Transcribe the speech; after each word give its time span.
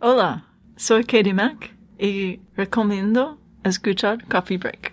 Hola, 0.00 0.44
soy 0.76 1.02
Katie 1.02 1.34
Mack 1.34 1.74
y 1.98 2.38
recomiendo 2.56 3.36
escuchar 3.64 4.24
Coffee 4.28 4.56
Break. 4.56 4.92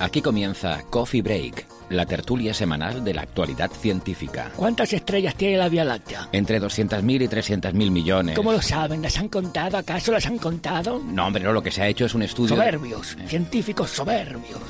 Aquí 0.00 0.20
comienza 0.20 0.82
Coffee 0.90 1.22
Break, 1.22 1.68
la 1.90 2.06
tertulia 2.06 2.52
semanal 2.54 3.04
de 3.04 3.14
la 3.14 3.22
actualidad 3.22 3.70
científica. 3.70 4.50
¿Cuántas 4.56 4.92
estrellas 4.92 5.34
tiene 5.34 5.56
la 5.56 5.68
Vía 5.68 5.84
Láctea? 5.84 6.28
Entre 6.32 6.60
200.000 6.60 7.22
y 7.22 7.28
300.000 7.28 7.90
millones. 7.90 8.36
¿Cómo 8.36 8.52
lo 8.52 8.60
saben? 8.62 9.02
¿Las 9.02 9.18
han 9.18 9.28
contado? 9.28 9.76
¿Acaso 9.78 10.12
las 10.12 10.26
han 10.26 10.38
contado? 10.38 11.00
No, 11.04 11.26
hombre, 11.26 11.42
no, 11.42 11.52
lo 11.52 11.62
que 11.62 11.70
se 11.70 11.82
ha 11.82 11.88
hecho 11.88 12.04
es 12.06 12.14
un 12.14 12.22
estudio... 12.22 12.54
de- 12.56 12.60
Soberbios, 12.62 13.16
científicos 13.26 13.90
soberbios. 13.90 14.60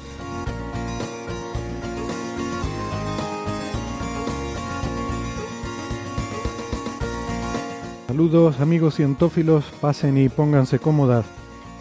Saludos 8.06 8.60
amigos 8.60 8.94
cientófilos, 8.96 9.64
pasen 9.80 10.16
y 10.18 10.28
pónganse 10.28 10.78
cómodas. 10.78 11.26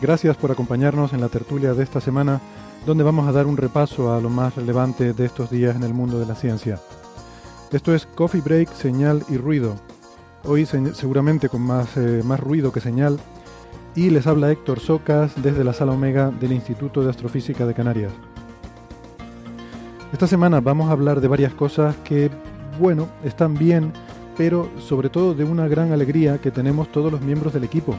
Gracias 0.01 0.35
por 0.37 0.51
acompañarnos 0.51 1.13
en 1.13 1.21
la 1.21 1.29
tertulia 1.29 1.73
de 1.73 1.83
esta 1.83 2.01
semana, 2.01 2.41
donde 2.87 3.03
vamos 3.03 3.27
a 3.27 3.33
dar 3.33 3.47
un 3.47 3.57
repaso 3.57 4.13
a 4.13 4.21
lo 4.21 4.29
más 4.29 4.55
relevante 4.55 5.11
de 5.11 5.25
estos 5.25 5.51
días 5.51 5.75
en 5.75 5.83
el 5.83 5.93
mundo 5.93 6.19
de 6.19 6.25
la 6.25 6.35
ciencia. 6.35 6.79
Esto 7.69 7.93
es 7.93 8.05
Coffee 8.05 8.39
Break, 8.39 8.71
señal 8.73 9.23
y 9.27 9.35
ruido. 9.35 9.75
Hoy 10.45 10.65
se- 10.65 10.95
seguramente 10.95 11.49
con 11.49 11.61
más, 11.63 11.97
eh, 11.97 12.21
más 12.23 12.39
ruido 12.39 12.71
que 12.71 12.79
señal. 12.79 13.19
Y 13.93 14.09
les 14.09 14.25
habla 14.25 14.51
Héctor 14.51 14.79
Socas 14.79 15.33
desde 15.43 15.65
la 15.65 15.73
sala 15.73 15.91
Omega 15.91 16.31
del 16.31 16.53
Instituto 16.53 17.03
de 17.03 17.09
Astrofísica 17.09 17.65
de 17.65 17.73
Canarias. 17.73 18.13
Esta 20.13 20.25
semana 20.27 20.61
vamos 20.61 20.87
a 20.87 20.93
hablar 20.93 21.19
de 21.19 21.27
varias 21.27 21.53
cosas 21.53 21.93
que, 22.05 22.31
bueno, 22.79 23.09
están 23.25 23.55
bien, 23.55 23.91
pero 24.37 24.69
sobre 24.79 25.09
todo 25.09 25.33
de 25.33 25.43
una 25.43 25.67
gran 25.67 25.91
alegría 25.91 26.37
que 26.37 26.51
tenemos 26.51 26.89
todos 26.89 27.11
los 27.11 27.19
miembros 27.19 27.53
del 27.53 27.65
equipo 27.65 27.95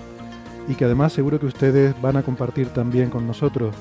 y 0.66 0.77
que 0.77 0.86
además 0.86 1.12
seguro 1.12 1.39
que 1.39 1.44
ustedes 1.47 1.94
van 2.00 2.16
a 2.16 2.22
compartir 2.22 2.69
también 2.69 3.11
con 3.11 3.27
nosotros. 3.27 3.75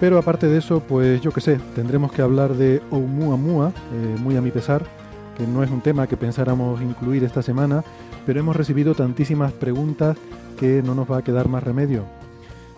Pero 0.00 0.16
aparte 0.16 0.46
de 0.46 0.56
eso, 0.56 0.80
pues 0.80 1.20
yo 1.20 1.30
qué 1.30 1.42
sé, 1.42 1.60
tendremos 1.74 2.10
que 2.10 2.22
hablar 2.22 2.54
de 2.54 2.80
Oumuamua, 2.90 3.68
eh, 3.92 4.16
muy 4.18 4.34
a 4.34 4.40
mi 4.40 4.50
pesar, 4.50 4.82
que 5.36 5.46
no 5.46 5.62
es 5.62 5.70
un 5.70 5.82
tema 5.82 6.06
que 6.06 6.16
pensáramos 6.16 6.80
incluir 6.80 7.22
esta 7.22 7.42
semana, 7.42 7.84
pero 8.24 8.40
hemos 8.40 8.56
recibido 8.56 8.94
tantísimas 8.94 9.52
preguntas 9.52 10.16
que 10.58 10.82
no 10.82 10.94
nos 10.94 11.10
va 11.10 11.18
a 11.18 11.22
quedar 11.22 11.48
más 11.48 11.62
remedio. 11.62 12.04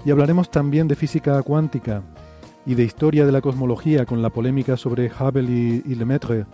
Y 0.04 0.10
hablaremos 0.10 0.50
también 0.50 0.88
de 0.88 0.96
física 0.96 1.40
cuántica 1.42 2.02
y 2.66 2.74
de 2.74 2.82
historia 2.82 3.24
de 3.24 3.32
la 3.32 3.40
cosmología 3.40 4.04
con 4.04 4.20
la 4.20 4.30
polémica 4.30 4.76
sobre 4.76 5.08
Hubble 5.08 5.50
y, 5.50 5.82
y 5.86 5.94
Lemaitre 5.94 6.44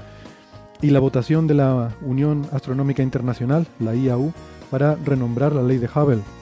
y 0.83 0.91
la 0.91 1.01
votación 1.01 1.47
de 1.47 1.55
la 1.55 1.91
Unión 2.03 2.47
Astronómica 2.53 3.03
Internacional, 3.03 3.67
la 3.81 3.95
IAU, 3.95 4.33
para 4.71 4.97
renombrar 4.97 5.55
la 5.55 5.63
ley 5.63 5.79
de 5.79 5.89
Hubble. 5.89 6.38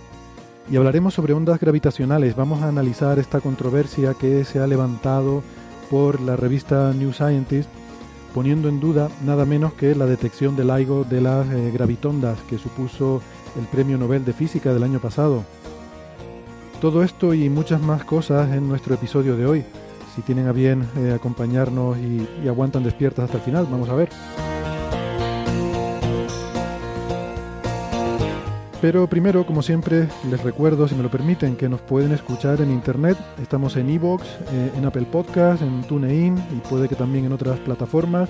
Y 0.68 0.76
hablaremos 0.76 1.14
sobre 1.14 1.32
ondas 1.32 1.60
gravitacionales. 1.60 2.34
Vamos 2.34 2.62
a 2.62 2.68
analizar 2.68 3.20
esta 3.20 3.40
controversia 3.40 4.14
que 4.14 4.44
se 4.44 4.58
ha 4.58 4.66
levantado 4.66 5.42
por 5.90 6.20
la 6.20 6.34
revista 6.34 6.92
New 6.92 7.12
Scientist, 7.12 7.68
poniendo 8.34 8.68
en 8.68 8.80
duda 8.80 9.08
nada 9.24 9.44
menos 9.44 9.74
que 9.74 9.94
la 9.94 10.06
detección 10.06 10.56
del 10.56 10.66
LIGO 10.66 11.04
de 11.04 11.20
las 11.20 11.46
eh, 11.48 11.70
gravitondas 11.72 12.38
que 12.48 12.58
supuso 12.58 13.22
el 13.56 13.66
Premio 13.66 13.96
Nobel 13.96 14.24
de 14.24 14.32
Física 14.32 14.74
del 14.74 14.82
año 14.82 14.98
pasado. 14.98 15.44
Todo 16.80 17.04
esto 17.04 17.32
y 17.32 17.48
muchas 17.48 17.80
más 17.80 18.04
cosas 18.04 18.52
en 18.52 18.68
nuestro 18.68 18.94
episodio 18.94 19.36
de 19.36 19.46
hoy. 19.46 19.64
Si 20.16 20.22
tienen 20.22 20.48
a 20.48 20.52
bien 20.52 20.88
eh, 20.96 21.12
acompañarnos 21.14 21.96
y, 21.98 22.28
y 22.44 22.48
aguantan 22.48 22.82
despiertas 22.82 23.26
hasta 23.26 23.38
el 23.38 23.44
final, 23.44 23.68
vamos 23.70 23.88
a 23.88 23.94
ver. 23.94 24.08
Pero 28.86 29.08
primero, 29.08 29.44
como 29.44 29.62
siempre, 29.62 30.06
les 30.30 30.40
recuerdo, 30.44 30.86
si 30.86 30.94
me 30.94 31.02
lo 31.02 31.10
permiten, 31.10 31.56
que 31.56 31.68
nos 31.68 31.80
pueden 31.80 32.12
escuchar 32.12 32.60
en 32.60 32.70
internet. 32.70 33.18
Estamos 33.42 33.76
en 33.76 33.90
Evox, 33.90 34.24
eh, 34.52 34.70
en 34.76 34.86
Apple 34.86 35.08
Podcast, 35.10 35.60
en 35.60 35.82
TuneIn 35.82 36.38
y 36.56 36.68
puede 36.68 36.88
que 36.88 36.94
también 36.94 37.24
en 37.24 37.32
otras 37.32 37.58
plataformas. 37.58 38.28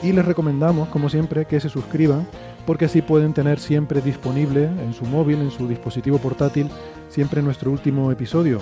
Y 0.00 0.12
les 0.12 0.24
recomendamos, 0.24 0.90
como 0.90 1.08
siempre, 1.08 1.44
que 1.44 1.58
se 1.58 1.68
suscriban, 1.68 2.24
porque 2.66 2.84
así 2.84 3.02
pueden 3.02 3.34
tener 3.34 3.58
siempre 3.58 4.00
disponible 4.00 4.66
en 4.66 4.94
su 4.94 5.06
móvil, 5.06 5.40
en 5.40 5.50
su 5.50 5.66
dispositivo 5.66 6.18
portátil, 6.18 6.70
siempre 7.08 7.42
nuestro 7.42 7.72
último 7.72 8.12
episodio. 8.12 8.60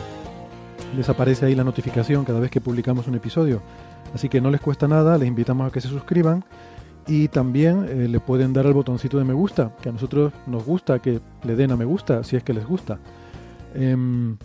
Les 0.96 1.10
aparece 1.10 1.44
ahí 1.44 1.54
la 1.54 1.62
notificación 1.62 2.24
cada 2.24 2.40
vez 2.40 2.50
que 2.50 2.62
publicamos 2.62 3.06
un 3.06 3.16
episodio. 3.16 3.60
Así 4.14 4.30
que 4.30 4.40
no 4.40 4.50
les 4.50 4.62
cuesta 4.62 4.88
nada, 4.88 5.18
les 5.18 5.28
invitamos 5.28 5.68
a 5.68 5.70
que 5.70 5.82
se 5.82 5.88
suscriban 5.88 6.42
y 7.08 7.28
también 7.28 7.86
eh, 7.88 8.06
le 8.06 8.20
pueden 8.20 8.52
dar 8.52 8.66
al 8.66 8.74
botoncito 8.74 9.18
de 9.18 9.24
me 9.24 9.32
gusta, 9.32 9.72
que 9.82 9.88
a 9.88 9.92
nosotros 9.92 10.32
nos 10.46 10.64
gusta 10.64 11.00
que 11.00 11.20
le 11.42 11.56
den 11.56 11.72
a 11.72 11.76
me 11.76 11.86
gusta, 11.86 12.22
si 12.22 12.36
es 12.36 12.42
que 12.42 12.52
les 12.52 12.66
gusta. 12.66 12.98
Em, 13.74 14.36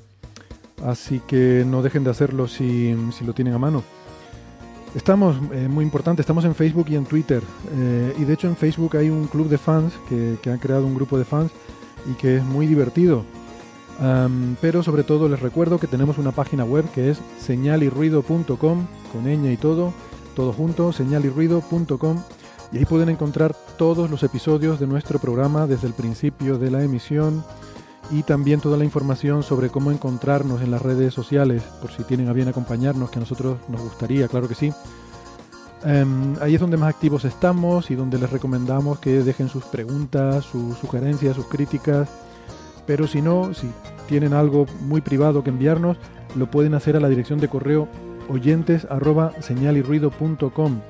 así 0.83 1.21
que 1.27 1.65
no 1.67 1.81
dejen 1.81 2.03
de 2.03 2.09
hacerlo 2.09 2.47
si, 2.47 2.95
si 3.11 3.25
lo 3.25 3.33
tienen 3.33 3.53
a 3.53 3.59
mano. 3.59 3.83
Estamos, 4.95 5.35
eh, 5.51 5.67
muy 5.67 5.83
importante, 5.83 6.21
estamos 6.21 6.45
en 6.45 6.55
Facebook 6.55 6.85
y 6.89 6.95
en 6.95 7.05
Twitter. 7.05 7.41
eh, 7.75 8.13
y 8.17 8.23
de 8.23 8.33
hecho 8.33 8.47
en 8.47 8.55
Facebook 8.55 8.95
hay 8.95 9.09
un 9.09 9.27
club 9.27 9.49
de 9.49 9.57
fans 9.57 9.93
que, 10.07 10.37
que 10.41 10.49
han 10.49 10.59
creado 10.59 10.85
un 10.85 10.95
grupo 10.95 11.17
de 11.17 11.25
fans 11.25 11.51
y 12.09 12.13
que 12.13 12.37
es 12.37 12.43
muy 12.43 12.65
divertido. 12.65 13.25
Pero 14.59 14.83
sobre 14.83 15.03
todo 15.03 15.29
les 15.29 15.39
recuerdo 15.39 15.77
que 15.77 15.87
tenemos 15.87 16.17
una 16.17 16.31
página 16.31 16.65
web 16.65 16.83
que 16.93 17.11
es 17.11 17.21
señalirruido.com, 17.39 18.57
con 18.57 19.23
ñ 19.23 19.53
y 19.53 19.55
todo, 19.55 19.93
todo 20.35 20.51
junto, 20.51 20.91
señalirruido.com, 20.91 22.17
y 22.73 22.79
ahí 22.79 22.85
pueden 22.85 23.09
encontrar 23.09 23.55
todos 23.77 24.09
los 24.09 24.23
episodios 24.23 24.79
de 24.79 24.87
nuestro 24.87 25.19
programa 25.19 25.67
desde 25.67 25.87
el 25.87 25.93
principio 25.93 26.57
de 26.57 26.71
la 26.71 26.83
emisión 26.83 27.43
y 28.09 28.23
también 28.23 28.59
toda 28.59 28.77
la 28.77 28.83
información 28.83 29.43
sobre 29.43 29.69
cómo 29.69 29.91
encontrarnos 29.91 30.61
en 30.61 30.71
las 30.71 30.81
redes 30.81 31.13
sociales, 31.13 31.61
por 31.81 31.91
si 31.91 32.03
tienen 32.03 32.29
a 32.29 32.33
bien 32.33 32.47
acompañarnos, 32.47 33.11
que 33.11 33.19
a 33.19 33.21
nosotros 33.21 33.57
nos 33.69 33.81
gustaría, 33.81 34.27
claro 34.27 34.47
que 34.47 34.55
sí. 34.55 34.73
Em, 35.85 36.35
ahí 36.41 36.55
es 36.55 36.61
donde 36.61 36.77
más 36.77 36.89
activos 36.89 37.25
estamos 37.25 37.91
y 37.91 37.95
donde 37.95 38.17
les 38.17 38.29
recomendamos 38.29 38.99
que 38.99 39.21
dejen 39.23 39.49
sus 39.49 39.65
preguntas, 39.65 40.43
sus 40.45 40.77
sugerencias, 40.77 41.35
sus 41.35 41.45
críticas. 41.45 42.09
Pero 42.87 43.07
si 43.07 43.21
no, 43.21 43.53
si 43.53 43.69
tienen 44.07 44.33
algo 44.33 44.65
muy 44.81 45.01
privado 45.01 45.43
que 45.43 45.51
enviarnos, 45.51 45.97
lo 46.35 46.49
pueden 46.49 46.73
hacer 46.73 46.95
a 46.95 46.99
la 46.99 47.09
dirección 47.09 47.39
de 47.39 47.49
correo 47.49 47.87
oyentes 48.29 48.87
arroba 48.89 49.33
señalirruido.com. 49.41 50.81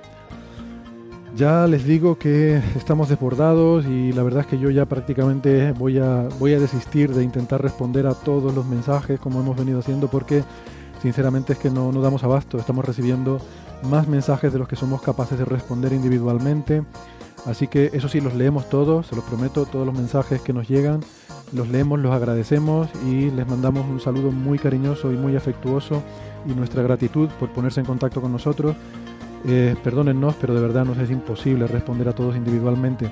Ya 1.36 1.66
les 1.66 1.84
digo 1.84 2.20
que 2.20 2.58
estamos 2.76 3.10
desbordados 3.10 3.86
y 3.88 4.14
la 4.14 4.22
verdad 4.22 4.42
es 4.42 4.48
que 4.48 4.60
yo 4.60 4.70
ya 4.70 4.86
prácticamente 4.86 5.72
voy 5.72 5.98
a, 5.98 6.28
voy 6.38 6.54
a 6.54 6.60
desistir 6.60 7.12
de 7.12 7.24
intentar 7.24 7.60
responder 7.60 8.06
a 8.06 8.14
todos 8.14 8.54
los 8.54 8.68
mensajes 8.68 9.20
como 9.20 9.40
hemos 9.40 9.58
venido 9.58 9.80
haciendo 9.80 10.08
porque 10.10 10.44
sinceramente 11.02 11.54
es 11.54 11.60
que 11.60 11.72
no, 11.72 11.92
no 11.92 12.02
damos 12.02 12.24
abasto. 12.24 12.60
Estamos 12.60 12.86
recibiendo 12.86 13.40
más 13.90 14.08
mensajes 14.08 14.54
de 14.54 14.60
los 14.60 14.68
que 14.68 14.76
somos 14.76 15.02
capaces 15.02 15.40
de 15.40 15.46
responder 15.46 15.92
individualmente. 15.92 16.84
Así 17.48 17.68
que 17.68 17.90
eso 17.94 18.08
sí, 18.08 18.22
los 18.22 18.36
leemos 18.36 18.70
todos, 18.70 19.08
se 19.08 19.16
los 19.16 19.26
prometo, 19.26 19.66
todos 19.66 19.86
los 19.86 19.96
mensajes 19.96 20.40
que 20.40 20.54
nos 20.54 20.70
llegan, 20.70 21.02
los 21.52 21.68
leemos, 21.68 22.00
los 22.00 22.14
agradecemos 22.14 22.90
y 23.06 23.32
les 23.32 23.48
mandamos 23.48 23.86
un 23.88 24.00
saludo 24.00 24.32
muy 24.32 24.60
cariñoso 24.60 25.12
y 25.12 25.18
muy 25.18 25.36
afectuoso 25.36 26.04
y 26.48 26.54
nuestra 26.54 26.84
gratitud 26.84 27.28
por 27.40 27.50
ponerse 27.50 27.80
en 27.80 27.86
contacto 27.86 28.22
con 28.22 28.32
nosotros. 28.32 28.76
Eh, 29.46 29.76
perdónennos, 29.84 30.36
pero 30.40 30.54
de 30.54 30.62
verdad 30.62 30.86
nos 30.86 30.98
es 30.98 31.12
imposible 31.12 31.68
responder 31.68 32.08
a 32.08 32.14
todos 32.14 32.36
individualmente. 32.36 33.10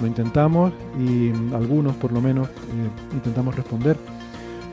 Lo 0.00 0.06
intentamos 0.06 0.72
y 0.98 1.30
algunos 1.54 1.94
por 1.96 2.12
lo 2.12 2.20
menos 2.20 2.48
eh, 2.48 2.88
intentamos 3.14 3.54
responder. 3.54 3.96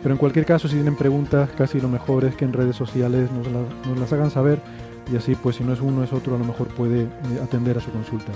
Pero 0.01 0.13
en 0.15 0.17
cualquier 0.17 0.45
caso, 0.45 0.67
si 0.67 0.75
tienen 0.75 0.95
preguntas, 0.95 1.49
casi 1.57 1.79
lo 1.79 1.87
mejor 1.89 2.25
es 2.25 2.35
que 2.35 2.45
en 2.45 2.53
redes 2.53 2.75
sociales 2.75 3.29
nos, 3.31 3.45
la- 3.47 3.89
nos 3.89 3.99
las 3.99 4.11
hagan 4.13 4.31
saber 4.31 4.59
y 5.11 5.15
así 5.17 5.35
pues 5.35 5.57
si 5.57 5.63
no 5.63 5.73
es 5.73 5.81
uno 5.81 6.03
es 6.03 6.13
otro 6.13 6.35
a 6.35 6.39
lo 6.39 6.45
mejor 6.45 6.67
puede 6.69 7.01
eh, 7.03 7.07
atender 7.43 7.77
a 7.77 7.81
su 7.81 7.91
consulta. 7.91 8.31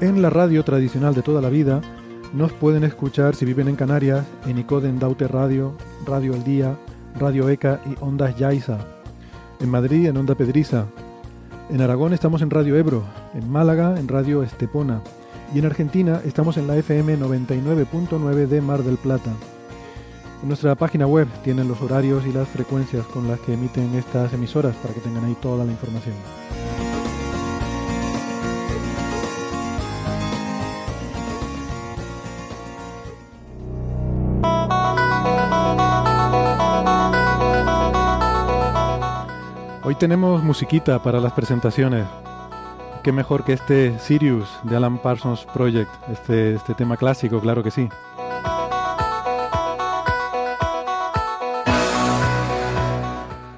En 0.00 0.22
la 0.22 0.30
radio 0.30 0.62
tradicional 0.62 1.14
de 1.14 1.22
toda 1.22 1.40
la 1.42 1.48
vida 1.50 1.80
nos 2.32 2.52
pueden 2.52 2.84
escuchar 2.84 3.34
si 3.34 3.44
viven 3.44 3.68
en 3.68 3.76
Canarias 3.76 4.24
en 4.46 4.58
Icoden 4.58 4.98
Daute 4.98 5.26
Radio, 5.26 5.74
Radio 6.06 6.34
El 6.34 6.44
Día, 6.44 6.76
Radio 7.18 7.48
ECA 7.48 7.80
y 7.84 7.96
Ondas 8.00 8.36
Yaiza. 8.36 8.78
En 9.60 9.70
Madrid 9.70 10.06
en 10.06 10.16
Onda 10.16 10.36
Pedriza. 10.36 10.86
En 11.68 11.80
Aragón 11.80 12.12
estamos 12.12 12.42
en 12.42 12.50
Radio 12.50 12.76
Ebro. 12.76 13.02
En 13.34 13.50
Málaga 13.50 13.98
en 13.98 14.06
Radio 14.06 14.44
Estepona. 14.44 15.02
Y 15.52 15.58
en 15.58 15.66
Argentina 15.66 16.20
estamos 16.24 16.56
en 16.58 16.68
la 16.68 16.76
FM 16.76 17.18
99.9 17.18 18.46
de 18.46 18.60
Mar 18.60 18.84
del 18.84 18.98
Plata. 18.98 19.32
En 20.42 20.48
nuestra 20.48 20.76
página 20.76 21.08
web 21.08 21.26
tienen 21.42 21.66
los 21.66 21.82
horarios 21.82 22.24
y 22.26 22.32
las 22.32 22.46
frecuencias 22.46 23.04
con 23.06 23.26
las 23.26 23.40
que 23.40 23.54
emiten 23.54 23.94
estas 23.96 24.32
emisoras 24.32 24.76
para 24.76 24.94
que 24.94 25.00
tengan 25.00 25.24
ahí 25.24 25.36
toda 25.42 25.64
la 25.64 25.72
información. 25.72 26.14
Hoy 39.88 39.94
tenemos 39.94 40.44
musiquita 40.44 41.02
para 41.02 41.18
las 41.18 41.32
presentaciones. 41.32 42.06
Qué 43.02 43.10
mejor 43.10 43.42
que 43.42 43.54
este 43.54 43.98
Sirius 43.98 44.46
de 44.64 44.76
Alan 44.76 44.98
Parsons 44.98 45.46
Project, 45.46 45.90
este, 46.12 46.56
este 46.56 46.74
tema 46.74 46.98
clásico, 46.98 47.40
claro 47.40 47.62
que 47.62 47.70
sí. 47.70 47.88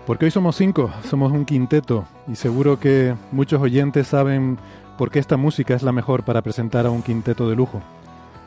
Porque 0.07 0.27
hoy 0.27 0.31
somos 0.31 0.55
cinco, 0.55 0.93
somos 1.09 1.33
un 1.33 1.45
quinteto 1.45 2.05
y 2.29 2.37
seguro 2.37 2.79
que 2.79 3.17
muchos 3.33 3.61
oyentes 3.61 4.07
saben 4.07 4.57
por 4.97 5.11
qué 5.11 5.19
esta 5.19 5.37
música 5.37 5.75
es 5.75 5.83
la 5.83 5.91
mejor 5.91 6.23
para 6.23 6.43
presentar 6.43 6.87
a 6.87 6.91
un 6.91 7.03
quinteto 7.03 7.51
de 7.51 7.57
lujo. 7.57 7.83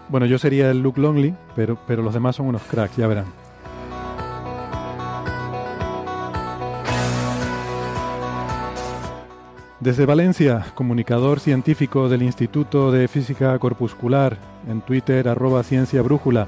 Bueno, 0.07 0.25
yo 0.25 0.37
sería 0.37 0.71
el 0.71 0.81
Luke 0.81 1.01
Longley, 1.01 1.35
pero, 1.53 1.77
pero 1.85 2.01
los 2.01 2.13
demás 2.13 2.37
son 2.37 2.45
unos 2.45 2.61
cracks, 2.61 2.95
ya 2.95 3.07
verán. 3.07 3.42
Desde 9.83 10.05
Valencia, 10.05 10.67
comunicador 10.75 11.41
científico 11.41 12.07
del 12.07 12.23
Instituto 12.23 12.89
de 12.89 13.09
Física 13.09 13.59
Corpuscular, 13.59 14.37
en 14.69 14.79
Twitter 14.79 15.27
arroba 15.27 15.61
ciencia 15.61 16.01
brújula, 16.01 16.47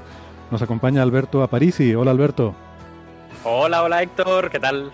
nos 0.50 0.62
acompaña 0.62 1.02
Alberto 1.02 1.42
Aparici. 1.42 1.94
Hola 1.94 2.12
Alberto. 2.12 2.54
Hola, 3.44 3.82
hola 3.82 4.02
Héctor, 4.02 4.50
¿qué 4.50 4.58
tal? 4.58 4.90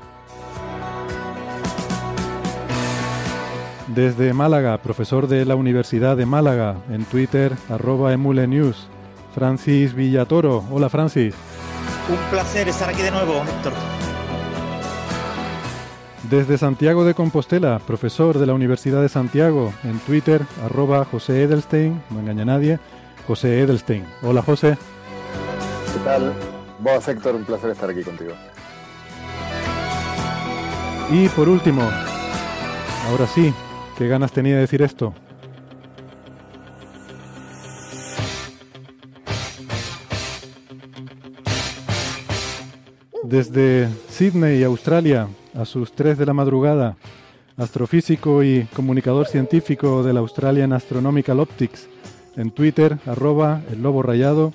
Desde 3.86 4.32
Málaga, 4.32 4.76
profesor 4.78 5.28
de 5.28 5.44
la 5.44 5.54
Universidad 5.54 6.16
de 6.16 6.26
Málaga, 6.26 6.78
en 6.90 7.04
Twitter 7.04 7.52
arroba 7.70 8.12
emule 8.12 8.48
news, 8.48 8.88
Francis 9.36 9.94
Villatoro. 9.94 10.64
Hola 10.72 10.88
Francis. 10.88 11.36
Un 12.08 12.18
placer 12.28 12.68
estar 12.68 12.88
aquí 12.88 13.02
de 13.02 13.12
nuevo, 13.12 13.34
Héctor. 13.34 13.72
Desde 16.32 16.56
Santiago 16.56 17.04
de 17.04 17.12
Compostela, 17.12 17.78
profesor 17.78 18.38
de 18.38 18.46
la 18.46 18.54
Universidad 18.54 19.02
de 19.02 19.10
Santiago, 19.10 19.70
en 19.84 19.98
Twitter, 19.98 20.40
arroba 20.64 21.04
José 21.04 21.42
Edelstein, 21.42 22.02
no 22.08 22.20
engaña 22.20 22.40
a 22.40 22.46
nadie, 22.46 22.78
José 23.26 23.60
Edelstein. 23.60 24.06
Hola 24.22 24.40
José. 24.40 24.78
¿Qué 25.92 26.00
tal? 26.02 26.32
Vos, 26.78 27.06
Héctor, 27.06 27.34
un 27.34 27.44
placer 27.44 27.68
estar 27.68 27.90
aquí 27.90 28.02
contigo. 28.02 28.32
Y 31.10 31.28
por 31.28 31.50
último, 31.50 31.82
ahora 33.10 33.26
sí, 33.26 33.52
qué 33.98 34.08
ganas 34.08 34.32
tenía 34.32 34.54
de 34.54 34.62
decir 34.62 34.80
esto. 34.80 35.12
Desde 43.22 43.90
Sydney, 44.08 44.62
Australia, 44.62 45.28
a 45.54 45.64
sus 45.64 45.92
3 45.92 46.18
de 46.18 46.26
la 46.26 46.32
madrugada, 46.32 46.96
astrofísico 47.56 48.42
y 48.42 48.64
comunicador 48.74 49.26
científico 49.26 50.02
de 50.02 50.12
la 50.12 50.20
Australian 50.20 50.72
Astronomical 50.72 51.40
Optics, 51.40 51.88
en 52.36 52.50
Twitter, 52.50 52.98
arroba 53.06 53.60
el 53.70 53.82
lobo 53.82 54.02
rayado, 54.02 54.52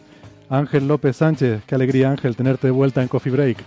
Ángel 0.50 0.88
López 0.88 1.18
Sánchez. 1.18 1.62
Qué 1.66 1.76
alegría, 1.76 2.10
Ángel, 2.10 2.36
tenerte 2.36 2.68
de 2.68 2.72
vuelta 2.72 3.02
en 3.02 3.08
Coffee 3.08 3.32
Break. 3.32 3.58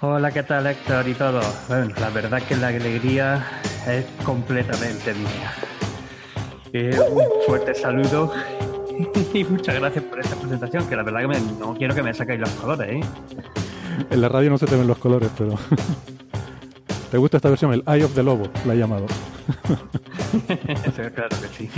Hola, 0.00 0.30
¿qué 0.30 0.42
tal, 0.42 0.66
Héctor 0.66 1.08
y 1.08 1.14
todo? 1.14 1.40
Bueno, 1.68 1.94
la 1.98 2.10
verdad 2.10 2.42
que 2.42 2.54
la 2.54 2.68
alegría 2.68 3.44
es 3.88 4.04
completamente 4.24 5.14
mía. 5.14 5.52
Eh, 6.72 6.96
un 7.10 7.24
fuerte 7.46 7.74
saludo 7.74 8.32
y 9.34 9.44
muchas 9.44 9.74
gracias 9.76 10.04
por 10.04 10.20
esta 10.20 10.36
presentación, 10.36 10.86
que 10.86 10.96
la 10.96 11.02
verdad 11.02 11.20
que 11.20 11.40
no 11.58 11.74
quiero 11.74 11.94
que 11.94 12.02
me 12.02 12.12
saquéis 12.12 12.40
los 12.40 12.50
colores, 12.50 12.92
¿eh? 12.92 13.00
En 14.10 14.20
la 14.20 14.28
radio 14.28 14.50
no 14.50 14.58
se 14.58 14.66
te 14.66 14.76
ven 14.76 14.86
los 14.86 14.98
colores, 14.98 15.30
pero... 15.36 15.54
¿Te 17.10 17.18
gusta 17.18 17.36
esta 17.36 17.48
versión? 17.48 17.72
El 17.72 17.84
Eye 17.86 18.04
of 18.04 18.14
the 18.14 18.22
Lobo, 18.22 18.48
la 18.66 18.74
he 18.74 18.78
llamado. 18.78 19.06
Claro 21.14 21.36
que 21.40 21.48
sí. 21.56 21.70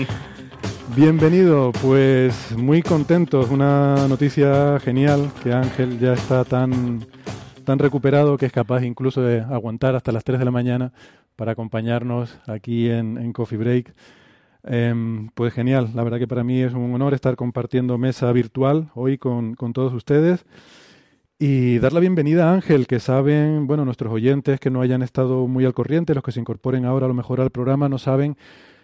Bienvenido, 0.97 1.70
pues 1.82 2.56
muy 2.56 2.82
contentos. 2.82 3.50
Una 3.50 4.09
noticia 4.09 4.81
genial 4.81 5.31
que 5.43 5.53
Ángel 5.53 5.99
ya 5.99 6.15
está 6.15 6.44
tan, 6.44 7.06
tan 7.65 7.79
recuperado 7.79 8.38
que 8.38 8.47
es 8.47 8.53
capaz 8.53 8.82
incluso 8.85 9.20
de 9.20 9.41
aguantar 9.41 9.94
hasta 9.94 10.12
las 10.12 10.25
3 10.25 10.38
de 10.38 10.44
la 10.47 10.50
mañana 10.50 10.93
para 11.37 11.53
acompañarnos 11.53 12.38
aquí 12.47 12.91
en, 12.91 13.19
en 13.19 13.32
Coffee 13.32 13.59
Break. 13.59 13.94
Em, 14.65 15.29
pues 15.35 15.53
genial, 15.53 15.91
la 15.94 16.03
verdad 16.03 16.19
que 16.19 16.26
para 16.26 16.43
mí 16.43 16.61
es 16.61 16.73
un 16.73 16.93
honor 16.94 17.15
estar 17.15 17.37
compartiendo 17.37 17.99
mesa 17.99 18.32
virtual 18.32 18.91
hoy 18.94 19.19
con, 19.19 19.55
con 19.55 19.73
todos 19.73 19.93
ustedes. 19.93 20.44
Y 21.40 21.79
dar 21.79 21.93
la 21.93 22.00
bienvenida 22.00 22.50
a 22.50 22.55
Ángel, 22.55 22.88
que 22.88 22.99
saben, 22.99 23.69
bueno, 23.69 23.85
nuestros 23.85 24.12
oyentes 24.12 24.58
que 24.58 24.70
no 24.70 24.81
hayan 24.81 25.02
estado 25.02 25.46
muy 25.46 25.64
al 25.64 25.73
corriente, 25.73 26.12
los 26.12 26.25
que 26.25 26.32
se 26.32 26.40
incorporen 26.40 26.85
ahora 26.85 27.06
a 27.06 27.08
lo 27.08 27.14
mejor 27.14 27.40
al 27.40 27.50
programa, 27.50 27.88
no 27.88 27.99
saben 27.99 28.37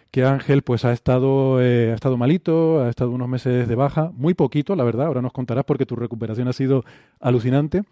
que 0.09 0.23
Ángel 0.23 0.61
pues 0.61 0.85
ha 0.85 0.93
estado, 0.93 1.61
eh, 1.61 1.91
ha 1.91 1.95
estado 1.95 2.15
malito, 2.15 2.81
ha 2.81 2.89
estado 2.89 3.11
unos 3.11 3.27
meses 3.27 3.67
de 3.67 3.75
baja, 3.75 4.13
muy 4.15 4.35
poquito, 4.35 4.73
la 4.77 4.85
verdad, 4.85 5.07
ahora 5.07 5.21
nos 5.21 5.33
contarás 5.33 5.65
porque 5.65 5.85
tu 5.85 5.97
recuperación 5.97 6.47
ha 6.47 6.53
sido 6.53 6.85
alucinante. 7.19 7.83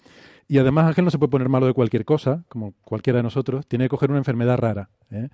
Y 0.48 0.60
además 0.60 0.88
Ángel 0.88 1.04
no 1.04 1.12
se 1.12 1.20
puede 1.20 1.32
poner 1.32 1.50
malo 1.50 1.66
de 1.66 1.74
cualquier 1.74 2.06
cosa, 2.06 2.46
como 2.48 2.74
cualquiera 2.86 3.18
de 3.18 3.24
nosotros, 3.24 3.68
tiene 3.68 3.86
que 3.86 3.90
coger 3.90 4.12
una 4.12 4.20
enfermedad 4.20 4.58
rara, 4.58 4.90
¿eh? 5.12 5.28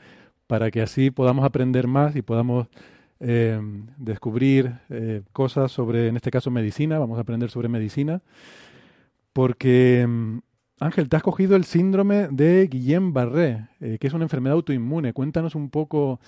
para 0.47 0.71
que 0.71 0.81
así 0.81 1.11
podamos 1.11 1.45
aprender 1.45 1.85
más 1.85 2.15
y 2.15 2.23
podamos 2.23 2.67
eh, 3.19 3.61
descubrir 3.97 4.73
eh, 4.89 5.21
cosas 5.33 5.71
sobre, 5.71 6.07
en 6.07 6.15
este 6.15 6.31
caso, 6.31 6.49
medicina, 6.49 6.97
vamos 6.97 7.19
a 7.19 7.21
aprender 7.21 7.51
sobre 7.51 7.67
medicina, 7.67 8.21
porque 9.33 10.05
mm, 10.07 10.39
Ángel, 10.79 11.09
te 11.09 11.17
has 11.17 11.23
cogido 11.23 11.55
el 11.55 11.65
síndrome 11.65 12.29
de 12.31 12.69
Guillain-Barré, 12.69 13.67
eh, 13.81 13.97
que 13.99 14.07
es 14.07 14.13
una 14.13 14.23
enfermedad 14.23 14.55
autoinmune. 14.55 15.13
Cuéntanos 15.13 15.55
un 15.55 15.69
poco 15.69 16.21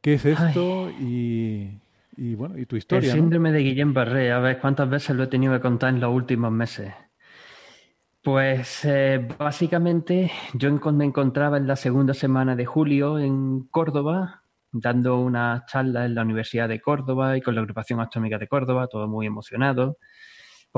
qué 0.00 0.14
es 0.14 0.24
esto 0.24 0.90
y, 0.90 1.78
y, 2.16 2.34
bueno, 2.34 2.58
y 2.58 2.66
tu 2.66 2.76
historia. 2.76 3.12
El 3.12 3.16
¿no? 3.16 3.22
síndrome 3.22 3.52
de 3.52 3.60
Guillain-Barré, 3.60 4.32
a 4.32 4.40
ver 4.40 4.58
cuántas 4.58 4.90
veces 4.90 5.14
lo 5.14 5.24
he 5.24 5.26
tenido 5.28 5.52
que 5.52 5.60
contar 5.60 5.90
en 5.94 6.00
los 6.00 6.12
últimos 6.12 6.50
meses. 6.50 6.92
Pues 8.20 8.84
eh, 8.84 9.26
básicamente 9.38 10.32
yo 10.54 10.72
me 10.72 11.04
encontraba 11.04 11.56
en 11.56 11.68
la 11.68 11.76
segunda 11.76 12.14
semana 12.14 12.56
de 12.56 12.66
julio 12.66 13.20
en 13.20 13.68
Córdoba, 13.70 14.42
dando 14.72 15.20
una 15.20 15.64
charla 15.66 16.04
en 16.04 16.16
la 16.16 16.22
Universidad 16.22 16.68
de 16.68 16.80
Córdoba 16.80 17.36
y 17.36 17.40
con 17.40 17.54
la 17.54 17.60
Agrupación 17.60 18.00
Astronómica 18.00 18.38
de 18.38 18.48
Córdoba, 18.48 18.88
todo 18.88 19.06
muy 19.06 19.26
emocionado, 19.26 19.98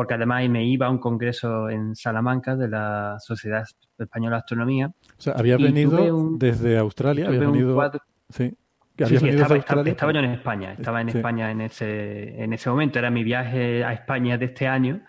porque 0.00 0.14
además 0.14 0.48
me 0.48 0.64
iba 0.64 0.86
a 0.86 0.90
un 0.90 0.96
congreso 0.96 1.68
en 1.68 1.94
Salamanca 1.94 2.56
de 2.56 2.68
la 2.68 3.16
Sociedad 3.18 3.64
Española 3.98 4.36
de 4.36 4.40
Astronomía. 4.40 4.86
O 4.88 5.20
sea, 5.20 5.34
habías 5.34 5.60
venido 5.60 6.16
un- 6.16 6.38
desde 6.38 6.78
Australia, 6.78 7.26
habías 7.26 7.42
venido... 7.44 7.74
cuadro- 7.74 8.00
Sí, 8.30 8.50
Sí, 8.96 9.18
sí, 9.18 9.28
estaba, 9.28 9.56
yo 9.58 10.10
en 10.20 10.24
España, 10.30 10.72
estaba 10.72 11.00
en 11.02 11.10
Sí. 11.10 11.18
España 11.18 11.50
en 11.50 11.60
ese, 11.60 12.42
en 12.42 12.52
ese 12.54 12.70
momento, 12.70 12.98
era 12.98 13.10
mi 13.10 13.22
viaje 13.24 13.84
a 13.84 13.92
España 13.92 14.38
de 14.38 14.46
este 14.46 14.66
año 14.68 15.02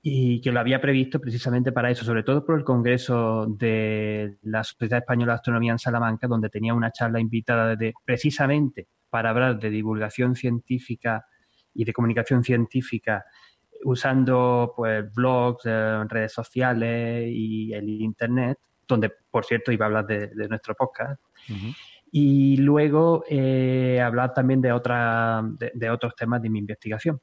y 0.00 0.40
que 0.40 0.50
lo 0.50 0.60
había 0.60 0.80
previsto 0.80 1.20
precisamente 1.20 1.70
para 1.70 1.90
eso, 1.90 2.02
sobre 2.04 2.22
todo 2.22 2.46
por 2.46 2.58
el 2.58 2.64
Congreso 2.64 3.46
de 3.46 4.36
la 4.42 4.64
Sociedad 4.64 5.00
Española 5.00 5.32
de 5.32 5.36
Astronomía 5.36 5.72
en 5.72 5.78
Salamanca, 5.78 6.26
donde 6.26 6.48
tenía 6.48 6.72
una 6.74 6.90
charla 6.92 7.20
invitada 7.20 7.76
de, 7.76 7.92
precisamente 8.06 8.88
para 9.10 9.28
hablar 9.30 9.58
de 9.58 9.68
divulgación 9.68 10.34
científica 10.34 11.26
y 11.74 11.84
de 11.84 11.92
comunicación 11.92 12.42
científica 12.44 13.24
usando 13.84 14.72
pues 14.76 15.12
blogs, 15.14 15.64
eh, 15.66 16.04
redes 16.08 16.32
sociales 16.32 17.28
y 17.28 17.72
el 17.72 17.88
internet, 17.88 18.58
donde 18.86 19.10
por 19.30 19.44
cierto 19.44 19.72
iba 19.72 19.86
a 19.86 19.88
hablar 19.88 20.06
de, 20.06 20.28
de 20.28 20.48
nuestro 20.48 20.74
podcast. 20.74 21.20
Ujú. 21.48 21.72
Y 22.10 22.58
luego 22.58 23.24
eh, 23.28 24.00
hablar 24.00 24.34
también 24.34 24.60
de, 24.60 24.70
otra, 24.72 25.42
de, 25.58 25.72
de 25.74 25.90
otros 25.90 26.14
temas 26.14 26.42
de 26.42 26.50
mi 26.50 26.58
investigación. 26.58 27.20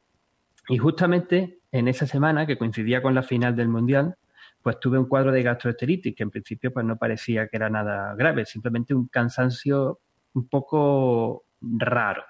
Y 0.68 0.78
justamente 0.78 1.60
en 1.72 1.88
esa 1.88 2.08
semana, 2.08 2.46
que 2.46 2.58
coincidía 2.58 3.02
con 3.02 3.14
la 3.14 3.24
final 3.24 3.56
del 3.56 3.70
Mundial, 3.70 4.16
pues 4.62 4.80
tuve 4.80 4.98
un 4.98 5.06
cuadro 5.06 5.32
de 5.32 5.42
gastroenteritis, 5.44 6.16
que 6.16 6.24
en 6.24 6.32
principio 6.32 6.74
pues 6.74 6.86
no 6.86 6.98
parecía 6.98 7.48
que 7.48 7.58
era 7.58 7.70
nada 7.70 8.14
grave, 8.16 8.46
simplemente 8.46 8.94
un 8.94 9.08
cansancio 9.08 10.00
un 10.34 10.50
poco 10.50 11.46
raro. 11.62 12.24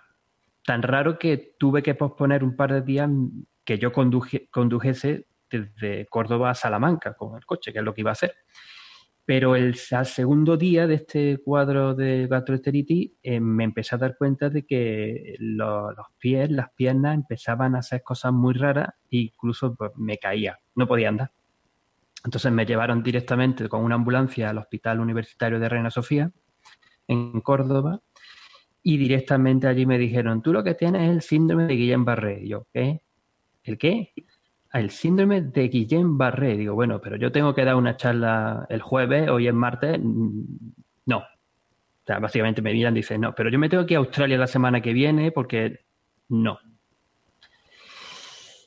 tan 0.66 0.84
raro 0.84 1.18
que 1.18 1.56
tuve 1.58 1.82
que 1.82 1.96
posponer 1.96 2.44
un 2.44 2.56
par 2.56 2.72
de 2.72 2.82
días 2.82 3.10
que 3.63 3.78
yo 3.78 3.92
condujese 3.92 5.25
desde 5.50 6.06
Córdoba 6.08 6.51
a 6.51 6.56
Salamanca 6.56 7.13
con 7.13 7.36
el 7.36 7.46
coche, 7.46 7.72
que 7.74 7.80
es 7.80 7.86
lo 7.86 7.94
que 7.94 8.01
iba 8.01 8.12
a 8.12 8.13
hacer. 8.13 8.36
Pero 9.25 9.56
el, 9.56 9.75
al 9.92 10.06
segundo 10.08 10.58
día 10.58 10.88
de 10.88 10.96
este 10.96 11.38
cuadro 11.44 11.94
de 11.94 12.25
gastroenteritis 12.28 13.12
eh, 13.22 13.39
me 13.39 13.63
empecé 13.63 13.94
a 13.94 14.00
dar 14.00 14.18
cuenta 14.18 14.50
de 14.50 14.66
que 14.66 15.36
los 15.38 15.94
pies, 16.18 16.50
las 16.50 16.72
piernas 16.74 17.13
empezaban 17.13 17.75
a 17.75 17.80
hacer 17.80 18.01
cosas 18.01 18.34
muy 18.34 18.56
raras 18.56 18.89
e 19.12 19.18
incluso 19.18 19.75
pues, 19.75 19.92
me 19.98 20.18
caía, 20.18 20.58
no 20.74 20.88
podía 20.88 21.10
andar. 21.10 21.32
Entonces 22.25 22.51
me 22.51 22.66
llevaron 22.66 23.04
directamente 23.04 23.70
con 23.70 23.84
una 23.84 23.96
ambulancia 23.96 24.50
al 24.50 24.58
Hospital 24.58 25.00
Universitario 25.00 25.60
de 25.60 25.70
Reina 25.70 25.92
Sofía 25.92 26.32
en 27.08 27.39
Córdoba 27.42 28.01
y 28.82 28.98
directamente 28.98 29.68
allí 29.68 29.86
me 29.86 29.98
dijeron, 29.98 30.42
tú 30.42 30.54
lo 30.54 30.63
que 30.63 30.74
tienes 30.74 31.04
es 31.04 31.10
el 31.10 31.22
síndrome 31.22 31.68
de 31.68 31.75
Guillain-Barré. 31.75 32.48
yo, 32.48 32.68
¿qué? 32.74 33.01
¿El 33.70 33.78
qué? 33.78 34.14
el 34.74 34.90
síndrome 34.90 35.42
de 35.42 35.70
Guillain-Barré. 35.70 36.58
Digo, 36.58 36.74
bueno, 36.74 37.00
pero 37.00 37.18
yo 37.18 37.32
tengo 37.32 37.54
que 37.54 37.66
dar 37.66 37.76
una 37.76 37.98
charla 37.98 38.66
el 38.70 38.82
jueves, 38.82 39.30
hoy 39.30 39.48
es 39.48 39.54
martes. 39.54 40.00
No. 41.06 41.18
O 41.18 42.06
sea, 42.06 42.18
básicamente 42.18 42.64
me 42.64 42.74
miran 42.74 42.96
y 42.96 43.02
dicen, 43.02 43.22
no, 43.22 43.36
pero 43.36 43.50
yo 43.52 43.60
me 43.60 43.70
tengo 43.70 43.86
que 43.86 43.94
ir 43.94 43.98
a 43.98 44.00
Australia 44.00 44.38
la 44.40 44.48
semana 44.48 44.82
que 44.82 44.94
viene 44.94 45.32
porque 45.32 45.82
no. 46.30 46.60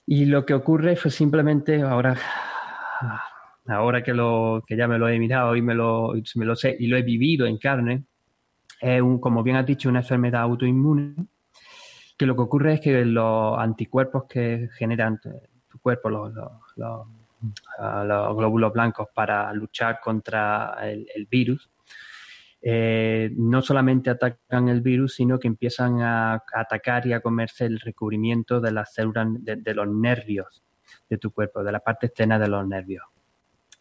Y 0.07 0.27
lo 0.27 0.47
que 0.47 0.55
ocurre 0.55 0.95
fue 0.95 1.11
simplemente 1.11 1.83
ahora, 1.83 2.17
ahora 3.67 4.05
que, 4.05 4.15
lo, 4.15 4.63
que 4.65 4.77
ya 4.77 4.87
me 4.87 4.99
lo 4.99 5.09
he 5.09 5.19
mirado 5.19 5.57
y 5.57 5.63
me 5.63 5.75
lo, 5.75 6.13
me 6.37 6.45
lo 6.45 6.55
sé 6.55 6.77
y 6.79 6.87
lo 6.87 6.97
he 6.97 7.03
vivido 7.03 7.47
en 7.47 7.59
carne, 7.59 8.05
es, 8.81 9.03
un, 9.03 9.21
como 9.21 9.43
bien 9.43 9.57
has 9.57 9.67
dicho, 9.67 9.89
una 9.89 10.01
enfermedad 10.01 10.43
autoinmune, 10.43 11.15
que 12.23 12.27
lo 12.27 12.37
que 12.37 12.43
ocurre 12.43 12.75
es 12.75 12.81
que 12.81 13.05
los 13.05 13.59
anticuerpos 13.59 14.27
que 14.29 14.69
generan 14.79 15.19
cuerpo 15.81 16.09
los, 16.09 16.33
glóbulos 18.37 18.73
blancos 18.73 19.09
para 19.13 19.53
luchar 19.53 19.99
contra 20.01 20.77
el, 20.83 21.27
virus, 21.29 21.69
eh, 22.63 23.33
no 23.37 23.61
solamente 23.61 24.11
atacan 24.11 24.69
el 24.69 24.83
virus, 24.83 25.17
sino 25.17 25.37
que 25.41 25.49
empiezan 25.49 26.01
a, 26.01 26.45
atacar 26.55 27.09
y 27.09 27.13
a 27.13 27.19
comerse 27.19 27.67
el 27.67 27.81
recubrimiento 27.81 28.61
de 28.61 28.71
las 28.71 28.95
células 28.95 29.27
de, 29.41 29.75
los 29.75 29.89
nervios 29.89 30.63
de 31.11 31.19
tu 31.19 31.33
cuerpo, 31.33 31.65
de 31.65 31.73
la 31.73 31.81
parte 31.81 32.07
externa 32.07 32.39
de 32.39 32.47
los 32.47 32.65
nervios. 32.69 33.03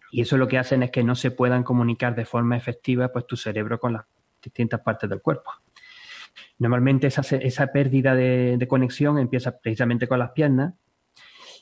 Y 0.10 0.21
eso 0.21 0.36
lo 0.36 0.48
que 0.48 0.57
hacen 0.57 0.81
es 0.81 0.89
que 0.89 1.03
no 1.03 1.13
se 1.13 1.29
puedan 1.29 1.62
comunicar 1.62 2.15
de 2.15 2.25
forma 2.25 2.57
efectiva 2.57 3.10
pues, 3.10 3.27
tu 3.27 3.38
cerebro 3.38 3.79
con 3.79 3.93
las 3.93 4.05
distintas 4.41 4.81
partes 4.81 5.07
del 5.07 5.21
cuerpo. 5.21 5.51
Normalmente 6.60 7.08
esa, 7.08 7.68
pérdida 7.68 8.16
de, 8.16 8.66
conexión 8.68 9.18
empieza 9.18 9.60
precisamente 9.60 10.08
con 10.08 10.20
las 10.20 10.32
piernas 10.32 10.74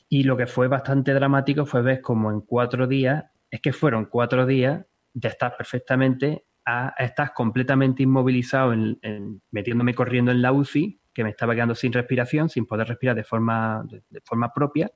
y 0.08 0.24
lo 0.24 0.36
que 0.36 0.46
fue 0.46 0.68
bastante 0.68 1.14
dramático 1.14 1.66
fue 1.66 1.82
ver 1.82 2.00
como 2.00 2.30
en 2.30 2.40
cuatro 2.40 2.86
días, 2.86 3.24
es 3.50 3.60
que 3.60 3.72
fueron 3.72 4.06
cuatro 4.06 4.46
días 4.46 4.84
de 5.12 5.28
estar 5.28 5.56
perfectamente 5.56 6.44
a, 6.64 6.94
estar 6.98 7.32
completamente 7.32 8.02
inmovilizado, 8.02 8.72
en, 8.72 9.40
metiéndome 9.50 9.94
corriendo 9.94 10.30
en 10.30 10.42
la 10.42 10.52
UCI, 10.52 11.00
que 11.12 11.24
me 11.24 11.30
estaba 11.30 11.54
quedando 11.54 11.74
sin 11.74 11.92
respiración, 11.92 12.48
sin 12.48 12.66
poder 12.66 12.88
respirar 12.88 13.16
de 13.16 13.24
forma, 13.24 13.84
de, 13.88 14.20
forma 14.24 14.52
propia, 14.52 14.90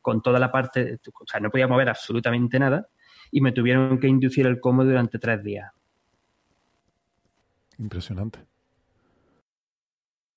con 0.00 0.22
toda 0.22 0.38
la 0.38 0.50
parte, 0.50 0.98
o 1.06 1.26
sea, 1.26 1.40
no 1.40 1.50
podía 1.50 1.66
mover 1.68 1.88
absolutamente 1.88 2.58
nada, 2.58 2.88
y 3.30 3.40
me 3.40 3.52
tuvieron 3.52 3.98
que 3.98 4.08
inducir 4.08 4.46
el 4.46 4.60
coma 4.60 4.84
durante 4.84 5.18
tres 5.18 5.42
días. 5.42 5.70
Impresionante. 7.78 8.40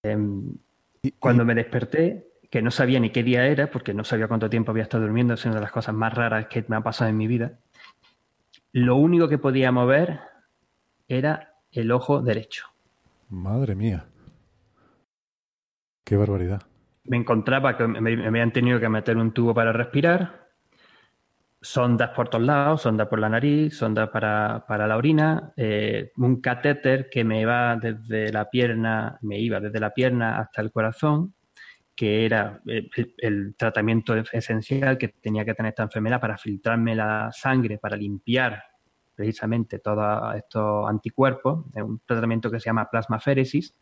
Em, 0.03 0.55
cuando 1.19 1.45
me 1.45 1.55
desperté, 1.55 2.27
que 2.49 2.61
no 2.61 2.71
sabía 2.71 2.99
ni 2.99 3.11
qué 3.11 3.23
día 3.23 3.47
era, 3.47 3.71
porque 3.71 3.93
no 3.93 4.03
sabía 4.03 4.27
cuánto 4.27 4.49
tiempo 4.49 4.71
había 4.71 4.83
estado 4.83 5.03
durmiendo, 5.03 5.33
es 5.33 5.45
una 5.45 5.55
de 5.55 5.61
las 5.61 5.71
cosas 5.71 5.95
más 5.95 6.13
raras 6.13 6.47
que 6.47 6.65
me 6.67 6.75
ha 6.75 6.81
pasado 6.81 7.09
en 7.09 7.17
mi 7.17 7.27
vida. 7.27 7.59
Lo 8.73 8.95
único 8.97 9.27
que 9.27 9.37
podía 9.37 9.71
mover 9.71 10.19
era 11.07 11.55
el 11.71 11.91
ojo 11.91 12.21
derecho. 12.21 12.67
Madre 13.29 13.75
mía. 13.75 14.05
Qué 16.03 16.17
barbaridad. 16.17 16.61
Me 17.05 17.17
encontraba 17.17 17.77
que 17.77 17.87
me, 17.87 18.27
habían 18.27 18.51
tenido 18.51 18.79
que 18.79 18.89
meter 18.89 19.17
un 19.17 19.31
tubo 19.31 19.53
para 19.53 19.71
respirar, 19.71 20.50
sondas 21.61 22.09
por 22.09 22.29
todos 22.29 22.43
lados, 22.43 22.81
sonda 22.81 23.07
por 23.07 23.19
la 23.19 23.29
nariz, 23.29 23.77
sonda 23.77 24.11
para, 24.11 24.65
la 24.67 24.97
orina, 24.97 25.53
eh, 25.55 26.11
un 26.17 26.41
catéter 26.41 27.09
que 27.09 27.23
me 27.23 27.41
iba 27.41 27.75
desde 27.75 28.31
la 28.31 28.49
pierna, 28.49 29.19
me 29.21 29.39
iba 29.39 29.59
desde 29.59 29.79
la 29.79 29.93
pierna 29.93 30.39
hasta 30.39 30.61
el 30.61 30.71
corazón, 30.71 31.35
que 31.95 32.25
era 32.25 32.61
el, 32.65 33.55
tratamiento 33.55 34.15
esencial 34.15 34.97
que 34.97 35.09
tenía 35.09 35.45
que 35.45 35.53
tener 35.53 35.69
esta 35.69 35.83
enfermedad 35.83 36.19
para 36.19 36.37
filtrarme 36.37 36.95
la 36.95 37.29
sangre, 37.31 37.77
para 37.77 37.95
limpiar 37.95 38.63
precisamente 39.13 39.77
todos 39.77 40.35
estos 40.35 40.89
anticuerpos, 40.89 41.65
un 41.75 42.01
tratamiento 42.05 42.49
que 42.49 42.59
se 42.59 42.65
llama 42.65 42.89
plasmaféresis, 42.89 43.75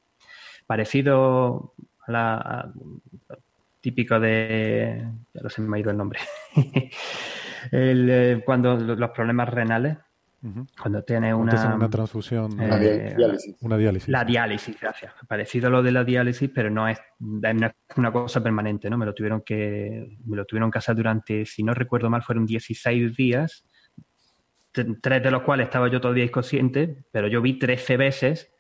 parecido 0.68 1.76
a 2.08 2.12
la 2.12 2.74
típico 3.82 4.20
de, 4.20 5.06
ya 5.34 5.42
no 5.42 5.50
se 5.50 5.62
me 5.62 5.78
ha 5.78 5.80
ido 5.80 5.92
el 5.92 5.98
nombre, 5.98 6.20
eh, 7.72 8.42
cuando 8.46 8.76
los 8.76 9.10
problemas 9.12 9.50
renales, 9.50 9.98
cuando 10.82 11.04
tiene 11.04 11.34
una, 11.34 11.76
una 11.76 11.90
transfusión, 11.90 12.54
una, 12.54 12.82
eh, 12.82 13.14
diálisis. 13.18 13.58
una 13.60 13.78
diálisis. 13.78 14.08
La 14.08 14.24
diálisis, 14.24 14.80
gracias. 14.80 15.14
Parecido 15.28 15.68
a 15.68 15.70
lo 15.70 15.84
de 15.84 15.92
la 15.92 16.06
diálisis, 16.06 16.50
pero 16.54 16.70
no 16.70 16.88
es, 16.88 16.98
una 17.98 18.12
cosa 18.12 18.42
permanente, 18.42 18.90
¿no? 18.90 18.98
Me 18.98 19.06
lo 19.06 19.14
tuvieron 19.14 19.42
que 19.42 20.18
me 20.26 20.38
lo 20.38 20.46
tuvieron 20.46 20.72
que 20.72 20.78
hacer 20.78 20.96
durante, 20.96 21.46
si 21.46 21.62
no 21.62 21.74
recuerdo 21.74 22.10
mal, 22.10 22.24
fueron 22.24 22.46
16 22.46 23.18
días, 23.18 23.66
tres 24.72 25.24
de 25.24 25.32
los 25.32 25.42
cuales 25.42 25.68
estaba 25.68 25.90
yo 25.90 26.00
todavía 26.00 26.24
inconsciente, 26.24 27.04
pero 27.12 27.28
yo 27.28 27.42
vi 27.42 27.60
13 27.60 27.98
veces 27.98 28.54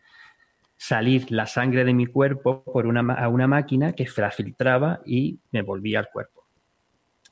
salir 0.79 1.29
la 1.29 1.45
sangre 1.45 1.83
de 1.83 1.93
mi 1.93 2.05
cuerpo 2.05 2.63
por 2.63 2.87
una, 2.87 3.01
a 3.13 3.27
una 3.27 3.47
máquina 3.47 3.91
que 3.91 4.07
la 4.15 4.31
filtraba 4.31 5.01
y 5.05 5.37
me 5.51 5.61
volvía 5.61 5.99
al 5.99 6.07
cuerpo. 6.07 6.45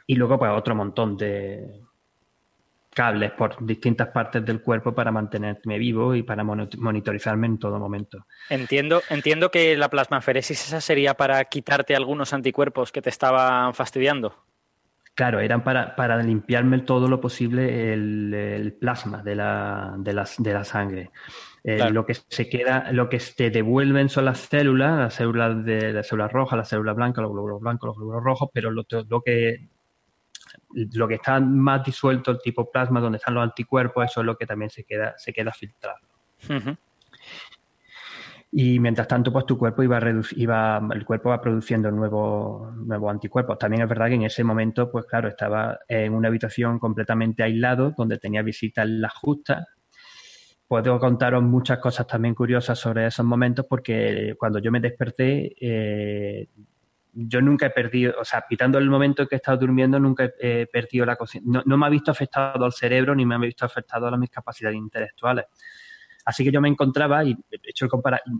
Y 0.05 0.15
luego, 0.15 0.37
pues, 0.37 0.51
otro 0.51 0.75
montón 0.75 1.15
de, 1.15 1.81
cables 2.97 3.31
por 3.31 3.65
distintas 3.65 4.09
partes 4.09 4.43
del 4.43 4.61
cuerpo 4.61 4.93
para 4.93 5.11
mantenerme 5.11 5.77
vivo 5.77 6.13
y 6.13 6.23
para 6.23 6.43
monitorizarme 6.43 7.45
en 7.45 7.57
todo 7.57 7.77
momento. 7.79 8.25
Entiendo, 8.49 9.01
entiendo 9.09 9.49
que 9.49 9.77
la 9.77 9.87
plasmaferesis 9.87 10.65
esa 10.65 10.81
sería 10.81 11.13
para 11.13 11.45
quitarte 11.45 11.95
algunos 11.95 12.33
anticuerpos 12.33 12.91
que 12.91 13.01
te 13.01 13.11
estaban 13.11 13.73
fastidiando. 13.75 14.35
Claro, 15.13 15.39
eran 15.39 15.63
para, 15.63 15.95
para 15.95 16.21
limpiarme 16.21 16.79
todo 16.79 17.07
lo 17.07 17.21
posible 17.21 17.93
el, 17.93 18.75
plasma 18.79 19.21
de 19.23 19.35
la, 19.35 19.93
de 19.97 20.13
de 20.39 20.53
la 20.53 20.63
sangre. 20.63 21.11
Eh, 21.63 21.89
lo 21.89 22.05
que 22.05 22.13
se 22.13 22.47
queda, 22.47 22.91
lo 22.91 23.09
que 23.09 23.19
te 23.35 23.49
devuelven 23.49 24.09
son 24.09 24.25
las 24.25 24.39
células, 24.39 24.97
las 24.97 25.13
células 25.15 25.65
de 25.65 25.91
las 25.91 26.07
células 26.07 26.31
rojas, 26.31 26.57
las 26.57 26.69
células 26.69 26.95
blancas, 26.95 27.23
los 27.23 27.31
glóbulos 27.31 27.59
blancos, 27.59 27.87
los 27.87 27.97
glóbulos 27.97 28.23
rojos, 28.23 28.49
pero 28.53 28.71
lo, 28.71 28.85
lo 29.09 29.21
que 29.21 29.67
lo 30.93 31.07
que 31.07 31.15
está 31.15 31.39
más 31.39 31.83
disuelto, 31.83 32.31
el 32.31 32.39
tipo 32.39 32.69
plasma, 32.69 32.99
donde 32.99 33.17
están 33.17 33.33
los 33.33 33.43
anticuerpos, 33.43 34.05
eso 34.05 34.21
es 34.21 34.25
lo 34.25 34.37
que 34.37 34.45
también 34.45 34.69
se 34.69 34.83
queda, 34.83 35.15
se 35.17 35.33
queda 35.33 35.51
filtrado. 35.51 35.99
Y 38.51 38.79
mientras 38.79 39.07
tanto, 39.07 39.31
pues 39.33 39.45
tu 39.45 39.57
cuerpo 39.57 39.83
iba, 39.83 39.99
iba 40.35 40.81
el 40.93 41.05
cuerpo 41.05 41.29
va 41.29 41.41
produciendo 41.41 41.91
nuevos, 41.91 42.73
nuevos 42.75 43.11
anticuerpos. 43.11 43.59
También 43.59 43.83
es 43.83 43.89
verdad 43.89 44.07
que 44.07 44.15
en 44.15 44.23
ese 44.23 44.43
momento, 44.43 44.89
pues 44.89 45.05
claro, 45.05 45.27
estaba 45.27 45.79
en 45.87 46.13
una 46.13 46.29
habitación 46.29 46.79
completamente 46.79 47.43
aislado, 47.43 47.93
donde 47.97 48.17
tenía 48.17 48.41
visitas 48.41 48.87
las 48.87 49.13
justas. 49.13 49.67
Puedo 50.67 50.99
contaros 50.99 51.43
muchas 51.43 51.79
cosas 51.79 52.05
también 52.07 52.35
curiosas 52.35 52.77
sobre 52.77 53.07
esos 53.07 53.25
momentos, 53.25 53.65
porque 53.69 54.35
cuando 54.37 54.59
yo 54.59 54.69
me 54.69 54.81
desperté, 54.81 55.55
eh, 55.61 56.49
yo 57.13 57.41
nunca 57.41 57.67
he 57.67 57.69
perdido, 57.69 58.15
o 58.19 58.25
sea, 58.25 58.43
quitando 58.47 58.77
el 58.77 58.89
momento 58.89 59.21
en 59.21 59.27
que 59.29 59.35
he 59.35 59.37
estado 59.37 59.57
durmiendo, 59.57 59.97
nunca 59.97 60.29
he 60.39 60.67
perdido 60.67 61.05
la 61.05 61.15
conciencia. 61.15 61.63
No, 61.65 61.77
me 61.77 61.85
ha 61.85 61.89
visto 61.89 62.11
afectado 62.11 62.63
al 62.65 62.73
cerebro 62.73 63.15
ni 63.15 63.25
me 63.25 63.35
ha 63.35 63.37
visto 63.37 63.65
afectado 63.65 64.07
a 64.07 64.17
mis 64.17 64.29
capacidades 64.29 64.77
intelectuales. 64.77 65.45
Así 66.25 66.43
que 66.43 66.51
yo 66.51 66.59
me 66.59 66.67
encontraba, 66.67 67.23
y 67.23 67.31
he 67.31 67.69
hecho 67.69 67.87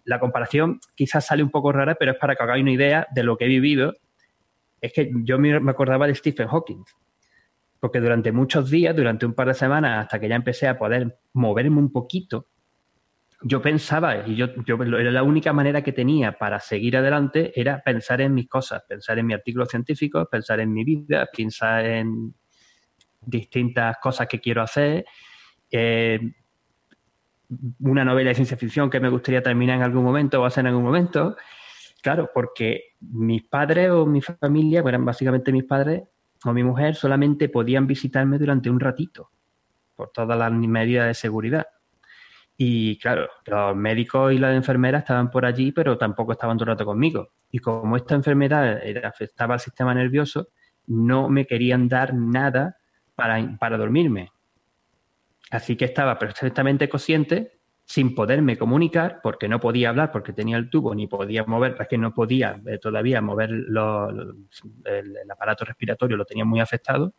la 0.04 0.20
comparación 0.20 0.80
quizás 0.94 1.26
sale 1.26 1.42
un 1.42 1.50
poco 1.50 1.72
rara, 1.72 1.96
pero 1.96 2.12
es 2.12 2.18
para 2.18 2.36
que 2.36 2.44
hagáis 2.44 2.62
una 2.62 2.72
idea 2.72 3.08
de 3.16 3.24
lo 3.24 3.38
que 3.38 3.46
he 3.46 3.48
vivido. 3.48 3.94
Es 4.82 4.92
que 4.92 5.10
yo 5.24 5.40
me 5.40 5.72
acordaba 5.72 6.06
de 6.06 6.14
Stephen 6.14 6.50
Hawking, 6.50 6.84
porque 7.80 8.00
durante 8.00 8.32
muchos 8.32 8.70
días, 8.70 8.96
durante 8.96 9.26
un 9.26 9.34
par 9.34 9.48
de 9.48 9.54
semanas, 9.54 10.06
hasta 10.06 10.20
que 10.20 10.28
ya 10.28 10.36
empecé 10.36 10.68
a 10.68 10.78
poder 10.78 11.20
moverme 11.34 11.78
un 11.78 11.92
poquito, 11.92 12.48
yo 13.44 13.62
pensaba, 13.62 14.28
y 14.28 14.36
yo, 14.36 14.48
yo, 14.66 14.82
era 14.82 15.12
la 15.12 15.22
única 15.22 15.54
manera 15.54 15.84
que 15.84 15.92
tenía 15.92 16.38
para 16.38 16.60
seguir 16.60 16.98
adelante, 16.98 17.52
era 17.56 17.82
pensar 17.84 18.22
en 18.22 18.34
mis 18.34 18.50
cosas, 18.50 18.84
pensar 18.88 19.20
en 19.20 19.28
mi 19.28 19.34
artículo 19.34 19.66
científico, 19.66 20.28
pensar 20.30 20.60
en 20.60 20.74
mi 20.74 20.84
vida, 20.84 21.28
pensar 21.36 21.86
en 21.86 22.34
distintas 23.22 23.98
cosas 24.02 24.28
que 24.28 24.40
quiero 24.40 24.64
hacer. 24.64 25.06
Eh, 25.70 26.20
una 27.80 28.04
novela 28.04 28.30
de 28.30 28.36
ciencia 28.36 28.58
ficción 28.58 28.90
que 28.90 29.00
me 29.00 29.10
gustaría 29.10 29.42
terminar 29.44 29.78
en 29.78 29.84
algún 29.84 30.04
momento 30.04 30.42
o 30.42 30.46
hacer 30.46 30.62
en 30.62 30.68
algún 30.68 30.84
momento. 30.84 31.38
claro, 32.02 32.30
porque 32.34 32.96
mis 33.02 33.44
padres 33.44 33.92
o 33.92 34.06
mi 34.06 34.22
familia, 34.22 34.82
que 34.82 34.90
eran 34.90 35.06
básicamente 35.06 35.52
mis 35.52 35.64
padres 35.66 36.04
mi 36.54 36.64
mujer, 36.64 36.96
solamente 36.96 37.50
podían 37.50 37.88
visitarme 37.88 38.38
durante 38.38 38.70
un 38.70 38.80
ratito, 38.80 39.32
por 39.96 40.12
todas 40.12 40.38
las 40.38 40.52
medidas 40.52 41.08
de 41.08 41.14
seguridad. 41.14 41.68
Y 42.58 42.98
claro, 42.98 43.30
los 43.46 43.76
médicos 43.76 44.34
y 44.34 44.40
las 44.40 44.56
enfermeras 44.56 45.04
estaban 45.04 45.30
por 45.30 45.46
allí, 45.46 45.72
pero 45.72 45.98
tampoco 45.98 46.32
estaban 46.32 46.58
todo 46.58 46.66
el 46.66 46.76
rato 46.76 46.86
conmigo. 46.86 47.30
Y 47.52 47.60
como 47.60 47.96
esta 47.96 48.16
enfermedad 48.16 48.82
afectaba 49.04 49.54
al 49.54 49.60
sistema 49.60 49.94
nervioso, 49.94 50.50
no 50.88 51.30
me 51.30 51.46
querían 51.46 51.88
dar 51.88 52.16
nada 52.16 52.78
para, 53.14 53.58
para 53.60 53.78
dormirme. 53.78 54.32
Así 55.52 55.76
que 55.76 55.86
estaba 55.86 56.18
perfectamente 56.18 56.90
consciente, 56.90 57.57
sin 57.88 58.14
poderme 58.14 58.58
comunicar, 58.58 59.22
porque 59.24 59.48
no 59.48 59.62
podía 59.62 59.88
hablar, 59.90 60.12
porque 60.12 60.34
tenía 60.34 60.58
el 60.58 60.70
tubo, 60.70 60.94
ni 60.94 61.08
podía 61.08 61.46
mover, 61.46 61.78
es 61.80 61.88
que 61.88 61.98
no 61.98 62.14
podía 62.14 62.60
eh, 62.66 62.80
todavía 62.80 63.22
mover 63.22 63.50
el, 63.50 65.32
aparato 65.32 65.64
respiratorio, 65.64 66.18
lo 66.18 66.26
tenía 66.26 66.44
muy 66.44 66.60
afectado, 66.60 67.14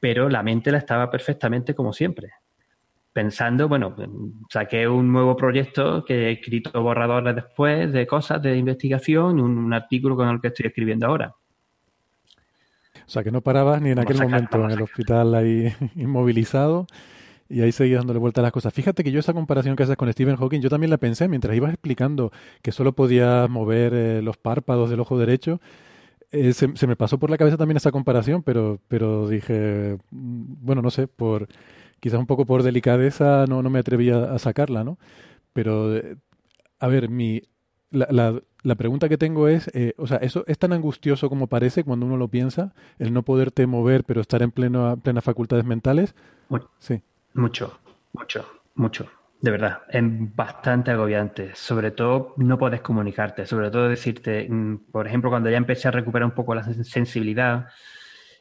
pero 0.00 0.30
la 0.30 0.42
mente 0.42 0.72
la 0.72 0.78
estaba 0.78 1.10
perfectamente 1.10 1.74
como 1.74 1.92
siempre. 1.92 2.30
Pensando, 3.12 3.68
bueno, 3.68 3.94
saqué 4.48 4.88
un 4.88 5.12
nuevo 5.12 5.36
proyecto 5.36 6.02
que 6.06 6.28
he 6.28 6.32
escrito 6.32 6.82
borradores 6.82 7.34
después 7.34 7.92
de 7.92 8.06
cosas 8.06 8.40
de 8.40 8.56
investigación, 8.56 9.38
un, 9.40 9.58
un 9.58 9.74
artículo 9.74 10.16
con 10.16 10.26
el 10.26 10.40
que 10.40 10.48
estoy 10.48 10.68
escribiendo 10.68 11.06
ahora. 11.06 11.34
O 13.06 13.10
sea, 13.10 13.22
que 13.22 13.30
no 13.30 13.42
parabas 13.42 13.82
ni 13.82 13.90
en 13.90 13.98
aquel 13.98 14.22
momento 14.22 14.64
en 14.64 14.70
el 14.70 14.80
hospital 14.80 15.34
ahí 15.34 15.70
inmovilizado 15.96 16.86
y 17.52 17.60
ahí 17.60 17.70
seguías 17.70 18.00
dándole 18.00 18.18
vuelta 18.18 18.40
a 18.40 18.42
las 18.42 18.52
cosas. 18.52 18.72
Fíjate 18.72 19.04
que 19.04 19.12
yo 19.12 19.20
esa 19.20 19.34
comparación 19.34 19.76
que 19.76 19.82
haces 19.82 19.96
con 19.96 20.10
Stephen 20.10 20.36
Hawking, 20.36 20.60
yo 20.60 20.70
también 20.70 20.90
la 20.90 20.96
pensé 20.96 21.28
mientras 21.28 21.54
ibas 21.54 21.72
explicando 21.72 22.32
que 22.62 22.72
solo 22.72 22.94
podías 22.94 23.48
mover 23.50 23.92
eh, 23.92 24.22
los 24.22 24.38
párpados 24.38 24.88
del 24.88 25.00
ojo 25.00 25.18
derecho. 25.18 25.60
Eh, 26.30 26.54
se, 26.54 26.86
me 26.86 26.96
pasó 26.96 27.18
por 27.18 27.28
la 27.28 27.36
cabeza 27.36 27.58
también 27.58 27.76
esa 27.76 27.92
comparación, 27.92 28.42
pero, 28.42 28.80
pero 28.88 29.28
dije, 29.28 29.98
mm, 30.10 30.64
bueno, 30.64 30.80
no 30.80 30.90
sé, 30.90 31.06
por 31.06 31.46
quizás 32.00 32.18
un 32.18 32.26
poco 32.26 32.46
por 32.46 32.62
delicadeza 32.62 33.44
no, 33.46 33.62
no 33.62 33.68
me 33.68 33.80
atrevía 33.80 34.32
a 34.32 34.38
sacarla, 34.38 34.82
¿no? 34.82 34.98
Pero, 35.52 35.94
eh, 35.94 36.16
a 36.80 36.88
ver, 36.88 37.10
mi, 37.10 37.42
la, 37.90 38.06
la, 38.10 38.40
la, 38.62 38.74
pregunta 38.76 39.10
que 39.10 39.18
tengo 39.18 39.46
es, 39.48 39.70
o 39.98 40.06
sea, 40.06 40.16
¿eso 40.18 40.44
es 40.46 40.58
tan 40.58 40.72
angustioso 40.72 41.28
como 41.28 41.48
parece 41.48 41.84
cuando 41.84 42.06
uno 42.06 42.16
lo 42.16 42.28
piensa? 42.28 42.72
El 42.98 43.12
no 43.12 43.22
poderte 43.24 43.66
mover, 43.66 44.04
pero 44.04 44.22
estar 44.22 44.42
en 44.42 44.52
pleno, 44.52 44.96
plenas 44.96 45.22
facultades 45.22 45.66
mentales. 45.66 46.14
sí. 46.78 47.02
Mucho, 47.34 47.78
mucho, 48.12 48.46
mucho. 48.74 49.08
De 49.40 49.50
verdad, 49.50 49.82
es 49.88 50.02
bastante 50.36 50.92
agobiante. 50.92 51.54
Sobre 51.54 51.90
todo 51.90 52.34
no 52.36 52.58
puedes 52.58 52.80
comunicarte, 52.80 53.44
sobre 53.44 53.70
todo 53.70 53.88
decirte, 53.88 54.46
mm, 54.48 54.90
por 54.92 55.06
ejemplo, 55.06 55.30
cuando 55.30 55.50
ya 55.50 55.56
empecé 55.56 55.88
a 55.88 55.90
recuperar 55.90 56.26
un 56.26 56.34
poco 56.34 56.54
la 56.54 56.62
sensibilidad 56.62 57.66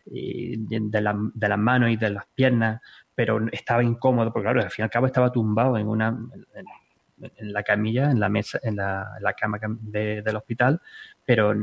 de, 0.06 1.02
las 1.02 1.58
manos 1.58 1.90
y 1.90 1.98
de 1.98 2.10
las 2.10 2.26
piernas, 2.36 2.82
pero 3.16 3.40
estaba 3.52 3.84
incómodo, 3.84 4.32
porque 4.32 4.46
claro, 4.46 4.62
al 4.62 4.72
fin 4.72 4.84
y 4.84 4.86
al 4.86 4.90
cabo 4.90 5.08
estaba 5.08 5.32
tumbado 5.32 5.78
en 5.78 5.88
una 5.88 6.18
en, 7.36 7.54
la 7.54 7.64
camilla, 7.64 8.12
en 8.12 8.20
la 8.20 8.30
mesa, 8.30 8.60
en 8.64 8.76
la, 8.76 9.36
cama 9.40 9.60
del 9.82 10.36
hospital, 10.36 10.82
pero 11.26 11.56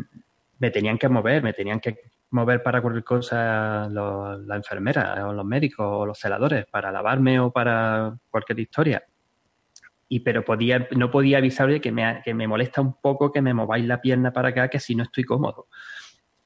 me 0.59 0.71
tenían 0.71 0.99
que 0.99 1.09
mover, 1.09 1.43
me 1.43 1.53
tenían 1.53 1.81
que 1.81 1.99
mover 2.31 2.63
para 2.63 2.83
cualquier 2.83 3.05
cosa 3.05 3.89
la 3.89 4.57
enfermera 4.57 5.27
o 5.27 5.33
los 5.33 5.45
médicos 5.45 5.87
o 5.89 6.07
los 6.07 6.19
celadores 6.19 6.67
para 6.67 6.93
lavarme 6.93 7.41
o 7.41 7.51
para 7.51 8.17
cualquier 8.31 8.61
historia. 8.61 9.03
Y 10.09 10.21
pero 10.21 10.45
podía, 10.45 10.89
no 10.97 11.11
podía 11.11 11.39
avisarle 11.39 11.81
que 11.81 11.93
me, 11.93 12.23
que 12.25 12.35
me 12.35 12.49
molesta 12.49 12.81
un 12.81 12.95
poco 13.01 13.31
que 13.31 13.43
me 13.43 13.55
mováis 13.55 13.85
la 13.85 14.01
pierna 14.01 14.33
para 14.33 14.51
acá, 14.51 14.69
que 14.69 14.81
si 14.81 14.95
no 14.95 15.03
estoy 15.05 15.25
cómodo. 15.25 15.69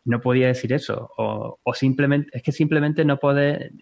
No 0.05 0.21
podía 0.21 0.49
decir 0.49 0.73
eso. 0.73 1.11
O, 1.17 1.61
o 1.63 1.75
simplemente, 1.75 2.31
es 2.33 2.43
que 2.43 2.51
simplemente 2.51 3.05
no 3.05 3.19
puede 3.19 3.73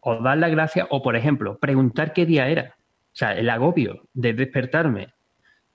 o 0.00 0.20
dar 0.20 0.38
la 0.38 0.48
gracia 0.48 0.86
o, 0.90 1.02
por 1.02 1.14
ejemplo, 1.14 1.58
preguntar 1.58 2.12
qué 2.12 2.26
día 2.26 2.48
era. 2.48 2.74
O 2.78 3.16
sea, 3.16 3.36
el 3.36 3.50
agobio 3.50 4.08
de 4.14 4.32
despertarme 4.32 5.14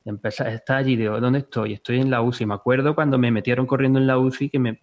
empezar, 0.06 0.48
estar 0.48 0.78
allí, 0.78 0.96
digo, 0.96 1.20
¿dónde 1.20 1.40
estoy? 1.40 1.74
Estoy 1.74 2.00
en 2.00 2.10
la 2.10 2.22
UCI. 2.22 2.46
Me 2.46 2.54
acuerdo 2.54 2.96
cuando 2.96 3.18
me 3.18 3.32
metieron 3.32 3.66
corriendo 3.66 4.00
en 4.00 4.08
la 4.08 4.18
UCI 4.18 4.50
que 4.50 4.60
me, 4.60 4.80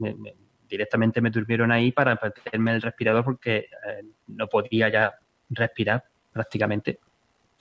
directamente 0.73 1.21
me 1.21 1.31
durmieron 1.31 1.71
ahí 1.71 1.93
para 1.93 2.19
meterme 2.21 2.75
el 2.75 2.83
respirador 2.83 3.25
porque 3.25 3.57
eh, 3.57 4.05
no 4.29 4.49
podía 4.49 4.89
ya 4.89 5.15
respirar 5.51 6.05
prácticamente. 6.33 6.99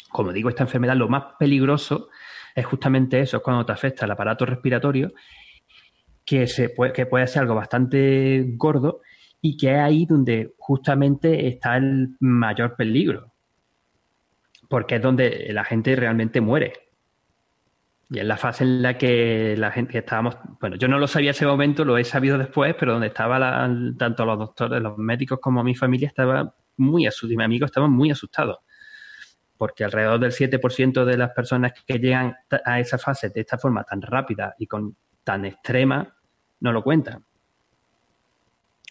Como 0.10 0.32
digo, 0.32 0.50
esta 0.50 0.64
enfermedad 0.64 0.96
lo 0.96 1.10
más 1.10 1.36
peligroso 1.38 2.10
es 2.56 2.66
justamente 2.66 3.20
eso, 3.20 3.38
es 3.38 3.44
cuando 3.44 3.66
te 3.66 3.74
afecta 3.74 4.06
el 4.06 4.12
aparato 4.12 4.46
respiratorio, 4.46 5.12
que, 6.26 6.48
se 6.48 6.70
puede, 6.70 6.94
que 6.94 7.06
puede 7.06 7.28
ser 7.28 7.42
algo 7.42 7.56
bastante 7.56 8.46
gordo 8.56 9.02
y 9.42 9.58
que 9.58 9.74
es 9.74 9.80
ahí 9.80 10.06
donde 10.06 10.54
justamente 10.58 11.48
está 11.48 11.76
el 11.78 12.16
mayor 12.20 12.76
peligro, 12.76 13.34
porque 14.70 14.96
es 14.96 15.02
donde 15.02 15.50
la 15.52 15.66
gente 15.66 15.96
realmente 15.96 16.40
muere. 16.40 16.91
Y 18.14 18.20
en 18.20 18.28
la 18.28 18.36
fase 18.36 18.66
en 18.66 18.82
la 18.82 18.98
que 18.98 19.56
la 19.58 19.72
gente 19.72 19.98
estábamos, 19.98 20.36
bueno, 20.60 20.76
yo 20.76 20.90
no 20.90 21.00
lo 21.00 21.08
sabía 21.08 21.32
ese 21.32 21.46
momento, 21.46 21.86
lo 21.86 21.98
he 21.98 22.04
sabido 22.04 22.38
después, 22.38 22.76
pero 22.78 22.92
donde 22.92 23.08
estaban 23.08 23.98
tanto 23.98 24.26
los 24.26 24.38
doctores, 24.38 24.82
los 24.82 24.98
médicos 24.98 25.40
como 25.40 25.64
mi 25.64 25.76
familia 25.76 26.10
estaba 26.10 26.54
muy 26.76 27.08
asustados, 27.08 27.32
y 27.32 27.38
mis 27.38 27.46
amigos 27.46 27.68
estaban 27.70 27.90
muy 27.90 28.12
asustados, 28.12 28.58
porque 29.56 29.86
alrededor 29.86 30.20
del 30.20 30.34
7% 30.34 31.06
de 31.06 31.18
las 31.18 31.30
personas 31.32 31.72
que 31.72 32.00
llegan 32.00 32.36
a 32.66 32.82
esa 32.82 32.98
fase 32.98 33.30
de 33.30 33.40
esta 33.40 33.58
forma 33.58 33.86
tan 33.86 34.02
rápida 34.02 34.56
y 34.60 34.68
con 34.68 34.94
tan 35.24 35.46
extrema 35.46 36.14
no 36.60 36.74
lo 36.74 36.84
cuentan. 36.84 37.24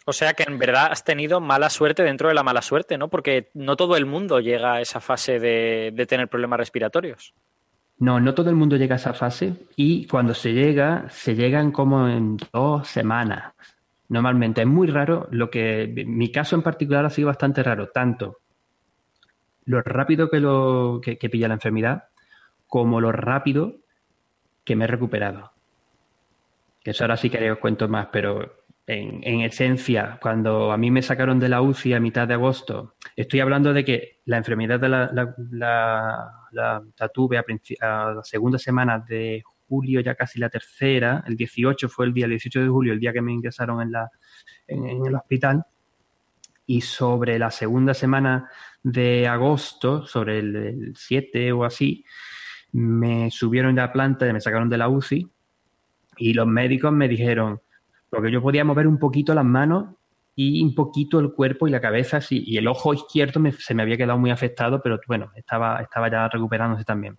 O 0.06 0.14
sea 0.14 0.32
que 0.32 0.44
en 0.44 0.58
verdad 0.58 0.88
has 0.92 1.04
tenido 1.04 1.40
mala 1.42 1.68
suerte 1.68 2.02
dentro 2.02 2.28
de 2.28 2.34
la 2.34 2.42
mala 2.42 2.62
suerte, 2.62 2.96
¿no? 2.96 3.10
Porque 3.10 3.50
no 3.52 3.76
todo 3.76 3.98
el 3.98 4.06
mundo 4.06 4.40
llega 4.40 4.76
a 4.76 4.80
esa 4.80 5.00
fase 5.00 5.38
de 5.38 6.06
tener 6.08 6.28
problemas 6.28 6.58
respiratorios. 6.58 7.34
No, 8.00 8.18
no 8.18 8.34
todo 8.34 8.50
el 8.50 8.56
mundo 8.56 8.76
llega 8.76 8.96
a 8.96 8.96
esa 8.96 9.14
fase 9.14 9.54
y 9.76 10.06
cuando 10.06 10.34
se 10.34 10.52
llega, 10.52 11.08
se 11.10 11.34
llegan 11.34 11.70
como 11.70 12.08
en 12.08 12.38
dos 12.52 12.88
semanas. 12.88 13.52
Normalmente 14.08 14.62
es 14.62 14.66
muy 14.66 14.88
raro, 14.88 15.28
lo 15.30 15.50
que 15.50 16.04
mi 16.06 16.32
caso 16.32 16.56
en 16.56 16.62
particular 16.62 17.04
ha 17.04 17.10
sido 17.10 17.28
bastante 17.28 17.62
raro, 17.62 17.90
tanto 17.90 18.38
lo 19.66 19.82
rápido 19.82 20.28
que, 20.28 20.40
lo, 20.40 21.00
que, 21.02 21.16
pilla 21.16 21.48
la 21.48 21.54
enfermedad 21.54 22.04
como 22.66 23.00
lo 23.00 23.12
rápido 23.12 23.76
que 24.64 24.76
me 24.76 24.84
he 24.84 24.88
recuperado. 24.88 25.52
Que 26.82 26.90
eso 26.90 27.04
ahora 27.04 27.16
sí 27.16 27.30
que 27.30 27.50
os 27.50 27.58
cuento 27.58 27.88
más, 27.88 28.08
pero 28.10 28.64
en, 28.86 29.42
esencia, 29.42 30.18
cuando 30.20 30.72
a 30.72 30.76
mí 30.76 30.90
me 30.90 31.02
sacaron 31.02 31.38
de 31.38 31.48
la 31.48 31.62
UCI 31.62 31.94
a 31.94 32.00
mitad 32.00 32.26
de 32.26 32.34
agosto, 32.34 32.94
estoy 33.14 33.40
hablando 33.40 33.72
de 33.72 33.84
que 33.84 34.20
la 34.24 34.38
enfermedad 34.38 34.80
de 34.80 34.88
la, 34.88 35.10
la, 35.12 36.39
tuve 37.12 37.38
a, 37.38 37.44
la 38.14 38.22
segunda 38.24 38.58
semana 38.58 38.98
de 38.98 39.42
julio, 39.68 40.00
ya 40.00 40.14
casi 40.14 40.38
la 40.38 40.48
tercera, 40.48 41.22
el 41.26 41.36
18 41.36 41.88
fue 41.88 42.06
el 42.06 42.12
día, 42.12 42.24
el 42.24 42.32
18 42.32 42.60
de 42.60 42.68
julio, 42.68 42.92
el 42.92 43.00
día 43.00 43.12
que 43.12 43.22
me 43.22 43.32
ingresaron 43.32 43.80
en, 43.80 43.92
la, 43.92 44.10
en, 44.66 45.06
el 45.06 45.14
hospital, 45.14 45.64
y 46.66 46.80
sobre 46.80 47.38
la 47.38 47.50
segunda 47.50 47.94
semana 47.94 48.48
de 48.82 49.28
agosto, 49.28 50.06
sobre 50.06 50.38
el, 50.38 50.56
el 50.56 50.92
7 50.96 51.52
o 51.52 51.64
así, 51.64 52.04
me 52.72 53.30
subieron 53.30 53.74
de 53.74 53.82
la 53.82 53.92
planta, 53.92 54.28
y 54.28 54.32
me 54.32 54.40
sacaron 54.40 54.68
de 54.68 54.78
la 54.78 54.88
UCI, 54.88 55.28
y 56.18 56.32
los 56.34 56.46
médicos 56.46 56.92
me 56.92 57.08
dijeron, 57.08 57.60
porque 58.08 58.30
yo 58.30 58.42
podía 58.42 58.64
mover 58.64 58.86
un 58.86 58.98
poquito 58.98 59.34
las 59.34 59.44
manos 59.44 59.94
y 60.42 60.62
un 60.62 60.74
poquito 60.74 61.20
el 61.20 61.34
cuerpo 61.34 61.68
y 61.68 61.70
la 61.70 61.82
cabeza, 61.82 62.18
y 62.30 62.56
el 62.56 62.66
ojo 62.66 62.94
izquierdo 62.94 63.42
se 63.58 63.74
me 63.74 63.82
había 63.82 63.98
quedado 63.98 64.18
muy 64.18 64.30
afectado, 64.30 64.80
pero 64.80 64.98
bueno, 65.06 65.30
estaba, 65.36 65.82
estaba 65.82 66.10
ya 66.10 66.26
recuperándose 66.28 66.82
también. 66.82 67.18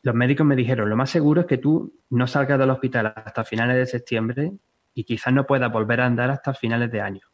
Los 0.00 0.14
médicos 0.14 0.46
me 0.46 0.56
dijeron, 0.56 0.88
lo 0.88 0.96
más 0.96 1.10
seguro 1.10 1.42
es 1.42 1.46
que 1.46 1.58
tú 1.58 1.92
no 2.08 2.26
salgas 2.26 2.58
del 2.58 2.70
hospital 2.70 3.12
hasta 3.14 3.44
finales 3.44 3.76
de 3.76 3.84
septiembre 3.84 4.52
y 4.94 5.04
quizás 5.04 5.34
no 5.34 5.44
puedas 5.44 5.70
volver 5.70 6.00
a 6.00 6.06
andar 6.06 6.30
hasta 6.30 6.54
finales 6.54 6.90
de 6.90 7.02
año. 7.02 7.26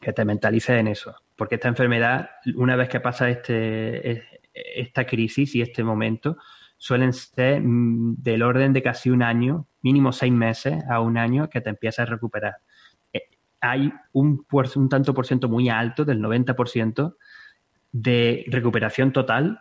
Que 0.00 0.14
te 0.14 0.24
mentalices 0.24 0.80
en 0.80 0.88
eso, 0.88 1.14
porque 1.36 1.56
esta 1.56 1.68
enfermedad, 1.68 2.30
una 2.54 2.76
vez 2.76 2.88
que 2.88 3.00
pasa 3.00 3.28
este, 3.28 4.22
esta 4.54 5.04
crisis 5.04 5.54
y 5.54 5.60
este 5.60 5.84
momento, 5.84 6.38
suelen 6.78 7.12
ser 7.12 7.60
mm, 7.60 8.22
del 8.22 8.42
orden 8.42 8.72
de 8.72 8.82
casi 8.82 9.10
un 9.10 9.22
año, 9.22 9.66
mínimo 9.82 10.12
seis 10.12 10.32
meses 10.32 10.82
a 10.88 11.00
un 11.00 11.18
año 11.18 11.50
que 11.50 11.60
te 11.60 11.68
empiezas 11.68 12.08
a 12.08 12.10
recuperar. 12.12 12.54
Hay 13.62 13.92
un, 14.12 14.44
un 14.50 14.88
tanto 14.88 15.14
por 15.14 15.26
ciento 15.26 15.48
muy 15.48 15.70
alto, 15.70 16.04
del 16.04 16.20
90%, 16.20 17.16
de 17.92 18.44
recuperación 18.48 19.12
total 19.12 19.60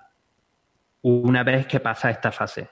una 1.03 1.43
vez 1.43 1.67
que 1.67 1.79
pasa 1.79 2.09
esta 2.09 2.31
fase. 2.31 2.69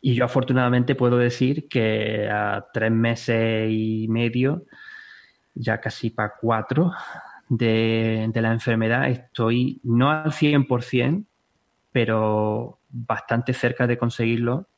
Y 0.00 0.14
yo 0.14 0.24
afortunadamente 0.24 0.94
puedo 0.94 1.18
decir 1.18 1.68
que 1.68 2.28
a 2.30 2.66
tres 2.72 2.92
meses 2.92 3.68
y 3.70 4.06
medio, 4.08 4.64
ya 5.54 5.80
casi 5.80 6.10
para 6.10 6.34
cuatro, 6.40 6.92
de, 7.48 8.28
de 8.32 8.42
la 8.42 8.52
enfermedad 8.52 9.08
estoy 9.08 9.80
no 9.82 10.10
al 10.10 10.30
100%, 10.30 11.24
pero 11.90 12.80
bastante 12.88 13.52
cerca 13.54 13.86
de 13.86 13.98
conseguirlo 13.98 14.68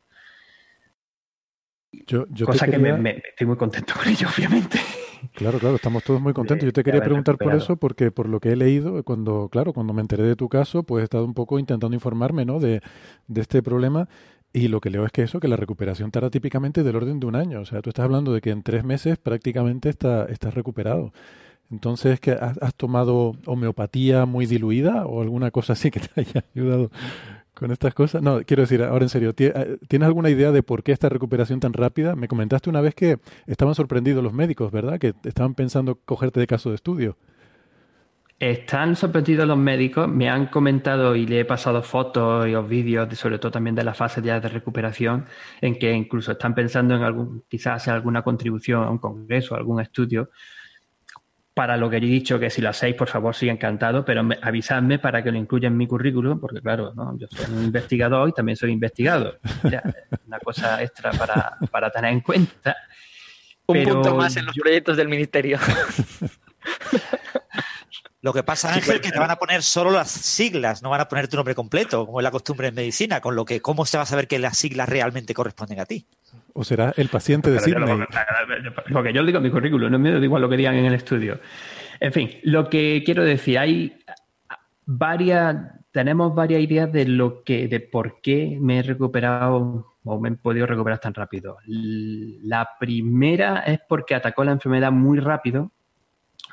Yo, 2.07 2.27
yo 2.31 2.47
Cosa 2.47 2.67
que 2.67 2.79
me, 2.79 2.93
me- 2.97 3.23
estoy 3.31 3.47
muy 3.47 3.57
contento 3.57 3.95
con 3.99 4.09
ello, 4.09 4.29
obviamente. 4.37 4.79
Claro, 5.35 5.59
claro, 5.59 5.77
estamos 5.77 6.03
todos 6.03 6.21
muy 6.21 6.33
contentos. 6.33 6.65
Yo 6.67 6.73
te 6.73 6.83
quería 6.83 7.01
preguntar 7.03 7.37
por 7.37 7.55
eso, 7.55 7.77
porque 7.77 8.11
por 8.11 8.29
lo 8.29 8.41
que 8.41 8.51
he 8.53 8.57
leído, 8.57 9.03
cuando, 9.05 9.49
claro, 9.51 9.73
cuando 9.73 9.93
me 9.93 10.01
enteré 10.01 10.23
de 10.23 10.37
tu 10.37 10.49
caso, 10.49 10.83
pues 10.83 11.03
he 11.03 11.05
estado 11.05 11.25
un 11.25 11.35
poco 11.35 11.59
intentando 11.59 11.95
informarme, 11.95 12.45
¿no? 12.45 12.59
De, 12.59 12.81
de 13.27 13.41
este 13.41 13.63
problema. 13.63 14.09
Y 14.53 14.69
lo 14.69 14.81
que 14.81 14.91
leo 14.91 15.05
es 15.05 15.13
que 15.13 15.23
eso, 15.23 15.39
que 15.39 15.47
la 15.47 15.57
recuperación 15.57 16.11
tarda 16.11 16.31
típicamente 16.31 16.83
del 16.83 16.97
orden 16.97 17.21
de 17.21 17.27
un 17.27 17.37
año. 17.37 17.61
O 17.61 17.65
sea, 17.67 17.83
tú 17.83 17.91
estás 17.91 18.05
hablando 18.05 18.33
de 18.33 18.41
que 18.41 18.51
en 18.51 18.63
tres 18.63 18.83
meses 18.83 19.19
prácticamente 19.19 19.89
está, 19.89 20.25
estás 20.25 20.55
recuperado. 20.55 21.13
Entonces, 21.71 22.19
¿que 22.19 22.33
has, 22.33 22.59
has 22.61 22.75
tomado 22.75 23.37
homeopatía 23.47 24.27
muy 24.27 24.47
diluida 24.47 25.07
o 25.07 25.23
alguna 25.23 25.51
cosa 25.53 25.75
así 25.75 25.91
que 25.93 26.01
te 26.01 26.09
haya 26.21 26.45
ayudado 26.57 26.91
con 27.61 27.71
estas 27.71 27.95
cosas? 27.95 28.23
No, 28.23 28.41
quiero 28.43 28.63
decir, 28.63 28.83
ahora 28.83 29.05
en 29.05 29.09
serio, 29.11 29.33
¿tie- 29.35 29.53
eh, 29.55 29.79
¿tienes 29.87 30.07
alguna 30.09 30.31
idea 30.31 30.51
de 30.51 30.63
por 30.65 30.83
qué 30.83 30.91
esta 30.93 31.09
recuperación 31.09 31.61
tan 31.61 31.73
rápida? 31.75 32.17
Me 32.17 32.27
comentaste 32.27 32.71
una 32.71 32.81
vez 32.81 32.95
que 32.97 33.19
estaban 33.47 33.75
sorprendidos 33.77 34.25
los 34.25 34.33
médicos, 34.33 34.73
¿verdad? 34.73 34.99
Que 34.99 35.15
estaban 35.25 35.55
pensando 35.55 35.97
cogerte 36.05 36.41
de 36.41 36.47
caso 36.49 36.71
de 36.71 36.77
estudio. 36.77 37.17
Están 38.39 38.97
sorprendidos 38.97 39.47
los 39.47 39.59
médicos, 39.59 40.09
me 40.09 40.31
han 40.31 40.47
comentado 40.47 41.15
y 41.15 41.27
le 41.27 41.41
he 41.41 41.45
pasado 41.45 41.83
fotos 41.83 42.49
y 42.49 42.55
vídeos, 42.67 43.07
de- 43.09 43.15
sobre 43.15 43.39
todo 43.39 43.53
también 43.53 43.77
de 43.77 43.85
la 43.85 43.93
fase 43.93 44.23
ya 44.23 44.41
de 44.41 44.49
recuperación, 44.49 45.27
en 45.61 45.79
que 45.79 45.93
incluso 45.93 46.33
están 46.33 46.55
pensando 46.55 46.97
en 46.97 47.03
algún, 47.03 47.45
quizás 47.49 47.77
hacer 47.83 47.93
alguna 47.93 48.23
contribución 48.23 48.83
a 48.83 48.91
un 48.91 48.97
congreso, 48.99 49.55
a 49.55 49.59
algún 49.59 49.79
estudio. 49.81 50.31
Para 51.61 51.77
lo 51.77 51.91
que 51.91 52.01
yo 52.01 52.07
he 52.07 52.11
dicho, 52.11 52.39
que 52.41 52.49
si 52.49 52.63
lo 52.63 52.71
hacéis, 52.71 52.95
por 52.95 53.07
favor, 53.11 53.35
sí 53.37 53.47
encantado, 53.51 54.03
pero 54.03 54.23
me- 54.25 54.39
avisadme 54.41 54.99
para 54.99 55.23
que 55.23 55.31
lo 55.31 55.37
incluya 55.37 55.69
en 55.69 55.77
mi 55.77 55.87
currículum, 55.87 56.41
porque 56.41 56.63
claro, 56.63 56.95
¿no? 56.95 57.15
yo 57.19 57.27
soy 57.31 57.55
un 57.55 57.65
investigador 57.65 58.31
y 58.31 58.33
también 58.33 58.57
soy 58.57 58.71
investigado. 58.73 59.37
Mira, 59.63 59.83
una 60.27 60.39
cosa 60.39 60.83
extra 60.83 61.11
para, 61.11 61.59
para 61.71 61.91
tener 61.91 62.13
en 62.15 62.21
cuenta. 62.23 62.75
Un 63.67 63.75
Pero 63.75 63.93
punto 63.97 64.15
más 64.17 64.35
en 64.39 64.47
los 64.47 64.55
yo- 64.57 64.63
proyectos 64.63 64.97
del 64.97 65.09
ministerio. 65.09 65.59
Lo 68.23 68.35
que 68.35 68.43
pasa, 68.43 68.75
Ángel, 68.75 69.01
que 69.01 69.11
te 69.11 69.19
van 69.19 69.31
a 69.31 69.37
poner 69.37 69.63
solo 69.63 69.91
las 69.91 70.11
siglas, 70.11 70.83
no 70.83 70.91
van 70.91 71.01
a 71.01 71.09
poner 71.09 71.27
tu 71.27 71.37
nombre 71.37 71.55
completo, 71.55 72.05
como 72.05 72.21
es 72.21 72.25
la 72.25 72.31
costumbre 72.31 72.69
en 72.69 72.75
medicina, 72.75 73.21
con 73.23 73.35
lo 73.35 73.47
que, 73.47 73.63
¿cómo 73.63 73.87
se 73.87 73.97
va 73.97 74.03
a 74.03 74.07
saber 74.07 74.29
que 74.29 74.39
las 74.39 74.59
siglas 74.59 74.91
realmente 74.91 75.33
corresponden 75.33 75.81
a 75.81 75.87
ti? 75.87 76.07
¿O 76.53 76.63
será 76.63 76.93
el 76.99 77.09
paciente 77.09 77.51
de 77.51 77.61
Sydney? 77.61 78.05
lo 78.87 79.03
que 79.03 79.13
yo 79.15 79.25
digo 79.25 79.39
en 79.39 79.45
mi 79.45 79.51
currículum, 79.51 79.91
no 79.91 79.99
me 79.99 80.13
da 80.13 80.19
igual 80.19 80.43
lo 80.43 80.51
que 80.51 80.59
digan 80.59 80.75
en 80.75 80.85
el 80.85 80.95
estudio. 80.95 81.41
En 81.99 82.13
fin, 82.13 82.31
lo 82.43 82.69
que 82.69 83.03
quiero 83.07 83.25
decir, 83.25 83.59
hay 83.59 83.97
varias, 84.85 85.57
tenemos 85.91 86.35
varias 86.35 86.61
ideas 86.61 86.93
de 86.93 87.07
lo 87.07 87.43
que, 87.43 87.69
de 87.69 87.81
por 87.81 88.21
qué 88.21 88.59
me 88.61 88.81
he 88.81 88.83
recuperado 88.83 89.97
o 90.05 90.21
me 90.21 90.29
he 90.29 90.33
podido 90.33 90.67
recuperar 90.67 90.99
tan 90.99 91.15
rápido. 91.15 91.57
La 91.67 92.69
primera 92.79 93.61
es 93.61 93.81
porque 93.89 94.15
atacó 94.15 94.45
la 94.45 94.53
enfermedad 94.53 94.93
muy 94.93 95.21
rápido, 95.21 95.73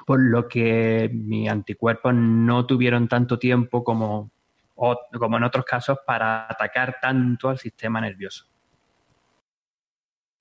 por 0.08 0.22
lo 0.22 0.48
que 0.48 1.12
mis 1.14 1.50
anticuerpos 1.50 2.14
no 2.14 2.66
tuvieron 2.66 3.10
tanto 3.10 3.38
tiempo 3.38 3.84
como, 3.84 4.32
como 4.74 5.36
en 5.36 5.44
otros 5.44 5.66
casos 5.66 5.98
para 6.08 6.50
atacar 6.50 6.96
tanto 7.02 7.50
al 7.50 7.58
sistema 7.58 8.00
nervioso. 8.00 8.46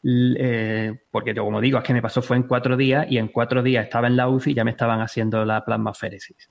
Eh, 0.05 0.94
porque 1.11 1.35
como 1.35 1.61
digo, 1.61 1.79
es 1.79 1.85
que 1.85 1.92
me 1.92 2.00
pasó 2.00 2.22
fue 2.22 2.37
en 2.37 2.44
cuatro 2.44 2.76
días 2.76 3.09
y 3.11 3.18
en 3.18 3.26
cuatro 3.26 3.61
días 3.61 3.87
estaba 3.87 4.07
en 4.07 4.14
la 4.14 4.29
UCI 4.29 4.52
y 4.52 4.55
ya 4.55 4.62
me 4.62 4.70
estaban 4.70 5.00
haciendo 5.00 5.44
la 5.44 5.64
plasmaféresis. 5.64 6.48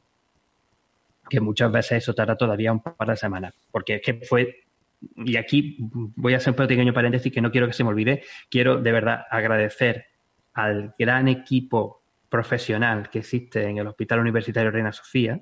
Que 1.30 1.40
muchas 1.40 1.72
veces 1.72 2.00
eso 2.00 2.14
tarda 2.14 2.36
todavía 2.36 2.74
un 2.74 2.82
par 2.82 3.08
de 3.08 3.16
semanas. 3.16 3.54
Porque 3.72 3.96
es 3.96 4.02
que 4.02 4.26
fue. 4.26 4.58
Y 5.16 5.38
aquí 5.38 5.78
voy 5.80 6.34
a 6.34 6.38
hacer 6.38 6.52
un 6.52 6.68
pequeño 6.68 6.94
paréntesis 6.94 7.32
que 7.32 7.40
no 7.40 7.50
quiero 7.50 7.68
que 7.68 7.74
se 7.74 7.86
me 7.86 7.92
olvide. 7.92 8.24
Quiero 8.50 8.82
de 8.82 8.92
verdad 8.92 9.22
agradecer 9.32 10.04
al 10.54 10.94
gran 11.00 11.30
equipo 11.30 12.02
profesional 12.36 13.10
que 13.10 13.20
existe 13.20 13.64
en 13.64 13.78
el 13.78 13.88
Hospital 13.88 14.20
Universitario 14.20 14.70
Reina 14.70 14.92
Sofía, 14.92 15.42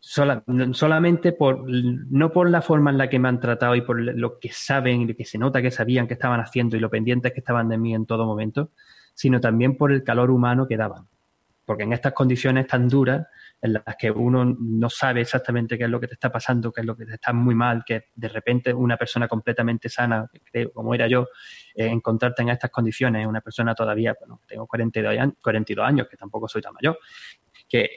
solamente 0.00 1.32
por, 1.32 1.62
no 1.68 2.32
por 2.32 2.48
la 2.48 2.62
forma 2.62 2.90
en 2.90 2.96
la 2.96 3.10
que 3.10 3.18
me 3.18 3.28
han 3.28 3.38
tratado 3.38 3.74
y 3.74 3.82
por 3.82 4.00
lo 4.00 4.38
que 4.38 4.50
saben 4.50 5.02
y 5.02 5.06
lo 5.08 5.14
que 5.14 5.26
se 5.26 5.36
nota 5.36 5.60
que 5.60 5.70
sabían 5.70 6.08
que 6.08 6.14
estaban 6.14 6.40
haciendo 6.40 6.74
y 6.74 6.80
lo 6.80 6.88
pendientes 6.88 7.34
que 7.34 7.40
estaban 7.40 7.68
de 7.68 7.76
mí 7.76 7.94
en 7.94 8.06
todo 8.06 8.24
momento, 8.24 8.70
sino 9.12 9.42
también 9.42 9.76
por 9.76 9.92
el 9.92 10.02
calor 10.02 10.30
humano 10.30 10.66
que 10.66 10.78
daban. 10.78 11.06
Porque 11.66 11.82
en 11.82 11.92
estas 11.92 12.14
condiciones 12.14 12.66
tan 12.66 12.88
duras, 12.88 13.26
en 13.62 13.74
las 13.74 13.96
que 13.98 14.10
uno 14.10 14.44
no 14.58 14.88
sabe 14.88 15.20
exactamente 15.20 15.76
qué 15.76 15.84
es 15.84 15.90
lo 15.90 16.00
que 16.00 16.08
te 16.08 16.14
está 16.14 16.30
pasando, 16.32 16.72
qué 16.72 16.80
es 16.80 16.86
lo 16.86 16.96
que 16.96 17.04
te 17.04 17.14
está 17.14 17.32
muy 17.32 17.54
mal, 17.54 17.84
que 17.84 18.06
de 18.14 18.28
repente 18.28 18.72
una 18.72 18.96
persona 18.96 19.28
completamente 19.28 19.88
sana, 19.88 20.26
como 20.72 20.94
era 20.94 21.06
yo, 21.06 21.28
eh, 21.74 21.86
encontrarte 21.86 22.42
en 22.42 22.48
estas 22.50 22.70
condiciones, 22.70 23.26
una 23.26 23.40
persona 23.40 23.74
todavía, 23.74 24.14
bueno, 24.18 24.40
tengo 24.46 24.66
42 24.66 25.18
años, 25.18 25.34
42 25.42 25.86
años, 25.86 26.08
que 26.08 26.16
tampoco 26.16 26.48
soy 26.48 26.62
tan 26.62 26.72
mayor, 26.74 26.98
que, 27.68 27.88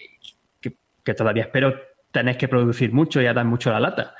que, 0.60 1.14
todavía 1.14 1.44
espero 1.44 1.74
tener 2.12 2.38
que 2.38 2.48
producir 2.48 2.94
mucho 2.94 3.22
y 3.22 3.26
a 3.26 3.34
dar 3.34 3.46
mucho 3.46 3.72
la 3.72 3.80
lata. 3.80 4.16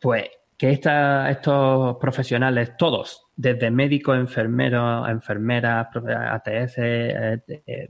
Pues 0.00 0.24
que 0.56 0.70
esta- 0.70 1.30
estos 1.30 1.96
profesionales, 1.96 2.76
todos, 2.76 3.26
desde 3.34 3.70
médicos, 3.70 4.16
enfermeros, 4.16 5.08
enfermeras, 5.08 5.88
ATS, 5.94 6.74
eh, 6.78 7.42
eh, 7.66 7.88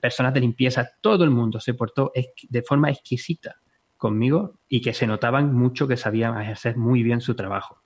personas 0.00 0.32
de 0.34 0.40
limpieza, 0.40 0.88
todo 1.00 1.24
el 1.24 1.30
mundo 1.30 1.60
se 1.60 1.74
portó 1.74 2.12
de 2.48 2.62
forma 2.62 2.90
exquisita 2.90 3.56
conmigo 3.96 4.58
y 4.68 4.80
que 4.80 4.92
se 4.92 5.06
notaban 5.06 5.54
mucho 5.54 5.88
que 5.88 5.96
sabían 5.96 6.40
ejercer 6.40 6.76
muy 6.76 7.02
bien 7.02 7.20
su 7.20 7.34
trabajo. 7.34 7.82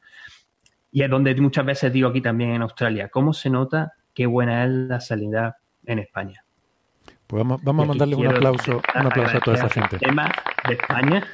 Y 0.92 1.02
es 1.02 1.10
donde 1.10 1.34
muchas 1.36 1.64
veces 1.64 1.92
digo 1.92 2.08
aquí 2.08 2.20
también 2.20 2.50
en 2.50 2.62
Australia, 2.62 3.08
¿cómo 3.08 3.32
se 3.32 3.48
nota 3.48 3.92
qué 4.12 4.26
buena 4.26 4.64
es 4.64 4.70
la 4.70 5.00
sanidad 5.00 5.54
en 5.84 6.00
España? 6.00 6.44
Pues 7.26 7.40
vamos, 7.40 7.62
vamos 7.62 7.84
a 7.84 7.88
mandarle 7.88 8.16
un 8.16 8.26
aplauso, 8.26 8.82
un 8.98 9.06
aplauso 9.06 9.36
a 9.36 9.40
toda 9.40 9.56
esa 9.56 9.68
gente. 9.68 9.98
sistema 9.98 10.32
de 10.66 10.74
España, 10.74 11.24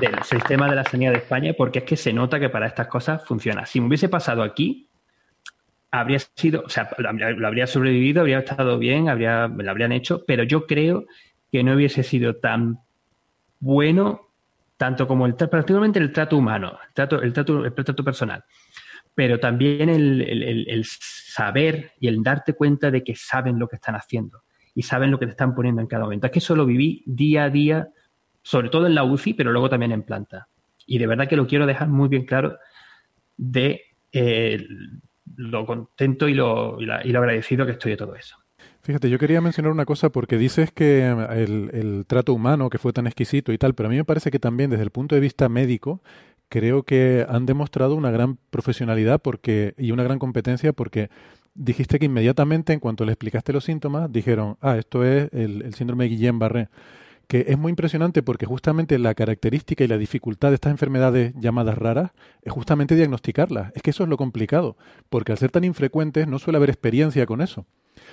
del 0.00 0.22
sistema 0.22 0.68
de 0.68 0.76
la 0.76 0.84
sanidad 0.84 1.12
de 1.12 1.18
España, 1.18 1.52
porque 1.58 1.80
es 1.80 1.84
que 1.84 1.96
se 1.96 2.12
nota 2.12 2.38
que 2.38 2.48
para 2.48 2.68
estas 2.68 2.86
cosas 2.86 3.24
funciona. 3.24 3.66
Si 3.66 3.80
me 3.80 3.88
hubiese 3.88 4.08
pasado 4.08 4.44
aquí, 4.44 4.88
habría 6.00 6.18
sido, 6.18 6.62
o 6.64 6.68
sea, 6.68 6.90
lo 6.98 7.08
habría, 7.46 7.66
sobrevivido, 7.66 8.20
habría 8.20 8.38
estado 8.40 8.78
bien, 8.78 9.08
habría, 9.08 9.48
lo 9.48 9.70
habrían 9.70 9.92
hecho, 9.92 10.24
pero 10.26 10.42
yo 10.44 10.66
creo 10.66 11.04
que 11.50 11.62
no 11.62 11.74
hubiese 11.74 12.02
sido 12.02 12.36
tan 12.36 12.78
bueno 13.58 14.22
tanto 14.76 15.08
como 15.08 15.24
el 15.26 15.34
particularmente 15.34 15.98
el 15.98 16.12
trato 16.12 16.36
humano, 16.36 16.78
el 16.86 16.92
trato, 16.92 17.22
el 17.22 17.32
trato, 17.32 17.64
el 17.64 17.72
trato 17.72 18.04
personal, 18.04 18.44
pero 19.14 19.40
también 19.40 19.88
el- 19.88 20.20
el 20.68 20.84
saber 20.84 21.92
y 21.98 22.08
el 22.08 22.22
darte 22.22 22.52
cuenta 22.54 22.90
de 22.90 23.02
que 23.02 23.14
saben 23.14 23.58
lo 23.58 23.68
que 23.68 23.76
están 23.76 23.94
haciendo 23.94 24.42
y 24.74 24.82
saben 24.82 25.10
lo 25.10 25.18
que 25.18 25.26
te 25.26 25.32
están 25.32 25.54
poniendo 25.54 25.80
en 25.80 25.86
cada 25.86 26.04
momento. 26.04 26.26
Es 26.26 26.32
que 26.32 26.40
eso 26.40 26.54
lo 26.54 26.66
viví 26.66 27.02
día 27.06 27.44
a 27.44 27.50
día, 27.50 27.88
sobre 28.42 28.68
todo 28.68 28.86
en 28.86 28.94
la 28.94 29.04
UCI, 29.04 29.32
pero 29.34 29.50
luego 29.52 29.70
también 29.70 29.92
en 29.92 30.02
planta. 30.02 30.48
Y 30.86 30.98
de 30.98 31.06
verdad 31.06 31.26
que 31.28 31.36
lo 31.36 31.46
quiero 31.46 31.64
dejar 31.66 31.88
muy 31.88 32.08
bien 32.08 32.26
claro 32.26 32.58
de 33.36 33.82
eh, 34.12 34.66
lo 35.36 35.66
contento 35.66 36.28
y 36.28 36.34
lo, 36.34 36.78
y 36.80 36.86
lo 36.86 37.18
agradecido 37.18 37.66
que 37.66 37.72
estoy 37.72 37.92
de 37.92 37.96
todo 37.96 38.14
eso. 38.14 38.36
Fíjate, 38.82 39.10
yo 39.10 39.18
quería 39.18 39.40
mencionar 39.40 39.72
una 39.72 39.84
cosa 39.84 40.10
porque 40.10 40.38
dices 40.38 40.70
que 40.70 41.06
el, 41.06 41.70
el 41.72 42.04
trato 42.06 42.32
humano 42.32 42.70
que 42.70 42.78
fue 42.78 42.92
tan 42.92 43.06
exquisito 43.06 43.52
y 43.52 43.58
tal, 43.58 43.74
pero 43.74 43.88
a 43.88 43.90
mí 43.90 43.96
me 43.96 44.04
parece 44.04 44.30
que 44.30 44.38
también 44.38 44.70
desde 44.70 44.84
el 44.84 44.90
punto 44.90 45.14
de 45.14 45.20
vista 45.20 45.48
médico 45.48 46.00
creo 46.48 46.84
que 46.84 47.26
han 47.28 47.46
demostrado 47.46 47.96
una 47.96 48.10
gran 48.10 48.38
profesionalidad 48.50 49.20
porque 49.20 49.74
y 49.76 49.90
una 49.90 50.04
gran 50.04 50.18
competencia 50.18 50.72
porque 50.72 51.10
dijiste 51.54 51.98
que 51.98 52.06
inmediatamente 52.06 52.72
en 52.72 52.80
cuanto 52.80 53.04
le 53.04 53.12
explicaste 53.12 53.52
los 53.52 53.64
síntomas 53.64 54.12
dijeron, 54.12 54.56
ah, 54.60 54.76
esto 54.76 55.04
es 55.04 55.32
el, 55.32 55.62
el 55.62 55.74
síndrome 55.74 56.04
de 56.04 56.10
Guillain-Barré, 56.10 56.68
que 57.28 57.46
es 57.48 57.58
muy 57.58 57.70
impresionante 57.70 58.22
porque 58.22 58.46
justamente 58.46 58.98
la 58.98 59.14
característica 59.14 59.82
y 59.82 59.88
la 59.88 59.98
dificultad 59.98 60.50
de 60.50 60.54
estas 60.54 60.70
enfermedades 60.70 61.34
llamadas 61.36 61.76
raras 61.76 62.12
es 62.42 62.52
justamente 62.52 62.94
diagnosticarlas. 62.94 63.72
Es 63.74 63.82
que 63.82 63.90
eso 63.90 64.04
es 64.04 64.08
lo 64.08 64.16
complicado, 64.16 64.76
porque 65.08 65.32
al 65.32 65.38
ser 65.38 65.50
tan 65.50 65.64
infrecuentes 65.64 66.28
no 66.28 66.38
suele 66.38 66.58
haber 66.58 66.70
experiencia 66.70 67.26
con 67.26 67.40
eso. 67.40 67.66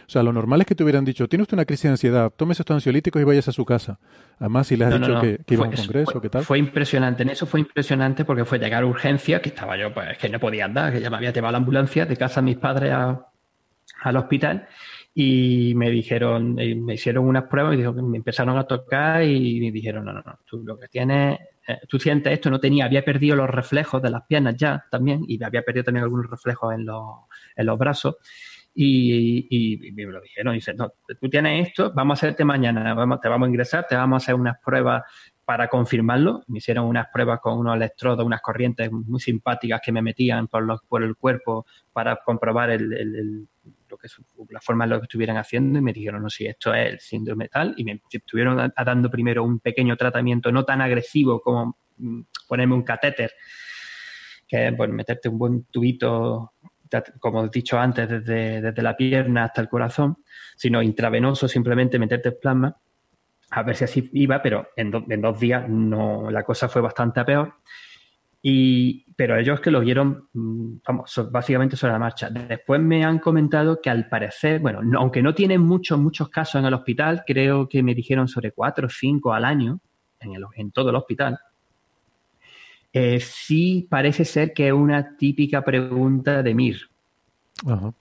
O 0.08 0.10
sea, 0.10 0.24
lo 0.24 0.34
normal 0.34 0.62
es 0.62 0.68
que 0.68 0.76
te 0.76 0.84
hubieran 0.84 1.06
dicho, 1.06 1.28
tiene 1.30 1.44
usted 1.44 1.56
una 1.56 1.66
crisis 1.66 1.84
de 1.84 1.90
ansiedad, 1.90 2.32
tómese 2.36 2.64
estos 2.64 2.74
ansiolíticos 2.74 3.22
y 3.22 3.26
vayas 3.26 3.48
a 3.48 3.52
su 3.52 3.64
casa. 3.66 4.00
Además, 4.40 4.68
si 4.68 4.76
le 4.76 4.86
has 4.86 4.92
No, 4.92 4.98
dicho 5.00 5.14
no. 5.14 5.22
que, 5.22 5.40
que 5.46 5.54
iba 5.54 5.66
a 5.66 5.70
un 5.70 5.76
congreso, 5.76 6.12
fue- 6.14 6.22
¿qué 6.22 6.30
tal? 6.30 6.44
Fue 6.44 6.58
impresionante. 6.58 7.24
En 7.24 7.30
eso 7.30 7.46
fue 7.46 7.60
impresionante 7.60 8.26
porque 8.26 8.44
fue 8.46 8.58
llegar 8.60 8.84
a 8.84 8.86
urgencia, 8.88 9.42
que 9.42 9.50
estaba 9.50 9.78
yo, 9.78 9.94
pues 9.94 10.18
que 10.18 10.28
no 10.30 10.40
podía 10.40 10.66
andar, 10.66 10.92
que 10.92 11.00
ya 11.02 11.10
me 11.10 11.18
había 11.18 11.32
llevado 11.32 11.52
la 11.52 11.58
ambulancia 11.60 12.06
de 12.06 12.18
casa 12.18 12.40
a 12.40 12.44
mis 12.44 12.58
padres 12.58 12.92
a- 12.92 13.28
al 14.02 14.18
hospital 14.18 14.68
y 15.16 15.74
me 15.76 15.90
dijeron, 15.92 16.60
y 16.60 16.74
me 16.76 16.96
hicieron 16.96 17.26
unas 17.28 17.44
pruebas 17.44 17.78
que 17.78 18.02
me 18.02 18.18
empezaron 18.18 18.58
a 18.58 18.64
tocar 18.66 19.24
y 19.24 19.60
me 19.62 19.72
dijeron, 19.72 20.06
no, 20.06 20.14
no, 20.14 20.22
no, 20.26 20.40
tú 20.46 20.64
lo 20.64 20.80
que 20.80 20.88
tienes, 20.88 21.40
eh, 21.68 21.78
tú 21.88 22.00
sientes 22.00 22.34
esto, 22.34 22.50
no 22.50 22.60
tenía, 22.60 22.86
había 22.86 23.06
perdido 23.06 23.36
los 23.36 23.50
reflejos 23.50 24.02
de 24.02 24.10
las 24.10 24.24
piernas 24.26 24.56
ya 24.58 24.84
también 24.90 25.24
y 25.28 25.42
había 25.44 25.62
perdido 25.62 25.84
también 25.84 26.04
algunos 26.04 26.30
reflejos 26.30 26.74
en 26.74 26.86
los, 26.86 27.04
en 27.56 27.66
los 27.68 27.78
brazos. 27.78 28.16
Y, 28.76 29.46
y- 29.52 29.88
y 29.90 29.92
me 29.92 30.04
lo 30.06 30.20
dijeron, 30.20 30.56
dice, 30.56 30.74
no, 30.74 30.92
tú 31.22 31.30
tienes 31.30 31.68
esto, 31.68 31.92
vamos 31.94 32.18
a 32.18 32.26
hacerte 32.26 32.44
mañana, 32.44 32.96
vamos, 32.96 33.22
te 33.22 33.30
vamos 33.30 33.46
a 33.46 33.50
ingresar, 33.50 33.86
te 33.88 33.96
vamos 33.96 34.16
a 34.16 34.24
hacer 34.24 34.34
unas 34.36 34.58
pruebas 34.66 35.04
para 35.46 35.68
confirmarlo, 35.68 36.42
me 36.48 36.58
hicieron 36.58 36.86
unas 36.88 37.08
pruebas 37.14 37.40
con 37.40 37.60
unos 37.60 37.76
electrodos, 37.76 38.26
unas 38.26 38.42
corrientes 38.42 38.92
muy 38.92 39.20
simpáticas 39.20 39.80
que 39.84 39.92
me 39.92 40.02
metían 40.02 40.48
por, 40.48 40.64
los, 40.64 40.82
por 40.88 41.04
el 41.04 41.16
cuerpo 41.16 41.68
para 41.92 42.16
comprobar 42.26 42.72
el, 42.72 43.48
lo 43.94 43.98
que, 43.98 44.08
la 44.54 44.62
forma 44.62 44.84
en 44.86 44.92
lo 44.92 45.00
que 45.00 45.06
estuvieran 45.06 45.38
haciendo 45.38 45.80
y 45.80 45.82
me 45.82 45.94
dijeron, 45.94 46.24
no, 46.24 46.30
si 46.30 46.46
esto 46.46 46.74
es 46.74 46.94
el 46.94 47.00
síndrome 47.00 47.50
tal, 47.50 47.74
y 47.78 47.84
me 47.84 48.02
estuvieron 48.10 48.72
dando 48.76 49.10
primero 49.10 49.44
un 49.44 49.60
pequeño 49.60 49.96
tratamiento 49.96 50.52
no 50.52 50.66
tan 50.66 50.82
agresivo 50.82 51.42
como 51.42 51.78
mm, 51.98 52.22
ponerme 52.48 52.76
un 52.76 52.84
catéter, 52.84 53.32
que 54.48 54.68
es 54.68 54.78
bueno, 54.78 54.94
meterte 54.94 55.30
un 55.30 55.38
buen 55.38 55.66
tubito, 55.66 56.54
como 57.20 57.46
he 57.46 57.50
dicho 57.50 57.80
antes, 57.80 58.08
desde, 58.08 58.62
desde 58.62 58.82
la 58.82 58.96
pierna 58.96 59.46
hasta 59.46 59.62
el 59.62 59.70
corazón, 59.70 60.18
sino 60.56 60.82
intravenoso, 60.82 61.48
simplemente 61.48 61.98
meterte 61.98 62.32
plasma 62.32 62.76
a 63.56 63.62
ver 63.62 63.76
si 63.76 63.84
así 63.84 64.10
iba, 64.14 64.42
pero 64.42 64.70
en, 64.76 64.92
en, 65.10 65.22
dos 65.22 65.40
días 65.40 65.70
no, 65.70 66.32
la 66.32 66.44
cosa 66.44 66.68
fue 66.68 66.82
bastante 66.82 67.24
peor. 67.24 67.54
Y, 68.42 69.03
pero 69.16 69.38
ellos 69.38 69.60
que 69.60 69.72
lo 69.72 69.80
vieron, 69.82 70.30
mm, 70.34 70.76
vamos, 70.86 71.30
básicamente 71.32 71.76
sobre 71.76 71.94
la 71.94 72.00
marcha. 72.00 72.30
Después 72.30 72.82
me 72.82 73.04
han 73.04 73.20
comentado 73.20 73.82
que 73.82 73.90
al 73.90 74.08
parecer, 74.08 74.60
bueno, 74.60 74.82
aunque 74.98 75.22
no 75.22 75.34
tienen 75.34 75.62
muchos, 75.62 76.00
muchos 76.00 76.30
casos 76.30 76.60
en 76.60 76.66
el 76.66 76.74
hospital, 76.74 77.24
creo 77.26 77.68
que 77.68 77.84
me 77.84 77.94
dijeron 77.94 78.28
sobre 78.28 78.52
cuatro 78.52 78.88
o 78.88 78.90
cinco 78.90 79.34
al 79.34 79.46
año 79.46 79.80
en, 80.20 80.34
el, 80.36 80.44
en 80.56 80.72
todo 80.72 80.90
el 80.90 80.96
hospital, 80.96 81.40
eh, 82.92 83.20
sí 83.20 83.88
parece 83.90 84.24
ser 84.24 84.54
que 84.54 84.68
es 84.68 84.74
una 84.74 85.18
típica 85.18 85.64
pregunta 85.64 86.44
de 86.44 86.54
MIR. 86.54 86.78
Ajá. 87.68 87.94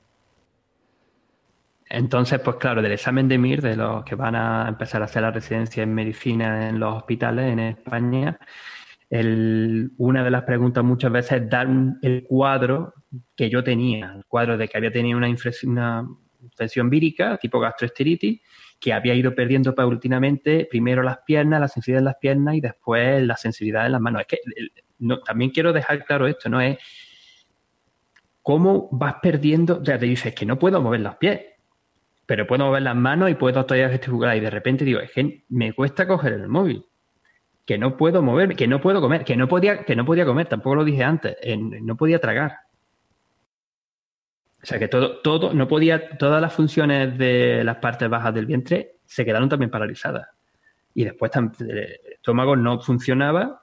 Entonces, 1.88 2.40
pues 2.40 2.57
claro, 2.57 2.81
del 2.81 2.92
examen 2.92 3.29
de 3.29 3.37
MIR, 3.37 3.61
de 3.61 3.77
los 3.77 4.03
que 4.05 4.14
van 4.14 4.35
a 4.35 4.66
empezar 4.66 5.03
a 5.03 5.05
hacer 5.05 5.20
la 5.20 5.31
residencia 5.31 5.83
en 5.83 5.94
medicina 5.94 6.70
en 6.70 6.81
los 6.81 6.96
hospitales 6.96 7.53
en 7.53 7.59
España, 7.59 8.38
una 9.98 10.25
de 10.25 10.31
las 10.31 10.44
preguntas 10.44 10.83
muchas 10.83 11.12
veces 11.12 11.42
es 11.42 11.51
dar 11.51 11.68
el 12.01 12.25
cuadro 12.25 12.94
que 13.37 13.51
yo 13.51 13.62
tenía, 13.62 14.14
el 14.16 14.25
cuadro 14.25 14.57
de 14.57 14.68
que 14.68 14.79
había 14.79 14.90
tenido 14.90 15.18
una, 15.18 15.29
una 15.64 16.09
infección 16.40 16.88
vírica, 16.88 17.37
tipo 17.37 17.61
gastroenteritis, 17.61 18.40
que 18.81 18.92
había 18.92 19.14
ido 19.14 19.35
perdiendo 19.35 19.75
paulatinamente 19.75 20.66
primero 20.70 21.03
las 21.03 21.18
piernas, 21.27 21.61
la 21.61 21.68
sensibilidad 21.68 22.01
en 22.01 22.05
las 22.07 22.16
piernas 22.16 22.55
y 22.55 22.61
después 22.62 23.22
la 23.22 23.37
sensibilidad 23.37 23.87
en 23.87 23.92
las 23.92 24.01
manos. 24.01 24.22
Es 24.22 24.27
que 24.29 24.38
también 25.27 25.51
quiero 25.51 25.72
dejar 25.72 26.05
claro 26.05 26.27
esto, 26.27 26.48
no 26.48 26.61
es 26.61 26.79
cómo 28.40 28.88
vas 28.92 29.16
perdiendo, 29.20 29.83
ya 29.83 29.98
te 29.98 30.07
dices 30.07 30.35
que 30.35 30.46
no 30.46 30.59
puedo 30.59 30.81
mover 30.81 31.01
los 31.01 31.16
pies 31.16 31.40
pero 32.25 32.46
puedo 32.46 32.64
mover 32.64 32.83
las 32.83 32.96
manos 32.96 33.31
y 33.31 33.35
puedo 33.35 33.66
todavía 33.66 33.90
gesticular 33.90 34.37
y 34.37 34.40
de 34.40 34.48
repente 34.48 34.85
digo, 34.85 35.01
es 35.01 35.11
que 35.11 35.44
me 35.48 35.75
cuesta 35.75 36.07
coger 36.07 36.33
el 36.33 36.48
móvil, 36.48 36.87
que 37.64 37.79
no 37.79 37.96
puedo 37.96 38.22
moverme, 38.22 38.57
que 38.57 38.66
no 38.66 38.81
puedo 38.81 39.01
comer, 39.01 39.25
que 39.25 39.37
no 39.37 39.48
podía, 39.48 39.85
que 39.85 39.96
no 39.96 40.05
podía 40.05 40.25
comer, 40.25 40.48
tampoco 40.48 40.77
lo 40.77 40.85
dije 40.85 41.05
antes, 41.05 41.37
no 41.57 41.96
podía 41.96 42.18
tragar. 42.18 42.57
O 44.62 44.66
sea 44.66 44.79
que 44.79 44.88
todo, 44.88 45.20
todo, 45.20 45.53
no 45.55 45.66
podía, 45.66 46.16
todas 46.18 46.40
las 46.40 46.53
funciones 46.53 47.18
de 47.18 47.64
las 47.64 47.77
partes 47.77 48.09
bajas 48.09 48.35
del 48.35 48.46
vientre 48.46 48.96
se 49.05 49.25
quedaron 49.25 49.48
también 49.48 49.70
paralizadas. 49.70 50.29
Y 50.94 51.05
después 51.05 51.33
el 51.35 51.98
estómago 52.12 52.55
no 52.55 52.81
funcionaba 52.81 53.62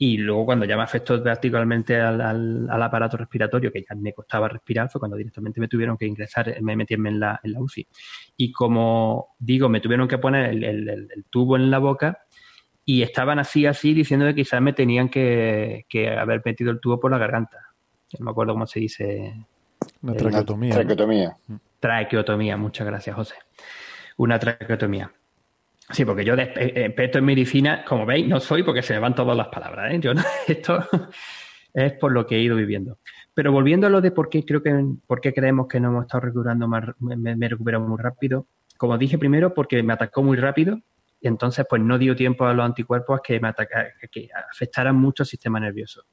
y 0.00 0.16
luego 0.16 0.46
cuando 0.46 0.64
ya 0.64 0.76
me 0.76 0.84
afectó 0.84 1.20
prácticamente 1.20 2.00
al, 2.00 2.70
aparato 2.70 3.16
respiratorio, 3.16 3.72
que 3.72 3.82
ya 3.82 3.96
me 3.96 4.12
costaba 4.12 4.48
respirar, 4.48 4.88
fue 4.88 5.00
cuando 5.00 5.16
directamente 5.16 5.60
me 5.60 5.66
tuvieron 5.66 5.96
que 5.96 6.06
ingresar, 6.06 6.56
me 6.62 6.76
meterme 6.76 7.08
en 7.08 7.18
la, 7.18 7.40
en 7.42 7.52
la 7.52 7.60
UCI. 7.60 7.86
Y 8.36 8.52
como 8.52 9.34
digo, 9.40 9.68
me 9.68 9.80
tuvieron 9.80 10.06
que 10.06 10.18
poner 10.18 10.50
el, 10.50 11.24
tubo 11.30 11.56
en 11.56 11.68
la 11.68 11.78
boca 11.78 12.20
y 12.90 13.02
estaban 13.02 13.38
así, 13.38 13.66
así, 13.66 13.92
diciendo 13.92 14.24
que 14.24 14.34
quizás 14.34 14.62
me 14.62 14.72
tenían 14.72 15.10
que, 15.10 15.84
haber 16.18 16.40
metido 16.42 16.70
el 16.70 16.80
tubo 16.80 16.98
por 16.98 17.10
la 17.10 17.18
garganta. 17.18 17.58
No 18.18 18.24
me 18.24 18.30
acuerdo 18.30 18.54
cómo 18.54 18.66
se 18.66 18.80
dice. 18.80 19.44
Una 20.00 20.14
traqueotomía. 20.14 20.72
Traqueotomía. 20.72 21.36
Traqueotomía, 21.78 22.56
muchas 22.56 22.86
gracias, 22.86 23.14
José. 23.14 23.34
Una 24.16 24.38
traqueotomía. 24.38 25.12
Sí, 25.90 26.06
porque 26.06 26.24
yo 26.24 26.34
de 26.34 26.44
experto 26.44 27.18
en 27.18 27.26
medicina, 27.26 27.84
como 27.86 28.06
veis, 28.06 28.26
no 28.26 28.40
soy 28.40 28.62
porque 28.62 28.80
se 28.80 28.94
me 28.94 29.00
van 29.00 29.14
todas 29.14 29.36
las 29.36 29.48
palabras. 29.48 29.92
¿eh? 29.92 30.00
Yo 30.00 30.12
esto 30.48 30.82
es 31.74 31.92
por 31.92 32.12
lo 32.12 32.26
que 32.26 32.36
he 32.36 32.40
ido 32.40 32.56
viviendo. 32.56 33.00
Pero 33.34 33.52
volviendo 33.52 33.86
a 33.86 33.90
lo 33.90 34.00
de 34.00 34.12
por 34.12 34.30
qué 34.30 34.46
creo 34.46 34.62
que 34.62 34.72
por 35.06 35.20
qué 35.20 35.34
creemos 35.34 35.68
que 35.68 35.78
no 35.78 35.88
hemos 35.88 36.04
estado 36.06 36.22
recuperando 36.22 36.66
más, 36.66 36.84
me, 37.00 37.36
me 37.36 37.44
he 37.44 37.48
recuperado 37.50 37.86
muy 37.86 38.00
rápido. 38.00 38.46
Como 38.78 38.96
dije 38.96 39.18
primero, 39.18 39.52
porque 39.52 39.82
me 39.82 39.92
atacó 39.92 40.22
muy 40.22 40.38
rápido 40.38 40.80
y 41.20 41.28
entonces 41.28 41.66
pues 41.68 41.82
no 41.82 41.98
dio 41.98 42.14
tiempo 42.14 42.46
a 42.46 42.54
los 42.54 42.64
anticuerpos 42.64 43.20
que 43.22 43.40
me 43.40 43.48
ataca, 43.48 43.88
que 44.10 44.28
afectaran 44.50 44.96
mucho 44.96 45.22
el 45.24 45.28
sistema 45.28 45.58
nervioso 45.58 46.06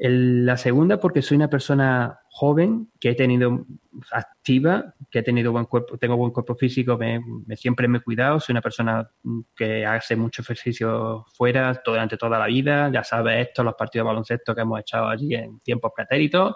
la 0.00 0.56
segunda, 0.56 1.00
porque 1.00 1.22
soy 1.22 1.36
una 1.36 1.50
persona 1.50 2.20
joven, 2.30 2.88
que 3.00 3.10
he 3.10 3.14
tenido 3.16 3.66
activa, 4.12 4.94
que 5.10 5.18
he 5.18 5.22
tenido 5.24 5.50
buen 5.50 5.64
cuerpo, 5.64 5.98
tengo 5.98 6.16
buen 6.16 6.30
cuerpo 6.30 6.54
físico, 6.54 6.96
me, 6.96 7.20
siempre 7.56 7.88
me 7.88 7.98
he 7.98 8.00
cuidado, 8.00 8.38
soy 8.38 8.52
una 8.52 8.60
persona 8.60 9.10
que 9.56 9.84
hace 9.84 10.14
mucho 10.14 10.42
ejercicio 10.42 11.26
fuera 11.34 11.82
durante 11.84 12.16
toda 12.16 12.38
la 12.38 12.46
vida, 12.46 12.90
ya 12.92 13.02
sabes 13.02 13.48
esto, 13.48 13.64
los 13.64 13.74
partidos 13.74 14.04
de 14.04 14.08
baloncesto 14.08 14.54
que 14.54 14.60
hemos 14.60 14.78
echado 14.78 15.08
allí 15.08 15.34
en 15.34 15.58
tiempos 15.60 15.90
pretéritos, 15.94 16.54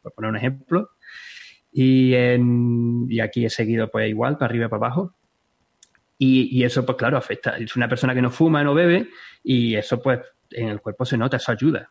por 0.00 0.14
poner 0.14 0.30
un 0.30 0.36
ejemplo. 0.38 0.88
Y, 1.70 2.14
y 2.14 3.20
aquí 3.20 3.44
he 3.44 3.50
seguido 3.50 3.90
pues 3.90 4.08
igual, 4.08 4.38
para 4.38 4.46
arriba 4.46 4.66
y 4.66 4.68
para 4.70 4.86
abajo. 4.86 5.14
Y, 6.22 6.62
eso, 6.64 6.84
pues 6.84 6.98
claro, 6.98 7.16
afecta. 7.16 7.56
Es 7.56 7.76
una 7.76 7.88
persona 7.88 8.14
que 8.14 8.20
no 8.20 8.28
fuma, 8.28 8.62
no 8.62 8.74
bebe, 8.74 9.08
y 9.42 9.74
eso, 9.74 10.02
pues, 10.02 10.20
en 10.50 10.68
el 10.68 10.78
cuerpo 10.82 11.06
se 11.06 11.16
nota, 11.16 11.38
eso 11.38 11.50
ayuda. 11.50 11.88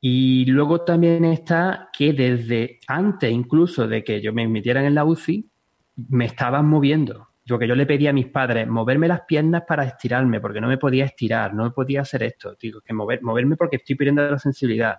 Y 0.00 0.44
luego 0.44 0.82
también 0.82 1.24
está 1.24 1.88
que 1.92 2.12
desde 2.12 2.78
antes 2.86 3.32
incluso 3.32 3.88
de 3.88 4.04
que 4.04 4.20
yo 4.20 4.32
me 4.32 4.46
metieran 4.46 4.84
en 4.84 4.94
la 4.94 5.04
UCI, 5.04 5.50
me 6.10 6.26
estaban 6.26 6.68
moviendo. 6.68 7.30
Lo 7.46 7.58
que 7.58 7.66
yo 7.66 7.74
le 7.74 7.86
pedía 7.86 8.10
a 8.10 8.12
mis 8.12 8.28
padres, 8.28 8.68
moverme 8.68 9.08
las 9.08 9.22
piernas 9.22 9.64
para 9.66 9.82
estirarme, 9.82 10.40
porque 10.40 10.60
no 10.60 10.68
me 10.68 10.78
podía 10.78 11.04
estirar, 11.04 11.54
no 11.54 11.64
me 11.64 11.70
podía 11.72 12.02
hacer 12.02 12.22
esto. 12.22 12.54
Digo, 12.60 12.80
que 12.82 12.94
mover, 12.94 13.20
moverme 13.20 13.56
porque 13.56 13.76
estoy 13.76 13.96
perdiendo 13.96 14.30
la 14.30 14.38
sensibilidad. 14.38 14.98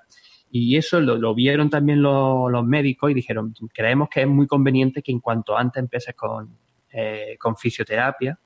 Y 0.52 0.76
eso 0.76 1.00
lo, 1.00 1.34
vieron 1.34 1.70
también 1.70 2.02
los, 2.02 2.66
médicos 2.66 3.12
y 3.12 3.14
dijeron, 3.14 3.54
creemos 3.74 4.10
que 4.10 4.24
es 4.24 4.28
muy 4.28 4.46
conveniente 4.46 5.02
que 5.02 5.14
en 5.14 5.22
cuanto 5.22 5.58
antes 5.58 5.82
empieces 5.82 6.14
con, 6.16 6.58
eh, 6.94 7.36
con 7.40 7.58
fisioterapia. 7.58 8.40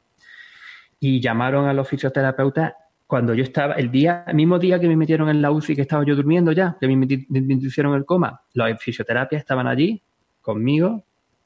Y 1.00 1.22
llamaron 1.22 1.68
a 1.68 1.74
los 1.74 1.88
fisioterapeutas 1.88 2.74
cuando 3.08 3.34
yo 3.34 3.44
estaba, 3.44 3.76
el 3.76 3.90
día, 3.90 4.26
el 4.28 4.36
mismo 4.36 4.60
día 4.60 4.80
que 4.80 4.88
me 4.88 4.98
metieron 4.98 5.30
en 5.30 5.42
la 5.42 5.52
UCI, 5.52 5.76
que 5.76 5.82
estaba 5.84 6.06
yo 6.06 6.16
durmiendo 6.16 6.52
ya, 6.52 6.78
que 6.80 6.88
me, 6.88 7.06
hicieron 7.08 7.96
el 7.96 8.06
coma, 8.06 8.42
los 8.54 8.82
fisioterapias 8.82 9.40
estaban 9.40 9.66
allí 9.66 10.04
conmigo, 10.42 11.06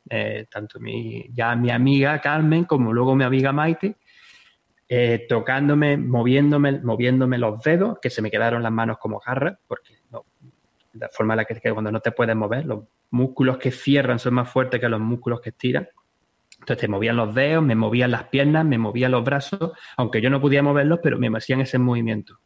eh, 0.10 0.48
tanto 0.50 0.80
mi, 0.80 1.30
ya 1.32 1.56
mi 1.56 1.70
amiga 1.70 2.20
Carmen 2.20 2.66
como 2.66 2.92
luego 2.92 3.16
mi 3.16 3.24
amiga 3.24 3.52
Maite, 3.52 3.98
eh, 4.90 5.26
tocándome, 5.30 5.98
moviéndome, 5.98 6.80
moviéndome 6.80 7.38
los 7.38 7.62
dedos, 7.62 8.00
que 8.02 8.10
se 8.10 8.24
me 8.24 8.32
quedaron 8.32 8.64
las 8.64 8.72
manos 8.72 8.98
como 8.98 9.20
garras, 9.20 9.58
porque 9.68 10.00
no, 10.10 10.26
la 10.94 11.10
forma 11.10 11.34
en 11.34 11.38
la 11.38 11.46
que, 11.46 11.56
que 11.56 11.72
cuando 11.72 11.92
no 11.92 12.00
te 12.00 12.12
puedes 12.12 12.36
mover, 12.36 12.66
los 12.66 12.86
músculos 13.12 13.58
que 13.58 13.72
cierran 13.72 14.18
son 14.18 14.34
más 14.34 14.50
fuertes 14.50 14.82
que 14.82 14.90
los 14.90 15.00
músculos 15.00 15.40
que 15.42 15.50
estiran. 15.50 15.88
Entonces 16.62 16.82
te 16.82 16.88
movían 16.88 17.16
los 17.16 17.34
dedos, 17.34 17.64
me 17.64 17.74
movían 17.74 18.12
las 18.12 18.26
piernas, 18.26 18.64
me 18.66 18.78
movían 18.78 19.12
los 19.12 19.24
brazos, 19.24 19.72
aunque 19.98 20.22
yo 20.22 20.30
no 20.30 20.40
podía 20.40 20.62
moverlos, 20.62 21.00
pero 21.02 21.18
me 21.18 21.36
hacían 21.36 21.60
ese 21.62 21.80
movimiento. 21.80 22.40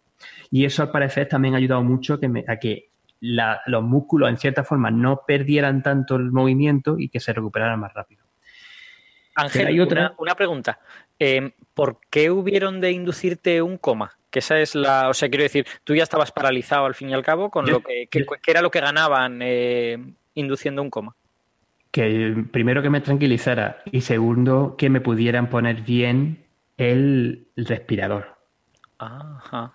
Y 0.50 0.64
eso 0.64 0.84
al 0.84 0.92
parecer 0.92 1.28
también 1.28 1.54
ha 1.54 1.58
ayudado 1.58 1.84
mucho 1.84 2.18
a 2.48 2.58
que 2.58 2.92
los 3.20 3.84
músculos 3.84 4.30
en 4.30 4.38
cierta 4.38 4.64
forma 4.64 4.90
no 4.90 5.24
perdieran 5.28 5.84
tanto 5.84 6.16
el 6.16 6.32
movimiento 6.32 6.96
y 6.98 7.10
que 7.10 7.20
se 7.20 7.34
recuperaran 7.34 7.78
más 7.78 7.94
rápido. 7.94 8.24
Ángel, 9.36 9.68
hay 9.68 9.82
otra... 9.82 10.14
una, 10.18 10.34
pregunta. 10.36 10.80
Eh, 11.20 11.52
¿Por 11.74 12.00
qué 12.10 12.32
hubieron 12.32 12.80
de 12.80 12.92
inducirte 12.92 13.62
un 13.62 13.78
coma? 13.78 14.18
Que 14.30 14.40
esa 14.40 14.60
es 14.62 14.76
la, 14.76 15.10
o 15.10 15.14
sea, 15.14 15.28
quiero 15.28 15.44
decir, 15.44 15.68
tú 15.84 15.94
ya 15.94 16.04
estabas 16.04 16.32
paralizado 16.32 16.86
al 16.86 16.96
fin 16.96 17.10
y 17.10 17.14
al 17.14 17.24
cabo, 17.24 17.50
con 17.50 17.70
lo 17.70 17.82
que, 17.82 18.08
¿qué 18.10 18.26
era 18.48 18.62
lo 18.62 18.72
que 18.72 18.80
ganaban 18.80 19.40
eh, 19.42 19.98
induciendo 20.36 20.82
un 20.82 20.90
coma 20.90 21.18
que 21.96 22.44
primero 22.52 22.82
que 22.82 22.90
me 22.90 23.00
tranquilizara 23.00 23.78
y 23.90 24.02
segundo 24.02 24.76
que 24.78 24.90
me 24.90 25.00
pudieran 25.00 25.50
poner 25.50 25.84
bien 25.84 26.44
el, 26.76 27.48
respirador. 27.56 28.36
Ajá. 28.98 29.72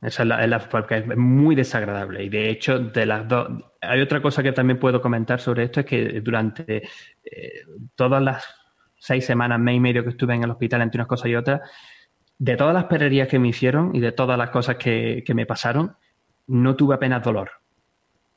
Esa 0.00 0.22
es 0.22 0.48
la, 0.48 0.58
porque 0.60 0.96
es 0.96 1.06
muy 1.14 1.54
desagradable. 1.54 2.24
Y 2.24 2.30
de 2.30 2.48
hecho, 2.48 2.78
de 2.78 3.04
las 3.04 3.28
dos. 3.28 3.50
Hay 3.82 4.00
otra 4.00 4.22
cosa 4.22 4.42
que 4.42 4.52
también 4.52 4.78
puedo 4.78 5.02
comentar 5.02 5.38
sobre 5.38 5.64
esto: 5.64 5.80
es 5.80 5.86
que 5.86 6.22
durante 6.22 6.88
eh, 7.22 7.64
todas 7.94 8.22
las 8.22 8.42
seis 8.96 9.26
semanas, 9.26 9.60
mes 9.60 9.76
y 9.76 9.80
medio 9.80 10.04
que 10.04 10.10
estuve 10.10 10.34
en 10.34 10.44
el 10.44 10.50
hospital 10.50 10.80
entre 10.80 11.00
unas 11.00 11.08
cosas 11.08 11.26
y 11.26 11.34
otras, 11.34 11.60
de 12.38 12.56
todas 12.56 12.72
las 12.72 12.84
perrerías 12.84 13.28
que 13.28 13.38
me 13.38 13.48
hicieron 13.48 13.94
y 13.94 14.00
de 14.00 14.12
todas 14.12 14.38
las 14.38 14.48
cosas 14.48 14.76
que, 14.76 15.22
que 15.22 15.34
me 15.34 15.44
pasaron, 15.44 15.96
no 16.46 16.76
tuve 16.76 16.94
apenas 16.94 17.22
dolor. 17.22 17.50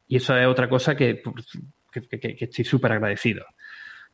Y 0.10 0.18
eso 0.18 0.36
es 0.36 0.46
otra 0.48 0.68
cosa 0.68 0.98
que 0.98 1.24
que, 1.92 2.38
estoy 2.40 2.66
súper 2.66 2.92
agradecido. 2.94 3.46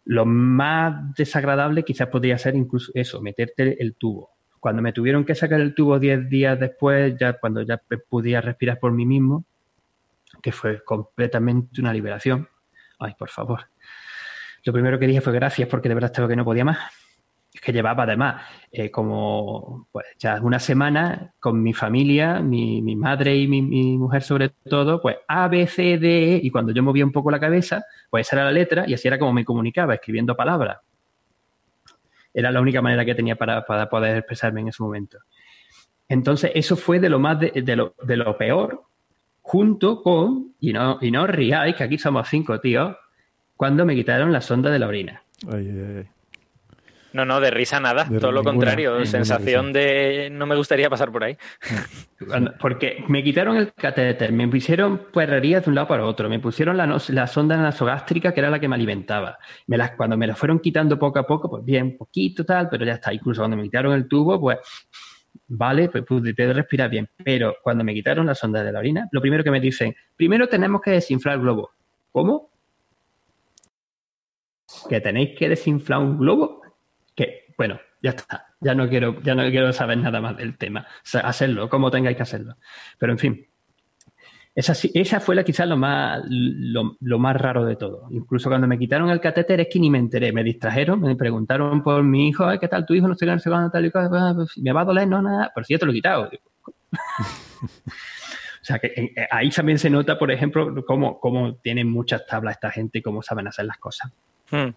Lo 0.06 0.26
más 0.26 1.16
desagradable 1.16 1.84
quizás 1.84 2.08
podría 2.08 2.38
ser 2.38 2.56
incluso 2.56 2.92
eso, 2.94 3.22
meterte 3.22 3.82
el 3.82 3.96
tubo. 3.96 4.32
Cuando 4.60 4.82
me 4.82 4.94
tuvieron 4.94 5.26
que 5.26 5.36
sacar 5.36 5.62
el 5.62 5.74
tubo 5.74 6.00
10 6.00 6.30
días 6.30 6.60
después, 6.60 7.16
ya 7.20 7.34
cuando 7.34 7.62
ya 7.62 7.82
podía 8.10 8.42
respirar 8.42 8.80
por 8.80 8.92
mí 8.92 9.06
mismo, 9.06 9.46
que 10.42 10.52
fue 10.52 10.84
completamente 10.84 11.82
una 11.82 11.94
liberación. 11.94 12.48
Ay, 13.00 13.14
por 13.18 13.30
favor. 13.30 13.62
Lo 14.64 14.74
primero 14.74 14.98
que 14.98 15.08
dije 15.08 15.22
fue 15.22 15.34
gracias 15.34 15.70
porque 15.70 15.90
de 15.90 15.96
verdad 15.96 16.12
estaba 16.12 16.28
que 16.28 16.36
no 16.36 16.46
podía 16.46 16.66
más. 16.66 16.80
Que 17.62 17.72
llevaba 17.72 18.04
además 18.04 18.44
eh, 18.72 18.92
como 18.92 19.88
pues 19.92 20.06
ya 20.20 20.40
una 20.42 20.60
semana 20.60 21.34
con 21.40 21.64
mi 21.64 21.74
familia, 21.74 22.40
mi, 22.42 22.82
madre 22.96 23.36
y 23.36 23.48
mi, 23.48 23.62
mi, 23.62 23.98
mujer 23.98 24.22
sobre 24.22 24.50
todo, 24.50 25.02
pues 25.02 25.18
A, 25.28 25.48
B, 25.48 25.66
C, 25.68 25.98
D, 25.98 26.36
E, 26.36 26.40
y 26.44 26.50
cuando 26.52 26.74
yo 26.74 26.84
movía 26.84 27.06
un 27.06 27.12
poco 27.12 27.32
la 27.32 27.40
cabeza, 27.40 27.84
pues 28.10 28.28
esa 28.28 28.36
era 28.36 28.46
la 28.46 28.52
letra 28.52 28.86
y 28.88 28.94
así 28.94 29.08
era 29.08 29.18
como 29.18 29.34
me 29.34 29.46
comunicaba, 29.46 29.94
escribiendo 29.94 30.36
palabras. 30.36 30.80
Era 32.34 32.52
la 32.52 32.60
única 32.60 32.82
manera 32.82 33.06
que 33.06 33.16
tenía 33.16 33.38
para, 33.38 33.66
poder 33.66 34.18
expresarme 34.18 34.62
en 34.62 34.68
ese 34.68 34.84
momento. 34.84 35.20
Entonces, 36.10 36.52
eso 36.54 36.76
fue 36.76 37.00
de 37.00 37.10
lo 37.10 37.18
más 37.18 37.40
de, 37.40 37.76
lo, 37.76 37.96
de 38.04 38.18
lo, 38.18 38.38
peor, 38.38 38.84
junto 39.42 40.04
con, 40.04 40.54
y 40.60 40.74
no, 40.74 40.98
y 41.02 41.12
no 41.12 41.26
riáis, 41.26 41.76
que 41.76 41.84
aquí 41.86 41.98
somos 41.98 42.28
cinco 42.28 42.60
tíos, 42.60 42.96
cuando 43.56 43.86
me 43.86 43.96
quitaron 43.96 44.34
la 44.34 44.42
sonda 44.42 44.70
de 44.70 44.80
la 44.80 44.88
orina. 44.88 45.24
Ay, 45.50 45.70
ay, 45.70 45.96
ay. 45.98 46.15
No, 47.16 47.24
no, 47.24 47.40
de 47.40 47.50
risa 47.50 47.80
nada, 47.80 48.10
todo 48.20 48.34
lo 48.34 48.44
contrario, 48.44 49.06
sensación 49.06 49.72
de 49.72 50.28
no 50.30 50.46
me 50.46 50.54
gustaría 50.58 50.90
pasar 50.90 51.14
por 51.14 51.24
ahí. 51.24 51.38
Porque 52.60 53.06
me 53.08 53.24
quitaron 53.24 53.56
el 53.56 53.72
catéter, 53.72 54.34
me 54.34 54.46
pusieron 54.50 55.04
puerrerías 55.14 55.64
de 55.64 55.70
un 55.70 55.76
lado 55.76 55.88
para 55.88 56.06
otro, 56.06 56.28
me 56.28 56.40
pusieron 56.40 56.76
la, 56.76 56.86
la 56.86 57.28
sonda 57.28 57.56
nasogástrica 57.56 58.34
que 58.34 58.42
era 58.42 58.50
la 58.50 58.60
que 58.60 58.68
me 58.68 58.76
alimentaba. 58.76 59.38
Me 59.68 59.78
las, 59.78 59.92
cuando 59.92 60.18
me 60.18 60.28
la 60.28 60.36
fueron 60.36 60.60
quitando 60.60 61.00
poco 61.00 61.18
a 61.20 61.26
poco, 61.26 61.50
pues 61.50 61.64
bien, 61.64 61.96
poquito 61.98 62.44
tal, 62.44 62.68
pero 62.68 62.84
ya 62.84 62.96
está. 62.96 63.14
Incluso 63.14 63.40
cuando 63.40 63.56
me 63.56 63.64
quitaron 63.64 63.94
el 63.94 64.10
tubo, 64.10 64.38
pues 64.38 64.58
vale, 65.48 65.88
pues 65.88 66.04
pude 66.04 66.34
respirar 66.34 66.90
bien. 66.90 67.08
Pero 67.24 67.56
cuando 67.64 67.86
me 67.86 67.94
quitaron 67.94 68.26
la 68.26 68.36
sonda 68.36 68.62
de 68.62 68.74
la 68.74 68.80
orina, 68.80 69.08
lo 69.14 69.22
primero 69.22 69.42
que 69.42 69.52
me 69.52 69.62
dicen, 69.62 69.96
primero 70.18 70.50
tenemos 70.50 70.82
que 70.82 70.92
desinflar 70.92 71.36
el 71.36 71.42
globo. 71.44 71.72
¿Cómo? 72.12 72.50
¿Que 74.90 75.00
tenéis 75.00 75.38
que 75.38 75.48
desinflar 75.48 76.00
un 76.00 76.18
globo? 76.18 76.55
Bueno, 77.58 77.80
ya 78.02 78.12
está, 78.12 78.48
ya 78.60 78.76
no 78.76 78.88
quiero, 78.90 79.22
ya 79.22 79.36
no 79.36 79.44
quiero 79.50 79.72
saber 79.74 79.98
nada 79.98 80.22
más 80.22 80.38
del 80.38 80.58
tema. 80.58 80.86
hacerlo, 81.24 81.70
como 81.70 81.90
tengáis 81.92 82.18
que 82.18 82.24
hacerlo. 82.24 82.56
Pero 82.98 83.14
en 83.14 83.20
fin, 83.20 83.48
esa, 84.56 84.74
esa 84.94 85.20
fue 85.20 85.36
la, 85.36 85.44
quizás 85.44 85.68
lo 85.68 85.76
más, 85.76 86.24
lo, 86.30 87.20
más 87.20 87.36
raro 87.36 87.66
de 87.66 87.76
todo. 87.76 88.08
Incluso 88.12 88.48
cuando 88.50 88.68
me 88.68 88.80
quitaron 88.80 89.10
el 89.10 89.20
catéter 89.20 89.60
es 89.60 89.68
que 89.70 89.80
ni 89.80 89.90
me 89.90 89.98
enteré. 89.98 90.32
Me 90.32 90.46
distrajeron, 90.46 91.02
me 91.02 91.16
preguntaron 91.18 91.84
por 91.84 92.04
mi 92.04 92.30
hijo, 92.30 92.48
¿qué 92.60 92.70
tal 92.70 92.86
tu 92.86 92.94
hijo? 92.94 93.06
No 93.08 93.16
sé 93.16 93.26
qué, 93.26 93.36
no 93.36 93.70
tal 93.70 93.86
y 93.86 93.90
pues, 93.90 94.58
¿Me 94.58 94.72
va 94.72 94.82
a 94.82 94.86
doler? 94.86 95.10
No, 95.10 95.22
nada. 95.22 95.52
Yo 95.68 95.78
te 95.78 95.86
lo 95.86 95.92
he 95.92 95.96
quitado. 95.96 96.30
o 97.64 97.68
sea, 98.62 98.80
que 98.80 98.88
eh, 98.88 99.12
eh, 99.14 99.28
ahí 99.30 99.50
también 99.50 99.78
se 99.78 99.90
nota, 99.90 100.18
por 100.18 100.32
ejemplo, 100.32 100.86
cómo, 100.86 101.20
cómo 101.20 101.56
tienen 101.56 101.90
muchas 101.90 102.26
tablas 102.26 102.56
esta 102.56 102.72
gente 102.72 103.00
y 103.00 103.02
cómo 103.02 103.22
saben 103.22 103.50
hacer 103.50 103.66
las 103.66 103.78
cosas. 103.78 104.10
Hmm. 104.52 104.70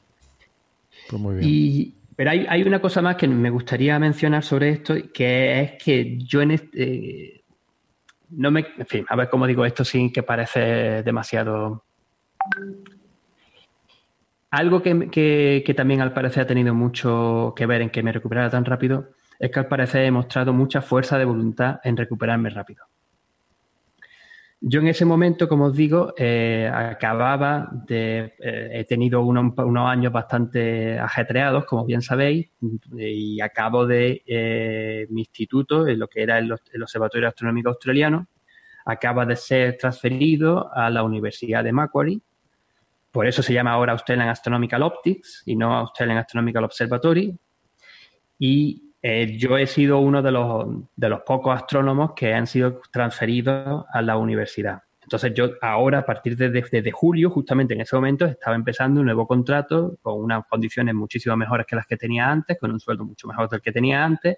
Pues 1.09 1.23
muy 1.23 1.37
bien. 1.37 1.49
Y, 1.49 1.98
pero 2.19 2.33
hay, 2.33 2.65
una 2.65 2.81
cosa 2.81 3.01
más 3.01 3.15
que 3.15 3.29
me 3.29 3.49
gustaría 3.49 3.97
mencionar 4.01 4.43
sobre 4.43 4.71
esto, 4.71 4.97
que 5.15 5.61
es 5.61 5.73
que 5.81 6.19
yo 6.19 6.43
en 6.43 6.51
este... 6.51 7.45
no 8.31 8.51
me... 8.51 8.67
En 8.77 8.87
fin, 8.87 9.07
a 9.09 9.15
ver 9.15 9.29
cómo 9.31 9.47
digo 9.47 9.65
esto 9.65 9.85
sin 9.85 10.13
que 10.13 10.25
parece 10.25 11.05
demasiado... 11.05 11.85
Algo 14.51 14.83
que, 14.83 15.63
que, 15.65 15.75
también 15.77 16.01
al 16.01 16.13
parecer 16.13 16.43
ha 16.43 16.47
tenido 16.49 16.75
mucho 16.75 17.53
que 17.55 17.67
ver 17.67 17.83
en 17.83 17.91
que 17.91 18.03
me 18.03 18.11
recuperara 18.11 18.51
tan 18.51 18.65
rápido 18.65 19.11
es 19.39 19.53
que 19.53 19.61
al 19.61 19.69
parecer 19.69 20.05
he 20.05 20.11
mostrado 20.11 20.53
mucha 20.53 20.83
fuerza 20.83 21.19
de 21.19 21.25
voluntad 21.25 21.79
en 21.85 21.97
recuperarme 21.97 22.51
rápido. 22.51 22.85
Yo 24.61 24.81
en 24.81 24.89
ese 24.89 25.05
momento, 25.05 25.49
como 25.49 25.67
os 25.67 25.77
digo, 25.77 26.15
eh, 26.17 26.69
acababa 26.73 27.69
de... 27.87 28.35
Eh, 28.41 28.71
he 28.73 28.85
tenido 28.85 29.23
unos 29.23 29.89
años 29.89 30.13
bastante 30.13 30.99
ajetreados, 30.99 31.65
como 31.65 31.85
bien 31.85 32.03
sabéis, 32.03 32.51
y 32.97 33.41
acabo 33.41 33.87
de 33.87 34.23
eh, 34.27 35.07
mi 35.11 35.21
instituto, 35.21 35.85
lo 35.87 36.09
que 36.09 36.23
era 36.23 36.39
el, 36.39 36.53
Observatorio 36.53 37.29
Astronómico 37.29 37.69
Australiano, 37.69 38.27
acaba 38.85 39.25
de 39.25 39.37
ser 39.37 39.77
transferido 39.77 40.75
a 40.75 40.91
la 40.91 41.05
Universidad 41.05 41.63
de 41.63 41.73
Macquarie. 41.73 42.21
Por 43.13 43.29
eso 43.29 43.43
se 43.43 43.53
llama 43.53 43.73
ahora 43.73 43.93
Australian 43.93 44.29
Astronomical 44.29 44.83
Optics 44.83 45.43
y 45.47 45.55
no 45.55 45.73
Australian 45.73 46.19
Astronomical 46.19 46.65
Observatory. 46.65 47.39
Y 48.41 48.88
eh, 49.03 49.37
yo 49.39 49.57
he 49.57 49.67
sido 49.67 49.99
uno 49.99 50.23
de 50.23 50.33
los, 50.33 50.67
de 50.97 51.09
los 51.09 51.21
pocos 51.21 51.57
astrónomos 51.57 52.13
que 52.15 52.35
han 52.35 52.47
sido 52.47 52.81
transferidos 52.91 53.85
a 53.93 54.03
la 54.03 54.17
universidad. 54.17 54.83
Entonces 55.03 55.33
yo 55.35 55.53
ahora, 55.63 56.01
a 56.01 56.05
partir 56.05 56.37
de, 56.37 56.51
de, 56.51 56.93
julio, 56.93 57.31
justamente 57.31 57.73
en 57.73 57.81
ese 57.81 57.97
momento, 57.97 58.27
estaba 58.27 58.55
empezando 58.55 59.01
un 59.01 59.07
nuevo 59.07 59.27
contrato 59.27 59.97
con 60.03 60.23
unas 60.23 60.45
condiciones 60.47 60.95
muchísimo 60.95 61.35
mejores 61.35 61.67
que 61.67 61.77
las 61.77 61.87
que 61.87 61.97
tenía 61.97 62.31
antes, 62.31 62.59
con 62.59 62.71
un 62.73 62.79
sueldo 62.79 63.07
mucho 63.07 63.27
mejor 63.27 63.49
del 63.49 63.63
que 63.63 63.73
tenía 63.73 64.05
antes 64.05 64.37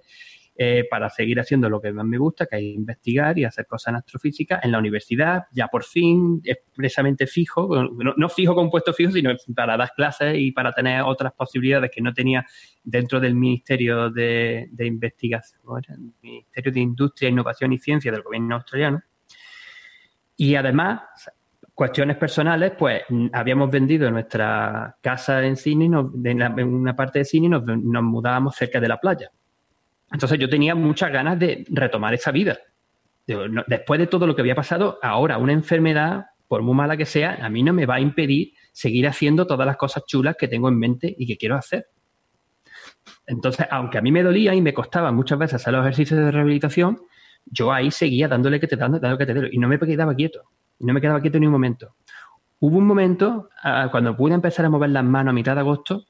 eh, 0.57 0.87
para 0.91 1.09
seguir 1.09 1.41
haciendo 1.41 1.71
lo 1.71 1.81
que 1.81 1.93
más 1.93 2.05
me 2.05 2.19
gusta, 2.19 2.45
que 2.45 2.57
es 2.57 2.63
investigar 2.63 3.39
y 3.39 3.45
hacer 3.45 3.67
cosas 3.67 3.93
en 3.93 3.97
astrofísica 3.97 4.61
en 4.63 4.73
la 4.73 4.79
universidad, 4.79 5.45
ya 5.53 5.69
por 5.69 5.85
fin 5.85 6.43
expresamente 6.45 7.27
fijo, 7.27 7.71
no, 8.17 8.29
fijo 8.29 8.55
con 8.55 8.69
puesto 8.69 8.93
fijo, 8.93 9.13
sino 9.13 9.31
para 9.55 9.77
dar 9.77 9.93
clases 9.97 10.37
y 10.37 10.53
para 10.53 10.73
tener 10.73 11.03
otras 11.03 11.33
posibilidades 11.33 11.91
que 11.91 12.03
no 12.03 12.13
tenía 12.13 12.45
dentro 12.83 13.21
del 13.21 13.37
Ministerio 13.37 14.11
de, 14.11 14.69
Investigación, 14.79 15.61
el 15.89 16.13
Ministerio 16.21 16.73
de 16.73 16.81
Industria, 16.81 17.31
Innovación 17.31 17.73
y 17.73 17.79
Ciencia 17.79 18.13
del 18.13 18.23
gobierno 18.23 18.57
australiano. 18.57 19.01
Y 20.37 20.57
además, 20.57 21.01
cuestiones 21.75 22.19
personales, 22.19 22.73
pues 22.79 23.03
habíamos 23.33 23.71
vendido 23.71 24.11
nuestra 24.11 24.95
casa 25.01 25.43
en 25.43 25.57
Sydney, 25.57 25.87
en, 25.87 26.65
una 26.65 26.95
parte 26.95 27.21
de 27.21 27.25
Sydney 27.25 27.49
nos, 27.49 27.65
nos 27.65 28.03
mudábamos 28.03 28.57
cerca 28.57 28.79
de 28.79 28.89
la 28.89 28.99
playa. 28.99 29.31
Entonces 30.13 30.39
yo 30.39 30.49
tenía 30.49 30.75
muchas 30.75 31.13
ganas 31.13 31.39
de 31.39 31.65
retomar 31.69 32.15
esa 32.15 32.31
vida. 32.31 32.59
Después 33.67 34.01
de 34.01 34.07
todo 34.07 34.27
lo 34.27 34.35
que 34.35 34.43
había 34.43 34.55
pasado, 34.55 34.99
ahora 35.03 35.39
una 35.39 35.53
enfermedad, 35.53 36.27
por 36.49 36.63
muy 36.63 36.75
mala 36.75 36.97
que 36.97 37.07
sea, 37.07 37.39
a 37.41 37.49
mí 37.49 37.63
no 37.63 37.73
me 37.73 37.87
va 37.87 37.97
a 37.97 38.01
impedir 38.01 38.55
seguir 38.73 39.07
haciendo 39.07 39.47
todas 39.47 39.67
las 39.67 39.77
cosas 39.77 40.05
chulas 40.07 40.37
que 40.37 40.49
tengo 40.49 40.69
en 40.69 40.79
mente 40.79 41.15
y 41.17 41.27
que 41.27 41.37
quiero 41.37 41.57
hacer. 41.57 41.87
Entonces, 43.27 43.67
aunque 43.71 43.99
a 43.99 44.03
mí 44.03 44.11
me 44.11 44.23
dolía 44.23 44.55
y 44.55 44.61
me 44.61 44.75
costaba 44.75 45.13
muchas 45.13 45.39
veces 45.39 45.55
hacer 45.55 45.73
los 45.73 45.83
ejercicios 45.83 46.19
de 46.19 46.31
rehabilitación, 46.31 46.99
yo 47.45 47.73
ahí 47.73 47.91
seguía 47.91 48.27
dándole 48.27 48.59
que 48.59 48.67
te 48.67 48.77
dando, 48.77 48.99
dándole 48.99 49.19
que 49.19 49.33
te 49.33 49.39
doy, 49.39 49.51
y 49.53 49.59
no 49.59 49.69
me 49.69 49.79
quedaba 49.79 50.15
quieto. 50.15 50.43
No 50.81 50.93
me 50.93 51.01
quedaba 51.01 51.21
quieto 51.21 51.39
ni 51.39 51.47
un 51.47 51.53
momento. 51.53 51.95
Hubo 52.59 52.79
un 52.79 52.87
momento, 52.87 53.49
ah, 53.63 53.89
cuando 53.91 54.17
pude 54.17 54.35
empezar 54.35 54.65
a 54.65 54.71
mover 54.71 54.91
las 54.91 55.05
manos 55.05 55.31
a 55.31 55.35
mitad 55.35 55.55
de 55.55 55.61
agosto, 55.61 56.05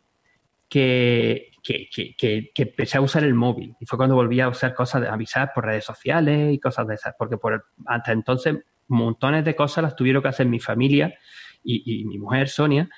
que 0.68 1.49
que, 1.62 1.88
que, 1.90 2.14
que, 2.54 2.62
empecé 2.62 2.98
a 2.98 3.00
usar 3.00 3.24
el 3.24 3.34
móvil. 3.34 3.74
Y 3.80 3.86
fue 3.86 3.96
cuando 3.96 4.14
volví 4.14 4.40
a 4.40 4.48
usar 4.48 4.74
cosas 4.74 5.02
de 5.02 5.08
avisar 5.08 5.52
por 5.54 5.64
redes 5.64 5.84
sociales 5.84 6.52
y 6.52 6.58
cosas 6.58 6.86
de 6.86 6.94
esas, 6.94 7.14
porque 7.18 7.36
por 7.36 7.66
hasta 7.86 8.12
entonces 8.12 8.56
montones 8.88 9.44
de 9.44 9.54
cosas 9.54 9.82
las 9.82 9.96
tuvieron 9.96 10.22
que 10.22 10.28
hacer 10.28 10.46
mi 10.46 10.60
familia 10.60 11.14
y, 11.62 12.04
mi 12.06 12.18
mujer, 12.18 12.48
Sonia, 12.48 12.88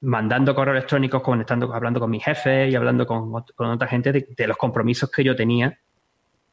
mandando 0.00 0.54
correos 0.54 0.76
electrónicos, 0.78 1.22
conectando, 1.22 1.72
hablando 1.72 2.00
con 2.00 2.10
mi 2.10 2.18
jefe 2.18 2.68
y 2.70 2.74
hablando 2.74 3.06
con, 3.06 3.30
con 3.54 3.66
otra 3.68 3.86
gente 3.86 4.10
de, 4.12 4.46
los 4.46 4.56
compromisos 4.56 5.10
que 5.10 5.22
yo 5.22 5.36
tenía 5.36 5.78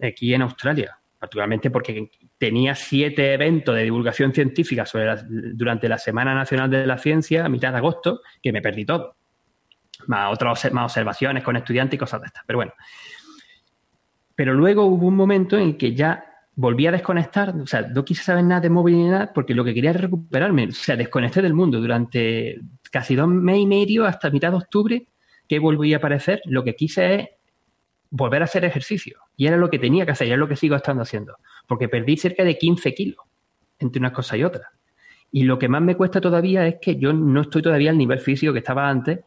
aquí 0.02 0.34
en 0.34 0.42
Australia. 0.42 0.98
Particularmente 1.18 1.70
porque 1.70 2.12
tenía 2.38 2.76
siete 2.76 3.34
eventos 3.34 3.76
de 3.76 3.84
divulgación 3.84 4.34
científica 4.34 4.86
sobre 4.86 5.16
durante 5.54 5.90
la 5.90 5.98
Semana 5.98 6.34
Nacional 6.34 6.70
de 6.70 6.86
la 6.86 6.98
Ciencia 6.98 7.46
a 7.46 7.50
mitad 7.50 7.72
de 7.72 7.78
agosto, 7.78 8.22
que 8.42 8.54
me 8.54 8.62
perdí 8.62 8.86
todo 8.86 9.16
más 10.10 10.34
otras 10.34 10.74
más 10.74 10.86
observaciones 10.86 11.44
con 11.44 11.56
estudiantes 11.56 11.96
y 11.96 12.00
cosas 12.00 12.22
de 12.22 12.28
estas. 12.28 12.44
Pero 12.46 12.58
bueno. 12.58 12.74
Pero 14.36 14.54
luego 14.54 14.86
hubo 14.86 15.08
un 15.08 15.16
momento 15.16 15.58
en 15.58 15.78
que 15.78 15.94
ya 15.94 16.26
volví 16.56 16.88
a 16.88 16.92
desconectar, 16.92 17.56
o 17.56 17.68
sea, 17.68 17.84
no 17.84 18.04
quise 18.04 18.24
saber 18.24 18.44
nada 18.44 18.62
de 18.62 18.70
nada 18.70 19.32
porque 19.34 19.54
lo 19.54 19.64
que 19.64 19.74
quería 19.74 19.92
era 19.92 20.02
recuperarme, 20.02 20.68
o 20.68 20.72
sea, 20.72 20.96
desconecté 20.96 21.42
del 21.42 21.54
mundo 21.54 21.80
durante 21.80 22.60
casi 22.92 23.16
dos 23.16 23.28
meses 23.28 23.62
y 23.62 23.66
medio 23.66 24.06
hasta 24.06 24.30
mitad 24.30 24.52
de 24.52 24.58
octubre 24.58 25.08
que 25.48 25.60
volví 25.60 25.94
a 25.94 25.98
aparecer, 25.98 26.42
lo 26.46 26.64
que 26.64 26.76
quise 26.76 27.16
es 27.16 27.30
volver 28.10 28.42
a 28.42 28.46
hacer 28.46 28.66
ejercicio 28.66 29.20
y 29.38 29.48
era 29.48 29.58
lo 29.58 29.70
que 29.70 29.80
tenía 29.80 30.06
que 30.06 30.12
hacer 30.12 30.28
y 30.28 30.32
es 30.32 30.38
lo 30.38 30.48
que 30.48 30.56
sigo 30.56 30.76
estando 30.76 31.04
haciendo, 31.04 31.38
porque 31.68 31.88
perdí 31.88 32.18
cerca 32.18 32.44
de 32.44 32.58
15 32.58 32.94
kilos 32.94 33.20
entre 33.78 34.00
una 34.00 34.12
cosa 34.12 34.36
y 34.36 34.44
otra. 34.44 34.72
Y 35.32 35.44
lo 35.44 35.60
que 35.60 35.70
más 35.70 35.82
me 35.82 35.96
cuesta 35.96 36.20
todavía 36.20 36.66
es 36.66 36.76
que 36.82 36.98
yo 36.98 37.14
no 37.14 37.42
estoy 37.42 37.62
todavía 37.62 37.92
al 37.92 37.98
nivel 37.98 38.20
físico 38.20 38.52
que 38.52 38.60
estaba 38.60 38.90
antes 38.90 39.20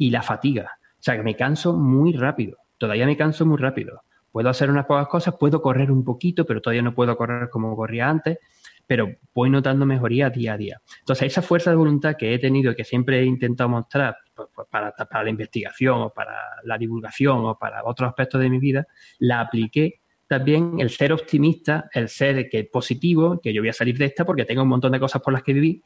y 0.00 0.10
la 0.10 0.22
fatiga. 0.22 0.78
O 0.92 1.02
sea, 1.02 1.14
que 1.14 1.22
me 1.22 1.36
canso 1.36 1.74
muy 1.74 2.14
rápido. 2.14 2.56
Todavía 2.78 3.04
me 3.04 3.18
canso 3.18 3.44
muy 3.44 3.58
rápido. 3.58 4.02
Puedo 4.32 4.48
hacer 4.48 4.70
unas 4.70 4.86
pocas 4.86 5.08
cosas, 5.08 5.34
puedo 5.38 5.60
correr 5.60 5.92
un 5.92 6.04
poquito, 6.04 6.46
pero 6.46 6.62
todavía 6.62 6.80
no 6.80 6.94
puedo 6.94 7.14
correr 7.18 7.50
como 7.50 7.76
corría 7.76 8.08
antes. 8.08 8.38
pero 8.86 9.08
voy 9.34 9.50
notando 9.50 9.84
mejoría 9.86 10.30
día 10.30 10.54
a 10.54 10.56
día. 10.56 10.80
Entonces, 11.00 11.26
esa 11.26 11.42
fuerza 11.42 11.70
de 11.70 11.76
voluntad 11.76 12.16
que 12.16 12.34
he 12.34 12.38
tenido 12.38 12.74
que 12.74 12.82
siempre 12.82 13.20
he 13.20 13.24
intentado 13.24 13.68
mostrar 13.68 14.16
pues, 14.34 14.48
pues, 14.54 14.66
para, 14.68 14.92
para 14.92 15.22
la 15.22 15.30
investigación 15.30 16.00
o 16.00 16.10
para 16.10 16.34
la 16.64 16.78
divulgación 16.78 17.44
o 17.44 17.58
para 17.58 17.84
otros 17.84 18.08
aspectos 18.08 18.40
de 18.40 18.48
mi 18.48 18.58
vida, 18.58 18.86
la 19.18 19.42
apliqué 19.42 20.00
también 20.26 20.80
el 20.80 20.90
ser 20.90 21.12
optimista, 21.12 21.90
el 21.92 22.08
ser 22.08 22.48
que 22.48 22.64
positivo, 22.64 23.38
que 23.40 23.52
yo 23.52 23.60
voy 23.60 23.68
a 23.68 23.74
salir 23.74 23.98
de 23.98 24.06
esta 24.06 24.24
porque 24.24 24.44
tengo 24.44 24.62
un 24.62 24.68
montón 24.68 24.92
de 24.92 24.98
cosas 24.98 25.20
por 25.20 25.32
las 25.34 25.42
que 25.42 25.52
vivir, 25.52 25.82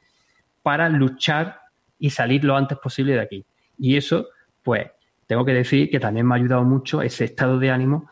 para 0.62 0.88
luchar 0.88 1.58
y 1.98 2.10
salir 2.10 2.44
lo 2.44 2.56
antes 2.56 2.78
posible 2.78 3.14
de 3.14 3.20
aquí. 3.20 3.46
Y 3.78 3.96
eso, 3.96 4.28
pues, 4.62 4.86
tengo 5.26 5.44
que 5.44 5.52
decir 5.52 5.90
que 5.90 6.00
también 6.00 6.26
me 6.26 6.34
ha 6.34 6.38
ayudado 6.38 6.62
mucho 6.64 7.02
ese 7.02 7.24
estado 7.24 7.58
de 7.58 7.70
ánimo 7.70 8.08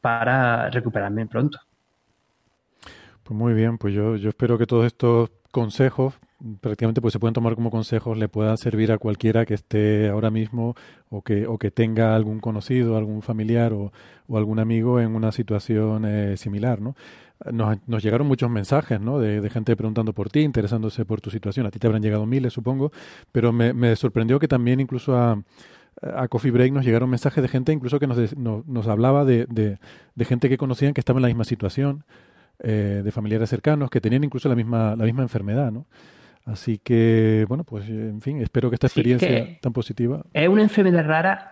para 0.00 0.70
recuperarme 0.70 1.26
pronto. 1.26 1.58
Pues 3.22 3.36
muy 3.36 3.54
bien, 3.54 3.78
pues 3.78 3.94
yo, 3.94 4.16
yo 4.16 4.28
espero 4.28 4.58
que 4.58 4.66
todos 4.66 4.86
estos 4.86 5.30
consejos 5.50 6.14
prácticamente 6.60 7.00
pues 7.00 7.12
se 7.12 7.18
pueden 7.18 7.34
tomar 7.34 7.54
como 7.54 7.70
consejos, 7.70 8.18
le 8.18 8.28
puedan 8.28 8.58
servir 8.58 8.92
a 8.92 8.98
cualquiera 8.98 9.46
que 9.46 9.54
esté 9.54 10.08
ahora 10.08 10.30
mismo 10.30 10.74
o 11.08 11.22
que, 11.22 11.46
o 11.46 11.58
que 11.58 11.70
tenga 11.70 12.14
algún 12.14 12.40
conocido, 12.40 12.96
algún 12.96 13.22
familiar 13.22 13.72
o, 13.72 13.92
algún 14.34 14.58
amigo 14.58 15.00
en 15.00 15.14
una 15.14 15.32
situación 15.32 16.04
eh, 16.06 16.36
similar, 16.36 16.80
¿no? 16.80 16.96
Nos, 17.52 17.76
nos, 17.86 18.02
llegaron 18.02 18.26
muchos 18.26 18.48
mensajes, 18.48 19.00
¿no? 19.00 19.18
De, 19.18 19.50
gente 19.50 19.76
preguntando 19.76 20.12
por 20.12 20.30
ti, 20.30 20.40
interesándose 20.40 21.04
por 21.04 21.20
tu 21.20 21.30
situación. 21.30 21.66
A 21.66 21.70
ti 21.70 21.78
te 21.78 21.86
habrán 21.86 22.02
llegado 22.02 22.24
miles, 22.24 22.52
supongo, 22.52 22.90
pero 23.32 23.52
me, 23.52 23.96
sorprendió 23.96 24.38
que 24.38 24.48
también 24.48 24.80
incluso 24.80 25.16
a, 25.16 25.42
a 26.00 26.28
Coffee 26.28 26.52
Break 26.52 26.72
nos 26.72 26.84
llegaron 26.84 27.10
mensajes 27.10 27.42
de 27.42 27.48
gente 27.48 27.72
incluso 27.72 27.98
que 27.98 28.06
nos, 28.06 28.36
nos, 28.36 28.88
hablaba 28.88 29.24
de, 29.24 29.46
de, 29.46 29.78
de, 30.14 30.24
gente 30.24 30.48
que 30.48 30.56
conocían 30.56 30.94
que 30.94 31.00
estaba 31.00 31.18
en 31.18 31.22
la 31.22 31.28
misma 31.28 31.44
situación, 31.44 32.04
eh, 32.60 33.02
de 33.04 33.10
familiares 33.10 33.50
cercanos, 33.50 33.90
que 33.90 34.00
tenían 34.00 34.22
incluso 34.22 34.48
la 34.48 34.54
misma, 34.54 34.94
la 34.94 35.04
misma 35.04 35.22
enfermedad, 35.22 35.72
¿no? 35.72 35.86
Así 36.44 36.78
que, 36.78 37.46
bueno, 37.48 37.64
pues 37.64 37.88
en 37.88 38.20
fin, 38.20 38.42
espero 38.42 38.68
que 38.68 38.74
esta 38.74 38.86
experiencia 38.86 39.58
tan 39.60 39.72
positiva. 39.72 40.22
Es 40.32 40.48
una 40.48 40.62
enfermedad 40.62 41.06
rara 41.06 41.50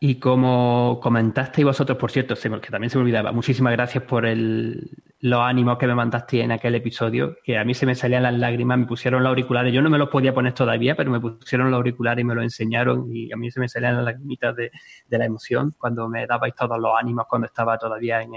y 0.00 0.16
como 0.16 0.98
comentasteis 1.00 1.64
vosotros, 1.64 1.96
por 1.96 2.10
cierto, 2.10 2.34
que 2.34 2.70
también 2.70 2.90
se 2.90 2.98
me 2.98 3.02
olvidaba, 3.02 3.30
muchísimas 3.30 3.72
gracias 3.72 4.02
por 4.02 4.26
el, 4.26 4.90
los 5.20 5.40
ánimos 5.40 5.78
que 5.78 5.86
me 5.86 5.94
mandaste 5.94 6.40
en 6.40 6.50
aquel 6.50 6.74
episodio, 6.74 7.36
que 7.44 7.56
a 7.56 7.64
mí 7.64 7.72
se 7.72 7.86
me 7.86 7.94
salían 7.94 8.24
las 8.24 8.36
lágrimas, 8.36 8.80
me 8.80 8.86
pusieron 8.86 9.22
los 9.22 9.30
auriculares, 9.30 9.72
yo 9.72 9.80
no 9.80 9.90
me 9.90 9.98
los 9.98 10.08
podía 10.08 10.34
poner 10.34 10.54
todavía, 10.54 10.96
pero 10.96 11.12
me 11.12 11.20
pusieron 11.20 11.70
los 11.70 11.78
auriculares 11.78 12.22
y 12.22 12.24
me 12.24 12.34
lo 12.34 12.42
enseñaron 12.42 13.14
y 13.14 13.32
a 13.32 13.36
mí 13.36 13.48
se 13.52 13.60
me 13.60 13.68
salían 13.68 13.94
las 13.94 14.04
lagrimitas 14.06 14.56
de, 14.56 14.72
la 15.08 15.24
emoción 15.24 15.72
cuando 15.78 16.08
me 16.08 16.26
dabais 16.26 16.56
todos 16.56 16.80
los 16.80 16.90
ánimos 17.00 17.26
cuando 17.28 17.46
estaba 17.46 17.78
todavía 17.78 18.22
en, 18.22 18.32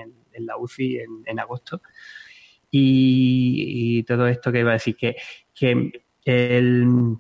la 0.46 0.58
UCI 0.58 1.00
en 1.26 1.40
agosto. 1.40 1.82
Y, 2.78 4.04
todo 4.04 4.28
esto 4.28 4.52
que 4.52 4.60
iba 4.60 4.72
a 4.72 4.74
decir, 4.74 4.98
que, 4.98 5.16
que, 5.56 6.04
el, 6.26 7.18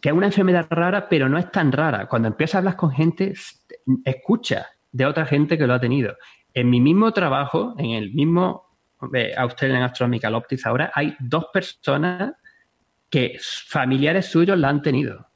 que 0.00 0.08
es 0.08 0.14
una 0.14 0.26
enfermedad 0.26 0.66
rara, 0.70 1.08
pero 1.08 1.28
no 1.28 1.38
es 1.38 1.50
tan 1.52 1.70
rara. 1.70 2.08
Cuando 2.08 2.28
empiezas 2.28 2.56
a 2.56 2.58
hablar 2.58 2.76
con 2.76 2.90
gente, 2.90 3.34
escucha 4.04 4.66
de 4.90 5.06
otra 5.06 5.26
gente 5.26 5.56
que 5.58 5.66
lo 5.66 5.74
ha 5.74 5.80
tenido. 5.80 6.16
En 6.54 6.68
mi 6.70 6.80
mismo 6.80 7.12
trabajo, 7.12 7.74
en 7.78 7.90
el 7.90 8.12
mismo 8.12 8.66
eh, 9.14 9.32
Australian 9.36 9.82
Astronomical 9.82 10.34
Optics, 10.34 10.66
ahora 10.66 10.90
hay 10.94 11.14
dos 11.20 11.46
personas 11.52 12.34
que 13.08 13.38
familiares 13.40 14.26
suyos 14.26 14.58
la 14.58 14.68
han 14.68 14.82
tenido. 14.82 15.26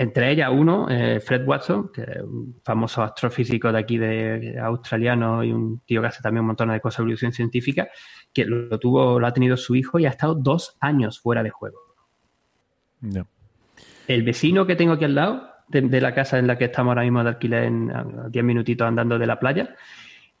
Entre 0.00 0.30
ellas 0.30 0.48
uno, 0.52 0.86
eh, 0.88 1.18
Fred 1.18 1.44
Watson, 1.44 1.90
que 1.92 2.02
es 2.02 2.20
un 2.22 2.60
famoso 2.62 3.02
astrofísico 3.02 3.72
de 3.72 3.78
aquí 3.80 3.98
de, 3.98 4.56
australiano 4.56 5.42
y 5.42 5.50
un 5.50 5.80
tío 5.80 6.00
que 6.00 6.06
hace 6.06 6.22
también 6.22 6.42
un 6.42 6.46
montón 6.48 6.68
de 6.68 6.80
cosas 6.80 6.98
de 6.98 7.02
evolución 7.02 7.32
científica, 7.32 7.88
que 8.32 8.44
lo 8.44 8.78
tuvo, 8.78 9.18
lo 9.18 9.26
ha 9.26 9.32
tenido 9.32 9.56
su 9.56 9.74
hijo 9.74 9.98
y 9.98 10.06
ha 10.06 10.10
estado 10.10 10.36
dos 10.36 10.76
años 10.78 11.18
fuera 11.18 11.42
de 11.42 11.50
juego. 11.50 11.80
El 14.06 14.22
vecino 14.22 14.64
que 14.68 14.76
tengo 14.76 14.92
aquí 14.92 15.04
al 15.04 15.16
lado, 15.16 15.50
de, 15.66 16.00
la 16.00 16.14
casa 16.14 16.38
en 16.38 16.46
la 16.46 16.56
que 16.56 16.66
estamos 16.66 16.92
ahora 16.92 17.02
mismo 17.02 17.24
de 17.24 17.30
alquiler 17.30 17.64
en 17.64 17.92
10 18.30 18.44
minutitos 18.44 18.86
andando 18.86 19.18
de 19.18 19.26
la 19.26 19.40
playa, 19.40 19.74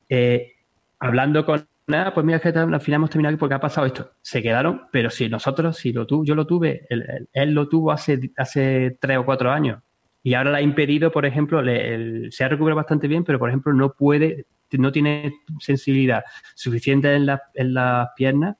eh, 0.08 0.52
hablando 1.00 1.44
con 1.44 1.66
nada, 1.88 2.14
pues 2.14 2.24
mira 2.24 2.38
que 2.38 2.48
al 2.48 2.80
final 2.80 2.98
hemos 2.98 3.10
terminado 3.10 3.34
aquí 3.34 3.40
porque 3.40 3.54
ha 3.54 3.60
pasado 3.60 3.86
esto. 3.86 4.12
Se 4.22 4.42
quedaron, 4.42 4.82
pero 4.92 5.10
si 5.10 5.28
nosotros, 5.28 5.76
si 5.76 5.92
lo 5.92 6.06
tuvo, 6.06 6.24
yo 6.24 6.34
lo 6.34 6.46
tuve, 6.46 6.86
él, 6.88 7.50
lo 7.52 7.68
tuvo 7.68 7.92
hace, 7.92 8.32
hace 8.36 8.96
tres 9.00 9.18
o 9.18 9.24
cuatro 9.24 9.50
años 9.50 9.80
y 10.22 10.34
ahora 10.34 10.50
le 10.50 10.58
ha 10.58 10.62
impedido, 10.62 11.10
por 11.10 11.24
ejemplo, 11.24 11.62
se 11.64 12.44
ha 12.44 12.48
recuperado 12.48 12.76
bastante 12.76 13.08
bien, 13.08 13.24
pero 13.24 13.38
por 13.38 13.48
ejemplo 13.48 13.72
no 13.72 13.94
puede, 13.94 14.46
no 14.72 14.92
tiene 14.92 15.32
sensibilidad 15.60 16.24
suficiente 16.54 17.14
en, 17.14 17.26
en 17.54 17.74
las 17.74 18.08
piernas 18.16 18.56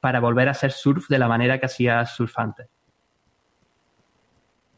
para 0.00 0.18
volver 0.18 0.48
a 0.48 0.50
hacer 0.50 0.72
surf 0.72 1.06
de 1.08 1.18
la 1.18 1.28
manera 1.28 1.58
que 1.58 1.66
hacía 1.66 2.04
surf 2.06 2.38
antes. 2.38 2.66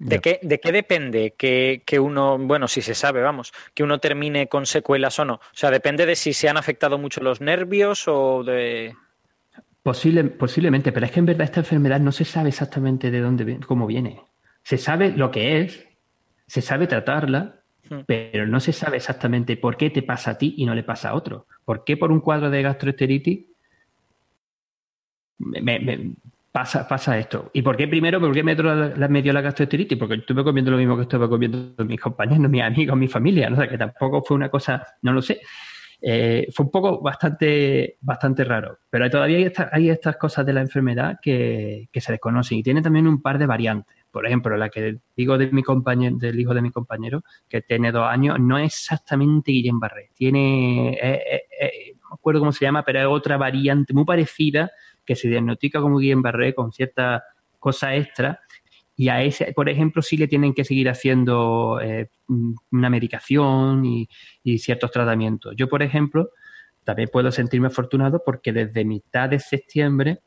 ¿De 0.04 0.18
qué, 0.20 0.38
¿De 0.42 0.60
qué 0.60 0.70
depende 0.70 1.32
que, 1.32 1.98
uno, 1.98 2.36
bueno, 2.38 2.68
si 2.68 2.82
se 2.82 2.94
sabe, 2.94 3.22
vamos, 3.22 3.54
que 3.72 3.82
uno 3.82 4.00
termine 4.00 4.48
con 4.48 4.66
secuelas 4.66 5.18
o 5.18 5.24
no? 5.24 5.34
O 5.34 5.54
sea, 5.54 5.70
depende 5.70 6.04
de 6.04 6.14
si 6.14 6.34
se 6.34 6.48
han 6.48 6.58
afectado 6.58 6.98
mucho 6.98 7.22
los 7.22 7.40
nervios 7.40 8.06
o 8.06 8.44
de... 8.44 8.94
Posible, 9.82 10.24
posiblemente, 10.24 10.92
pero 10.92 11.06
es 11.06 11.12
que 11.12 11.20
en 11.20 11.26
verdad 11.26 11.44
esta 11.44 11.60
enfermedad 11.60 12.00
no 12.00 12.12
se 12.12 12.26
sabe 12.26 12.50
exactamente 12.50 13.10
de 13.10 13.20
dónde, 13.20 13.60
cómo 13.66 13.86
viene. 13.86 14.20
Se 14.62 14.76
sabe 14.76 15.10
lo 15.10 15.30
que 15.30 15.60
es, 15.60 15.86
se 16.46 16.60
sabe 16.60 16.86
tratarla, 16.86 17.62
hmm. 17.88 18.00
pero 18.06 18.46
no 18.46 18.60
se 18.60 18.74
sabe 18.74 18.98
exactamente 18.98 19.56
por 19.56 19.78
qué 19.78 19.88
te 19.88 20.02
pasa 20.02 20.32
a 20.32 20.38
ti 20.38 20.54
y 20.58 20.66
no 20.66 20.74
le 20.74 20.82
pasa 20.82 21.10
a 21.10 21.14
otro. 21.14 21.46
¿Por 21.64 21.84
qué 21.84 21.96
por 21.96 22.12
un 22.12 22.20
cuadro 22.20 22.50
de 22.50 22.60
gastroenteritis 22.60 23.46
me, 25.38 26.14
pasa, 26.54 26.86
pasa 26.86 27.18
esto. 27.18 27.50
¿Y 27.52 27.62
por 27.62 27.76
qué 27.76 27.88
primero? 27.88 28.20
¿Por 28.20 28.32
qué 28.32 28.44
me, 28.44 28.54
dio 28.54 29.32
la 29.32 29.40
gastroenteritis? 29.40 29.98
Porque 29.98 30.14
estuve 30.14 30.44
comiendo 30.44 30.70
lo 30.70 30.76
mismo 30.76 30.94
que 30.94 31.02
estuve 31.02 31.28
comiendo 31.28 31.84
mis 31.84 32.00
compañeros, 32.00 32.48
mis 32.48 32.62
amigos, 32.62 32.96
mi 32.96 33.08
familia. 33.08 33.50
¿no? 33.50 33.56
O 33.56 33.58
sea, 33.58 33.68
que 33.68 33.76
tampoco 33.76 34.22
fue 34.22 34.36
una 34.36 34.48
cosa, 34.48 34.86
no 35.02 35.12
lo 35.12 35.20
sé. 35.20 35.40
Eh, 36.00 36.46
fue 36.54 36.66
un 36.66 36.70
poco 36.70 37.02
bastante, 37.02 37.96
bastante 38.02 38.44
raro. 38.44 38.78
Pero 38.88 39.10
todavía 39.10 39.38
hay, 39.38 39.52
hay 39.72 39.90
estas 39.90 40.16
cosas 40.16 40.46
de 40.46 40.52
la 40.52 40.60
enfermedad 40.60 41.18
que, 41.20 41.88
se 41.92 42.12
desconocen 42.12 42.58
y 42.58 42.62
tiene 42.62 42.82
también 42.82 43.08
un 43.08 43.20
par 43.20 43.36
de 43.36 43.46
variantes. 43.46 43.96
Por 44.12 44.24
ejemplo, 44.24 44.56
la 44.56 44.68
que 44.68 44.98
digo 45.16 45.36
de 45.36 45.50
mi 45.50 45.64
compañero, 45.64 46.16
del 46.18 46.38
hijo 46.38 46.54
de 46.54 46.62
mi 46.62 46.70
compañero, 46.70 47.24
que 47.48 47.62
tiene 47.62 47.90
dos 47.90 48.06
años, 48.06 48.38
no 48.38 48.58
es 48.58 48.66
exactamente 48.74 49.50
Guillén 49.50 49.80
Barré. 49.80 50.10
Tiene, 50.14 50.90
eh, 51.02 51.42
eh, 51.60 51.94
no 52.00 52.10
me 52.10 52.14
acuerdo 52.14 52.38
cómo 52.38 52.52
se 52.52 52.64
llama, 52.64 52.84
pero 52.84 53.00
es 53.00 53.06
otra 53.06 53.36
variante 53.38 53.92
muy 53.92 54.04
parecida 54.04 54.70
que 55.04 55.16
se 55.16 55.28
diagnostica 55.28 55.80
como 55.80 55.98
Guillain-Barré 55.98 56.54
con 56.54 56.72
cierta 56.72 57.24
cosa 57.58 57.94
extra 57.94 58.40
y 58.96 59.08
a 59.08 59.22
ese, 59.22 59.52
por 59.52 59.68
ejemplo, 59.68 60.02
sí 60.02 60.16
le 60.16 60.28
tienen 60.28 60.54
que 60.54 60.64
seguir 60.64 60.88
haciendo 60.88 61.80
eh, 61.82 62.10
una 62.70 62.88
medicación 62.90 63.84
y, 63.84 64.08
ciertos 64.58 64.90
tratamientos. 64.90 65.54
Yo, 65.56 65.68
por 65.68 65.82
ejemplo, 65.82 66.30
también 66.84 67.08
puedo 67.12 67.32
sentirme 67.32 67.68
afortunado 67.68 68.22
porque 68.24 68.52
desde 68.52 68.84
mitad 68.84 69.28
de 69.28 69.40
septiembre, 69.40 70.20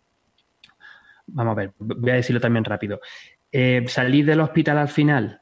vamos 1.28 1.52
a 1.54 1.56
ver, 1.56 1.72
voy 1.78 2.12
a 2.12 2.16
decirlo 2.16 2.42
también 2.42 2.66
rápido, 2.66 3.00
eh, 3.52 3.86
salí 3.88 4.24
del 4.24 4.42
hospital 4.42 4.80
al 4.80 4.90
final 4.90 5.40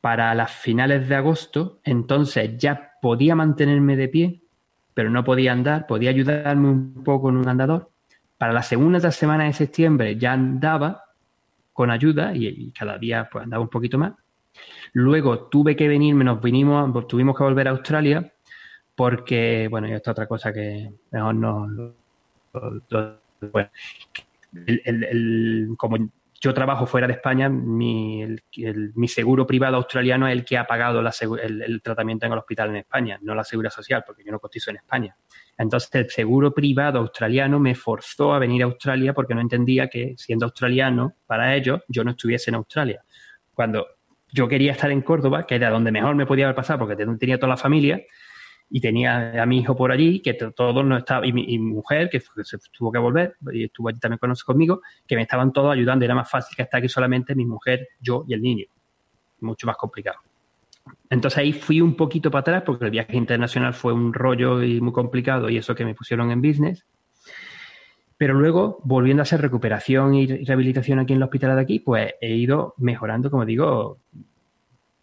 para 0.00 0.34
las 0.34 0.50
finales 0.50 1.08
de 1.08 1.14
agosto, 1.14 1.80
entonces 1.84 2.58
ya 2.58 2.92
podía 3.00 3.34
mantenerme 3.34 3.96
de 3.96 4.08
pie, 4.08 4.42
pero 4.94 5.08
no 5.08 5.24
podía 5.24 5.52
andar, 5.52 5.86
podía 5.86 6.10
ayudarme 6.10 6.68
un 6.68 7.02
poco 7.04 7.30
en 7.30 7.36
un 7.36 7.48
andador 7.48 7.91
para 8.42 8.52
la 8.52 8.64
segunda 8.64 8.98
semana 9.12 9.44
de 9.44 9.52
septiembre 9.52 10.16
ya 10.16 10.32
andaba 10.32 11.04
con 11.72 11.92
ayuda 11.92 12.32
y, 12.34 12.72
cada 12.72 12.98
día 12.98 13.28
pues 13.30 13.44
andaba 13.44 13.62
un 13.62 13.68
poquito 13.68 13.98
más. 13.98 14.14
Luego 14.94 15.46
tuve 15.46 15.76
que 15.76 15.86
venirme, 15.86 16.24
nos 16.24 16.42
vinimos, 16.42 17.06
tuvimos 17.06 17.36
que 17.36 17.44
volver 17.44 17.68
a 17.68 17.70
Australia 17.70 18.32
porque, 18.96 19.68
bueno, 19.70 19.86
y 19.86 19.92
esta 19.92 20.10
otra 20.10 20.26
cosa 20.26 20.52
que 20.52 20.92
mejor 21.12 21.36
no... 21.36 21.94
Como 25.76 25.96
yo 26.40 26.52
trabajo 26.52 26.84
fuera 26.84 27.06
de 27.06 27.12
España, 27.12 27.48
mi, 27.48 28.26
seguro 29.06 29.46
privado 29.46 29.76
australiano 29.76 30.26
es 30.26 30.32
el 30.32 30.44
que 30.44 30.58
ha 30.58 30.66
pagado 30.66 31.00
el, 31.00 31.80
tratamiento 31.80 32.26
en 32.26 32.32
el 32.32 32.38
hospital 32.38 32.70
en 32.70 32.76
España, 32.78 33.20
no 33.22 33.36
la 33.36 33.44
seguridad 33.44 33.70
social, 33.70 34.02
porque 34.04 34.24
yo 34.24 34.32
no 34.32 34.40
cotizo 34.40 34.70
en 34.70 34.78
España. 34.78 35.16
Entonces 35.58 35.90
el 35.94 36.10
seguro 36.10 36.52
privado 36.52 36.98
australiano 36.98 37.60
me 37.60 37.74
forzó 37.74 38.34
a 38.34 38.38
venir 38.38 38.62
a 38.62 38.66
Australia 38.66 39.12
porque 39.12 39.34
no 39.34 39.40
entendía 39.40 39.88
que 39.88 40.14
siendo 40.16 40.46
australiano, 40.46 41.14
para 41.26 41.54
ellos, 41.54 41.80
yo 41.88 42.04
no 42.04 42.12
estuviese 42.12 42.50
en 42.50 42.56
Australia. 42.56 43.04
Cuando 43.54 43.86
yo 44.30 44.48
quería 44.48 44.72
estar 44.72 44.90
en 44.90 45.02
Córdoba, 45.02 45.46
que 45.46 45.54
era 45.54 45.70
donde 45.70 45.92
mejor 45.92 46.14
me 46.14 46.26
podía 46.26 46.46
haber 46.46 46.56
pasado 46.56 46.78
porque 46.80 46.96
tenía 46.96 47.38
toda 47.38 47.48
la 47.48 47.56
familia, 47.56 48.02
y 48.74 48.80
tenía 48.80 49.42
a 49.42 49.44
mi 49.44 49.58
hijo 49.58 49.76
por 49.76 49.92
allí, 49.92 50.20
que 50.20 50.32
todos 50.32 50.82
no 50.82 50.96
estaban, 50.96 51.28
y 51.28 51.32
mi, 51.34 51.58
mujer, 51.58 52.08
que 52.08 52.20
se 52.20 52.56
tuvo 52.72 52.90
que 52.90 52.98
volver, 52.98 53.36
y 53.52 53.64
estuvo 53.64 53.90
allí 53.90 53.98
también 53.98 54.18
conmigo, 54.46 54.80
que 55.06 55.14
me 55.14 55.22
estaban 55.22 55.52
todos 55.52 55.74
ayudando. 55.74 56.06
Era 56.06 56.14
más 56.14 56.30
fácil 56.30 56.56
que 56.56 56.62
estar 56.62 56.78
aquí 56.78 56.88
solamente 56.88 57.34
mi 57.34 57.44
mujer, 57.44 57.86
yo 58.00 58.24
y 58.26 58.32
el 58.32 58.40
niño. 58.40 58.64
Mucho 59.40 59.66
más 59.66 59.76
complicado. 59.76 60.20
Entonces 61.10 61.38
ahí 61.38 61.52
fui 61.52 61.80
un 61.80 61.96
poquito 61.96 62.30
para 62.30 62.40
atrás 62.40 62.62
porque 62.64 62.86
el 62.86 62.90
viaje 62.90 63.16
internacional 63.16 63.74
fue 63.74 63.92
un 63.92 64.12
rollo 64.12 64.62
y 64.62 64.80
muy 64.80 64.92
complicado 64.92 65.50
y 65.50 65.58
eso 65.58 65.74
que 65.74 65.84
me 65.84 65.94
pusieron 65.94 66.30
en 66.30 66.40
business. 66.40 66.86
Pero 68.16 68.34
luego, 68.34 68.78
volviendo 68.84 69.20
a 69.20 69.24
hacer 69.24 69.40
recuperación 69.40 70.14
y 70.14 70.26
rehabilitación 70.26 71.00
aquí 71.00 71.12
en 71.12 71.16
el 71.16 71.24
hospital 71.24 71.56
de 71.56 71.62
aquí, 71.62 71.80
pues 71.80 72.14
he 72.20 72.34
ido 72.34 72.74
mejorando, 72.78 73.30
como 73.30 73.44
digo, 73.44 73.98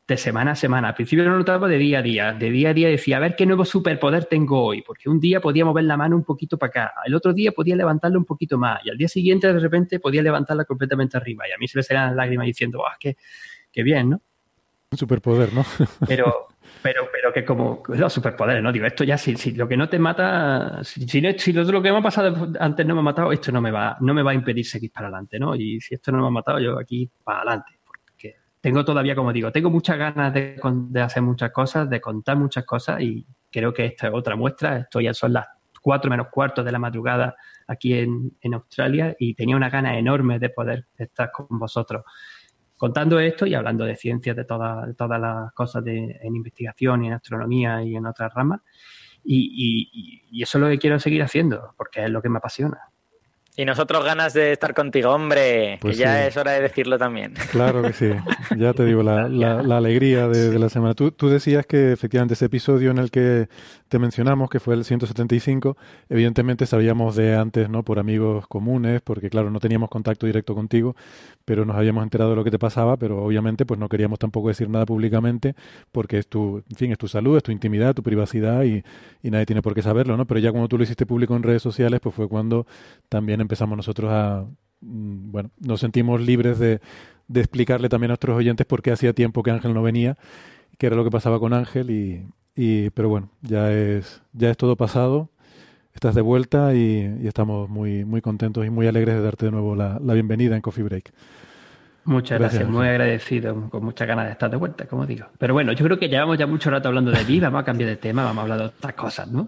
de 0.07 0.17
semana 0.17 0.51
a 0.51 0.55
semana. 0.55 0.87
Al 0.87 0.95
principio 0.95 1.23
lo 1.25 1.37
notaba 1.37 1.67
de 1.67 1.77
día 1.77 1.99
a 1.99 2.01
día. 2.01 2.33
De 2.33 2.49
día 2.49 2.69
a 2.69 2.73
día 2.73 2.87
decía, 2.87 3.17
a 3.17 3.19
ver 3.19 3.35
qué 3.35 3.45
nuevo 3.45 3.65
superpoder 3.65 4.25
tengo 4.25 4.63
hoy. 4.63 4.81
Porque 4.81 5.09
un 5.09 5.19
día 5.19 5.41
podía 5.41 5.65
mover 5.65 5.83
la 5.83 5.97
mano 5.97 6.15
un 6.15 6.23
poquito 6.23 6.57
para 6.57 6.69
acá. 6.69 6.93
El 7.05 7.13
otro 7.13 7.33
día 7.33 7.51
podía 7.51 7.75
levantarla 7.75 8.17
un 8.17 8.25
poquito 8.25 8.57
más. 8.57 8.79
Y 8.85 8.89
al 8.89 8.97
día 8.97 9.07
siguiente, 9.07 9.51
de 9.51 9.59
repente, 9.59 9.99
podía 9.99 10.23
levantarla 10.23 10.65
completamente 10.65 11.17
arriba. 11.17 11.47
Y 11.47 11.51
a 11.51 11.57
mí 11.57 11.67
se 11.67 11.77
me 11.77 11.83
salían 11.83 12.07
las 12.07 12.15
lágrimas 12.15 12.45
diciendo, 12.47 12.85
ah, 12.87 12.95
qué, 12.99 13.17
qué 13.71 13.83
bien, 13.83 14.11
¿no? 14.11 14.21
Un 14.91 14.97
superpoder, 14.97 15.53
¿no? 15.53 15.63
Pero, 16.07 16.47
pero, 16.81 17.07
pero 17.11 17.33
que 17.33 17.45
como 17.45 17.83
los 17.89 18.13
superpoderes, 18.13 18.63
¿no? 18.63 18.71
Digo, 18.71 18.85
esto 18.85 19.03
ya, 19.03 19.17
si, 19.17 19.35
si 19.35 19.51
lo 19.51 19.67
que 19.67 19.77
no 19.77 19.89
te 19.89 19.99
mata, 19.99 20.83
si, 20.83 21.07
si, 21.07 21.21
si 21.37 21.53
lo, 21.53 21.81
que 21.81 21.91
me 21.91 21.97
ha 21.97 22.01
pasado 22.01 22.47
antes 22.59 22.85
no 22.85 22.95
me 22.95 23.01
ha 23.01 23.03
matado, 23.03 23.31
esto 23.31 23.51
no 23.51 23.61
me 23.61 23.69
va, 23.69 23.97
no 23.99 24.13
me 24.13 24.23
va 24.23 24.31
a 24.31 24.33
impedir 24.33 24.65
seguir 24.65 24.91
para 24.91 25.07
adelante, 25.07 25.37
¿no? 25.37 25.55
Y 25.55 25.79
si 25.81 25.95
esto 25.95 26.11
no 26.11 26.21
me 26.21 26.27
ha 26.27 26.31
matado, 26.31 26.59
yo 26.59 26.79
aquí 26.79 27.09
para 27.23 27.39
adelante. 27.39 27.79
Porque 27.85 28.35
tengo 28.61 28.83
todavía, 28.85 29.13
como 29.13 29.33
digo, 29.33 29.51
tengo 29.51 29.69
muchas 29.69 29.97
ganas 29.97 30.33
de, 30.33 30.59
de 30.63 31.01
hacer 31.01 31.21
muchas 31.21 31.51
cosas, 31.51 31.89
de 31.89 31.99
contar 32.01 32.37
muchas 32.37 32.65
cosas 32.65 33.01
y 33.01 33.27
creo 33.51 33.73
que 33.73 33.85
esta 33.85 34.07
es 34.07 34.13
otra 34.13 34.35
muestra. 34.35 34.77
Esto 34.77 35.01
ya 35.01 35.13
son 35.13 35.33
las 35.33 35.47
cuatro 35.81 36.09
menos 36.09 36.27
cuartos 36.31 36.63
de 36.65 36.71
la 36.71 36.79
madrugada 36.79 37.35
aquí 37.67 37.93
en, 37.93 38.37
en 38.41 38.53
Australia 38.53 39.15
y 39.19 39.35
tenía 39.35 39.55
una 39.55 39.69
ganas 39.69 39.97
enorme 39.97 40.39
de 40.39 40.49
poder 40.49 40.87
estar 40.97 41.29
con 41.31 41.47
vosotros 41.59 42.03
contando 42.79 43.19
esto 43.19 43.45
y 43.45 43.53
hablando 43.53 43.83
de 43.83 43.97
ciencias, 43.97 44.37
de, 44.37 44.45
toda, 44.45 44.85
de 44.87 44.93
todas 44.93 45.19
las 45.19 45.51
cosas 45.51 45.83
de, 45.83 46.17
en 46.21 46.33
investigación 46.33 47.03
y 47.03 47.07
en 47.07 47.13
astronomía 47.13 47.83
y 47.83 47.93
en 47.97 48.05
otras 48.05 48.33
ramas. 48.33 48.61
Y, 49.21 49.51
y, 49.51 50.31
y, 50.31 50.41
eso 50.41 50.57
es 50.57 50.61
lo 50.61 50.69
que 50.69 50.79
quiero 50.79 50.97
seguir 50.97 51.21
haciendo, 51.21 51.73
porque 51.75 52.05
es 52.05 52.09
lo 52.09 52.21
que 52.21 52.29
me 52.29 52.37
apasiona. 52.37 52.79
Y 53.59 53.65
nosotros 53.65 54.05
ganas 54.05 54.33
de 54.33 54.53
estar 54.53 54.73
contigo, 54.73 55.09
hombre, 55.09 55.79
pues 55.81 55.97
que 55.97 56.03
ya 56.03 56.21
sí. 56.21 56.27
es 56.29 56.37
hora 56.37 56.53
de 56.53 56.61
decirlo 56.61 56.97
también. 56.97 57.33
Claro 57.51 57.81
que 57.81 57.91
sí, 57.91 58.09
ya 58.55 58.71
te 58.71 58.85
digo, 58.85 59.03
la, 59.03 59.27
la, 59.27 59.61
la 59.61 59.75
alegría 59.75 60.29
de, 60.29 60.49
de, 60.49 60.59
la 60.59 60.69
semana. 60.69 60.93
Tú, 60.93 61.11
tú, 61.11 61.27
decías 61.27 61.65
que 61.65 61.91
efectivamente 61.91 62.35
ese 62.35 62.45
episodio 62.45 62.89
en 62.89 62.99
el 62.99 63.11
que 63.11 63.49
te 63.89 63.99
mencionamos, 63.99 64.49
que 64.49 64.61
fue 64.61 64.75
el 64.75 64.85
175, 64.85 65.75
evidentemente 66.07 66.65
sabíamos 66.67 67.17
de 67.17 67.35
antes, 67.35 67.69
¿no? 67.69 67.83
Por 67.83 67.99
amigos 67.99 68.47
comunes, 68.47 69.01
porque 69.01 69.29
claro, 69.29 69.51
no 69.51 69.59
teníamos 69.59 69.89
contacto 69.89 70.25
directo 70.25 70.55
contigo, 70.55 70.95
pero 71.43 71.65
nos 71.65 71.75
habíamos 71.75 72.03
enterado 72.03 72.29
de 72.29 72.37
lo 72.37 72.45
que 72.45 72.51
te 72.51 72.59
pasaba, 72.59 72.95
pero 72.95 73.25
obviamente 73.25 73.65
pues 73.65 73.77
no 73.77 73.89
queríamos 73.89 74.19
tampoco 74.19 74.47
decir 74.47 74.69
nada 74.69 74.85
públicamente, 74.85 75.55
porque 75.91 76.19
es 76.19 76.27
tu, 76.27 76.63
en 76.69 76.77
fin, 76.77 76.91
es 76.93 76.97
tu 76.97 77.09
salud, 77.09 77.35
es 77.35 77.43
tu 77.43 77.51
intimidad, 77.51 77.93
tu 77.93 78.03
privacidad 78.03 78.63
y, 78.63 78.85
y 79.21 79.31
nadie 79.31 79.45
tiene 79.45 79.61
por 79.61 79.75
qué 79.75 79.81
saberlo, 79.81 80.15
¿no? 80.15 80.25
Pero 80.25 80.39
ya 80.39 80.51
cuando 80.51 80.69
tú 80.69 80.77
lo 80.77 80.85
hiciste 80.85 81.05
público 81.05 81.35
en 81.35 81.43
redes 81.43 81.61
sociales, 81.61 81.99
pues 81.99 82.15
fue 82.15 82.29
cuando 82.29 82.65
también 83.09 83.41
empezamos 83.49 83.75
nosotros 83.75 84.11
a, 84.11 84.45
mm, 84.81 85.31
bueno, 85.31 85.49
nos 85.59 85.79
sentimos 85.79 86.21
libres 86.21 86.59
de, 86.59 86.81
de, 87.27 87.39
explicarle 87.39 87.89
también 87.89 88.11
a 88.11 88.13
nuestros 88.13 88.37
oyentes 88.37 88.67
por 88.67 88.83
qué 88.83 88.91
hacía 88.91 89.13
tiempo 89.13 89.41
que 89.41 89.49
Ángel 89.49 89.73
no 89.73 89.81
venía, 89.81 90.17
qué 90.77 90.85
era 90.85 90.95
lo 90.95 91.03
que 91.03 91.09
pasaba 91.09 91.39
con 91.39 91.53
Ángel 91.53 91.89
y, 91.89 92.27
y 92.55 92.91
pero 92.91 93.09
bueno, 93.09 93.31
ya 93.41 93.71
es, 93.71 94.21
ya 94.33 94.51
es 94.51 94.57
todo 94.57 94.75
pasado, 94.75 95.31
estás 95.95 96.13
de 96.13 96.21
vuelta 96.21 96.75
y, 96.75 97.11
y, 97.23 97.27
estamos 97.27 97.67
muy, 97.69 98.05
muy 98.05 98.21
contentos 98.21 98.63
y 98.67 98.69
muy 98.69 98.85
alegres 98.85 99.15
de 99.15 99.21
darte 99.23 99.47
de 99.47 99.51
nuevo 99.51 99.75
la, 99.75 99.99
la 99.99 100.13
bienvenida 100.13 100.55
en 100.55 100.61
Coffee 100.61 100.83
Break. 100.83 101.11
Muchas 102.05 102.39
gracias, 102.39 102.61
gracias, 102.61 102.77
muy 102.77 102.87
agradecido, 102.87 103.69
con 103.69 103.83
muchas 103.83 104.07
ganas 104.07 104.25
de 104.25 104.31
estar 104.31 104.49
de 104.49 104.57
vuelta, 104.57 104.85
como 104.85 105.07
digo. 105.07 105.25
Pero 105.39 105.55
bueno, 105.55 105.73
yo 105.73 105.83
creo 105.85 105.97
que 105.97 106.07
llevamos 106.07 106.37
ya 106.37 106.45
mucho 106.45 106.69
rato 106.69 106.87
hablando 106.87 107.09
de 107.09 107.23
mí, 107.25 107.39
vamos 107.39 107.61
a 107.61 107.65
cambiar 107.65 107.89
de 107.89 107.97
tema, 107.97 108.23
vamos 108.23 108.37
a 108.37 108.41
hablar 108.43 108.59
de 108.59 108.65
otras 108.65 108.93
cosas, 108.93 109.27
¿no? 109.27 109.47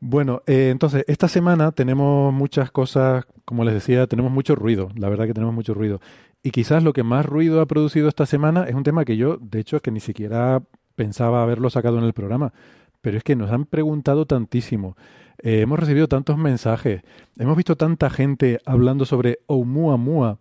Bueno, 0.00 0.42
eh, 0.46 0.70
entonces, 0.70 1.04
esta 1.08 1.26
semana 1.28 1.72
tenemos 1.72 2.32
muchas 2.32 2.70
cosas, 2.70 3.24
como 3.44 3.64
les 3.64 3.74
decía, 3.74 4.06
tenemos 4.06 4.30
mucho 4.30 4.54
ruido, 4.54 4.90
la 4.96 5.08
verdad 5.08 5.26
que 5.26 5.34
tenemos 5.34 5.54
mucho 5.54 5.74
ruido. 5.74 6.00
Y 6.42 6.52
quizás 6.52 6.84
lo 6.84 6.92
que 6.92 7.02
más 7.02 7.26
ruido 7.26 7.60
ha 7.60 7.66
producido 7.66 8.08
esta 8.08 8.24
semana 8.24 8.64
es 8.64 8.74
un 8.74 8.84
tema 8.84 9.04
que 9.04 9.16
yo, 9.16 9.38
de 9.38 9.58
hecho, 9.58 9.76
es 9.76 9.82
que 9.82 9.90
ni 9.90 10.00
siquiera 10.00 10.62
pensaba 10.94 11.42
haberlo 11.42 11.68
sacado 11.68 11.98
en 11.98 12.04
el 12.04 12.12
programa, 12.12 12.52
pero 13.00 13.16
es 13.16 13.24
que 13.24 13.34
nos 13.34 13.50
han 13.50 13.64
preguntado 13.64 14.24
tantísimo, 14.26 14.96
eh, 15.42 15.60
hemos 15.60 15.78
recibido 15.78 16.08
tantos 16.08 16.36
mensajes, 16.38 17.02
hemos 17.38 17.56
visto 17.56 17.76
tanta 17.76 18.10
gente 18.10 18.60
hablando 18.64 19.04
sobre 19.04 19.38
Oumuamua. 19.46 20.38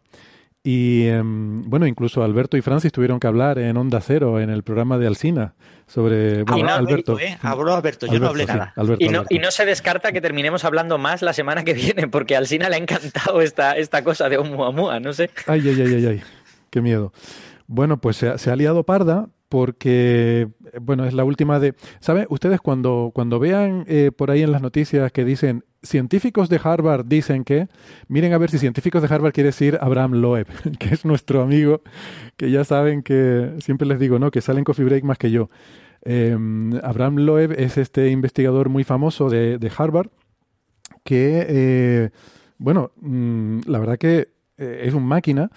Y 0.70 1.07
eh, 1.07 1.22
bueno, 1.24 1.88
incluso 1.88 2.24
Alberto 2.24 2.57
y 2.57 2.61
Francis 2.61 2.91
tuvieron 2.91 3.22
que 3.22 3.28
hablar 3.28 3.57
en 3.57 3.78
Onda 3.78 4.01
Cero, 4.01 4.41
en 4.41 4.49
el 4.49 4.63
programa 4.63 4.97
de 4.97 5.07
Alsina, 5.07 5.53
sobre 5.86 6.43
bueno, 6.43 6.70
Alberto. 6.70 7.13
Alberto, 7.13 7.20
¿eh? 7.22 7.38
Habló 7.41 7.74
Alberto, 7.74 8.05
yo 8.05 8.11
Alberto, 8.11 8.26
no 8.26 8.30
hablé 8.32 8.43
sí, 8.43 8.51
nada. 8.51 8.74
Alberto, 8.76 9.05
y, 9.05 9.07
no, 9.07 9.24
y, 9.30 9.39
no, 9.39 9.49
se 9.49 9.65
descarta 9.65 10.11
que 10.11 10.20
terminemos 10.20 10.65
hablando 10.65 10.97
más 10.97 11.22
la 11.22 11.32
semana 11.32 11.63
que 11.63 11.74
viene, 11.74 12.09
porque 12.09 12.36
a 12.36 12.39
Alsina 12.39 12.68
le 12.68 12.76
ha 12.76 12.80
encantado 12.80 13.39
esta, 13.39 13.78
esta 13.78 14.03
cosa 14.03 14.28
de 14.28 14.39
Oumuamua, 14.39 14.99
no 14.99 15.13
sé. 15.13 15.30
Ay, 15.45 15.61
ay, 15.70 15.82
ay, 15.84 15.95
ay, 15.95 16.05
ay, 16.05 16.22
qué 16.70 16.82
miedo. 16.82 17.13
Bueno, 17.68 18.01
pues 18.01 18.18
se 18.18 18.28
ha, 18.28 18.38
se 18.38 18.51
ha 18.51 18.55
liado 18.57 18.84
parda 18.84 19.30
porque, 19.50 20.50
bueno, 20.82 21.06
es 21.06 21.14
la 21.14 21.24
última 21.24 21.60
de... 21.60 21.74
¿Sabe? 22.00 22.28
Ustedes 22.30 22.60
cuando, 22.62 23.12
cuando 23.14 23.39
vean 23.39 23.86
eh, 23.88 24.12
por 24.16 24.32
ahí 24.32 24.41
en 24.43 24.52
las 24.52 24.62
noticias 24.62 25.12
que 25.12 25.24
dicen 25.24 25.64
científicos 25.84 26.50
de 26.50 26.60
Harvard 26.62 27.06
dicen 27.06 27.43
que, 27.43 27.68
miren 28.08 28.34
a 28.34 28.38
ver 28.38 28.50
si 28.50 28.58
científicos 28.58 29.02
de 29.02 29.14
Harvard 29.14 29.34
quiere 29.34 29.48
decir 29.50 29.78
Abraham 29.82 30.14
Loeb, 30.16 30.48
que 30.80 30.93
es 30.93 31.06
nuestro 31.06 31.41
amigo, 31.41 31.82
que 32.36 32.52
ya 32.52 32.64
saben 32.64 33.04
que 33.04 33.54
siempre 33.60 33.88
les 33.88 34.00
digo, 34.00 34.20
¿no? 34.20 34.32
Que 34.32 34.41
sale 34.41 34.60
en 34.60 34.66
Coffee 34.66 34.86
Break 34.86 35.04
más 35.04 35.18
que 35.18 35.32
yo. 35.32 35.50
Eh, 36.04 36.38
Abraham 36.84 37.18
Loeb 37.18 37.54
es 37.58 37.78
este 37.78 38.10
investigador 38.10 38.70
muy 38.70 38.84
famoso 38.84 39.30
de, 39.30 39.58
de 39.58 39.72
Harvard 39.76 40.10
que, 41.04 41.45
eh, 41.48 42.10
bueno, 42.58 42.91
mmm, 42.98 43.62
la 43.66 43.80
verdad 43.80 43.98
que 43.98 44.30
eh, 44.58 44.82
es 44.84 44.93
un 44.93 45.06
máquina. 45.06 45.50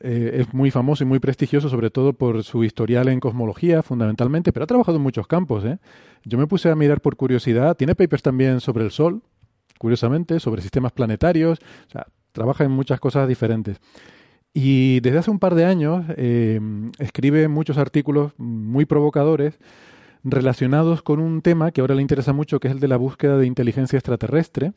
Eh, 0.00 0.40
es 0.40 0.54
muy 0.54 0.70
famoso 0.70 1.04
y 1.04 1.06
muy 1.06 1.18
prestigioso, 1.18 1.68
sobre 1.68 1.90
todo 1.90 2.12
por 2.12 2.42
su 2.44 2.64
historial 2.64 3.08
en 3.08 3.20
cosmología, 3.20 3.82
fundamentalmente, 3.82 4.52
pero 4.52 4.64
ha 4.64 4.66
trabajado 4.66 4.96
en 4.96 5.02
muchos 5.02 5.26
campos. 5.26 5.64
¿eh? 5.64 5.78
Yo 6.24 6.38
me 6.38 6.46
puse 6.46 6.70
a 6.70 6.76
mirar 6.76 7.00
por 7.00 7.16
curiosidad. 7.16 7.76
Tiene 7.76 7.94
papers 7.94 8.22
también 8.22 8.60
sobre 8.60 8.84
el 8.84 8.90
Sol, 8.90 9.22
curiosamente, 9.78 10.40
sobre 10.40 10.62
sistemas 10.62 10.92
planetarios. 10.92 11.58
O 11.88 11.90
sea, 11.90 12.06
trabaja 12.32 12.64
en 12.64 12.70
muchas 12.70 13.00
cosas 13.00 13.28
diferentes. 13.28 13.78
Y 14.54 15.00
desde 15.00 15.18
hace 15.18 15.30
un 15.30 15.38
par 15.38 15.54
de 15.54 15.64
años 15.64 16.04
eh, 16.16 16.60
escribe 16.98 17.48
muchos 17.48 17.78
artículos 17.78 18.32
muy 18.36 18.84
provocadores 18.84 19.58
relacionados 20.24 21.02
con 21.02 21.20
un 21.20 21.40
tema 21.42 21.72
que 21.72 21.80
ahora 21.80 21.94
le 21.94 22.02
interesa 22.02 22.32
mucho, 22.32 22.60
que 22.60 22.68
es 22.68 22.74
el 22.74 22.80
de 22.80 22.88
la 22.88 22.96
búsqueda 22.96 23.38
de 23.38 23.46
inteligencia 23.46 23.96
extraterrestre. 23.96 24.72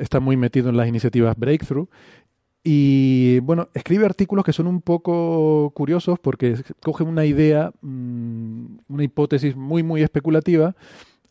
Está 0.00 0.20
muy 0.20 0.36
metido 0.36 0.70
en 0.70 0.76
las 0.76 0.88
iniciativas 0.88 1.36
Breakthrough 1.36 1.88
y 2.66 3.40
bueno, 3.40 3.68
escribe 3.74 4.06
artículos 4.06 4.42
que 4.42 4.54
son 4.54 4.66
un 4.66 4.80
poco 4.80 5.70
curiosos 5.74 6.18
porque 6.18 6.56
coge 6.82 7.04
una 7.04 7.26
idea, 7.26 7.72
mmm, 7.82 8.78
una 8.88 9.04
hipótesis 9.04 9.54
muy, 9.54 9.82
muy 9.82 10.02
especulativa, 10.02 10.74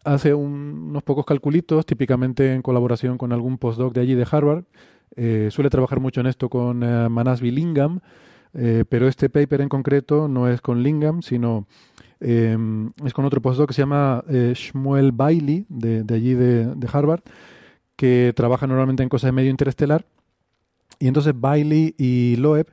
hace 0.04 0.36
un, 0.36 0.90
unos 0.90 1.02
pocos 1.02 1.26
calculitos, 1.26 1.88
típicamente 1.88 2.54
en 2.54 2.62
colaboración 2.62 3.18
con 3.18 3.34
algún 3.34 3.58
postdoc 3.58 3.96
de 3.96 4.02
allí 4.02 4.14
de 4.14 4.28
Harvard. 4.30 4.66
Eh, 5.16 5.50
suele 5.52 5.72
trabajar 5.72 6.00
mucho 6.00 6.22
en 6.22 6.28
esto 6.28 6.50
con 6.50 6.84
eh, 6.84 7.10
Lingam, 7.42 8.02
eh, 8.54 8.86
pero 8.88 9.08
este 9.08 9.28
paper 9.30 9.62
en 9.62 9.70
concreto 9.70 10.28
no 10.28 10.48
es 10.48 10.62
con 10.62 10.84
Lingam, 10.84 11.24
sino 11.24 11.66
eh, 12.20 12.56
es 13.04 13.14
con 13.14 13.26
otro 13.26 13.42
postdoc 13.42 13.70
que 13.70 13.74
se 13.74 13.82
llama 13.82 14.24
eh, 14.30 14.54
Shmuel 14.56 15.12
Bailey, 15.12 15.66
de, 15.68 16.04
de 16.04 16.14
allí 16.14 16.36
de, 16.36 16.76
de 16.76 16.90
Harvard, 16.92 17.22
que 17.96 18.34
trabaja 18.36 18.68
normalmente 18.68 19.02
en 19.02 19.10
cosas 19.10 19.30
de 19.30 19.32
medio 19.32 19.50
interestelar 19.50 20.06
y 21.00 21.08
entonces 21.08 21.34
Bailey 21.36 21.96
y 21.98 22.36
Loeb 22.38 22.68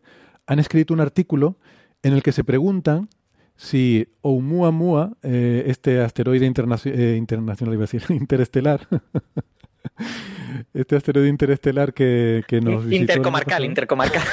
han 0.46 0.58
escrito 0.58 0.94
un 0.94 1.00
artículo 1.00 1.58
en 2.02 2.12
el 2.12 2.22
que 2.22 2.32
se 2.32 2.44
preguntan 2.44 3.08
si 3.56 4.08
Oumuamua, 4.22 5.16
eh, 5.22 5.64
este 5.66 6.00
asteroide 6.00 6.46
eh, 6.46 7.16
internacional, 7.18 7.74
iba 7.74 7.82
a 7.82 7.86
decir, 7.86 8.02
interestelar, 8.08 8.88
este 10.74 10.96
asteroide 10.96 11.28
interestelar 11.28 11.92
que, 11.92 12.42
que 12.48 12.60
nos 12.60 12.90
Intercomarcal, 12.90 13.64
intercomarcal. 13.64 14.22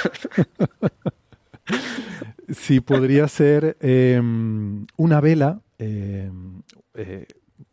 si 2.50 2.80
podría 2.80 3.28
ser 3.28 3.78
eh, 3.82 4.22
una 4.96 5.22
vela 5.22 5.62
eh, 5.78 6.32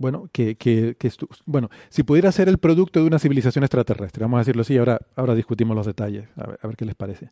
bueno, 0.05 0.29
que, 0.33 0.57
que, 0.57 0.97
que 0.99 1.11
bueno, 1.47 1.71
si 1.89 2.03
pudiera 2.03 2.31
ser 2.31 2.51
el 2.51 2.59
producto 2.59 3.01
de 3.01 3.07
una 3.07 3.19
civilización 3.19 3.65
extraterrestre, 3.65 4.23
vamos 4.23 4.37
a 4.37 4.41
decirlo 4.41 4.61
así, 4.61 4.77
ahora, 4.77 5.01
ahora 5.17 5.35
discutimos 5.35 5.75
los 5.75 5.87
detalles, 5.87 6.29
a 6.37 6.47
ver, 6.47 6.59
a 6.63 6.67
ver 6.67 6.77
qué 6.77 6.85
les 6.85 6.95
parece. 6.95 7.31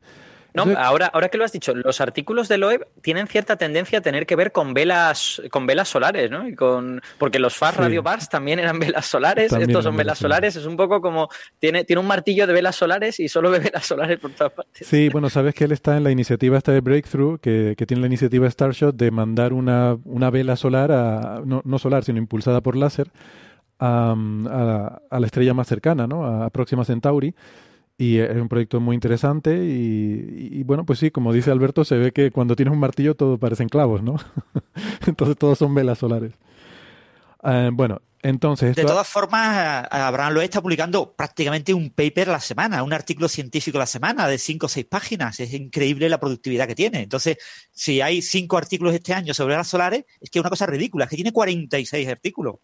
No, 0.55 0.65
ahora, 0.77 1.07
ahora 1.07 1.29
que 1.29 1.39
lo 1.39 1.45
has 1.45 1.53
dicho, 1.53 1.75
los 1.75 2.01
artículos 2.01 2.49
de 2.49 2.59
Loeb 2.59 2.87
tienen 3.01 3.27
cierta 3.27 3.57
tendencia 3.57 3.99
a 3.99 4.03
tener 4.03 4.27
que 4.27 4.37
ver 4.37 4.53
con 4.53 4.75
velas, 4.75 5.41
con 5.51 5.67
velas 5.67 5.89
solares, 5.89 6.31
¿no? 6.31 6.47
Y 6.47 6.55
con, 6.55 7.01
porque 7.19 7.39
los 7.39 7.57
Fast 7.57 7.77
sí. 7.77 7.83
Radio 7.83 8.03
Bars 8.03 8.29
también 8.29 8.59
eran 8.59 8.79
velas 8.79 9.07
solares, 9.07 9.51
también 9.51 9.71
estos 9.71 9.85
son 9.85 9.97
velas 9.97 10.19
solares, 10.19 10.57
es 10.57 10.67
un 10.67 10.77
poco 10.77 11.01
como, 11.01 11.29
tiene, 11.59 11.85
tiene 11.85 12.01
un 12.01 12.07
martillo 12.07 12.47
de 12.47 12.53
velas 12.53 12.77
solares 12.77 13.19
y 13.21 13.29
solo 13.29 13.51
ve 13.51 13.59
velas 13.71 13.87
solares 13.87 14.19
por 14.19 14.33
todas 14.33 14.53
partes. 14.53 14.87
Sí, 14.87 15.09
bueno, 15.09 15.31
sabes 15.31 15.55
que 15.55 15.65
él 15.65 15.73
está 15.73 15.97
en 15.97 16.05
la 16.05 16.11
iniciativa 16.11 16.59
esta 16.59 16.73
de 16.73 16.81
Breakthrough, 16.81 17.39
que, 17.41 17.75
que 17.77 17.87
tiene 17.87 18.03
la 18.03 18.07
iniciativa 18.09 18.49
Starshot 18.49 18.95
de 18.95 19.11
mandar 19.11 19.53
una, 19.53 19.97
una 20.05 20.31
vela 20.31 20.57
solar, 20.57 20.93
a, 20.93 21.41
no, 21.45 21.63
no 21.65 21.79
solar, 21.79 22.05
sino 22.05 22.19
impulsada 22.19 22.61
por 22.61 22.77
láser, 22.77 23.11
a, 23.83 25.01
la 25.11 25.27
estrella 25.27 25.55
más 25.55 25.67
cercana, 25.67 26.07
¿no? 26.07 26.25
a 26.25 26.51
Próxima 26.51 26.85
Centauri. 26.85 27.35
Y 28.03 28.19
es 28.19 28.35
un 28.35 28.49
proyecto 28.49 28.81
muy 28.81 28.95
interesante 28.95 29.65
y, 29.65 30.61
bueno, 30.65 30.85
pues 30.85 30.99
sí, 30.99 31.13
como 31.13 31.33
dice 31.33 31.53
Alberto, 31.53 31.85
se 31.85 31.95
ve 31.95 32.11
que 32.11 32.33
cuando 32.33 32.57
tienes 32.57 32.75
un 32.75 32.81
martillo 32.81 33.15
todo 33.15 33.39
parecen 33.39 33.69
clavos, 33.69 34.03
¿no? 34.03 34.17
Entonces 35.07 35.37
todos 35.37 35.57
son 35.57 35.73
velas 35.73 35.99
solares. 35.99 36.33
Eh, 37.45 37.71
bueno, 37.73 38.03
entonces... 38.21 38.75
De 38.75 38.83
todas 38.83 39.07
formas, 39.07 39.87
Abraham 39.89 40.35
lo 40.35 40.43
está 40.43 40.61
publicando 40.61 41.13
prácticamente 41.13 41.73
un 41.73 41.91
paper 41.91 42.31
a 42.31 42.33
la 42.33 42.41
semana, 42.41 42.83
un 42.83 42.93
artículo 42.93 43.29
científico 43.29 43.79
a 43.79 43.83
la 43.83 43.87
semana 43.87 44.27
de 44.27 44.37
cinco 44.39 44.67
o 44.67 44.69
seis 44.69 44.87
páginas. 44.87 45.39
Es 45.39 45.55
increíble 45.55 46.09
la 46.09 46.19
productividad 46.19 46.67
que 46.67 46.75
tiene. 46.75 47.03
Entonces, 47.03 47.37
si 47.71 48.01
hay 48.01 48.21
cinco 48.21 48.57
artículos 48.57 48.95
este 48.95 49.15
año 49.15 49.33
sobre 49.33 49.55
las 49.55 49.69
solares, 49.69 50.07
es 50.21 50.29
que 50.29 50.41
es 50.41 50.43
una 50.43 50.51
cosa 50.51 50.67
ridícula, 50.67 51.05
es 51.05 51.11
que 51.11 51.17
tiene 51.17 51.31
46 51.31 52.09
artículos. 52.09 52.57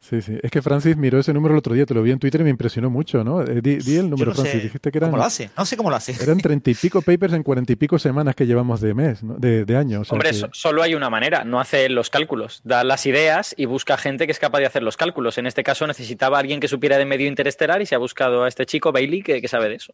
Sí, 0.00 0.22
sí. 0.22 0.38
Es 0.42 0.50
que 0.50 0.62
Francis 0.62 0.96
miró 0.96 1.18
ese 1.18 1.34
número 1.34 1.54
el 1.54 1.58
otro 1.58 1.74
día, 1.74 1.84
te 1.84 1.92
lo 1.92 2.02
vi 2.02 2.12
en 2.12 2.18
Twitter 2.18 2.40
y 2.40 2.44
me 2.44 2.50
impresionó 2.50 2.88
mucho, 2.88 3.24
¿no? 3.24 3.42
Eh, 3.42 3.60
di, 3.60 3.96
el 3.96 4.08
número, 4.08 4.32
Francis. 4.32 4.62
Dijiste 4.62 4.90
que 4.90 4.98
eran. 4.98 5.10
¿Cómo 5.10 5.18
lo 5.18 5.26
hace? 5.26 5.50
No 5.56 5.66
sé 5.66 5.76
cómo 5.76 5.90
lo 5.90 5.96
hace. 5.96 6.14
Eran 6.22 6.38
treinta 6.40 6.70
y 6.70 6.74
pico 6.74 7.02
papers 7.02 7.34
en 7.34 7.42
cuarenta 7.42 7.72
y 7.72 7.76
pico 7.76 7.98
semanas 7.98 8.34
que 8.34 8.46
llevamos 8.46 8.80
de 8.80 8.94
mes, 8.94 9.18
de, 9.22 9.64
de 9.64 9.76
año. 9.76 10.02
Hombre, 10.08 10.30
solo 10.52 10.82
hay 10.82 10.94
una 10.94 11.10
manera, 11.10 11.44
no 11.44 11.60
hace 11.60 11.88
los 11.88 12.10
cálculos. 12.10 12.62
Da 12.64 12.84
las 12.84 13.04
ideas 13.06 13.54
y 13.58 13.66
busca 13.66 13.98
gente 13.98 14.26
que 14.26 14.32
es 14.32 14.38
capaz 14.38 14.60
de 14.60 14.66
hacer 14.66 14.82
los 14.82 14.96
cálculos. 14.96 15.36
En 15.36 15.46
este 15.46 15.62
caso 15.62 15.86
necesitaba 15.86 16.38
alguien 16.38 16.60
que 16.60 16.68
supiera 16.68 16.96
de 16.96 17.04
medio 17.04 17.26
interestelar 17.26 17.82
y 17.82 17.86
se 17.86 17.94
ha 17.94 17.98
buscado 17.98 18.44
a 18.44 18.48
este 18.48 18.64
chico, 18.64 18.92
Bailey, 18.92 19.22
que, 19.22 19.46
sabe 19.48 19.68
de 19.68 19.74
eso. 19.74 19.92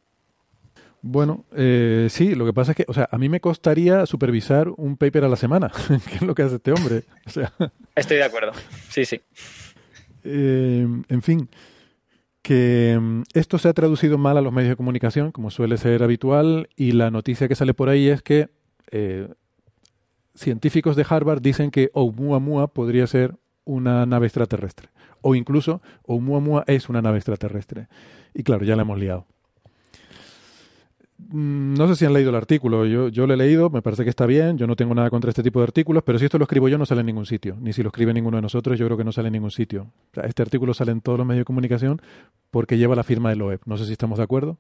Bueno, 1.03 1.45
eh, 1.57 2.07
sí, 2.09 2.35
lo 2.35 2.47
que 2.47 2.53
pasa 2.53 2.73
es 2.73 2.77
que, 2.77 2.85
o 2.87 2.95
sea, 2.95 3.09
a 3.11 3.19
mí 3.19 3.29
me 3.29 3.41
costaría 3.41 4.07
supervisar 4.07 4.69
un 4.77 4.97
paper 4.97 5.25
a 5.25 5.29
la 5.29 5.37
semana, 5.37 5.73
que 6.09 6.17
es 6.17 6.23
lo 6.23 6.35
que 6.35 6.43
hace 6.43 6.57
este 6.57 6.73
hombre. 6.73 7.03
O 7.27 7.31
sea... 7.31 7.53
Estoy 7.97 8.19
de 8.19 8.25
acuerdo, 8.25 8.53
sí, 8.89 9.05
sí. 9.05 9.21
Eh, 10.25 10.87
en 11.09 11.23
fin, 11.23 11.49
que 12.43 12.99
mm, 13.01 13.23
esto 13.35 13.59
se 13.59 13.69
ha 13.69 13.73
traducido 13.73 14.19
mal 14.19 14.37
a 14.37 14.41
los 14.41 14.53
medios 14.53 14.71
de 14.71 14.77
comunicación, 14.77 15.33
como 15.33 15.51
suele 15.51 15.77
ser 15.79 16.03
habitual, 16.03 16.69
y 16.77 16.93
la 16.93 17.11
noticia 17.11 17.49
que 17.49 17.55
sale 17.55 17.75
por 17.75 17.89
ahí 17.89 18.09
es 18.09 18.23
que 18.23 18.49
eh, 18.91 19.29
científicos 20.35 20.97
de 20.97 21.07
Harvard 21.09 21.41
dicen 21.41 21.71
que 21.71 21.91
Oumuamua 21.95 22.69
podría 22.69 23.07
ser 23.07 23.37
una 23.65 24.05
nave 24.05 24.27
extraterrestre, 24.27 24.89
o 25.23 25.35
incluso 25.35 25.81
Oumuamua 26.03 26.65
es 26.67 26.89
una 26.89 27.01
nave 27.01 27.17
extraterrestre. 27.17 27.89
Y 28.35 28.43
claro, 28.43 28.65
ya 28.65 28.77
la 28.77 28.83
hemos 28.83 28.99
liado. 28.99 29.27
Mm, 31.17 31.75
no 31.75 31.87
sé 31.89 31.97
si 31.97 32.05
han 32.05 32.13
leído 32.13 32.31
el 32.31 32.37
artículo, 32.37 32.87
yo, 32.87 33.09
yo 33.09 33.27
lo 33.27 33.35
he 33.35 33.37
leído, 33.37 33.71
me 33.71 33.83
parece 33.83 34.03
que 34.03 34.11
está 34.11 34.27
bien, 34.27 34.59
yo 34.59 34.67
no 34.67 34.75
tengo 34.75 34.95
nada 34.95 35.11
contra 35.11 35.31
este 35.31 35.45
tipo 35.45 35.61
de 35.61 35.65
artículos, 35.65 36.03
pero 36.05 36.19
si 36.19 36.25
esto 36.25 36.39
lo 36.39 36.45
escribo 36.45 36.69
yo 36.69 36.77
no 36.77 36.87
sale 36.87 37.01
en 37.01 37.07
ningún 37.07 37.27
sitio, 37.27 37.57
ni 37.61 37.73
si 37.73 37.83
lo 37.83 37.89
escribe 37.89 38.13
ninguno 38.13 38.37
de 38.37 38.43
nosotros 38.43 38.79
yo 38.79 38.87
creo 38.87 38.99
que 38.99 39.05
no 39.05 39.13
sale 39.13 39.29
en 39.29 39.35
ningún 39.35 39.53
sitio. 39.53 39.87
este 40.25 40.43
artículo 40.43 40.75
sale 40.75 40.91
en 40.93 41.01
todos 41.01 41.19
los 41.19 41.27
medios 41.27 41.43
de 41.43 41.45
comunicación 41.45 42.03
porque 42.51 42.79
lleva 42.79 42.97
la 42.97 43.05
firma 43.05 43.31
de 43.31 43.37
Loeb, 43.37 43.61
no 43.65 43.77
sé 43.77 43.87
si 43.87 43.93
estamos 43.93 44.19
de 44.19 44.25
acuerdo. 44.25 44.59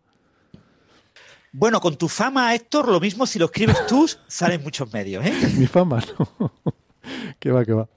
Bueno, 1.52 1.80
con 1.80 1.96
tu 1.96 2.08
fama, 2.08 2.54
Héctor, 2.54 2.88
lo 2.88 2.98
mismo 2.98 3.26
si 3.26 3.38
lo 3.38 3.46
escribes 3.46 3.86
tú, 3.86 4.08
sale 4.26 4.54
en 4.54 4.62
muchos 4.62 4.92
medios, 4.92 5.24
¿eh? 5.24 5.32
Mi 5.58 5.66
fama, 5.66 6.00
no. 6.18 6.52
que 7.38 7.50
va, 7.50 7.64
que 7.64 7.72
va. 7.72 7.88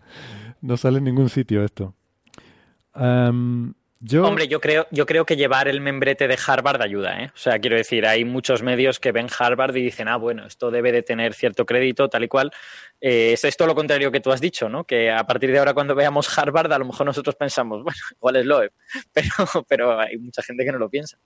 No 0.61 0.77
sale 0.77 0.97
en 0.97 1.05
ningún 1.05 1.29
sitio 1.29 1.63
esto. 1.63 1.93
Hombre, 4.23 4.47
yo 4.47 4.61
creo, 4.61 4.87
yo 4.91 5.05
creo 5.05 5.25
que 5.25 5.35
llevar 5.35 5.67
el 5.67 5.81
membrete 5.81 6.27
de 6.27 6.37
Harvard 6.45 6.81
ayuda, 6.81 7.23
¿eh? 7.23 7.31
O 7.33 7.37
sea, 7.37 7.57
quiero 7.59 7.75
decir, 7.75 8.05
hay 8.05 8.25
muchos 8.25 8.61
medios 8.61 8.99
que 8.99 9.11
ven 9.11 9.27
Harvard 9.37 9.75
y 9.75 9.81
dicen, 9.81 10.07
ah, 10.07 10.17
bueno, 10.17 10.45
esto 10.45 10.69
debe 10.69 10.91
de 10.91 11.01
tener 11.01 11.33
cierto 11.33 11.65
crédito, 11.65 12.07
tal 12.07 12.23
y 12.23 12.27
cual. 12.27 12.51
Eh, 13.01 13.33
es 13.33 13.43
esto 13.43 13.65
lo 13.65 13.73
contrario 13.73 14.11
que 14.11 14.19
tú 14.19 14.31
has 14.31 14.41
dicho, 14.41 14.69
¿no? 14.69 14.83
Que 14.83 15.11
a 15.11 15.23
partir 15.25 15.51
de 15.51 15.59
ahora, 15.59 15.73
cuando 15.73 15.95
veamos 15.95 16.37
Harvard, 16.37 16.71
a 16.71 16.77
lo 16.77 16.85
mejor 16.85 17.05
nosotros 17.07 17.35
pensamos, 17.35 17.83
bueno, 17.83 17.99
igual 18.11 18.35
es 18.35 18.45
Loeb, 18.45 18.71
pero, 19.13 19.65
pero 19.67 19.99
hay 19.99 20.17
mucha 20.17 20.43
gente 20.43 20.63
que 20.63 20.71
no 20.71 20.77
lo 20.77 20.89
piensa. 20.89 21.17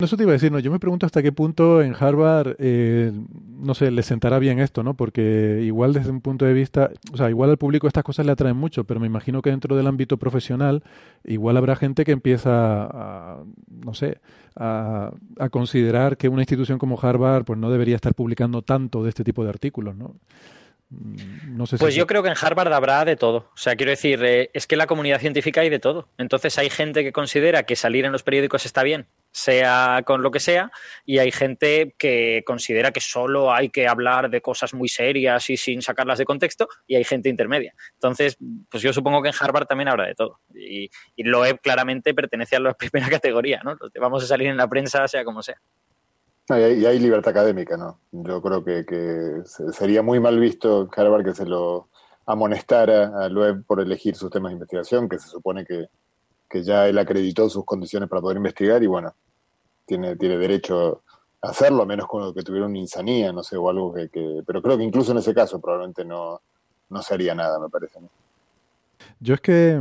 Eso 0.00 0.16
te 0.16 0.22
iba 0.22 0.30
a 0.30 0.34
decir, 0.34 0.52
no, 0.52 0.60
yo 0.60 0.70
me 0.70 0.78
pregunto 0.78 1.06
hasta 1.06 1.24
qué 1.24 1.32
punto 1.32 1.82
en 1.82 1.92
Harvard, 1.98 2.54
eh, 2.60 3.10
no 3.58 3.74
sé, 3.74 3.90
le 3.90 4.04
sentará 4.04 4.38
bien 4.38 4.60
esto, 4.60 4.84
¿no? 4.84 4.94
Porque 4.94 5.60
igual 5.64 5.92
desde 5.92 6.10
un 6.10 6.20
punto 6.20 6.44
de 6.44 6.52
vista, 6.52 6.90
o 7.12 7.16
sea, 7.16 7.28
igual 7.28 7.50
al 7.50 7.58
público 7.58 7.88
estas 7.88 8.04
cosas 8.04 8.24
le 8.24 8.30
atraen 8.30 8.56
mucho, 8.56 8.84
pero 8.84 9.00
me 9.00 9.08
imagino 9.08 9.42
que 9.42 9.50
dentro 9.50 9.76
del 9.76 9.88
ámbito 9.88 10.16
profesional, 10.16 10.84
igual 11.24 11.56
habrá 11.56 11.74
gente 11.74 12.04
que 12.04 12.12
empieza 12.12 12.84
a, 12.84 13.42
no 13.68 13.92
sé, 13.92 14.20
a, 14.54 15.10
a 15.36 15.48
considerar 15.48 16.16
que 16.16 16.28
una 16.28 16.42
institución 16.42 16.78
como 16.78 16.96
Harvard, 17.00 17.44
pues 17.44 17.58
no 17.58 17.68
debería 17.68 17.96
estar 17.96 18.14
publicando 18.14 18.62
tanto 18.62 19.02
de 19.02 19.08
este 19.08 19.24
tipo 19.24 19.42
de 19.42 19.50
artículos, 19.50 19.96
¿no? 19.96 20.14
No 20.90 21.66
sé 21.66 21.76
pues 21.76 21.94
yo 21.94 22.06
creo 22.06 22.22
que 22.22 22.30
en 22.30 22.34
Harvard 22.40 22.72
habrá 22.72 23.04
de 23.04 23.16
todo. 23.16 23.50
O 23.52 23.56
sea, 23.56 23.76
quiero 23.76 23.90
decir, 23.90 24.24
eh, 24.24 24.50
es 24.54 24.66
que 24.66 24.74
en 24.74 24.78
la 24.78 24.86
comunidad 24.86 25.20
científica 25.20 25.60
hay 25.60 25.68
de 25.68 25.78
todo. 25.78 26.08
Entonces 26.16 26.56
hay 26.56 26.70
gente 26.70 27.04
que 27.04 27.12
considera 27.12 27.64
que 27.64 27.76
salir 27.76 28.06
en 28.06 28.12
los 28.12 28.22
periódicos 28.22 28.64
está 28.64 28.82
bien, 28.82 29.06
sea 29.30 30.02
con 30.06 30.22
lo 30.22 30.30
que 30.30 30.40
sea, 30.40 30.70
y 31.04 31.18
hay 31.18 31.30
gente 31.30 31.94
que 31.98 32.42
considera 32.46 32.90
que 32.90 33.02
solo 33.02 33.52
hay 33.52 33.68
que 33.68 33.86
hablar 33.86 34.30
de 34.30 34.40
cosas 34.40 34.72
muy 34.72 34.88
serias 34.88 35.50
y 35.50 35.58
sin 35.58 35.82
sacarlas 35.82 36.18
de 36.18 36.24
contexto, 36.24 36.68
y 36.86 36.94
hay 36.94 37.04
gente 37.04 37.28
intermedia. 37.28 37.74
Entonces, 37.92 38.38
pues 38.70 38.82
yo 38.82 38.94
supongo 38.94 39.20
que 39.20 39.28
en 39.28 39.34
Harvard 39.38 39.66
también 39.66 39.88
habrá 39.88 40.06
de 40.06 40.14
todo. 40.14 40.40
Y, 40.54 40.88
y 41.16 41.22
Loeb 41.22 41.60
claramente 41.60 42.14
pertenece 42.14 42.56
a 42.56 42.60
la 42.60 42.72
primera 42.74 43.10
categoría, 43.10 43.60
¿no? 43.62 43.76
Vamos 44.00 44.24
a 44.24 44.26
salir 44.26 44.48
en 44.48 44.56
la 44.56 44.68
prensa, 44.68 45.06
sea 45.06 45.22
como 45.22 45.42
sea 45.42 45.60
y, 46.50 46.86
hay, 46.86 46.98
libertad 46.98 47.30
académica, 47.30 47.76
¿no? 47.76 47.98
Yo 48.10 48.40
creo 48.40 48.64
que, 48.64 49.42
sería 49.72 50.02
muy 50.02 50.18
mal 50.18 50.38
visto 50.40 50.88
Harvard 50.96 51.24
que 51.24 51.34
se 51.34 51.44
lo 51.44 51.88
amonestara 52.24 53.24
a 53.24 53.28
Loeb 53.28 53.64
por 53.64 53.80
elegir 53.80 54.14
sus 54.14 54.30
temas 54.30 54.50
de 54.50 54.54
investigación, 54.54 55.08
que 55.08 55.18
se 55.18 55.28
supone 55.28 55.66
que, 55.66 55.88
ya 56.62 56.88
él 56.88 56.98
acreditó 56.98 57.50
sus 57.50 57.64
condiciones 57.64 58.08
para 58.08 58.22
poder 58.22 58.38
investigar 58.38 58.82
y 58.82 58.86
bueno, 58.86 59.14
tiene, 59.84 60.16
tiene 60.16 60.38
derecho 60.38 61.02
a 61.42 61.50
hacerlo, 61.50 61.82
a 61.82 61.86
menos 61.86 62.06
con 62.06 62.32
que 62.32 62.42
tuviera 62.42 62.66
una 62.66 62.78
insanía, 62.78 63.32
no 63.32 63.42
sé, 63.42 63.56
o 63.56 63.68
algo 63.68 63.92
que, 63.92 64.08
Pero 64.46 64.62
creo 64.62 64.78
que 64.78 64.84
incluso 64.84 65.12
en 65.12 65.18
ese 65.18 65.34
caso 65.34 65.60
probablemente 65.60 66.04
no, 66.04 66.40
no 66.88 67.02
se 67.02 67.12
haría 67.12 67.34
nada, 67.34 67.58
me 67.58 67.68
parece. 67.68 68.00
Yo 69.20 69.34
es 69.34 69.40
que, 69.42 69.80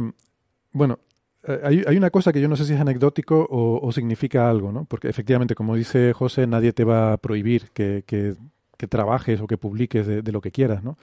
bueno, 0.74 1.00
eh, 1.48 1.84
hay, 1.88 1.98
una 1.98 2.10
cosa 2.10 2.34
que 2.34 2.42
yo 2.42 2.48
no 2.48 2.56
sé 2.56 2.66
si 2.66 2.74
es 2.74 2.80
anecdótico 2.80 3.48
o, 3.50 3.92
significa 3.92 4.50
algo, 4.50 4.72
¿no? 4.72 4.86
Porque 4.86 5.08
efectivamente, 5.08 5.56
como 5.56 5.76
dice 5.76 6.14
José, 6.14 6.46
nadie 6.46 6.74
te 6.74 6.84
va 6.84 7.14
a 7.14 7.18
prohibir 7.18 7.72
que, 7.72 8.04
trabajes 8.90 9.40
o 9.42 9.48
que 9.48 9.58
publiques 9.58 10.06
de, 10.06 10.32
lo 10.32 10.42
que 10.42 10.52
quieras, 10.52 10.84
¿no? 10.84 10.98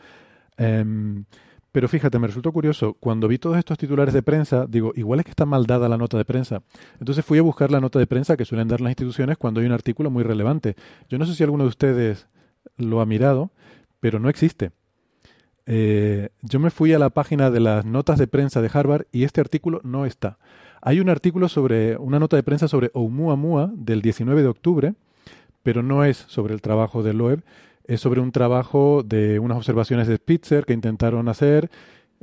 Em, 0.57 1.25
pero 1.73 1.89
fíjate, 1.89 2.21
me 2.21 2.29
resultó 2.29 2.53
curioso, 2.53 2.95
cuando 3.01 3.27
vi 3.27 3.39
todos 3.39 3.59
estos 3.59 3.77
titulares 3.79 4.15
de 4.15 4.23
prensa, 4.23 4.67
digo, 4.69 4.93
igual 4.95 5.19
es 5.19 5.25
que 5.25 5.31
está 5.31 5.45
mal 5.45 5.67
dada 5.67 5.89
la 5.89 5.99
nota 5.99 6.17
de 6.17 6.25
prensa. 6.25 6.63
Entonces 7.01 7.25
fui 7.25 7.39
a 7.39 7.43
buscar 7.43 7.73
la 7.73 7.81
nota 7.81 7.99
de 7.99 8.07
prensa 8.07 8.37
que 8.37 8.45
suelen 8.45 8.69
dar 8.69 8.81
las 8.81 8.91
instituciones 8.91 9.39
cuando 9.39 9.61
hay 9.61 9.67
un 9.67 9.73
artículo 9.73 10.09
muy 10.09 10.23
relevante. 10.23 10.77
Yo 11.09 11.19
no 11.19 11.27
sé 11.27 11.35
si 11.35 11.43
alguno 11.43 11.65
de 11.65 11.71
ustedes 11.71 12.29
lo 12.77 13.01
ha 13.01 13.07
mirado, 13.07 13.51
pero 13.99 14.21
no 14.21 14.29
existe. 14.29 14.71
Eh, 15.67 16.29
yo 16.43 16.61
me 16.61 16.71
fui 16.71 16.93
a 16.93 16.99
la 16.99 17.11
página 17.11 17.51
de 17.51 17.61
las 17.61 17.85
notas 17.85 18.19
de 18.19 18.27
prensa 18.27 18.61
de 18.61 18.71
Harvard 18.73 19.07
y 19.13 19.25
este 19.25 19.41
artículo 19.41 19.81
no 19.83 20.07
está. 20.07 20.39
Hay 20.83 21.01
un 21.01 21.09
artículo 21.09 21.49
sobre, 21.49 21.97
una 21.97 22.19
nota 22.19 22.37
de 22.37 22.43
prensa 22.43 22.69
sobre 22.69 22.91
Oumuamua 22.93 23.73
del 23.75 24.03
19 24.03 24.43
de 24.43 24.49
octubre, 24.49 24.95
pero 25.63 25.83
no 25.83 26.05
es 26.05 26.19
sobre 26.29 26.53
el 26.53 26.61
trabajo 26.61 27.03
de 27.03 27.15
Loeb, 27.15 27.43
es 27.87 28.01
sobre 28.01 28.21
un 28.21 28.33
trabajo 28.33 29.03
de 29.03 29.39
unas 29.39 29.57
observaciones 29.57 30.09
de 30.09 30.17
Spitzer 30.17 30.67
que 30.67 30.75
intentaron 30.75 31.29
hacer. 31.29 31.71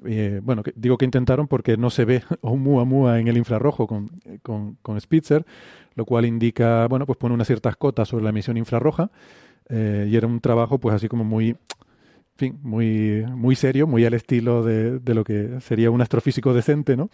Eh, 0.05 0.41
bueno, 0.43 0.63
digo 0.75 0.97
que 0.97 1.05
intentaron 1.05 1.47
porque 1.47 1.77
no 1.77 1.89
se 1.89 2.05
ve 2.05 2.23
Oumuamua 2.41 3.19
en 3.19 3.27
el 3.27 3.37
infrarrojo 3.37 3.87
con, 3.87 4.09
con, 4.81 5.01
Spitzer, 5.01 5.45
lo 5.95 6.05
cual 6.05 6.25
indica, 6.25 6.87
bueno, 6.87 7.05
pues 7.07 7.17
pone 7.17 7.33
unas 7.33 7.47
ciertas 7.47 7.75
cotas 7.75 8.09
sobre 8.09 8.23
la 8.23 8.29
emisión 8.29 8.57
infrarroja. 8.57 9.09
Eh, 9.69 10.07
y 10.09 10.15
era 10.15 10.27
un 10.27 10.39
trabajo, 10.39 10.79
pues 10.79 10.95
así 10.95 11.07
como 11.07 11.23
muy 11.23 11.55
muy, 12.49 13.23
muy 13.35 13.55
serio, 13.55 13.87
muy 13.87 14.05
al 14.05 14.13
estilo 14.13 14.63
de, 14.63 14.99
lo 15.05 15.23
que 15.23 15.59
sería 15.61 15.91
un 15.91 16.01
astrofísico 16.01 16.53
decente, 16.53 16.97
¿no? 16.97 17.09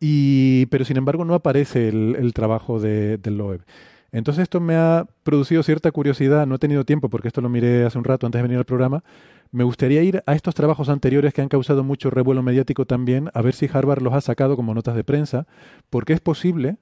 Y, 0.00 0.66
pero 0.66 0.84
sin 0.84 0.96
embargo 0.96 1.24
no 1.24 1.34
aparece 1.34 1.88
el, 1.88 2.32
trabajo 2.32 2.80
de, 2.80 3.18
del 3.18 3.36
Loeb. 3.36 3.62
Entonces 4.10 4.44
esto 4.44 4.60
me 4.60 4.74
ha 4.74 5.06
producido 5.22 5.62
cierta 5.62 5.90
curiosidad, 5.90 6.46
no 6.46 6.54
he 6.54 6.58
tenido 6.58 6.84
tiempo 6.84 7.10
porque 7.10 7.28
esto 7.28 7.40
lo 7.40 7.48
miré 7.48 7.84
hace 7.84 7.98
un 7.98 8.04
rato 8.04 8.26
antes 8.26 8.38
de 8.38 8.42
venir 8.42 8.58
al 8.58 8.64
programa. 8.64 9.04
Me 9.50 9.64
gustaría 9.64 10.02
ir 10.02 10.22
a 10.26 10.34
estos 10.34 10.54
trabajos 10.54 10.88
anteriores 10.88 11.34
que 11.34 11.42
han 11.42 11.48
causado 11.48 11.84
mucho 11.84 12.10
revuelo 12.10 12.42
mediático 12.42 12.86
también, 12.86 13.30
a 13.34 13.42
ver 13.42 13.54
si 13.54 13.68
Harvard 13.72 14.02
los 14.02 14.14
ha 14.14 14.20
sacado 14.20 14.56
como 14.56 14.74
notas 14.74 14.94
de 14.94 15.04
prensa, 15.04 15.46
porque 15.90 16.12
es 16.12 16.20
posible, 16.20 16.76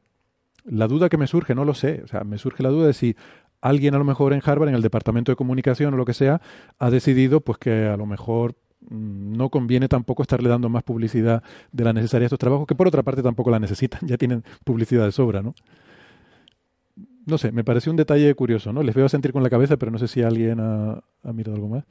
la 0.65 0.89
duda 0.89 1.09
que 1.09 1.17
me 1.17 1.27
surge, 1.27 1.55
no 1.55 1.65
lo 1.65 1.75
sé, 1.75 2.03
o 2.05 2.09
sea, 2.09 2.25
me 2.25 2.39
surge 2.39 2.63
la 2.63 2.71
duda 2.71 2.89
de 2.89 2.93
si 2.93 3.17
alguien 3.61 3.95
a 3.95 3.99
lo 3.99 4.05
mejor 4.05 4.33
en 4.33 4.41
Harvard, 4.45 4.69
en 4.69 4.75
el 4.75 4.83
departamento 4.83 5.33
de 5.33 5.37
comunicación 5.37 5.95
o 5.95 5.97
lo 5.97 6.05
que 6.05 6.15
sea, 6.15 6.41
ha 6.79 6.91
decidido 6.91 7.41
pues 7.41 7.59
que 7.59 7.87
a 7.87 7.97
lo 7.97 8.07
mejor 8.07 8.55
mm, 8.89 9.37
no 9.37 9.51
conviene 9.51 9.89
tampoco 9.89 10.23
estarle 10.23 10.49
dando 10.49 10.69
más 10.69 10.83
publicidad 10.83 11.43
de 11.73 11.85
la 11.85 11.93
necesaria 11.93 12.25
a 12.25 12.29
estos 12.29 12.39
trabajos, 12.39 12.67
que 12.67 12.75
por 12.75 12.89
otra 12.89 13.03
parte 13.03 13.23
tampoco 13.23 13.51
la 13.51 13.59
necesitan, 13.59 14.01
ya 14.07 14.17
tienen 14.17 14.45
publicidad 14.65 15.05
de 15.05 15.13
sobra, 15.13 15.43
¿no? 15.43 15.55
No 17.27 17.39
sé, 17.39 17.51
me 17.51 17.65
pareció 17.65 17.91
un 17.91 17.97
detalle 17.97 18.33
curioso, 18.35 18.73
¿no? 18.73 18.85
Les 18.85 18.95
veo 18.95 19.07
a 19.07 19.09
sentir 19.09 19.33
con 19.33 19.43
la 19.43 19.51
cabeza, 19.51 19.77
pero 19.77 19.91
no 19.91 19.99
sé 19.99 20.07
si 20.07 20.23
alguien 20.23 20.61
ha, 20.61 21.03
mirado 21.33 21.57
algo 21.57 21.69
más. 21.69 21.85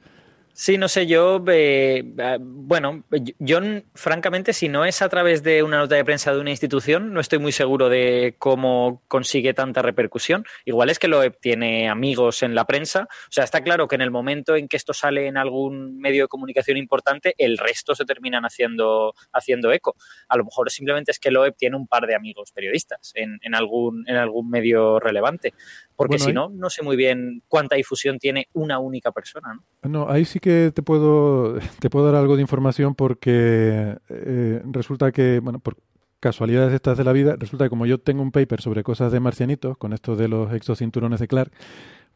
Sí, 0.58 0.78
no 0.78 0.88
sé, 0.88 1.06
yo, 1.06 1.44
eh, 1.48 2.02
eh, 2.16 2.38
bueno, 2.40 3.04
yo 3.38 3.60
francamente, 3.94 4.54
si 4.54 4.70
no 4.70 4.86
es 4.86 5.02
a 5.02 5.10
través 5.10 5.42
de 5.42 5.62
una 5.62 5.76
nota 5.76 5.96
de 5.96 6.04
prensa 6.04 6.32
de 6.32 6.40
una 6.40 6.48
institución, 6.48 7.12
no 7.12 7.20
estoy 7.20 7.38
muy 7.38 7.52
seguro 7.52 7.90
de 7.90 8.36
cómo 8.38 9.02
consigue 9.06 9.52
tanta 9.52 9.82
repercusión. 9.82 10.46
Igual 10.64 10.88
es 10.88 10.98
que 10.98 11.08
lo 11.08 11.30
tiene 11.30 11.90
amigos 11.90 12.42
en 12.42 12.54
la 12.54 12.64
prensa. 12.64 13.02
O 13.02 13.32
sea, 13.32 13.44
está 13.44 13.60
claro 13.62 13.86
que 13.86 13.96
en 13.96 14.00
el 14.00 14.10
momento 14.10 14.56
en 14.56 14.66
que 14.66 14.78
esto 14.78 14.94
sale 14.94 15.26
en 15.26 15.36
algún 15.36 15.98
medio 15.98 16.24
de 16.24 16.28
comunicación 16.28 16.78
importante, 16.78 17.34
el 17.36 17.58
resto 17.58 17.94
se 17.94 18.06
terminan 18.06 18.44
haciendo, 18.44 19.12
haciendo 19.34 19.70
eco. 19.72 19.94
A 20.26 20.38
lo 20.38 20.44
mejor 20.46 20.70
simplemente 20.70 21.10
es 21.10 21.18
que 21.18 21.30
Loeb 21.30 21.54
tiene 21.58 21.76
un 21.76 21.86
par 21.86 22.06
de 22.06 22.14
amigos 22.14 22.52
periodistas 22.52 23.12
en, 23.14 23.38
en 23.42 23.54
algún, 23.54 24.08
en 24.08 24.16
algún 24.16 24.48
medio 24.48 25.00
relevante. 25.00 25.52
Porque 25.96 26.18
si 26.18 26.32
no, 26.32 26.50
no 26.50 26.68
sé 26.68 26.82
muy 26.82 26.94
bien 26.94 27.42
cuánta 27.48 27.76
difusión 27.76 28.18
tiene 28.18 28.48
una 28.52 28.78
única 28.78 29.12
persona. 29.12 29.54
¿no? 29.82 29.88
no, 29.88 30.10
ahí 30.10 30.24
sí 30.24 30.40
que 30.40 30.70
te 30.74 30.82
puedo, 30.82 31.58
te 31.80 31.90
puedo 31.90 32.06
dar 32.06 32.16
algo 32.16 32.36
de 32.36 32.42
información 32.42 32.94
porque 32.94 33.96
eh, 34.08 34.62
resulta 34.66 35.10
que, 35.10 35.40
bueno, 35.40 35.58
por 35.58 35.76
casualidades 36.20 36.74
estas 36.74 36.98
de 36.98 37.04
la 37.04 37.12
vida, 37.12 37.36
resulta 37.38 37.64
que 37.64 37.70
como 37.70 37.86
yo 37.86 37.98
tengo 37.98 38.22
un 38.22 38.32
paper 38.32 38.60
sobre 38.60 38.82
cosas 38.82 39.12
de 39.12 39.20
marcianitos, 39.20 39.78
con 39.78 39.92
esto 39.92 40.16
de 40.16 40.28
los 40.28 40.52
exocinturones 40.52 41.20
de 41.20 41.28
Clark, 41.28 41.52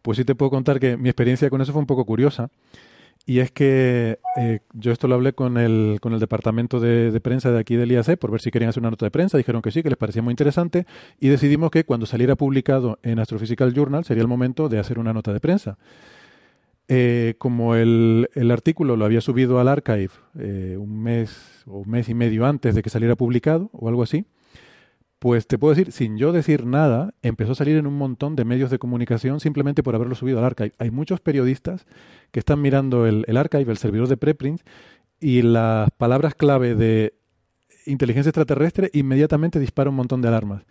pues 0.02 0.18
sí 0.18 0.24
te 0.24 0.34
puedo 0.34 0.50
contar 0.50 0.80
que 0.80 0.96
mi 0.96 1.08
experiencia 1.08 1.50
con 1.50 1.60
eso 1.60 1.72
fue 1.72 1.80
un 1.80 1.86
poco 1.86 2.04
curiosa. 2.04 2.50
Y 3.30 3.38
es 3.38 3.52
que 3.52 4.18
eh, 4.36 4.58
yo 4.72 4.90
esto 4.90 5.06
lo 5.06 5.14
hablé 5.14 5.34
con 5.34 5.56
el, 5.56 5.98
con 6.00 6.14
el 6.14 6.18
departamento 6.18 6.80
de, 6.80 7.16
prensa 7.20 7.52
de 7.52 7.60
aquí 7.60 7.76
del 7.76 7.92
IAC 7.92 8.18
por 8.18 8.32
ver 8.32 8.40
si 8.40 8.50
querían 8.50 8.70
hacer 8.70 8.82
una 8.82 8.90
nota 8.90 9.06
de 9.06 9.12
prensa. 9.12 9.38
Dijeron 9.38 9.62
que 9.62 9.70
sí, 9.70 9.84
que 9.84 9.88
les 9.88 9.96
parecía 9.96 10.20
muy 10.20 10.32
interesante. 10.32 10.84
Y 11.20 11.28
decidimos 11.28 11.70
que 11.70 11.84
cuando 11.84 12.06
saliera 12.06 12.34
publicado 12.34 12.98
en 13.04 13.20
Astrophysical 13.20 13.72
Journal 13.72 14.04
sería 14.04 14.22
el 14.22 14.26
momento 14.26 14.68
de 14.68 14.80
hacer 14.80 14.98
una 14.98 15.12
nota 15.12 15.32
de 15.32 15.38
prensa. 15.38 15.78
Eh, 16.88 17.36
como 17.38 17.76
el, 17.76 18.28
el, 18.34 18.50
artículo 18.50 18.96
lo 18.96 19.04
había 19.04 19.20
subido 19.20 19.60
al 19.60 19.68
archive 19.68 20.10
eh, 20.36 20.76
un 20.76 21.00
mes 21.00 21.62
o 21.68 21.78
un 21.78 21.88
mes 21.88 22.08
y 22.08 22.14
medio 22.14 22.46
antes 22.46 22.74
de 22.74 22.82
que 22.82 22.90
saliera 22.90 23.14
publicado 23.14 23.70
o 23.72 23.88
algo 23.88 24.02
así, 24.02 24.24
pues 25.20 25.46
te 25.46 25.58
puedo 25.58 25.74
decir, 25.74 25.92
sin 25.92 26.16
yo 26.16 26.32
decir 26.32 26.64
nada, 26.64 27.12
empezó 27.22 27.52
a 27.52 27.54
salir 27.54 27.76
en 27.76 27.86
un 27.86 27.96
montón 27.96 28.36
de 28.36 28.46
medios 28.46 28.70
de 28.70 28.78
comunicación 28.78 29.38
simplemente 29.38 29.82
por 29.82 29.94
haberlo 29.94 30.14
subido 30.14 30.38
al 30.38 30.46
archive. 30.46 30.72
Hay 30.78 30.90
muchos 30.90 31.20
periodistas 31.20 31.86
que 32.32 32.40
están 32.40 32.62
mirando 32.62 33.06
el, 33.06 33.24
el 33.28 33.36
archive, 33.36 33.70
el 33.70 33.76
servidor 33.76 34.08
de 34.08 34.16
preprints, 34.16 34.64
y 35.20 35.42
las 35.42 35.90
palabras 35.90 36.34
clave 36.34 36.74
de 36.74 37.12
inteligencia 37.84 38.30
extraterrestre 38.30 38.90
inmediatamente 38.94 39.60
dispara 39.60 39.90
un 39.90 39.96
montón 39.96 40.22
de 40.22 40.28
alarmas. 40.28 40.64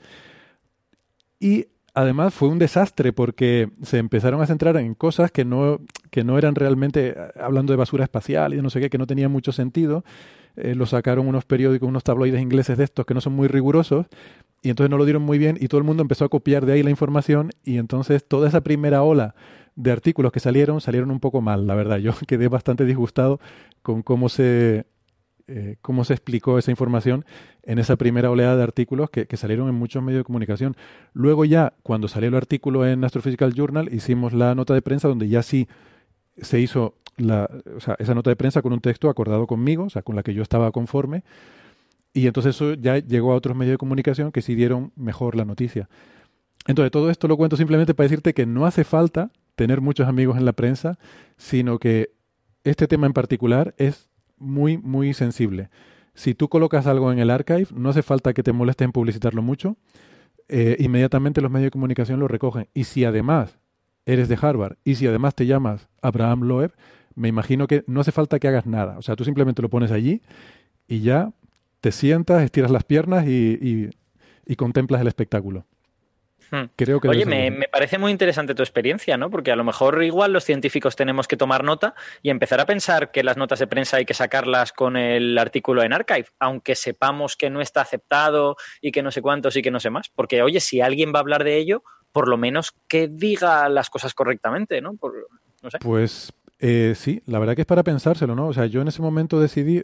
Y 1.40 1.68
además 1.94 2.34
fue 2.34 2.50
un 2.50 2.58
desastre 2.58 3.14
porque 3.14 3.70
se 3.84 4.00
empezaron 4.00 4.42
a 4.42 4.48
centrar 4.48 4.78
en 4.78 4.96
cosas 4.96 5.32
que 5.32 5.46
no, 5.46 5.80
que 6.10 6.24
no 6.24 6.40
eran 6.40 6.56
realmente, 6.56 7.16
hablando 7.40 7.72
de 7.72 7.78
basura 7.78 8.04
espacial 8.04 8.56
y 8.56 8.62
no 8.64 8.72
sé 8.72 8.80
qué, 8.80 8.90
que 8.90 8.98
no 8.98 9.06
tenía 9.06 9.30
mucho 9.30 9.52
sentido, 9.52 10.04
eh, 10.60 10.76
lo 10.76 10.86
sacaron 10.86 11.28
unos 11.28 11.46
periódicos, 11.46 11.88
unos 11.88 12.04
tabloides 12.04 12.42
ingleses 12.42 12.78
de 12.78 12.84
estos 12.84 13.06
que 13.06 13.14
no 13.14 13.22
son 13.22 13.34
muy 13.34 13.48
rigurosos, 13.48 14.08
y 14.62 14.70
entonces 14.70 14.90
no 14.90 14.98
lo 14.98 15.06
dieron 15.06 15.24
muy 15.24 15.38
bien 15.38 15.58
y 15.60 15.68
todo 15.68 15.80
el 15.80 15.86
mundo 15.86 16.02
empezó 16.02 16.26
a 16.26 16.30
copiar 16.30 16.66
de 16.66 16.74
ahí 16.74 16.84
la 16.84 16.90
información 16.90 17.52
y 17.64 17.78
entonces 17.78 18.28
toda 18.28 18.48
esa 18.48 18.62
primera 18.62 19.04
ola 19.04 19.36
de 19.76 19.92
artículos 19.92 20.32
que 20.32 20.42
salieron 20.42 20.82
salieron 20.82 21.12
un 21.12 21.20
poco 21.20 21.42
mal, 21.42 21.66
la 21.66 21.76
verdad. 21.76 21.98
Yo 21.98 22.12
quedé 22.28 22.48
bastante 22.48 22.86
disgustado 22.86 23.40
con 23.82 24.02
cómo 24.04 24.28
se, 24.28 24.86
eh, 25.48 25.78
cómo 25.82 26.04
se 26.04 26.14
explicó 26.14 26.58
esa 26.58 26.72
información 26.72 27.26
en 27.64 27.80
esa 27.80 27.96
primera 27.96 28.30
oleada 28.30 28.58
de 28.58 28.64
artículos 28.64 29.10
que, 29.10 29.28
que, 29.28 29.38
salieron 29.38 29.70
en 29.70 29.76
muchos 29.76 30.04
medios 30.04 30.20
de 30.22 30.26
comunicación. 30.26 30.76
Luego 31.14 31.46
ya, 31.46 31.74
cuando 31.84 32.08
salió 32.08 32.28
el 32.30 32.36
artículo 32.36 32.86
en 32.86 33.04
Astrophysical 33.04 33.54
Journal, 33.54 33.94
hicimos 33.94 34.34
la 34.34 34.56
nota 34.56 34.74
de 34.74 34.82
prensa 34.82 35.08
donde 35.08 35.30
ya 35.30 35.42
sí 35.42 35.68
se 36.42 36.60
hizo 36.60 36.96
esa 37.20 38.16
nota 38.16 38.30
de 38.30 38.36
prensa 38.36 38.62
con 38.62 38.74
un 38.74 38.80
texto 38.80 39.10
acordado 39.10 39.48
conmigo, 39.48 39.86
o 39.86 39.90
sea, 39.90 40.02
con 40.02 40.16
la 40.16 40.24
que 40.24 40.34
yo 40.34 40.42
estaba 40.42 40.72
conforme, 40.72 41.24
y 42.14 42.28
entonces 42.28 42.56
eso 42.56 42.74
ya 42.74 42.98
llegó 42.98 43.32
a 43.32 43.36
otros 43.36 43.56
medios 43.56 43.74
de 43.74 43.78
comunicación 43.78 44.32
que 44.32 44.42
sí 44.42 44.56
dieron 44.56 44.92
mejor 44.96 45.36
la 45.36 45.46
noticia. 45.46 45.90
Entonces, 46.68 46.92
todo 46.92 47.10
esto 47.10 47.28
lo 47.28 47.38
cuento 47.38 47.56
simplemente 47.56 47.94
para 47.94 48.06
decirte 48.06 48.34
que 48.34 48.46
no 48.46 48.66
hace 48.66 48.84
falta 48.84 49.32
tener 49.56 49.82
muchos 49.82 50.08
amigos 50.08 50.38
en 50.38 50.46
la 50.46 50.54
prensa, 50.54 50.98
sino 51.38 51.80
que 51.80 52.12
este 52.64 52.88
tema 52.88 53.08
en 53.08 53.14
particular 53.14 53.74
es 53.78 54.10
muy, 54.38 54.78
muy 54.78 55.14
sensible. 55.14 55.70
Si 56.14 56.34
tú 56.34 56.50
colocas 56.50 56.88
algo 56.88 57.12
en 57.12 57.20
el 57.20 57.30
archive, 57.30 57.68
no 57.74 57.90
hace 57.90 58.02
falta 58.02 58.34
que 58.34 58.44
te 58.44 58.52
molestes 58.52 58.86
en 58.86 58.92
publicitarlo 58.92 59.42
mucho, 59.42 59.78
eh, 60.48 60.76
inmediatamente 60.80 61.42
los 61.42 61.52
medios 61.52 61.68
de 61.68 61.72
comunicación 61.72 62.20
lo 62.20 62.28
recogen. 62.28 62.68
Y 62.74 62.86
si 62.86 63.06
además 63.06 63.58
eres 64.06 64.28
de 64.28 64.38
Harvard 64.42 64.78
y 64.84 64.96
si 64.96 65.08
además 65.08 65.36
te 65.36 65.46
llamas 65.46 65.88
Abraham 66.02 66.44
Loeb, 66.44 66.74
me 67.20 67.28
imagino 67.28 67.68
que 67.68 67.84
no 67.86 68.00
hace 68.00 68.14
falta 68.14 68.40
que 68.40 68.48
hagas 68.48 68.66
nada. 68.66 68.98
O 68.98 69.02
sea, 69.02 69.16
tú 69.16 69.26
simplemente 69.26 69.62
lo 69.62 69.70
pones 69.70 69.92
allí 69.92 70.22
y 70.88 71.02
ya 71.02 71.32
te 71.82 71.92
sientas, 71.92 72.42
estiras 72.44 72.72
las 72.72 72.86
piernas 72.86 73.28
y, 73.28 73.90
y, 74.46 74.56
contemplas 74.56 75.02
el 75.02 75.08
espectáculo. 75.08 75.66
Hmm. 76.50 76.64
Creo 76.76 77.00
que 77.00 77.10
Oye, 77.10 77.26
me, 77.26 77.52
me, 77.52 77.68
parece 77.68 78.00
muy 78.00 78.12
interesante 78.12 78.56
tu 78.56 78.64
experiencia, 78.64 79.18
¿no? 79.18 79.30
Porque 79.30 79.52
a 79.52 79.56
lo 79.56 79.64
mejor 79.64 80.02
igual 80.04 80.34
los 80.34 80.46
científicos 80.46 80.96
tenemos 80.96 81.28
que 81.28 81.38
tomar 81.38 81.64
nota 81.64 81.94
y 82.24 82.32
empezar 82.32 82.60
a 82.60 82.66
pensar 82.66 83.12
que 83.12 83.24
las 83.24 83.38
notas 83.38 83.60
de 83.60 83.68
prensa 83.68 83.98
hay 83.98 84.06
que 84.06 84.16
sacarlas 84.16 84.72
con 84.72 84.98
el 84.98 85.38
artículo 85.38 85.84
en 85.84 85.94
archive, 85.94 86.28
aunque 86.40 86.76
sepamos 86.76 87.36
que 87.36 87.50
no 87.50 87.62
está 87.62 87.82
aceptado 87.82 88.56
y 88.82 88.92
que 88.92 89.04
no 89.04 89.12
sé 89.12 89.22
cuántos 89.22 89.56
y 89.58 89.62
que 89.62 89.72
no 89.72 89.80
sé 89.80 89.90
más. 89.90 90.10
Porque, 90.10 90.42
oye, 90.42 90.60
si 90.62 90.82
alguien 90.82 91.14
va 91.14 91.20
a 91.20 91.22
hablar 91.22 91.44
de 91.44 91.58
ello, 91.58 91.84
por 92.12 92.28
lo 92.28 92.38
menos 92.38 92.74
que 92.88 93.08
diga 93.08 93.70
las 93.70 93.90
cosas 93.90 94.16
correctamente, 94.16 94.82
¿no? 94.82 94.96
Por, 94.96 95.14
no 95.62 95.70
sé. 95.70 95.78
Pues 95.80 96.34
eh, 96.60 96.94
sí, 96.96 97.22
la 97.26 97.40
verdad 97.40 97.56
que 97.56 97.62
es 97.62 97.68
para 97.68 97.84
pensárselo, 97.84 98.36
¿no? 98.36 98.48
O 98.48 98.54
sea, 98.54 98.66
yo 98.66 98.82
en 98.82 98.90
ese 98.90 99.02
momento 99.02 99.40
decidí, 99.40 99.84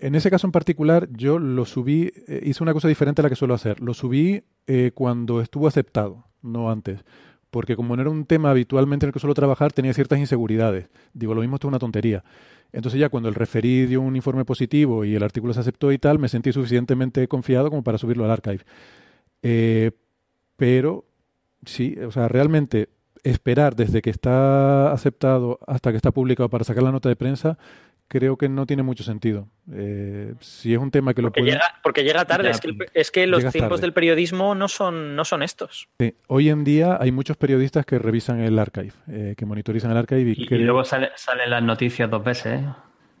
en 0.00 0.14
ese 0.16 0.30
caso 0.30 0.48
en 0.48 0.52
particular, 0.52 1.08
yo 1.12 1.38
lo 1.38 1.64
subí, 1.64 2.12
eh, 2.26 2.42
hice 2.44 2.62
una 2.62 2.72
cosa 2.72 2.88
diferente 2.88 3.22
a 3.22 3.24
la 3.24 3.28
que 3.28 3.36
suelo 3.36 3.54
hacer. 3.54 3.80
Lo 3.80 3.94
subí 3.94 4.42
eh, 4.66 4.90
cuando 4.94 5.40
estuvo 5.40 5.68
aceptado, 5.68 6.24
no 6.42 6.70
antes. 6.70 7.04
Porque 7.50 7.76
como 7.76 7.94
no 7.94 8.02
era 8.02 8.10
un 8.10 8.26
tema 8.26 8.50
habitualmente 8.50 9.06
en 9.06 9.08
el 9.08 9.12
que 9.12 9.20
suelo 9.20 9.34
trabajar, 9.34 9.72
tenía 9.72 9.94
ciertas 9.94 10.18
inseguridades. 10.18 10.88
Digo, 11.14 11.34
lo 11.34 11.40
mismo 11.40 11.56
esto 11.56 11.68
es 11.68 11.70
una 11.70 11.78
tontería. 11.78 12.24
Entonces 12.72 13.00
ya 13.00 13.08
cuando 13.08 13.28
el 13.28 13.34
referí 13.34 13.86
dio 13.86 14.00
un 14.02 14.16
informe 14.16 14.44
positivo 14.44 15.04
y 15.04 15.14
el 15.14 15.22
artículo 15.22 15.54
se 15.54 15.60
aceptó 15.60 15.92
y 15.92 15.98
tal, 15.98 16.18
me 16.18 16.28
sentí 16.28 16.52
suficientemente 16.52 17.26
confiado 17.28 17.70
como 17.70 17.82
para 17.82 17.96
subirlo 17.96 18.24
al 18.24 18.32
archive. 18.32 18.64
pero 20.56 21.04
sí, 21.64 21.96
o 22.06 22.10
sea, 22.10 22.28
realmente 22.28 22.88
esperar 23.24 23.76
desde 23.76 24.02
que 24.02 24.10
está 24.10 24.92
aceptado 24.92 25.58
hasta 25.66 25.90
que 25.90 25.96
está 25.96 26.10
publicado 26.10 26.48
para 26.48 26.64
sacar 26.64 26.82
la 26.82 26.92
nota 26.92 27.08
de 27.08 27.16
prensa, 27.16 27.58
creo 28.08 28.36
que 28.36 28.48
no 28.48 28.66
tiene 28.66 28.82
mucho 28.82 29.04
sentido. 29.04 29.48
Eh, 29.72 30.34
si 30.40 30.72
es 30.72 30.78
un 30.78 30.90
tema 30.90 31.14
que 31.14 31.22
lo 31.22 31.28
porque 31.28 31.42
llega 31.42 31.62
Porque 31.82 32.02
llega 32.02 32.24
tarde, 32.24 32.50
es 32.50 32.60
que, 32.60 32.76
es 32.94 33.10
que 33.10 33.26
los 33.26 33.52
tiempos 33.52 33.80
del 33.80 33.92
periodismo 33.92 34.54
no 34.54 34.68
son, 34.68 35.14
no 35.14 35.24
son 35.24 35.42
estos. 35.42 35.88
Sí. 36.00 36.14
Hoy 36.26 36.48
en 36.48 36.64
día 36.64 36.98
hay 37.00 37.12
muchos 37.12 37.36
periodistas 37.36 37.84
que 37.86 37.98
revisan 37.98 38.40
el 38.40 38.58
archive, 38.58 38.92
eh, 39.10 39.34
que 39.36 39.46
monitorizan 39.46 39.90
el 39.90 39.98
archive. 39.98 40.34
Y, 40.36 40.54
y, 40.54 40.58
luego 40.58 40.84
salen 40.84 41.10
las 41.46 41.62
noticias 41.62 42.10
dos 42.10 42.24
veces. 42.24 42.60
¿eh? 42.60 42.66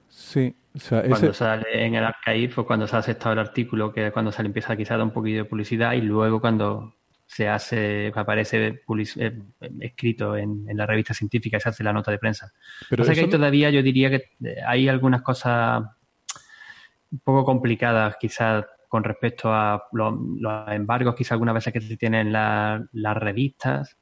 Sí. 0.08 0.56
O 0.74 0.80
sea, 0.80 1.02
cuando 1.02 1.34
sale 1.34 1.86
en 1.86 1.94
el 1.94 2.04
archive 2.04 2.52
o 2.56 2.66
cuando 2.66 2.86
se 2.86 2.96
ha 2.96 3.00
aceptado 3.00 3.32
el 3.32 3.40
artículo, 3.40 3.92
que 3.92 4.06
es 4.06 4.12
cuando 4.12 4.32
se 4.32 4.42
le 4.42 4.46
empieza 4.46 4.76
quizá 4.76 4.94
a 4.94 4.98
dar 4.98 5.06
un 5.06 5.12
poquillo 5.12 5.38
de 5.38 5.44
publicidad 5.44 5.92
y 5.92 6.00
luego 6.00 6.40
cuando 6.40 6.94
se 7.28 7.46
hace, 7.46 8.10
aparece 8.14 8.82
eh, 9.16 9.38
escrito 9.80 10.34
en, 10.34 10.66
la 10.74 10.86
revista 10.86 11.12
científica 11.12 11.58
y 11.58 11.60
se 11.60 11.68
hace 11.68 11.84
la 11.84 11.92
nota 11.92 12.10
de 12.10 12.18
prensa. 12.18 12.50
Pero 12.88 13.04
que 13.04 13.10
hay 13.10 13.28
todavía, 13.28 13.68
yo 13.68 13.82
diría 13.82 14.08
que 14.08 14.30
eh, 14.42 14.56
hay 14.66 14.88
algunas 14.88 15.20
cosas 15.20 15.84
un 17.12 17.18
poco 17.20 17.44
complicadas 17.44 18.16
quizás 18.18 18.64
con 18.88 19.04
respecto 19.04 19.52
a 19.52 19.84
los, 19.92 20.14
embargos, 20.68 21.14
quizás 21.14 21.32
algunas 21.32 21.54
veces 21.54 21.74
que 21.74 21.82
se 21.82 21.98
tienen 21.98 22.32
las 22.32 23.16
revistas. 23.16 23.96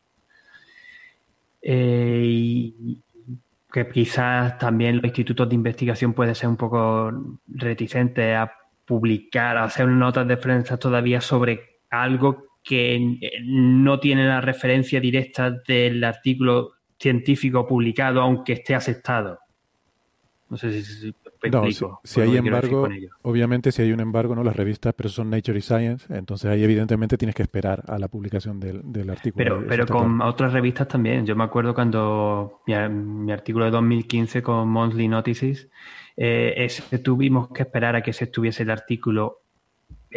Eh, 1.61 2.23
y 2.25 3.03
que 3.73 3.89
quizás 3.89 4.57
también 4.57 4.97
los 4.97 5.07
institutos 5.07 5.49
de 5.49 5.57
investigación 5.57 6.15
pueden 6.15 6.37
ser 6.37 6.49
un 6.49 6.57
poco 6.57 7.13
reticentes 7.49 8.37
a 8.37 8.53
publicar, 8.85 9.57
a 9.57 9.65
hacer 9.65 9.89
notas 9.89 10.29
de 10.29 10.37
prensa 10.37 10.77
todavía 10.77 11.21
sobre 11.21 11.81
algo 11.91 12.47
que 12.67 13.19
no 13.45 14.01
tiene 14.01 14.27
la 14.27 14.41
referencia 14.41 15.01
directa 15.01 15.53
del 15.67 16.03
artículo 16.03 16.73
científico 16.99 17.65
publicado, 17.65 18.21
aunque 18.21 18.55
esté 18.55 18.75
aceptado. 18.75 19.39
No 20.49 20.57
sé 20.57 20.83
si, 20.83 21.15
si, 22.05 22.21
hay 22.21 22.37
embargo, 22.37 22.89
obviamente 23.23 23.71
si 23.71 23.83
hay 23.83 23.93
un 23.93 24.01
embargo, 24.01 24.35
no 24.35 24.43
las 24.43 24.57
revistas, 24.57 24.95
pero 24.95 25.09
son 25.09 25.31
Nature 25.31 25.59
y 25.59 25.63
Science, 25.63 26.13
entonces 26.13 26.51
ahí 26.51 26.63
evidentemente 26.63 27.17
tienes 27.17 27.35
que 27.35 27.43
esperar 27.43 27.85
a 27.87 27.99
la 27.99 28.09
publicación 28.09 28.59
del, 28.59 29.11
artículo. 29.11 29.45
Pero, 29.45 29.65
pero 29.69 29.87
con 29.87 30.21
otras 30.23 30.53
revistas 30.53 30.89
también. 30.89 31.25
Yo 31.25 31.37
me 31.37 31.45
acuerdo 31.45 31.75
cuando 31.75 32.63
mi, 32.67 33.33
artículo 33.33 33.65
de 33.67 33.71
2015 33.73 34.43
con 34.43 34.69
Monthly 34.69 35.09
Notices, 35.09 35.69
eh, 36.17 36.69
tuvimos 37.03 37.49
que 37.49 37.63
esperar 37.63 37.95
a 37.95 38.03
que 38.03 38.13
se 38.13 38.25
estuviese 38.25 38.65
el 38.65 38.71
artículo 38.71 39.43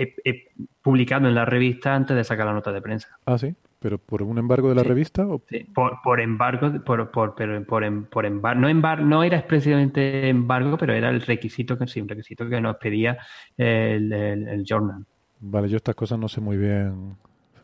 he, 0.02 0.50
publicado 0.82 1.28
en 1.28 1.36
la 1.36 1.46
revista 1.46 1.94
antes 1.94 2.16
de 2.16 2.24
sacar 2.24 2.46
la 2.46 2.54
nota 2.54 2.72
de 2.72 2.82
prensa. 2.82 3.18
Ah, 3.26 3.38
sí. 3.38 3.54
¿Pero 3.80 3.98
por 3.98 4.22
un 4.24 4.38
embargo 4.38 4.68
de 4.68 4.76
la 4.76 4.84
revista? 4.84 5.26
O... 5.26 5.42
Sí, 5.50 5.60
por, 5.74 6.02
por 6.04 6.20
embargo, 6.20 6.84
por, 6.84 7.12
por, 7.12 7.34
pero 7.36 7.64
por, 7.66 8.10
por 8.10 8.26
embargo, 8.26 8.60
no, 8.60 8.68
embar, 8.68 9.02
no 9.02 9.24
era 9.24 9.38
expresamente 9.38 10.28
embargo, 10.28 10.78
pero 10.78 10.94
era 10.94 11.10
el 11.10 11.22
requisito 11.22 11.78
que 11.78 11.88
sí, 11.88 12.02
un 12.02 12.10
requisito 12.10 12.50
que 12.50 12.60
nos 12.60 12.76
pedía 12.76 13.18
el, 13.56 14.12
el, 14.12 14.66
journal. 14.66 15.06
Vale, 15.40 15.70
yo 15.70 15.78
estas 15.78 15.96
cosas 15.96 16.20
no 16.20 16.28
sé 16.28 16.42
muy 16.42 16.58
bien. 16.58 17.16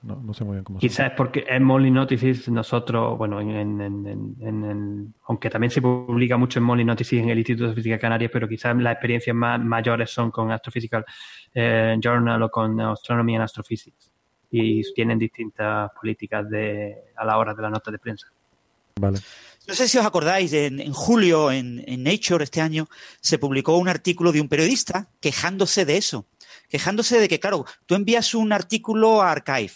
No, 0.05 0.33
sé 0.35 0.43
muy 0.43 0.53
bien 0.53 0.63
cómo 0.63 0.77
Quizás 0.77 1.07
es 1.07 1.17
porque 1.17 1.45
en 1.47 1.63
Molly 1.63 1.89
Notices 1.89 2.47
nosotros, 2.49 3.17
bueno, 3.17 3.41
en, 3.41 3.81
en, 3.81 4.35
en, 4.39 5.15
aunque 5.25 5.49
también 5.49 5.71
se 5.71 5.81
publica 5.81 6.37
mucho 6.37 6.59
en 6.59 6.65
Molly 6.65 6.85
Notices 6.85 7.23
en 7.23 7.29
el 7.29 7.39
Instituto 7.39 7.69
de 7.69 7.75
Física 7.75 7.97
Canarias, 7.97 8.29
pero 8.31 8.47
quizás 8.47 8.75
las 8.77 8.93
experiencias 8.93 9.35
más 9.35 9.59
mayores 9.59 10.11
son 10.11 10.29
con 10.29 10.51
Astrophysical 10.51 11.03
eh, 11.55 11.97
Journal 11.99 12.43
o 12.43 12.49
con 12.51 12.79
Astronomy 12.79 13.35
and 13.35 13.45
Astrophysics 13.45 14.11
y 14.51 14.83
tienen 14.93 15.17
distintas 15.17 15.91
políticas 15.99 16.47
de, 16.49 16.95
a 17.15 17.25
la 17.25 17.37
hora 17.37 17.55
de 17.55 17.61
la 17.63 17.69
nota 17.71 17.89
de 17.89 17.97
prensa. 17.97 18.27
Vale. 18.97 19.19
No 19.67 19.73
sé 19.73 19.87
si 19.87 19.97
os 19.97 20.05
acordáis, 20.05 20.53
en, 20.53 20.93
julio 20.93 21.51
en, 21.51 21.83
Nature 22.03 22.43
este 22.43 22.61
año 22.61 22.87
se 23.19 23.39
publicó 23.39 23.75
un 23.77 23.89
artículo 23.89 24.31
de 24.31 24.39
un 24.39 24.47
periodista 24.47 25.09
quejándose 25.19 25.85
de 25.85 25.97
eso, 25.97 26.27
quejándose 26.69 27.19
de 27.19 27.27
que, 27.27 27.39
claro, 27.39 27.65
tú 27.87 27.95
envías 27.95 28.35
un 28.35 28.53
artículo 28.53 29.23
a 29.23 29.31
Archive, 29.31 29.73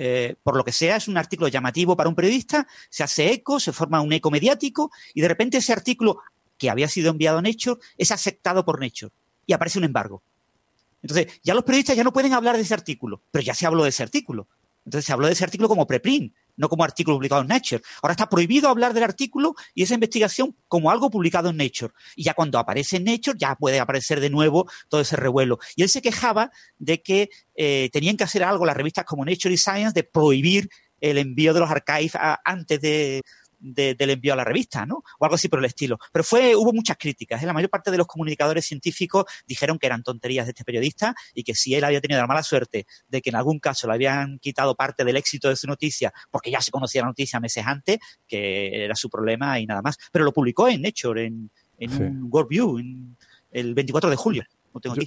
eh, 0.00 0.36
por 0.44 0.56
lo 0.56 0.62
que 0.62 0.70
sea, 0.70 0.94
es 0.94 1.08
un 1.08 1.16
artículo 1.16 1.48
llamativo 1.48 1.96
para 1.96 2.08
un 2.08 2.14
periodista, 2.14 2.68
se 2.88 3.02
hace 3.02 3.32
eco, 3.32 3.58
se 3.58 3.72
forma 3.72 4.00
un 4.00 4.12
eco 4.12 4.30
mediático 4.30 4.92
y 5.12 5.20
de 5.20 5.26
repente 5.26 5.56
ese 5.56 5.72
artículo 5.72 6.20
que 6.56 6.70
había 6.70 6.86
sido 6.86 7.10
enviado 7.10 7.38
a 7.38 7.42
Nature 7.42 7.80
es 7.96 8.12
aceptado 8.12 8.64
por 8.64 8.80
Nature 8.80 9.12
y 9.44 9.54
aparece 9.54 9.80
un 9.80 9.84
embargo. 9.84 10.22
Entonces, 11.02 11.40
ya 11.42 11.52
los 11.52 11.64
periodistas 11.64 11.96
ya 11.96 12.04
no 12.04 12.12
pueden 12.12 12.32
hablar 12.32 12.54
de 12.54 12.62
ese 12.62 12.74
artículo, 12.74 13.22
pero 13.32 13.42
ya 13.42 13.54
se 13.54 13.66
habló 13.66 13.82
de 13.82 13.88
ese 13.88 14.04
artículo. 14.04 14.46
Entonces 14.84 15.04
se 15.04 15.12
habló 15.12 15.26
de 15.26 15.32
ese 15.32 15.42
artículo 15.42 15.68
como 15.68 15.84
preprint, 15.84 16.32
no 16.58 16.68
como 16.68 16.84
artículo 16.84 17.16
publicado 17.16 17.40
en 17.40 17.48
Nature. 17.48 17.82
Ahora 18.02 18.12
está 18.12 18.28
prohibido 18.28 18.68
hablar 18.68 18.92
del 18.92 19.04
artículo 19.04 19.54
y 19.74 19.84
esa 19.84 19.94
investigación 19.94 20.54
como 20.68 20.90
algo 20.90 21.08
publicado 21.08 21.48
en 21.48 21.56
Nature. 21.56 21.94
Y 22.16 22.24
ya 22.24 22.34
cuando 22.34 22.58
aparece 22.58 22.96
en 22.96 23.04
Nature 23.04 23.38
ya 23.38 23.54
puede 23.54 23.80
aparecer 23.80 24.20
de 24.20 24.28
nuevo 24.28 24.70
todo 24.88 25.00
ese 25.00 25.16
revuelo. 25.16 25.58
Y 25.76 25.82
él 25.82 25.88
se 25.88 26.02
quejaba 26.02 26.50
de 26.78 27.00
que 27.00 27.30
eh, 27.54 27.88
tenían 27.92 28.18
que 28.18 28.24
hacer 28.24 28.44
algo 28.44 28.66
las 28.66 28.76
revistas 28.76 29.06
como 29.06 29.24
Nature 29.24 29.54
y 29.54 29.56
Science 29.56 29.92
de 29.94 30.04
prohibir 30.04 30.68
el 31.00 31.16
envío 31.16 31.54
de 31.54 31.60
los 31.60 31.70
archives 31.70 32.12
antes 32.44 32.80
de, 32.80 33.22
del 33.58 34.10
envío 34.10 34.32
a 34.32 34.36
la 34.36 34.44
revista, 34.44 34.86
¿no? 34.86 35.02
O 35.18 35.24
algo 35.24 35.34
así 35.34 35.48
por 35.48 35.58
el 35.58 35.64
estilo. 35.64 35.98
Pero 36.12 36.24
fue, 36.24 36.54
hubo 36.54 36.72
muchas 36.72 36.96
críticas. 36.96 37.42
¿eh? 37.42 37.46
La 37.46 37.52
mayor 37.52 37.70
parte 37.70 37.90
de 37.90 37.98
los 37.98 38.06
comunicadores 38.06 38.64
científicos 38.64 39.24
dijeron 39.46 39.78
que 39.78 39.86
eran 39.86 40.02
tonterías 40.02 40.46
de 40.46 40.50
este 40.50 40.64
periodista 40.64 41.14
y 41.34 41.42
que 41.42 41.54
si 41.54 41.74
él 41.74 41.84
había 41.84 42.00
tenido 42.00 42.20
la 42.20 42.26
mala 42.26 42.42
suerte 42.42 42.86
de 43.08 43.20
que 43.20 43.30
en 43.30 43.36
algún 43.36 43.58
caso 43.58 43.86
le 43.86 43.94
habían 43.94 44.38
quitado 44.38 44.74
parte 44.74 45.04
del 45.04 45.16
éxito 45.16 45.48
de 45.48 45.56
su 45.56 45.66
noticia 45.66 46.12
porque 46.30 46.50
ya 46.50 46.60
se 46.60 46.70
conocía 46.70 47.02
la 47.02 47.08
noticia 47.08 47.40
meses 47.40 47.64
antes, 47.66 47.98
que 48.26 48.84
era 48.84 48.94
su 48.94 49.10
problema 49.10 49.58
y 49.58 49.66
nada 49.66 49.82
más. 49.82 49.96
Pero 50.12 50.24
lo 50.24 50.32
publicó 50.32 50.68
en 50.68 50.82
Nature, 50.82 51.26
en, 51.26 51.50
en 51.78 51.92
un 51.92 52.28
Worldview, 52.30 52.78
en 52.78 53.16
el 53.50 53.74
24 53.74 54.10
de 54.10 54.16
julio. 54.16 54.44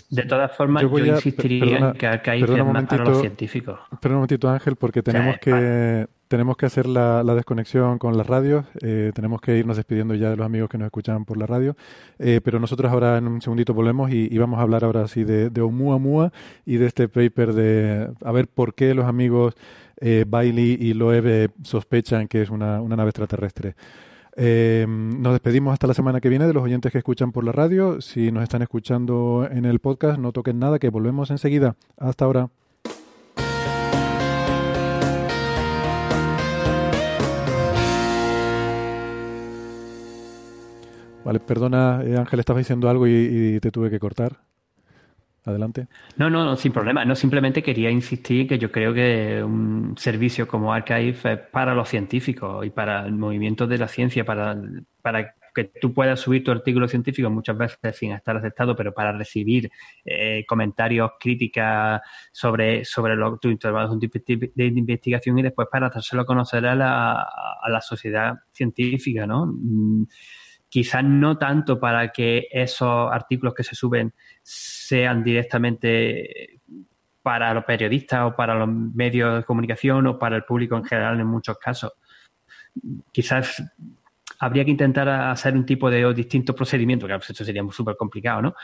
De 0.10 0.24
todas 0.24 0.56
formas, 0.56 0.84
yo, 0.84 0.98
insistiría 1.00 1.78
en 1.78 1.94
que 1.94 2.08
hay 2.08 2.44
que 2.44 2.64
más 2.64 2.86
para 2.86 3.06
los 3.06 3.22
científicos. 3.22 3.80
Espera 3.92 4.16
un 4.16 4.22
momentito, 4.22 4.50
Ángel, 4.50 4.76
porque 4.76 5.02
tenemos 5.02 5.38
que 5.40 6.08
tenemos 6.32 6.56
que 6.56 6.66
hacer 6.66 6.88
la, 6.88 7.26
desconexión 7.36 7.98
con 7.98 8.18
las 8.18 8.26
radios. 8.26 8.66
Eh, 8.82 9.12
tenemos 9.14 9.42
que 9.42 9.58
irnos 9.58 9.76
despidiendo 9.76 10.16
ya 10.16 10.30
de 10.30 10.38
los 10.38 10.46
amigos 10.46 10.70
que 10.70 10.78
nos 10.78 10.86
escuchan 10.86 11.26
por 11.26 11.36
la 11.36 11.46
radio. 11.46 11.76
Eh, 12.20 12.40
pero 12.42 12.58
nosotros 12.58 12.90
ahora 12.90 13.18
en 13.18 13.28
un 13.28 13.42
segundito 13.42 13.74
volvemos 13.74 14.10
y, 14.12 14.38
vamos 14.38 14.58
a 14.58 14.62
hablar 14.62 14.86
ahora 14.86 15.06
sí 15.10 15.26
de, 15.26 15.50
de 15.50 15.60
Oumuamua 15.60 16.32
y 16.66 16.78
de 16.78 16.86
este 16.86 17.10
paper 17.10 17.52
de 17.52 18.14
a 18.24 18.32
ver 18.32 18.48
por 18.48 18.76
qué 18.76 18.94
los 18.94 19.08
amigos 19.08 19.56
eh, 20.00 20.24
Bailey 20.26 20.78
y 20.80 20.94
Loeb 20.94 21.52
sospechan 21.64 22.30
que 22.30 22.42
es 22.42 22.50
una, 22.50 22.80
nave 22.80 23.10
extraterrestre. 23.10 23.76
Nos 24.38 25.34
despedimos 25.34 25.74
hasta 25.74 25.88
la 25.88 25.94
semana 25.94 26.22
que 26.22 26.30
viene 26.30 26.48
de 26.48 26.54
los 26.54 26.64
oyentes 26.64 26.94
que 26.94 27.00
escuchan 27.00 27.34
por 27.34 27.44
la 27.44 27.52
radio. 27.52 28.00
Si 28.00 28.32
nos 28.32 28.44
están 28.44 28.62
escuchando 28.62 29.50
en 29.52 29.66
el 29.66 29.80
podcast, 29.80 30.18
no 30.18 30.32
toquen 30.32 30.60
nada, 30.60 30.80
que 30.80 30.88
volvemos 30.88 31.30
enseguida. 31.30 31.76
Hasta 31.98 32.24
ahora. 32.24 32.50
Vale, 41.24 41.40
perdona, 41.40 42.02
eh, 42.04 42.18
Ángel, 42.18 42.40
estabas 42.40 42.62
diciendo 42.62 42.90
algo 42.90 43.08
y 43.08 43.60
te 43.60 43.72
tuve 43.72 43.90
que 43.90 44.00
cortar. 44.00 44.40
Adelante. 45.44 45.88
No, 46.18 46.30
no, 46.30 46.56
sin 46.56 46.72
problema. 46.72 47.04
No, 47.04 47.16
simplemente 47.16 47.64
quería 47.64 47.90
insistir 47.90 48.48
que 48.48 48.60
yo 48.60 48.72
creo 48.72 48.94
que 48.94 49.42
un 49.44 49.96
servicio 49.98 50.48
como 50.48 50.72
Archive 50.72 51.10
es 51.10 51.40
para 51.52 51.74
los 51.74 51.90
científicos 51.90 52.64
y 52.64 52.70
para 52.70 53.06
el 53.08 53.14
movimiento 53.14 53.66
de 53.66 53.80
la 53.80 53.88
ciencia, 53.88 54.24
para, 54.24 54.56
para 55.02 55.34
que 55.54 55.66
tú 55.82 55.94
puedas 55.94 56.20
subir 56.20 56.44
tu 56.44 56.52
artículo 56.52 56.88
científico 56.88 57.30
muchas 57.32 57.58
veces 57.58 57.98
sin 57.98 58.12
estar 58.12 58.38
aceptado, 58.38 58.76
pero 58.76 58.94
para 58.94 59.14
recibir 59.14 59.72
eh, 60.06 60.46
comentarios, 60.48 61.14
críticas 61.20 62.02
sobre, 62.32 62.86
sobre 62.86 63.16
lo, 63.16 63.40
tu 63.40 63.50
intervalo 63.50 63.98
de 63.98 64.66
investigación 64.66 65.40
y 65.40 65.42
después 65.42 65.68
para 65.72 65.88
hacerlo 65.88 66.24
conocer 66.24 66.68
a 66.68 66.76
la, 66.76 67.14
a 67.14 67.70
la 67.70 67.82
sociedad 67.82 68.36
científica, 68.54 69.26
¿no? 69.26 69.52
Quizás 70.72 71.04
no 71.04 71.38
tanto 71.38 71.82
para 71.82 72.14
que 72.14 72.48
esos 72.50 73.12
artículos 73.12 73.54
que 73.54 73.64
se 73.64 73.76
suben 73.76 74.14
sean 74.42 75.22
directamente 75.22 76.62
para 77.22 77.54
los 77.54 77.66
periodistas 77.66 78.32
o 78.32 78.36
para 78.38 78.56
los 78.56 78.70
medios 78.70 79.40
de 79.40 79.44
comunicación 79.44 80.08
o 80.08 80.18
para 80.18 80.38
el 80.38 80.46
público 80.46 80.78
en 80.78 80.86
general 80.86 81.20
en 81.20 81.28
muchos 81.28 81.58
casos. 81.58 81.92
Quizás 83.12 83.62
habría 84.40 84.64
que 84.64 84.72
intentar 84.72 85.10
hacer 85.10 85.56
un 85.56 85.66
tipo 85.66 85.90
de 85.90 86.14
distinto 86.14 86.56
procedimiento, 86.56 87.06
que 87.06 87.16
eso 87.16 87.44
sería 87.44 87.64
súper 87.70 87.98
complicado, 87.98 88.42
¿no? 88.42 88.56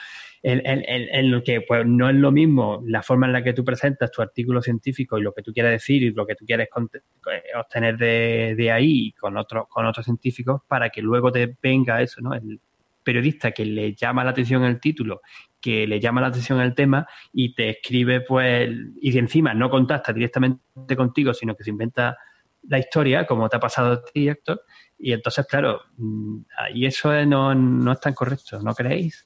En, 0.43 1.31
lo 1.31 1.43
que 1.43 1.61
pues, 1.61 1.85
no 1.85 2.09
es 2.09 2.15
lo 2.15 2.31
mismo 2.31 2.81
la 2.85 3.01
forma 3.01 3.25
en 3.25 3.33
la 3.33 3.43
que 3.43 3.53
tú 3.53 3.65
presentas 3.65 4.11
tu 4.11 4.21
artículo 4.21 4.61
científico 4.61 5.17
y 5.17 5.21
lo 5.21 5.33
que 5.33 5.41
tú 5.41 5.51
quieres 5.51 5.71
decir 5.71 6.03
y 6.03 6.11
lo 6.11 6.25
que 6.25 6.35
tú 6.35 6.45
quieres 6.45 6.67
eh, 6.67 7.41
obtener 7.55 7.97
de, 7.97 8.71
ahí 8.71 9.11
con 9.13 9.35
otros 9.35 9.65
con 9.67 9.85
otros 9.85 10.05
científicos 10.05 10.61
para 10.67 10.89
que 10.89 11.01
luego 11.01 11.31
te 11.31 11.57
venga 11.61 12.01
eso, 12.01 12.21
¿no? 12.21 12.33
El 12.33 12.61
periodista 13.03 13.51
que 13.51 13.65
le 13.65 13.95
llama 13.95 14.23
la 14.23 14.31
atención 14.31 14.63
el 14.65 14.81
título, 14.81 15.21
que 15.61 15.87
le 15.87 15.99
llama 15.99 16.21
la 16.21 16.27
atención 16.27 16.59
el 16.59 16.75
tema 16.75 17.07
y 17.31 17.55
te 17.55 17.69
escribe, 17.69 18.19
pues, 18.19 18.69
y 19.01 19.11
de 19.11 19.19
encima 19.19 19.53
no 19.53 19.69
contacta 19.69 20.11
directamente 20.11 20.95
contigo, 20.95 21.33
sino 21.33 21.55
que 21.55 21.63
se 21.63 21.69
inventa 21.69 22.17
la 22.63 22.79
historia, 22.79 23.25
como 23.25 23.47
te 23.47 23.55
ha 23.55 23.59
pasado 23.61 23.93
a 23.93 24.03
ti, 24.03 24.27
Héctor, 24.27 24.61
y 24.99 25.13
entonces, 25.13 25.45
claro, 25.47 25.81
mm, 25.97 26.39
y 26.73 26.85
eso 26.85 27.25
no, 27.25 27.55
no 27.55 27.91
es 27.93 27.99
tan 28.01 28.13
correcto, 28.13 28.61
¿no 28.61 28.73
creéis? 28.73 29.25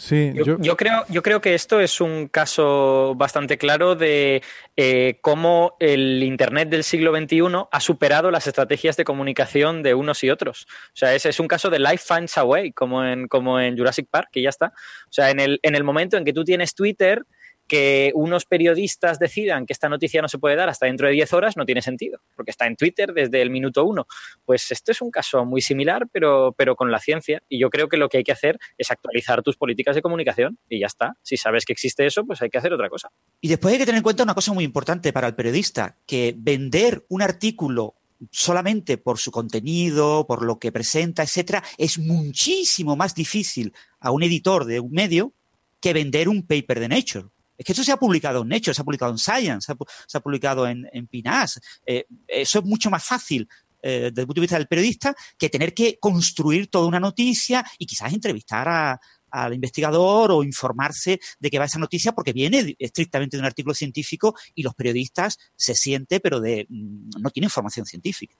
Sí, 0.00 0.32
yo, 0.60 0.76
creo, 0.76 1.04
yo 1.08 1.24
creo 1.24 1.40
que 1.40 1.54
esto 1.54 1.80
es 1.80 2.00
un 2.00 2.28
caso 2.28 3.16
bastante 3.16 3.58
claro 3.58 3.96
de 3.96 4.44
eh, 4.76 5.18
cómo 5.22 5.76
el 5.80 6.22
Internet 6.22 6.68
del 6.68 6.84
siglo 6.84 7.10
XXI 7.10 7.42
ha 7.68 7.80
superado 7.80 8.30
las 8.30 8.46
estrategias 8.46 8.96
de 8.96 9.02
comunicación 9.02 9.82
de 9.82 9.94
unos 9.94 10.22
y 10.22 10.30
otros. 10.30 10.68
O 10.70 10.96
sea, 10.96 11.16
ese 11.16 11.30
es 11.30 11.40
un 11.40 11.48
caso 11.48 11.68
de 11.68 11.80
life 11.80 11.98
finds 11.98 12.38
a 12.38 12.44
way, 12.44 12.70
como 12.70 13.04
en, 13.04 13.26
como 13.26 13.58
en 13.58 13.76
Jurassic 13.76 14.06
Park, 14.08 14.28
que 14.30 14.40
ya 14.40 14.50
está. 14.50 14.66
O 14.66 15.12
sea, 15.12 15.30
en 15.30 15.40
el, 15.40 15.58
en 15.64 15.74
el 15.74 15.82
momento 15.82 16.16
en 16.16 16.24
que 16.24 16.32
tú 16.32 16.44
tienes 16.44 16.76
Twitter, 16.76 17.24
que 17.68 18.10
unos 18.14 18.46
periodistas 18.46 19.18
decidan 19.18 19.66
que 19.66 19.72
esta 19.72 19.88
noticia 19.88 20.22
no 20.22 20.28
se 20.28 20.38
puede 20.38 20.56
dar 20.56 20.68
hasta 20.68 20.86
dentro 20.86 21.06
de 21.06 21.12
10 21.12 21.32
horas 21.34 21.56
no 21.56 21.66
tiene 21.66 21.82
sentido, 21.82 22.20
porque 22.34 22.50
está 22.50 22.66
en 22.66 22.76
Twitter 22.76 23.12
desde 23.12 23.42
el 23.42 23.50
minuto 23.50 23.84
uno. 23.84 24.06
Pues 24.44 24.70
esto 24.72 24.90
es 24.90 25.02
un 25.02 25.10
caso 25.10 25.44
muy 25.44 25.60
similar, 25.60 26.08
pero, 26.10 26.54
pero 26.56 26.74
con 26.74 26.90
la 26.90 26.98
ciencia. 26.98 27.42
Y 27.48 27.60
yo 27.60 27.70
creo 27.70 27.88
que 27.88 27.98
lo 27.98 28.08
que 28.08 28.18
hay 28.18 28.24
que 28.24 28.32
hacer 28.32 28.58
es 28.78 28.90
actualizar 28.90 29.42
tus 29.42 29.56
políticas 29.56 29.94
de 29.94 30.02
comunicación 30.02 30.58
y 30.68 30.80
ya 30.80 30.86
está. 30.86 31.14
Si 31.22 31.36
sabes 31.36 31.64
que 31.64 31.74
existe 31.74 32.06
eso, 32.06 32.24
pues 32.24 32.40
hay 32.42 32.48
que 32.48 32.58
hacer 32.58 32.72
otra 32.72 32.88
cosa. 32.88 33.10
Y 33.40 33.48
después 33.48 33.72
hay 33.72 33.78
que 33.78 33.86
tener 33.86 33.98
en 33.98 34.02
cuenta 34.02 34.22
una 34.22 34.34
cosa 34.34 34.52
muy 34.52 34.64
importante 34.64 35.12
para 35.12 35.28
el 35.28 35.34
periodista, 35.34 35.98
que 36.06 36.34
vender 36.36 37.04
un 37.08 37.22
artículo 37.22 37.94
solamente 38.30 38.98
por 38.98 39.18
su 39.18 39.30
contenido, 39.30 40.26
por 40.26 40.42
lo 40.42 40.58
que 40.58 40.72
presenta, 40.72 41.22
etcétera, 41.22 41.62
es 41.76 41.98
muchísimo 41.98 42.96
más 42.96 43.14
difícil 43.14 43.72
a 44.00 44.10
un 44.10 44.22
editor 44.22 44.64
de 44.64 44.80
un 44.80 44.90
medio 44.90 45.34
que 45.80 45.92
vender 45.92 46.28
un 46.28 46.46
paper 46.46 46.80
de 46.80 46.88
Nature. 46.88 47.26
Es 47.58 47.64
que 47.66 47.72
esto 47.72 47.82
se 47.82 47.92
ha 47.92 47.96
publicado 47.96 48.42
en 48.42 48.48
Nature, 48.48 48.72
se 48.72 48.80
ha 48.80 48.84
publicado 48.84 49.10
en 49.10 49.18
Science, 49.18 49.66
se 50.06 50.16
ha, 50.16 50.20
publicado 50.20 50.66
en, 50.66 50.88
en 50.92 51.08
PNAS. 51.08 51.60
Eh, 51.84 52.06
eso 52.28 52.60
es 52.60 52.64
mucho 52.64 52.88
más 52.88 53.04
fácil 53.04 53.48
eh, 53.82 54.10
desde 54.10 54.22
el 54.22 54.26
punto 54.26 54.40
de 54.40 54.44
vista 54.44 54.58
del 54.58 54.66
periodista 54.66 55.14
que 55.36 55.48
tener 55.48 55.72
que 55.72 55.98
construir 56.00 56.68
toda 56.68 56.86
una 56.86 56.98
noticia 56.98 57.64
y 57.78 57.86
quizás 57.86 58.12
entrevistar 58.12 58.98
al 59.30 59.54
investigador 59.54 60.32
o 60.32 60.42
informarse 60.42 61.20
de 61.38 61.50
qué 61.50 61.58
va 61.58 61.66
esa 61.66 61.78
noticia 61.78 62.12
porque 62.12 62.32
viene 62.32 62.74
estrictamente 62.78 63.36
de 63.36 63.40
un 63.40 63.46
artículo 63.46 63.74
científico 63.74 64.34
y 64.54 64.62
los 64.62 64.74
periodistas 64.74 65.38
se 65.54 65.74
sienten 65.74 66.20
pero 66.22 66.40
de 66.40 66.66
mm, 66.68 67.20
no 67.20 67.30
tienen 67.30 67.46
información 67.46 67.86
científica. 67.86 68.36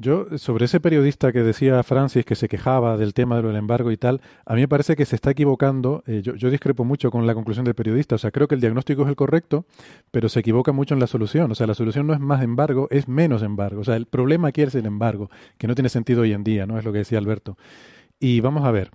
Yo, 0.00 0.38
sobre 0.38 0.66
ese 0.66 0.78
periodista 0.78 1.32
que 1.32 1.42
decía 1.42 1.82
Francis 1.82 2.24
que 2.24 2.36
se 2.36 2.48
quejaba 2.48 2.96
del 2.96 3.14
tema 3.14 3.42
del 3.42 3.56
embargo 3.56 3.90
y 3.90 3.96
tal, 3.96 4.20
a 4.46 4.54
mí 4.54 4.60
me 4.60 4.68
parece 4.68 4.94
que 4.94 5.04
se 5.04 5.16
está 5.16 5.32
equivocando. 5.32 6.04
Eh, 6.06 6.22
yo, 6.22 6.36
yo, 6.36 6.50
discrepo 6.50 6.84
mucho 6.84 7.10
con 7.10 7.26
la 7.26 7.34
conclusión 7.34 7.64
del 7.64 7.74
periodista. 7.74 8.14
O 8.14 8.18
sea, 8.18 8.30
creo 8.30 8.46
que 8.46 8.54
el 8.54 8.60
diagnóstico 8.60 9.02
es 9.02 9.08
el 9.08 9.16
correcto, 9.16 9.66
pero 10.12 10.28
se 10.28 10.38
equivoca 10.38 10.70
mucho 10.70 10.94
en 10.94 11.00
la 11.00 11.08
solución. 11.08 11.50
O 11.50 11.56
sea, 11.56 11.66
la 11.66 11.74
solución 11.74 12.06
no 12.06 12.14
es 12.14 12.20
más 12.20 12.44
embargo, 12.44 12.86
es 12.92 13.08
menos 13.08 13.42
embargo. 13.42 13.80
O 13.80 13.84
sea, 13.84 13.96
el 13.96 14.06
problema 14.06 14.48
aquí 14.48 14.62
es 14.62 14.72
el 14.76 14.86
embargo, 14.86 15.30
que 15.58 15.66
no 15.66 15.74
tiene 15.74 15.88
sentido 15.88 16.22
hoy 16.22 16.32
en 16.32 16.44
día, 16.44 16.64
¿no? 16.64 16.78
Es 16.78 16.84
lo 16.84 16.92
que 16.92 16.98
decía 16.98 17.18
Alberto. 17.18 17.58
Y 18.20 18.40
vamos 18.40 18.64
a 18.64 18.70
ver. 18.70 18.92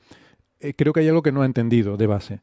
Eh, 0.62 0.74
creo 0.74 0.94
que 0.94 1.02
hay 1.02 1.10
algo 1.10 1.22
que 1.22 1.34
no 1.34 1.42
ha 1.42 1.46
entendido 1.46 1.98
de 1.98 2.08
base. 2.08 2.40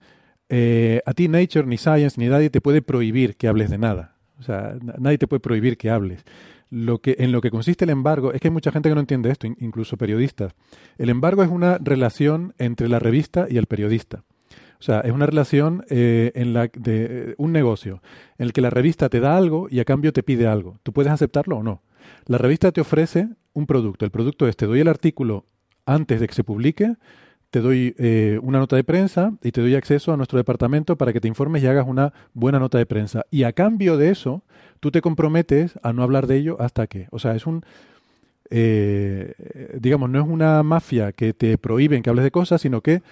Eh, 0.50 1.00
a 1.06 1.14
ti 1.14 1.28
Nature, 1.28 1.66
ni 1.66 1.78
Science, 1.78 2.20
ni 2.20 2.26
nadie 2.26 2.50
te 2.50 2.61
puede 2.61 2.82
prohibir 2.82 3.36
que 3.36 3.48
hables 3.48 3.70
de 3.70 3.78
nada. 3.78 4.16
O 4.38 4.42
sea, 4.42 4.76
nadie 4.98 5.16
te 5.16 5.26
puede 5.26 5.40
prohibir 5.40 5.78
que 5.78 5.88
hables 5.88 6.26
lo 6.70 6.98
que, 7.00 7.16
en 7.18 7.32
lo 7.32 7.40
que 7.40 7.50
consiste 7.50 7.84
el 7.84 7.90
embargo, 7.90 8.32
es 8.32 8.40
que 8.40 8.48
hay 8.48 8.52
mucha 8.52 8.72
gente 8.72 8.88
que 8.88 8.94
no 8.94 9.00
entiende 9.00 9.30
esto, 9.30 9.46
incluso 9.46 9.96
periodistas. 9.96 10.54
El 10.98 11.10
embargo 11.10 11.42
es 11.42 11.50
una 11.50 11.78
relación 11.78 12.54
entre 12.58 12.88
la 12.88 12.98
revista 12.98 13.46
y 13.50 13.58
el 13.58 13.66
periodista. 13.66 14.22
O 14.78 14.82
sea, 14.82 15.00
es 15.00 15.12
una 15.12 15.26
relación 15.26 15.84
eh, 15.90 16.32
en 16.34 16.54
la 16.54 16.62
de 16.72 17.06
eh, 17.32 17.34
un 17.36 17.52
negocio 17.52 18.00
en 18.38 18.46
el 18.46 18.52
que 18.54 18.62
la 18.62 18.70
revista 18.70 19.10
te 19.10 19.20
da 19.20 19.36
algo 19.36 19.68
y 19.70 19.80
a 19.80 19.84
cambio 19.84 20.12
te 20.12 20.22
pide 20.22 20.46
algo. 20.46 20.78
Tú 20.82 20.92
puedes 20.92 21.12
aceptarlo 21.12 21.58
o 21.58 21.62
no. 21.62 21.82
La 22.24 22.38
revista 22.38 22.72
te 22.72 22.80
ofrece 22.80 23.28
un 23.52 23.66
producto. 23.66 24.06
El 24.06 24.10
producto 24.10 24.48
es 24.48 24.56
te 24.56 24.64
doy 24.64 24.80
el 24.80 24.88
artículo 24.88 25.44
antes 25.84 26.20
de 26.20 26.28
que 26.28 26.34
se 26.34 26.44
publique, 26.44 26.94
te 27.51 27.61
doy 27.61 27.94
eh, 27.98 28.38
una 28.42 28.59
nota 28.59 28.76
de 28.76 28.84
prensa 28.84 29.32
y 29.42 29.53
te 29.53 29.61
doy 29.61 29.74
acceso 29.74 30.12
a 30.12 30.16
nuestro 30.16 30.38
departamento 30.38 30.96
para 30.96 31.12
que 31.12 31.20
te 31.20 31.28
informes 31.28 31.62
y 31.62 31.66
hagas 31.66 31.86
una 31.86 32.12
buena 32.32 32.59
nota 32.59 32.78
de 32.78 32.86
prensa. 32.86 33.26
Y 33.30 33.42
a 33.42 33.53
cambio 33.53 33.96
de 33.96 34.11
eso, 34.11 34.42
tú 34.78 34.90
te 34.90 35.01
comprometes 35.01 35.78
a 35.82 35.92
no 35.92 36.03
hablar 36.03 36.26
de 36.26 36.36
ello 36.36 36.57
hasta 36.61 36.86
que. 36.86 37.09
O 37.11 37.18
sea, 37.18 37.34
es 37.34 37.46
un. 37.46 37.64
Eh, 38.51 39.34
digamos, 39.78 40.11
no 40.11 40.20
es 40.20 40.28
una 40.28 40.62
mafia 40.62 41.12
que 41.12 41.32
te 41.32 41.59
prohíben 41.59 42.03
que 42.03 42.11
hables 42.11 42.24
de 42.24 42.30
cosas, 42.30 42.61
sino 42.61 42.80
que 42.80 43.03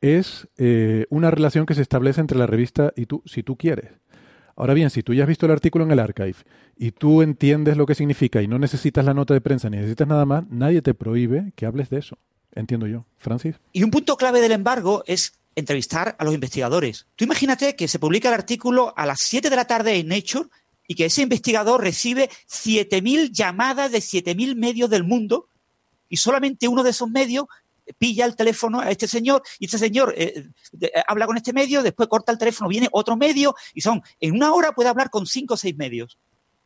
es 0.00 0.48
eh, 0.56 1.06
una 1.10 1.30
relación 1.30 1.66
que 1.66 1.74
se 1.74 1.82
establece 1.82 2.20
entre 2.20 2.38
la 2.38 2.46
revista 2.46 2.92
y 2.96 3.06
tú, 3.06 3.22
si 3.26 3.42
tú 3.42 3.56
quieres. 3.56 3.90
Ahora 4.56 4.74
bien, 4.74 4.90
si 4.90 5.02
tú 5.02 5.14
ya 5.14 5.24
has 5.24 5.28
visto 5.28 5.46
el 5.46 5.52
artículo 5.52 5.84
en 5.84 5.90
el 5.90 5.98
archive 5.98 6.36
y 6.76 6.92
tú 6.92 7.22
entiendes 7.22 7.76
lo 7.76 7.86
que 7.86 7.94
significa 7.94 8.42
y 8.42 8.48
no 8.48 8.58
necesitas 8.58 9.04
la 9.04 9.14
nota 9.14 9.34
de 9.34 9.40
prensa 9.40 9.70
ni 9.70 9.76
necesitas 9.78 10.06
nada 10.06 10.26
más, 10.26 10.44
nadie 10.50 10.82
te 10.82 10.94
prohíbe 10.94 11.52
que 11.56 11.66
hables 11.66 11.88
de 11.88 11.98
eso. 11.98 12.18
Entiendo 12.52 12.86
yo. 12.86 13.04
Francis. 13.18 13.56
Y 13.72 13.82
un 13.82 13.90
punto 13.90 14.16
clave 14.16 14.40
del 14.40 14.52
embargo 14.52 15.04
es 15.06 15.34
entrevistar 15.54 16.16
a 16.18 16.24
los 16.24 16.34
investigadores. 16.34 17.06
Tú 17.16 17.24
imagínate 17.24 17.76
que 17.76 17.88
se 17.88 17.98
publica 17.98 18.28
el 18.28 18.34
artículo 18.34 18.94
a 18.96 19.06
las 19.06 19.18
7 19.20 19.50
de 19.50 19.56
la 19.56 19.66
tarde 19.66 19.96
en 19.96 20.08
Nature 20.08 20.48
y 20.86 20.94
que 20.94 21.06
ese 21.06 21.22
investigador 21.22 21.80
recibe 21.80 22.30
7.000 22.48 23.30
llamadas 23.30 23.92
de 23.92 23.98
7.000 23.98 24.56
medios 24.56 24.90
del 24.90 25.04
mundo 25.04 25.48
y 26.08 26.16
solamente 26.16 26.68
uno 26.68 26.82
de 26.82 26.90
esos 26.90 27.08
medios 27.08 27.46
pilla 27.98 28.24
el 28.24 28.36
teléfono 28.36 28.80
a 28.80 28.90
este 28.90 29.08
señor 29.08 29.42
y 29.58 29.64
este 29.64 29.78
señor 29.78 30.14
eh, 30.16 30.48
eh, 30.80 30.90
habla 31.06 31.26
con 31.26 31.36
este 31.36 31.52
medio, 31.52 31.82
después 31.82 32.08
corta 32.08 32.32
el 32.32 32.38
teléfono, 32.38 32.68
viene 32.68 32.88
otro 32.92 33.16
medio 33.16 33.54
y 33.74 33.80
son, 33.80 34.02
en 34.20 34.34
una 34.34 34.52
hora 34.52 34.72
puede 34.72 34.88
hablar 34.88 35.10
con 35.10 35.26
cinco 35.26 35.54
o 35.54 35.56
seis 35.56 35.76
medios 35.76 36.18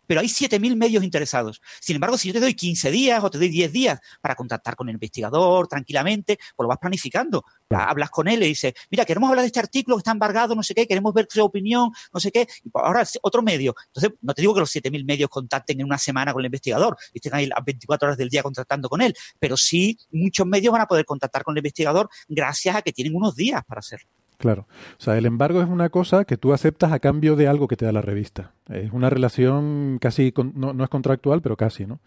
pero 0.06 0.20
hay 0.20 0.28
7.000 0.28 0.76
medios 0.76 1.04
interesados. 1.04 1.60
Sin 1.80 1.96
embargo, 1.96 2.18
si 2.18 2.28
yo 2.28 2.34
te 2.34 2.40
doy 2.40 2.54
15 2.54 2.90
días 2.90 3.22
o 3.22 3.30
te 3.30 3.38
doy 3.38 3.48
10 3.48 3.72
días 3.72 4.00
para 4.20 4.34
contactar 4.34 4.76
con 4.76 4.88
el 4.88 4.94
investigador 4.94 5.68
tranquilamente, 5.68 6.38
pues 6.56 6.64
lo 6.64 6.68
vas 6.68 6.78
planificando. 6.78 7.44
Hablas 7.70 8.10
con 8.10 8.28
él 8.28 8.42
y 8.42 8.48
dices, 8.48 8.72
mira, 8.90 9.04
queremos 9.04 9.28
hablar 9.28 9.42
de 9.42 9.48
este 9.48 9.60
artículo 9.60 9.96
que 9.96 10.00
está 10.00 10.12
embargado, 10.12 10.54
no 10.54 10.62
sé 10.62 10.74
qué, 10.74 10.86
queremos 10.86 11.12
ver 11.12 11.26
su 11.28 11.42
opinión, 11.42 11.90
no 12.12 12.20
sé 12.20 12.30
qué, 12.30 12.46
y 12.62 12.70
pues 12.70 12.84
ahora 12.84 13.04
otro 13.22 13.42
medio. 13.42 13.74
Entonces, 13.86 14.12
no 14.22 14.34
te 14.34 14.42
digo 14.42 14.54
que 14.54 14.60
los 14.60 14.74
7.000 14.74 15.04
medios 15.04 15.28
contacten 15.28 15.80
en 15.80 15.86
una 15.86 15.98
semana 15.98 16.32
con 16.32 16.40
el 16.40 16.46
investigador 16.46 16.96
y 17.12 17.18
estén 17.18 17.34
ahí 17.34 17.46
las 17.46 17.64
24 17.64 18.06
horas 18.06 18.18
del 18.18 18.28
día 18.28 18.42
contactando 18.42 18.88
con 18.88 19.02
él, 19.02 19.14
pero 19.38 19.56
sí 19.56 19.98
muchos 20.12 20.46
medios 20.46 20.72
van 20.72 20.82
a 20.82 20.86
poder 20.86 21.04
contactar 21.04 21.42
con 21.42 21.54
el 21.54 21.58
investigador 21.58 22.08
gracias 22.28 22.76
a 22.76 22.82
que 22.82 22.92
tienen 22.92 23.14
unos 23.14 23.34
días 23.34 23.62
para 23.66 23.80
hacerlo. 23.80 24.08
Claro. 24.38 24.66
O 24.98 25.02
sea, 25.02 25.16
el 25.16 25.26
embargo 25.26 25.62
es 25.62 25.68
una 25.68 25.88
cosa 25.88 26.24
que 26.24 26.36
tú 26.36 26.52
aceptas 26.52 26.92
a 26.92 26.98
cambio 26.98 27.36
de 27.36 27.48
algo 27.48 27.68
que 27.68 27.76
te 27.76 27.84
da 27.84 27.92
la 27.92 28.02
revista. 28.02 28.52
Es 28.68 28.92
una 28.92 29.10
relación 29.10 29.98
casi, 30.00 30.32
no, 30.54 30.72
no 30.72 30.84
es 30.84 30.90
contractual, 30.90 31.40
pero 31.40 31.56
casi, 31.56 31.86
¿no? 31.86 32.00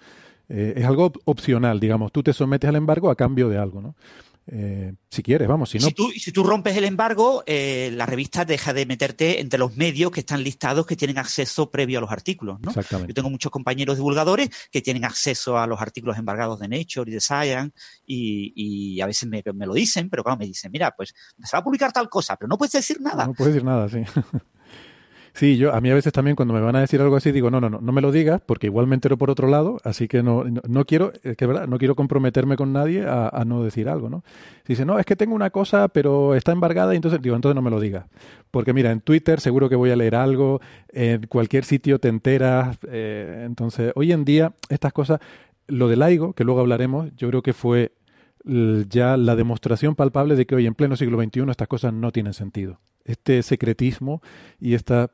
Eh, 0.49 0.73
es 0.78 0.86
algo 0.86 1.11
opcional, 1.25 1.80
digamos. 1.80 2.11
Tú 2.11 2.23
te 2.23 2.34
sometes 2.34 2.67
al 2.69 2.75
embargo 2.75 3.09
a 3.09 3.15
cambio 3.15 3.49
de 3.49 3.57
algo, 3.57 3.82
¿no? 3.82 3.95
Eh, 4.49 4.93
si 5.09 5.23
quieres, 5.23 5.47
vamos, 5.47 5.69
si 5.69 5.77
no. 5.77 5.87
Si 5.87 5.93
tú, 5.93 6.09
si 6.11 6.31
tú 6.31 6.43
rompes 6.43 6.77
el 6.77 6.85
embargo, 6.85 7.43
eh, 7.45 7.91
la 7.93 8.05
revista 8.05 8.45
deja 8.45 8.73
de 8.73 8.85
meterte 8.85 9.41
entre 9.41 9.59
los 9.59 9.75
medios 9.75 10.09
que 10.11 10.21
están 10.21 10.41
listados 10.41 10.85
que 10.85 10.95
tienen 10.95 11.17
acceso 11.17 11.69
previo 11.69 11.97
a 11.97 12.01
los 12.01 12.11
artículos. 12.11 12.57
¿no? 12.61 12.69
Exactamente. 12.69 13.11
Yo 13.11 13.13
tengo 13.13 13.29
muchos 13.29 13.51
compañeros 13.51 13.97
divulgadores 13.97 14.49
que 14.71 14.81
tienen 14.81 15.03
acceso 15.03 15.57
a 15.57 15.67
los 15.67 15.81
artículos 15.81 16.17
embargados 16.17 16.59
de 16.59 16.69
Nature 16.69 17.11
y 17.11 17.13
de 17.15 17.21
Science 17.21 17.77
y, 18.05 18.53
y 18.55 19.01
a 19.01 19.05
veces 19.05 19.27
me, 19.27 19.43
me, 19.53 19.65
lo 19.65 19.73
dicen, 19.73 20.09
pero 20.09 20.23
claro, 20.23 20.39
me 20.39 20.45
dicen, 20.45 20.71
mira, 20.71 20.91
pues 20.95 21.13
se 21.43 21.55
va 21.55 21.59
a 21.59 21.63
publicar 21.63 21.91
tal 21.91 22.07
cosa, 22.07 22.37
pero 22.37 22.47
no 22.47 22.57
puedes 22.57 22.71
decir 22.71 23.01
nada. 23.01 23.25
No 23.25 23.33
puedes 23.33 23.53
decir 23.53 23.65
nada, 23.65 23.89
sí. 23.89 23.99
Sí, 25.38 25.55
yo 25.55 25.71
a 25.71 25.81
mí 25.81 25.91
a 25.91 25.93
veces 25.93 26.11
también 26.11 26.35
cuando 26.35 26.55
me 26.55 26.61
van 26.61 26.75
a 26.75 26.79
decir 26.79 26.99
algo 26.99 27.15
así 27.15 27.31
digo, 27.31 27.51
no, 27.51 27.61
no, 27.61 27.69
no, 27.69 27.79
no 27.79 27.91
me 27.91 28.01
lo 28.01 28.11
digas 28.11 28.41
porque 28.43 28.65
igual 28.65 28.88
me 28.88 28.95
entero 28.95 29.19
por 29.19 29.29
otro 29.29 29.47
lado, 29.47 29.79
así 29.83 30.07
que 30.07 30.23
no, 30.23 30.43
no, 30.67 30.85
quiero, 30.85 31.13
es 31.21 31.38
que 31.38 31.45
verdad, 31.45 31.67
no 31.67 31.77
quiero 31.77 31.93
comprometerme 31.93 32.55
con 32.55 32.73
nadie 32.73 33.05
a, 33.07 33.43
no 33.45 33.63
decir 33.63 33.88
algo, 33.88 34.09
¿no? 34.09 34.23
Si 34.65 34.73
dice, 34.73 34.83
no, 34.83 34.97
es 34.97 35.05
que 35.05 35.15
tengo 35.15 35.35
una 35.35 35.51
cosa, 35.51 35.89
pero 35.89 36.33
está 36.33 36.53
embargada, 36.53 36.93
y 36.93 36.95
entonces 36.95 37.21
digo, 37.21 37.35
entonces 37.35 37.55
no 37.55 37.61
me 37.61 37.69
lo 37.69 37.79
digas. 37.79 38.07
Porque 38.49 38.73
mira, 38.73 38.91
en 38.91 38.99
Twitter 38.99 39.39
seguro 39.39 39.69
que 39.69 39.75
voy 39.75 39.91
a 39.91 39.95
leer 39.95 40.15
algo, 40.15 40.59
en 40.89 41.27
cualquier 41.27 41.65
sitio 41.65 41.99
te 41.99 42.07
enteras, 42.07 42.79
eh, 42.89 43.43
entonces 43.45 43.91
hoy 43.93 44.13
en 44.13 44.25
día 44.25 44.53
estas 44.69 44.91
cosas, 44.91 45.19
lo 45.67 45.88
del 45.88 45.99
LAIGO, 45.99 46.33
que 46.33 46.45
luego 46.45 46.61
hablaremos, 46.61 47.15
yo 47.15 47.29
creo 47.29 47.43
que 47.43 47.53
fue 47.53 47.91
ya 48.89 49.17
la 49.17 49.35
demostración 49.35 49.93
palpable 49.93 50.35
de 50.35 50.47
que 50.47 50.55
hoy 50.55 50.65
en 50.65 50.73
pleno 50.73 50.95
siglo 50.95 51.21
XXI 51.21 51.41
estas 51.51 51.67
cosas 51.67 51.93
no 51.93 52.11
tienen 52.11 52.33
sentido. 52.33 52.79
Este 53.03 53.43
secretismo 53.43 54.21
y 54.59 54.73
esta 54.73 55.11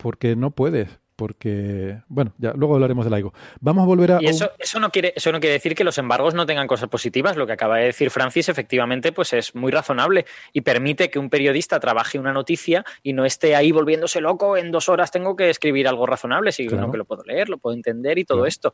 porque 0.00 0.34
no 0.34 0.50
puedes, 0.50 0.88
porque, 1.16 1.98
bueno, 2.08 2.32
ya 2.38 2.54
luego 2.54 2.74
hablaremos 2.74 3.04
del 3.04 3.12
algo. 3.12 3.34
Vamos 3.60 3.82
a 3.82 3.86
volver 3.86 4.12
a... 4.12 4.22
Y 4.22 4.26
eso, 4.26 4.50
eso, 4.58 4.80
no 4.80 4.90
quiere, 4.90 5.12
eso 5.14 5.30
no 5.30 5.38
quiere 5.38 5.52
decir 5.52 5.74
que 5.74 5.84
los 5.84 5.98
embargos 5.98 6.34
no 6.34 6.46
tengan 6.46 6.66
cosas 6.66 6.88
positivas. 6.88 7.36
Lo 7.36 7.46
que 7.46 7.52
acaba 7.52 7.76
de 7.76 7.84
decir 7.86 8.10
Francis, 8.10 8.48
efectivamente, 8.48 9.12
pues 9.12 9.34
es 9.34 9.54
muy 9.54 9.70
razonable 9.70 10.24
y 10.54 10.62
permite 10.62 11.10
que 11.10 11.18
un 11.18 11.28
periodista 11.28 11.78
trabaje 11.78 12.18
una 12.18 12.32
noticia 12.32 12.84
y 13.02 13.12
no 13.12 13.26
esté 13.26 13.54
ahí 13.54 13.70
volviéndose 13.70 14.22
loco, 14.22 14.56
en 14.56 14.70
dos 14.70 14.88
horas 14.88 15.10
tengo 15.10 15.36
que 15.36 15.50
escribir 15.50 15.86
algo 15.86 16.06
razonable, 16.06 16.52
sino 16.52 16.90
que 16.90 16.96
lo 16.96 17.04
puedo 17.04 17.22
leer, 17.24 17.50
lo 17.50 17.58
puedo 17.58 17.76
entender 17.76 18.18
y 18.18 18.24
todo 18.24 18.46
esto. 18.46 18.72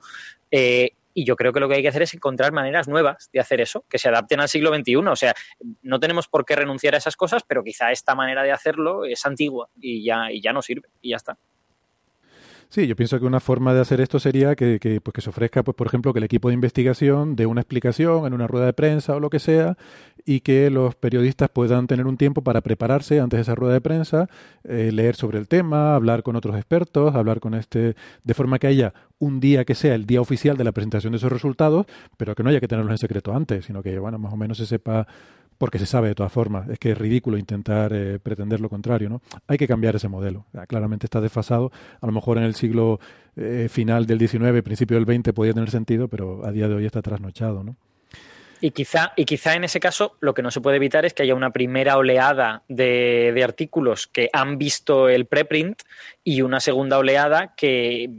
Eh, 0.51 0.93
y 1.17 1.25
yo 1.25 1.35
creo 1.35 1.51
que 1.51 1.61
lo 1.61 1.69
que 1.69 1.77
hay 1.77 1.83
que 1.83 1.89
hacer 1.89 2.03
es 2.03 2.13
encontrar 2.13 2.53
maneras 2.53 2.89
nuevas 2.89 3.31
de 3.33 3.41
hacer 3.41 3.63
eso, 3.63 3.87
que 3.89 3.97
se 3.97 4.11
adapten 4.11 4.39
al 4.39 4.51
siglo 4.51 4.71
XXI. 4.75 4.97
O 4.97 5.17
sea, 5.17 5.35
no 5.81 5.99
tenemos 5.99 6.29
por 6.29 6.45
qué 6.45 6.55
renunciar 6.55 6.95
a 6.95 6.99
esas 6.99 7.17
cosas, 7.17 7.43
pero 7.49 7.65
quizá 7.65 7.91
esta 7.91 8.15
manera 8.15 8.43
de 8.43 8.53
hacerlo 8.53 9.07
es 9.07 9.25
antigua 9.25 9.71
y 9.81 10.05
ya, 10.05 10.31
y 10.31 10.43
ya 10.43 10.53
no 10.53 10.61
sirve 10.61 10.91
y 11.01 11.11
ya 11.11 11.17
está. 11.17 11.39
Sí, 12.69 12.87
yo 12.87 12.97
pienso 12.97 13.19
que 13.19 13.25
una 13.25 13.41
forma 13.41 13.73
de 13.73 13.81
hacer 13.81 14.03
esto 14.03 14.19
sería 14.19 14.57
que, 14.57 14.79
que, 14.79 15.01
pues 15.01 15.15
que 15.15 15.21
se 15.23 15.31
ofrezca, 15.31 15.63
pues, 15.63 15.75
por 15.75 15.87
ejemplo, 15.87 16.13
que 16.13 16.19
el 16.19 16.25
equipo 16.25 16.49
de 16.49 16.55
investigación 16.55 17.35
dé 17.35 17.47
una 17.47 17.63
explicación 17.63 18.27
en 18.27 18.35
una 18.35 18.47
rueda 18.47 18.67
de 18.67 18.75
prensa 18.75 19.17
o 19.17 19.21
lo 19.21 19.31
que 19.31 19.39
sea 19.39 19.79
y 20.29 20.41
que 20.41 20.69
los 20.71 20.97
periodistas 20.97 21.49
puedan 21.49 21.87
tener 21.87 22.07
un 22.07 22.17
tiempo 22.17 22.43
para 22.43 22.61
prepararse 22.61 23.21
antes 23.21 23.39
de 23.39 23.43
esa 23.43 23.55
rueda 23.55 23.75
de 23.75 23.81
prensa, 23.81 24.29
eh, 24.65 24.91
leer 24.93 25.15
sobre 25.15 25.39
el 25.39 25.47
tema, 25.47 25.95
hablar 25.95 26.25
con 26.25 26.35
otros 26.35 26.57
expertos, 26.57 27.15
hablar 27.15 27.39
con 27.39 27.55
este, 27.55 27.95
de 28.25 28.35
forma 28.35 28.59
que 28.59 28.67
haya 28.67 28.93
un 29.21 29.39
día 29.39 29.65
que 29.65 29.77
sea 29.77 29.95
el 29.95 30.05
día 30.05 30.21
oficial 30.21 30.57
de 30.57 30.65
la 30.65 30.73
presentación 30.73 31.13
de 31.13 31.19
esos 31.19 31.31
resultados, 31.31 31.87
pero 32.17 32.35
que 32.35 32.43
no 32.43 32.51
haya 32.51 32.59
que 32.59 32.67
tenerlos 32.67 32.91
en 32.91 32.99
secreto 32.99 33.35
antes, 33.35 33.65
sino 33.65 33.85
que, 33.85 33.97
bueno, 34.01 34.19
más 34.19 34.33
o 34.33 34.37
menos 34.37 34.59
se 34.59 34.67
sepa 34.67 35.07
porque 35.59 35.79
se 35.79 35.87
sabe 35.87 36.09
de 36.09 36.15
todas 36.17 36.33
formas. 36.33 36.69
Es 36.69 36.79
que 36.81 36.91
es 36.91 36.99
ridículo 36.99 37.39
intentar 37.39 37.93
eh, 37.95 38.19
pretender 38.19 38.61
lo 38.61 38.69
contrario, 38.69 39.09
¿no? 39.09 39.23
Hay 39.47 39.57
que 39.57 39.69
cambiar 39.69 39.97
ese 39.97 40.09
modelo. 40.09 40.45
Claramente 40.67 41.07
está 41.07 41.21
desfasado. 41.21 41.71
A 42.01 42.07
lo 42.07 42.13
mejor 42.13 42.37
en 42.37 42.45
el 42.45 42.55
siglo 42.55 43.01
eh, 43.37 43.69
final 43.71 44.07
del 44.07 44.19
XIX, 44.19 44.61
principio 44.63 45.01
del 45.01 45.07
XX 45.07 45.33
podía 45.33 45.55
tener 45.55 45.71
sentido, 45.71 46.09
pero 46.09 46.45
a 46.45 46.53
día 46.53 46.69
de 46.69 46.75
hoy 46.75 46.85
está 46.85 47.01
trasnochado, 47.01 47.65
¿no? 47.65 47.77
Y 48.61 48.71
quizá, 48.71 49.13
y 49.17 49.25
quizá 49.25 49.55
en 49.55 49.65
ese 49.65 49.81
caso 49.81 50.17
lo 50.21 50.35
que 50.35 50.43
no 50.43 50.51
se 50.51 50.61
puede 50.61 50.77
evitar 50.77 51.05
es 51.05 51.15
que 51.15 51.23
haya 51.23 51.35
una 51.35 51.51
primera 51.51 51.97
oleada 51.97 52.63
de, 52.69 53.33
de 53.35 53.45
artículos 53.45 54.07
que 54.07 54.31
han 54.33 54.59
visto 54.59 55.09
el 55.09 55.27
preprint 55.27 55.83
y 56.25 56.43
una 56.43 56.61
segunda 56.61 56.99
oleada 56.99 57.55
que 57.57 58.11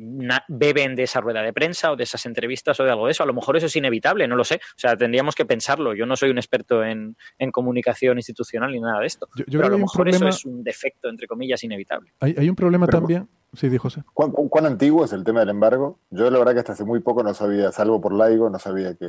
beben 0.48 0.96
de 0.96 1.04
esa 1.04 1.20
rueda 1.20 1.42
de 1.42 1.54
prensa 1.54 1.92
o 1.92 1.96
de 1.96 2.04
esas 2.04 2.26
entrevistas 2.26 2.80
o 2.80 2.84
de 2.84 2.92
algo 2.92 3.06
de 3.06 3.12
eso. 3.12 3.24
A 3.24 3.26
lo 3.26 3.34
mejor 3.34 3.58
eso 3.58 3.66
es 3.66 3.76
inevitable, 3.76 4.28
no 4.28 4.36
lo 4.36 4.44
sé. 4.44 4.56
O 4.56 4.80
sea, 4.80 4.96
tendríamos 4.96 5.36
que 5.36 5.46
pensarlo. 5.46 5.94
Yo 5.94 6.06
no 6.06 6.16
soy 6.16 6.30
un 6.30 6.38
experto 6.38 6.84
en, 6.84 7.18
en 7.38 7.52
comunicación 7.52 8.18
institucional 8.18 8.72
ni 8.72 8.80
nada 8.80 9.02
de 9.02 9.08
esto. 9.08 9.28
Yo, 9.36 9.46
pero 9.50 9.66
a 9.66 9.70
lo 9.70 9.80
mejor 9.80 10.08
eso 10.08 10.28
es 10.28 10.46
un 10.46 10.64
defecto, 10.64 11.10
entre 11.10 11.28
comillas, 11.28 11.64
inevitable. 11.64 12.14
Hay, 12.20 12.36
hay 12.38 12.50
un 12.50 12.56
problema 12.56 12.86
pero, 12.86 13.00
también. 13.00 13.28
Sí, 13.54 13.70
dijo 13.70 13.84
José. 13.84 14.04
¿cuán, 14.14 14.32
¿cuán, 14.32 14.66
antiguo 14.66 15.06
es 15.06 15.14
el 15.14 15.24
tema 15.24 15.40
del 15.40 15.50
embargo? 15.50 16.00
Yo 16.10 16.30
la 16.30 16.38
verdad 16.38 16.54
que 16.54 16.60
hasta 16.60 16.74
hace 16.74 16.84
muy 16.84 17.00
poco 17.00 17.24
no 17.24 17.34
sabía, 17.34 17.72
salvo 17.72 18.00
por 18.00 18.14
Laigo, 18.14 18.50
no 18.50 18.60
sabía 18.60 18.96
que, 18.96 19.08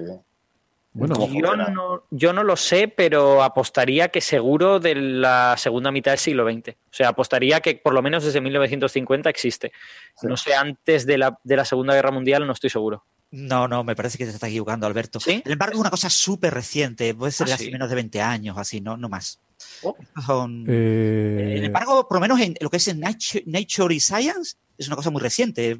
bueno, 0.98 1.28
yo 1.32 1.56
no, 1.56 2.04
yo 2.10 2.32
no 2.32 2.42
lo 2.44 2.56
sé, 2.56 2.88
pero 2.88 3.42
apostaría 3.42 4.08
que 4.08 4.20
seguro 4.20 4.80
de 4.80 4.94
la 4.94 5.54
segunda 5.56 5.90
mitad 5.90 6.12
del 6.12 6.18
siglo 6.18 6.44
XX. 6.50 6.70
O 6.70 6.74
sea, 6.92 7.08
apostaría 7.08 7.60
que 7.60 7.76
por 7.76 7.94
lo 7.94 8.02
menos 8.02 8.24
desde 8.24 8.40
1950 8.40 9.30
existe. 9.30 9.72
Sí. 10.20 10.26
No 10.26 10.36
sé, 10.36 10.54
antes 10.54 11.06
de 11.06 11.18
la, 11.18 11.38
de 11.44 11.56
la 11.56 11.64
Segunda 11.64 11.94
Guerra 11.94 12.10
Mundial 12.10 12.46
no 12.46 12.52
estoy 12.52 12.70
seguro. 12.70 13.04
No, 13.30 13.68
no, 13.68 13.84
me 13.84 13.94
parece 13.94 14.16
que 14.18 14.24
te 14.24 14.30
estás 14.30 14.48
equivocando, 14.48 14.86
Alberto. 14.86 15.20
¿Sí? 15.20 15.42
El 15.44 15.52
embargo 15.52 15.74
es 15.74 15.80
una 15.80 15.90
cosa 15.90 16.08
súper 16.08 16.54
reciente, 16.54 17.14
puede 17.14 17.30
ser 17.32 17.44
Ah, 17.44 17.48
de 17.48 17.54
hace 17.54 17.64
sí. 17.66 17.70
menos 17.70 17.88
de 17.90 17.94
20 17.94 18.20
años, 18.22 18.56
así, 18.56 18.80
no, 18.80 18.96
no 18.96 19.08
más. 19.08 19.38
Oh. 19.82 19.94
Son- 20.24 20.64
Eh, 20.68 21.54
El 21.58 21.64
embargo, 21.64 22.08
por 22.08 22.16
lo 22.16 22.20
menos 22.22 22.40
en 22.40 22.54
lo 22.60 22.70
que 22.70 22.78
es 22.78 22.88
en 22.88 23.00
Nature, 23.00 23.44
Nature 23.46 23.94
y 23.94 24.00
Science, 24.00 24.56
es 24.78 24.86
una 24.86 24.96
cosa 24.96 25.10
muy 25.10 25.20
reciente, 25.20 25.76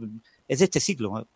es 0.47 0.59
de 0.59 0.65
este 0.67 0.79
siglo. 0.81 1.27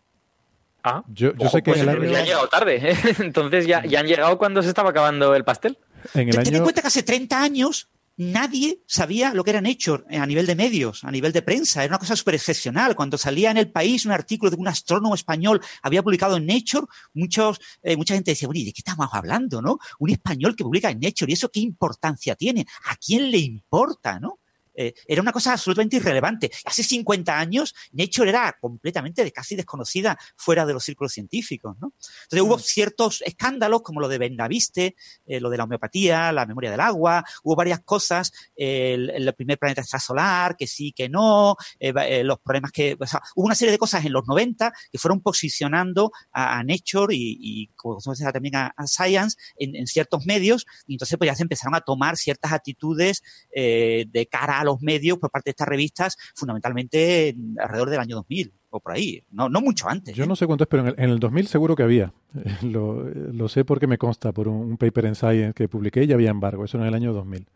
Ah, 0.84 1.04
yo, 1.08 1.32
yo 1.34 1.46
ojo, 1.46 1.56
sé 1.56 1.62
que 1.62 1.70
pues 1.70 1.82
en 1.82 1.88
el 1.88 1.94
entonces 1.94 2.10
año, 2.10 2.12
ya 2.12 2.18
han 2.20 2.26
llegado 2.26 2.48
tarde. 2.48 2.90
¿eh? 2.90 2.96
Entonces 3.20 3.66
ya, 3.66 3.84
ya 3.84 4.00
han 4.00 4.06
llegado 4.06 4.38
cuando 4.38 4.62
se 4.62 4.68
estaba 4.68 4.90
acabando 4.90 5.34
el 5.34 5.44
pastel. 5.44 5.78
en 6.14 6.28
el 6.28 6.42
Ten 6.42 6.54
en 6.56 6.62
cuenta 6.62 6.80
que 6.80 6.88
hace 6.88 7.02
30 7.02 7.40
años 7.40 7.88
nadie 8.16 8.82
sabía 8.86 9.32
lo 9.32 9.44
que 9.44 9.50
era 9.50 9.60
Nature 9.60 10.04
a 10.18 10.26
nivel 10.26 10.46
de 10.46 10.54
medios, 10.54 11.04
a 11.04 11.10
nivel 11.10 11.32
de 11.32 11.42
prensa. 11.42 11.84
Era 11.84 11.92
una 11.92 11.98
cosa 11.98 12.16
súper 12.16 12.34
excepcional. 12.34 12.94
Cuando 12.94 13.16
salía 13.16 13.50
en 13.50 13.56
el 13.56 13.70
país 13.70 14.04
un 14.04 14.12
artículo 14.12 14.50
de 14.50 14.56
un 14.56 14.68
astrónomo 14.68 15.14
español 15.14 15.60
había 15.82 16.02
publicado 16.02 16.36
en 16.36 16.46
Nature, 16.46 16.86
muchos, 17.14 17.60
eh, 17.82 17.96
mucha 17.96 18.14
gente 18.14 18.32
decía, 18.32 18.48
bueno, 18.48 18.60
¿y 18.60 18.64
de 18.64 18.72
qué 18.72 18.80
estamos 18.80 19.08
hablando? 19.12 19.62
¿no? 19.62 19.78
Un 19.98 20.10
español 20.10 20.56
que 20.56 20.64
publica 20.64 20.90
en 20.90 21.00
Nature, 21.00 21.30
¿y 21.30 21.34
eso 21.34 21.48
qué 21.48 21.60
importancia 21.60 22.34
tiene? 22.34 22.66
¿A 22.86 22.96
quién 22.96 23.30
le 23.30 23.38
importa? 23.38 24.20
¿no? 24.20 24.40
Eh, 24.74 24.94
era 25.06 25.20
una 25.22 25.32
cosa 25.32 25.52
absolutamente 25.52 25.96
irrelevante. 25.96 26.50
Hace 26.64 26.82
50 26.82 27.38
años, 27.38 27.74
Nature 27.92 28.30
era 28.30 28.56
completamente 28.60 29.24
de- 29.24 29.32
casi 29.32 29.56
desconocida 29.56 30.18
fuera 30.36 30.64
de 30.66 30.72
los 30.72 30.84
círculos 30.84 31.12
científicos. 31.12 31.76
¿no? 31.80 31.92
Entonces 32.24 32.40
hubo 32.40 32.58
ciertos 32.58 33.22
escándalos, 33.22 33.82
como 33.82 34.00
lo 34.00 34.08
de 34.08 34.18
Bendaviste, 34.18 34.96
eh, 35.26 35.40
lo 35.40 35.50
de 35.50 35.56
la 35.58 35.64
homeopatía, 35.64 36.32
la 36.32 36.46
memoria 36.46 36.70
del 36.70 36.80
agua, 36.80 37.24
hubo 37.42 37.56
varias 37.56 37.80
cosas, 37.80 38.32
eh, 38.56 38.94
el, 38.94 39.10
el 39.10 39.34
primer 39.34 39.58
planeta 39.58 39.80
extrasolar, 39.82 40.56
que 40.56 40.66
sí, 40.66 40.92
que 40.92 41.08
no, 41.08 41.56
eh, 41.78 41.92
eh, 42.08 42.24
los 42.24 42.38
problemas 42.40 42.72
que... 42.72 42.96
o 42.98 43.06
sea, 43.06 43.20
hubo 43.34 43.46
una 43.46 43.54
serie 43.54 43.72
de 43.72 43.78
cosas 43.78 44.04
en 44.04 44.12
los 44.12 44.26
90 44.26 44.72
que 44.90 44.98
fueron 44.98 45.20
posicionando 45.20 46.12
a, 46.32 46.58
a 46.58 46.64
Nature 46.64 47.14
y, 47.14 47.36
y 47.40 47.66
como 47.76 47.98
llama 48.14 48.32
también 48.32 48.56
a, 48.56 48.72
a 48.76 48.86
Science 48.86 49.36
en, 49.56 49.76
en 49.76 49.86
ciertos 49.86 50.24
medios, 50.26 50.66
y 50.86 50.94
entonces 50.94 51.18
pues 51.18 51.28
ya 51.28 51.34
se 51.34 51.42
empezaron 51.42 51.74
a 51.74 51.80
tomar 51.80 52.16
ciertas 52.16 52.52
actitudes 52.52 53.22
de 53.52 54.28
cara 54.30 54.61
a 54.62 54.64
los 54.64 54.80
medios 54.80 55.18
por 55.18 55.30
parte 55.30 55.48
de 55.48 55.52
estas 55.52 55.68
revistas, 55.68 56.16
fundamentalmente 56.34 57.28
en- 57.28 57.56
alrededor 57.60 57.90
del 57.90 58.00
año 58.00 58.16
2000 58.16 58.52
o 58.70 58.80
por 58.80 58.92
ahí, 58.92 59.22
no, 59.30 59.48
no 59.50 59.60
mucho 59.60 59.88
antes. 59.88 60.16
Yo 60.16 60.24
¿eh? 60.24 60.26
no 60.26 60.34
sé 60.34 60.46
cuánto 60.46 60.64
es, 60.64 60.68
pero 60.68 60.82
en 60.82 60.88
el, 60.88 60.94
en 60.96 61.10
el 61.10 61.18
2000 61.18 61.46
seguro 61.46 61.76
que 61.76 61.82
había. 61.82 62.12
Lo, 62.62 63.04
lo 63.04 63.48
sé 63.48 63.64
porque 63.64 63.86
me 63.86 63.98
consta 63.98 64.32
por 64.32 64.48
un, 64.48 64.56
un 64.56 64.76
paper 64.78 65.04
en 65.06 65.14
Science 65.14 65.52
que 65.54 65.68
publiqué 65.68 66.04
y 66.04 66.06
ya 66.06 66.14
había 66.14 66.30
embargo. 66.30 66.64
Eso 66.64 66.78
en 66.78 66.84
el 66.84 66.94
año 66.94 67.12
2000. 67.12 67.46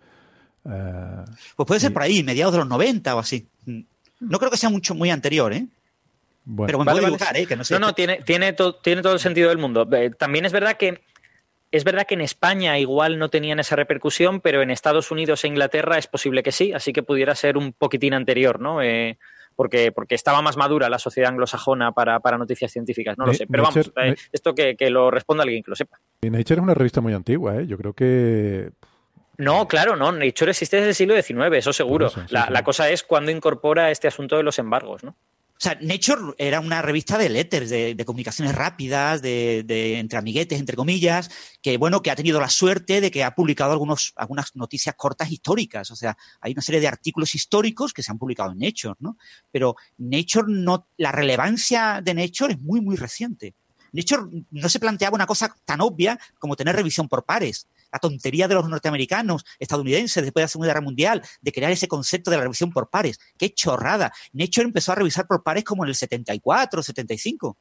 Ah, 0.66 1.24
Pues 1.56 1.66
puede 1.66 1.80
ser 1.80 1.92
por 1.92 2.02
ahí, 2.02 2.22
mediados 2.22 2.52
de 2.52 2.58
los 2.58 2.68
90 2.68 3.14
o 3.14 3.18
así. 3.18 3.46
Mm. 3.64 3.80
No 4.20 4.38
creo 4.38 4.50
que 4.50 4.56
sea 4.56 4.68
mucho 4.70 4.94
muy 4.94 5.10
anterior, 5.10 5.52
¿eh? 5.52 5.66
bueno, 6.44 6.66
Pero 6.66 6.78
me 6.80 6.84
Vale, 6.86 7.00
puedo 7.02 7.16
vale. 7.18 7.40
¿eh? 7.42 7.46
Que 7.46 7.56
no 7.56 7.64
sé. 7.64 7.74
No, 7.74 7.80
no, 7.80 7.94
tiene, 7.94 8.22
tiene, 8.24 8.52
to- 8.52 8.74
tiene 8.76 9.02
todo 9.02 9.12
el 9.14 9.20
sentido 9.20 9.48
del 9.48 9.58
mundo. 9.58 9.88
Eh, 9.92 10.10
También 10.18 10.44
es 10.44 10.52
verdad 10.52 10.76
que 10.76 11.02
es 11.76 11.84
verdad 11.84 12.06
que 12.06 12.14
en 12.14 12.20
España 12.22 12.78
igual 12.78 13.18
no 13.18 13.28
tenían 13.28 13.60
esa 13.60 13.76
repercusión, 13.76 14.40
pero 14.40 14.62
en 14.62 14.70
Estados 14.70 15.10
Unidos 15.10 15.44
e 15.44 15.48
Inglaterra 15.48 15.98
es 15.98 16.06
posible 16.06 16.42
que 16.42 16.52
sí, 16.52 16.72
así 16.72 16.92
que 16.92 17.02
pudiera 17.02 17.34
ser 17.34 17.56
un 17.56 17.72
poquitín 17.72 18.14
anterior, 18.14 18.60
¿no? 18.60 18.82
Eh, 18.82 19.18
porque, 19.54 19.90
porque 19.92 20.14
estaba 20.14 20.42
más 20.42 20.56
madura 20.58 20.88
la 20.90 20.98
sociedad 20.98 21.30
anglosajona 21.30 21.92
para, 21.92 22.20
para 22.20 22.36
noticias 22.36 22.70
científicas, 22.72 23.16
no 23.16 23.24
lo 23.26 23.32
sé. 23.32 23.46
Pero 23.46 23.62
vamos, 23.62 23.76
Nature- 23.94 24.12
eh, 24.12 24.16
esto 24.32 24.54
que, 24.54 24.76
que 24.76 24.90
lo 24.90 25.10
responda 25.10 25.44
alguien 25.44 25.62
que 25.62 25.70
lo 25.70 25.76
sepa. 25.76 25.98
y 26.20 26.28
Nature 26.28 26.56
es 26.60 26.62
una 26.62 26.74
revista 26.74 27.00
muy 27.00 27.14
antigua, 27.14 27.56
¿eh? 27.56 27.66
Yo 27.66 27.78
creo 27.78 27.94
que 27.94 28.70
No, 29.38 29.66
claro, 29.66 29.96
no. 29.96 30.12
Nature 30.12 30.50
existe 30.50 30.76
desde 30.76 30.90
el 30.90 30.94
siglo 30.94 31.14
XIX, 31.14 31.56
eso 31.56 31.72
seguro. 31.72 32.10
Por 32.10 32.18
eso, 32.18 32.28
sí, 32.28 32.34
la, 32.34 32.46
sí. 32.46 32.52
la 32.52 32.62
cosa 32.64 32.90
es 32.90 33.02
cuándo 33.02 33.30
incorpora 33.30 33.90
este 33.90 34.08
asunto 34.08 34.36
de 34.36 34.42
los 34.42 34.58
embargos, 34.58 35.04
¿no? 35.04 35.16
O 35.58 35.60
sea, 35.60 35.78
Nature 35.80 36.34
era 36.36 36.60
una 36.60 36.82
revista 36.82 37.16
de 37.16 37.30
letters, 37.30 37.70
de, 37.70 38.04
comunicaciones 38.04 38.54
rápidas, 38.54 39.22
de, 39.22 39.62
de 39.64 39.98
entre 39.98 40.18
amiguetes, 40.18 40.60
entre 40.60 40.76
comillas, 40.76 41.30
que 41.62 41.78
bueno, 41.78 42.02
que 42.02 42.10
ha 42.10 42.16
tenido 42.16 42.38
la 42.40 42.50
suerte 42.50 43.00
de 43.00 43.10
que 43.10 43.24
ha 43.24 43.34
publicado 43.34 43.72
algunos, 43.72 44.12
algunas 44.16 44.54
noticias 44.54 44.94
cortas 44.96 45.32
históricas. 45.32 45.90
O 45.90 45.96
sea, 45.96 46.16
hay 46.42 46.52
una 46.52 46.60
serie 46.60 46.80
de 46.80 46.88
artículos 46.88 47.34
históricos 47.34 47.94
que 47.94 48.02
se 48.02 48.12
han 48.12 48.18
publicado 48.18 48.52
en 48.52 48.58
Nature, 48.58 48.96
¿no? 48.98 49.16
Pero 49.50 49.76
Nature 49.96 50.46
no, 50.48 50.88
la 50.98 51.10
relevancia 51.10 52.02
de 52.02 52.12
Nature 52.12 52.52
es 52.52 52.60
muy, 52.60 52.82
muy 52.82 52.96
reciente. 52.96 53.54
Nature 53.92 54.44
no 54.50 54.68
se 54.68 54.78
planteaba 54.78 55.14
una 55.14 55.26
cosa 55.26 55.56
tan 55.64 55.80
obvia 55.80 56.18
como 56.38 56.54
tener 56.54 56.76
revisión 56.76 57.08
por 57.08 57.24
pares. 57.24 57.66
La 57.92 57.98
tontería 57.98 58.48
de 58.48 58.54
los 58.54 58.68
norteamericanos, 58.68 59.44
estadounidenses, 59.58 60.22
después 60.22 60.42
de 60.42 60.44
la 60.44 60.48
Segunda 60.48 60.68
Guerra 60.68 60.80
Mundial, 60.80 61.22
de 61.40 61.52
crear 61.52 61.70
ese 61.72 61.88
concepto 61.88 62.30
de 62.30 62.36
la 62.36 62.42
revisión 62.44 62.70
por 62.72 62.88
pares. 62.90 63.18
¡Qué 63.38 63.52
chorrada! 63.54 64.12
Nature 64.32 64.66
empezó 64.66 64.92
a 64.92 64.96
revisar 64.96 65.26
por 65.26 65.42
pares 65.42 65.64
como 65.64 65.84
en 65.84 65.88
el 65.90 65.94
74, 65.94 66.82
75. 66.82 67.56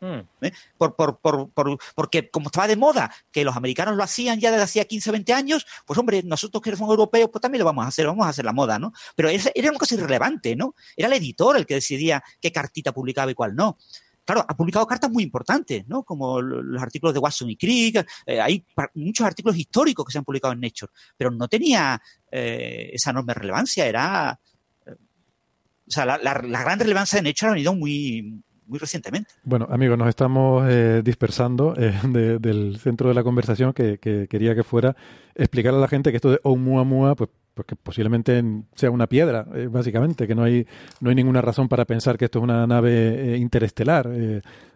Mm. 0.00 0.20
¿eh? 0.40 0.52
Por, 0.76 0.96
por, 0.96 1.18
por, 1.18 1.48
por- 1.50 1.78
porque 1.94 2.28
como 2.28 2.46
estaba 2.48 2.66
de 2.66 2.74
moda 2.74 3.14
que 3.30 3.44
los 3.44 3.56
americanos 3.56 3.96
lo 3.96 4.02
hacían 4.02 4.40
ya 4.40 4.50
desde 4.50 4.64
hacía 4.64 4.84
15 4.84 5.10
o 5.10 5.12
20 5.12 5.32
años, 5.32 5.64
pues 5.86 5.96
hombre, 5.96 6.22
nosotros 6.24 6.60
que 6.60 6.74
somos 6.74 6.90
europeos, 6.90 7.30
pues 7.30 7.40
también 7.40 7.60
lo 7.60 7.66
vamos 7.66 7.84
a 7.84 7.88
hacer, 7.88 8.06
vamos 8.08 8.26
a 8.26 8.30
hacer 8.30 8.44
la 8.44 8.52
moda, 8.52 8.80
¿no? 8.80 8.92
Pero 9.14 9.28
era 9.28 9.70
una 9.70 9.78
cosa 9.78 9.94
irrelevante, 9.94 10.56
¿no? 10.56 10.74
Era 10.96 11.06
el 11.06 11.14
editor 11.14 11.56
el 11.56 11.66
que 11.66 11.74
decidía 11.74 12.20
qué 12.40 12.50
cartita 12.50 12.90
publicaba 12.92 13.30
y 13.30 13.34
cuál 13.34 13.54
no. 13.54 13.78
Claro, 14.24 14.44
ha 14.48 14.56
publicado 14.56 14.86
cartas 14.86 15.10
muy 15.10 15.24
importantes, 15.24 15.86
¿no? 15.88 16.04
Como 16.04 16.40
lo- 16.40 16.62
los 16.62 16.80
artículos 16.82 17.12
de 17.12 17.18
Watson 17.20 17.50
y 17.50 17.56
Crick, 17.56 18.06
eh, 18.26 18.40
hay 18.40 18.64
muchos 18.94 19.26
artículos 19.26 19.56
históricos 19.56 20.06
que 20.06 20.12
se 20.12 20.18
han 20.18 20.24
publicado 20.24 20.54
en 20.54 20.60
Nature, 20.60 20.92
pero 21.16 21.30
no 21.32 21.48
tenía 21.48 22.00
eh, 22.30 22.90
esa 22.92 23.10
enorme 23.10 23.34
relevancia, 23.34 23.84
era... 23.86 24.38
eh, 24.86 24.92
o 24.92 25.90
sea, 25.90 26.06
la, 26.06 26.18
la- 26.18 26.40
la 26.42 26.62
gran 26.62 26.78
relevancia 26.78 27.20
de 27.20 27.28
Nature 27.28 27.48
ha 27.48 27.52
venido 27.54 27.74
muy, 27.74 28.42
muy 28.66 28.78
recientemente. 28.78 29.30
Bueno, 29.44 29.66
amigos, 29.70 29.98
nos 29.98 30.08
estamos 30.08 30.64
eh, 30.68 31.02
dispersando 31.04 31.74
eh, 31.76 31.92
de- 32.08 32.38
del 32.38 32.78
centro 32.78 33.08
de 33.08 33.14
la 33.14 33.22
conversación 33.22 33.72
que, 33.72 33.98
que 33.98 34.26
quería 34.28 34.54
que 34.54 34.62
fuera 34.62 34.96
explicar 35.34 35.74
a 35.74 35.78
la 35.78 35.88
gente 35.88 36.10
que 36.10 36.16
esto 36.16 36.30
de 36.30 36.40
Oumuamua, 36.42 37.14
pues, 37.14 37.30
pues 37.54 37.66
que 37.66 37.76
posiblemente 37.76 38.42
sea 38.74 38.90
una 38.90 39.06
piedra, 39.06 39.46
eh, 39.54 39.68
básicamente, 39.70 40.26
que 40.26 40.34
no 40.34 40.42
hay, 40.44 40.66
no 41.00 41.10
hay 41.10 41.16
ninguna 41.16 41.42
razón 41.42 41.68
para 41.68 41.84
pensar 41.84 42.16
que 42.16 42.24
esto 42.26 42.38
es 42.38 42.44
una 42.44 42.66
nave 42.66 43.34
eh, 43.34 43.36
interestelar, 43.36 44.08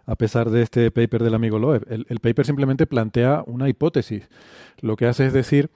a 0.06 0.14
pesar 0.16 0.50
de 0.50 0.62
este 0.62 0.90
paper 0.90 1.22
del 1.22 1.34
amigo 1.34 1.58
Loeb. 1.58 1.86
El, 1.90 2.06
el 2.08 2.20
paper 2.20 2.44
simplemente 2.46 2.86
plantea 2.86 3.42
una 3.46 3.68
hipótesis. 3.68 4.28
Lo 4.80 4.94
que 4.96 5.06
hace 5.06 5.26
es 5.26 5.32
decir 5.32 5.70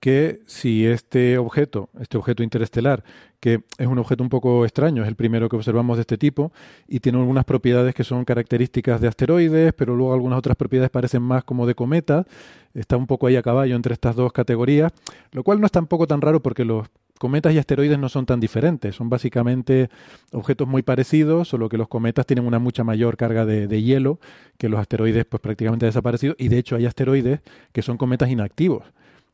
que 0.00 0.40
si 0.46 0.86
este 0.86 1.38
objeto, 1.38 1.88
este 2.00 2.18
objeto 2.18 2.42
interestelar, 2.42 3.02
que 3.40 3.62
es 3.78 3.86
un 3.86 3.98
objeto 3.98 4.22
un 4.22 4.28
poco 4.28 4.64
extraño, 4.64 5.02
es 5.02 5.08
el 5.08 5.16
primero 5.16 5.48
que 5.48 5.56
observamos 5.56 5.96
de 5.96 6.02
este 6.02 6.18
tipo, 6.18 6.52
y 6.86 7.00
tiene 7.00 7.18
algunas 7.18 7.44
propiedades 7.44 7.94
que 7.94 8.04
son 8.04 8.24
características 8.24 9.00
de 9.00 9.08
asteroides, 9.08 9.72
pero 9.72 9.96
luego 9.96 10.12
algunas 10.14 10.38
otras 10.38 10.56
propiedades 10.56 10.90
parecen 10.90 11.22
más 11.22 11.44
como 11.44 11.66
de 11.66 11.74
cometas, 11.74 12.26
está 12.74 12.96
un 12.96 13.06
poco 13.06 13.26
ahí 13.26 13.36
a 13.36 13.42
caballo 13.42 13.74
entre 13.74 13.94
estas 13.94 14.16
dos 14.16 14.32
categorías, 14.32 14.92
lo 15.32 15.42
cual 15.42 15.60
no 15.60 15.66
es 15.66 15.72
tampoco 15.72 16.06
tan 16.06 16.20
raro 16.20 16.40
porque 16.40 16.64
los 16.64 16.88
cometas 17.18 17.54
y 17.54 17.58
asteroides 17.58 17.98
no 17.98 18.10
son 18.10 18.26
tan 18.26 18.40
diferentes, 18.40 18.94
son 18.94 19.08
básicamente 19.08 19.88
objetos 20.32 20.68
muy 20.68 20.82
parecidos, 20.82 21.48
solo 21.48 21.70
que 21.70 21.78
los 21.78 21.88
cometas 21.88 22.26
tienen 22.26 22.46
una 22.46 22.58
mucha 22.58 22.84
mayor 22.84 23.16
carga 23.16 23.46
de, 23.46 23.66
de 23.66 23.82
hielo 23.82 24.20
que 24.58 24.68
los 24.68 24.78
asteroides 24.78 25.24
pues 25.24 25.40
prácticamente 25.40 25.86
han 25.86 25.88
desaparecido, 25.90 26.34
y 26.38 26.48
de 26.48 26.58
hecho 26.58 26.76
hay 26.76 26.84
asteroides 26.84 27.40
que 27.72 27.80
son 27.80 27.96
cometas 27.96 28.28
inactivos 28.28 28.84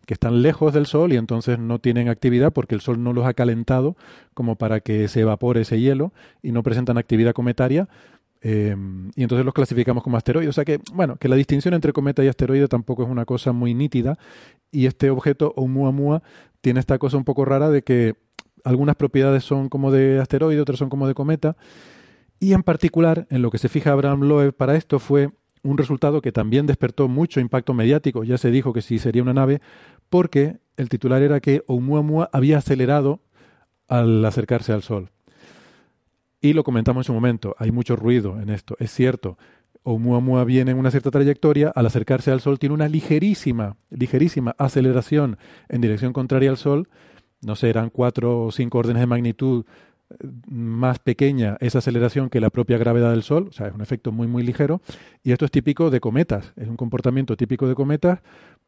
que 0.06 0.14
están 0.14 0.42
lejos 0.42 0.72
del 0.72 0.86
Sol 0.86 1.12
y 1.12 1.16
entonces 1.16 1.58
no 1.58 1.78
tienen 1.78 2.08
actividad 2.08 2.52
porque 2.52 2.74
el 2.74 2.80
Sol 2.80 3.02
no 3.02 3.12
los 3.12 3.26
ha 3.26 3.34
calentado 3.34 3.96
como 4.34 4.56
para 4.56 4.80
que 4.80 5.08
se 5.08 5.20
evapore 5.20 5.62
ese 5.62 5.80
hielo 5.80 6.12
y 6.42 6.52
no 6.52 6.62
presentan 6.62 6.98
actividad 6.98 7.32
cometaria. 7.32 7.88
eh, 8.44 8.76
y 9.14 9.22
entonces 9.22 9.44
los 9.44 9.54
clasificamos 9.54 10.02
como 10.02 10.16
asteroides. 10.16 10.50
O 10.50 10.52
sea 10.52 10.64
que, 10.64 10.80
bueno, 10.92 11.16
que 11.16 11.28
la 11.28 11.36
distinción 11.36 11.74
entre 11.74 11.92
cometa 11.92 12.24
y 12.24 12.28
asteroide 12.28 12.66
tampoco 12.68 13.04
es 13.04 13.08
una 13.08 13.24
cosa 13.24 13.52
muy 13.52 13.74
nítida. 13.74 14.18
Y 14.72 14.86
este 14.86 15.10
objeto, 15.10 15.52
Oumuamua, 15.56 16.22
tiene 16.60 16.80
esta 16.80 16.98
cosa 16.98 17.16
un 17.16 17.24
poco 17.24 17.44
rara 17.44 17.70
de 17.70 17.82
que 17.82 18.16
algunas 18.64 18.96
propiedades 18.96 19.44
son 19.44 19.68
como 19.68 19.90
de 19.92 20.20
asteroide, 20.20 20.60
otras 20.60 20.78
son 20.78 20.88
como 20.88 21.06
de 21.06 21.14
cometa. 21.14 21.56
Y 22.40 22.54
en 22.54 22.64
particular, 22.64 23.26
en 23.30 23.42
lo 23.42 23.50
que 23.50 23.58
se 23.58 23.68
fija 23.68 23.92
Abraham 23.92 24.22
Loeb 24.22 24.54
para 24.54 24.74
esto 24.76 24.98
fue 24.98 25.30
un 25.62 25.78
resultado 25.78 26.20
que 26.22 26.32
también 26.32 26.66
despertó 26.66 27.08
mucho 27.08 27.40
impacto 27.40 27.74
mediático. 27.74 28.24
Ya 28.24 28.38
se 28.38 28.50
dijo 28.50 28.72
que 28.72 28.82
sí 28.82 28.98
sería 28.98 29.22
una 29.22 29.32
nave, 29.32 29.60
porque 30.08 30.58
el 30.76 30.88
titular 30.88 31.22
era 31.22 31.40
que 31.40 31.62
Oumuamua 31.66 32.28
había 32.32 32.58
acelerado 32.58 33.20
al 33.88 34.24
acercarse 34.24 34.72
al 34.72 34.82
Sol. 34.82 35.10
Y 36.40 36.54
lo 36.54 36.64
comentamos 36.64 37.04
en 37.04 37.06
su 37.08 37.12
momento, 37.12 37.54
hay 37.58 37.70
mucho 37.70 37.94
ruido 37.94 38.40
en 38.40 38.50
esto, 38.50 38.76
es 38.80 38.90
cierto. 38.90 39.38
Oumuamua 39.84 40.44
viene 40.44 40.72
en 40.72 40.78
una 40.78 40.90
cierta 40.90 41.10
trayectoria, 41.10 41.72
al 41.74 41.86
acercarse 41.86 42.32
al 42.32 42.40
Sol 42.40 42.58
tiene 42.58 42.74
una 42.74 42.88
ligerísima, 42.88 43.76
ligerísima 43.90 44.54
aceleración 44.58 45.38
en 45.68 45.80
dirección 45.80 46.12
contraria 46.12 46.50
al 46.50 46.56
Sol, 46.56 46.88
no 47.42 47.56
sé, 47.56 47.68
eran 47.70 47.90
cuatro 47.90 48.44
o 48.44 48.52
cinco 48.52 48.78
órdenes 48.78 49.00
de 49.00 49.06
magnitud 49.06 49.64
más 50.48 50.98
pequeña 50.98 51.56
esa 51.60 51.78
aceleración 51.78 52.30
que 52.30 52.40
la 52.40 52.50
propia 52.50 52.78
gravedad 52.78 53.10
del 53.10 53.22
Sol, 53.22 53.48
o 53.48 53.52
sea, 53.52 53.68
es 53.68 53.74
un 53.74 53.80
efecto 53.80 54.12
muy, 54.12 54.26
muy 54.26 54.42
ligero, 54.42 54.80
y 55.22 55.32
esto 55.32 55.44
es 55.44 55.50
típico 55.50 55.90
de 55.90 56.00
cometas, 56.00 56.52
es 56.56 56.68
un 56.68 56.76
comportamiento 56.76 57.36
típico 57.36 57.68
de 57.68 57.74
cometas 57.74 58.20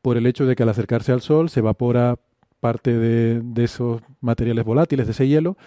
por 0.03 0.17
el 0.17 0.27
hecho 0.27 0.47
de 0.47 0.57
que 0.57 0.63
al 0.63 0.69
acercarse 0.69 1.13
al 1.13 1.21
Sol 1.21 1.49
se 1.49 1.61
evapora 1.61 2.19
parte 2.61 2.97
de, 2.97 3.43
esos 3.63 4.01
materiales 4.21 4.65
volátiles, 4.65 5.07
de 5.07 5.13
ese 5.13 5.29
hielo, 5.29 5.59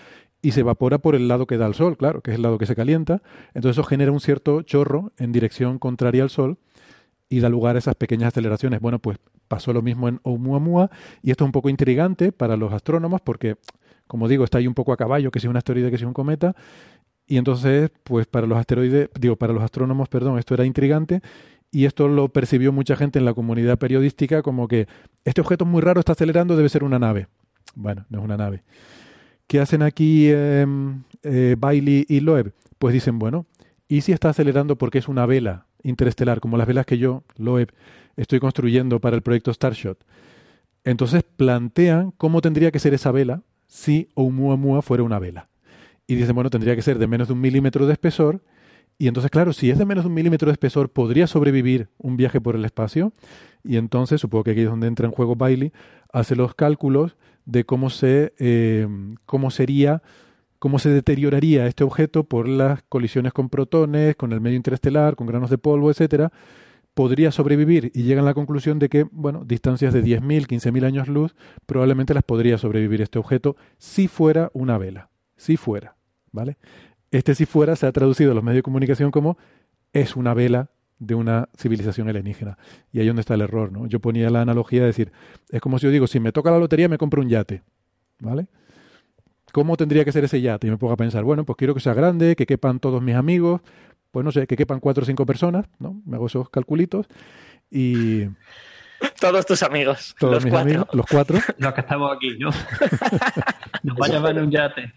y 0.41 0.52
se 0.52 0.62
evapora 0.62 0.98
por 0.98 1.14
el 1.14 1.28
lado 1.28 1.45
que 1.45 1.58
da 1.58 1.68
al 1.68 1.76
Sol, 1.76 1.95
claro, 1.95 2.22
que 2.22 2.32
es 2.32 2.38
el 2.38 2.41
lado 2.41 2.58
que 2.58 2.66
se 2.66 2.76
calienta. 2.76 3.22
Entonces 3.54 3.76
eso 3.78 3.84
genera 3.84 4.12
un 4.12 4.20
cierto 4.20 4.62
chorro 4.64 5.12
en 5.18 5.32
dirección 5.32 5.78
contraria 5.78 6.24
al 6.24 6.30
Sol 6.30 6.58
y 7.30 7.40
da 7.40 7.49
lugar 7.49 7.76
a 7.76 7.80
esas 7.80 7.95
pequeñas 7.95 8.30
aceleraciones. 8.30 8.80
Bueno, 8.80 8.99
pues 8.99 9.18
pasó 9.48 9.74
lo 9.74 9.82
mismo 9.82 10.08
en 10.08 10.20
Oumuamua 10.24 10.90
y 11.22 11.32
esto 11.32 11.44
es 11.44 11.48
un 11.48 11.52
poco 11.52 11.70
intrigante 11.70 12.32
para 12.32 12.58
los 12.58 12.74
astrónomos 12.74 13.22
porque, 13.22 13.58
como 14.07 14.27
digo, 14.27 14.43
está 14.43 14.57
ahí 14.57 14.67
un 14.67 14.73
poco 14.73 14.93
a 14.93 14.97
caballo, 14.97 15.31
que 15.31 15.39
si 15.39 15.47
es 15.47 15.49
un 15.49 15.57
asteroide, 15.57 15.91
que 15.91 15.97
si 15.97 16.03
es 16.03 16.07
un 16.07 16.13
cometa. 16.13 16.55
Y 17.27 17.38
entonces, 17.38 17.91
pues 18.03 18.25
para 18.25 18.47
los 18.47 18.57
asteroides, 18.57 19.09
digo, 19.19 19.35
para 19.35 19.53
los 19.53 19.63
astrónomos, 19.63 20.07
perdón, 20.07 20.39
esto 20.39 20.53
era 20.53 20.65
intrigante 20.65 21.21
y 21.71 21.85
esto 21.85 22.07
lo 22.07 22.29
percibió 22.29 22.71
mucha 22.71 22.95
gente 22.95 23.19
en 23.19 23.25
la 23.25 23.34
comunidad 23.34 23.77
periodística 23.77 24.41
como 24.41 24.67
que 24.67 24.88
este 25.25 25.41
objeto 25.41 25.65
es 25.65 25.69
muy 25.69 25.81
raro, 25.81 25.99
está 25.99 26.13
acelerando, 26.13 26.55
debe 26.55 26.69
ser 26.69 26.84
una 26.84 26.99
nave. 26.99 27.27
Bueno, 27.75 28.05
no 28.09 28.19
es 28.19 28.25
una 28.25 28.38
nave. 28.38 28.63
¿Qué 29.47 29.59
hacen 29.59 29.81
aquí 29.81 30.29
em, 30.29 31.03
eh, 31.23 31.55
Bailey 31.57 32.05
y 32.07 32.21
Loeb? 32.21 32.53
Pues 32.79 32.93
dicen, 32.93 33.19
bueno, 33.19 33.45
¿y 33.88 34.01
si 34.01 34.11
está 34.11 34.29
acelerando 34.29 34.77
porque 34.77 34.97
es 34.97 35.07
una 35.07 35.25
vela 35.25 35.65
interestelar, 35.84 36.39
como 36.39 36.57
las 36.57 36.67
velas 36.67 36.85
que 36.85 36.97
yo, 36.97 37.23
Loeb, 37.38 37.71
estoy 38.15 38.39
construyendo 38.39 38.99
para 38.99 39.15
el 39.15 39.21
proyecto 39.21 39.53
Starshot? 39.53 40.03
Entonces 40.84 41.23
plantean 41.23 42.11
cómo 42.11 42.41
tendría 42.41 42.71
que 42.71 42.79
ser 42.79 42.93
esa 42.93 43.11
vela 43.11 43.41
si 43.68 44.10
Oumuamua 44.15 44.81
fuera 44.81 45.03
una 45.03 45.19
vela. 45.19 45.49
Y 46.07 46.15
dicen, 46.15 46.35
bueno, 46.35 46.49
tendría 46.49 46.76
que 46.76 46.81
ser 46.81 46.98
de 46.98 47.07
menos 47.07 47.27
de 47.27 47.34
un 47.34 47.41
milímetro 47.41 47.85
de 47.85 47.94
espesor. 47.94 48.41
Y 48.98 49.07
entonces, 49.07 49.30
claro, 49.30 49.53
si 49.53 49.69
es 49.69 49.77
de 49.77 49.85
menos 49.85 50.06
de 50.06 50.07
un 50.07 50.14
milímetro 50.14 50.48
de 50.48 50.53
espesor, 50.53 50.89
¿podría 50.89 51.27
sobrevivir 51.27 51.89
un 51.98 52.18
viaje 52.18 52.41
por 52.41 52.56
el 52.56 52.65
espacio? 52.65 53.14
Y 53.64 53.77
entonces, 53.77 54.22
supongo 54.22 54.45
que 54.45 54.52
aquí 54.52 54.61
es 54.61 54.69
donde 54.69 54.88
entra 54.88 55.06
en 55.06 55.11
juego 55.11 55.35
Bailey, 55.35 55.73
hace 56.11 56.35
los 56.35 56.56
cálculos 56.56 57.18
de 57.45 57.65
cómo 57.65 57.89
se 57.89 58.34
eh, 58.39 58.88
cómo 59.26 59.52
sería 59.52 60.02
cómo 60.60 60.80
se 60.80 60.89
deterioraría 60.89 61.68
este 61.68 61.84
objeto 61.84 62.23
por 62.23 62.48
las 62.48 62.81
colisiones 62.89 63.34
con 63.34 63.49
protones, 63.49 64.15
con 64.15 64.34
el 64.34 64.41
medio 64.41 64.57
interestelar, 64.57 65.15
con 65.15 65.27
granos 65.27 65.49
de 65.49 65.57
polvo, 65.57 65.91
etcétera, 65.91 66.31
podría 66.98 67.32
sobrevivir 67.32 67.91
y 67.94 68.02
llegan 68.02 68.24
a 68.24 68.30
la 68.30 68.34
conclusión 68.34 68.80
de 68.80 68.90
que, 68.90 69.03
bueno, 69.11 69.45
distancias 69.45 69.94
de 69.94 70.03
10.000, 70.03 70.48
15.000 70.48 70.84
años 70.84 71.07
luz 71.07 71.36
probablemente 71.68 72.15
las 72.15 72.24
podría 72.24 72.57
sobrevivir 72.57 73.03
este 73.03 73.19
objeto 73.19 73.56
si 73.78 74.07
fuera 74.07 74.49
una 74.53 74.80
vela, 74.80 75.11
si 75.36 75.57
fuera, 75.57 75.95
¿vale? 76.32 76.57
Este 77.11 77.36
si 77.36 77.45
fuera 77.45 77.76
se 77.76 77.86
ha 77.86 77.91
traducido 77.91 78.32
a 78.32 78.34
los 78.34 78.44
medios 78.44 78.57
de 78.57 78.64
comunicación 78.64 79.11
como 79.11 79.38
es 79.94 80.15
una 80.15 80.34
vela 80.34 80.72
de 80.98 81.14
una 81.14 81.49
civilización 81.56 82.10
alienígena. 82.10 82.57
Y 82.91 82.99
ahí 82.99 83.06
donde 83.06 83.19
está 83.19 83.36
el 83.36 83.41
error, 83.41 83.72
¿no? 83.72 83.86
Yo 83.86 83.99
ponía 83.99 84.32
la 84.32 84.41
analogía 84.41 84.80
de 84.80 84.88
decir, 84.88 85.11
es 85.49 85.61
como 85.61 85.78
si 85.78 85.86
yo 85.86 85.91
digo, 85.91 86.07
si 86.07 86.19
me 86.19 86.32
toca 86.32 86.49
la 86.49 86.57
lotería 86.57 86.90
me 86.90 86.98
compro 86.98 87.22
un 87.22 87.30
yate, 87.30 87.61
¿vale? 88.18 88.48
¿Cómo 89.53 89.78
tendría 89.78 90.03
que 90.03 90.11
ser 90.11 90.24
ese 90.24 90.41
yate? 90.41 90.65
Y 90.65 90.72
me 90.72 90.78
pongo 90.78 90.94
a 90.94 90.98
pensar, 90.98 91.24
bueno, 91.24 91.45
pues 91.45 91.57
quiero 91.57 91.76
que 91.76 91.80
sea 91.80 91.94
grande, 91.94 92.36
que 92.36 92.48
quepan 92.48 92.80
todos 92.80 93.03
mis 93.03 93.14
amigos, 93.14 93.61
pues 94.11 94.23
no 94.25 94.31
sé, 94.31 94.47
que 94.47 94.55
quepan 94.55 94.79
cuatro 94.79 95.03
o 95.03 95.05
cinco 95.05 95.25
personas, 95.25 95.65
¿no? 95.79 96.01
Me 96.05 96.15
hago 96.15 96.27
esos 96.27 96.49
calculitos 96.49 97.07
y... 97.71 98.25
Todos 99.19 99.45
tus 99.45 99.61
amigos. 99.61 100.15
Todos 100.19 100.35
los 100.35 100.43
mis 100.43 100.51
cuatro. 100.51 100.69
amigos, 100.71 100.88
los 100.93 101.05
cuatro. 101.05 101.39
Los 101.59 101.73
que 101.73 101.81
estamos 101.81 102.11
aquí, 102.15 102.35
¿no? 102.39 102.49
Nos 103.84 103.95
va 103.97 104.05
a 104.05 104.09
llevar 104.09 104.38
en 104.38 104.43
un 104.45 104.51
yate. 104.51 104.93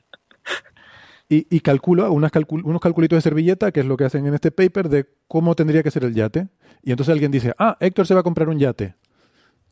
y, 1.29 1.47
y 1.55 1.61
calculo 1.61 2.11
unas 2.11 2.33
calcul- 2.33 2.63
unos 2.65 2.81
calculitos 2.81 3.19
de 3.19 3.21
servilleta, 3.21 3.73
que 3.73 3.81
es 3.81 3.87
lo 3.87 3.97
que 3.99 4.05
hacen 4.05 4.27
en 4.27 4.33
este 4.35 4.51
paper, 4.51 4.89
de 4.89 5.07
cómo 5.29 5.55
tendría 5.55 5.83
que 5.83 5.91
ser 5.91 6.05
el 6.05 6.15
yate. 6.15 6.49
Y 6.83 6.93
entonces 6.93 7.13
alguien 7.13 7.31
dice, 7.31 7.53
ah, 7.59 7.77
Héctor 7.81 8.07
se 8.07 8.15
va 8.15 8.21
a 8.21 8.23
comprar 8.23 8.49
un 8.49 8.59
yate. 8.59 8.95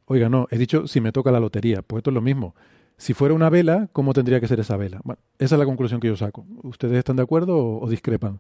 Oiga, 0.05 0.29
no, 0.29 0.47
he 0.51 0.59
dicho 0.59 0.87
si 0.87 1.01
me 1.01 1.11
toca 1.13 1.31
la 1.31 1.41
lotería. 1.41 1.81
Pues 1.83 2.01
esto 2.01 2.11
es 2.11 2.15
lo 2.15 2.21
mismo. 2.21 2.55
Si 2.99 3.15
fuera 3.15 3.33
una 3.35 3.49
vela, 3.49 3.89
¿cómo 3.93 4.13
tendría 4.13 4.41
que 4.41 4.49
ser 4.49 4.61
esa 4.61 4.77
vela? 4.77 5.01
Bueno, 5.05 5.23
esa 5.39 5.55
es 5.55 5.59
la 5.59 5.65
conclusión 5.65 6.01
que 6.01 6.09
yo 6.09 6.17
saco. 6.17 6.45
¿Ustedes 6.65 6.99
están 6.99 7.17
de 7.17 7.23
acuerdo 7.23 7.57
o, 7.57 7.83
o 7.85 7.89
discrepan? 7.89 8.39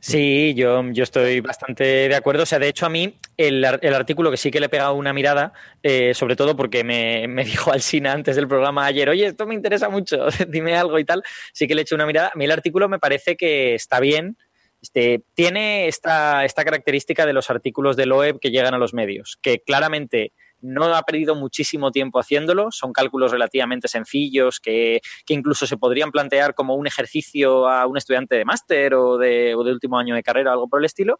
Sí, 0.00 0.54
yo, 0.54 0.82
yo 0.92 1.02
estoy 1.02 1.40
bastante 1.40 2.08
de 2.08 2.14
acuerdo. 2.14 2.44
O 2.44 2.46
sea, 2.46 2.60
de 2.60 2.68
hecho, 2.68 2.86
a 2.86 2.88
mí 2.88 3.18
el, 3.36 3.64
el 3.64 3.94
artículo 3.94 4.30
que 4.30 4.36
sí 4.36 4.50
que 4.50 4.60
le 4.60 4.66
he 4.66 4.68
pegado 4.68 4.94
una 4.94 5.12
mirada, 5.12 5.52
eh, 5.82 6.14
sobre 6.14 6.36
todo 6.36 6.54
porque 6.56 6.84
me, 6.84 7.26
me 7.26 7.44
dijo 7.44 7.72
Alsina 7.72 8.12
antes 8.12 8.36
del 8.36 8.46
programa 8.46 8.86
ayer, 8.86 9.08
oye, 9.08 9.26
esto 9.26 9.46
me 9.46 9.54
interesa 9.54 9.88
mucho, 9.88 10.28
dime 10.48 10.76
algo 10.76 10.98
y 10.98 11.04
tal, 11.04 11.22
sí 11.52 11.66
que 11.66 11.74
le 11.74 11.80
he 11.80 11.82
hecho 11.82 11.96
una 11.96 12.06
mirada. 12.06 12.30
A 12.32 12.38
mí 12.38 12.44
el 12.44 12.52
artículo 12.52 12.88
me 12.88 12.98
parece 12.98 13.36
que 13.36 13.74
está 13.74 13.98
bien. 14.00 14.36
Este, 14.80 15.22
tiene 15.34 15.88
esta, 15.88 16.44
esta 16.44 16.64
característica 16.64 17.26
de 17.26 17.32
los 17.32 17.50
artículos 17.50 17.96
de 17.96 18.06
Loeb 18.06 18.38
que 18.38 18.52
llegan 18.52 18.74
a 18.74 18.78
los 18.78 18.94
medios, 18.94 19.36
que 19.42 19.58
claramente 19.58 20.32
no 20.60 20.94
ha 20.94 21.02
perdido 21.02 21.34
muchísimo 21.34 21.90
tiempo 21.90 22.18
haciéndolo, 22.18 22.70
son 22.70 22.92
cálculos 22.92 23.30
relativamente 23.32 23.88
sencillos 23.88 24.60
que, 24.60 25.00
que 25.24 25.34
incluso 25.34 25.66
se 25.66 25.76
podrían 25.76 26.10
plantear 26.10 26.54
como 26.54 26.74
un 26.74 26.86
ejercicio 26.86 27.68
a 27.68 27.86
un 27.86 27.96
estudiante 27.96 28.36
de 28.36 28.44
máster 28.44 28.94
o 28.94 29.18
de, 29.18 29.54
o 29.54 29.64
de 29.64 29.72
último 29.72 29.98
año 29.98 30.14
de 30.14 30.22
carrera 30.22 30.52
algo 30.52 30.68
por 30.68 30.80
el 30.80 30.86
estilo, 30.86 31.18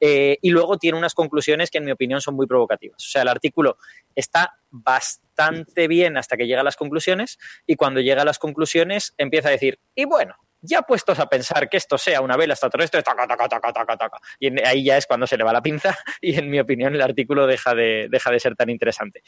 eh, 0.00 0.38
y 0.42 0.50
luego 0.50 0.78
tiene 0.78 0.98
unas 0.98 1.14
conclusiones 1.14 1.70
que 1.70 1.78
en 1.78 1.84
mi 1.84 1.92
opinión 1.92 2.20
son 2.20 2.34
muy 2.34 2.46
provocativas. 2.46 3.02
O 3.04 3.08
sea, 3.08 3.22
el 3.22 3.28
artículo 3.28 3.78
está 4.14 4.54
bastante 4.70 5.88
bien 5.88 6.16
hasta 6.16 6.36
que 6.36 6.46
llega 6.46 6.60
a 6.60 6.64
las 6.64 6.76
conclusiones 6.76 7.38
y 7.66 7.76
cuando 7.76 8.00
llega 8.00 8.22
a 8.22 8.26
las 8.26 8.38
conclusiones 8.38 9.14
empieza 9.16 9.48
a 9.48 9.52
decir, 9.52 9.78
y 9.94 10.04
bueno, 10.04 10.34
ya 10.66 10.82
puestos 10.82 11.18
a 11.18 11.26
pensar 11.26 11.68
que 11.68 11.76
esto 11.76 11.96
sea 11.96 12.20
una 12.20 12.36
vela 12.36 12.54
extraterrestre, 12.54 13.02
taca, 13.02 13.26
taca, 13.26 13.48
taca, 13.48 13.72
taca, 13.72 13.96
taca. 13.96 14.18
Y 14.38 14.60
ahí 14.62 14.84
ya 14.84 14.96
es 14.96 15.06
cuando 15.06 15.26
se 15.26 15.36
le 15.36 15.44
va 15.44 15.52
la 15.52 15.62
pinza 15.62 15.96
y 16.20 16.38
en 16.38 16.50
mi 16.50 16.58
opinión 16.58 16.94
el 16.94 17.02
artículo 17.02 17.46
deja 17.46 17.74
de, 17.74 18.08
deja 18.10 18.30
de 18.30 18.40
ser 18.40 18.56
tan 18.56 18.70
interesante. 18.70 19.22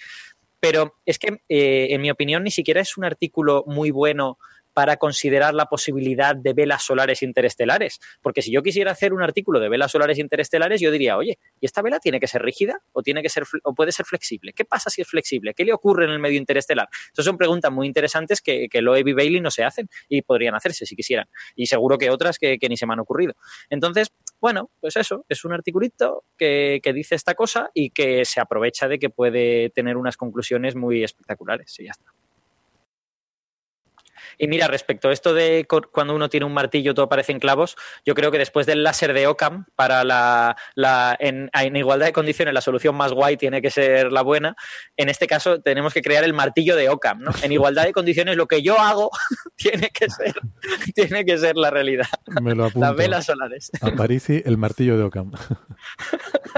Pero 0.60 0.96
es 1.06 1.18
que, 1.18 1.40
eh, 1.48 1.88
en 1.90 2.00
mi 2.00 2.10
opinión, 2.10 2.42
ni 2.42 2.50
siquiera 2.50 2.80
es 2.80 2.96
un 2.96 3.04
artículo 3.04 3.64
muy 3.66 3.90
bueno 3.90 4.38
para 4.78 4.96
considerar 4.96 5.54
la 5.54 5.66
posibilidad 5.66 6.36
de 6.36 6.52
velas 6.52 6.84
solares 6.84 7.24
interestelares. 7.24 7.98
Porque 8.22 8.42
si 8.42 8.52
yo 8.52 8.62
quisiera 8.62 8.92
hacer 8.92 9.12
un 9.12 9.20
artículo 9.20 9.58
de 9.58 9.68
velas 9.68 9.90
solares 9.90 10.20
interestelares, 10.20 10.80
yo 10.80 10.92
diría, 10.92 11.16
oye, 11.16 11.40
¿y 11.60 11.66
esta 11.66 11.82
vela 11.82 11.98
tiene 11.98 12.20
que 12.20 12.28
ser 12.28 12.42
rígida 12.42 12.80
o, 12.92 13.02
tiene 13.02 13.20
que 13.20 13.28
ser, 13.28 13.42
o 13.64 13.74
puede 13.74 13.90
ser 13.90 14.06
flexible? 14.06 14.52
¿Qué 14.52 14.64
pasa 14.64 14.88
si 14.88 15.02
es 15.02 15.08
flexible? 15.08 15.52
¿Qué 15.52 15.64
le 15.64 15.72
ocurre 15.72 16.04
en 16.04 16.12
el 16.12 16.20
medio 16.20 16.38
interestelar? 16.38 16.86
Esas 17.12 17.24
son 17.24 17.36
preguntas 17.36 17.72
muy 17.72 17.88
interesantes 17.88 18.40
que, 18.40 18.68
que 18.68 18.80
Loeb 18.80 19.08
y 19.08 19.14
Bailey 19.14 19.40
no 19.40 19.50
se 19.50 19.64
hacen 19.64 19.88
y 20.08 20.22
podrían 20.22 20.54
hacerse 20.54 20.86
si 20.86 20.94
quisieran. 20.94 21.26
Y 21.56 21.66
seguro 21.66 21.98
que 21.98 22.08
otras 22.10 22.38
que, 22.38 22.56
que 22.56 22.68
ni 22.68 22.76
se 22.76 22.86
me 22.86 22.92
han 22.92 23.00
ocurrido. 23.00 23.34
Entonces, 23.70 24.12
bueno, 24.40 24.70
pues 24.80 24.94
eso, 24.94 25.26
es 25.28 25.44
un 25.44 25.54
articulito 25.54 26.22
que, 26.36 26.78
que 26.84 26.92
dice 26.92 27.16
esta 27.16 27.34
cosa 27.34 27.72
y 27.74 27.90
que 27.90 28.24
se 28.24 28.40
aprovecha 28.40 28.86
de 28.86 29.00
que 29.00 29.10
puede 29.10 29.70
tener 29.70 29.96
unas 29.96 30.16
conclusiones 30.16 30.76
muy 30.76 31.02
espectaculares. 31.02 31.74
Y 31.80 31.86
ya 31.86 31.90
está. 31.90 32.12
Y 34.38 34.48
mira, 34.48 34.68
respecto 34.68 35.08
a 35.08 35.12
esto 35.12 35.34
de 35.34 35.66
cuando 35.92 36.14
uno 36.14 36.28
tiene 36.28 36.46
un 36.46 36.54
martillo 36.54 36.94
todo 36.94 37.08
parecen 37.08 37.38
clavos, 37.40 37.76
yo 38.06 38.14
creo 38.14 38.30
que 38.30 38.38
después 38.38 38.66
del 38.66 38.82
láser 38.84 39.12
de 39.12 39.26
Occam, 39.26 39.64
para 39.76 40.04
la, 40.04 40.56
la- 40.74 41.16
en, 41.18 41.50
en 41.52 41.76
igualdad 41.76 42.06
de 42.06 42.12
condiciones, 42.12 42.54
la 42.54 42.60
solución 42.60 42.94
más 42.94 43.12
guay 43.12 43.36
tiene 43.36 43.60
que 43.60 43.70
ser 43.70 44.12
la 44.12 44.22
buena. 44.22 44.54
En 44.96 45.08
este 45.08 45.26
caso, 45.26 45.60
tenemos 45.60 45.92
que 45.92 46.02
crear 46.02 46.22
el 46.24 46.32
martillo 46.34 46.76
de 46.76 46.88
Occam, 46.88 47.20
¿no? 47.20 47.32
En 47.42 47.52
igualdad 47.52 47.84
de 47.84 47.92
condiciones, 47.92 48.36
lo 48.36 48.46
que 48.46 48.62
yo 48.62 48.78
hago 48.78 49.10
tiene 49.56 49.90
que 49.90 50.08
ser, 50.08 50.34
tiene 50.94 51.24
que 51.24 51.36
ser 51.36 51.56
la 51.56 51.70
realidad. 51.70 52.06
Me 52.40 52.54
lo 52.54 52.66
apunto. 52.66 52.86
Las 52.86 52.96
velas 52.96 53.26
solares. 53.26 53.70
A 53.82 53.90
Parisi, 53.90 54.42
el 54.46 54.56
martillo 54.56 54.96
de 54.96 55.02
Ockham. 55.04 55.32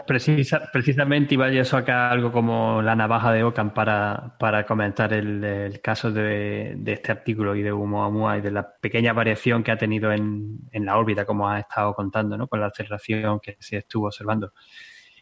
Precisa- 0.06 0.70
precisamente 0.72 1.34
iba 1.34 1.48
yo 1.50 1.62
a 1.62 1.64
sacar 1.64 2.12
algo 2.12 2.32
como 2.32 2.82
la 2.82 2.94
navaja 2.96 3.32
de 3.32 3.42
Ockham 3.44 3.72
para, 3.72 4.34
para 4.38 4.66
comentar 4.66 5.12
el, 5.12 5.42
el 5.44 5.80
caso 5.80 6.10
de, 6.10 6.74
de 6.76 6.92
este 6.92 7.12
artículo 7.12 7.54
y 7.54 7.62
de 7.62 7.69
Oumuamua 7.72 8.38
y 8.38 8.40
de 8.40 8.50
la 8.50 8.68
pequeña 8.80 9.12
variación 9.12 9.62
que 9.62 9.70
ha 9.72 9.76
tenido 9.78 10.12
en, 10.12 10.58
en 10.72 10.84
la 10.84 10.96
órbita, 10.98 11.24
como 11.24 11.48
has 11.48 11.60
estado 11.60 11.94
contando, 11.94 12.36
¿no? 12.36 12.46
con 12.48 12.60
la 12.60 12.66
aceleración 12.66 13.40
que 13.40 13.56
se 13.60 13.78
estuvo 13.78 14.06
observando. 14.06 14.52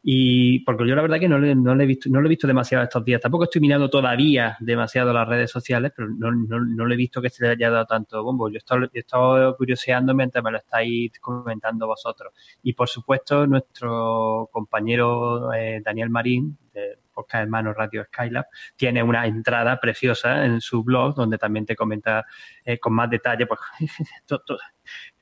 Y 0.01 0.61
porque 0.61 0.87
yo 0.87 0.95
la 0.95 1.03
verdad 1.03 1.19
que 1.19 1.29
no, 1.29 1.39
le- 1.39 1.57
no, 1.57 1.75
le 1.75 1.83
he 1.85 1.87
visto, 1.87 2.09
no 2.09 2.21
lo 2.21 2.27
he 2.27 2.31
visto 2.31 2.47
demasiado 2.47 2.85
estos 2.85 3.05
días. 3.05 3.21
Tampoco 3.21 3.45
estoy 3.45 3.61
mirando 3.61 3.91
todavía 3.91 4.57
demasiado 4.61 5.13
las 5.13 5.27
redes 5.29 5.51
sociales, 5.51 5.93
pero 5.95 6.09
no, 6.09 6.31
no, 6.31 6.61
no 6.61 6.87
le 6.87 6.95
he 6.95 6.97
visto 6.97 7.21
que 7.21 7.31
se 7.31 7.45
le 7.45 7.51
haya 7.51 7.69
dado 7.69 7.85
tanto 7.85 8.23
bombo. 8.23 8.49
Yo 8.49 8.55
he 8.55 8.59
estado, 8.59 8.85
he 8.93 8.99
estado 9.01 9.57
curioseando 9.57 10.15
mientras 10.15 10.43
me 10.45 10.53
lo 10.53 10.59
estáis 10.59 11.11
comentando 11.21 11.87
vosotros. 11.89 12.33
Y 12.63 12.75
por 12.75 12.89
supuesto, 12.89 13.47
nuestro 13.49 14.49
compañero 14.53 15.53
eh, 15.53 15.83
Daniel 15.85 16.11
Marín, 16.11 16.57
de 16.73 16.97
Podcast 17.19 17.43
Hermano 17.43 17.73
Radio 17.73 18.05
Skylab, 18.05 18.47
tiene 18.77 19.03
una 19.03 19.27
entrada 19.27 19.79
preciosa 19.81 20.45
en 20.45 20.61
su 20.61 20.85
blog 20.85 21.15
donde 21.17 21.37
también 21.39 21.67
te 21.67 21.75
comenta 21.75 22.25
eh, 22.65 22.79
con 22.79 22.93
más 22.95 23.11
detalle 23.11 23.47
pues, 23.47 23.59
to- 24.27 24.39
to- 24.47 24.59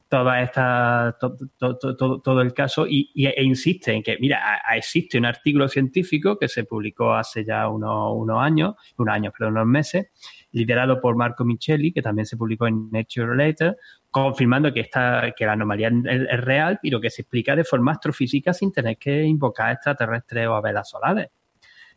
toda 0.08 0.40
esta 0.40 1.16
to- 1.18 1.36
to- 1.58 1.78
to- 1.78 1.96
to- 1.96 2.20
todo 2.20 2.40
el 2.40 2.52
caso 2.54 2.86
y, 2.88 3.10
e 3.26 3.42
insiste 3.42 3.92
en 3.92 4.02
que 4.04 4.16
mira 4.20 4.60
existe 4.76 5.18
un 5.18 5.24
artículo 5.26 5.66
científico 5.68 6.38
que 6.38 6.46
se 6.48 6.62
publicó 6.62 7.12
hace 7.14 7.44
ya 7.44 7.68
unos, 7.68 8.12
unos 8.14 8.40
años 8.40 8.74
unos 8.98 9.12
años 9.14 9.32
pero 9.36 9.50
unos 9.50 9.66
meses 9.66 10.06
liderado 10.52 11.00
por 11.00 11.16
Marco 11.16 11.44
Micheli 11.44 11.92
que 11.92 12.02
también 12.02 12.24
se 12.24 12.36
publicó 12.36 12.68
en 12.68 12.88
Nature 12.92 13.34
Later 13.36 13.76
confirmando 14.08 14.72
que 14.72 14.80
esta 14.80 15.32
que 15.36 15.44
la 15.44 15.52
anomalía 15.54 15.88
es, 15.88 16.40
real 16.40 16.78
pero 16.80 17.00
que 17.00 17.10
se 17.10 17.22
explica 17.22 17.56
de 17.56 17.64
forma 17.64 17.90
astrofísica 17.90 18.52
sin 18.52 18.70
tener 18.70 18.98
que 18.98 19.24
invocar 19.24 19.72
extraterrestres 19.72 20.46
o 20.46 20.62
velas 20.62 20.88
solares 20.88 21.30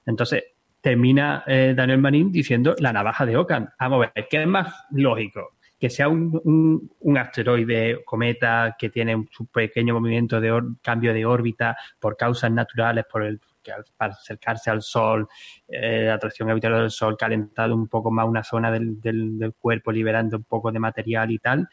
entonces 0.06 0.44
termina 0.82 1.44
eh, 1.46 1.74
Daniel 1.76 2.00
Marín 2.00 2.32
diciendo 2.32 2.76
la 2.80 2.94
navaja 2.94 3.26
de 3.26 3.38
Ockham 3.38 3.70
vamos 3.80 4.06
a 4.06 4.12
ver 4.14 4.28
¿qué 4.30 4.42
es 4.42 4.48
más 4.48 4.74
lógico? 4.92 5.60
que 5.80 5.90
sea 5.90 6.10
un, 6.10 6.92
un, 7.00 7.18
asteroide, 7.18 8.04
cometa, 8.04 8.76
que 8.78 8.90
tiene 8.90 9.16
un 9.16 9.30
pequeño 9.52 9.98
movimiento 9.98 10.42
de 10.42 10.62
cambio 10.82 11.14
de 11.14 11.26
órbita 11.26 11.78
por 12.00 12.18
causas 12.18 12.52
naturales, 12.52 13.06
por 13.10 13.24
el 13.24 13.40
que 13.64 13.72
al, 13.72 13.86
para 13.96 14.14
acercarse 14.14 14.70
al 14.70 14.82
Sol, 14.82 15.28
eh, 15.70 16.04
la 16.08 16.16
atracción 16.16 16.50
habitual 16.50 16.74
del 16.74 16.92
Sol, 16.92 17.16
calentado 17.18 17.74
un 17.76 17.88
poco 17.88 18.12
más 18.12 18.28
una 18.28 18.44
zona 18.44 18.72
del, 18.72 19.00
del, 19.00 19.54
cuerpo, 19.58 19.94
liberando 19.94 20.38
un 20.38 20.44
poco 20.44 20.70
de 20.70 20.80
material 20.80 21.32
y 21.32 21.40
tal, 21.40 21.70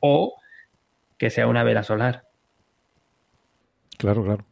o 0.00 0.36
que 1.16 1.30
sea 1.30 1.46
una 1.46 1.62
vela 1.62 1.84
solar. 1.84 2.24
Claro, 3.96 4.24
claro. 4.24 4.44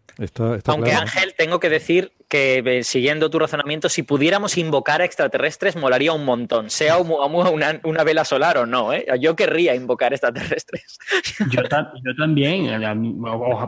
Aunque 0.67 0.93
Ángel, 0.93 1.35
tengo 1.37 1.61
que 1.61 1.71
decir 1.71 2.13
que 2.33 2.63
eh, 2.65 2.83
siguiendo 2.83 3.29
tu 3.29 3.39
razonamiento, 3.39 3.91
si 3.91 4.03
pudiéramos 4.03 4.57
invocar 4.57 5.03
a 5.03 5.05
extraterrestres, 5.05 5.77
molaría 5.77 6.15
un 6.15 6.25
montón, 6.25 6.71
sea 6.71 6.97
una, 6.97 7.81
una 7.85 8.05
vela 8.05 8.25
solar 8.25 8.57
o 8.57 8.65
no. 8.65 8.95
¿eh? 8.95 9.05
Yo 9.21 9.37
querría 9.37 9.75
invocar 9.75 10.15
extraterrestres. 10.15 10.99
Yo, 11.51 11.63
también, 12.17 12.83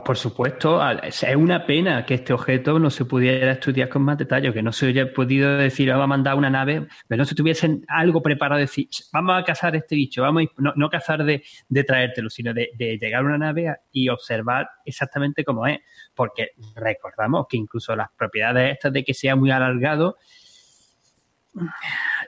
por 0.02 0.16
supuesto. 0.16 0.80
Es 1.02 1.22
una 1.36 1.66
pena 1.66 2.06
que 2.06 2.14
este 2.14 2.32
objeto 2.32 2.78
no 2.78 2.88
se 2.88 3.04
pudiera 3.04 3.52
estudiar 3.52 3.90
con 3.90 4.00
más 4.00 4.16
detalle, 4.16 4.50
que 4.52 4.62
no 4.62 4.72
se 4.72 4.86
hubiera 4.86 5.12
podido 5.12 5.58
decir, 5.58 5.90
vamos 5.90 6.04
a 6.04 6.06
mandar 6.06 6.34
una 6.36 6.48
nave, 6.48 6.86
pero 7.06 7.18
no 7.18 7.24
se 7.26 7.34
tuviesen 7.34 7.84
algo 7.86 8.22
preparado, 8.22 8.60
decir, 8.60 8.88
vamos 9.12 9.42
a 9.42 9.44
cazar 9.44 9.76
este 9.76 9.94
bicho, 9.94 10.22
vamos 10.22 10.44
no, 10.56 10.72
no 10.74 10.88
cazar 10.88 11.22
de, 11.24 11.44
de 11.68 11.84
traértelo, 11.84 12.30
sino 12.30 12.54
de, 12.54 12.70
de 12.78 12.96
llegar 12.96 13.20
a 13.20 13.26
una 13.26 13.38
nave 13.38 13.74
y 13.92 14.08
observar 14.08 14.68
exactamente 14.86 15.44
cómo 15.44 15.66
es 15.66 15.80
porque 16.14 16.50
recordamos 16.74 17.46
que 17.48 17.56
incluso 17.56 17.94
las 17.96 18.10
propiedades 18.16 18.72
estas 18.74 18.92
de 18.92 19.04
que 19.04 19.14
sea 19.14 19.36
muy 19.36 19.50
alargado 19.50 20.16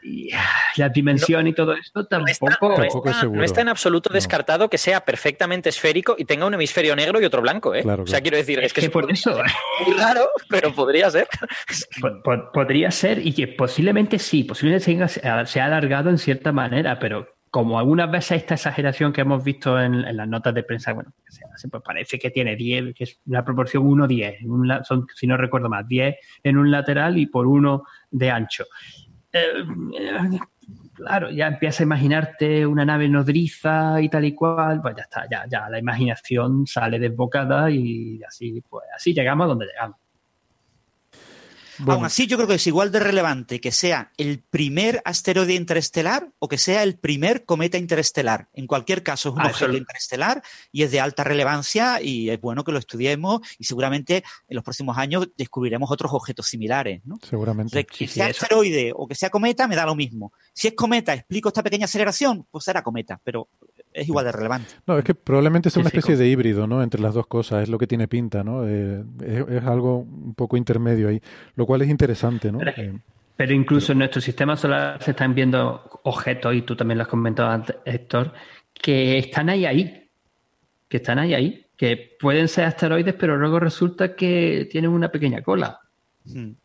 y 0.02 0.30
la 0.76 0.88
dimensión 0.88 1.46
y 1.48 1.52
todo 1.52 1.72
esto 1.72 2.06
tampoco, 2.06 2.76
no 3.32 3.42
está, 3.42 3.60
en 3.60 3.68
absoluto 3.68 4.12
descartado 4.12 4.70
que 4.70 4.78
sea 4.78 5.04
perfectamente 5.04 5.68
esférico 5.68 6.14
y 6.16 6.24
tenga 6.24 6.46
un 6.46 6.54
hemisferio 6.54 6.94
negro 6.94 7.20
y 7.20 7.24
otro 7.24 7.42
blanco, 7.42 7.74
¿eh? 7.74 7.82
o 7.84 8.06
sea, 8.06 8.20
quiero 8.20 8.36
decir, 8.36 8.60
es, 8.60 8.72
que, 8.72 8.82
es 8.82 8.90
por 8.90 9.10
eso 9.10 9.36
muy 9.84 9.94
raro, 9.96 10.28
pero 10.48 10.72
podría 10.72 11.10
ser. 11.10 11.26
podría 12.52 12.90
ser 12.90 13.26
y 13.26 13.32
que 13.32 13.48
posiblemente 13.48 14.18
sí, 14.18 14.44
posiblemente 14.44 15.08
se 15.08 15.60
ha 15.60 15.64
alargado 15.64 16.10
en 16.10 16.18
cierta 16.18 16.52
manera, 16.52 16.98
pero 17.00 17.35
como 17.56 17.78
algunas 17.78 18.10
veces 18.10 18.42
esta 18.42 18.52
exageración 18.52 19.14
que 19.14 19.22
hemos 19.22 19.42
visto 19.42 19.80
en, 19.80 20.14
las 20.14 20.28
notas 20.28 20.52
de 20.52 20.62
prensa, 20.62 20.92
bueno, 20.92 21.14
pues 21.70 21.82
parece 21.82 22.18
que 22.18 22.30
tiene 22.30 22.54
10, 22.54 22.94
que 22.94 23.04
es 23.04 23.18
una 23.24 23.42
proporción 23.42 23.82
1-10, 23.82 24.84
son, 24.84 25.06
si 25.14 25.26
no 25.26 25.38
recuerdo 25.38 25.70
más, 25.70 25.88
10 25.88 26.16
en 26.42 26.58
un 26.58 26.70
lateral 26.70 27.16
y 27.16 27.24
por 27.24 27.46
uno 27.46 27.84
de 28.10 28.30
ancho. 28.30 28.66
Eh, 29.32 29.64
claro, 30.92 31.30
ya 31.30 31.46
empieza 31.46 31.82
a 31.82 31.86
imaginarte 31.86 32.66
una 32.66 32.84
nave 32.84 33.08
nodriza 33.08 34.02
y 34.02 34.10
tal 34.10 34.26
y 34.26 34.34
cual, 34.34 34.82
pues 34.82 34.94
ya 34.94 35.04
está, 35.04 35.26
ya, 35.26 35.46
ya 35.48 35.70
la 35.70 35.78
imaginación 35.78 36.66
sale 36.66 36.98
desbocada 36.98 37.70
y 37.70 38.22
así, 38.22 38.62
pues 38.68 38.84
así 38.94 39.14
llegamos 39.14 39.46
a 39.46 39.48
donde 39.48 39.64
llegamos. 39.64 39.96
Aún 41.86 42.04
así, 42.04 42.26
yo 42.26 42.36
creo 42.36 42.48
que 42.48 42.54
es 42.54 42.66
igual 42.66 42.92
de 42.92 43.00
relevante 43.00 43.60
que 43.60 43.72
sea 43.72 44.12
el 44.16 44.40
primer 44.40 45.02
asteroide 45.04 45.54
interestelar 45.54 46.30
o 46.38 46.48
que 46.48 46.58
sea 46.58 46.82
el 46.82 46.98
primer 46.98 47.44
cometa 47.44 47.78
interestelar. 47.78 48.48
En 48.52 48.66
cualquier 48.66 49.02
caso, 49.02 49.30
es 49.30 49.34
un 49.34 49.42
objeto 49.42 49.76
interestelar 49.76 50.42
y 50.72 50.82
es 50.82 50.90
de 50.90 51.00
alta 51.00 51.24
relevancia 51.24 52.00
y 52.00 52.30
es 52.30 52.40
bueno 52.40 52.64
que 52.64 52.72
lo 52.72 52.78
estudiemos 52.78 53.40
y 53.58 53.64
seguramente 53.64 54.24
en 54.48 54.54
los 54.54 54.64
próximos 54.64 54.96
años 54.98 55.28
descubriremos 55.36 55.90
otros 55.90 56.12
objetos 56.12 56.46
similares. 56.46 57.02
¿no? 57.04 57.16
Seguramente. 57.22 57.84
que 57.84 58.08
sea 58.08 58.26
asteroide 58.26 58.92
o 58.94 59.06
que 59.06 59.14
sea 59.14 59.30
cometa, 59.30 59.68
me 59.68 59.76
da 59.76 59.86
lo 59.86 59.94
mismo. 59.94 60.32
Si 60.52 60.68
es 60.68 60.74
cometa, 60.74 61.14
explico 61.14 61.48
esta 61.48 61.62
pequeña 61.62 61.84
aceleración, 61.84 62.46
pues 62.50 62.64
será 62.64 62.82
cometa, 62.82 63.20
pero 63.22 63.48
es 63.96 64.08
igual 64.08 64.26
de 64.26 64.32
relevante. 64.32 64.74
No, 64.86 64.98
es 64.98 65.04
que 65.04 65.14
probablemente 65.14 65.70
sea 65.70 65.80
una 65.80 65.88
especie 65.88 66.16
de 66.16 66.28
híbrido, 66.28 66.66
¿no? 66.66 66.82
Entre 66.82 67.00
las 67.00 67.14
dos 67.14 67.26
cosas, 67.26 67.62
es 67.62 67.68
lo 67.68 67.78
que 67.78 67.86
tiene 67.86 68.06
pinta, 68.06 68.44
¿no? 68.44 68.68
Eh, 68.68 69.02
es, 69.24 69.64
algo 69.64 70.00
un 70.00 70.34
poco 70.34 70.56
intermedio 70.56 71.08
ahí, 71.08 71.20
lo 71.54 71.66
cual 71.66 71.82
es 71.82 71.88
interesante, 71.88 72.52
¿no? 72.52 72.58
Pero, 72.58 72.72
eh, 72.76 73.54
incluso 73.54 73.92
en 73.92 73.98
nuestro 73.98 74.20
sistema 74.20 74.56
solar 74.56 75.02
se 75.02 75.12
están 75.12 75.34
viendo 75.34 76.00
objetos, 76.04 76.54
y 76.54 76.62
tú 76.62 76.76
también 76.76 76.98
lo 76.98 77.02
has 77.04 77.08
comentado 77.08 77.48
antes, 77.48 77.76
Héctor, 77.84 78.32
que 78.72 79.18
están 79.18 79.48
ahí, 79.48 79.64
ahí, 79.64 80.08
que 80.88 80.98
están 80.98 81.18
ahí, 81.18 81.34
ahí, 81.34 81.66
que 81.76 82.16
pueden 82.20 82.48
ser 82.48 82.66
asteroides, 82.66 83.14
pero 83.14 83.36
luego 83.36 83.58
resulta 83.58 84.14
que 84.14 84.68
tienen 84.70 84.90
una 84.90 85.08
pequeña 85.08 85.42
cola. 85.42 85.80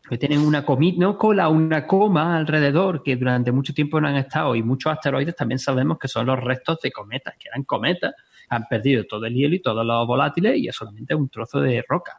Que 0.08 0.18
tienen 0.18 0.40
una 0.40 0.64
no 0.96 1.18
cola, 1.18 1.48
una 1.48 1.86
coma 1.86 2.36
alrededor 2.36 3.02
que 3.02 3.16
durante 3.16 3.52
mucho 3.52 3.72
tiempo 3.72 4.00
no 4.00 4.08
han 4.08 4.16
estado 4.16 4.56
y 4.56 4.62
muchos 4.62 4.92
asteroides 4.92 5.36
también 5.36 5.58
sabemos 5.58 5.98
que 5.98 6.08
son 6.08 6.26
los 6.26 6.40
restos 6.40 6.80
de 6.80 6.90
cometas, 6.90 7.34
que 7.38 7.48
eran 7.48 7.64
cometas, 7.64 8.14
han 8.48 8.66
perdido 8.66 9.04
todo 9.04 9.26
el 9.26 9.34
hielo 9.34 9.54
y 9.54 9.62
todos 9.62 9.86
los 9.86 10.06
volátiles 10.06 10.56
y 10.58 10.68
es 10.68 10.74
solamente 10.74 11.14
un 11.14 11.28
trozo 11.28 11.60
de 11.60 11.84
roca. 11.88 12.18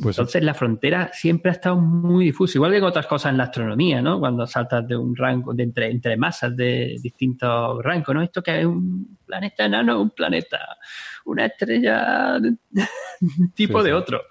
Pues 0.00 0.18
Entonces 0.18 0.42
la 0.42 0.54
frontera 0.54 1.10
siempre 1.12 1.50
ha 1.50 1.54
estado 1.54 1.76
muy 1.76 2.24
difusa, 2.26 2.58
igual 2.58 2.72
que 2.72 2.78
en 2.78 2.84
otras 2.84 3.06
cosas 3.06 3.30
en 3.30 3.38
la 3.38 3.44
astronomía, 3.44 4.02
¿no? 4.02 4.18
Cuando 4.18 4.46
saltas 4.46 4.86
de 4.88 4.96
un 4.96 5.14
rango, 5.14 5.54
de 5.54 5.62
entre, 5.62 5.90
entre 5.90 6.16
masas 6.16 6.56
de 6.56 6.96
distintos 7.00 7.80
rangos, 7.82 8.14
¿no? 8.14 8.22
Esto 8.22 8.42
que 8.42 8.60
es 8.60 8.66
un 8.66 9.18
planeta 9.24 9.66
enano, 9.66 10.00
un 10.00 10.10
planeta, 10.10 10.58
una 11.26 11.46
estrella 11.46 12.40
tipo 13.54 13.82
de 13.82 13.92
otro. 13.92 14.22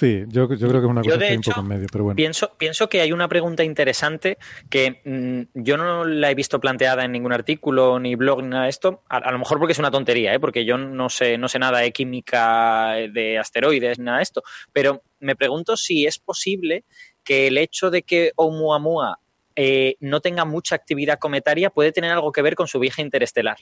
Sí, 0.00 0.24
yo, 0.28 0.48
creo 0.48 0.58
que 0.58 0.78
es 0.78 0.84
una 0.84 1.02
cosa 1.02 1.18
que 1.18 1.36
un 1.36 1.42
poco 1.42 1.60
en 1.60 1.68
medio, 1.68 1.86
pero 1.92 2.04
bueno. 2.04 2.16
Pienso, 2.16 2.56
pienso 2.56 2.88
que 2.88 3.02
hay 3.02 3.12
una 3.12 3.28
pregunta 3.28 3.64
interesante 3.64 4.38
que 4.70 5.02
mm, 5.04 5.60
yo 5.62 5.76
no 5.76 6.06
la 6.06 6.30
he 6.30 6.34
visto 6.34 6.58
planteada 6.58 7.04
en 7.04 7.12
ningún 7.12 7.34
artículo, 7.34 8.00
ni 8.00 8.14
blog, 8.14 8.42
ni 8.42 8.48
nada 8.48 8.64
de 8.64 8.70
esto. 8.70 9.02
A, 9.10 9.30
lo 9.30 9.38
mejor 9.38 9.58
porque 9.58 9.72
es 9.72 9.78
una 9.78 9.90
tontería, 9.90 10.32
¿eh? 10.32 10.40
porque 10.40 10.64
yo 10.64 10.78
no 10.78 11.10
sé, 11.10 11.36
no 11.36 11.48
sé 11.48 11.58
nada 11.58 11.80
de 11.80 11.92
química 11.92 12.94
de 13.12 13.36
asteroides, 13.36 13.98
ni 13.98 14.06
nada 14.06 14.16
de 14.16 14.22
esto. 14.22 14.42
Pero 14.72 15.02
me 15.18 15.36
pregunto 15.36 15.76
si 15.76 16.06
es 16.06 16.18
posible 16.18 16.84
que 17.22 17.48
el 17.48 17.58
hecho 17.58 17.90
de 17.90 18.00
que 18.00 18.32
Oumuamua 18.36 19.18
eh, 19.54 19.96
no 20.00 20.22
tenga 20.22 20.46
mucha 20.46 20.76
actividad 20.76 21.18
cometaria 21.18 21.68
puede 21.68 21.92
tener 21.92 22.10
algo 22.10 22.32
que 22.32 22.40
ver 22.40 22.54
con 22.54 22.68
su 22.68 22.78
viaje 22.78 23.02
interestelar. 23.02 23.58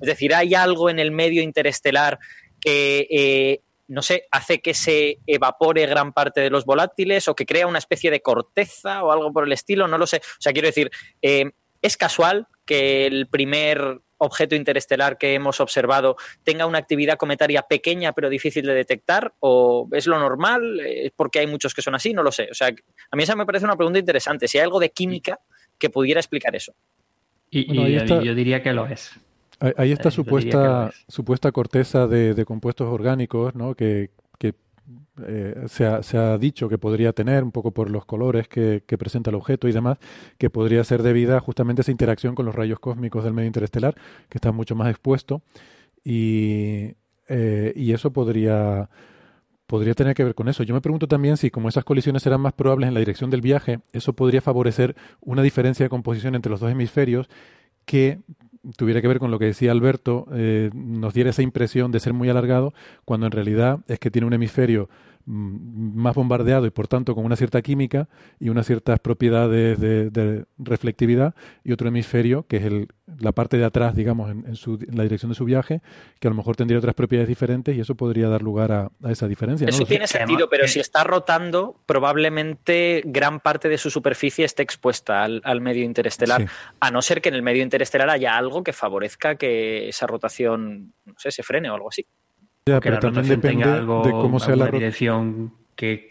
Es 0.00 0.06
decir, 0.06 0.36
hay 0.36 0.54
algo 0.54 0.88
en 0.88 1.00
el 1.00 1.10
medio 1.10 1.42
interestelar 1.42 2.20
que 2.60 3.08
eh, 3.10 3.60
no 3.90 4.02
sé, 4.02 4.28
hace 4.30 4.60
que 4.60 4.72
se 4.72 5.18
evapore 5.26 5.84
gran 5.86 6.12
parte 6.12 6.40
de 6.40 6.48
los 6.48 6.64
volátiles 6.64 7.26
o 7.26 7.34
que 7.34 7.44
crea 7.44 7.66
una 7.66 7.78
especie 7.78 8.10
de 8.10 8.20
corteza 8.20 9.02
o 9.02 9.10
algo 9.10 9.32
por 9.32 9.44
el 9.44 9.52
estilo, 9.52 9.88
no 9.88 9.98
lo 9.98 10.06
sé. 10.06 10.18
O 10.18 10.40
sea, 10.40 10.52
quiero 10.52 10.68
decir, 10.68 10.92
eh, 11.22 11.50
¿es 11.82 11.96
casual 11.96 12.46
que 12.64 13.06
el 13.06 13.26
primer 13.26 14.00
objeto 14.18 14.54
interestelar 14.54 15.18
que 15.18 15.34
hemos 15.34 15.58
observado 15.58 16.16
tenga 16.44 16.66
una 16.66 16.78
actividad 16.78 17.16
cometaria 17.16 17.62
pequeña 17.62 18.12
pero 18.12 18.28
difícil 18.28 18.64
de 18.64 18.74
detectar? 18.74 19.34
¿O 19.40 19.88
es 19.90 20.06
lo 20.06 20.20
normal? 20.20 20.78
¿Es 20.78 21.10
porque 21.16 21.40
hay 21.40 21.48
muchos 21.48 21.74
que 21.74 21.82
son 21.82 21.96
así? 21.96 22.12
No 22.12 22.22
lo 22.22 22.30
sé. 22.30 22.46
O 22.48 22.54
sea, 22.54 22.68
a 22.68 23.16
mí 23.16 23.24
esa 23.24 23.34
me 23.34 23.44
parece 23.44 23.64
una 23.64 23.76
pregunta 23.76 23.98
interesante. 23.98 24.46
Si 24.46 24.56
hay 24.56 24.62
algo 24.62 24.78
de 24.78 24.90
química 24.90 25.40
que 25.78 25.90
pudiera 25.90 26.20
explicar 26.20 26.54
eso. 26.54 26.74
Y, 27.50 27.74
yo 28.06 28.34
diría 28.36 28.62
que 28.62 28.72
lo 28.72 28.86
es. 28.86 29.18
Hay 29.76 29.92
esta 29.92 30.10
supuesta, 30.10 30.90
supuesta 31.06 31.52
corteza 31.52 32.06
de, 32.06 32.44
compuestos 32.46 32.88
orgánicos 32.88 33.54
¿no? 33.54 33.74
que, 33.74 34.10
eh, 35.26 35.66
se, 35.68 36.16
ha, 36.16 36.38
dicho 36.38 36.68
que 36.68 36.78
podría 36.78 37.12
tener, 37.12 37.44
un 37.44 37.52
poco 37.52 37.70
por 37.72 37.90
los 37.90 38.06
colores 38.06 38.48
que, 38.48 38.82
presenta 38.98 39.30
el 39.30 39.36
objeto 39.36 39.68
y 39.68 39.72
demás, 39.72 39.98
que 40.38 40.50
podría 40.50 40.82
ser 40.82 41.02
debida 41.02 41.40
justamente 41.40 41.80
a 41.80 41.82
esa 41.82 41.90
interacción 41.90 42.34
con 42.34 42.46
los 42.46 42.54
rayos 42.54 42.80
cósmicos 42.80 43.22
del 43.22 43.34
medio 43.34 43.48
interestelar, 43.48 43.94
que 44.28 44.38
está 44.38 44.50
mucho 44.50 44.74
más 44.74 44.88
expuesto. 44.88 45.42
Y, 46.02 46.94
eh, 47.28 47.72
y 47.76 47.92
eso 47.92 48.12
podría, 48.12 48.88
podría 49.66 49.94
tener 49.94 50.14
que 50.14 50.24
ver 50.24 50.34
con 50.34 50.48
eso. 50.48 50.62
Yo 50.62 50.74
me 50.74 50.80
pregunto 50.80 51.06
también 51.06 51.36
si 51.36 51.50
como 51.50 51.68
esas 51.68 51.84
colisiones 51.84 52.22
serán 52.22 52.40
más 52.40 52.54
probables 52.54 52.88
en 52.88 52.94
la 52.94 53.00
dirección 53.00 53.30
del 53.30 53.40
viaje, 53.40 53.80
eso 53.92 54.14
podría 54.14 54.40
favorecer 54.40 54.96
una 55.20 55.42
diferencia 55.42 55.84
de 55.84 55.90
composición 55.90 56.34
entre 56.34 56.50
los 56.50 56.60
dos 56.60 56.72
hemisferios 56.72 57.28
que 57.84 58.20
tuviera 58.76 59.00
que 59.00 59.08
ver 59.08 59.18
con 59.18 59.30
lo 59.30 59.38
que 59.38 59.46
decía 59.46 59.72
Alberto, 59.72 60.26
eh, 60.32 60.70
nos 60.74 61.14
diera 61.14 61.30
esa 61.30 61.42
impresión 61.42 61.92
de 61.92 62.00
ser 62.00 62.12
muy 62.12 62.28
alargado, 62.28 62.72
cuando 63.04 63.26
en 63.26 63.32
realidad 63.32 63.80
es 63.88 63.98
que 63.98 64.10
tiene 64.10 64.26
un 64.26 64.32
hemisferio 64.32 64.88
más 65.26 66.14
bombardeado 66.14 66.66
y 66.66 66.70
por 66.70 66.88
tanto 66.88 67.14
con 67.14 67.24
una 67.24 67.36
cierta 67.36 67.62
química 67.62 68.08
y 68.38 68.48
unas 68.48 68.66
ciertas 68.66 68.98
propiedades 69.00 69.78
de, 69.80 70.44
reflectividad 70.58 71.34
y 71.64 71.72
otro 71.72 71.88
hemisferio 71.88 72.46
que 72.46 72.58
es 72.58 72.64
el, 72.64 72.88
la 73.18 73.32
parte 73.32 73.56
de 73.56 73.64
atrás, 73.64 73.94
digamos, 73.94 74.30
en, 74.30 74.44
la 74.96 75.02
dirección 75.02 75.30
de 75.30 75.34
su 75.34 75.44
viaje, 75.44 75.80
que 76.18 76.28
a 76.28 76.30
lo 76.30 76.36
mejor 76.36 76.56
tendría 76.56 76.78
otras 76.78 76.94
propiedades 76.94 77.28
diferentes 77.28 77.76
y 77.76 77.80
eso 77.80 77.94
podría 77.94 78.28
dar 78.28 78.42
lugar 78.42 78.72
a, 78.72 78.90
esa 79.08 79.28
diferencia. 79.28 79.68
Eso 79.68 79.84
tiene 79.84 80.06
sentido, 80.06 80.48
pero 80.48 80.66
si 80.66 80.80
está 80.80 81.04
rotando, 81.04 81.80
probablemente 81.86 83.02
gran 83.04 83.40
parte 83.40 83.68
de 83.68 83.78
su 83.78 83.90
superficie 83.90 84.44
esté 84.44 84.62
expuesta 84.62 85.24
al, 85.24 85.60
medio 85.60 85.84
interestelar, 85.84 86.46
a 86.80 86.90
no 86.90 87.02
ser 87.02 87.20
que 87.20 87.28
en 87.28 87.34
el 87.34 87.42
medio 87.42 87.62
interestelar 87.62 88.10
haya 88.10 88.36
algo 88.36 88.62
que 88.62 88.72
favorezca 88.72 89.36
que 89.36 89.88
esa 89.88 90.06
rotación, 90.06 90.94
no 91.04 91.14
sé, 91.18 91.30
se 91.30 91.42
frene 91.42 91.70
o 91.70 91.74
algo 91.74 91.88
así 91.88 92.06
pero 92.80 92.98
también 92.98 93.28
depende 93.28 93.68
de 93.80 94.10
cómo 94.10 94.38
sea 94.38 94.56
la 94.56 94.68
dirección 94.68 95.52
que 95.74 96.10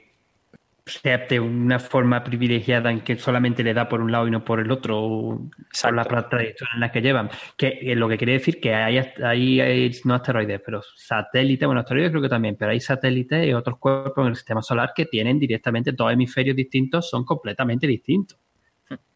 sea 0.89 1.19
de 1.19 1.39
una 1.39 1.79
forma 1.79 2.23
privilegiada 2.23 2.91
en 2.91 3.01
que 3.01 3.17
solamente 3.17 3.63
le 3.63 3.73
da 3.73 3.87
por 3.87 4.01
un 4.01 4.11
lado 4.11 4.27
y 4.27 4.31
no 4.31 4.43
por 4.43 4.59
el 4.59 4.71
otro, 4.71 5.39
por 5.81 5.93
la 5.93 6.03
trayectoria 6.03 6.73
en 6.73 6.79
la 6.79 6.91
que 6.91 7.01
llevan. 7.01 7.29
Que 7.55 7.79
eh, 7.81 7.95
lo 7.95 8.09
que 8.09 8.17
quiere 8.17 8.33
decir 8.33 8.59
que 8.59 8.73
hay, 8.73 8.97
hay, 8.97 9.91
no 10.05 10.15
asteroides, 10.15 10.61
pero 10.65 10.81
satélites, 10.95 11.65
bueno, 11.65 11.81
asteroides 11.81 12.11
creo 12.11 12.21
que 12.21 12.29
también, 12.29 12.55
pero 12.57 12.71
hay 12.71 12.79
satélites 12.79 13.47
y 13.47 13.53
otros 13.53 13.77
cuerpos 13.77 14.23
en 14.23 14.29
el 14.29 14.35
sistema 14.35 14.61
solar 14.61 14.91
que 14.95 15.05
tienen 15.05 15.39
directamente 15.39 15.91
dos 15.91 16.11
hemisferios 16.11 16.55
distintos, 16.55 17.09
son 17.09 17.23
completamente 17.23 17.87
distintos. 17.87 18.39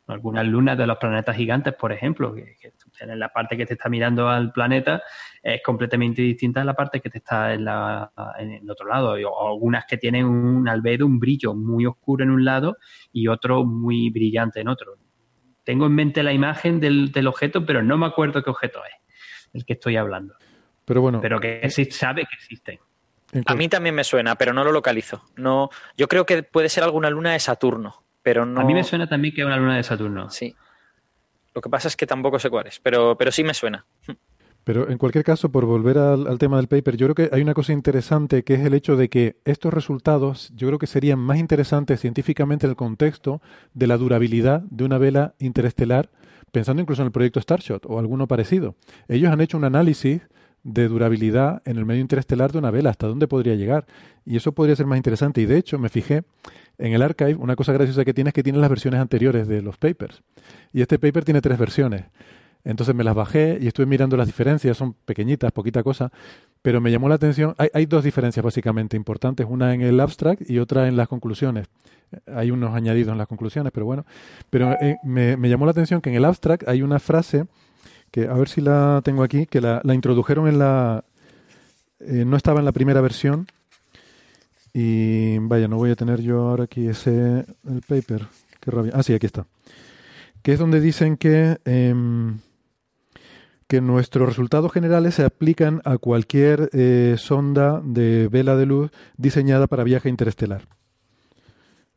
Algunas 0.08 0.46
lunas 0.46 0.78
de 0.78 0.86
los 0.86 0.98
planetas 0.98 1.36
gigantes, 1.36 1.74
por 1.74 1.94
ejemplo, 1.94 2.34
que, 2.34 2.58
que 2.60 2.74
en 3.00 3.18
la 3.18 3.30
parte 3.30 3.56
que 3.56 3.66
te 3.66 3.74
está 3.74 3.88
mirando 3.88 4.28
al 4.28 4.52
planeta 4.52 5.02
es 5.42 5.62
completamente 5.64 6.22
distinta 6.22 6.62
a 6.62 6.66
la 6.66 6.74
parte 6.74 7.00
que 7.00 7.10
te 7.10 7.20
está 7.20 7.54
en, 7.54 7.64
la, 7.66 8.12
en 8.38 8.52
el 8.52 8.70
otro 8.70 8.88
lado. 8.88 9.14
O 9.14 9.48
algunas 9.54 9.86
que 9.86 9.98
tienen 9.98 10.26
un 10.26 10.68
albedo, 10.68 11.06
un 11.06 11.20
brillo 11.20 11.54
muy 11.56 11.86
oscuro 11.86 12.24
en 12.24 12.32
un 12.32 12.44
lado 12.44 12.78
y 13.14 13.28
otro 13.28 13.64
muy 13.64 14.10
brillante 14.10 14.60
en 14.60 14.68
otro. 14.68 14.96
Tengo 15.64 15.86
en 15.86 15.96
mente 15.96 16.22
la 16.22 16.34
imagen 16.34 16.82
del, 16.82 17.12
del 17.12 17.28
objeto, 17.28 17.66
pero 17.66 17.82
no 17.82 17.98
me 17.98 18.06
acuerdo 18.06 18.44
qué 18.44 18.50
objeto 18.50 18.82
es 18.84 19.04
el 19.54 19.66
que 19.66 19.74
estoy 19.74 19.96
hablando. 19.96 20.36
Pero 20.86 21.02
bueno. 21.02 21.22
Pero 21.22 21.40
que 21.40 21.70
sí 21.70 21.86
sabe 21.86 22.24
que 22.24 22.36
existen. 22.36 22.80
A 23.46 23.56
mí 23.56 23.68
también 23.68 23.96
me 23.96 24.04
suena, 24.04 24.36
pero 24.36 24.54
no 24.54 24.64
lo 24.64 24.72
localizo. 24.72 25.24
No, 25.38 25.70
yo 25.98 26.08
creo 26.08 26.26
que 26.26 26.44
puede 26.44 26.70
ser 26.70 26.84
alguna 26.84 27.10
luna 27.10 27.34
de 27.34 27.40
Saturno, 27.40 28.03
pero 28.24 28.46
no. 28.46 28.62
A 28.62 28.64
mí 28.64 28.74
me 28.74 28.84
suena 28.84 29.08
también 29.08 29.34
que 29.36 29.42
es 29.42 29.48
una 29.48 29.58
luna 29.58 29.78
de 29.78 29.84
Saturno. 29.84 30.30
Sí. 30.30 30.56
Lo 31.54 31.62
que 31.62 31.70
pasa 31.70 31.88
es 31.88 31.96
que 31.96 32.08
tampoco 32.08 32.40
sé 32.40 32.50
cuál 32.50 32.68
es, 32.68 32.80
pero, 32.80 33.16
pero 33.18 33.32
sí 33.32 33.44
me 33.44 33.54
suena. 33.54 33.86
Pero 34.64 34.90
en 34.90 34.98
cualquier 34.98 35.26
caso, 35.26 35.52
por 35.52 35.66
volver 35.66 35.98
al, 35.98 36.38
tema 36.40 36.58
del 36.58 36.68
paper, 36.68 36.96
yo 36.96 37.08
creo 37.08 37.30
que 37.30 37.36
hay 37.36 37.42
una 37.42 37.54
cosa 37.54 37.74
interesante 37.74 38.44
que 38.44 38.54
es 38.54 38.62
el 38.62 38.74
hecho 38.74 38.96
de 38.96 39.10
que 39.10 39.36
estos 39.44 39.74
resultados 39.74 40.52
yo 40.56 40.68
creo 40.68 40.80
que 40.80 40.88
serían 40.88 41.20
más 41.20 41.38
interesantes 41.38 42.00
científicamente 42.00 42.66
en 42.66 42.72
el 42.72 42.76
contexto 42.78 43.42
de 43.74 43.88
la 43.88 43.98
durabilidad 43.98 44.62
de 44.62 44.86
una 44.86 44.98
vela 44.98 45.36
interestelar, 45.40 46.10
pensando 46.54 46.82
incluso 46.82 47.02
en 47.02 47.08
el 47.08 47.12
proyecto 47.12 47.42
Starshot 47.42 47.86
o 47.86 48.00
alguno 48.00 48.28
parecido. 48.28 48.76
Ellos 49.10 49.32
han 49.32 49.42
hecho 49.42 49.58
un 49.58 49.66
análisis 49.66 50.22
de 50.64 50.88
durabilidad 50.88 51.62
en 51.66 51.78
el 51.78 51.86
medio 51.86 52.02
interestelar 52.02 52.52
de 52.52 52.58
una 52.58 52.72
vela, 52.72 52.90
hasta 52.90 53.08
dónde 53.08 53.28
podría 53.28 53.56
llegar. 53.56 53.86
Y 54.26 54.38
eso 54.38 54.54
podría 54.54 54.76
ser 54.76 54.86
más 54.86 54.98
interesante. 54.98 55.42
Y 55.42 55.46
de 55.46 55.58
hecho, 55.58 55.78
me 55.78 55.90
fijé 55.90 56.24
en 56.78 56.94
el 56.94 57.02
archive, 57.02 57.36
una 57.36 57.56
cosa 57.56 57.74
graciosa 57.74 58.06
que 58.06 58.14
tiene 58.14 58.30
es 58.30 58.34
que 58.34 58.44
tiene 58.44 58.60
las 58.60 58.70
versiones 58.70 59.00
anteriores 59.00 59.48
de 59.48 59.62
los 59.62 59.78
papers. 59.78 60.24
Y 60.72 60.82
este 60.82 60.98
paper 61.00 61.26
tiene 61.26 61.42
tres 61.42 61.58
versiones. 61.58 62.06
Entonces 62.66 62.96
me 62.96 63.04
las 63.04 63.14
bajé 63.14 63.58
y 63.60 63.68
estuve 63.68 63.86
mirando 63.86 64.16
las 64.16 64.26
diferencias, 64.26 64.78
son 64.78 64.94
pequeñitas, 64.94 65.52
poquita 65.52 65.84
cosa, 65.84 66.12
pero 66.62 66.80
me 66.80 66.92
llamó 66.92 67.10
la 67.10 67.16
atención. 67.16 67.56
Hay, 67.58 67.86
dos 67.86 68.06
diferencias 68.06 68.44
básicamente 68.44 68.96
importantes, 68.96 69.46
una 69.50 69.74
en 69.74 69.82
el 69.82 70.00
abstract 70.00 70.50
y 70.50 70.60
otra 70.60 70.88
en 70.88 70.96
las 70.96 71.10
conclusiones. 71.10 71.68
Hay 72.34 72.52
unos 72.52 72.74
añadidos 72.74 73.12
en 73.12 73.18
las 73.18 73.28
conclusiones, 73.28 73.74
pero 73.74 73.86
bueno. 73.86 74.06
Pero 74.50 74.72
eh, 74.80 74.96
me, 75.04 75.36
llamó 75.50 75.66
la 75.66 75.72
atención 75.72 76.00
que 76.00 76.10
en 76.10 76.16
el 76.16 76.26
abstract 76.26 76.68
hay 76.68 76.82
una 76.82 77.00
frase 77.00 77.48
que, 78.14 78.28
a 78.28 78.34
ver 78.34 78.48
si 78.48 78.62
la 78.62 79.02
tengo 79.04 79.24
aquí, 79.24 79.48
que 79.48 79.60
la, 79.60 79.82
introdujeron 79.86 80.48
en 80.48 80.60
la... 80.60 81.04
Eh, 82.00 82.26
no 82.26 82.38
estaba 82.38 82.60
en 82.60 82.66
la 82.66 82.72
primera 82.72 83.02
versión. 83.02 83.48
Y 84.72 85.40
vaya, 85.40 85.68
no 85.68 85.78
voy 85.78 85.90
a 85.90 85.96
tener 85.96 86.22
yo 86.22 86.48
ahora 86.48 86.66
aquí 86.66 86.88
ese 86.88 87.44
el 87.68 87.82
paper. 87.88 88.28
Qué 88.60 88.70
rabia. 88.70 88.92
Ah, 88.94 89.02
sí, 89.02 89.16
aquí 89.16 89.26
está. 89.26 89.48
Que 90.44 90.54
es 90.54 90.60
donde 90.60 90.80
dicen 90.80 91.18
que... 91.18 91.58
Eh, 91.66 92.34
que 93.68 93.82
nuestros 93.82 94.30
resultados 94.30 94.72
generales 94.72 95.16
se 95.16 95.24
aplican 95.24 95.82
a 95.84 95.98
cualquier 95.98 96.70
eh, 96.74 97.16
sonda 97.18 97.82
de 97.84 98.28
vela 98.28 98.56
de 98.56 98.68
luz 98.68 98.92
diseñada 99.18 99.66
para 99.66 99.84
viaje 99.84 100.10
interestelar. 100.10 100.68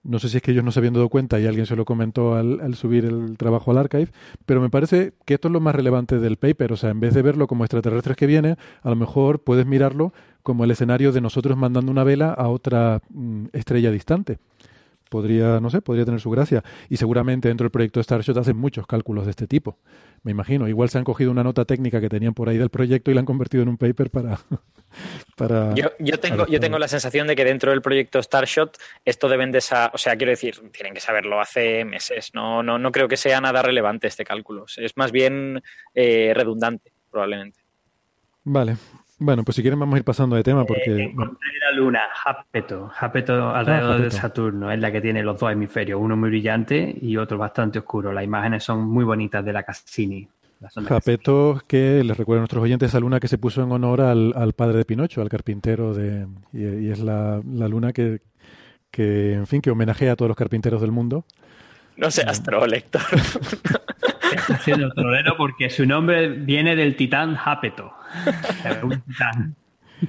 No 0.07 0.19
sé 0.19 0.29
si 0.29 0.37
es 0.37 0.43
que 0.43 0.53
ellos 0.53 0.65
no 0.65 0.73
se 0.73 0.79
habían 0.79 0.95
dado 0.95 1.09
cuenta 1.09 1.41
y 1.41 1.47
alguien 1.47 1.67
se 1.67 1.77
lo 1.77 1.85
comentó 1.85 2.35
al, 2.35 2.75
subir 2.75 3.05
el 3.05 3.37
trabajo 3.37 3.71
al 3.71 3.79
archive, 3.79 4.09
pero 4.45 4.61
me 4.61 4.71
parece 4.71 5.15
que 5.25 5.35
esto 5.35 5.49
es 5.49 5.53
lo 5.53 5.61
más 5.61 5.75
relevante 5.75 6.19
del 6.19 6.37
paper. 6.37 6.73
O 6.73 6.77
sea, 6.77 6.91
en 6.91 7.01
vez 7.01 7.15
de 7.15 7.23
verlo 7.23 7.47
como 7.47 7.65
extraterrestres 7.65 8.17
que 8.17 8.27
vienen, 8.27 8.57
a 8.83 8.91
lo 8.91 8.97
mejor 8.97 9.41
puedes 9.41 9.67
mirarlo 9.67 10.13
como 10.43 10.65
el 10.65 10.71
escenario 10.71 11.13
de 11.13 11.21
nosotros 11.21 11.57
mandando 11.57 11.91
una 11.91 12.05
vela 12.05 12.33
a 12.33 12.49
otra 12.49 13.01
mm, 13.11 13.47
estrella 13.53 13.91
distante 13.91 14.39
podría, 15.09 15.61
no 15.61 15.71
sé, 15.71 15.81
podría 15.81 16.05
tener 16.05 16.21
su 16.21 16.31
gracia. 16.31 16.63
Y 16.89 16.97
seguramente 16.97 17.49
dentro 17.49 17.65
del 17.65 17.71
proyecto 17.71 18.03
Starshot 18.03 18.37
hacen 18.37 18.57
muchos 18.57 18.87
cálculos 18.87 19.25
de 19.25 19.31
este 19.31 19.47
tipo. 19.47 19.79
Me 20.23 20.33
imagino. 20.33 20.69
Igual 20.69 20.89
se 20.89 20.99
han 20.99 21.05
cogido 21.05 21.31
una 21.31 21.45
nota 21.45 21.65
técnica 21.65 22.01
que 22.01 22.09
tenían 22.09 22.35
por 22.35 22.49
ahí 22.49 22.59
del 22.59 22.71
proyecto 22.71 23.11
y 23.11 23.15
la 23.15 23.21
han 23.21 23.27
convertido 23.27 23.63
en 23.63 23.69
un 23.69 23.77
paper 23.77 24.11
para. 24.11 24.39
para 25.37 25.75
yo, 25.75 25.91
yo 25.99 26.19
tengo, 26.19 26.47
yo 26.47 26.61
tengo 26.61 26.79
la 26.79 26.89
sensación 26.89 27.27
de 27.27 27.37
que 27.37 27.45
dentro 27.45 27.71
del 27.71 27.83
proyecto 27.83 28.23
Starshot 28.23 28.77
esto 29.05 29.29
deben 29.29 29.53
de. 29.53 29.61
Sa 29.61 29.91
o 29.93 29.99
sea, 29.99 30.17
quiero 30.17 30.31
decir, 30.31 30.57
tienen 30.73 30.95
que 30.95 31.01
saberlo 31.01 31.41
hace 31.41 31.85
meses. 31.85 32.31
No, 32.35 32.63
no, 32.63 32.79
no 32.79 32.93
creo 32.93 33.09
que 33.09 33.17
sea 33.17 33.41
nada 33.41 33.63
relevante 33.63 34.09
este 34.09 34.25
cálculo. 34.25 34.67
Es 34.77 34.97
más 34.97 35.13
bien 35.13 35.63
eh, 35.95 36.33
redundante, 36.35 36.93
probablemente. 37.11 37.61
Vale, 38.45 38.77
bueno, 39.19 39.45
pues 39.45 39.57
si 39.57 39.63
quieren 39.63 39.81
vamos 39.81 39.95
a 39.95 39.99
ir 39.99 40.05
pasando 40.05 40.37
de 40.37 40.43
tema 40.43 40.65
porque... 40.65 40.91
Eh, 40.91 41.05
encontré 41.05 41.49
la 41.59 41.77
luna, 41.77 42.01
Japeto, 42.15 42.89
Japeto 42.89 43.51
alrededor 43.51 44.03
de 44.03 44.11
Saturno, 44.11 44.71
es 44.71 44.79
la 44.79 44.93
que 44.93 45.01
tiene 45.01 45.23
los 45.23 45.41
dos 45.41 45.51
hemisferios, 45.51 46.01
uno 46.01 46.17
muy 46.17 46.29
brillante 46.29 46.97
y 47.01 47.17
otro 47.17 47.39
bastante 47.39 47.79
oscuro. 47.79 48.13
Las 48.13 48.25
imágenes 48.25 48.65
son 48.65 48.87
muy 48.87 49.05
bonitas 49.05 49.45
de 49.45 49.53
la 49.53 49.63
Cassini. 49.63 50.29
Japeto, 50.89 51.63
que 51.67 52.03
les 52.03 52.17
recuerdo 52.17 52.41
a 52.41 52.43
nuestros 52.43 52.63
oyentes, 52.63 52.91
esa 52.91 53.01
luna 53.01 53.21
que 53.21 53.29
se 53.29 53.39
puso 53.39 53.63
en 53.63 53.73
honor 53.73 54.01
al, 54.01 54.53
padre 54.55 54.79
de 54.79 54.85
Pinocho, 54.85 55.23
al 55.23 55.29
carpintero 55.29 55.95
de... 55.95 56.27
Y, 56.53 56.91
es 56.91 57.01
la, 57.01 57.41
luna 57.45 57.93
que, 57.93 58.21
que, 58.91 59.35
en 59.35 59.47
fin, 59.47 59.61
que 59.61 59.71
homenajea 59.71 60.13
a 60.13 60.17
todos 60.17 60.29
los 60.29 60.37
carpinteros 60.37 60.81
del 60.81 60.93
mundo. 60.93 61.25
No 61.97 62.11
seas 62.11 62.43
troll, 62.43 62.73
Héctor. 62.73 63.03
Está 64.35 64.59
siendo 64.59 64.91
trolero 64.93 65.37
porque 65.37 65.71
su 65.71 65.87
nombre 65.87 66.29
viene 66.29 66.77
del 66.77 66.97
titán 66.97 67.37
Japeto. 67.37 67.93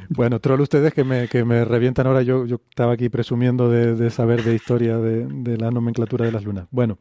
Bueno, 0.09 0.39
troll 0.39 0.61
ustedes 0.61 0.93
que 0.93 1.03
me, 1.03 1.27
que 1.27 1.45
me 1.45 1.63
revientan 1.65 2.07
ahora. 2.07 2.21
Yo, 2.21 2.45
yo 2.45 2.61
estaba 2.69 2.93
aquí 2.93 3.09
presumiendo 3.09 3.69
de, 3.69 4.09
saber 4.09 4.43
de 4.43 4.55
historia 4.55 4.97
de, 4.97 5.57
la 5.57 5.71
nomenclatura 5.71 6.25
de 6.25 6.31
las 6.31 6.43
lunas. 6.43 6.67
Bueno, 6.71 6.97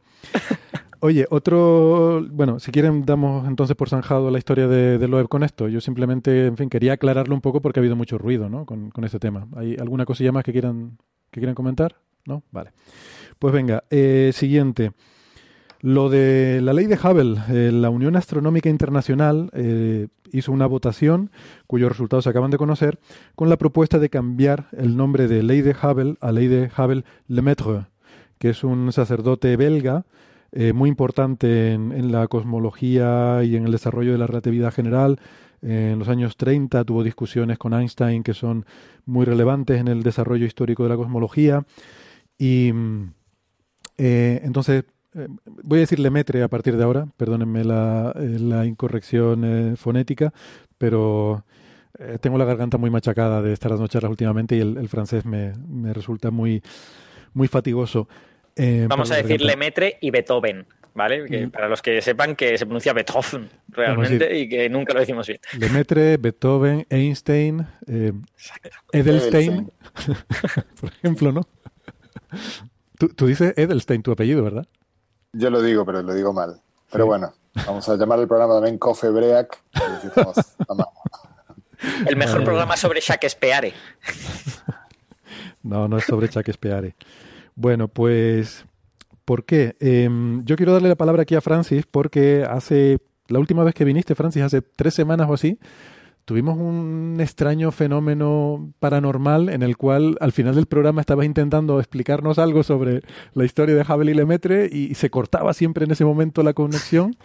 oye, 0.99 1.25
otro. 1.29 2.25
Bueno, 2.31 2.59
si 2.59 2.71
quieren, 2.71 3.05
damos 3.05 3.47
entonces 3.47 3.75
por 3.75 3.89
zanjado 3.89 4.31
la 4.31 4.37
historia 4.37 4.67
de, 4.67 4.97
de 4.97 5.07
Loeb 5.07 5.27
con 5.27 5.43
esto. 5.43 5.67
Yo 5.67 5.81
simplemente, 5.81 6.47
en 6.47 6.57
fin, 6.57 6.69
quería 6.69 6.93
aclararlo 6.93 7.35
un 7.35 7.41
poco 7.41 7.61
porque 7.61 7.79
ha 7.79 7.81
habido 7.81 7.95
mucho 7.95 8.17
ruido 8.17 8.49
¿no? 8.49 8.65
con, 8.65 8.89
con 8.91 9.03
este 9.03 9.19
tema. 9.19 9.47
¿Hay 9.55 9.75
alguna 9.79 10.05
cosilla 10.05 10.31
más 10.31 10.43
que 10.43 10.53
quieran, 10.53 10.97
que 11.31 11.39
quieran 11.39 11.55
comentar? 11.55 11.97
¿No? 12.25 12.43
Vale. 12.51 12.71
Pues 13.39 13.53
venga, 13.53 13.83
eh, 13.89 14.31
siguiente. 14.33 14.91
Lo 15.81 16.09
de 16.09 16.59
la 16.61 16.73
ley 16.73 16.87
de 16.87 16.95
Hubble, 16.95 17.39
eh, 17.49 17.71
la 17.71 17.89
Unión 17.89 18.15
Astronómica 18.15 18.69
Internacional 18.69 19.49
eh, 19.53 20.07
hizo 20.31 20.51
una 20.51 20.65
votación 20.65 21.31
cuyos 21.67 21.89
resultados 21.89 22.23
se 22.23 22.29
acaban 22.29 22.51
de 22.51 22.57
conocer 22.57 22.99
con 23.35 23.49
la 23.49 23.57
propuesta 23.57 23.99
de 23.99 24.09
cambiar 24.09 24.67
el 24.71 24.97
nombre 24.97 25.27
de 25.27 25.43
ley 25.43 25.61
de 25.61 25.75
Hubble 25.81 26.15
a 26.19 26.31
ley 26.31 26.47
de 26.47 26.71
Hubble 26.75 27.03
Lemaitre, 27.27 27.85
que 28.39 28.49
es 28.49 28.63
un 28.63 28.91
sacerdote 28.91 29.55
belga 29.55 30.05
muy 30.73 30.89
importante 30.89 31.73
en, 31.73 31.91
en, 31.91 32.11
la 32.11 32.27
cosmología 32.27 33.43
y 33.43 33.57
en 33.57 33.65
el 33.65 33.71
desarrollo 33.71 34.13
de 34.13 34.17
la 34.17 34.25
relatividad 34.25 34.73
general. 34.73 35.19
en 35.61 35.99
los 35.99 36.07
años 36.07 36.35
30 36.37 36.83
tuvo 36.85 37.03
discusiones 37.03 37.59
con 37.59 37.73
Einstein 37.73 38.23
que 38.23 38.33
son 38.33 38.65
muy 39.05 39.25
relevantes 39.25 39.79
en 39.79 39.87
el 39.87 40.01
desarrollo 40.01 40.45
histórico 40.45 40.83
de 40.83 40.89
la 40.89 40.95
cosmología. 40.95 41.65
Y 42.37 42.71
mm, 42.73 43.11
eh, 43.97 44.41
entonces, 44.43 44.85
eh, 45.15 45.27
voy 45.45 45.79
a 45.79 45.81
decir 45.81 45.99
Lemaitre 45.99 46.43
a 46.43 46.47
partir 46.47 46.77
de 46.77 46.83
ahora, 46.83 47.07
perdónenme 47.17 47.63
la, 47.63 48.13
eh, 48.15 48.37
la 48.39 48.65
incorrección 48.65 49.75
fonética, 49.77 50.33
pero 50.77 51.45
tengo 52.21 52.37
la 52.37 52.45
garganta 52.45 52.77
muy 52.77 52.91
machacada 52.91 53.41
de 53.41 53.53
estar 53.53 53.71
dando 53.71 53.87
charlas 53.87 54.11
últimamente 54.11 54.55
y 54.55 54.59
el, 54.59 54.87
francés 54.87 55.25
me, 55.25 55.53
me, 55.67 55.93
resulta 55.93 56.29
muy, 56.29 56.61
muy 57.33 57.47
fatigoso. 57.47 58.07
Vamos 58.87 59.09
a 59.09 59.15
decir 59.15 59.41
Lemaitre 59.41 59.97
y 59.99 60.11
Beethoven. 60.11 60.67
¿Vale? 60.93 61.49
Para 61.49 61.69
los 61.69 61.81
que 61.83 62.01
sepan 62.01 62.35
que 62.35 62.57
se 62.57 62.65
pronuncia 62.65 62.91
Beethoven 62.91 63.49
realmente 63.69 64.35
y 64.37 64.49
que 64.49 64.67
nunca 64.67 64.93
lo 64.93 64.99
decimos 64.99 65.27
bien. 65.27 65.39
Lemaitre, 65.59 66.17
Beethoven, 66.17 66.85
Einstein, 66.89 67.67
Edelstein, 68.91 69.71
por 70.81 70.91
ejemplo, 70.91 71.31
¿no? 71.31 71.47
Tú, 72.97 73.27
dices 73.27 73.53
Edelstein, 73.57 74.01
tu 74.01 74.11
apellido, 74.11 74.43
¿verdad? 74.43 74.67
Yo 75.37 75.51
lo 75.51 75.61
digo, 75.61 75.85
pero 75.85 76.01
lo 76.01 76.13
digo 76.13 76.33
mal. 76.33 76.59
Pero 76.91 77.05
bueno, 77.05 77.31
vamos 77.65 77.87
a 77.87 77.95
llamar 77.95 78.19
el 78.19 78.27
programa 78.27 78.55
también 78.55 78.77
Cofe 78.79 79.09
Break. 79.09 79.61
el 82.07 82.15
mejor 82.15 82.43
programa 82.43 82.75
sobre 82.75 83.01
Shakespeare. 83.01 83.71
no, 85.63 85.87
no 85.87 85.97
es 85.97 86.05
sobre 86.05 86.27
Shakespeare. 86.27 86.95
Bueno, 87.53 87.87
pues, 87.87 88.65
¿por 89.25 89.45
qué? 89.45 89.75
Em, 89.79 90.43
yo 90.43 90.55
quiero 90.55 90.73
darle 90.73 90.89
la 90.89 90.95
palabra 90.95 91.21
aquí 91.21 91.35
a 91.35 91.41
Francis 91.41 91.85
porque 91.85 92.43
hace, 92.49 92.97
la 93.27 93.37
última 93.37 93.63
vez 93.63 93.75
que 93.75 93.85
viniste, 93.85 94.15
Francis, 94.15 94.41
hace 94.41 94.61
tres 94.61 94.95
semanas 94.95 95.29
o 95.29 95.35
así, 95.35 95.59
tuvimos 96.27 96.57
un 96.57 97.19
extraño 97.21 97.71
fenómeno 97.71 98.73
paranormal 98.79 99.47
en 99.47 99.63
el 99.63 99.77
cual 99.77 100.17
al 100.19 100.33
final 100.33 100.55
del 100.55 100.65
programa 100.65 100.99
estabas 100.99 101.25
intentando 101.25 101.79
explicarnos 101.79 102.37
algo 102.37 102.63
sobre 102.63 103.01
la 103.33 103.45
historia 103.45 103.73
de 103.75 103.81
Hubble 103.81 104.11
y 104.11 104.13
Lemaitre 104.13 104.67
y 104.69 104.93
se 104.95 105.09
cortaba 105.09 105.53
siempre 105.53 105.85
en 105.85 105.91
ese 105.91 106.03
momento 106.03 106.43
la 106.43 106.51
conexión. 106.51 107.15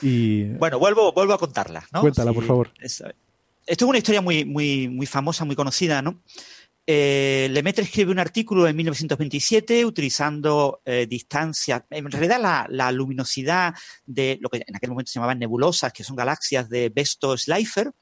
Y... 0.00 0.44
Bueno, 0.54 0.78
vuelvo, 0.78 1.12
vuelvo 1.12 1.34
a 1.34 1.38
contarla. 1.38 1.86
¿no? 1.92 2.00
Cuéntala, 2.00 2.32
por 2.32 2.44
favor. 2.44 2.70
esto 2.80 3.04
es 3.66 3.82
una 3.82 3.98
historia 3.98 4.22
muy, 4.22 4.46
muy, 4.46 4.88
muy 4.88 5.04
famosa, 5.04 5.44
muy 5.44 5.54
conocida, 5.54 6.00
¿no? 6.00 6.22
Eh, 6.86 7.48
Lemaitre 7.50 7.84
escribe 7.84 8.12
un 8.12 8.18
artículo 8.18 8.66
en 8.66 8.74
1927 8.74 9.84
utilizando 9.84 10.80
eh, 10.86 11.06
distancias, 11.06 11.82
en 11.90 12.10
realidad 12.10 12.40
la, 12.40 12.66
la, 12.68 12.90
luminosidad 12.90 13.74
de 14.04 14.38
lo 14.40 14.48
que 14.48 14.64
en 14.66 14.74
aquel 14.74 14.90
momento 14.90 15.12
se 15.12 15.16
llamaban 15.16 15.38
nebulosas, 15.38 15.92
que 15.92 16.02
son 16.02 16.16
galaxias 16.16 16.68
de 16.68 16.92
Besto-Schleifer, 16.92 17.92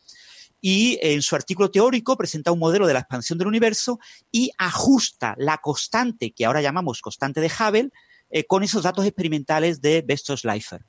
y 0.60 0.98
en 1.02 1.22
su 1.22 1.34
artículo 1.36 1.70
teórico 1.70 2.16
presenta 2.16 2.52
un 2.52 2.58
modelo 2.58 2.86
de 2.86 2.92
la 2.92 3.00
expansión 3.00 3.38
del 3.38 3.48
universo 3.48 3.98
y 4.30 4.50
ajusta 4.58 5.34
la 5.38 5.58
constante 5.58 6.32
que 6.32 6.44
ahora 6.44 6.60
llamamos 6.60 7.00
constante 7.00 7.40
de 7.40 7.48
Hubble 7.48 7.90
eh, 8.32 8.44
con 8.44 8.62
esos 8.62 8.84
datos 8.84 9.04
experimentales 9.04 9.80
de 9.80 10.02
Besto-Schleifer. 10.06 10.84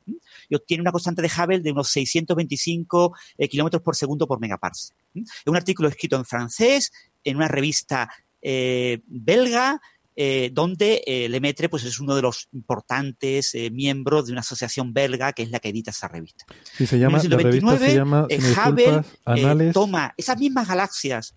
Y 0.47 0.55
obtiene 0.55 0.81
una 0.81 0.91
constante 0.91 1.23
de 1.23 1.27
Hubble 1.29 1.59
de 1.59 1.71
unos 1.71 1.89
625 1.89 3.15
eh, 3.37 3.47
kilómetros 3.49 3.81
por 3.81 3.95
segundo 3.95 4.27
por 4.27 4.39
megaparsec. 4.39 4.95
Es 5.15 5.47
un 5.47 5.55
artículo 5.55 5.89
escrito 5.89 6.17
en 6.17 6.25
francés 6.25 6.91
en 7.23 7.37
una 7.37 7.47
revista 7.47 8.09
eh, 8.41 9.01
belga 9.07 9.81
eh, 10.13 10.49
donde 10.51 11.01
eh, 11.05 11.29
Lemaitre 11.29 11.69
pues, 11.69 11.85
es 11.85 11.99
uno 11.99 12.15
de 12.15 12.21
los 12.21 12.49
importantes 12.51 13.55
eh, 13.55 13.69
miembros 13.71 14.25
de 14.25 14.33
una 14.33 14.41
asociación 14.41 14.93
belga 14.93 15.31
que 15.31 15.43
es 15.43 15.51
la 15.51 15.59
que 15.59 15.69
edita 15.69 15.91
esa 15.91 16.09
revista. 16.09 16.45
Sí, 16.63 16.85
se 16.85 16.99
llama, 16.99 17.21
la 17.23 17.37
revista 17.37 17.77
se 17.77 17.95
llama, 17.95 18.27
si 18.29 18.35
Hubble 18.35 19.03
Anales... 19.23 19.73
toma 19.73 20.13
esas 20.17 20.37
mismas 20.37 20.67
galaxias 20.67 21.33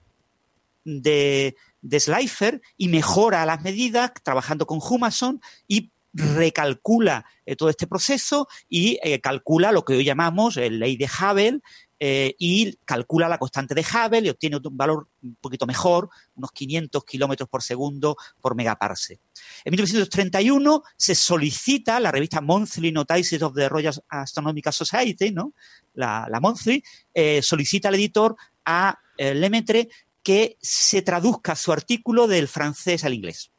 de, 0.84 1.54
de 1.82 2.00
Schleifer 2.00 2.60
y 2.76 2.88
mejora 2.88 3.46
las 3.46 3.62
medidas 3.62 4.10
trabajando 4.24 4.66
con 4.66 4.80
Humason 4.82 5.40
y 5.68 5.92
recalcula 6.12 7.24
todo 7.56 7.68
este 7.68 7.86
proceso 7.86 8.48
y 8.68 8.98
calcula 9.20 9.72
lo 9.72 9.84
que 9.84 9.94
hoy 9.94 10.04
llamamos 10.04 10.56
la 10.56 10.68
ley 10.68 10.96
de 10.96 11.06
Hubble 11.06 11.60
eh, 12.00 12.34
y 12.38 12.76
calcula 12.84 13.28
la 13.28 13.38
constante 13.38 13.74
de 13.74 13.82
Hubble 13.82 14.26
y 14.26 14.30
obtiene 14.30 14.56
un 14.56 14.76
valor 14.76 15.08
un 15.22 15.36
poquito 15.40 15.66
mejor, 15.66 16.08
unos 16.34 16.50
500 16.52 17.04
kilómetros 17.04 17.48
por 17.48 17.62
segundo 17.62 18.16
por 18.40 18.54
megaparsec. 18.54 19.20
En 19.64 19.70
1931 19.70 20.82
se 20.96 21.14
solicita 21.14 22.00
la 22.00 22.10
revista 22.10 22.40
Monthly 22.40 22.92
Notices 22.92 23.42
of 23.42 23.54
the 23.54 23.68
Royal 23.68 23.94
Astronomical 24.08 24.72
Society, 24.72 25.30
¿no? 25.30 25.54
la, 25.94 26.26
la 26.30 26.40
Monthly, 26.40 26.82
eh, 27.12 27.40
solicita 27.42 27.88
al 27.88 27.94
editor 27.94 28.36
a 28.64 28.98
eh, 29.16 29.34
Lemaitre 29.34 29.88
que 30.22 30.56
se 30.60 31.02
traduzca 31.02 31.54
su 31.54 31.72
artículo 31.72 32.26
del 32.26 32.48
francés 32.48 33.04
al 33.04 33.14
inglés. 33.14 33.50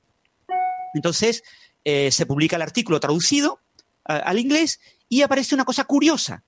Entonces, 0.93 1.43
eh, 1.83 2.11
se 2.11 2.25
publica 2.25 2.55
el 2.55 2.61
artículo 2.61 2.99
traducido 2.99 3.59
al 4.03 4.37
inglés 4.37 4.79
y 5.09 5.23
aparece 5.23 5.55
una 5.55 5.65
cosa 5.65 5.85
curiosa 5.85 6.43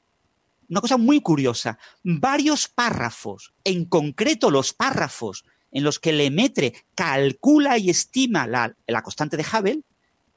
una 0.70 0.82
cosa 0.82 0.98
muy 0.98 1.22
curiosa. 1.22 1.78
Varios 2.04 2.68
párrafos, 2.68 3.54
en 3.64 3.86
concreto 3.86 4.52
los 4.52 4.74
párrafos 4.74 5.46
en 5.72 5.84
los 5.84 6.00
que 6.00 6.14
Lemaitre 6.14 6.86
calcula 6.96 7.78
y 7.78 7.90
estima 7.90 8.48
la, 8.48 8.76
la 8.88 9.02
constante 9.02 9.38
de 9.38 9.44
Hubble, 9.44 9.84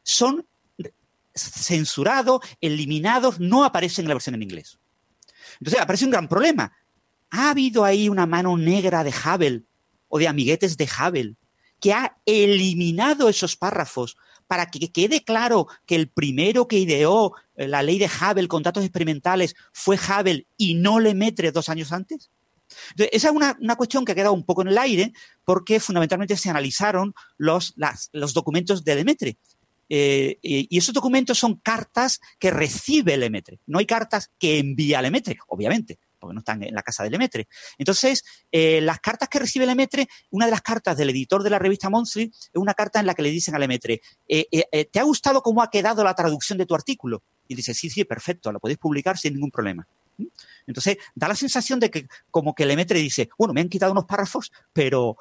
son 0.02 0.46
censurados, 1.34 2.40
eliminados, 2.60 3.38
no 3.40 3.64
aparecen 3.64 4.04
en 4.04 4.08
la 4.08 4.14
versión 4.14 4.34
en 4.34 4.42
inglés. 4.42 4.78
Entonces 5.58 5.80
aparece 5.80 6.04
un 6.04 6.10
gran 6.10 6.28
problema. 6.28 6.72
¿Ha 7.30 7.50
habido 7.50 7.84
ahí 7.84 8.08
una 8.08 8.26
mano 8.26 8.56
negra 8.56 9.04
de 9.04 9.10
Hubble 9.10 9.62
o 10.08 10.18
de 10.18 10.28
amiguetes 10.28 10.76
de 10.76 10.86
Hubble 10.86 11.36
que 11.80 11.92
ha 11.92 12.16
eliminado 12.26 13.28
esos 13.28 13.56
párrafos 13.56 14.16
para 14.50 14.66
que 14.66 14.90
quede 14.90 15.22
claro 15.22 15.68
que 15.86 15.94
el 15.94 16.08
primero 16.08 16.66
que 16.66 16.76
ideó 16.76 17.34
eh, 17.54 17.68
la 17.68 17.84
ley 17.84 18.00
de 18.00 18.10
Hubble 18.10 18.48
con 18.48 18.64
datos 18.64 18.82
experimentales 18.82 19.54
fue 19.72 19.96
Hubble 19.96 20.44
y 20.56 20.74
no 20.74 20.98
Lemaitre 20.98 21.52
dos 21.52 21.68
años 21.68 21.92
antes? 21.92 22.32
Entonces, 22.90 23.10
esa 23.12 23.28
es 23.28 23.34
una, 23.34 23.56
una, 23.60 23.76
cuestión 23.76 24.04
que 24.04 24.10
ha 24.10 24.16
quedado 24.16 24.32
un 24.32 24.44
poco 24.44 24.62
en 24.62 24.68
el 24.68 24.78
aire 24.78 25.12
porque 25.44 25.78
fundamentalmente 25.78 26.36
se 26.36 26.50
analizaron 26.50 27.14
los, 27.38 27.74
los 28.10 28.34
documentos 28.34 28.82
de 28.82 28.96
Lemaitre. 28.96 29.36
Eh, 29.88 30.38
y 30.42 30.76
esos 30.76 30.94
documentos 30.94 31.38
son 31.38 31.54
cartas 31.54 32.20
que 32.40 32.50
recibe 32.50 33.16
Lemaitre. 33.16 33.60
No 33.68 33.78
hay 33.78 33.86
cartas 33.86 34.32
que 34.36 34.58
envía 34.58 35.00
Lemaitre, 35.00 35.38
obviamente 35.46 36.00
porque 36.20 36.34
no 36.34 36.40
están 36.40 36.62
en 36.62 36.74
la 36.74 36.82
casa 36.82 37.02
de 37.02 37.10
Lemaitre. 37.10 37.48
Entonces, 37.78 38.24
eh, 38.52 38.80
las 38.80 39.00
cartas 39.00 39.28
que 39.28 39.38
recibe 39.38 39.66
Lemaitre, 39.66 40.08
una 40.30 40.44
de 40.44 40.52
las 40.52 40.62
cartas 40.62 40.96
del 40.96 41.10
editor 41.10 41.42
de 41.42 41.50
la 41.50 41.58
revista 41.58 41.90
Monthly 41.90 42.24
es 42.24 42.50
una 42.54 42.74
carta 42.74 43.00
en 43.00 43.06
la 43.06 43.14
que 43.14 43.22
le 43.22 43.30
dicen 43.30 43.54
a 43.54 43.58
Lemaitre, 43.58 44.00
eh, 44.28 44.46
eh, 44.50 44.84
¿te 44.84 45.00
ha 45.00 45.02
gustado 45.02 45.42
cómo 45.42 45.62
ha 45.62 45.70
quedado 45.70 46.04
la 46.04 46.14
traducción 46.14 46.58
de 46.58 46.66
tu 46.66 46.74
artículo? 46.74 47.22
Y 47.48 47.54
dice, 47.54 47.74
sí, 47.74 47.90
sí, 47.90 48.04
perfecto, 48.04 48.52
lo 48.52 48.60
podéis 48.60 48.78
publicar 48.78 49.18
sin 49.18 49.34
ningún 49.34 49.50
problema. 49.50 49.86
¿Mm? 50.18 50.26
Entonces, 50.66 50.98
da 51.14 51.26
la 51.26 51.34
sensación 51.34 51.80
de 51.80 51.90
que 51.90 52.06
como 52.30 52.54
que 52.54 52.66
Lemaitre 52.66 53.00
dice, 53.00 53.30
bueno, 53.36 53.54
me 53.54 53.60
han 53.60 53.68
quitado 53.68 53.92
unos 53.92 54.04
párrafos, 54.04 54.52
pero 54.72 55.16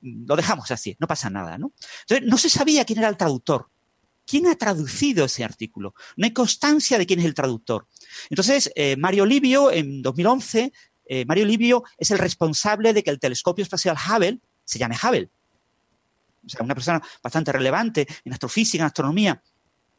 lo 0.00 0.36
dejamos 0.36 0.70
así, 0.70 0.96
no 0.98 1.06
pasa 1.06 1.28
nada, 1.28 1.58
¿no? 1.58 1.72
Entonces, 2.00 2.26
no 2.26 2.38
se 2.38 2.48
sabía 2.48 2.86
quién 2.86 3.00
era 3.00 3.08
el 3.08 3.18
traductor. 3.18 3.68
¿Quién 4.26 4.46
ha 4.46 4.54
traducido 4.56 5.26
ese 5.26 5.44
artículo? 5.44 5.94
No 6.16 6.24
hay 6.24 6.32
constancia 6.32 6.98
de 6.98 7.06
quién 7.06 7.20
es 7.20 7.26
el 7.26 7.34
traductor. 7.34 7.86
Entonces, 8.30 8.70
eh, 8.74 8.96
Mario 8.96 9.26
Livio, 9.26 9.70
en 9.70 10.02
2011, 10.02 10.72
eh, 11.06 11.24
Mario 11.26 11.44
Livio 11.44 11.84
es 11.98 12.10
el 12.10 12.18
responsable 12.18 12.92
de 12.92 13.02
que 13.02 13.10
el 13.10 13.20
telescopio 13.20 13.62
espacial 13.62 13.96
Hubble 13.96 14.40
se 14.64 14.78
llame 14.78 14.96
Hubble. 14.96 15.30
O 16.44 16.48
sea, 16.48 16.62
una 16.62 16.74
persona 16.74 17.02
bastante 17.22 17.52
relevante 17.52 18.06
en 18.24 18.32
astrofísica, 18.32 18.82
en 18.82 18.86
astronomía. 18.86 19.42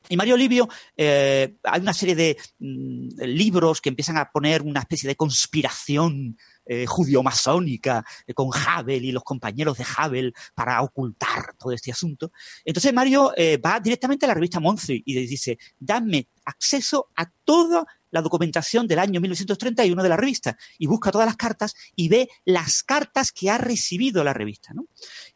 Y 0.10 0.18
Mario 0.18 0.38
Livio, 0.38 0.70
eh, 0.96 1.56
hay 1.64 1.82
una 1.82 1.94
serie 1.94 2.16
de 2.16 2.38
mm, 2.60 3.22
libros 3.24 3.82
que 3.82 3.90
empiezan 3.90 4.18
a 4.18 4.30
poner 4.32 4.62
una 4.62 4.82
especie 4.82 5.08
de 5.08 5.16
conspiración 5.16 6.38
eh, 6.66 6.86
judío-masónica 6.88 8.04
eh, 8.26 8.34
con 8.34 8.48
Hubble 8.48 8.98
y 8.98 9.12
los 9.12 9.24
compañeros 9.24 9.78
de 9.78 9.84
Hubble 9.84 10.34
para 10.54 10.82
ocultar 10.82 11.56
todo 11.58 11.72
este 11.72 11.92
asunto. 11.92 12.32
Entonces 12.64 12.94
Mario 12.94 13.34
eh, 13.38 13.58
va 13.58 13.80
directamente 13.80 14.26
a 14.26 14.30
la 14.30 14.34
revista 14.34 14.60
Monthly 14.60 15.04
y 15.06 15.14
le 15.14 15.22
dice, 15.22 15.58
dame 15.78 16.28
acceso 16.46 17.10
a 17.16 17.30
toda 17.44 17.86
la 18.12 18.22
documentación 18.22 18.88
del 18.88 19.00
año 19.00 19.20
1931 19.20 20.02
de 20.02 20.10
la 20.10 20.18
revista 20.18 20.58
y 20.78 20.88
busca 20.88 21.12
todas 21.12 21.28
las 21.28 21.36
cartas 21.36 21.76
y 21.96 22.08
ve 22.08 22.30
las 22.46 22.82
cartas 22.82 23.32
que 23.32 23.50
ha 23.50 23.58
recibido 23.58 24.24
la 24.24 24.34
revista. 24.34 24.74
¿no? 24.74 24.86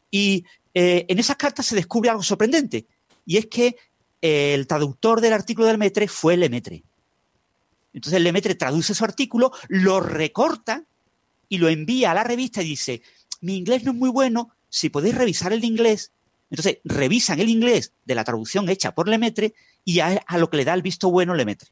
Y 0.09 0.45
eh, 0.73 1.05
en 1.07 1.19
esas 1.19 1.35
cartas 1.35 1.65
se 1.65 1.75
descubre 1.75 2.09
algo 2.09 2.23
sorprendente 2.23 2.87
y 3.25 3.37
es 3.37 3.47
que 3.47 3.75
el 4.21 4.67
traductor 4.67 5.21
del 5.21 5.33
artículo 5.33 5.67
del 5.67 5.75
Lemaitre 5.75 6.07
fue 6.07 6.37
Lemaitre. 6.37 6.83
Entonces 7.93 8.21
Lemaitre 8.21 8.55
traduce 8.55 8.93
su 8.93 9.03
artículo, 9.03 9.51
lo 9.67 9.99
recorta 9.99 10.83
y 11.47 11.57
lo 11.57 11.69
envía 11.69 12.11
a 12.11 12.13
la 12.13 12.23
revista 12.23 12.61
y 12.61 12.65
dice, 12.65 13.01
mi 13.41 13.57
inglés 13.57 13.83
no 13.83 13.91
es 13.91 13.97
muy 13.97 14.09
bueno, 14.09 14.51
si 14.69 14.89
podéis 14.89 15.15
revisar 15.15 15.53
el 15.53 15.63
inglés. 15.63 16.11
Entonces 16.51 16.79
revisan 16.83 17.39
el 17.39 17.49
inglés 17.49 17.93
de 18.05 18.15
la 18.15 18.23
traducción 18.23 18.69
hecha 18.69 18.93
por 18.93 19.07
Lemaitre 19.07 19.53
y 19.85 19.99
a, 19.99 20.23
lo 20.37 20.49
que 20.49 20.57
le 20.57 20.65
da 20.65 20.73
el 20.73 20.81
visto 20.81 21.09
bueno 21.09 21.33
Lemaitre. 21.33 21.69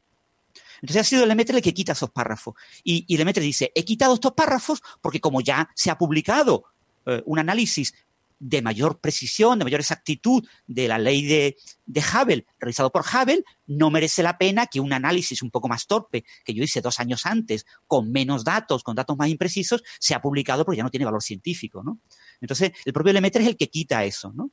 Entonces 0.80 1.00
ha 1.00 1.04
sido 1.04 1.26
Lemaitre 1.26 1.56
el 1.56 1.62
que 1.62 1.74
quita 1.74 1.92
esos 1.92 2.10
párrafos. 2.10 2.54
Y, 2.84 3.16
Lemaitre 3.16 3.42
dice, 3.42 3.72
he 3.74 3.84
quitado 3.84 4.14
estos 4.14 4.32
párrafos 4.32 4.82
porque 5.00 5.20
como 5.20 5.40
ya 5.40 5.68
se 5.74 5.90
ha 5.90 5.98
publicado 5.98 6.64
eh, 7.06 7.22
un 7.26 7.38
análisis 7.38 7.94
de 8.38 8.62
mayor 8.62 9.00
precisión, 9.00 9.58
de 9.58 9.64
mayor 9.64 9.80
exactitud 9.80 10.46
de 10.66 10.88
la 10.88 10.98
ley 10.98 11.24
de, 11.26 11.56
de 11.86 12.00
Hubble, 12.00 12.46
realizado 12.58 12.90
por 12.90 13.02
Hubble, 13.02 13.44
no 13.66 13.90
merece 13.90 14.22
la 14.22 14.38
pena 14.38 14.66
que 14.66 14.80
un 14.80 14.92
análisis 14.92 15.42
un 15.42 15.50
poco 15.50 15.68
más 15.68 15.86
torpe, 15.86 16.24
que 16.44 16.54
yo 16.54 16.62
hice 16.62 16.80
dos 16.80 17.00
años 17.00 17.26
antes, 17.26 17.66
con 17.86 18.10
menos 18.10 18.44
datos, 18.44 18.82
con 18.82 18.94
datos 18.94 19.16
más 19.16 19.28
imprecisos, 19.28 19.82
sea 19.98 20.20
publicado 20.20 20.64
porque 20.64 20.78
ya 20.78 20.84
no 20.84 20.90
tiene 20.90 21.04
valor 21.04 21.22
científico, 21.22 21.82
¿no? 21.82 21.98
Entonces, 22.40 22.72
el 22.84 22.92
propio 22.92 23.12
Lemaitre 23.12 23.42
es 23.42 23.48
el 23.48 23.56
que 23.56 23.68
quita 23.68 24.04
eso, 24.04 24.32
¿no? 24.32 24.50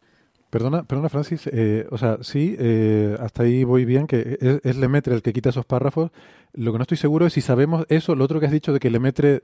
Perdona, 0.49 0.84
perdona 0.84 1.10
Francis, 1.10 1.48
eh, 1.52 1.86
o 1.91 1.98
sea, 1.98 2.20
sí, 2.22 2.56
eh, 2.57 3.18
hasta 3.20 3.44
ahí 3.44 3.64
voy 3.64 3.84
bien, 3.84 4.07
que 4.07 4.38
es, 4.40 4.60
es, 4.64 4.78
Lemaitre 4.78 5.14
el 5.14 5.22
que 5.22 5.34
quita 5.34 5.49
esos 5.49 5.66
párrafos. 5.66 6.12
Lo 6.53 6.72
que 6.72 6.78
no 6.78 6.84
estoy 6.84 6.98
seguro 6.98 7.26
es 7.26 7.34
si 7.34 7.41
sabemos 7.41 7.86
eso, 7.90 8.16
lo 8.16 8.24
otro 8.24 8.40
que 8.40 8.45
has 8.45 8.52
dicho 8.52 8.72
de 8.72 8.80
que 8.80 8.90
Lemaitre 8.90 9.44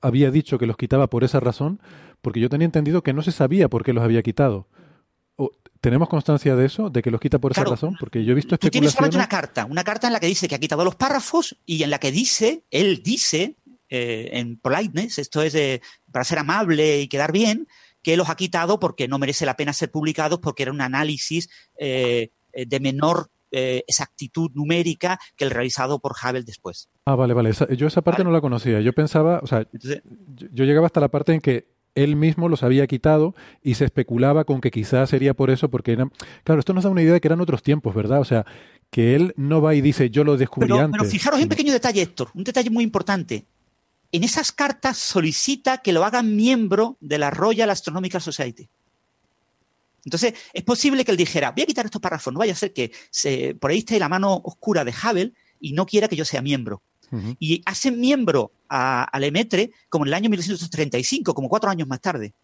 había 0.00 0.30
dicho 0.30 0.58
que 0.58 0.66
los 0.66 0.76
quitaba 0.76 1.08
por 1.08 1.24
esa 1.24 1.40
razón, 1.40 1.80
porque 2.20 2.40
yo 2.40 2.48
tenía 2.48 2.64
entendido 2.64 3.02
que 3.02 3.12
no 3.12 3.22
se 3.22 3.32
sabía 3.32 3.68
por 3.68 3.84
qué 3.84 3.92
los 3.92 4.04
había 4.04 4.22
quitado. 4.22 4.68
¿Tenemos 5.80 6.10
constancia 6.10 6.54
de 6.54 6.66
eso, 6.66 6.90
de 6.90 7.00
que 7.00 7.10
los 7.10 7.20
quita 7.20 7.38
por 7.38 7.54
claro, 7.54 7.68
esa 7.68 7.86
razón? 7.86 7.96
Porque 7.98 8.22
yo 8.22 8.32
he 8.32 8.34
visto 8.34 8.58
Tú 8.58 8.68
tienes 8.68 8.90
especulaciones... 8.90 9.14
solamente 9.14 9.16
una 9.16 9.28
carta, 9.28 9.64
una 9.64 9.84
carta 9.84 10.06
en 10.08 10.12
la 10.12 10.20
que 10.20 10.26
dice 10.26 10.46
que 10.46 10.54
ha 10.54 10.58
quitado 10.58 10.84
los 10.84 10.94
párrafos 10.94 11.56
y 11.64 11.82
en 11.82 11.88
la 11.88 11.98
que 11.98 12.12
dice, 12.12 12.64
él 12.70 13.02
dice, 13.02 13.56
eh, 13.88 14.28
en 14.32 14.58
politeness, 14.58 15.18
esto 15.18 15.40
es 15.40 15.54
de, 15.54 15.80
para 16.12 16.24
ser 16.24 16.38
amable 16.38 17.00
y 17.00 17.08
quedar 17.08 17.32
bien, 17.32 17.66
que 18.02 18.18
los 18.18 18.28
ha 18.28 18.36
quitado 18.36 18.78
porque 18.78 19.08
no 19.08 19.18
merece 19.18 19.46
la 19.46 19.56
pena 19.56 19.72
ser 19.72 19.90
publicados 19.90 20.40
porque 20.40 20.64
era 20.64 20.72
un 20.72 20.82
análisis 20.82 21.48
eh, 21.78 22.30
de 22.52 22.80
menor 22.80 23.30
eh, 23.52 23.82
exactitud 23.88 24.52
numérica 24.54 25.18
que 25.34 25.44
el 25.44 25.50
realizado 25.50 25.98
por 25.98 26.12
Hubble 26.12 26.44
después. 26.44 26.88
Ah, 27.04 27.16
vale, 27.16 27.34
vale. 27.34 27.50
yo 27.76 27.88
esa 27.88 28.00
parte 28.00 28.22
no 28.22 28.30
la 28.30 28.40
conocía. 28.40 28.80
Yo 28.80 28.92
pensaba, 28.92 29.40
o 29.42 29.46
sea, 29.48 29.66
yo, 29.72 30.64
llegaba 30.64 30.86
hasta 30.86 31.00
la 31.00 31.08
parte 31.08 31.34
en 31.34 31.40
que 31.40 31.66
él 31.94 32.16
mismo 32.16 32.48
los 32.48 32.62
había 32.62 32.86
quitado 32.86 33.34
y 33.62 33.74
se 33.74 33.84
especulaba 33.84 34.44
con 34.44 34.60
que 34.60 34.70
quizás 34.70 35.10
sería 35.10 35.34
por 35.34 35.50
eso, 35.50 35.70
porque 35.70 35.92
eran... 35.92 36.12
Claro, 36.44 36.60
esto 36.60 36.72
nos 36.72 36.84
da 36.84 36.90
una 36.90 37.02
idea 37.02 37.14
de 37.14 37.20
que 37.20 37.28
eran 37.28 37.40
otros 37.40 37.62
tiempos, 37.62 37.94
¿verdad? 37.94 38.20
O 38.20 38.24
sea, 38.24 38.46
que 38.90 39.14
él 39.14 39.32
no 39.36 39.60
va 39.60 39.74
y 39.74 39.80
dice, 39.80 40.10
yo 40.10 40.24
lo 40.24 40.36
descubrí 40.36 40.72
antes. 40.72 40.98
Pero 40.98 41.10
fijaros 41.10 41.38
en 41.38 41.44
un 41.44 41.48
pequeño 41.48 41.72
detalle, 41.72 42.02
Héctor, 42.02 42.30
un 42.34 42.44
detalle 42.44 42.70
muy 42.70 42.84
importante. 42.84 43.46
En 44.12 44.24
esas 44.24 44.52
cartas 44.52 44.98
solicita 44.98 45.78
que 45.78 45.92
lo 45.92 46.04
hagan 46.04 46.34
miembro 46.34 46.96
de 47.00 47.18
la 47.18 47.30
Royal 47.30 47.70
Astronomical 47.70 48.20
Society. 48.20 48.68
Entonces, 50.04 50.34
es 50.52 50.62
posible 50.64 51.04
que 51.04 51.10
él 51.10 51.16
dijera, 51.16 51.52
voy 51.52 51.62
a 51.62 51.66
quitar 51.66 51.84
estos 51.84 52.00
párrafos, 52.00 52.32
no 52.32 52.38
vaya 52.38 52.52
a 52.52 52.56
ser 52.56 52.72
que 52.72 52.90
se, 53.10 53.54
por 53.54 53.70
ahí 53.70 53.78
esté 53.78 53.98
la 53.98 54.08
mano 54.08 54.40
oscura 54.44 54.84
de 54.84 54.92
Hubble 54.92 55.32
y 55.60 55.72
no 55.74 55.86
quiera 55.86 56.08
que 56.08 56.16
yo 56.16 56.24
sea 56.24 56.42
miembro. 56.42 56.82
Y 57.38 57.62
hacen 57.66 57.98
miembro 58.00 58.52
a, 58.68 59.10
Lemaitre 59.18 59.72
como 59.88 60.04
en 60.04 60.08
el 60.08 60.14
año 60.14 60.30
1935, 60.30 61.34
como 61.34 61.48
cuatro 61.48 61.70
años 61.70 61.88
más 61.88 62.00
tarde. 62.00 62.34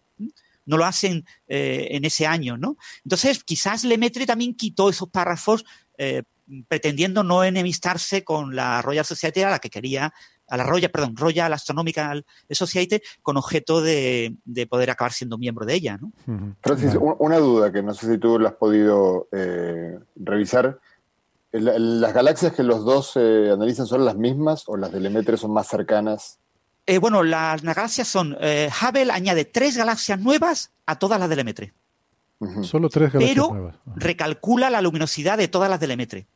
No 0.65 0.77
lo 0.77 0.85
hacen 0.85 1.25
eh, 1.47 1.89
en 1.91 2.05
ese 2.05 2.27
año, 2.27 2.57
¿no? 2.57 2.77
Entonces, 3.05 3.45
quizás 3.45 3.85
Lemaitre 3.85 4.27
también 4.27 4.55
quitó 4.55 4.91
esos 4.91 5.09
párrafos 5.09 5.65
eh, 5.97 6.25
pretendiendo 6.69 7.23
no 7.23 7.45
enemistarse 7.45 8.25
con 8.25 8.55
la 8.55 8.83
Royal 8.83 9.05
Society 9.05 9.43
a 9.43 9.51
la 9.51 9.59
que 9.59 9.71
quería 9.71 10.13
a 10.49 10.57
la 10.57 10.65
Royal, 10.65 10.91
perdón, 10.91 11.17
Royal 11.17 11.53
Astronomical 11.53 12.25
Society 12.51 13.01
con 13.23 13.37
objeto 13.37 13.81
de, 13.81 14.37
poder 14.69 14.91
acabar 14.91 15.13
siendo 15.13 15.39
miembro 15.39 15.67
de 15.67 15.75
ella. 15.75 15.99
¿no? 16.01 16.13
Francis, 16.61 16.97
una 17.01 17.39
duda 17.39 17.73
que 17.73 17.83
no 17.83 17.95
sé 17.95 18.13
si 18.13 18.19
tú 18.19 18.39
la 18.39 18.51
has 18.51 18.55
podido 18.55 19.29
eh, 19.33 19.99
revisar. 20.15 20.79
¿Las 21.61 22.13
galaxias 22.13 22.53
que 22.53 22.63
los 22.63 22.85
dos 22.85 23.13
eh, 23.17 23.51
analizan 23.53 23.87
son 23.87 24.05
las 24.05 24.17
mismas 24.17 24.65
o 24.67 24.77
las 24.77 24.93
de 24.93 25.01
Lemaitre 25.01 25.37
son 25.37 25.53
más 25.53 25.69
cercanas? 25.69 26.39
Eh, 26.87 26.99
bueno, 26.99 27.23
las, 27.23 27.63
galaxias 27.63 28.09
son. 28.09 28.35
Hubble 28.35 29.13
añade 29.13 29.45
tres 29.45 29.77
galaxias 29.77 30.21
nuevas 30.21 30.73
a 30.87 30.99
todas 30.99 31.19
las 31.19 31.29
de 31.29 31.37
Lemaitre. 31.37 31.75
Solo 32.63 32.89
tres 32.89 33.13
galaxias 33.13 33.49
nuevas. 33.49 33.77
Pero 33.85 33.97
recalcula 33.97 34.71
la 34.71 34.81
luminosidad 34.81 35.39
de 35.39 35.49
todas 35.49 35.69
las 35.71 35.81
de 35.81 35.87
Lemaitre. 35.87 36.27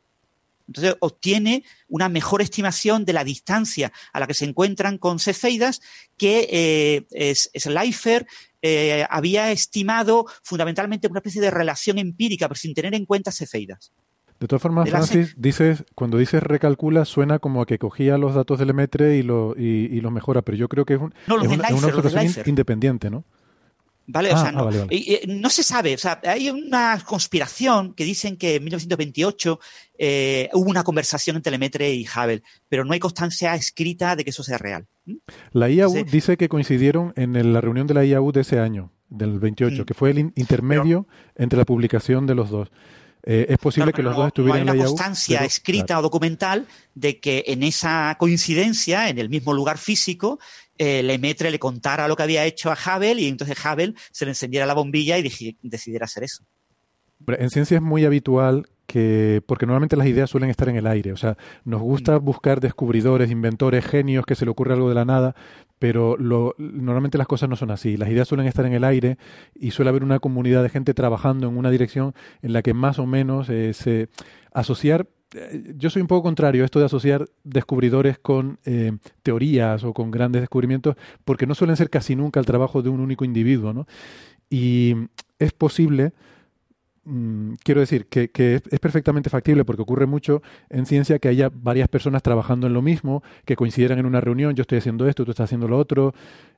Entonces 0.71 0.95
obtiene 0.99 1.63
una 1.89 2.07
mejor 2.07 2.41
estimación 2.41 3.03
de 3.03 3.11
la 3.11 3.25
distancia 3.25 3.91
a 4.13 4.19
la 4.21 4.27
que 4.27 4.33
se 4.33 4.45
encuentran 4.45 4.97
con 4.97 5.19
cefeidas 5.19 5.81
que 6.17 7.05
eh, 7.11 7.35
Schleifer 7.35 8.25
eh, 8.61 9.05
había 9.09 9.51
estimado 9.51 10.25
fundamentalmente 10.43 11.07
una 11.07 11.19
especie 11.19 11.41
de 11.41 11.51
relación 11.51 11.97
empírica, 11.97 12.47
pero 12.47 12.57
sin 12.57 12.73
tener 12.73 12.95
en 12.95 13.05
cuenta 13.05 13.33
cefeidas. 13.33 13.91
De 14.41 14.47
todas 14.47 14.63
formas, 14.63 14.89
Francis, 14.89 15.35
dices, 15.37 15.83
cuando 15.93 16.17
dices 16.17 16.41
recalcula, 16.41 17.05
suena 17.05 17.37
como 17.37 17.61
a 17.61 17.67
que 17.67 17.77
cogía 17.77 18.17
los 18.17 18.33
datos 18.33 18.57
del 18.57 18.69
Lemaitre 18.69 19.15
y, 19.15 19.21
lo, 19.21 19.53
y, 19.55 20.01
los 20.01 20.11
mejora, 20.11 20.41
pero 20.41 20.57
yo 20.57 20.67
creo 20.67 20.83
que 20.83 20.95
es, 20.95 20.99
un, 20.99 21.13
una, 21.27 21.67
observación 21.69 22.43
independiente, 22.47 23.11
¿no? 23.11 23.23
¿Vale? 24.07 24.31
o 24.31 24.35
ah, 24.35 24.41
sea, 24.41 24.51
no, 24.51 24.67
ah, 24.67 24.87
no, 25.27 25.49
se 25.51 25.61
sabe. 25.61 25.93
O 25.93 25.97
sea, 25.99 26.19
hay 26.23 26.49
una 26.49 26.99
conspiración 27.05 27.93
que 27.93 28.03
dicen 28.03 28.35
que 28.35 28.55
en 28.55 28.63
1928 28.63 29.59
eh, 29.99 30.49
hubo 30.53 30.71
una 30.71 30.83
conversación 30.83 31.35
entre 31.35 31.51
Lemaitre 31.51 31.93
y 31.93 32.07
Hubble, 32.07 32.41
pero 32.67 32.83
no 32.83 32.93
hay 32.93 32.99
constancia 32.99 33.53
escrita 33.53 34.15
de 34.15 34.23
que 34.23 34.31
eso 34.31 34.41
sea 34.41 34.57
real. 34.57 34.87
La 35.53 35.69
IAU 35.69 36.03
dice 36.11 36.35
que 36.35 36.49
coincidieron 36.49 37.13
en 37.15 37.53
la 37.53 37.61
reunión 37.61 37.85
de 37.85 37.93
la 37.93 38.05
IAU 38.05 38.31
de 38.31 38.41
ese 38.41 38.57
año, 38.57 38.91
del 39.07 39.39
28, 39.39 39.83
mm. 39.83 39.85
que 39.85 39.93
fue 39.93 40.09
el 40.09 40.17
intermedio 40.35 41.05
entre 41.35 41.59
la 41.59 41.65
publicación 41.65 42.25
de 42.25 42.33
los 42.33 42.49
dos. 42.49 42.71
Eh, 43.23 43.45
es 43.49 43.57
posible 43.57 43.93
que 43.93 44.01
los 44.01 44.15
dos 44.15 44.27
estuvieran 44.27 44.65
IAU. 44.65 44.73
Hay 44.73 44.79
una 44.79 44.87
constancia 44.87 45.45
escrita 45.45 45.99
o 45.99 46.01
documental 46.01 46.65
de 46.95 47.19
que 47.19 47.43
en 47.47 47.63
esa 47.63 48.15
coincidencia, 48.17 49.09
en 49.09 49.19
el 49.19 49.29
mismo 49.29 49.53
lugar 49.53 49.77
físico, 49.77 50.39
eh, 50.77 51.03
Lemaitre 51.03 51.51
le 51.51 51.59
contara 51.59 52.07
lo 52.07 52.15
que 52.15 52.23
había 52.23 52.45
hecho 52.45 52.71
a 52.71 52.75
Hubble 52.75 53.21
y 53.21 53.27
entonces 53.27 53.57
Hubble 53.63 53.93
se 54.11 54.25
le 54.25 54.31
encendiera 54.31 54.65
la 54.65 54.73
bombilla 54.73 55.17
y 55.17 55.55
decidiera 55.61 56.05
hacer 56.05 56.23
eso. 56.23 56.43
En 57.27 57.49
ciencia 57.51 57.75
es 57.75 57.83
muy 57.83 58.05
habitual 58.05 58.67
que, 58.87 59.41
porque 59.45 59.65
normalmente 59.65 59.95
las 59.95 60.07
ideas 60.07 60.29
suelen 60.29 60.49
estar 60.49 60.67
en 60.69 60.75
el 60.75 60.87
aire, 60.87 61.13
o 61.13 61.17
sea, 61.17 61.37
nos 61.63 61.81
gusta 61.81 62.19
mm. 62.19 62.25
buscar 62.25 62.59
descubridores, 62.59 63.31
inventores, 63.31 63.85
genios, 63.85 64.25
que 64.25 64.35
se 64.35 64.43
le 64.43 64.51
ocurre 64.51 64.73
algo 64.73 64.89
de 64.89 64.95
la 64.95 65.05
nada, 65.05 65.35
pero 65.81 66.15
lo, 66.15 66.53
normalmente 66.59 67.17
las 67.17 67.25
cosas 67.25 67.49
no 67.49 67.55
son 67.55 67.71
así. 67.71 67.97
Las 67.97 68.07
ideas 68.09 68.27
suelen 68.27 68.45
estar 68.45 68.67
en 68.67 68.73
el 68.73 68.83
aire 68.83 69.17
y 69.55 69.71
suele 69.71 69.89
haber 69.89 70.03
una 70.03 70.19
comunidad 70.19 70.61
de 70.61 70.69
gente 70.69 70.93
trabajando 70.93 71.47
en 71.47 71.57
una 71.57 71.71
dirección 71.71 72.13
en 72.43 72.53
la 72.53 72.61
que 72.61 72.75
más 72.75 72.99
o 72.99 73.07
menos 73.07 73.49
eh, 73.49 73.73
se 73.73 74.07
asociar 74.53 75.07
eh, 75.33 75.73
yo 75.75 75.89
soy 75.89 76.03
un 76.03 76.07
poco 76.07 76.21
contrario 76.21 76.61
a 76.61 76.65
esto 76.65 76.77
de 76.77 76.85
asociar 76.85 77.27
descubridores 77.43 78.19
con 78.19 78.59
eh, 78.63 78.91
teorías 79.23 79.83
o 79.83 79.91
con 79.91 80.11
grandes 80.11 80.43
descubrimientos, 80.43 80.97
porque 81.25 81.47
no 81.47 81.55
suelen 81.55 81.75
ser 81.75 81.89
casi 81.89 82.15
nunca 82.15 82.39
el 82.39 82.45
trabajo 82.45 82.83
de 82.83 82.89
un 82.89 82.99
único 82.99 83.25
individuo, 83.25 83.73
¿no? 83.73 83.87
Y 84.51 84.93
es 85.39 85.51
posible, 85.51 86.13
mm, 87.05 87.53
quiero 87.63 87.81
decir, 87.81 88.07
que, 88.07 88.29
es, 88.33 88.79
perfectamente 88.79 89.29
factible, 89.29 89.65
porque 89.65 89.81
ocurre 89.81 90.05
mucho 90.05 90.41
en 90.69 90.85
ciencia 90.85 91.19
que 91.19 91.27
haya 91.27 91.49
varias 91.53 91.87
personas 91.87 92.23
trabajando 92.23 92.67
en 92.67 92.73
lo 92.73 92.81
mismo, 92.81 93.23
que 93.45 93.55
coincidieran 93.55 93.99
en 93.99 94.05
una 94.05 94.21
reunión, 94.21 94.55
yo 94.55 94.61
estoy 94.61 94.79
haciendo 94.79 95.07
esto, 95.07 95.25
tú 95.25 95.31
estás 95.31 95.45
haciendo 95.45 95.67
lo 95.67 95.77
otro, 95.77 96.13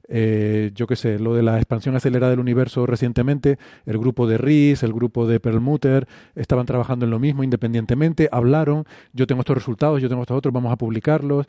eh, 0.10 0.72
yo 0.76 0.86
qué 0.86 0.96
sé, 0.96 1.18
lo 1.18 1.34
de 1.34 1.44
la 1.44 1.58
expansión 1.58 1.96
acelerada 1.96 2.32
del 2.32 2.40
universo 2.40 2.86
recientemente, 2.86 3.58
el 3.86 3.98
grupo 3.98 4.28
de 4.28 4.38
Rees, 4.38 4.84
el 4.84 4.94
grupo 4.94 5.28
de 5.28 5.40
Perlmutter, 5.40 6.08
estaban 6.36 6.66
trabajando 6.66 7.06
en 7.06 7.12
lo 7.12 7.20
mismo 7.20 7.44
independientemente, 7.44 8.30
hablaron, 8.32 8.86
yo 9.14 9.28
tengo 9.28 9.42
estos 9.42 9.56
resultados, 9.56 10.02
yo 10.02 10.10
tengo 10.10 10.24
estos 10.24 10.38
otros, 10.38 10.54
vamos 10.54 10.72
a 10.72 10.76
publicarlos. 10.76 11.48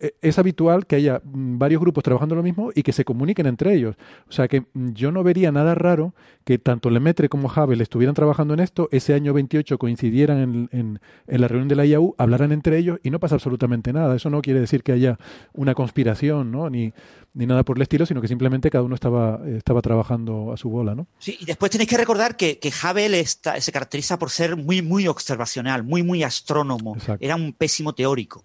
E, 0.00 0.14
es 0.22 0.38
habitual 0.38 0.86
que 0.86 0.96
haya 0.96 1.20
mm, 1.24 1.58
varios 1.58 1.80
grupos 1.80 2.04
trabajando 2.04 2.34
lo 2.34 2.42
mismo 2.42 2.70
y 2.74 2.82
que 2.82 2.92
se 2.92 3.04
comuniquen 3.04 3.46
entre 3.46 3.74
ellos. 3.74 3.96
O 4.28 4.32
sea 4.32 4.48
que 4.48 4.60
mm, 4.60 4.92
yo 4.92 5.12
no 5.12 5.22
vería 5.22 5.52
nada 5.52 5.74
raro 5.74 6.14
que 6.44 6.58
tanto 6.58 6.90
Lemaitre 6.90 7.28
como 7.28 7.48
Hubble 7.48 7.82
estuvieran 7.82 8.14
trabajando 8.14 8.54
en 8.54 8.60
esto, 8.60 8.88
ese 8.92 9.14
año 9.14 9.32
28 9.32 9.78
coincidieran 9.78 10.38
en, 10.38 10.68
en, 10.72 11.00
en, 11.26 11.40
la 11.40 11.48
reunión 11.48 11.68
de 11.68 11.76
la 11.76 11.86
IAU, 11.86 12.14
hablaran 12.18 12.52
entre 12.52 12.78
ellos 12.78 12.98
y 13.02 13.10
no 13.10 13.18
pasa 13.18 13.34
absolutamente 13.34 13.92
nada. 13.92 14.16
Eso 14.16 14.30
no 14.30 14.42
quiere 14.42 14.60
decir 14.60 14.82
que 14.82 14.92
haya 14.92 15.18
una 15.52 15.74
conspiración, 15.74 16.50
¿no? 16.52 16.70
Ni, 16.70 16.92
ni 17.36 17.46
nada 17.46 17.64
por 17.64 17.76
el 17.76 17.82
estilo, 17.82 18.06
sino 18.06 18.22
que 18.22 18.28
simplemente 18.28 18.70
cada 18.70 18.82
uno 18.82 18.94
estaba, 18.94 19.40
estaba 19.46 19.82
trabajando 19.82 20.52
a 20.52 20.56
su 20.56 20.70
bola, 20.70 20.94
¿no? 20.94 21.06
Sí, 21.18 21.36
y 21.38 21.44
después 21.44 21.70
tenéis 21.70 21.90
que 21.90 21.98
recordar 21.98 22.36
que, 22.36 22.58
que 22.58 22.70
Hubble 22.70 23.20
está, 23.20 23.60
se 23.60 23.72
caracteriza 23.72 24.18
por 24.18 24.30
ser 24.30 24.56
muy, 24.56 24.80
muy 24.80 25.06
observacional, 25.06 25.84
muy, 25.84 26.02
muy 26.02 26.22
astrónomo. 26.22 26.96
Era 27.20 27.36
un 27.36 27.52
pésimo 27.52 27.94
teórico. 27.94 28.44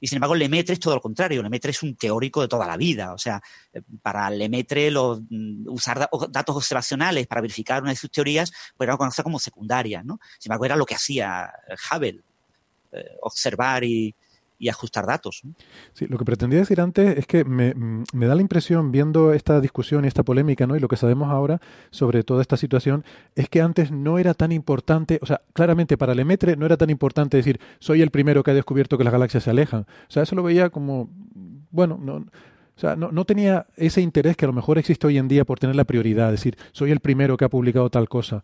Y 0.00 0.08
sin 0.08 0.16
embargo, 0.16 0.34
Lemaitre 0.34 0.74
es 0.74 0.80
todo 0.80 0.94
lo 0.94 1.00
contrario. 1.00 1.42
Lemaitre 1.42 1.70
es 1.70 1.82
un 1.82 1.96
teórico 1.96 2.42
de 2.42 2.48
toda 2.48 2.66
la 2.66 2.76
vida. 2.76 3.14
O 3.14 3.18
sea, 3.18 3.42
para 4.02 4.28
Lemaitre 4.30 4.90
mm, 4.90 5.68
usar 5.68 6.08
datos 6.30 6.56
observacionales 6.56 7.26
para 7.26 7.40
verificar 7.40 7.82
una 7.82 7.90
de 7.90 7.96
sus 7.96 8.10
teorías 8.10 8.52
pues 8.76 8.86
era 8.86 8.96
conocido 8.96 9.24
como 9.24 9.38
secundaria, 9.38 10.02
¿no? 10.02 10.20
Sin 10.38 10.50
embargo, 10.50 10.66
era 10.66 10.76
lo 10.76 10.86
que 10.86 10.94
hacía 10.94 11.50
Hubble, 11.90 12.20
eh, 12.92 13.16
observar 13.22 13.84
y, 13.84 14.14
y 14.58 14.68
ajustar 14.68 15.06
datos. 15.06 15.42
Sí, 15.92 16.06
lo 16.06 16.18
que 16.18 16.24
pretendía 16.24 16.60
decir 16.60 16.80
antes 16.80 17.18
es 17.18 17.26
que 17.26 17.44
me, 17.44 17.74
da 18.12 18.34
la 18.34 18.40
impresión, 18.40 18.92
viendo 18.92 19.32
esta 19.32 19.60
discusión 19.60 20.04
y 20.04 20.08
esta 20.08 20.22
polémica, 20.22 20.66
¿no? 20.66 20.76
y 20.76 20.80
lo 20.80 20.88
que 20.88 20.96
sabemos 20.96 21.28
ahora 21.28 21.60
sobre 21.90 22.22
toda 22.22 22.42
esta 22.42 22.56
situación, 22.56 23.04
es 23.34 23.48
que 23.48 23.60
antes 23.60 23.90
no 23.90 24.18
era 24.18 24.34
tan 24.34 24.52
importante, 24.52 25.18
o 25.22 25.26
sea, 25.26 25.42
claramente 25.52 25.96
para 25.96 26.14
Lemaitre 26.14 26.56
no 26.56 26.66
era 26.66 26.76
tan 26.76 26.90
importante 26.90 27.36
decir, 27.36 27.60
soy 27.78 28.02
el 28.02 28.10
primero 28.10 28.42
que 28.42 28.50
ha 28.50 28.54
descubierto 28.54 28.98
que 28.98 29.04
las 29.04 29.12
galaxias 29.12 29.44
se 29.44 29.50
alejan. 29.50 29.82
O 29.82 30.10
sea, 30.10 30.22
eso 30.22 30.34
lo 30.34 30.42
veía 30.42 30.70
como, 30.70 31.10
bueno, 31.70 31.98
no, 32.00 32.24
o 32.76 32.80
sea, 32.80 32.94
no, 32.94 33.10
no, 33.10 33.24
tenía 33.24 33.66
ese 33.76 34.02
interés 34.02 34.36
que 34.36 34.44
a 34.44 34.48
lo 34.48 34.52
mejor 34.52 34.76
existe 34.76 35.06
hoy 35.06 35.16
en 35.16 35.28
día 35.28 35.46
por 35.46 35.58
tener 35.58 35.76
la 35.76 35.84
prioridad, 35.84 36.30
decir, 36.30 36.58
soy 36.72 36.90
el 36.90 37.00
primero 37.00 37.38
que 37.38 37.46
ha 37.46 37.48
publicado 37.48 37.88
tal 37.88 38.06
cosa. 38.06 38.42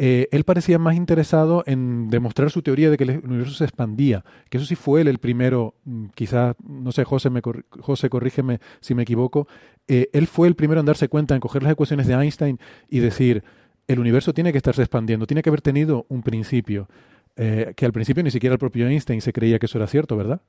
Eh, 0.00 0.28
él 0.30 0.44
parecía 0.44 0.78
más 0.78 0.94
interesado 0.94 1.64
en 1.66 2.08
demostrar 2.08 2.52
su 2.52 2.62
teoría 2.62 2.88
de 2.88 2.96
que 2.96 3.02
el 3.02 3.18
universo 3.24 3.54
se 3.54 3.64
expandía, 3.64 4.24
que 4.48 4.58
eso 4.58 4.66
sí 4.66 4.76
fue 4.76 5.00
él 5.00 5.08
el 5.08 5.18
primero, 5.18 5.74
mm, 5.84 6.06
quizás, 6.14 6.54
no 6.64 6.92
sé, 6.92 7.02
José, 7.02 7.30
me 7.30 7.42
José 7.80 8.08
corrígeme 8.08 8.60
si 8.80 8.94
me 8.94 9.02
equivoco, 9.02 9.48
eh, 9.88 10.08
él 10.12 10.28
fue 10.28 10.46
el 10.46 10.54
primero 10.54 10.78
en 10.78 10.86
darse 10.86 11.08
cuenta, 11.08 11.34
en 11.34 11.40
coger 11.40 11.64
las 11.64 11.72
ecuaciones 11.72 12.06
de 12.06 12.14
Einstein 12.14 12.60
y 12.88 13.00
decir, 13.00 13.42
el 13.88 13.98
universo 13.98 14.32
tiene 14.32 14.52
que 14.52 14.58
estarse 14.58 14.82
expandiendo, 14.82 15.26
tiene 15.26 15.42
que 15.42 15.50
haber 15.50 15.62
tenido 15.62 16.06
un 16.08 16.22
principio, 16.22 16.88
eh, 17.34 17.72
que 17.74 17.84
al 17.84 17.92
principio 17.92 18.22
ni 18.22 18.30
siquiera 18.30 18.52
el 18.52 18.60
propio 18.60 18.86
Einstein 18.86 19.20
se 19.20 19.32
creía 19.32 19.58
que 19.58 19.66
eso 19.66 19.78
era 19.78 19.88
cierto, 19.88 20.16
¿verdad? 20.16 20.40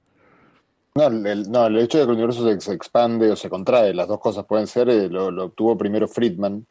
No 0.94 1.08
el, 1.08 1.50
no, 1.50 1.66
el 1.66 1.78
hecho 1.80 1.98
de 1.98 2.06
que 2.06 2.12
el 2.12 2.18
universo 2.18 2.60
se, 2.60 2.74
expande 2.74 3.32
o 3.32 3.36
se 3.36 3.50
contrae, 3.50 3.96
las 3.96 4.08
dos 4.08 4.20
cosas 4.20 4.46
pueden 4.46 4.68
ser, 4.68 5.12
lo 5.12 5.46
obtuvo 5.46 5.76
primero 5.76 6.08
Friedman, 6.08 6.68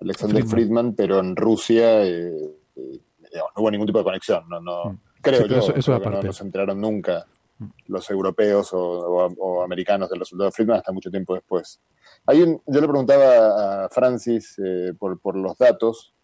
Alexander 0.00 0.44
Friedman, 0.44 0.94
pero 0.94 1.20
en 1.20 1.34
Rusia 1.36 2.04
eh, 2.04 2.30
eh, 2.76 3.00
no 3.32 3.62
hubo 3.62 3.70
ningún 3.70 3.86
tipo 3.86 3.98
de 3.98 4.04
conexión. 4.04 4.48
No, 4.48 4.60
no, 4.60 4.84
mm. 4.84 4.98
Creo 5.22 5.46
yo, 5.46 5.58
eso, 5.74 5.98
no, 5.98 6.32
se 6.32 6.44
enteraron 6.44 6.80
nunca 6.80 7.26
mm. 7.58 7.66
los 7.88 8.10
europeos 8.10 8.70
o, 8.72 9.62
americanos 9.62 10.10
del 10.10 10.20
resultado 10.20 10.50
de 10.50 10.52
Friedman 10.52 10.78
hasta 10.78 10.92
mucho 10.92 11.10
tiempo 11.10 11.34
después. 11.34 11.80
Hay 12.26 12.40
yo 12.40 12.80
le 12.80 12.88
preguntaba 12.88 13.84
a 13.84 13.88
Francis 13.88 14.56
eh, 14.64 14.92
por, 14.98 15.18
por, 15.20 15.36
los 15.36 15.56
datos, 15.58 16.14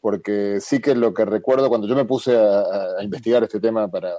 porque 0.00 0.58
sí 0.60 0.80
que 0.80 0.94
lo 0.94 1.12
que 1.12 1.24
recuerdo 1.24 1.68
cuando 1.68 1.88
yo 1.88 1.96
me 1.96 2.04
puse 2.04 2.36
a, 2.36 3.02
investigar 3.02 3.42
este 3.42 3.60
tema 3.60 3.88
para, 3.88 4.14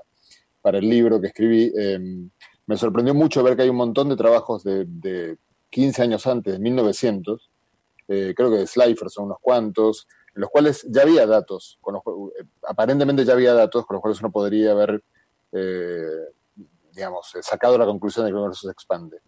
para, 0.61 0.79
el 0.79 0.89
libro 0.89 1.21
que 1.21 1.27
escribí, 1.27 1.71
em, 1.77 2.29
me 2.65 2.77
sorprendió 2.77 3.13
mucho 3.13 3.41
ver 3.43 3.55
que 3.55 3.63
hay 3.63 3.69
un 3.69 3.77
montón 3.77 4.09
de 4.09 4.15
trabajos 4.15 4.63
de, 4.63 4.85
de 4.85 5.37
15 5.69 6.01
años 6.01 6.27
antes, 6.27 6.53
de 6.53 6.59
1900, 6.59 7.49
eh, 8.07 8.33
creo 8.35 8.49
que 8.49 8.57
de 8.57 8.67
Slifer 8.67 9.09
son 9.09 9.25
unos 9.25 9.37
cuantos, 9.41 10.07
en 10.33 10.41
los 10.41 10.49
cuales 10.49 10.85
ya 10.89 11.01
había 11.01 11.25
datos, 11.25 11.77
con 11.81 11.95
eh, 11.95 11.99
aparentemente 12.67 13.25
ya 13.25 13.33
había 13.33 13.53
datos 13.53 13.85
con 13.85 13.95
los 13.95 14.01
cuales 14.01 14.19
uno 14.19 14.31
podría 14.31 14.71
haber, 14.71 15.03
eh, 15.51 16.29
digamos, 16.93 17.33
sacado 17.41 17.77
la 17.77 17.85
conclusión 17.85 18.25
de 18.25 18.31
que 18.31 18.33
el 18.33 18.39
universo 18.39 18.67
se 18.67 18.71
expande. 18.71 19.19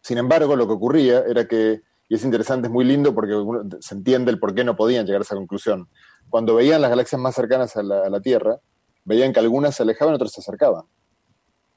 Sin 0.00 0.18
embargo, 0.18 0.54
lo 0.54 0.66
que 0.66 0.74
ocurría 0.74 1.20
era 1.20 1.48
que, 1.48 1.80
y 2.10 2.14
es 2.14 2.24
interesante, 2.24 2.66
es 2.66 2.72
muy 2.72 2.84
lindo 2.84 3.14
porque 3.14 3.32
se 3.80 3.94
entiende 3.94 4.30
el 4.30 4.38
por 4.38 4.54
qué 4.54 4.62
no 4.62 4.76
podían 4.76 5.06
llegar 5.06 5.22
a 5.22 5.24
esa 5.24 5.34
conclusión. 5.34 5.88
Cuando 6.28 6.54
veían 6.54 6.82
las 6.82 6.90
galaxias 6.90 7.18
más 7.18 7.34
cercanas 7.34 7.74
a 7.76 7.82
la, 7.82 8.20
Tierra, 8.20 8.58
veían 9.04 9.32
que 9.32 9.40
algunas 9.40 9.76
se 9.76 9.82
alejaban 9.82 10.14
otras 10.14 10.32
se 10.32 10.40
acercaban. 10.40 10.84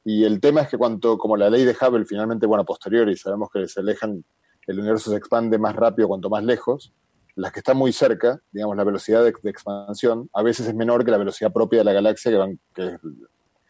Y 0.04 0.26
el 0.26 0.42
tema 0.42 0.62
es 0.62 0.68
que 0.68 0.78
cuanto, 0.78 1.18
como 1.18 1.38
la 1.38 1.50
ley 1.50 1.64
de 1.64 1.76
Hubble 1.80 2.06
finalmente, 2.06 2.46
bueno, 2.46 2.66
posterior, 2.66 3.10
y 3.10 3.16
sabemos 3.16 3.50
que 3.54 3.68
se 3.68 3.80
alejan, 3.80 4.26
el 4.68 4.80
universo 4.80 5.10
se 5.10 5.18
expande 5.18 5.58
más 5.58 5.76
rápido 5.76 6.08
cuanto 6.08 6.30
más 6.30 6.44
lejos, 6.44 6.94
las 7.36 7.52
que 7.52 7.60
están 7.60 7.78
muy 7.78 7.94
cerca, 7.94 8.42
digamos, 8.52 8.76
la 8.76 8.84
velocidad 8.84 9.24
de, 9.24 9.30
expansión, 9.50 10.30
a 10.34 10.44
veces 10.44 10.68
es 10.68 10.76
menor 10.76 11.06
que 11.06 11.12
la 11.12 11.18
velocidad 11.18 11.52
propia 11.52 11.80
de 11.80 11.86
la 11.86 11.94
galaxia, 11.94 12.32
que, 12.32 12.38
van, 12.38 12.60
que 12.74 12.86
es 12.86 13.00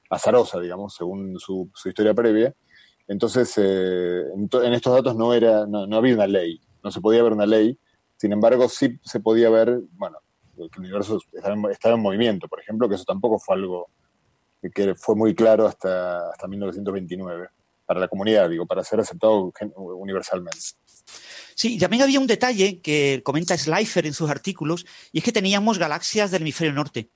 azarosa, 0.10 0.60
digamos, 0.60 0.96
según 0.96 1.38
su 1.40 1.70
historia 1.86 2.14
previa. 2.14 2.54
Entonces, 3.08 3.54
eh, 3.58 4.24
en, 4.34 4.74
estos 4.74 4.94
datos 4.94 5.16
no, 5.16 5.34
era, 5.34 5.66
no, 5.66 5.84
había 5.96 6.16
una 6.16 6.28
ley, 6.28 6.60
no 6.84 6.92
se 6.92 7.00
podía 7.00 7.24
ver 7.24 7.32
una 7.32 7.46
ley, 7.46 7.80
sin 8.18 8.34
embargo, 8.34 8.68
sí 8.68 9.00
se 9.02 9.20
podía 9.20 9.50
ver, 9.50 9.80
bueno, 9.92 10.18
que 10.56 10.64
el 10.64 10.80
universo 10.80 11.20
estaba 11.72 11.96
en, 11.96 12.02
movimiento, 12.02 12.48
por 12.48 12.60
ejemplo, 12.60 12.90
que 12.90 12.96
eso 12.96 13.06
tampoco 13.06 13.40
fue 13.40 13.56
algo 13.56 13.90
que 14.74 14.96
fue 14.96 15.16
muy 15.16 15.34
claro 15.34 15.68
hasta, 15.68 16.30
hasta 16.32 16.48
1929, 16.48 17.48
para 17.86 18.00
la 18.02 18.08
comunidad, 18.10 18.50
digo, 18.50 18.66
para 18.66 18.84
ser 18.84 19.00
aceptado 19.00 19.54
universalmente. 19.76 20.58
Sí, 21.58 21.80
también 21.80 22.04
había 22.04 22.20
un 22.20 22.28
detalle 22.28 22.82
que 22.82 23.22
comenta 23.24 23.58
Slifer 23.58 24.06
en 24.06 24.14
sus 24.14 24.30
artículos, 24.30 24.86
y 25.12 25.18
es 25.18 25.24
que 25.24 25.32
teníamos 25.32 25.80
galaxias 25.80 26.30
del 26.30 26.44
hemisferio 26.44 26.72
norte, 26.72 27.10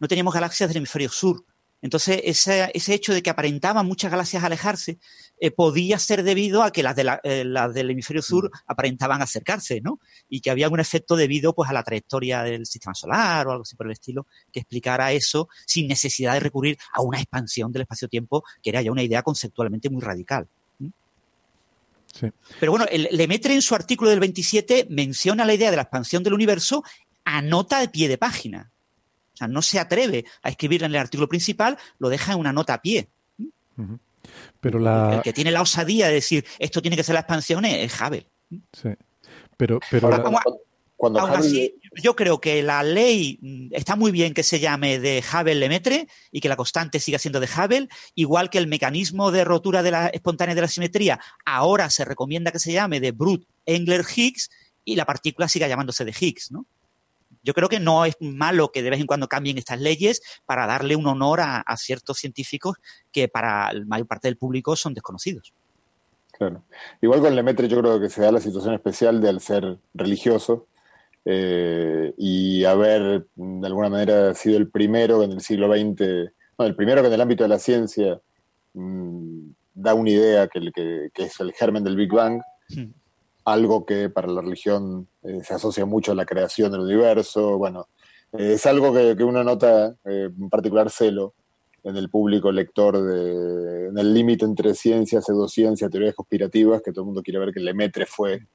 no 0.00 0.08
teníamos 0.08 0.34
galaxias 0.34 0.68
del 0.68 0.78
hemisferio 0.78 1.08
sur. 1.10 1.44
Entonces, 1.80 2.20
ese, 2.24 2.72
ese 2.74 2.92
hecho 2.92 3.14
de 3.14 3.22
que 3.22 3.30
aparentaban 3.30 3.86
muchas 3.86 4.10
galaxias 4.10 4.42
alejarse 4.42 4.98
eh, 5.38 5.52
podía 5.52 6.00
ser 6.00 6.24
debido 6.24 6.64
a 6.64 6.72
que 6.72 6.82
las, 6.82 6.96
de 6.96 7.20
eh, 7.22 7.44
las 7.44 7.72
del 7.72 7.88
hemisferio 7.88 8.20
sur 8.20 8.46
mm. 8.46 8.58
aparentaban 8.66 9.22
acercarse, 9.22 9.80
¿no? 9.80 10.00
Y 10.28 10.40
que 10.40 10.50
había 10.50 10.68
un 10.68 10.80
efecto 10.80 11.14
debido 11.14 11.54
pues, 11.54 11.70
a 11.70 11.72
la 11.72 11.84
trayectoria 11.84 12.42
del 12.42 12.66
sistema 12.66 12.96
solar 12.96 13.46
o 13.46 13.52
algo 13.52 13.62
así 13.62 13.76
por 13.76 13.86
el 13.86 13.92
estilo 13.92 14.26
que 14.50 14.58
explicara 14.58 15.12
eso 15.12 15.48
sin 15.66 15.86
necesidad 15.86 16.32
de 16.32 16.40
recurrir 16.40 16.78
a 16.92 17.00
una 17.00 17.20
expansión 17.20 17.70
del 17.70 17.82
espacio-tiempo, 17.82 18.42
que 18.60 18.70
era 18.70 18.82
ya 18.82 18.90
una 18.90 19.04
idea 19.04 19.22
conceptualmente 19.22 19.88
muy 19.88 20.02
radical. 20.02 20.48
Sí. 22.14 22.28
Pero 22.60 22.70
bueno, 22.70 22.86
el 22.90 23.08
Lemaitre 23.10 23.54
en 23.54 23.62
su 23.62 23.74
artículo 23.74 24.08
del 24.10 24.20
27 24.20 24.86
menciona 24.88 25.44
la 25.44 25.54
idea 25.54 25.70
de 25.70 25.76
la 25.76 25.82
expansión 25.82 26.22
del 26.22 26.34
universo 26.34 26.84
a 27.24 27.42
nota 27.42 27.80
de 27.80 27.88
pie 27.88 28.08
de 28.08 28.18
página. 28.18 28.70
O 29.32 29.36
sea, 29.36 29.48
no 29.48 29.62
se 29.62 29.80
atreve 29.80 30.24
a 30.42 30.48
escribir 30.48 30.84
en 30.84 30.92
el 30.92 30.96
artículo 30.96 31.28
principal, 31.28 31.76
lo 31.98 32.08
deja 32.08 32.32
en 32.32 32.38
una 32.38 32.52
nota 32.52 32.74
a 32.74 32.82
pie. 32.82 33.08
Pero 34.60 34.78
la... 34.78 35.16
El 35.16 35.22
que 35.22 35.32
tiene 35.32 35.50
la 35.50 35.62
osadía 35.62 36.06
de 36.06 36.14
decir 36.14 36.44
esto 36.58 36.80
tiene 36.80 36.96
que 36.96 37.02
ser 37.02 37.14
la 37.14 37.20
expansión 37.20 37.64
es 37.64 38.00
Hubble. 38.00 38.28
Sí. 38.72 38.90
Pero, 39.56 39.80
pero 39.90 40.10
Cuando 40.96 41.20
Aún 41.20 41.30
así, 41.32 41.74
yo 42.02 42.16
creo 42.16 42.40
que 42.40 42.62
la 42.62 42.82
ley 42.82 43.38
mm, 43.40 43.68
está 43.72 43.96
muy 43.96 44.10
bien 44.12 44.34
que 44.34 44.42
se 44.42 44.60
llame 44.60 44.98
de 44.98 45.22
Hubble-Lemaitre 45.22 46.08
y 46.30 46.40
que 46.40 46.48
la 46.48 46.56
constante 46.56 47.00
siga 47.00 47.18
siendo 47.18 47.40
de 47.40 47.46
Hubble, 47.48 47.88
igual 48.14 48.50
que 48.50 48.58
el 48.58 48.66
mecanismo 48.66 49.30
de 49.30 49.44
rotura 49.44 49.82
de 49.82 49.90
la 49.90 50.06
espontánea 50.08 50.54
de 50.54 50.60
la 50.60 50.68
simetría 50.68 51.20
ahora 51.44 51.90
se 51.90 52.04
recomienda 52.04 52.52
que 52.52 52.58
se 52.58 52.72
llame 52.72 53.00
de 53.00 53.12
Brut-Engler-Higgs 53.12 54.50
y 54.84 54.96
la 54.96 55.06
partícula 55.06 55.48
siga 55.48 55.68
llamándose 55.68 56.04
de 56.04 56.14
Higgs, 56.18 56.50
¿no? 56.50 56.66
yo 57.44 57.52
creo 57.52 57.68
que 57.68 57.78
no 57.78 58.04
es 58.04 58.16
malo 58.20 58.72
que 58.72 58.82
de 58.82 58.90
vez 58.90 59.00
en 59.00 59.06
cuando 59.06 59.28
cambien 59.28 59.58
estas 59.58 59.78
leyes 59.78 60.22
para 60.46 60.66
darle 60.66 60.96
un 60.96 61.06
honor 61.06 61.40
a, 61.42 61.62
ciertos 61.76 62.18
científicos 62.18 62.76
que 63.12 63.28
para 63.28 63.72
la 63.72 63.84
mayor 63.84 64.06
parte 64.06 64.28
del 64.28 64.38
público 64.38 64.74
son 64.74 64.94
desconocidos. 64.94 65.52
Claro. 66.32 66.64
Igual 67.02 67.20
con 67.20 67.36
Lemaitre 67.36 67.68
yo 67.68 67.80
creo 67.80 68.00
que 68.00 68.08
se 68.08 68.22
da 68.22 68.32
la 68.32 68.40
situación 68.40 68.74
especial 68.74 69.20
de 69.20 69.38
ser 69.40 69.78
religioso 69.92 70.66
eh, 71.24 72.12
y 72.16 72.64
haber 72.64 73.26
de 73.34 73.66
alguna 73.66 73.88
manera 73.88 74.34
sido 74.34 74.56
el 74.58 74.70
primero 74.70 75.22
en 75.22 75.32
el 75.32 75.40
siglo 75.40 75.68
XX, 75.72 76.32
no, 76.58 76.66
el 76.66 76.76
primero 76.76 77.00
que 77.00 77.08
en 77.08 77.14
el 77.14 77.20
ámbito 77.20 77.44
de 77.44 77.48
la 77.48 77.58
ciencia 77.58 78.20
mm, 78.74 79.50
da 79.74 79.94
una 79.94 80.10
idea 80.10 80.48
que, 80.48 80.70
que, 81.12 81.22
es 81.24 81.40
el 81.40 81.52
germen 81.52 81.84
del 81.84 81.96
Big 81.96 82.12
Bang. 82.12 82.40
Hmm 82.68 82.92
algo 83.44 83.84
que 83.84 84.08
para 84.08 84.28
la 84.28 84.40
religión 84.40 85.08
eh, 85.22 85.40
se 85.42 85.54
asocia 85.54 85.84
mucho 85.84 86.12
a 86.12 86.14
la 86.14 86.24
creación 86.24 86.72
del 86.72 86.80
universo. 86.82 87.58
Bueno, 87.58 87.88
eh, 88.32 88.54
es 88.54 88.66
algo 88.66 88.92
que, 88.92 89.22
uno 89.22 89.44
nota 89.44 89.94
eh, 90.04 90.30
en 90.36 90.48
particular 90.48 90.90
celo 90.90 91.34
en 91.82 91.96
el 91.96 92.08
público 92.08 92.50
lector, 92.50 93.02
de, 93.02 93.88
en 93.88 93.98
el 93.98 94.14
límite 94.14 94.46
entre 94.46 94.74
ciencia, 94.74 95.20
pseudociencia, 95.20 95.90
teorías 95.90 96.14
conspirativas, 96.14 96.80
que 96.80 96.92
todo 96.92 97.02
el 97.02 97.06
mundo 97.06 97.22
quiere 97.22 97.40
ver 97.40 97.52
que 97.52 97.60
Lemaitre 97.60 98.06
fue. 98.06 98.46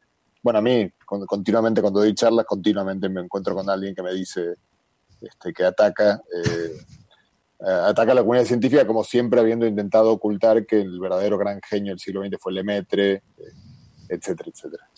Bueno, 0.42 0.60
a 0.60 0.62
mí, 0.62 0.90
continuamente 1.06 1.82
cuando 1.82 2.00
doy 2.00 2.14
charlas, 2.14 2.46
continuamente 2.46 3.10
me 3.10 3.22
encuentro 3.22 3.56
con 3.56 3.70
alguien 3.70 3.94
que 3.94 4.04
me 4.04 4.14
dice 4.14 4.56
este, 5.22 5.54
que 5.54 5.66
ataca. 5.66 6.22
ataca 7.60 8.12
a 8.14 8.16
la 8.16 8.22
comunidad 8.22 8.46
científica 8.46 8.88
como 8.88 9.04
siempre 9.04 9.40
habiendo 9.40 9.66
intentado 9.66 10.12
ocultar 10.12 10.66
que 10.66 10.80
el 10.80 10.98
verdadero 11.00 11.38
gran 11.38 11.60
genio 11.62 11.92
del 11.92 12.00
siglo 12.00 12.24
XX 12.26 12.38
fue 12.40 12.54
Lemaitre, 12.54 13.24
etcétera, 14.08 14.50
etcétera. 14.54 14.90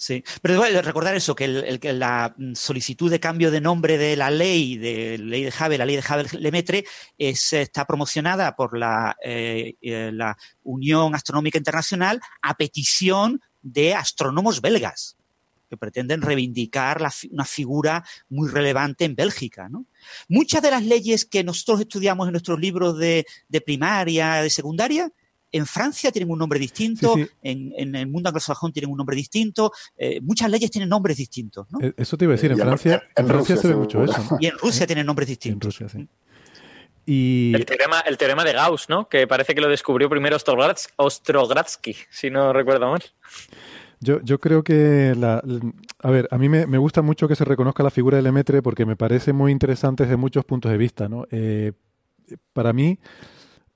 Sí, 0.00 0.22
pero 0.42 0.62
recordar 0.80 1.16
eso, 1.16 1.34
que, 1.34 1.48
la 1.48 2.32
solicitud 2.54 3.10
de 3.10 3.18
cambio 3.18 3.50
de 3.50 3.60
nombre 3.60 3.98
de 3.98 4.14
la 4.14 4.30
ley, 4.30 4.76
de 4.76 5.18
ley 5.18 5.42
de 5.42 5.50
Hubble, 5.50 5.76
la 5.76 5.84
ley 5.84 5.96
de 5.96 6.02
Hubble-Lemaitre, 6.02 6.84
está 7.18 7.84
promocionada 7.84 8.54
por 8.54 8.78
la, 8.78 9.16
eh, 9.20 9.74
eh, 9.80 10.12
la 10.12 10.36
Unión 10.62 11.16
Astronómica 11.16 11.58
Internacional 11.58 12.20
a 12.42 12.54
petición 12.54 13.40
de 13.62 13.94
astrónomos 13.94 14.60
belgas 14.60 15.16
que 15.68 15.76
pretenden 15.76 16.22
reivindicar 16.22 17.06
una 17.30 17.44
figura 17.44 18.04
muy 18.28 18.48
relevante 18.48 19.04
en 19.04 19.14
Bélgica. 19.14 19.68
Muchas 20.28 20.62
de 20.62 20.70
las 20.70 20.84
leyes 20.84 21.24
que 21.24 21.44
nosotros 21.44 21.80
estudiamos 21.80 22.26
en 22.26 22.32
nuestros 22.32 22.58
libros 22.58 22.98
de, 22.98 23.26
de 23.48 23.60
primaria, 23.60 24.36
de 24.42 24.50
secundaria, 24.50 25.12
en 25.52 25.66
Francia 25.66 26.12
tienen 26.12 26.30
un 26.30 26.38
nombre 26.38 26.58
distinto, 26.58 27.16
En, 27.42 27.94
el 27.94 28.06
mundo 28.06 28.28
anglosajón 28.28 28.72
tienen 28.72 28.90
un 28.90 28.96
nombre 28.96 29.16
distinto, 29.16 29.72
eh, 29.96 30.20
muchas 30.20 30.50
leyes 30.50 30.70
tienen 30.70 30.88
nombres 30.88 31.16
distintos. 31.16 31.66
¿no? 31.70 31.80
Eh, 31.80 31.94
eso 31.96 32.16
te 32.16 32.24
iba 32.24 32.34
a 32.34 32.36
decir, 32.36 32.50
en 32.52 32.58
Francia, 32.58 33.02
en, 33.16 33.26
Francia 33.26 33.56
se 33.56 33.68
ve 33.68 33.76
mucho 33.76 34.04
eso. 34.04 34.38
Y 34.40 34.46
en 34.46 34.58
Rusia 34.58 34.86
tienen 34.86 35.06
nombres 35.06 35.28
distintos. 35.28 35.78
Y... 37.10 37.54
El, 37.54 37.64
teorema, 37.64 38.00
el 38.00 38.18
teorema 38.18 38.44
de 38.44 38.52
Gauss, 38.52 38.90
¿no? 38.90 39.08
Que 39.08 39.26
parece 39.26 39.54
que 39.54 39.62
lo 39.62 39.68
descubrió 39.70 40.10
primero 40.10 40.36
Ostrogradsky, 40.36 41.96
si 42.10 42.28
no 42.28 42.52
recuerdo 42.52 42.90
mal. 42.90 43.02
Yo, 44.00 44.20
yo 44.20 44.38
creo 44.38 44.62
que, 44.62 45.14
la, 45.16 45.42
a 46.02 46.10
ver, 46.10 46.28
a 46.30 46.36
mí 46.36 46.50
me, 46.50 46.66
me, 46.66 46.76
gusta 46.76 47.00
mucho 47.00 47.26
que 47.26 47.34
se 47.34 47.46
reconozca 47.46 47.82
la 47.82 47.90
figura 47.90 48.18
de 48.18 48.24
Lemaitre 48.24 48.60
porque 48.60 48.84
me 48.84 48.94
parece 48.94 49.32
muy 49.32 49.52
interesante 49.52 50.02
desde 50.02 50.18
muchos 50.18 50.44
puntos 50.44 50.70
de 50.70 50.76
vista, 50.76 51.08
¿no? 51.08 51.24
Eh, 51.30 51.72
para 52.52 52.74
mí, 52.74 52.98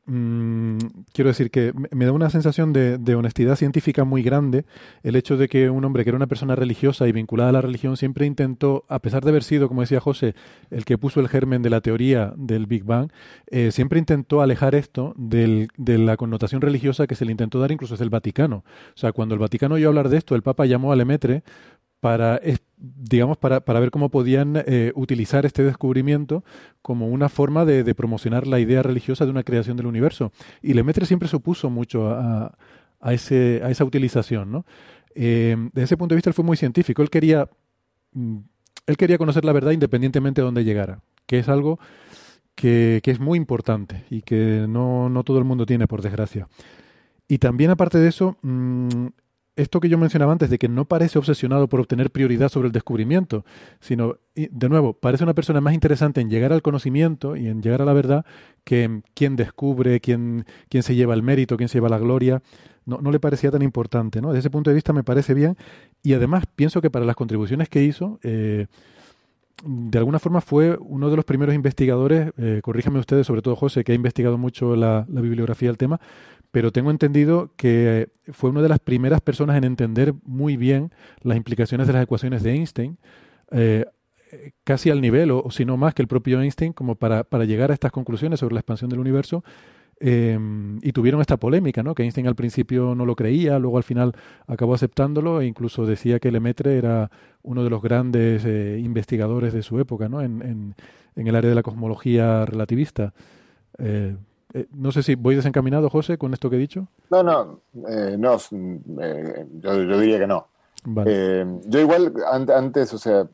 Mm, 0.04 0.78
quiero 1.12 1.28
decir 1.28 1.52
que 1.52 1.72
me 1.92 2.06
da 2.06 2.10
una 2.10 2.28
sensación 2.28 2.72
de, 2.72 3.14
honestidad 3.14 3.54
científica 3.54 4.02
muy 4.02 4.24
grande 4.24 4.64
el 5.04 5.14
hecho 5.14 5.36
de 5.36 5.48
que 5.48 5.70
un 5.70 5.84
hombre 5.84 6.02
que 6.02 6.10
era 6.10 6.16
una 6.16 6.26
persona 6.26 6.56
religiosa 6.56 7.06
y 7.06 7.12
vinculada 7.12 7.50
a 7.50 7.52
la 7.52 7.60
religión 7.60 7.96
siempre 7.96 8.26
intentó, 8.26 8.84
a 8.88 8.98
pesar 8.98 9.22
de 9.22 9.30
haber 9.30 9.44
sido, 9.44 9.68
como 9.68 9.82
decía 9.82 10.00
José, 10.00 10.34
el 10.70 10.84
que 10.84 10.98
puso 10.98 11.20
el 11.20 11.28
germen 11.28 11.62
de 11.62 11.70
la 11.70 11.80
teoría 11.80 12.32
del 12.36 12.66
Big 12.66 12.82
Bang, 12.84 13.12
eh, 13.46 13.70
siempre 13.70 14.00
intentó 14.00 14.40
alejar 14.40 14.74
esto 14.74 15.14
de 15.16 15.68
la 15.76 16.16
connotación 16.16 16.62
religiosa 16.62 17.06
que 17.06 17.14
se 17.14 17.24
le 17.24 17.30
intentó 17.30 17.60
dar 17.60 17.70
incluso 17.70 17.94
desde 17.94 18.04
el 18.04 18.10
Vaticano. 18.10 18.64
O 18.88 18.98
sea, 18.98 19.12
cuando 19.12 19.34
el 19.34 19.38
Vaticano 19.38 19.76
oyó 19.76 19.88
hablar 19.88 20.08
de 20.08 20.16
esto, 20.16 20.34
el 20.34 20.42
Papa 20.42 20.66
llamó 20.66 20.90
a 20.92 20.96
Lemaitre 20.96 21.44
para, 22.02 22.40
digamos, 22.76 23.38
para, 23.38 23.60
para 23.60 23.78
ver 23.78 23.92
cómo 23.92 24.08
podían 24.08 24.60
eh, 24.66 24.90
utilizar 24.96 25.46
este 25.46 25.62
descubrimiento 25.62 26.42
como 26.82 27.06
una 27.06 27.28
forma 27.28 27.64
de, 27.64 27.94
promocionar 27.94 28.48
la 28.48 28.58
idea 28.58 28.82
religiosa 28.82 29.24
de 29.24 29.30
una 29.30 29.44
creación 29.44 29.76
del 29.76 29.86
universo. 29.86 30.32
Y 30.62 30.74
Lemaitre 30.74 31.06
siempre 31.06 31.28
se 31.28 31.36
opuso 31.36 31.70
mucho 31.70 32.08
a, 32.08 32.58
a, 33.00 33.14
ese, 33.14 33.60
a 33.62 33.70
esa 33.70 33.84
utilización. 33.84 34.50
¿no? 34.50 34.66
Eh, 35.14 35.54
desde 35.72 35.84
ese 35.84 35.96
punto 35.96 36.14
de 36.14 36.16
vista, 36.16 36.28
él 36.28 36.34
fue 36.34 36.44
muy 36.44 36.56
científico. 36.56 37.02
Él 37.02 37.08
quería, 37.08 37.48
mm, 38.14 38.38
él 38.88 38.96
quería 38.96 39.16
conocer 39.16 39.44
la 39.44 39.52
verdad 39.52 39.70
independientemente 39.70 40.40
de 40.40 40.44
dónde 40.44 40.64
llegara, 40.64 41.02
que 41.28 41.38
es 41.38 41.48
algo 41.48 41.78
que, 42.56 42.98
que 43.04 43.12
es 43.12 43.20
muy 43.20 43.38
importante 43.38 44.06
y 44.10 44.22
que 44.22 44.66
no, 44.68 45.08
no, 45.08 45.22
todo 45.22 45.38
el 45.38 45.44
mundo 45.44 45.66
tiene, 45.66 45.86
por 45.86 46.02
desgracia. 46.02 46.48
Y 47.28 47.38
también, 47.38 47.70
aparte 47.70 47.98
de 47.98 48.08
eso, 48.08 48.38
mm, 48.42 49.06
esto 49.56 49.80
que 49.80 49.88
yo 49.88 49.98
mencionaba 49.98 50.32
antes 50.32 50.48
de 50.48 50.58
que 50.58 50.68
no 50.68 50.86
parece 50.86 51.18
obsesionado 51.18 51.68
por 51.68 51.80
obtener 51.80 52.10
prioridad 52.10 52.48
sobre 52.48 52.66
el 52.66 52.72
descubrimiento, 52.72 53.44
sino, 53.80 54.16
de 54.34 54.68
nuevo, 54.68 54.94
parece 54.94 55.24
una 55.24 55.34
persona 55.34 55.60
más 55.60 55.74
interesante 55.74 56.20
en 56.20 56.30
llegar 56.30 56.52
al 56.52 56.62
conocimiento 56.62 57.36
y 57.36 57.48
en 57.48 57.60
llegar 57.60 57.82
a 57.82 57.84
la 57.84 57.92
verdad 57.92 58.24
que 58.64 58.84
en 58.84 59.04
quién 59.14 59.36
descubre, 59.36 60.00
quién, 60.00 60.46
quién 60.70 60.82
se 60.82 60.94
lleva 60.94 61.14
el 61.14 61.22
mérito, 61.22 61.56
quién 61.56 61.68
se 61.68 61.78
lleva 61.78 61.90
la 61.90 61.98
gloria. 61.98 62.42
No, 62.84 62.98
no 62.98 63.12
le 63.12 63.20
parecía 63.20 63.50
tan 63.50 63.62
importante, 63.62 64.20
¿no? 64.20 64.28
Desde 64.28 64.40
ese 64.40 64.50
punto 64.50 64.70
de 64.70 64.74
vista 64.74 64.92
me 64.92 65.04
parece 65.04 65.34
bien 65.34 65.56
y 66.02 66.14
además 66.14 66.44
pienso 66.56 66.80
que 66.80 66.90
para 66.90 67.04
las 67.04 67.14
contribuciones 67.14 67.68
que 67.68 67.84
hizo, 67.84 68.18
eh, 68.22 68.66
de 69.64 69.98
alguna 69.98 70.18
forma 70.18 70.40
fue 70.40 70.76
uno 70.80 71.08
de 71.08 71.16
los 71.16 71.24
primeros 71.24 71.54
investigadores, 71.54 72.32
eh, 72.38 72.60
corríjame 72.62 72.98
ustedes, 72.98 73.26
sobre 73.26 73.42
todo 73.42 73.54
José, 73.54 73.84
que 73.84 73.92
ha 73.92 73.94
investigado 73.94 74.36
mucho 74.38 74.74
la, 74.74 75.06
la 75.08 75.20
bibliografía 75.20 75.68
del 75.68 75.78
tema, 75.78 76.00
pero 76.52 76.70
tengo 76.70 76.90
entendido 76.90 77.50
que 77.56 78.10
fue 78.30 78.50
una 78.50 78.62
de 78.62 78.68
las 78.68 78.78
primeras 78.78 79.20
personas 79.20 79.56
en 79.56 79.64
entender 79.64 80.14
muy 80.24 80.56
bien 80.56 80.92
las 81.22 81.36
implicaciones 81.36 81.86
de 81.86 81.94
las 81.94 82.02
ecuaciones 82.02 82.42
de 82.42 82.52
Einstein, 82.52 82.98
eh, 83.50 83.86
casi 84.62 84.90
al 84.90 85.00
nivel, 85.00 85.30
o, 85.30 85.50
si 85.50 85.64
no 85.64 85.76
más 85.76 85.94
que 85.94 86.02
el 86.02 86.08
propio 86.08 86.40
Einstein, 86.40 86.74
como 86.74 86.94
para, 86.94 87.24
para, 87.24 87.46
llegar 87.46 87.70
a 87.70 87.74
estas 87.74 87.90
conclusiones 87.90 88.38
sobre 88.38 88.54
la 88.54 88.60
expansión 88.60 88.90
del 88.90 89.00
universo. 89.00 89.42
Eh, 90.04 90.36
y 90.82 90.92
tuvieron 90.92 91.20
esta 91.20 91.36
polémica, 91.36 91.84
¿no? 91.84 91.94
Que 91.94 92.02
Einstein 92.02 92.26
al 92.26 92.34
principio 92.34 92.94
no 92.96 93.06
lo 93.06 93.14
creía, 93.14 93.60
luego 93.60 93.76
al 93.76 93.84
final 93.84 94.12
acabó 94.48 94.74
aceptándolo 94.74 95.40
e 95.40 95.46
incluso 95.46 95.86
decía 95.86 96.18
que 96.18 96.32
Lemaitre 96.32 96.76
era 96.76 97.08
uno 97.42 97.62
de 97.62 97.70
los 97.70 97.80
grandes 97.80 98.44
eh, 98.44 98.80
investigadores 98.82 99.52
de 99.52 99.62
su 99.62 99.78
época, 99.78 100.08
¿no? 100.08 100.20
En, 100.20 100.42
en, 100.42 100.74
en, 101.14 101.26
el 101.28 101.36
área 101.36 101.50
de 101.50 101.54
la 101.54 101.62
cosmología 101.62 102.44
relativista. 102.44 103.14
Eh, 103.78 104.16
eh, 104.54 104.66
no 104.72 104.92
sé 104.92 105.02
si 105.02 105.14
voy 105.14 105.34
desencaminado, 105.34 105.88
José, 105.88 106.18
con 106.18 106.32
esto 106.34 106.50
que 106.50 106.56
he 106.56 106.58
dicho. 106.58 106.86
No, 107.10 107.22
no, 107.22 107.60
eh, 107.88 108.16
no 108.18 108.36
eh, 109.00 109.46
yo, 109.60 110.00
diría 110.00 110.18
que 110.18 110.26
no. 110.26 110.46
yo 110.84 111.80
igual 111.80 112.12
antes, 112.26 112.92
o 112.92 112.98
sea, 112.98 113.26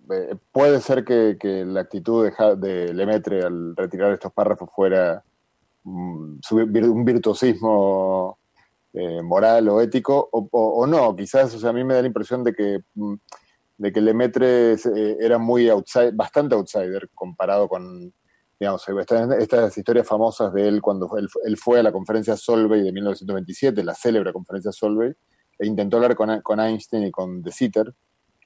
puede 0.52 0.80
ser 0.80 1.04
que, 1.04 1.64
la 1.66 1.80
actitud 1.80 2.30
de, 2.30 2.56
de, 2.56 2.94
Lemaitre 2.94 3.42
al 3.42 3.74
retirar 3.74 4.12
estos 4.12 4.32
párrafos 4.32 4.70
fuera 4.72 5.22
mm, 5.84 6.38
un 6.50 7.04
virtuosismo 7.04 8.38
moral 9.22 9.68
o 9.68 9.80
ético, 9.80 10.28
o, 10.32 10.86
no, 10.86 11.14
quizás, 11.16 11.54
o 11.54 11.58
sea, 11.58 11.70
a 11.70 11.72
mí 11.72 11.84
me 11.84 11.94
da 11.94 12.00
la 12.02 12.08
impresión 12.08 12.44
de 12.44 12.54
que, 12.54 12.80
mm, 12.94 13.14
de 13.78 13.92
que 13.92 14.00
Lemaitre 14.00 14.76
era 15.20 15.38
muy 15.38 15.68
outside, 15.68 16.12
bastante 16.12 16.54
outsider 16.54 17.08
comparado 17.14 17.68
con, 17.68 18.12
digamos, 18.58 18.84
estas, 19.38 19.78
historias 19.78 20.06
famosas 20.06 20.52
de 20.52 20.66
él 20.66 20.82
cuando 20.82 21.08
él, 21.16 21.56
fue 21.56 21.78
a 21.78 21.82
la 21.82 21.92
conferencia 21.92 22.36
Solvay 22.36 22.82
de 22.82 22.92
1927, 22.92 23.84
la 23.84 23.94
célebre 23.94 24.32
conferencia 24.32 24.72
Solvay, 24.72 25.14
e 25.58 25.66
intentó 25.66 25.96
hablar 25.96 26.14
con, 26.16 26.60
Einstein 26.60 27.04
y 27.06 27.10
con 27.10 27.42
De 27.42 27.52
Sitter, 27.52 27.94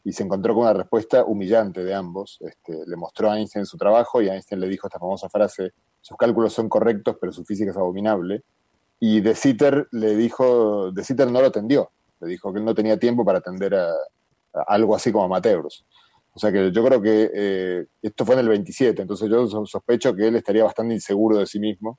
y 0.05 0.13
se 0.13 0.25
encontró 0.25 0.55
con 0.55 0.65
una 0.65 0.73
respuesta 0.73 1.25
humillante 1.25 1.85
de 1.85 1.95
ambos. 1.95 2.39
Este, 2.41 2.87
le 2.87 2.97
mostró 2.97 3.31
a 3.31 3.39
Einstein 3.39 3.65
su 3.65 3.77
trabajo 3.77 4.21
y 4.21 4.29
Einstein 4.29 4.61
le 4.61 4.69
dijo 4.69 4.89
esta 4.89 4.99
famosa 4.99 5.29
frase, 5.29 5.73
sus 6.01 6.17
cálculos 6.17 6.53
son 6.53 6.69
correctos, 6.69 7.17
pero 7.21 7.33
su 7.33 7.45
física 7.45 7.71
es 7.71 7.77
abominable. 7.77 8.43
Y 8.99 9.21
De 9.21 9.35
Sitter 9.35 9.89
le 9.93 10.17
dijo, 10.17 10.91
De 10.91 11.05
Sitter 11.05 11.31
no 11.31 11.41
lo 11.41 11.47
atendió, 11.47 11.91
le 12.21 12.29
dijo 12.29 12.53
que 12.53 12.59
él 12.59 12.65
no 12.65 12.75
tenía 12.75 12.99
tiempo 12.99 13.25
para 13.25 13.39
atender 13.39 13.75
a, 13.77 13.91
a 13.91 14.63
algo 14.69 14.95
así 14.95 15.13
como 15.13 15.25
amateurs. 15.25 15.85
O 16.35 16.39
sea 16.39 16.51
que 16.51 16.73
yo 16.73 16.85
creo 16.85 17.03
que 17.03 17.31
eh, 17.35 17.87
esto 18.01 18.25
fue 18.25 18.35
en 18.35 18.41
el 18.41 18.49
27, 18.49 19.03
entonces 19.03 19.29
yo 19.29 19.47
sospecho 19.67 20.15
que 20.15 20.29
él 20.29 20.37
estaría 20.37 20.65
bastante 20.65 20.95
inseguro 20.95 21.39
de 21.39 21.47
sí 21.47 21.61
mismo 21.61 21.99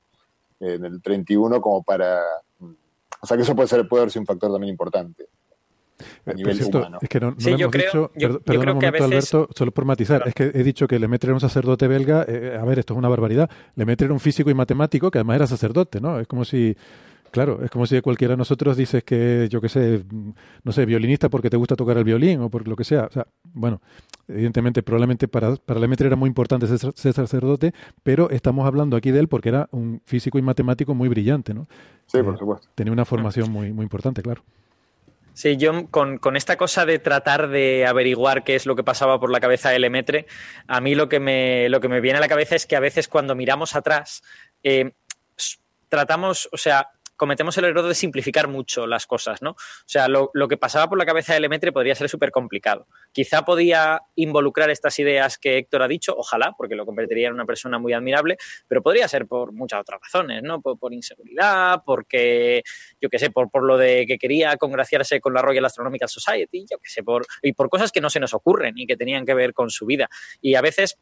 eh, 0.60 0.74
en 0.74 0.84
el 0.84 1.00
31 1.00 1.60
como 1.60 1.82
para... 1.84 2.20
Mm, 2.58 2.72
o 3.20 3.26
sea 3.26 3.36
que 3.36 3.44
eso 3.44 3.54
puede, 3.54 3.68
ser, 3.68 3.86
puede 3.88 4.02
haber 4.02 4.10
sido 4.10 4.22
un 4.22 4.26
factor 4.26 4.50
también 4.50 4.72
importante. 4.72 5.28
A 6.26 6.32
eh, 6.32 6.34
nivel 6.34 6.60
humano. 6.64 6.98
Es 7.00 7.08
que 7.08 7.20
no, 7.20 7.30
no 7.30 7.36
hemos 7.38 7.70
dicho, 7.70 8.10
perdón 8.44 8.68
un 8.70 8.74
momento, 8.74 9.04
Alberto, 9.04 9.48
solo 9.54 9.70
por 9.70 9.84
matizar, 9.84 10.26
es 10.26 10.34
que 10.34 10.50
he 10.52 10.64
dicho 10.64 10.88
que 10.88 10.98
Lemaitre 10.98 11.28
era 11.28 11.34
un 11.34 11.40
sacerdote 11.40 11.86
belga, 11.86 12.22
a 12.22 12.64
ver, 12.64 12.80
esto 12.80 12.94
es 12.94 12.98
una 12.98 13.08
barbaridad, 13.08 13.48
Lemaitre 13.76 14.06
era 14.06 14.14
un 14.14 14.20
físico 14.20 14.50
y 14.50 14.54
matemático 14.54 15.12
que 15.12 15.18
además 15.18 15.36
era 15.36 15.46
sacerdote, 15.46 16.00
¿no? 16.00 16.18
Es 16.18 16.26
como 16.26 16.44
si 16.44 16.76
Claro, 17.34 17.58
es 17.64 17.68
como 17.68 17.84
si 17.84 17.96
de 17.96 18.00
cualquiera 18.00 18.34
de 18.34 18.36
nosotros 18.36 18.76
dices 18.76 19.02
que, 19.02 19.48
yo 19.50 19.60
qué 19.60 19.68
sé, 19.68 20.04
no 20.62 20.70
sé, 20.70 20.86
violinista 20.86 21.28
porque 21.28 21.50
te 21.50 21.56
gusta 21.56 21.74
tocar 21.74 21.98
el 21.98 22.04
violín 22.04 22.40
o 22.40 22.48
por 22.48 22.68
lo 22.68 22.76
que 22.76 22.84
sea. 22.84 23.06
O 23.06 23.10
sea, 23.10 23.26
bueno, 23.42 23.80
evidentemente, 24.28 24.84
probablemente 24.84 25.26
para, 25.26 25.56
para 25.56 25.80
Lemaitre 25.80 26.06
era 26.06 26.14
muy 26.14 26.28
importante 26.28 26.68
ser, 26.68 26.94
sacerdote, 26.94 27.74
pero 28.04 28.30
estamos 28.30 28.64
hablando 28.68 28.96
aquí 28.96 29.10
de 29.10 29.18
él 29.18 29.26
porque 29.26 29.48
era 29.48 29.68
un 29.72 30.00
físico 30.04 30.38
y 30.38 30.42
matemático 30.42 30.94
muy 30.94 31.08
brillante, 31.08 31.54
¿no? 31.54 31.66
Sí, 32.06 32.22
por 32.22 32.36
eh, 32.36 32.38
supuesto. 32.38 32.68
Tenía 32.76 32.92
una 32.92 33.04
formación 33.04 33.50
muy, 33.50 33.72
muy 33.72 33.82
importante, 33.82 34.22
claro. 34.22 34.44
Sí, 35.32 35.56
yo 35.56 35.88
con, 35.90 36.18
con, 36.18 36.36
esta 36.36 36.56
cosa 36.56 36.86
de 36.86 37.00
tratar 37.00 37.48
de 37.48 37.84
averiguar 37.84 38.44
qué 38.44 38.54
es 38.54 38.64
lo 38.64 38.76
que 38.76 38.84
pasaba 38.84 39.18
por 39.18 39.32
la 39.32 39.40
cabeza 39.40 39.70
de 39.70 39.80
Lemaitre, 39.80 40.26
a 40.68 40.80
mí 40.80 40.94
lo 40.94 41.08
que 41.08 41.18
me, 41.18 41.68
lo 41.68 41.80
que 41.80 41.88
me 41.88 42.00
viene 42.00 42.18
a 42.18 42.20
la 42.20 42.28
cabeza 42.28 42.54
es 42.54 42.64
que 42.64 42.76
a 42.76 42.80
veces 42.80 43.08
cuando 43.08 43.34
miramos 43.34 43.74
atrás, 43.74 44.22
eh, 44.62 44.92
tratamos, 45.88 46.48
o 46.52 46.56
sea, 46.56 46.90
cometemos 47.16 47.56
el 47.58 47.64
error 47.64 47.86
de 47.86 47.94
simplificar 47.94 48.48
mucho 48.48 48.86
las 48.86 49.06
cosas, 49.06 49.42
¿no? 49.42 49.50
O 49.50 49.56
sea, 49.86 50.08
lo, 50.08 50.30
que 50.48 50.56
pasaba 50.56 50.88
por 50.88 50.98
la 50.98 51.06
cabeza 51.06 51.34
de 51.34 51.40
Lemaitre 51.40 51.72
podría 51.72 51.94
ser 51.94 52.08
súper 52.08 52.30
complicado. 52.30 52.86
Quizá 53.12 53.44
podía 53.44 54.02
involucrar 54.16 54.70
estas 54.70 54.98
ideas 54.98 55.38
que 55.38 55.58
Héctor 55.58 55.82
ha 55.82 55.88
dicho, 55.88 56.14
ojalá, 56.16 56.54
porque 56.56 56.74
lo 56.74 56.86
convertiría 56.86 57.28
en 57.28 57.34
una 57.34 57.46
persona 57.46 57.78
muy 57.78 57.92
admirable, 57.92 58.36
pero 58.68 58.82
podría 58.82 59.08
ser 59.08 59.26
por 59.26 59.52
muchas 59.52 59.80
otras 59.80 60.00
razones, 60.00 60.42
¿no? 60.42 60.60
Por, 60.60 60.92
inseguridad, 60.92 61.82
porque, 61.84 62.62
yo 63.00 63.08
qué 63.08 63.18
sé, 63.18 63.30
por, 63.30 63.50
por 63.50 63.64
lo 63.64 63.76
de 63.76 64.04
que 64.06 64.18
quería 64.18 64.56
congraciarse 64.56 65.20
con 65.20 65.34
la 65.34 65.42
Royal 65.42 65.64
Astronomical 65.64 66.08
Society, 66.08 66.66
yo 66.70 66.78
qué 66.78 66.88
sé, 66.88 67.02
por, 67.02 67.26
y 67.42 67.52
por 67.52 67.68
cosas 67.68 67.90
que 67.90 68.00
no 68.00 68.10
se 68.10 68.20
nos 68.20 68.34
ocurren 68.34 68.74
y 68.76 68.86
que 68.86 68.96
tenían 68.96 69.24
que 69.24 69.34
ver 69.34 69.54
con 69.54 69.70
su 69.70 69.86
vida. 69.86 70.08
Y 70.40 70.54
a 70.54 70.60
veces, 70.60 70.98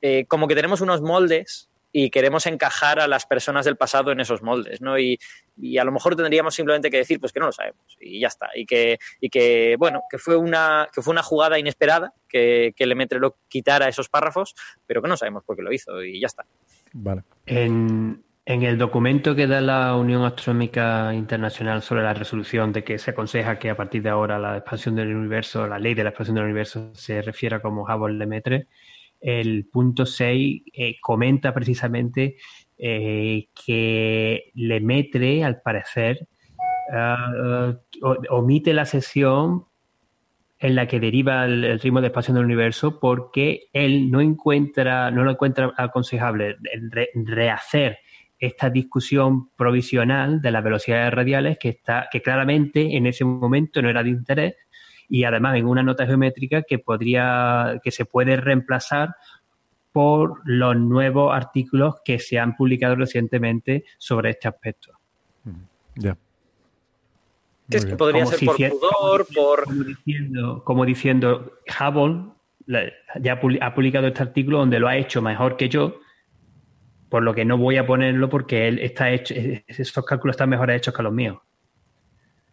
eh, 0.00 0.24
como 0.26 0.48
que 0.48 0.54
tenemos 0.54 0.80
unos 0.80 1.02
moldes 1.02 1.68
y 1.92 2.10
queremos 2.10 2.46
encajar 2.46 3.00
a 3.00 3.08
las 3.08 3.26
personas 3.26 3.64
del 3.64 3.76
pasado 3.76 4.12
en 4.12 4.20
esos 4.20 4.42
moldes, 4.42 4.80
¿no? 4.80 4.98
Y, 4.98 5.18
a 5.78 5.84
lo 5.84 5.90
mejor 5.90 6.14
tendríamos 6.14 6.54
simplemente 6.54 6.90
que 6.90 6.98
decir, 6.98 7.18
pues 7.18 7.32
que 7.32 7.40
no 7.40 7.46
lo 7.46 7.52
sabemos 7.52 7.96
y 8.00 8.20
ya 8.20 8.28
está. 8.28 8.50
Y 8.54 8.64
que, 8.64 8.98
y 9.20 9.28
que 9.28 9.74
bueno, 9.76 10.02
que 10.08 10.18
fue 10.18 10.36
una, 10.36 10.88
que 10.92 11.02
fue 11.02 11.10
una 11.10 11.22
jugada 11.22 11.58
inesperada 11.58 12.12
que, 12.28 12.72
que 12.76 12.86
Lemaitre 12.86 13.18
lo 13.18 13.36
quitara 13.48 13.88
esos 13.88 14.08
párrafos, 14.08 14.54
pero 14.86 15.02
que 15.02 15.08
no 15.08 15.16
sabemos 15.16 15.42
por 15.44 15.56
qué 15.56 15.62
lo 15.62 15.72
hizo 15.72 16.02
y 16.02 16.20
ya 16.20 16.26
está. 16.26 16.44
Vale. 16.92 17.22
En, 17.46 18.22
en 18.48 18.62
el 18.62 18.78
documento 18.78 19.34
que 19.34 19.46
da 19.46 19.60
la 19.60 19.94
Unión 19.94 20.24
Astronómica 20.24 21.12
Internacional 21.12 21.82
sobre 21.82 22.02
la 22.02 22.14
resolución 22.14 22.72
de 22.72 22.82
que 22.82 22.98
se 22.98 23.10
aconseja 23.10 23.58
que 23.58 23.68
a 23.68 23.76
partir 23.76 24.02
de 24.02 24.08
ahora 24.08 24.38
la 24.38 24.56
expansión 24.56 24.94
del 24.94 25.14
universo, 25.14 25.66
la 25.66 25.78
ley 25.78 25.92
de 25.92 26.02
la 26.02 26.08
expansión 26.08 26.36
del 26.36 26.44
universo 26.44 26.90
se 26.94 27.20
refiera 27.20 27.60
como 27.60 27.84
Hubble-Lemaitre, 27.84 28.66
el 29.20 29.66
punto 29.66 30.06
6 30.06 30.62
eh, 30.72 30.96
comenta 31.00 31.52
precisamente 31.52 32.36
eh, 32.76 33.48
que 33.66 34.50
Lemaitre, 34.54 35.44
al 35.44 35.60
parecer, 35.60 36.28
uh, 36.92 37.74
omite 38.30 38.72
la 38.72 38.84
sesión 38.84 39.64
en 40.60 40.74
la 40.74 40.86
que 40.86 41.00
deriva 41.00 41.44
el, 41.44 41.78
ritmo 41.80 42.00
de 42.00 42.08
expansión 42.08 42.36
del 42.36 42.44
universo 42.44 42.98
porque 43.00 43.68
él 43.72 44.10
no 44.10 44.20
encuentra, 44.20 45.10
no 45.10 45.24
lo 45.24 45.32
encuentra 45.32 45.72
aconsejable 45.76 46.56
rehacer 47.14 47.98
esta 48.38 48.70
discusión 48.70 49.50
provisional 49.56 50.40
de 50.40 50.50
las 50.52 50.62
velocidades 50.62 51.12
radiales 51.12 51.58
que 51.58 51.70
está, 51.70 52.08
que 52.10 52.22
claramente 52.22 52.96
en 52.96 53.06
ese 53.06 53.24
momento 53.24 53.82
no 53.82 53.90
era 53.90 54.02
de 54.02 54.10
interés 54.10 54.54
y 55.08 55.24
además 55.24 55.56
en 55.56 55.66
una 55.66 55.82
nota 55.82 56.06
geométrica 56.06 56.62
que 56.62 56.78
podría, 56.78 57.80
que 57.82 57.90
se 57.90 58.04
puede 58.04 58.36
reemplazar 58.36 59.14
por 59.92 60.40
los 60.44 60.76
nuevos 60.76 61.34
artículos 61.34 61.96
que 62.04 62.18
se 62.18 62.38
han 62.38 62.56
publicado 62.56 62.94
recientemente 62.94 63.84
sobre 63.96 64.30
este 64.30 64.48
aspecto. 64.48 64.92
Ya. 65.96 66.16
Es 67.70 67.84
que 67.84 67.96
podría 67.96 68.24
ser 68.26 68.46
por 68.46 68.56
pudor, 68.56 69.26
por... 69.34 69.64
Como 69.64 69.84
diciendo, 69.84 70.62
como 70.64 70.84
diciendo 70.84 71.52
Hubble 71.80 72.32
ya 73.20 73.40
ha 73.60 73.74
publicado 73.74 74.06
este 74.06 74.22
artículo 74.22 74.58
donde 74.58 74.78
lo 74.78 74.88
ha 74.88 74.96
hecho 74.96 75.22
mejor 75.22 75.56
que 75.56 75.68
yo, 75.68 76.00
por 77.08 77.22
lo 77.22 77.34
que 77.34 77.44
no 77.44 77.56
voy 77.56 77.78
a 77.78 77.86
ponerlo 77.86 78.28
porque 78.28 78.68
él 78.68 78.78
está 78.78 79.10
hecho, 79.10 79.34
esos 79.66 80.04
cálculos 80.04 80.34
están 80.34 80.50
mejor 80.50 80.70
hechos 80.70 80.94
que 80.94 81.02
los 81.02 81.12
míos. 81.12 81.38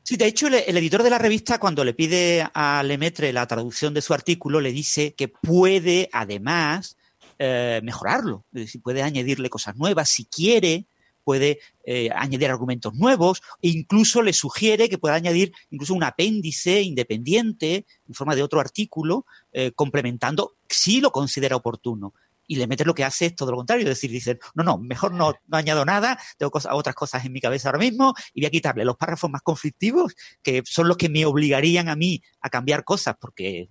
Sí, 0.08 0.18
de 0.18 0.28
hecho, 0.28 0.46
el, 0.46 0.78
editor 0.78 1.02
de 1.02 1.10
la 1.10 1.18
revista, 1.18 1.58
cuando 1.58 1.84
le 1.84 1.96
pide 1.96 2.48
a 2.54 2.84
Lemaitre 2.84 3.34
la 3.34 3.48
traducción 3.48 3.92
de 3.96 4.04
su 4.04 4.14
artículo, 4.14 4.62
le 4.62 4.72
dice 4.72 5.16
que 5.16 5.28
puede, 5.28 6.10
además, 6.14 6.96
eh, 7.40 7.82
mejorarlo. 7.84 8.46
Es 8.54 8.62
decir, 8.66 8.84
puede 8.84 9.02
añadirle 9.02 9.50
cosas 9.50 9.76
nuevas 9.78 10.08
si 10.08 10.26
quiere, 10.26 10.86
puede 11.24 11.58
eh, 11.86 12.10
añadir 12.16 12.52
argumentos 12.52 12.94
nuevos 12.94 13.42
e 13.64 13.70
incluso 13.70 14.22
le 14.22 14.32
sugiere 14.32 14.90
que 14.90 15.00
pueda 15.00 15.16
añadir 15.16 15.54
incluso 15.72 15.96
un 15.96 16.04
apéndice 16.04 16.84
independiente 16.84 17.88
en 18.08 18.14
forma 18.14 18.36
de 18.36 18.44
otro 18.44 18.60
artículo, 18.60 19.26
eh, 19.54 19.72
complementando 19.72 20.54
si 20.70 21.02
lo 21.02 21.10
considera 21.10 21.56
oportuno. 21.56 22.14
Y 22.48 22.56
le 22.56 22.68
metes 22.68 22.86
lo 22.86 22.94
que 22.94 23.04
hace 23.04 23.28
es 23.28 23.36
todo 23.36 23.52
lo 23.52 23.58
contrario, 23.58 23.84
es 23.84 23.90
decir, 23.90 24.12
dicen, 24.12 24.40
no, 24.54 24.64
no, 24.64 24.78
mejor 24.78 25.14
no, 25.14 25.34
no 25.48 25.58
añado 25.58 25.86
nada, 25.86 26.20
tengo 26.38 26.52
otras 26.54 26.96
cosas 26.96 27.26
en 27.26 27.32
mi 27.32 27.42
cabeza 27.42 27.70
ahora 27.70 27.80
mismo 27.80 28.14
y 28.34 28.42
voy 28.42 28.48
a 28.48 28.52
quitarle 28.52 28.86
los 28.86 28.98
párrafos 28.98 29.30
más 29.30 29.42
conflictivos, 29.42 30.16
que 30.44 30.64
son 30.66 30.88
los 30.88 30.98
que 30.98 31.10
me 31.10 31.26
obligarían 31.26 31.90
a 31.90 31.96
mí 31.96 32.22
a 32.42 32.50
cambiar 32.50 32.84
cosas, 32.84 33.16
porque 33.20 33.68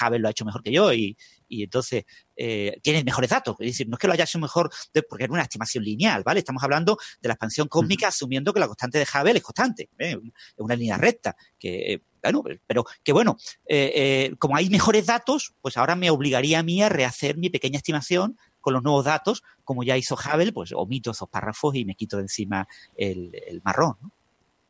Havel 0.00 0.22
lo 0.22 0.28
ha 0.28 0.30
hecho 0.32 0.44
mejor 0.44 0.62
que 0.62 0.72
yo 0.72 0.92
y, 0.92 1.16
y 1.48 1.62
entonces 1.62 2.04
eh, 2.36 2.78
tiene 2.82 3.04
mejores 3.04 3.30
datos. 3.30 3.56
Es 3.60 3.66
decir, 3.66 3.88
no 3.88 3.94
es 3.94 3.98
que 3.98 4.06
lo 4.06 4.12
haya 4.12 4.24
hecho 4.24 4.38
mejor 4.38 4.70
porque 5.08 5.24
era 5.24 5.32
una 5.32 5.42
estimación 5.42 5.84
lineal, 5.84 6.22
¿vale? 6.24 6.40
Estamos 6.40 6.62
hablando 6.62 6.98
de 7.20 7.28
la 7.28 7.34
expansión 7.34 7.68
cósmica 7.68 8.08
asumiendo 8.08 8.52
que 8.52 8.60
la 8.60 8.66
constante 8.66 8.98
de 8.98 9.04
Hubble 9.04 9.36
es 9.36 9.42
constante, 9.42 9.90
¿eh? 9.98 10.16
es 10.20 10.58
una 10.58 10.74
línea 10.74 10.98
recta, 10.98 11.36
que 11.58 12.02
bueno, 12.32 12.60
pero 12.66 12.84
que 13.02 13.12
bueno, 13.12 13.36
eh, 13.66 13.92
eh, 13.94 14.36
como 14.38 14.56
hay 14.56 14.70
mejores 14.70 15.06
datos, 15.06 15.54
pues 15.60 15.76
ahora 15.76 15.96
me 15.96 16.10
obligaría 16.10 16.60
a 16.60 16.62
mí 16.62 16.82
a 16.82 16.88
rehacer 16.88 17.36
mi 17.36 17.50
pequeña 17.50 17.78
estimación 17.78 18.38
con 18.60 18.72
los 18.72 18.82
nuevos 18.82 19.04
datos, 19.04 19.42
como 19.62 19.82
ya 19.82 19.96
hizo 19.96 20.14
Hubble, 20.14 20.52
pues 20.52 20.72
omito 20.72 21.10
esos 21.10 21.28
párrafos 21.28 21.74
y 21.74 21.84
me 21.84 21.94
quito 21.94 22.16
de 22.16 22.22
encima 22.22 22.66
el, 22.96 23.30
el 23.46 23.60
marrón. 23.62 23.96
¿no? 24.00 24.10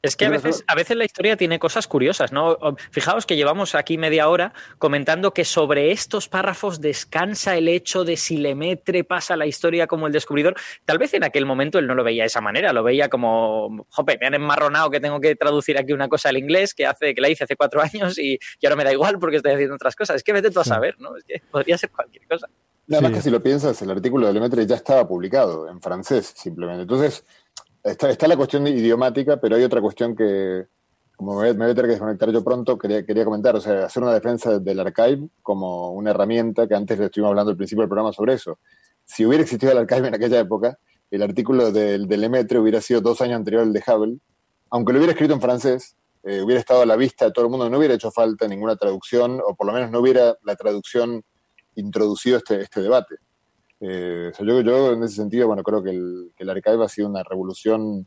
Es 0.05 0.17
que 0.17 0.27
a 0.27 0.29
veces, 0.29 0.63
a 0.67 0.75
veces 0.75 0.99
la 0.99 1.07
historia 1.07 1.35
tiene 1.35 1.59
cosas 1.59 1.87
curiosas, 1.87 2.31
¿no? 2.31 2.59
Fijaos 2.91 3.25
que 3.25 3.37
llevamos 3.37 3.75
aquí 3.75 3.97
media 3.97 4.29
hora 4.29 4.53
comentando 4.77 5.33
que 5.33 5.47
sobre 5.47 5.93
estos 5.93 6.29
párrafos 6.29 6.83
descansa 6.83 7.57
el 7.57 7.69
hecho 7.69 8.05
de 8.05 8.19
si 8.19 8.37
Lemetre 8.37 9.05
pasa 9.05 9.35
la 9.35 9.47
historia 9.47 9.87
como 9.87 10.07
el 10.07 10.13
descubridor. 10.13 10.57
Tal 10.85 10.99
vez 10.99 11.15
en 11.15 11.25
aquel 11.25 11.47
momento 11.47 11.79
él 11.79 11.87
no 11.87 11.95
lo 11.95 12.05
veía 12.05 12.25
de 12.25 12.27
esa 12.27 12.43
manera, 12.43 12.75
lo 12.75 12.83
veía 12.83 13.09
como, 13.09 13.87
jope, 13.89 14.19
me 14.21 14.27
han 14.27 14.35
enmarronado 14.35 14.91
que 14.91 15.01
tengo 15.01 15.21
que 15.23 15.37
traducir 15.37 15.79
aquí 15.79 15.95
una 15.95 16.09
cosa 16.09 16.29
al 16.29 16.37
inglés 16.37 16.75
que 16.75 16.85
hace 16.85 17.15
que 17.15 17.23
la 17.23 17.31
hice 17.31 17.45
hace 17.45 17.57
cuatro 17.57 17.81
años 17.95 18.19
y, 18.19 18.39
ahora 18.63 18.77
me 18.77 18.85
da 18.85 18.93
igual 18.93 19.19
porque 19.19 19.39
estoy 19.39 19.53
haciendo 19.53 19.77
otras 19.77 19.97
cosas. 19.97 20.17
Es 20.17 20.23
que 20.23 20.35
vete 20.35 20.51
tú 20.51 20.61
a 20.61 20.65
saber, 20.65 20.97
¿no? 20.99 21.17
Es 21.17 21.25
que 21.25 21.41
podría 21.51 21.79
ser 21.79 21.91
cualquier 21.91 22.27
cosa. 22.27 22.47
Nada 22.87 23.01
más 23.01 23.13
que 23.13 23.23
si 23.23 23.31
lo 23.31 23.43
piensas, 23.43 23.81
el 23.81 23.91
artículo 23.91 24.27
de 24.27 24.35
Lemaitre 24.35 24.67
ya 24.67 24.77
estaba 24.77 25.09
publicado 25.09 25.67
en 25.71 25.81
francés, 25.81 26.35
simplemente. 26.37 26.83
Entonces, 26.83 27.25
Está, 27.85 28.27
la 28.27 28.37
cuestión 28.39 28.67
idiomática, 28.67 29.39
pero 29.39 29.57
hay 29.57 29.63
otra 29.63 29.83
cuestión 29.83 30.17
que, 30.17 30.65
como 31.17 31.33
me 31.33 31.37
voy, 31.37 31.49
a 31.49 31.75
tener 31.75 31.85
que 31.85 31.93
desconectar 31.93 32.31
yo 32.33 32.43
pronto, 32.43 32.79
quería, 32.79 33.05
quería 33.05 33.27
comentar, 33.27 33.55
o 33.55 33.61
sea, 33.61 33.85
hacer 33.85 34.03
una 34.03 34.15
defensa 34.15 34.59
del 34.59 34.81
archive 34.81 35.29
como 35.43 35.91
una 35.91 36.13
herramienta, 36.13 36.67
que 36.67 36.75
antes 36.75 36.99
le 36.99 37.05
estuvimos 37.05 37.29
hablando 37.29 37.51
al 37.51 37.59
principio 37.59 37.83
del 37.83 37.91
programa 37.91 38.15
sobre 38.15 38.33
eso. 38.33 38.59
Si 39.05 39.27
hubiera 39.27 39.43
existido 39.43 39.73
el 39.73 39.79
archive 39.79 40.09
en 40.09 40.15
aquella 40.15 40.41
época, 40.41 40.79
el 41.11 41.23
artículo 41.23 41.71
del, 41.71 42.09
del 42.09 42.59
hubiera 42.59 42.81
sido 42.81 43.03
dos 43.03 43.21
años 43.21 43.37
anterior 43.37 43.63
al 43.63 43.75
de 43.75 43.83
Hubble, 43.87 44.19
aunque 44.71 44.95
lo 44.95 44.99
hubiera 44.99 45.13
escrito 45.13 45.35
en 45.35 45.43
francés, 45.43 45.95
eh, 46.23 46.41
hubiera 46.41 46.61
estado 46.61 46.81
a 46.81 46.87
la 46.87 46.97
vista 46.97 47.27
de 47.27 47.33
todo 47.33 47.45
el 47.45 47.51
mundo, 47.51 47.69
no 47.69 47.77
hubiera 47.77 47.93
hecho 47.93 48.11
falta 48.11 48.49
ninguna 48.49 48.77
traducción, 48.77 49.43
o 49.47 49.55
por 49.55 49.67
lo 49.67 49.75
menos 49.75 49.91
no 49.91 50.01
hubiera 50.01 50.35
la 50.43 50.57
traducción 50.57 51.23
introducido 51.75 52.39
este, 52.39 52.63
este 52.63 52.81
debate. 52.81 53.17
Eh, 53.81 54.33
yo, 54.39 54.93
en 54.93 55.03
ese 55.03 55.17
sentido, 55.17 55.47
bueno, 55.47 55.63
creo 55.63 55.83
que 55.83 55.91
el, 55.91 56.33
el 56.37 56.51
archive 56.51 56.85
ha 56.85 56.89
sido 56.89 57.09
una 57.09 57.23
revolución, 57.23 58.07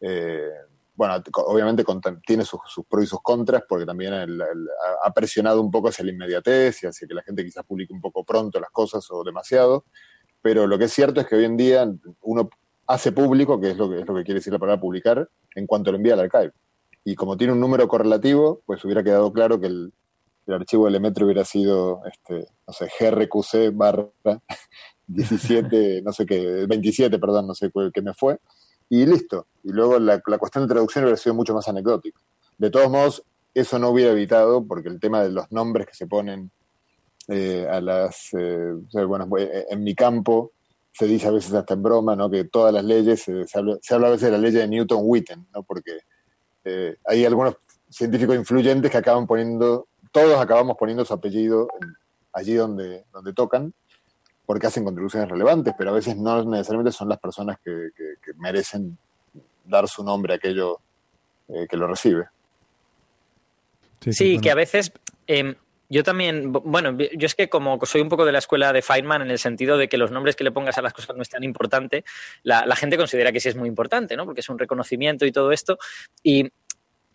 eh, 0.00 0.50
bueno, 0.94 1.22
obviamente 1.46 1.84
tiene 2.26 2.44
sus, 2.44 2.60
pros 2.88 3.04
y 3.04 3.06
sus 3.06 3.20
contras, 3.22 3.64
porque 3.68 3.84
también 3.84 4.12
ha 4.14 5.12
presionado 5.12 5.60
un 5.60 5.70
poco 5.70 5.88
hacia 5.88 6.04
la 6.04 6.12
inmediatez 6.12 6.82
y 6.82 6.86
hacia 6.86 7.06
que 7.06 7.14
la 7.14 7.22
gente 7.22 7.44
quizás 7.44 7.64
publique 7.64 7.92
un 7.92 8.00
poco 8.00 8.24
pronto 8.24 8.58
las 8.60 8.70
cosas 8.70 9.06
o 9.10 9.22
demasiado, 9.22 9.84
pero 10.40 10.66
lo 10.66 10.78
que 10.78 10.84
es 10.84 10.92
cierto 10.92 11.20
es 11.20 11.26
que 11.26 11.36
hoy 11.36 11.44
en 11.44 11.56
día 11.56 11.92
uno 12.22 12.48
hace 12.86 13.12
público, 13.12 13.60
que 13.60 13.72
es 13.72 13.76
lo 13.76 13.90
que, 13.90 14.00
es 14.00 14.06
lo 14.06 14.14
que 14.14 14.24
quiere 14.24 14.38
decir 14.38 14.52
la 14.52 14.58
palabra 14.58 14.80
publicar, 14.80 15.28
en 15.54 15.66
cuanto 15.66 15.90
lo 15.90 15.98
envía 15.98 16.14
al 16.14 16.20
archive. 16.20 16.52
Y 17.04 17.14
como 17.14 17.36
tiene 17.36 17.52
un 17.52 17.60
número 17.60 17.86
correlativo, 17.88 18.62
pues 18.64 18.84
hubiera 18.84 19.02
quedado 19.02 19.32
claro 19.32 19.60
que 19.60 19.66
el, 19.66 19.92
el 20.46 20.54
archivo 20.54 20.88
del 20.88 21.00
metro 21.00 21.26
hubiera 21.26 21.44
sido, 21.44 22.02
este, 22.06 22.46
no 22.66 22.72
sé, 22.72 22.88
grqc 22.98 23.74
barra 23.74 24.08
17, 25.06 26.02
no 26.02 26.12
sé 26.12 26.26
qué, 26.26 26.66
27, 26.68 27.18
perdón, 27.18 27.46
no 27.46 27.54
sé 27.54 27.70
qué 27.92 28.02
me 28.02 28.14
fue, 28.14 28.38
y 28.88 29.06
listo. 29.06 29.46
Y 29.62 29.72
luego 29.72 29.98
la, 29.98 30.20
cuestión 30.20 30.64
de 30.64 30.72
traducción 30.72 31.04
hubiera 31.04 31.16
sido 31.16 31.34
mucho 31.34 31.54
más 31.54 31.68
anecdótica. 31.68 32.20
De 32.58 32.70
todos 32.70 32.90
modos, 32.90 33.22
eso 33.54 33.78
no 33.78 33.90
hubiera 33.90 34.12
evitado, 34.12 34.64
porque 34.64 34.88
el 34.88 35.00
tema 35.00 35.22
de 35.22 35.30
los 35.30 35.50
nombres 35.50 35.86
que 35.86 35.94
se 35.94 36.06
ponen 36.06 36.50
eh, 37.28 37.66
a 37.68 37.80
las, 37.80 38.28
eh, 38.38 38.72
bueno, 39.06 39.28
eh, 39.38 39.66
en 39.70 39.82
mi 39.82 39.94
campo 39.94 40.52
se 40.92 41.06
dice 41.06 41.26
a 41.26 41.32
veces 41.32 41.52
hasta 41.52 41.74
en 41.74 41.82
broma, 41.82 42.16
¿no? 42.16 42.30
Que 42.30 42.44
todas 42.44 42.72
las 42.72 42.84
leyes, 42.84 43.22
se, 43.22 43.44
habla, 43.54 43.76
se, 43.82 43.94
habla, 43.94 44.08
a 44.08 44.10
veces 44.10 44.26
de 44.26 44.32
la 44.32 44.38
ley 44.38 44.50
de 44.50 44.66
Newton-Witten, 44.66 45.46
¿no? 45.54 45.62
Porque 45.62 45.98
hay 47.04 47.24
algunos 47.24 47.58
científicos 47.88 48.34
influyentes 48.34 48.90
que 48.90 48.96
acaban 48.96 49.24
poniendo, 49.24 49.86
todos 50.10 50.40
acabamos 50.40 50.76
poniendo 50.76 51.04
su 51.04 51.14
apellido 51.14 51.68
allí 52.32 52.54
donde, 52.54 53.04
donde 53.12 53.32
tocan, 53.32 53.72
porque 54.46 54.68
hacen 54.68 54.84
contribuciones 54.84 55.28
relevantes, 55.28 55.74
pero 55.76 55.90
a 55.90 55.94
veces 55.94 56.16
no 56.16 56.44
necesariamente 56.44 56.92
son 56.92 57.08
las 57.08 57.18
personas 57.18 57.58
que, 57.62 57.90
merecen 58.36 58.96
dar 59.64 59.88
su 59.88 60.04
nombre 60.04 60.34
a 60.34 60.36
aquello 60.36 60.78
eh, 61.48 61.66
que 61.68 61.76
lo 61.76 61.88
recibe. 61.88 62.26
Sí, 64.10 64.38
que 64.38 64.50
a 64.50 64.54
veces 64.54 64.92
em, 65.26 65.56
yo 65.88 66.02
también, 66.02 66.52
bueno, 66.52 66.96
yo 66.96 67.26
es 67.26 67.34
que 67.34 67.48
como 67.48 67.78
soy 67.84 68.00
un 68.00 68.08
poco 68.08 68.24
de 68.24 68.32
la 68.32 68.38
escuela 68.38 68.72
de 68.72 68.82
Feynman 68.82 69.22
en 69.22 69.30
el 69.30 69.38
sentido 69.38 69.78
de 69.78 69.88
que 69.88 69.98
los 69.98 70.10
nombres 70.10 70.36
que 70.36 70.44
le 70.44 70.52
pongas 70.52 70.78
a 70.78 70.82
las 70.82 70.92
cosas 70.92 71.16
no 71.16 71.22
es 71.22 71.28
tan 71.28 71.44
importante, 71.44 72.04
la, 72.42 72.66
la 72.66 72.76
gente 72.76 72.96
considera 72.96 73.32
que 73.32 73.40
sí 73.40 73.48
es 73.48 73.56
muy 73.56 73.68
importante, 73.68 74.16
¿no? 74.16 74.24
Porque 74.24 74.40
es 74.40 74.48
un 74.48 74.58
reconocimiento 74.58 75.26
y 75.26 75.32
todo 75.32 75.52
esto. 75.52 75.78
Y 76.22 76.50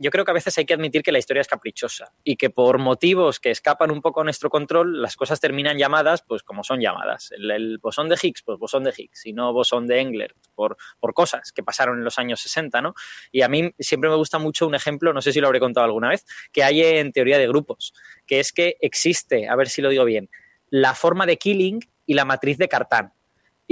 yo 0.01 0.09
creo 0.09 0.25
que 0.25 0.31
a 0.31 0.33
veces 0.33 0.57
hay 0.57 0.65
que 0.65 0.73
admitir 0.73 1.03
que 1.03 1.11
la 1.11 1.19
historia 1.19 1.41
es 1.41 1.47
caprichosa 1.47 2.11
y 2.23 2.35
que 2.35 2.49
por 2.49 2.79
motivos 2.79 3.39
que 3.39 3.51
escapan 3.51 3.91
un 3.91 4.01
poco 4.01 4.21
a 4.21 4.23
nuestro 4.23 4.49
control, 4.49 4.99
las 4.99 5.15
cosas 5.15 5.39
terminan 5.39 5.77
llamadas 5.77 6.23
pues 6.23 6.41
como 6.41 6.63
son 6.63 6.81
llamadas. 6.81 7.31
El, 7.31 7.77
bosón 7.77 8.09
de 8.09 8.17
Higgs, 8.19 8.41
pues 8.41 8.57
bosón 8.57 8.83
de 8.83 8.93
Higgs, 8.97 9.27
y 9.27 9.33
no 9.33 9.53
bosón 9.53 9.85
de 9.85 10.01
Engler, 10.01 10.33
por, 10.55 10.75
cosas 11.13 11.51
que 11.51 11.61
pasaron 11.61 11.99
en 11.99 12.03
los 12.03 12.17
años 12.17 12.41
60, 12.41 12.81
¿no? 12.81 12.95
Y 13.31 13.43
a 13.43 13.47
mí 13.47 13.71
siempre 13.77 14.09
me 14.09 14.15
gusta 14.15 14.39
mucho 14.39 14.65
un 14.65 14.73
ejemplo, 14.73 15.13
no 15.13 15.21
sé 15.21 15.31
si 15.31 15.39
lo 15.39 15.47
habré 15.47 15.59
contado 15.59 15.85
alguna 15.85 16.09
vez, 16.09 16.25
que 16.51 16.63
hay 16.63 16.81
en 16.81 17.11
teoría 17.11 17.37
de 17.37 17.47
grupos, 17.47 17.93
que 18.25 18.39
es 18.39 18.51
que 18.51 18.77
existe, 18.81 19.47
a 19.47 19.55
ver 19.55 19.69
si 19.69 19.83
lo 19.83 19.89
digo 19.89 20.05
bien, 20.05 20.29
la 20.69 20.95
forma 20.95 21.27
de 21.27 21.37
Killing 21.37 21.79
y 22.07 22.15
la 22.15 22.25
matriz 22.25 22.57
de 22.57 22.67
Cartán 22.67 23.13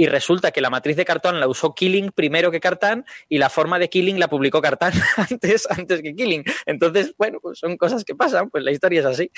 y 0.00 0.06
resulta 0.06 0.50
que 0.50 0.62
la 0.62 0.70
matriz 0.70 0.96
de 0.96 1.04
Cartán 1.04 1.38
la 1.40 1.46
usó 1.46 1.74
Killing 1.74 2.10
primero 2.12 2.50
que 2.50 2.58
Cartán 2.58 3.04
y 3.28 3.36
la 3.36 3.50
forma 3.50 3.78
de 3.78 3.90
Killing 3.90 4.18
la 4.18 4.28
publicó 4.28 4.62
Cartán 4.62 4.94
antes, 5.30 5.68
antes 5.68 6.00
que 6.00 6.14
Killing. 6.14 6.42
Entonces, 6.64 7.12
bueno, 7.18 7.38
pues 7.42 7.58
son 7.58 7.76
cosas 7.76 8.02
que 8.02 8.14
pasan, 8.14 8.48
pues 8.48 8.64
la 8.64 8.72
historia 8.72 9.00
es 9.00 9.06
así. 9.06 9.30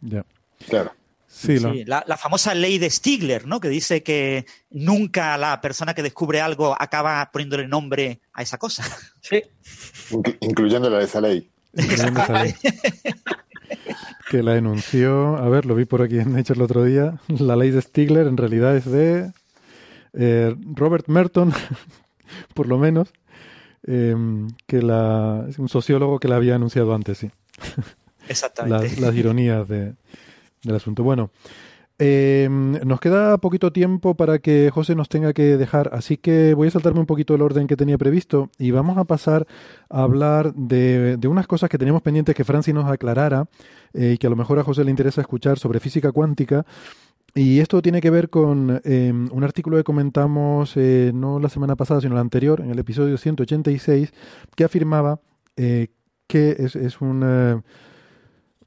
Ya. 0.00 0.24
Claro. 0.70 0.94
Sí, 1.28 1.58
la, 1.84 2.16
famosa 2.16 2.54
ley 2.54 2.78
de 2.78 2.88
Stigler, 2.88 3.46
¿no? 3.46 3.60
Que 3.60 3.68
dice 3.68 4.02
que 4.02 4.46
nunca 4.70 5.36
la 5.36 5.60
persona 5.60 5.92
que 5.92 6.02
descubre 6.02 6.40
algo 6.40 6.74
acaba 6.78 7.28
poniéndole 7.30 7.68
nombre 7.68 8.22
a 8.32 8.40
esa 8.40 8.56
cosa. 8.56 8.84
Sí. 9.20 9.42
incluyendo 10.40 10.88
la 10.88 10.98
de 10.98 11.04
esa 11.04 11.20
ley. 11.20 11.50
que 14.30 14.42
la 14.42 14.56
enunció, 14.56 15.36
a 15.36 15.46
ver, 15.50 15.66
lo 15.66 15.74
vi 15.74 15.84
por 15.84 16.00
aquí 16.00 16.18
en 16.18 16.32
Nature 16.32 16.56
el 16.56 16.62
otro 16.62 16.84
día, 16.84 17.20
la 17.28 17.54
ley 17.54 17.70
de 17.70 17.82
Stigler 17.82 18.26
en 18.26 18.38
realidad 18.38 18.74
es 18.74 18.86
de 18.86 19.30
eh, 20.14 20.54
Robert 20.74 21.08
Merton, 21.08 21.52
por 22.54 22.68
lo 22.68 22.78
menos, 22.78 23.12
em, 23.84 24.48
que 24.66 24.82
la, 24.82 25.46
un 25.58 25.68
sociólogo 25.68 26.18
que 26.18 26.28
la 26.28 26.36
había 26.36 26.54
anunciado 26.54 26.94
antes, 26.94 27.18
sí. 27.18 27.30
Exactamente. 28.28 29.00
las, 29.00 29.14
ironías 29.14 29.66
del 29.68 29.96
asunto. 30.74 31.02
Bueno, 31.02 31.30
em, 31.98 32.72
nos 32.84 33.00
queda 33.00 33.36
poquito 33.38 33.72
tiempo 33.72 34.14
para 34.14 34.38
que 34.38 34.70
José 34.72 34.94
nos 34.94 35.08
tenga 35.08 35.32
que 35.32 35.56
dejar, 35.56 35.90
así 35.92 36.16
que 36.16 36.54
voy 36.54 36.68
a 36.68 36.70
saltarme 36.70 37.00
un 37.00 37.06
poquito 37.06 37.34
el 37.34 37.42
orden 37.42 37.66
que 37.66 37.76
tenía 37.76 37.98
previsto 37.98 38.50
y 38.58 38.70
vamos 38.70 38.96
a 38.96 39.04
pasar 39.04 39.46
a 39.90 40.02
hablar 40.02 40.54
de, 40.54 41.16
de 41.16 41.28
unas 41.28 41.46
cosas 41.46 41.68
que 41.68 41.78
teníamos 41.78 42.02
pendientes 42.02 42.34
que 42.34 42.44
Francis 42.44 42.74
nos 42.74 42.86
aclarara 42.86 43.46
eh, 43.92 44.12
y 44.14 44.18
que 44.18 44.26
a 44.26 44.30
lo 44.30 44.36
mejor 44.36 44.58
a 44.58 44.64
José 44.64 44.84
le 44.84 44.90
interesa 44.90 45.20
escuchar 45.20 45.58
sobre 45.58 45.80
física 45.80 46.12
cuántica 46.12 46.64
y 47.34 47.60
esto 47.60 47.80
tiene 47.80 48.00
que 48.00 48.10
ver 48.10 48.28
con 48.28 48.80
em, 48.84 49.28
un 49.32 49.44
artículo 49.44 49.78
que 49.78 49.84
comentamos 49.84 50.76
eh, 50.76 51.12
no 51.14 51.38
la 51.38 51.48
semana 51.48 51.76
pasada, 51.76 52.00
sino 52.00 52.14
la 52.14 52.20
anterior, 52.20 52.60
en 52.60 52.70
el 52.70 52.78
episodio 52.78 53.16
186, 53.16 54.12
que 54.54 54.64
afirmaba 54.64 55.20
eh, 55.56 55.88
que 56.26 56.56
es, 56.58 56.76
es 56.76 57.00
un, 57.00 57.22
eh, 57.24 57.60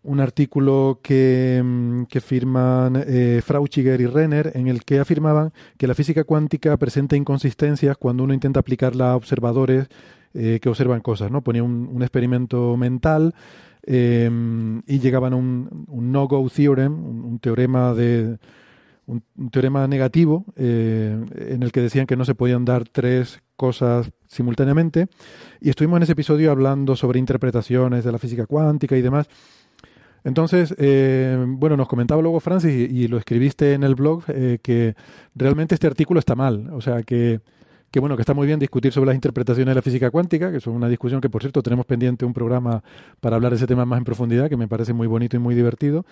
un 0.02 0.20
artículo 0.20 1.00
que, 1.04 1.58
em, 1.58 2.06
que 2.08 2.22
firman 2.22 3.04
eh, 3.08 3.42
Frauchiger 3.46 4.02
y 4.02 4.08
Renner, 4.08 4.52
en 4.56 4.68
el 4.68 4.84
que 4.84 5.00
afirmaban 5.00 5.54
que 5.78 5.88
la 5.88 5.94
física 5.94 6.24
cuántica 6.24 6.76
presenta 6.78 7.16
inconsistencias 7.16 7.98
cuando 7.98 8.24
uno 8.24 8.34
intenta 8.34 8.60
aplicarla 8.60 9.12
a 9.12 9.16
observadores 9.16 9.88
que 10.34 10.68
observan 10.68 11.00
cosas. 11.00 11.32
¿no? 11.32 11.42
Ponía 11.44 11.64
un, 11.64 11.88
un 11.90 12.02
experimento 12.02 12.76
mental 12.76 13.34
Em, 13.88 14.82
y 14.88 15.00
llegaban 15.00 15.34
a 15.34 15.36
un, 15.36 15.86
no-go 15.88 16.50
theorem, 16.50 16.92
un, 16.94 17.38
teorema 17.40 17.94
de 17.94 18.40
un, 19.06 19.22
teorema 19.52 19.88
negativo 19.88 20.44
eh, 20.56 21.24
en 21.36 21.62
el 21.62 21.72
que 21.72 21.82
decían 21.82 22.08
que 22.08 22.16
no 22.16 22.26
se 22.26 22.34
podían 22.34 22.66
dar 22.66 22.90
tres 22.90 23.44
cosas 23.56 24.10
simultáneamente. 24.28 25.08
Y 25.62 25.70
estuvimos 25.70 25.98
en 25.98 26.04
ese 26.04 26.14
episodio 26.14 26.50
hablando 26.50 26.96
sobre 26.96 27.20
interpretaciones 27.20 28.04
de 28.04 28.12
la 28.12 28.18
física 28.18 28.48
cuántica 28.48 28.98
y 28.98 29.04
demás. 29.04 29.28
Entonces, 30.24 30.74
eh, 30.80 31.38
bueno, 31.48 31.78
nos 31.78 31.88
comentaba 31.88 32.24
luego 32.24 32.40
Francis 32.40 32.92
y, 32.92 33.08
lo 33.08 33.20
escribiste 33.20 33.74
en 33.74 33.84
el 33.84 33.94
blog 33.94 34.24
eh, 34.30 34.58
que 34.64 34.96
realmente 35.36 35.76
este 35.76 35.86
artículo 35.86 36.20
está 36.20 36.34
mal. 36.34 36.72
O 36.74 36.82
sea, 36.82 37.04
que, 37.04 37.42
que, 37.96 38.02
bueno, 38.02 38.18
que 38.18 38.24
está 38.24 38.34
muy 38.34 38.46
bien 38.46 38.60
discutir 38.60 38.92
sobre 38.92 39.06
las 39.08 39.16
interpretaciones 39.16 39.72
de 39.72 39.76
la 39.76 39.82
física 39.82 40.12
cuántica, 40.12 40.52
que 40.52 40.58
es 40.58 40.68
una 40.68 40.90
discusión 40.90 41.22
que, 41.22 41.30
por 41.30 41.42
cierto, 41.42 41.64
tenemos 41.64 41.86
pendiente 41.86 42.26
un 42.26 42.34
programa 42.34 42.84
para 43.22 43.38
hablar 43.38 43.54
de 43.54 43.56
ese 43.56 43.68
tema 43.68 43.86
más 43.86 44.00
en 44.00 44.04
profundidad, 44.04 44.50
que 44.50 44.58
me 44.58 44.68
parece 44.68 44.92
muy 44.92 45.08
bonito 45.08 45.38
y 45.38 45.40
muy 45.40 45.56
divertido. 45.56 46.06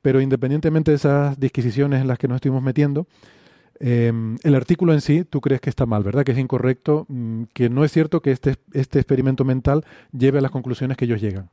Pero 0.00 0.20
independientemente 0.20 0.92
de 0.92 0.96
esas 0.96 1.40
disquisiciones 1.40 2.00
en 2.00 2.06
las 2.06 2.18
que 2.18 2.28
nos 2.28 2.36
estuvimos 2.36 2.62
metiendo, 2.62 3.08
eh, 3.80 4.12
el 4.44 4.54
artículo 4.54 4.92
en 4.92 5.00
sí, 5.00 5.24
tú 5.24 5.40
crees 5.40 5.60
que 5.60 5.70
está 5.70 5.86
mal, 5.86 6.04
¿verdad? 6.04 6.22
Que 6.22 6.30
es 6.30 6.38
incorrecto, 6.38 7.04
mm, 7.08 7.46
que 7.52 7.68
no 7.68 7.84
es 7.84 7.90
cierto 7.90 8.22
que 8.22 8.30
este, 8.30 8.54
este 8.72 9.00
experimento 9.00 9.44
mental 9.44 9.84
lleve 10.16 10.38
a 10.38 10.40
las 10.40 10.52
conclusiones 10.52 10.96
que 10.96 11.06
ellos 11.06 11.20
llegan. 11.20 11.50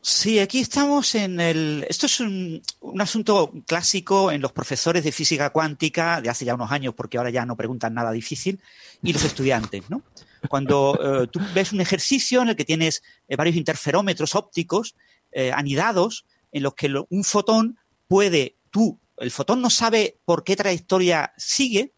Sí, 0.00 0.38
aquí 0.38 0.60
estamos 0.60 1.14
en 1.16 1.40
el. 1.40 1.84
Esto 1.88 2.06
es 2.06 2.20
un, 2.20 2.62
asunto 2.98 3.52
clásico 3.66 4.30
en 4.30 4.40
los 4.40 4.52
profesores 4.52 5.02
de 5.02 5.12
física 5.12 5.50
cuántica 5.50 6.20
de 6.20 6.30
hace 6.30 6.44
ya 6.44 6.54
unos 6.54 6.70
años, 6.70 6.94
porque 6.94 7.18
ahora 7.18 7.30
ya 7.30 7.44
no 7.44 7.56
preguntan 7.56 7.94
nada 7.94 8.12
difícil, 8.12 8.60
y 9.02 9.12
los 9.12 9.24
estudiantes, 9.24 9.90
¿no? 9.90 10.02
Cuando 10.48 10.98
eh, 11.02 11.26
tú 11.26 11.40
ves 11.52 11.72
un 11.72 11.80
ejercicio 11.80 12.42
en 12.42 12.50
el 12.50 12.56
que 12.56 12.64
tienes 12.64 13.02
eh, 13.26 13.34
varios 13.34 13.56
interferómetros 13.56 14.36
ópticos 14.36 14.94
eh, 15.32 15.50
anidados, 15.52 16.24
en 16.52 16.62
los 16.62 16.74
que 16.74 16.94
un 17.08 17.24
fotón 17.24 17.78
puede, 18.06 18.56
tú, 18.70 19.00
el 19.16 19.32
fotón 19.32 19.60
no 19.60 19.68
sabe 19.68 20.20
por 20.24 20.44
qué 20.44 20.54
trayectoria 20.54 21.32
sigue, 21.36 21.92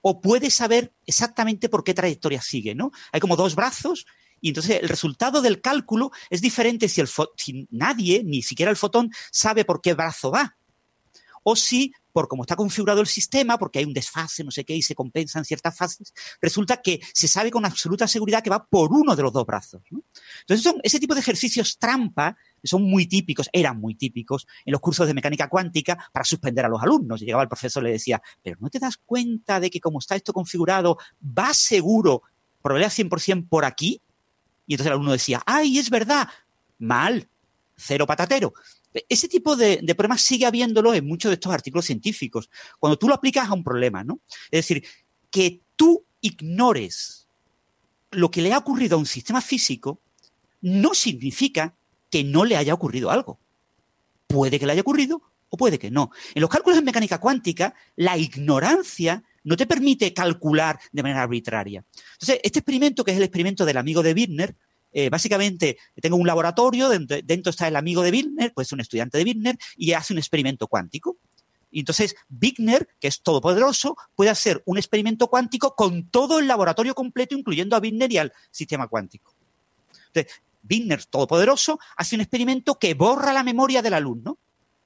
o 0.00 0.20
puede 0.20 0.50
saber 0.50 0.92
exactamente 1.06 1.68
por 1.68 1.84
qué 1.84 1.94
trayectoria 1.94 2.40
sigue, 2.40 2.74
¿no? 2.74 2.90
Hay 3.12 3.20
como 3.20 3.36
dos 3.36 3.54
brazos 3.54 4.06
y 4.42 4.48
entonces 4.48 4.80
el 4.82 4.88
resultado 4.88 5.40
del 5.40 5.62
cálculo 5.62 6.10
es 6.28 6.42
diferente 6.42 6.88
si, 6.88 7.00
el 7.00 7.08
si 7.36 7.66
nadie, 7.70 8.22
ni 8.24 8.42
siquiera 8.42 8.70
el 8.70 8.76
fotón, 8.76 9.10
sabe 9.30 9.64
por 9.64 9.80
qué 9.80 9.94
brazo 9.94 10.32
va. 10.32 10.56
O 11.44 11.56
si, 11.56 11.92
por 12.12 12.28
cómo 12.28 12.42
está 12.42 12.56
configurado 12.56 13.00
el 13.00 13.06
sistema, 13.06 13.58
porque 13.58 13.78
hay 13.78 13.84
un 13.84 13.92
desfase, 13.92 14.44
no 14.44 14.50
sé 14.50 14.64
qué, 14.64 14.74
y 14.74 14.82
se 14.82 14.94
compensan 14.94 15.44
ciertas 15.44 15.76
fases, 15.76 16.12
resulta 16.40 16.82
que 16.82 17.00
se 17.12 17.26
sabe 17.26 17.50
con 17.50 17.64
absoluta 17.64 18.06
seguridad 18.06 18.42
que 18.42 18.50
va 18.50 18.64
por 18.64 18.92
uno 18.92 19.16
de 19.16 19.22
los 19.22 19.32
dos 19.32 19.46
brazos. 19.46 19.82
Entonces, 20.40 20.62
son 20.62 20.80
ese 20.82 21.00
tipo 21.00 21.14
de 21.14 21.20
ejercicios 21.20 21.78
trampa 21.78 22.36
son 22.64 22.82
muy 22.82 23.06
típicos, 23.06 23.48
eran 23.52 23.80
muy 23.80 23.94
típicos 23.94 24.46
en 24.64 24.72
los 24.72 24.80
cursos 24.80 25.06
de 25.06 25.14
mecánica 25.14 25.48
cuántica 25.48 25.98
para 26.12 26.24
suspender 26.24 26.64
a 26.64 26.68
los 26.68 26.82
alumnos. 26.82 27.20
llegaba 27.20 27.42
el 27.42 27.48
profesor 27.48 27.82
y 27.82 27.86
le 27.86 27.92
decía, 27.92 28.22
pero 28.42 28.56
¿no 28.60 28.70
te 28.70 28.78
das 28.78 28.96
cuenta 28.96 29.58
de 29.58 29.70
que 29.70 29.80
como 29.80 29.98
está 29.98 30.14
esto 30.14 30.32
configurado, 30.32 30.98
va 31.22 31.54
seguro, 31.54 32.22
probabilidad 32.60 32.92
100% 32.92 33.48
por 33.48 33.64
aquí? 33.64 34.00
Y 34.72 34.74
entonces 34.74 34.86
el 34.86 34.92
alumno 34.94 35.12
decía, 35.12 35.42
¡ay, 35.44 35.78
es 35.78 35.90
verdad! 35.90 36.26
Mal, 36.78 37.28
cero 37.76 38.06
patatero. 38.06 38.54
Ese 39.06 39.28
tipo 39.28 39.54
de, 39.54 39.82
problemas 39.94 40.22
sigue 40.22 40.46
habiéndolo 40.46 40.94
en 40.94 41.06
muchos 41.06 41.28
de 41.28 41.34
estos 41.34 41.52
artículos 41.52 41.84
científicos. 41.84 42.48
Cuando 42.78 42.96
tú 42.96 43.06
lo 43.06 43.14
aplicas 43.14 43.50
a 43.50 43.52
un 43.52 43.62
problema, 43.62 44.02
¿no? 44.02 44.20
Es 44.50 44.60
decir, 44.66 44.82
que 45.30 45.60
tú 45.76 46.06
ignores 46.22 47.28
lo 48.12 48.30
que 48.30 48.40
le 48.40 48.54
ha 48.54 48.58
ocurrido 48.58 48.96
a 48.96 48.98
un 48.98 49.04
sistema 49.04 49.42
físico 49.42 50.00
no 50.62 50.94
significa 50.94 51.74
que 52.08 52.24
no 52.24 52.46
le 52.46 52.56
haya 52.56 52.72
ocurrido 52.72 53.10
algo. 53.10 53.38
Puede 54.26 54.58
que 54.58 54.64
le 54.64 54.72
haya 54.72 54.80
ocurrido 54.80 55.20
o 55.50 55.58
puede 55.58 55.78
que 55.78 55.90
no. 55.90 56.12
En 56.34 56.40
los 56.40 56.48
cálculos 56.48 56.78
de 56.78 56.82
mecánica 56.82 57.20
cuántica, 57.20 57.74
la 57.96 58.16
ignorancia 58.16 59.22
no 59.44 59.56
te 59.56 59.66
permite 59.66 60.12
calcular 60.12 60.78
de 60.90 61.02
manera 61.02 61.22
arbitraria. 61.22 61.84
Entonces, 62.12 62.40
este 62.42 62.60
experimento, 62.60 63.04
que 63.04 63.12
es 63.12 63.16
el 63.16 63.24
experimento 63.24 63.64
del 63.64 63.76
amigo 63.76 64.02
de 64.02 64.12
Wigner, 64.12 64.54
eh, 64.92 65.08
básicamente 65.08 65.78
tengo 66.00 66.16
un 66.16 66.26
laboratorio, 66.26 66.88
dentro, 66.88 67.16
dentro, 67.24 67.50
está 67.50 67.66
el 67.66 67.76
amigo 67.76 68.02
de 68.02 68.10
Wigner, 68.10 68.52
pues 68.52 68.72
un 68.72 68.80
estudiante 68.80 69.18
de 69.18 69.24
Wigner, 69.24 69.58
y 69.76 69.92
hace 69.92 70.12
un 70.12 70.18
experimento 70.18 70.66
cuántico. 70.66 71.16
Y 71.70 71.80
entonces, 71.80 72.14
Wigner, 72.28 72.86
que 73.00 73.08
es 73.08 73.22
todopoderoso, 73.22 73.96
puede 74.14 74.30
hacer 74.30 74.62
un 74.66 74.76
experimento 74.76 75.28
cuántico 75.28 75.74
con 75.74 76.08
todo 76.10 76.38
el 76.38 76.46
laboratorio 76.46 76.94
completo, 76.94 77.34
incluyendo 77.34 77.74
a 77.74 77.78
Wigner 77.78 78.12
y 78.12 78.18
al 78.18 78.32
sistema 78.50 78.86
cuántico. 78.88 79.34
Entonces, 80.08 80.42
Wigner, 80.68 81.04
todopoderoso, 81.06 81.80
hace 81.96 82.14
un 82.14 82.20
experimento 82.20 82.78
que 82.78 82.92
borra 82.92 83.32
la 83.32 83.42
memoria 83.42 83.80
del 83.80 83.94
alumno. 83.94 84.38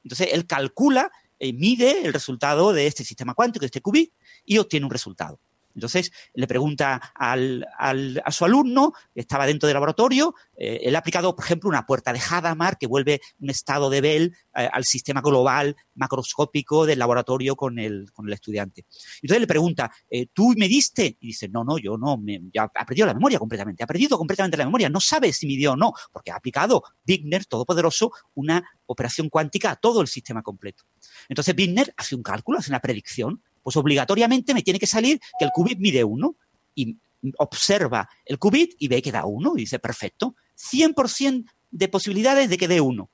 Entonces, 0.04 0.28
él 0.32 0.46
calcula, 0.46 1.10
eh, 1.38 1.52
mide 1.52 2.06
el 2.06 2.12
resultado 2.12 2.72
de 2.72 2.86
este 2.86 3.04
sistema 3.04 3.34
cuántico, 3.34 3.62
de 3.62 3.66
este 3.66 3.80
qubit, 3.80 4.12
y 4.44 4.58
obtiene 4.58 4.86
un 4.86 4.92
resultado. 4.92 5.40
Entonces 5.76 6.10
le 6.34 6.46
pregunta 6.46 7.12
al, 7.14 7.66
a 7.78 8.32
su 8.32 8.44
alumno, 8.44 8.94
estaba 9.14 9.46
dentro 9.46 9.66
del 9.66 9.74
laboratorio, 9.74 10.34
eh, 10.56 10.80
él 10.84 10.96
ha 10.96 11.00
aplicado, 11.00 11.36
por 11.36 11.44
ejemplo, 11.44 11.68
una 11.68 11.84
puerta 11.84 12.12
de 12.12 12.18
Hadamard 12.18 12.78
que 12.78 12.86
vuelve 12.86 13.20
un 13.38 13.50
estado 13.50 13.90
de 13.90 14.00
Bell 14.00 14.36
eh, 14.56 14.68
al 14.72 14.84
sistema 14.84 15.20
global 15.20 15.76
macroscópico 15.94 16.86
del 16.86 16.98
laboratorio 16.98 17.56
con 17.56 17.78
el, 17.78 18.10
con 18.12 18.26
el 18.26 18.32
estudiante. 18.32 18.86
Entonces 19.20 19.40
le 19.40 19.46
pregunta, 19.46 19.92
eh, 20.10 20.26
¿tú 20.32 20.54
me 20.56 20.66
diste? 20.66 21.18
Y 21.20 21.28
dice, 21.28 21.48
no, 21.48 21.62
no, 21.62 21.76
yo 21.76 21.98
no, 21.98 22.16
me, 22.16 22.40
ya 22.52 22.70
ha 22.74 22.86
perdido 22.86 23.06
la 23.06 23.14
memoria 23.14 23.38
completamente, 23.38 23.84
ha 23.84 23.86
perdido 23.86 24.16
completamente 24.16 24.56
la 24.56 24.64
memoria, 24.64 24.88
no 24.88 25.00
sabe 25.00 25.32
si 25.34 25.46
me 25.46 25.56
dio 25.56 25.72
o 25.72 25.76
no, 25.76 25.92
porque 26.10 26.30
ha 26.30 26.36
aplicado 26.36 26.82
Wigner, 27.06 27.44
todopoderoso, 27.44 28.12
una 28.34 28.64
operación 28.86 29.28
cuántica 29.28 29.72
a 29.72 29.76
todo 29.76 30.00
el 30.00 30.08
sistema 30.08 30.42
completo. 30.42 30.84
Entonces 31.28 31.54
Wigner 31.56 31.92
hace 31.98 32.14
un 32.14 32.22
cálculo, 32.22 32.58
hace 32.58 32.70
una 32.70 32.80
predicción 32.80 33.42
pues 33.66 33.76
obligatoriamente 33.76 34.54
me 34.54 34.62
tiene 34.62 34.78
que 34.78 34.86
salir 34.86 35.18
que 35.36 35.44
el 35.44 35.50
qubit 35.50 35.80
mide 35.80 36.04
uno 36.04 36.36
y 36.72 36.96
observa 37.36 38.08
el 38.24 38.38
qubit 38.38 38.76
y 38.78 38.86
ve 38.86 39.02
que 39.02 39.10
da 39.10 39.24
uno 39.24 39.54
y 39.56 39.62
dice, 39.62 39.80
perfecto, 39.80 40.36
100% 40.56 41.50
de 41.72 41.88
posibilidades 41.88 42.48
de 42.48 42.58
que 42.58 42.68
dé 42.68 42.80
uno. 42.80 43.10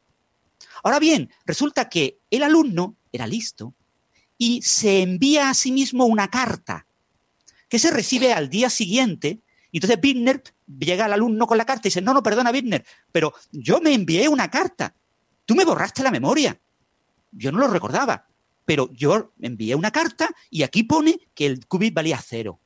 Ahora 0.82 0.98
bien, 0.98 1.30
resulta 1.46 1.88
que 1.88 2.18
el 2.30 2.42
alumno 2.42 2.96
era 3.12 3.26
listo 3.26 3.72
y 4.36 4.60
se 4.60 5.00
envía 5.00 5.48
a 5.48 5.54
sí 5.54 5.72
mismo 5.72 6.04
una 6.04 6.28
carta 6.28 6.86
que 7.70 7.78
se 7.78 7.90
recibe 7.90 8.34
al 8.34 8.50
día 8.50 8.68
siguiente. 8.68 9.40
Y 9.70 9.78
entonces 9.78 10.00
Wigner 10.02 10.42
llega 10.66 11.06
al 11.06 11.14
alumno 11.14 11.46
con 11.46 11.56
la 11.56 11.64
carta 11.64 11.88
y 11.88 11.88
dice, 11.88 12.02
no, 12.02 12.12
no, 12.12 12.22
perdona 12.22 12.50
Wigner, 12.50 12.84
pero 13.10 13.32
yo 13.52 13.80
me 13.80 13.94
envié 13.94 14.28
una 14.28 14.50
carta, 14.50 14.94
tú 15.46 15.54
me 15.54 15.64
borraste 15.64 16.02
la 16.02 16.10
memoria, 16.10 16.60
yo 17.30 17.50
no 17.52 17.58
lo 17.58 17.68
recordaba 17.68 18.26
pero 18.64 18.90
yo 18.93 19.32
envié 19.40 19.74
una 19.74 19.90
carta 19.90 20.30
y 20.51 20.62
aquí 20.62 20.82
pone 20.84 21.18
que 21.34 21.47
el 21.47 21.66
qubit 21.66 21.94
valía 21.94 22.20
cero. 22.24 22.60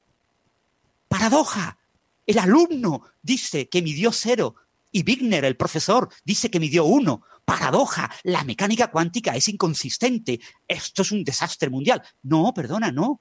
Paradoja. 1.08 1.78
El 2.26 2.38
alumno 2.38 3.02
dice 3.22 3.68
que 3.68 3.82
midió 3.82 4.10
cero 4.12 4.56
y 4.96 5.04
Wigner, 5.06 5.44
el 5.44 5.56
profesor, 5.56 6.08
dice 6.24 6.50
que 6.50 6.58
midió 6.58 6.84
uno. 6.84 7.22
Paradoja. 7.44 8.10
La 8.22 8.44
mecánica 8.44 8.90
cuántica 8.90 9.36
es 9.36 9.46
inconsistente. 9.48 10.40
Esto 10.66 11.02
es 11.02 11.12
un 11.12 11.22
desastre 11.22 11.68
mundial. 11.68 12.02
No, 12.22 12.52
perdona, 12.54 12.90
no. 12.90 13.20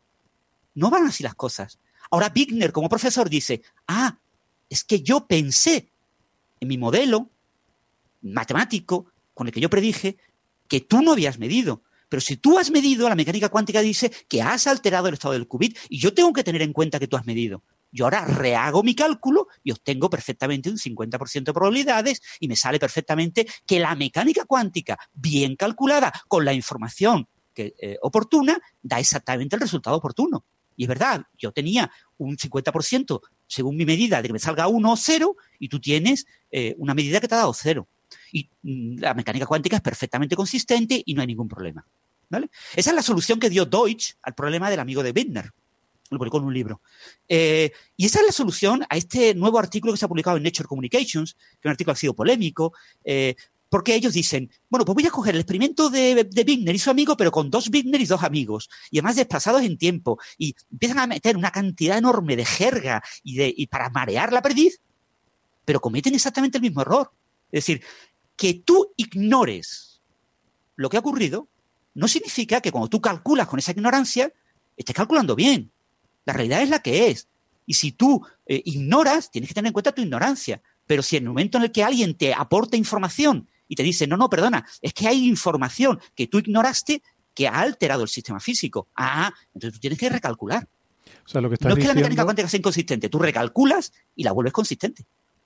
No 0.73 0.89
van 0.89 1.07
así 1.07 1.21
las 1.21 1.35
cosas. 1.35 1.79
Ahora 2.11 2.31
Wigner, 2.33 2.71
como 2.71 2.89
profesor, 2.89 3.29
dice, 3.29 3.61
ah, 3.87 4.17
es 4.69 4.83
que 4.83 5.01
yo 5.01 5.27
pensé 5.27 5.91
en 6.59 6.67
mi 6.67 6.77
modelo 6.77 7.29
matemático 8.21 9.11
con 9.33 9.47
el 9.47 9.53
que 9.53 9.61
yo 9.61 9.69
predije 9.69 10.17
que 10.67 10.81
tú 10.81 11.01
no 11.01 11.11
habías 11.11 11.39
medido. 11.39 11.83
Pero 12.09 12.21
si 12.21 12.37
tú 12.37 12.57
has 12.57 12.71
medido, 12.71 13.09
la 13.09 13.15
mecánica 13.15 13.49
cuántica 13.49 13.81
dice 13.81 14.11
que 14.27 14.41
has 14.41 14.67
alterado 14.67 15.07
el 15.07 15.15
estado 15.15 15.33
del 15.33 15.47
qubit 15.47 15.77
y 15.89 15.99
yo 15.99 16.13
tengo 16.13 16.33
que 16.33 16.43
tener 16.43 16.61
en 16.61 16.73
cuenta 16.73 16.99
que 16.99 17.07
tú 17.07 17.17
has 17.17 17.25
medido. 17.25 17.63
Yo 17.91 18.05
ahora 18.05 18.25
rehago 18.25 18.83
mi 18.83 18.93
cálculo 18.93 19.47
y 19.63 19.71
obtengo 19.71 20.09
perfectamente 20.09 20.69
un 20.69 20.77
50% 20.77 21.43
de 21.45 21.53
probabilidades 21.53 22.21
y 22.39 22.47
me 22.47 22.55
sale 22.55 22.77
perfectamente 22.77 23.47
que 23.65 23.79
la 23.79 23.95
mecánica 23.95 24.43
cuántica, 24.45 24.97
bien 25.13 25.55
calculada 25.55 26.11
con 26.27 26.43
la 26.43 26.53
información 26.53 27.27
que, 27.53 27.73
eh, 27.79 27.97
oportuna, 28.01 28.59
da 28.81 28.99
exactamente 28.99 29.55
el 29.55 29.61
resultado 29.61 29.95
oportuno. 29.95 30.45
Y 30.75 30.83
es 30.83 30.89
verdad, 30.89 31.23
yo 31.37 31.53
tenía 31.53 31.89
un 32.17 32.37
50% 32.37 33.21
según 33.47 33.77
mi 33.77 33.85
medida 33.85 34.21
de 34.21 34.27
que 34.27 34.33
me 34.33 34.39
salga 34.39 34.67
1 34.67 34.91
o 34.91 34.97
0 34.97 35.35
y 35.59 35.69
tú 35.69 35.79
tienes 35.79 36.25
eh, 36.51 36.75
una 36.77 36.93
medida 36.93 37.21
que 37.21 37.27
te 37.27 37.35
ha 37.35 37.39
dado 37.39 37.53
0. 37.53 37.87
Y 38.31 38.49
mm, 38.63 38.99
la 38.99 39.13
mecánica 39.13 39.45
cuántica 39.45 39.77
es 39.77 39.81
perfectamente 39.81 40.35
consistente 40.35 41.01
y 41.05 41.13
no 41.13 41.21
hay 41.21 41.27
ningún 41.27 41.47
problema. 41.47 41.85
Esa 42.75 42.89
es 42.89 42.95
la 42.95 43.01
solución 43.01 43.39
que 43.39 43.49
dio 43.49 43.65
Deutsch 43.65 44.15
al 44.21 44.33
problema 44.33 44.69
del 44.69 44.79
amigo 44.79 45.03
de 45.03 45.11
Wigner. 45.11 45.51
Lo 46.09 46.17
publicó 46.17 46.37
en 46.37 46.45
un 46.45 46.53
libro. 46.53 46.81
Eh, 47.27 47.71
y 47.97 48.05
esa 48.05 48.19
es 48.19 48.27
la 48.27 48.31
solución 48.31 48.85
a 48.89 48.97
este 48.97 49.33
nuevo 49.33 49.57
artículo 49.57 49.93
que 49.93 49.97
se 49.97 50.05
ha 50.05 50.07
publicado 50.07 50.37
en 50.37 50.43
Nature 50.43 50.67
Communications, 50.67 51.33
que 51.33 51.59
es 51.59 51.65
un 51.65 51.71
artículo 51.71 51.93
que 51.93 51.97
ha 51.97 51.99
sido 51.99 52.13
polémico, 52.13 52.73
eh, 53.03 53.35
porque 53.69 53.95
ellos 53.95 54.13
dicen, 54.13 54.51
bueno, 54.69 54.85
pues 54.85 54.93
voy 54.93 55.07
a 55.07 55.11
coger 55.11 55.33
el 55.33 55.41
experimento 55.41 55.89
de, 55.89 56.23
de 56.23 56.45
y 56.47 56.79
su 56.79 56.91
amigo, 56.91 57.17
pero 57.17 57.31
con 57.31 57.49
dos 57.49 57.69
Wigner 57.73 57.99
y 57.99 58.05
dos 58.05 58.23
amigos, 58.23 58.69
y 58.91 58.99
además 58.99 59.15
desplazados 59.15 59.63
en 59.63 59.77
tiempo, 59.77 60.19
y 60.37 60.55
empiezan 60.71 60.99
a 60.99 61.07
meter 61.07 61.35
una 61.35 61.51
cantidad 61.51 61.97
enorme 61.97 62.35
de 62.35 62.45
jerga 62.45 63.03
y, 63.23 63.35
de, 63.35 63.53
y 63.55 63.67
para 63.67 63.89
marear 63.89 64.31
la 64.31 64.43
perdiz, 64.43 64.79
pero 65.65 65.81
cometen 65.81 66.13
exactamente 66.13 66.59
el 66.59 66.61
mismo 66.61 66.81
error. 66.81 67.11
Es 67.51 67.65
decir, 67.65 67.81
que 68.35 68.53
tú 68.53 68.93
ignores 68.97 70.01
lo 70.75 70.89
que 70.89 70.97
ha 70.97 70.99
ocurrido 70.99 71.47
no 71.93 72.07
significa 72.07 72.61
que 72.61 72.71
cuando 72.71 72.89
tú 72.89 73.01
calculas 73.01 73.47
con 73.47 73.59
esa 73.59 73.71
ignorancia, 73.71 74.31
estés 74.75 74.95
calculando 74.95 75.35
bien. 75.35 75.71
La 76.25 76.33
realidad 76.33 76.61
es 76.61 76.69
la 76.69 76.79
que 76.79 77.07
es. 77.09 77.27
Y 77.65 77.75
si 77.75 77.93
tú 77.93 78.25
eh, 78.45 78.61
ignoras, 78.65 79.31
tienes 79.31 79.47
que 79.47 79.53
tener 79.53 79.67
en 79.67 79.73
cuenta 79.73 79.93
tu 79.93 80.01
ignorancia. 80.01 80.61
Pero 80.85 81.01
si 81.01 81.17
en 81.17 81.23
el 81.23 81.29
momento 81.29 81.57
en 81.57 81.63
el 81.63 81.71
que 81.71 81.83
alguien 81.83 82.15
te 82.15 82.33
aporta 82.33 82.77
información 82.77 83.47
y 83.67 83.75
te 83.75 83.83
dice, 83.83 84.05
no, 84.07 84.17
no, 84.17 84.29
perdona, 84.29 84.65
es 84.81 84.93
que 84.93 85.07
hay 85.07 85.25
información 85.25 85.99
que 86.15 86.27
tú 86.27 86.39
ignoraste 86.39 87.01
que 87.33 87.47
ha 87.47 87.59
alterado 87.59 88.03
el 88.03 88.09
sistema 88.09 88.39
físico. 88.39 88.87
Ah, 88.95 89.33
entonces 89.53 89.73
tú 89.73 89.79
tienes 89.79 89.97
que 89.97 90.09
recalcular. 90.09 90.67
O 91.25 91.29
sea, 91.29 91.41
lo 91.41 91.49
que 91.49 91.57
no 91.61 91.69
es 91.69 91.79
que 91.79 91.87
la 91.87 91.93
mecánica 91.93 92.23
cuántica 92.23 92.47
sea 92.47 92.59
inconsistente, 92.59 93.09
tú 93.09 93.19
recalculas 93.19 93.93
y 94.15 94.23
la 94.23 94.31
vuelves 94.31 94.53
consistente. 94.53 95.05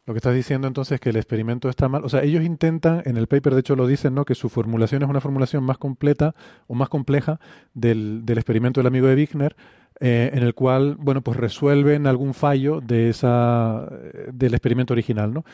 Lo 0.10 0.16
que 0.16 0.18
estás 0.18 0.34
diciendo 0.34 0.68
entonces 0.68 0.94
es 0.94 1.02
que 1.02 1.12
el 1.12 1.18
experimento 1.18 1.70
está 1.70 1.88
mal. 1.88 2.04
O 2.04 2.10
sea, 2.10 2.24
ellos 2.24 2.44
intentan, 2.44 3.04
en 3.06 3.16
el 3.16 3.28
paper 3.28 3.54
de 3.54 3.60
hecho 3.60 3.76
lo 3.76 3.86
dicen, 3.86 4.16
¿no? 4.16 4.26
Que 4.26 4.34
su 4.34 4.50
formulación 4.50 5.04
es 5.04 5.08
una 5.08 5.22
formulación 5.22 5.64
más 5.64 5.78
completa 5.78 6.34
o 6.66 6.74
más 6.74 6.90
compleja 6.90 7.40
del, 7.76 8.26
del 8.26 8.40
experimento 8.40 8.80
del 8.80 8.88
amigo 8.88 9.06
de 9.06 9.14
Wigner, 9.14 9.56
eh, 10.00 10.32
en 10.34 10.42
el 10.42 10.56
cual, 10.56 10.96
bueno, 10.98 11.22
pues 11.22 11.38
resuelven 11.38 12.08
algún 12.08 12.34
fallo 12.34 12.82
de 12.82 13.10
esa, 13.10 13.88
del 14.34 14.56
experimento 14.56 14.96
original, 14.96 15.32
¿no? 15.32 15.46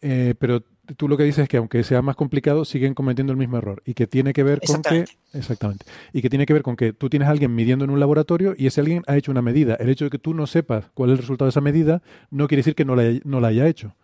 Eh, 0.00 0.36
pero 0.38 0.62
tú 0.96 1.08
lo 1.08 1.16
que 1.16 1.24
dices 1.24 1.44
es 1.44 1.48
que 1.48 1.56
aunque 1.56 1.84
sea 1.84 2.02
más 2.02 2.16
complicado, 2.16 2.64
siguen 2.64 2.94
cometiendo 2.94 3.32
el 3.32 3.38
mismo 3.38 3.58
error 3.58 3.82
y 3.84 3.94
que 3.94 4.06
tiene 4.06 4.32
que 4.32 4.42
ver 4.42 4.60
con 4.66 4.82
que 4.82 5.04
exactamente 5.32 5.84
y 6.12 6.22
que 6.22 6.30
tiene 6.30 6.46
que 6.46 6.52
ver 6.52 6.62
con 6.62 6.76
que 6.76 6.92
tú 6.92 7.10
tienes 7.10 7.28
a 7.28 7.30
alguien 7.30 7.54
midiendo 7.54 7.84
en 7.84 7.90
un 7.90 8.00
laboratorio 8.00 8.54
y 8.56 8.66
ese 8.66 8.80
alguien 8.80 9.02
ha 9.06 9.16
hecho 9.16 9.30
una 9.30 9.42
medida. 9.42 9.74
El 9.74 9.88
hecho 9.88 10.04
de 10.04 10.10
que 10.10 10.18
tú 10.18 10.34
no 10.34 10.46
sepas 10.46 10.86
cuál 10.94 11.10
es 11.10 11.14
el 11.14 11.18
resultado 11.18 11.46
de 11.46 11.50
esa 11.50 11.60
medida 11.60 12.02
no 12.30 12.48
quiere 12.48 12.60
decir 12.60 12.74
que 12.74 12.84
no 12.84 12.96
la, 12.96 13.18
no 13.24 13.40
la 13.40 13.48
haya 13.48 13.66
hecho, 13.66 13.94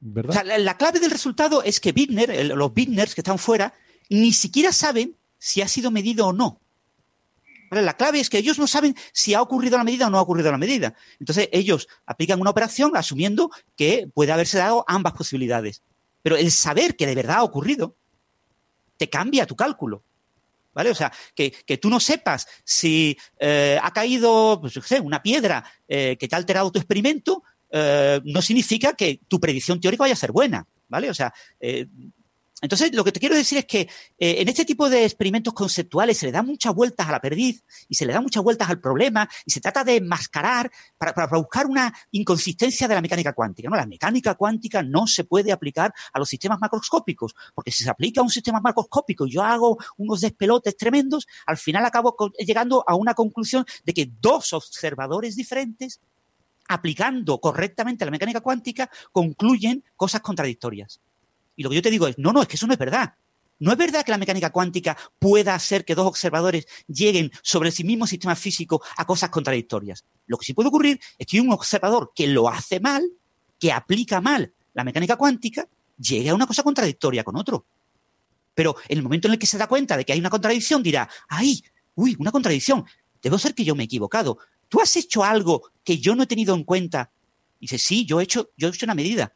¿verdad? 0.00 0.30
O 0.30 0.46
sea, 0.46 0.58
la, 0.58 0.76
clave 0.76 1.00
del 1.00 1.10
resultado 1.10 1.62
es 1.62 1.80
que 1.80 1.92
Bittner, 1.92 2.46
los 2.56 2.74
Bittners 2.74 3.14
que 3.14 3.20
están 3.20 3.38
fuera, 3.38 3.74
ni 4.08 4.32
siquiera 4.32 4.72
saben 4.72 5.16
si 5.38 5.62
ha 5.62 5.68
sido 5.68 5.90
medido 5.90 6.28
o 6.28 6.32
no. 6.32 6.60
La 7.70 7.96
clave 7.98 8.18
es 8.18 8.30
que 8.30 8.38
ellos 8.38 8.58
no 8.58 8.66
saben 8.66 8.96
si 9.12 9.34
ha 9.34 9.42
ocurrido 9.42 9.76
la 9.76 9.84
medida 9.84 10.06
o 10.06 10.10
no 10.10 10.18
ha 10.18 10.22
ocurrido 10.22 10.50
la 10.50 10.58
medida. 10.58 10.94
Entonces 11.20 11.50
ellos 11.52 11.86
aplican 12.06 12.40
una 12.40 12.50
operación 12.50 12.96
asumiendo 12.96 13.50
que 13.76 14.08
puede 14.12 14.32
haberse 14.32 14.56
dado 14.56 14.84
ambas 14.88 15.12
posibilidades. 15.12 15.82
Pero 16.22 16.36
el 16.36 16.50
saber 16.50 16.96
que 16.96 17.06
de 17.06 17.14
verdad 17.14 17.38
ha 17.38 17.42
ocurrido 17.44 17.96
te 18.96 19.08
cambia 19.08 19.46
tu 19.46 19.56
cálculo. 19.56 20.02
¿Vale? 20.74 20.90
O 20.90 20.94
sea, 20.94 21.12
que, 21.34 21.50
tú 21.80 21.90
no 21.90 21.98
sepas 21.98 22.46
si 22.64 23.18
eh, 23.40 23.78
ha 23.82 23.92
caído 23.92 24.60
pues, 24.60 24.76
una 25.00 25.20
piedra 25.20 25.64
eh, 25.88 26.16
que 26.18 26.28
te 26.28 26.36
ha 26.36 26.38
alterado 26.38 26.70
tu 26.70 26.78
experimento, 26.78 27.42
eh, 27.70 28.20
no 28.24 28.40
significa 28.42 28.92
que 28.92 29.20
tu 29.26 29.40
predicción 29.40 29.80
teórica 29.80 30.04
vaya 30.04 30.14
a 30.14 30.16
ser 30.16 30.30
buena. 30.30 30.66
¿Vale? 30.88 31.10
O 31.10 31.14
sea, 31.14 31.34
entonces, 32.60 32.92
lo 32.92 33.04
que 33.04 33.12
te 33.12 33.20
quiero 33.20 33.36
decir 33.36 33.58
es 33.58 33.66
que 33.66 33.82
eh, 34.18 34.40
en 34.40 34.48
este 34.48 34.64
tipo 34.64 34.90
de 34.90 35.04
experimentos 35.04 35.54
conceptuales 35.54 36.18
se 36.18 36.26
le 36.26 36.32
da 36.32 36.42
muchas 36.42 36.74
vueltas 36.74 37.08
a 37.08 37.12
la 37.12 37.20
perdiz 37.20 37.64
y 37.88 37.94
se 37.94 38.04
le 38.04 38.12
da 38.12 38.20
muchas 38.20 38.42
vueltas 38.42 38.68
al 38.68 38.80
problema 38.80 39.28
y 39.46 39.52
se 39.52 39.60
trata 39.60 39.84
de 39.84 39.96
enmascarar 39.96 40.70
para, 40.98 41.28
buscar 41.28 41.66
una 41.66 41.94
inconsistencia 42.10 42.88
de 42.88 42.96
la 42.96 43.00
mecánica 43.00 43.32
cuántica. 43.32 43.68
¿no? 43.70 43.76
La 43.76 43.86
mecánica 43.86 44.34
cuántica 44.34 44.82
no 44.82 45.06
se 45.06 45.22
puede 45.22 45.52
aplicar 45.52 45.94
a 46.12 46.18
los 46.18 46.28
sistemas 46.28 46.58
macroscópicos, 46.60 47.34
porque 47.54 47.70
si 47.70 47.84
se 47.84 47.90
aplica 47.90 48.20
a 48.20 48.24
un 48.24 48.30
sistema 48.30 48.60
macroscópico 48.60 49.26
y 49.26 49.30
yo 49.30 49.42
hago 49.42 49.78
unos 49.96 50.20
despelotes 50.20 50.76
tremendos, 50.76 51.28
al 51.46 51.58
final 51.58 51.84
acabo 51.84 52.16
llegando 52.38 52.82
a 52.88 52.96
una 52.96 53.14
conclusión 53.14 53.64
de 53.84 53.94
que 53.94 54.10
dos 54.20 54.52
observadores 54.52 55.36
diferentes 55.36 56.00
aplicando 56.68 57.40
correctamente 57.40 58.04
la 58.04 58.10
mecánica 58.10 58.40
cuántica 58.40 58.90
concluyen 59.12 59.84
cosas 59.96 60.20
contradictorias. 60.20 61.00
Y 61.58 61.64
lo 61.64 61.70
que 61.70 61.74
yo 61.74 61.82
te 61.82 61.90
digo 61.90 62.06
es, 62.06 62.16
no, 62.18 62.32
no, 62.32 62.40
es 62.40 62.46
que 62.46 62.54
eso 62.54 62.68
no 62.68 62.72
es 62.72 62.78
verdad. 62.78 63.14
No 63.58 63.72
es 63.72 63.78
verdad 63.78 64.04
que 64.04 64.12
la 64.12 64.18
mecánica 64.18 64.50
cuántica 64.50 64.96
pueda 65.18 65.56
hacer 65.56 65.84
que 65.84 65.96
dos 65.96 66.06
observadores 66.06 66.68
lleguen 66.86 67.32
sobre 67.42 67.72
sí 67.72 67.82
mismo 67.82 68.06
sistema 68.06 68.36
físico 68.36 68.80
a 68.96 69.04
cosas 69.04 69.30
contradictorias. 69.30 70.04
Lo 70.26 70.36
que 70.36 70.46
sí 70.46 70.54
puede 70.54 70.68
ocurrir 70.68 71.00
es 71.18 71.26
que 71.26 71.40
un 71.40 71.50
observador 71.50 72.12
que 72.14 72.28
lo 72.28 72.48
hace 72.48 72.78
mal, 72.78 73.10
que 73.58 73.72
aplica 73.72 74.20
mal 74.20 74.54
la 74.72 74.84
mecánica 74.84 75.16
cuántica, 75.16 75.66
llegue 75.98 76.30
a 76.30 76.34
una 76.36 76.46
cosa 76.46 76.62
contradictoria 76.62 77.24
con 77.24 77.34
otro. 77.34 77.66
Pero 78.54 78.76
en 78.86 78.98
el 78.98 79.02
momento 79.02 79.26
en 79.26 79.32
el 79.32 79.40
que 79.40 79.48
se 79.48 79.58
da 79.58 79.66
cuenta 79.66 79.96
de 79.96 80.04
que 80.04 80.12
hay 80.12 80.20
una 80.20 80.30
contradicción, 80.30 80.80
dirá, 80.80 81.08
¡ay! 81.28 81.60
¡Uy! 81.96 82.14
Una 82.20 82.30
contradicción. 82.30 82.84
Debo 83.20 83.36
ser 83.36 83.56
que 83.56 83.64
yo 83.64 83.74
me 83.74 83.82
he 83.82 83.86
equivocado. 83.86 84.38
¿Tú 84.68 84.80
has 84.80 84.94
hecho 84.94 85.24
algo 85.24 85.72
que 85.82 85.98
yo 85.98 86.14
no 86.14 86.22
he 86.22 86.26
tenido 86.28 86.54
en 86.54 86.62
cuenta? 86.62 87.10
Y 87.58 87.64
dice, 87.64 87.78
sí, 87.78 88.06
yo 88.06 88.20
he 88.20 88.22
hecho, 88.22 88.50
yo 88.56 88.68
he 88.68 88.70
hecho 88.70 88.86
una 88.86 88.94
medida. 88.94 89.34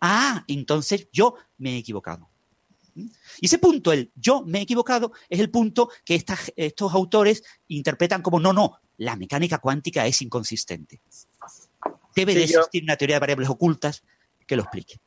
Ah, 0.00 0.44
entonces 0.48 1.08
yo 1.12 1.34
me 1.58 1.74
he 1.74 1.78
equivocado. 1.78 2.28
¿Mm? 2.94 3.06
Y 3.40 3.46
ese 3.46 3.58
punto, 3.58 3.92
el 3.92 4.10
yo 4.14 4.42
me 4.42 4.58
he 4.58 4.62
equivocado, 4.62 5.12
es 5.28 5.40
el 5.40 5.50
punto 5.50 5.90
que 6.04 6.22
estos 6.56 6.94
autores 6.94 7.42
interpretan 7.68 8.22
como 8.22 8.40
no, 8.40 8.52
no, 8.52 8.80
la 8.96 9.16
mecánica 9.16 9.58
cuántica 9.58 10.06
es 10.06 10.22
inconsistente. 10.22 11.00
Debe 12.14 12.34
de 12.34 12.44
existir 12.44 12.82
una 12.82 12.96
teoría 12.96 13.16
de 13.16 13.20
variables 13.20 13.48
ocultas 13.48 14.02
que 14.46 14.56
lo 14.56 14.62
explique. 14.62 15.00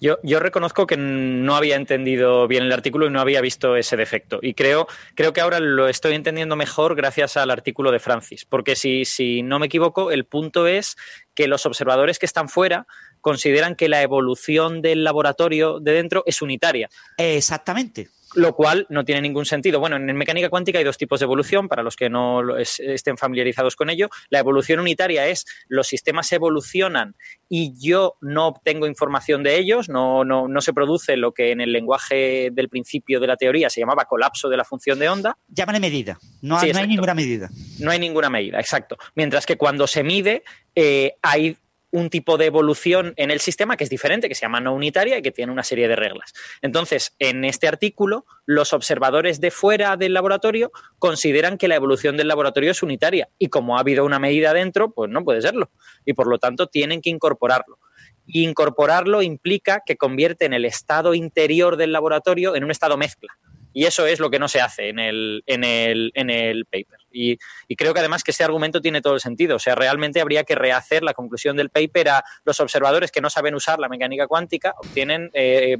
Yo, 0.00 0.18
yo, 0.22 0.40
reconozco 0.40 0.86
que 0.86 0.96
no 0.96 1.56
había 1.56 1.76
entendido 1.76 2.46
bien 2.48 2.64
el 2.64 2.72
artículo 2.72 3.06
y 3.06 3.10
no 3.10 3.20
había 3.20 3.40
visto 3.40 3.76
ese 3.76 3.96
defecto. 3.96 4.38
Y 4.42 4.54
creo, 4.54 4.86
creo 5.14 5.32
que 5.32 5.40
ahora 5.40 5.60
lo 5.60 5.88
estoy 5.88 6.14
entendiendo 6.14 6.56
mejor 6.56 6.94
gracias 6.94 7.36
al 7.36 7.50
artículo 7.50 7.90
de 7.90 7.98
Francis. 7.98 8.44
Porque 8.44 8.76
si, 8.76 9.04
si 9.04 9.42
no 9.42 9.58
me 9.58 9.66
equivoco, 9.66 10.10
el 10.10 10.24
punto 10.24 10.66
es 10.66 10.96
que 11.34 11.48
los 11.48 11.66
observadores 11.66 12.18
que 12.18 12.26
están 12.26 12.48
fuera 12.48 12.86
consideran 13.20 13.74
que 13.74 13.88
la 13.88 14.02
evolución 14.02 14.82
del 14.82 15.04
laboratorio 15.04 15.80
de 15.80 15.92
dentro 15.92 16.22
es 16.26 16.42
unitaria. 16.42 16.88
Exactamente 17.16 18.08
lo 18.36 18.54
cual 18.54 18.86
no 18.90 19.04
tiene 19.04 19.22
ningún 19.22 19.46
sentido. 19.46 19.80
Bueno, 19.80 19.96
en 19.96 20.04
mecánica 20.16 20.50
cuántica 20.50 20.78
hay 20.78 20.84
dos 20.84 20.98
tipos 20.98 21.20
de 21.20 21.24
evolución, 21.24 21.68
para 21.68 21.82
los 21.82 21.96
que 21.96 22.10
no 22.10 22.56
estén 22.58 23.16
familiarizados 23.16 23.76
con 23.76 23.90
ello. 23.90 24.08
La 24.28 24.38
evolución 24.38 24.78
unitaria 24.78 25.26
es 25.26 25.46
los 25.68 25.88
sistemas 25.88 26.30
evolucionan 26.32 27.16
y 27.48 27.72
yo 27.80 28.16
no 28.20 28.46
obtengo 28.48 28.86
información 28.86 29.42
de 29.42 29.58
ellos, 29.58 29.88
no, 29.88 30.24
no, 30.24 30.48
no 30.48 30.60
se 30.60 30.74
produce 30.74 31.16
lo 31.16 31.32
que 31.32 31.50
en 31.50 31.62
el 31.62 31.72
lenguaje 31.72 32.50
del 32.52 32.68
principio 32.68 33.20
de 33.20 33.26
la 33.26 33.36
teoría 33.36 33.70
se 33.70 33.80
llamaba 33.80 34.04
colapso 34.04 34.50
de 34.50 34.56
la 34.58 34.64
función 34.64 34.98
de 34.98 35.08
onda. 35.08 35.38
Llámale 35.48 35.80
medida, 35.80 36.18
no, 36.42 36.58
hay 36.58 36.72
ninguna 36.86 37.14
medida. 37.14 37.48
No 37.80 37.90
hay 37.90 37.98
ninguna 37.98 38.28
medida, 38.28 38.60
exacto. 38.60 38.96
Mientras 39.14 39.46
que 39.46 39.56
cuando 39.56 39.86
se 39.86 40.02
mide 40.02 40.44
eh, 40.74 41.14
hay 41.22 41.56
un 41.90 42.10
tipo 42.10 42.36
de 42.36 42.46
evolución 42.46 43.14
en 43.16 43.30
el 43.30 43.40
sistema 43.40 43.76
que 43.76 43.84
es 43.84 43.90
diferente, 43.90 44.28
que 44.28 44.34
se 44.34 44.42
llama 44.42 44.60
no 44.60 44.74
unitaria 44.74 45.18
y 45.18 45.22
que 45.22 45.30
tiene 45.30 45.52
una 45.52 45.62
serie 45.62 45.88
de 45.88 45.96
reglas. 45.96 46.32
Entonces, 46.62 47.14
en 47.18 47.44
este 47.44 47.68
artículo, 47.68 48.26
los 48.44 48.72
observadores 48.72 49.40
de 49.40 49.50
fuera 49.50 49.96
del 49.96 50.12
laboratorio 50.12 50.72
consideran 50.98 51.58
que 51.58 51.68
la 51.68 51.76
evolución 51.76 52.16
del 52.16 52.28
laboratorio 52.28 52.70
es 52.70 52.82
unitaria 52.82 53.28
y 53.38 53.48
como 53.48 53.76
ha 53.76 53.80
habido 53.80 54.04
una 54.04 54.18
medida 54.18 54.52
dentro, 54.52 54.90
pues 54.90 55.10
no 55.10 55.24
puede 55.24 55.42
serlo. 55.42 55.70
Y 56.04 56.12
por 56.12 56.26
lo 56.26 56.38
tanto, 56.38 56.66
tienen 56.66 57.00
que 57.00 57.10
incorporarlo. 57.10 57.78
incorporarlo 58.26 59.22
implica 59.22 59.82
que 59.86 59.96
convierte 59.96 60.46
en 60.46 60.52
el 60.52 60.64
estado 60.64 61.14
interior 61.14 61.76
del 61.76 61.92
laboratorio 61.92 62.56
en 62.56 62.64
un 62.64 62.72
estado 62.72 62.96
mezcla. 62.96 63.38
Y 63.72 63.84
eso 63.84 64.06
es 64.06 64.20
lo 64.20 64.30
que 64.30 64.38
no 64.38 64.48
se 64.48 64.60
hace 64.60 64.88
en 64.88 64.98
el, 64.98 65.44
en 65.46 65.62
el, 65.62 66.10
en 66.14 66.30
el 66.30 66.64
paper. 66.64 66.98
Y, 67.16 67.38
creo 67.76 67.94
que 67.94 68.00
además 68.00 68.22
que 68.22 68.30
ese 68.30 68.44
argumento 68.44 68.80
tiene 68.80 69.00
todo 69.00 69.14
el 69.14 69.20
sentido. 69.20 69.56
O 69.56 69.58
sea, 69.58 69.74
realmente 69.74 70.20
habría 70.20 70.44
que 70.44 70.54
rehacer 70.54 71.02
la 71.02 71.14
conclusión 71.14 71.56
del 71.56 71.70
paper 71.70 72.08
a 72.10 72.24
los 72.44 72.60
observadores 72.60 73.10
que 73.10 73.20
no 73.20 73.30
saben 73.30 73.54
usar 73.54 73.78
la 73.78 73.88
mecánica 73.88 74.26
cuántica, 74.26 74.74
obtienen 74.78 75.30
eh, 75.32 75.76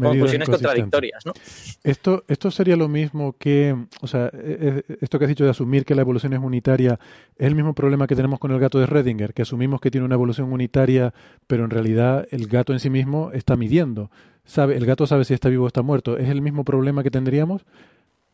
conclusiones 0.00 0.48
contradictorias. 0.48 1.24
¿no? 1.26 1.32
Esto, 1.84 2.24
esto 2.28 2.50
sería 2.50 2.76
lo 2.76 2.88
mismo 2.88 3.36
que, 3.38 3.76
o 4.00 4.06
sea, 4.06 4.30
e, 4.32 4.84
e, 4.88 4.96
esto 5.00 5.18
que 5.18 5.24
has 5.24 5.28
dicho 5.28 5.44
de 5.44 5.50
asumir 5.50 5.84
que 5.84 5.94
la 5.94 6.02
evolución 6.02 6.32
es 6.32 6.40
unitaria, 6.40 6.98
es 7.36 7.46
el 7.46 7.54
mismo 7.54 7.74
problema 7.74 8.06
que 8.06 8.16
tenemos 8.16 8.38
con 8.38 8.50
el 8.52 8.60
gato 8.60 8.78
de 8.78 8.86
Redinger, 8.86 9.34
que 9.34 9.42
asumimos 9.42 9.80
que 9.80 9.90
tiene 9.90 10.04
una 10.04 10.14
evolución 10.14 10.52
unitaria, 10.52 11.12
pero 11.46 11.64
en 11.64 11.70
realidad 11.70 12.26
el 12.30 12.46
gato 12.46 12.72
en 12.72 12.80
sí 12.80 12.90
mismo 12.90 13.30
está 13.32 13.56
midiendo. 13.56 14.10
Sabe, 14.44 14.76
el 14.76 14.86
gato 14.86 15.06
sabe 15.06 15.24
si 15.24 15.34
está 15.34 15.48
vivo 15.48 15.64
o 15.64 15.66
está 15.66 15.82
muerto. 15.82 16.16
¿Es 16.18 16.28
el 16.28 16.42
mismo 16.42 16.64
problema 16.64 17.02
que 17.02 17.10
tendríamos? 17.10 17.64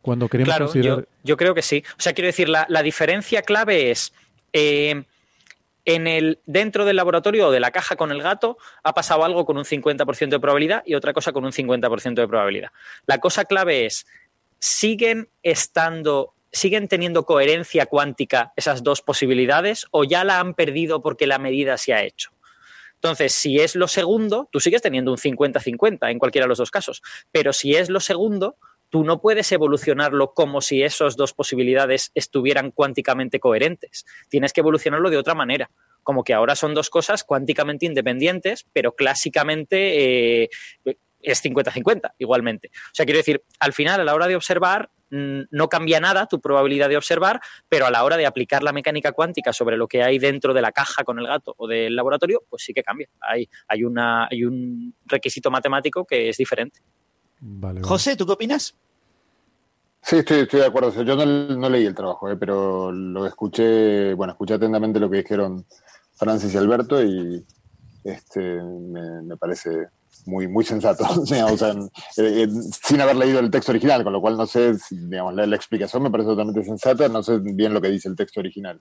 Cuando 0.07 0.29
queremos 0.29 0.73
claro, 0.73 1.05
yo, 1.25 1.37
creo 1.37 1.53
que 1.53 1.63
sí. 1.63 1.83
O 1.99 2.01
sea, 2.01 2.13
quiero 2.13 2.27
decir, 2.27 2.49
la, 2.49 2.83
diferencia 2.85 3.43
clave 3.43 3.91
es 3.91 4.13
eh, 4.53 5.03
en 5.85 6.07
el, 6.07 6.39
dentro 6.47 6.85
del 6.85 6.95
laboratorio 6.95 7.49
o 7.49 7.51
de 7.51 7.59
la 7.59 7.73
caja 7.73 7.97
con 7.97 8.13
el 8.13 8.23
gato 8.23 8.57
ha 8.85 8.95
pasado 8.95 9.25
algo 9.25 9.45
con 9.45 9.59
un 9.59 9.65
50% 9.65 10.29
de 10.29 10.39
probabilidad 10.39 10.85
y 10.87 10.95
otra 10.95 11.13
cosa 11.13 11.33
con 11.33 11.45
un 11.45 11.51
50% 11.51 12.15
de 12.15 12.29
probabilidad. 12.29 12.71
La 13.07 13.19
cosa 13.19 13.47
clave 13.47 13.85
es, 13.85 14.07
¿siguen 14.61 15.29
estando, 15.43 16.35
siguen 16.53 16.87
teniendo 16.87 17.27
coherencia 17.27 17.87
cuántica 17.87 18.53
esas 18.55 18.85
dos 18.85 19.03
posibilidades 19.03 19.89
o 19.91 20.05
ya 20.05 20.23
la 20.23 20.39
han 20.39 20.55
perdido 20.55 21.03
porque 21.03 21.27
la 21.27 21.41
medida 21.41 21.79
se 21.79 21.95
ha 21.95 22.05
hecho? 22.05 22.31
Entonces, 22.95 23.33
si 23.33 23.59
es 23.59 23.75
lo 23.75 23.89
segundo, 23.89 24.49
tú 24.53 24.61
sigues 24.61 24.83
teniendo 24.83 25.11
un 25.11 25.19
50-50 25.19 26.13
en 26.13 26.21
cualquiera 26.21 26.45
de 26.45 26.51
los 26.51 26.59
dos 26.59 26.71
casos. 26.71 27.03
Pero 27.33 27.53
si 27.53 27.75
es 27.75 27.91
lo 27.91 27.99
segundo, 27.99 28.55
tú 28.97 29.05
no 29.05 29.21
puedes 29.21 29.53
evolucionarlo 29.53 30.33
como 30.33 30.63
si 30.63 30.83
esas 30.83 31.17
dos 31.17 31.35
posibilidades 31.35 32.13
estuvieran 32.15 32.71
cuánticamente 32.71 33.39
coherentes. 33.39 34.07
Tienes 34.31 34.55
que 34.55 34.63
evolucionarlo 34.63 35.11
de 35.11 35.19
otra 35.19 35.35
manera. 35.35 35.71
Como 36.03 36.25
que 36.25 36.33
ahora 36.33 36.57
son 36.57 36.73
dos 36.73 36.89
cosas 36.89 37.23
cuánticamente 37.23 37.85
independientes, 37.85 38.65
pero 38.73 38.93
clásicamente 38.93 40.45
eh, 40.45 40.49
es 41.21 41.45
50-50 41.45 42.13
igualmente. 42.17 42.71
O 42.73 42.95
sea, 42.95 43.05
quiero 43.05 43.19
decir, 43.19 43.45
al 43.61 43.75
final, 43.75 44.01
a 44.01 44.05
la 44.05 44.15
hora 44.15 44.29
de 44.29 44.37
observar, 44.37 44.89
mm, 45.11 45.41
no 45.51 45.69
cambia 45.69 46.01
nada 46.01 46.25
tu 46.25 46.41
probabilidad 46.41 46.89
de 46.89 46.97
observar, 46.97 47.43
pero 47.69 47.85
a 47.85 47.91
la 47.91 48.03
hora 48.03 48.17
de 48.17 48.25
aplicar 48.25 48.63
la 48.63 48.73
mecánica 48.73 49.13
cuántica 49.13 49.53
sobre 49.53 49.77
lo 49.77 49.89
que 49.89 50.03
hay 50.03 50.19
dentro 50.19 50.55
de 50.55 50.63
la 50.63 50.73
caja 50.73 51.05
con 51.05 51.19
el 51.19 51.27
gato 51.27 51.55
o 51.59 51.69
del 51.69 51.95
laboratorio, 51.95 52.45
pues 52.49 52.63
sí 52.63 52.73
que 52.73 52.83
cambia. 52.83 53.11
Hay, 53.21 53.47
hay, 53.69 53.85
una, 53.85 54.27
hay 54.31 54.45
un 54.45 54.95
requisito 55.05 55.51
matemático 55.51 56.07
que 56.07 56.31
es 56.31 56.39
diferente. 56.39 56.81
José, 57.83 58.17
¿tú 58.17 58.25
qué 58.25 58.33
opinas? 58.33 58.75
Sí, 60.09 60.19
estoy, 60.19 60.43
estoy 60.43 60.61
de 60.61 60.67
acuerdo. 60.67 61.03
Yo 61.03 61.17
no, 61.17 61.69
leí 61.69 61.85
el 61.85 61.95
trabajo, 61.97 62.31
eh, 62.31 62.37
pero 62.37 62.93
lo 62.93 63.27
escuché, 63.27 64.15
bueno, 64.15 64.35
escuché 64.35 64.55
atentamente 64.55 65.01
lo 65.01 65.11
que 65.11 65.17
dijeron 65.17 65.67
Francis 66.15 66.55
y 66.55 66.57
Alberto 66.57 67.03
y 67.03 67.45
este, 68.05 68.63
me, 68.63 69.37
parece 69.37 69.89
muy, 70.27 70.47
muy 70.47 70.65
sensato, 70.65 71.05
o 71.21 71.27
sea, 71.27 71.75
sin 72.15 73.01
haber 73.01 73.17
leído 73.17 73.41
el 73.41 73.51
texto 73.51 73.73
original, 73.73 74.05
con 74.05 74.13
lo 74.13 74.21
cual 74.21 74.37
no 74.37 74.47
sé, 74.47 74.77
digamos, 74.93 75.35
la, 75.35 75.57
explicación 75.57 76.05
me 76.05 76.11
parece 76.13 76.29
totalmente 76.29 76.63
sensata, 76.63 77.09
no 77.09 77.25
sé 77.25 77.41
bien 77.41 77.75
lo 77.75 77.81
que 77.81 77.89
dice 77.89 78.09
el 78.09 78.15
texto 78.15 78.39
original. 78.39 78.81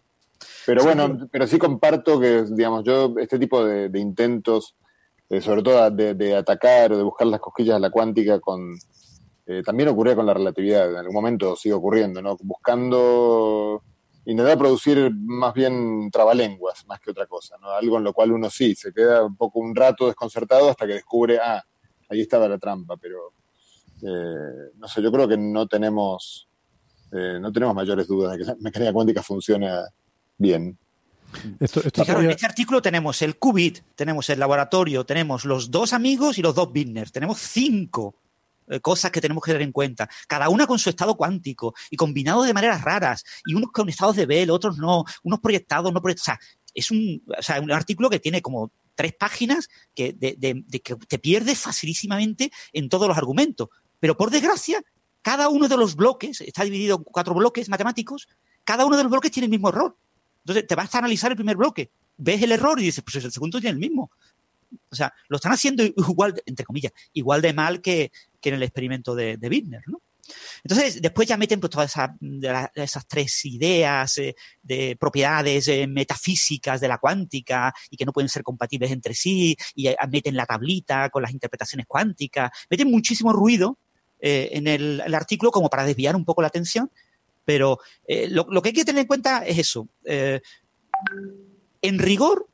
Pero 0.68 0.84
bueno, 0.84 1.28
pero 1.32 1.48
sí 1.48 1.58
comparto 1.58 2.20
que, 2.20 2.44
digamos, 2.52 2.84
yo 2.84 3.16
este 3.18 3.40
tipo 3.40 3.66
de, 3.66 3.90
intentos, 4.00 4.76
eh, 5.32 5.42
sobre 5.42 5.64
todo 5.64 5.90
de, 5.90 6.36
atacar 6.36 6.94
o 6.94 6.98
de 6.98 7.04
buscar 7.04 7.26
las 7.26 7.40
cosquillas 7.40 7.78
a 7.78 7.80
la 7.80 7.90
cuántica 7.90 8.40
con... 8.40 8.78
también 9.64 9.90
ocurría 9.90 10.16
con 10.16 10.26
la 10.26 10.34
relatividad, 10.34 10.90
en 10.90 10.98
algún 10.98 11.14
momento 11.14 11.56
sigue 11.56 11.74
ocurriendo, 11.74 12.22
¿no? 12.22 12.36
Buscando 12.42 13.84
intentar 14.26 14.58
producir 14.58 15.12
más 15.14 15.54
bien 15.54 16.10
trabalenguas, 16.12 16.86
más 16.88 17.00
que 17.00 17.12
otra 17.12 17.28
cosa, 17.28 17.56
¿no? 17.62 17.70
Algo 17.70 17.98
en 17.98 18.04
lo 18.04 18.14
cual 18.14 18.32
uno 18.32 18.50
sí, 18.50 18.76
se 18.76 18.92
queda 18.92 19.24
un 19.24 19.36
poco 19.36 19.60
un 19.60 19.76
rato 19.76 20.08
desconcertado 20.08 20.70
hasta 20.70 20.88
que 20.88 20.94
descubre, 20.94 21.38
ah, 21.40 21.64
ahí 22.10 22.22
estaba 22.22 22.48
la 22.48 22.58
trampa, 22.58 22.98
pero 22.98 23.34
eh, 24.02 24.72
no 24.78 24.88
sé, 24.88 25.02
yo 25.02 25.12
creo 25.12 25.28
que 25.28 25.38
no 25.38 25.68
tenemos, 25.68 26.50
eh, 27.12 27.38
no 27.40 27.52
tenemos 27.52 27.76
mayores 27.76 28.08
dudas 28.08 28.32
de 28.32 28.40
que 28.40 28.44
la 28.46 28.56
mecánica 28.60 28.94
cuántica 28.94 29.22
funciona 29.22 29.84
bien. 30.38 30.78
Esto, 31.60 31.82
claro, 31.92 32.22
en 32.22 32.32
este 32.32 32.46
artículo 32.46 32.82
tenemos 32.82 33.22
el 33.22 33.38
qubit, 33.38 33.80
tenemos 33.96 34.30
el 34.30 34.40
laboratorio, 34.40 35.06
tenemos 35.06 35.46
los 35.46 35.70
dos 35.70 35.94
amigos 35.94 36.38
y 36.38 36.42
los 36.42 36.56
dos 36.56 36.72
Bittner, 36.72 37.12
tenemos 37.12 37.40
cinco 37.40 38.16
eh, 38.68 38.80
cosas 38.80 39.12
que 39.12 39.22
tenemos 39.22 39.44
que 39.44 39.52
tener 39.52 39.62
en 39.62 39.72
cuenta, 39.72 40.10
cada 40.28 40.50
una 40.50 40.68
con 40.68 40.80
su 40.80 40.90
estado 40.90 41.16
cuántico 41.16 41.74
y 41.90 41.98
combinado 41.98 42.44
de 42.44 42.54
maneras 42.54 42.82
raras, 42.82 43.24
y 43.46 43.54
unos 43.54 43.72
con 43.72 43.90
estados 43.90 44.16
de 44.16 44.26
Bell, 44.26 44.50
otros 44.50 44.78
no, 44.78 45.04
unos 45.24 45.40
proyectados, 45.40 45.94
no 45.94 46.02
proyectados. 46.02 46.22
O 46.22 46.26
sea, 46.26 46.40
es 46.74 46.92
un, 46.92 47.24
o 47.38 47.42
sea, 47.42 47.62
un 47.62 47.72
artículo 47.72 48.10
que 48.10 48.20
tiene 48.20 48.42
como 48.42 48.72
tres 48.96 49.14
páginas 49.14 49.68
que, 49.94 50.14
de, 50.14 50.36
de, 50.38 50.80
que 50.82 50.96
te 50.96 51.20
pierdes 51.20 51.60
facilísimamente 51.60 52.52
en 52.74 52.90
todos 52.90 53.08
los 53.08 53.18
argumentos. 53.18 53.70
Pero 54.00 54.18
por 54.18 54.32
desgracia, 54.32 54.82
cada 55.22 55.50
uno 55.50 55.68
de 55.68 55.78
los 55.78 55.96
bloques, 55.96 56.42
está 56.42 56.64
dividido 56.64 56.98
en 56.98 57.04
cuatro 57.04 57.34
bloques 57.34 57.70
matemáticos, 57.70 58.28
cada 58.64 58.86
uno 58.86 58.98
de 58.98 59.04
los 59.04 59.12
bloques 59.12 59.32
tiene 59.32 59.46
el 59.46 59.52
mismo 59.52 59.70
error. 59.70 59.98
Entonces 60.44 60.68
te 60.68 60.76
vas 60.76 60.94
a 60.94 61.00
analizar 61.00 61.32
el 61.32 61.38
primer 61.38 61.58
bloque, 61.58 61.92
ves 62.18 62.42
el 62.42 62.52
error 62.52 62.80
y 62.80 62.84
dices, 62.84 63.04
pues 63.04 63.24
el 63.24 63.32
segundo 63.32 63.60
tiene 63.60 63.74
el 63.74 63.80
mismo. 63.80 64.12
O 64.96 64.98
sea, 64.98 65.14
lo 65.28 65.38
están 65.38 65.52
haciendo 65.52 65.84
igual, 65.84 66.34
entre 66.46 66.66
comillas, 66.66 66.94
igual 67.14 67.42
de 67.42 67.54
mal 67.54 67.82
que, 67.82 68.12
en 68.42 68.54
el 68.54 68.64
experimento 68.64 69.16
de, 69.16 69.38
de 69.38 69.82
¿no? 69.88 70.04
Entonces, 70.64 71.02
después 71.02 71.28
ya 71.28 71.38
meten 71.38 71.60
pues, 71.60 71.72
todas 71.72 71.94
esas 72.76 73.08
tres 73.08 73.46
ideas 73.46 74.18
eh, 74.18 74.36
de 74.62 74.96
propiedades 75.00 75.68
eh, 75.68 75.88
metafísicas 75.88 76.82
de 76.82 76.88
la 76.88 76.98
cuántica 76.98 77.74
y 77.90 77.98
que 77.98 78.06
no 78.06 78.14
pueden 78.14 78.30
ser 78.30 78.44
compatibles 78.44 78.92
entre 78.92 79.14
sí, 79.14 79.56
y 79.76 79.88
eh, 79.88 79.98
meten 80.10 80.36
la 80.36 80.46
tablita 80.46 81.10
con 81.10 81.22
las 81.22 81.32
interpretaciones 81.32 81.86
cuánticas, 81.88 82.52
meten 82.70 82.90
muchísimo 82.90 83.34
ruido 83.34 83.78
en 84.28 84.66
el, 84.68 85.14
artículo 85.14 85.52
como 85.52 85.70
para 85.70 85.86
desviar 85.86 86.16
un 86.16 86.26
poco 86.26 86.42
la 86.42 86.48
atención, 86.48 86.90
pero 87.44 87.78
lo, 88.30 88.48
lo, 88.50 88.62
que 88.62 88.70
hay 88.70 88.74
que 88.74 88.86
tener 88.86 89.02
en 89.02 89.08
cuenta 89.08 89.46
es 89.46 89.60
eso. 89.60 89.88
en 90.04 92.00
rigor, 92.00 92.48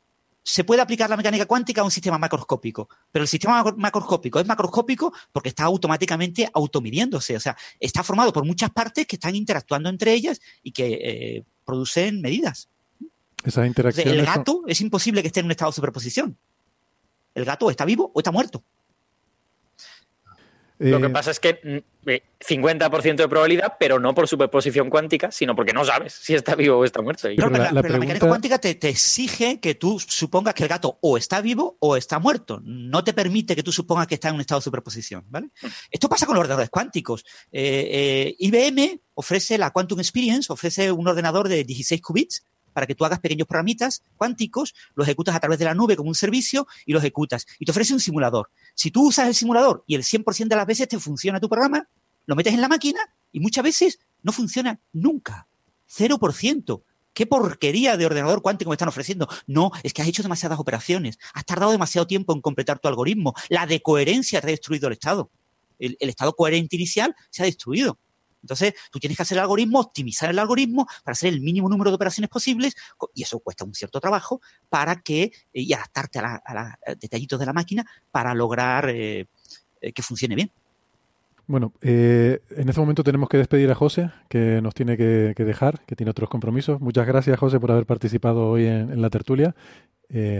se 0.43 0.63
puede 0.63 0.81
aplicar 0.81 1.09
la 1.09 1.18
mecánica 1.18 1.45
cuántica 1.45 1.81
a 1.81 1.84
un 1.84 1.91
sistema 1.91 2.18
macroscópico, 2.18 2.89
pero 3.11 3.23
el 3.23 3.27
sistema 3.27 3.63
macroscópico 3.77 4.39
es 4.39 4.47
macroscópico 4.47 5.13
porque 5.31 5.49
está 5.49 5.65
automáticamente 5.65 6.49
automidiéndose, 6.53 7.35
o 7.35 7.39
sea, 7.39 7.55
está 7.80 8.03
formado 8.03 8.34
por 8.34 8.45
muchas 8.45 8.72
partes 8.72 9.05
que 9.05 9.18
están 9.18 9.35
interactuando 9.35 9.89
entre 9.89 10.13
ellas 10.13 10.41
y 10.63 10.72
que 10.72 10.93
eh, 10.93 11.43
producen 11.63 12.22
medidas. 12.22 12.69
Esa 13.43 13.65
interacción. 13.65 14.07
el 14.07 14.26
gato 14.26 14.63
es 14.68 14.81
imposible 14.81 15.22
que 15.22 15.27
esté 15.27 15.39
en 15.39 15.47
un 15.47 15.51
estado 15.51 15.72
de 15.72 15.76
superposición. 15.76 16.38
El 17.34 17.45
gato 17.45 17.69
está 17.69 17.85
vivo 17.85 18.11
o 18.13 18.19
está 18.19 18.31
muerto. 18.31 18.63
Lo 20.81 20.99
que 20.99 21.05
eh, 21.05 21.09
pasa 21.09 21.29
es 21.29 21.39
que 21.39 21.83
50% 22.01 23.13
mm, 23.13 23.15
de 23.15 23.27
probabilidad, 23.27 23.73
pero 23.79 23.99
no 23.99 24.15
por 24.15 24.27
superposición 24.27 24.89
cuántica, 24.89 25.31
sino 25.31 25.55
porque 25.55 25.73
no 25.73 25.85
sabes 25.85 26.13
si 26.13 26.33
está 26.33 26.55
vivo 26.55 26.77
o 26.77 26.85
está 26.85 27.03
muerto. 27.03 27.27
Pero, 27.35 27.49
la, 27.51 27.71
mecánica 27.71 28.27
cuántica 28.27 28.57
te, 28.57 28.71
exige 28.89 29.59
que 29.59 29.75
tú 29.75 29.99
supongas 29.99 30.55
que 30.55 30.63
el 30.63 30.69
gato 30.69 30.97
o 31.01 31.17
está 31.17 31.39
vivo 31.39 31.77
o 31.79 31.95
está 31.95 32.17
muerto. 32.17 32.61
No 32.63 33.03
te 33.03 33.13
permite 33.13 33.55
que 33.55 33.61
tú 33.61 33.71
supongas 33.71 34.07
que 34.07 34.15
está 34.15 34.29
en 34.29 34.35
un 34.35 34.41
estado 34.41 34.59
de 34.59 34.63
superposición. 34.63 35.23
¿vale? 35.29 35.47
Mm. 35.61 35.67
Esto 35.91 36.09
pasa 36.09 36.25
con 36.25 36.33
los 36.33 36.41
ordenadores 36.41 36.71
cuánticos. 36.71 37.23
Eh, 37.51 37.89
eh, 37.91 38.35
IBM 38.39 39.01
ofrece 39.13 39.59
la 39.59 39.69
Quantum 39.69 39.99
Experience, 39.99 40.51
ofrece 40.51 40.91
un 40.91 41.07
ordenador 41.07 41.47
de 41.47 41.63
16 41.63 42.01
qubits 42.01 42.45
para 42.73 42.88
que 42.88 42.95
tú 42.95 43.06
hagas 43.06 43.19
pequeños 43.19 43.48
programitas 43.48 44.03
cuánticos, 44.18 44.73
los 44.95 45.07
ejecutas 45.07 45.35
a 45.35 45.39
través 45.39 45.60
de 45.60 45.65
la 45.65 45.73
nube 45.73 45.95
como 45.95 46.10
un 46.10 46.15
servicio 46.15 46.68
y 46.85 46.93
los 46.93 47.03
ejecutas. 47.03 47.45
Y 47.60 47.65
te 47.65 47.72
ofrece 47.72 47.93
un 47.93 47.99
simulador. 47.99 48.49
Si 48.76 48.91
tú 48.91 49.07
usas 49.07 49.27
el 49.27 49.35
simulador 49.35 49.84
y 49.88 49.95
el 49.95 50.03
100% 50.03 50.48
de 50.48 50.56
las 50.56 50.65
veces 50.65 50.88
te 50.88 50.99
funciona 50.99 51.39
tu 51.39 51.49
programa, 51.49 51.88
lo 52.26 52.35
metes 52.35 52.53
en 52.53 52.61
la 52.61 52.68
máquina 52.68 52.99
y 53.31 53.39
muchas 53.39 53.64
veces 53.64 53.99
no 54.22 54.31
funciona 54.31 54.80
nunca. 54.93 55.48
0%. 55.89 56.84
¿Qué 57.14 57.26
porquería 57.27 57.98
de 57.98 58.06
ordenador 58.06 58.41
cuántico 58.41 58.69
me 58.69 58.76
están 58.76 58.88
ofreciendo? 58.88 59.27
No, 59.45 59.72
es 59.84 59.91
que 59.93 60.02
has 60.02 60.07
hecho 60.07 60.23
demasiadas 60.23 60.60
operaciones, 60.60 61.19
has 61.34 61.45
tardado 61.45 61.72
demasiado 61.72 62.07
tiempo 62.07 62.34
en 62.34 62.39
completar 62.39 62.80
tu 62.80 62.88
algoritmo, 62.88 63.34
la 63.49 63.65
de 63.65 63.81
coherencia 63.81 64.39
te 64.39 64.48
ha 64.48 64.52
destruido 64.52 64.88
el 64.88 64.93
estado. 64.93 65.30
el 65.77 65.98
estado 65.99 66.34
coherente 66.34 66.76
inicial 66.76 67.14
se 67.30 67.43
ha 67.43 67.45
destruido. 67.45 67.99
Entonces, 68.41 68.73
tú 68.91 68.99
tienes 68.99 69.18
que 69.18 69.23
hacer 69.23 69.38
el 69.38 69.43
algoritmo, 69.43 69.80
optimizar 69.80 70.30
el 70.30 70.39
algoritmo 70.39 70.88
para 71.03 71.13
hacer 71.13 71.34
el 71.34 71.41
mínimo 71.41 71.69
número 71.69 71.91
de 71.91 71.95
operaciones 71.95 72.30
posibles, 72.30 72.76
y 73.13 73.23
eso 73.23 73.39
cuesta 73.39 73.65
un 73.65 73.73
cierto 73.73 73.99
trabajo, 73.99 74.41
para 74.69 75.01
que, 75.01 75.23
eh, 75.23 75.31
y 75.53 75.73
adaptarte 75.73 76.19
a, 76.19 76.41
los 76.53 76.99
detallitos 76.99 77.39
de 77.39 77.45
la 77.45 77.53
máquina 77.53 77.85
para 78.11 78.34
lograr 78.34 78.89
eh, 78.89 79.27
eh, 79.81 79.93
que 79.93 80.01
funcione 80.01 80.35
bien. 80.35 80.51
Bueno, 81.47 81.73
en 81.81 82.39
este 82.69 82.80
momento 82.80 83.03
tenemos 83.03 83.27
que 83.27 83.38
despedir 83.38 83.69
a 83.72 83.76
José, 83.76 84.09
que 84.30 84.61
nos 84.61 84.73
tiene 84.73 84.95
que, 84.95 85.34
dejar, 85.35 85.81
que 85.85 85.97
tiene 85.97 86.11
otros 86.11 86.30
compromisos. 86.30 86.80
Muchas 86.80 87.05
gracias, 87.05 87.38
José, 87.38 87.59
por 87.59 87.72
haber 87.72 87.85
participado 87.85 88.47
hoy 88.47 88.68
en, 88.68 89.01
la 89.01 89.09
tertulia. 89.09 89.53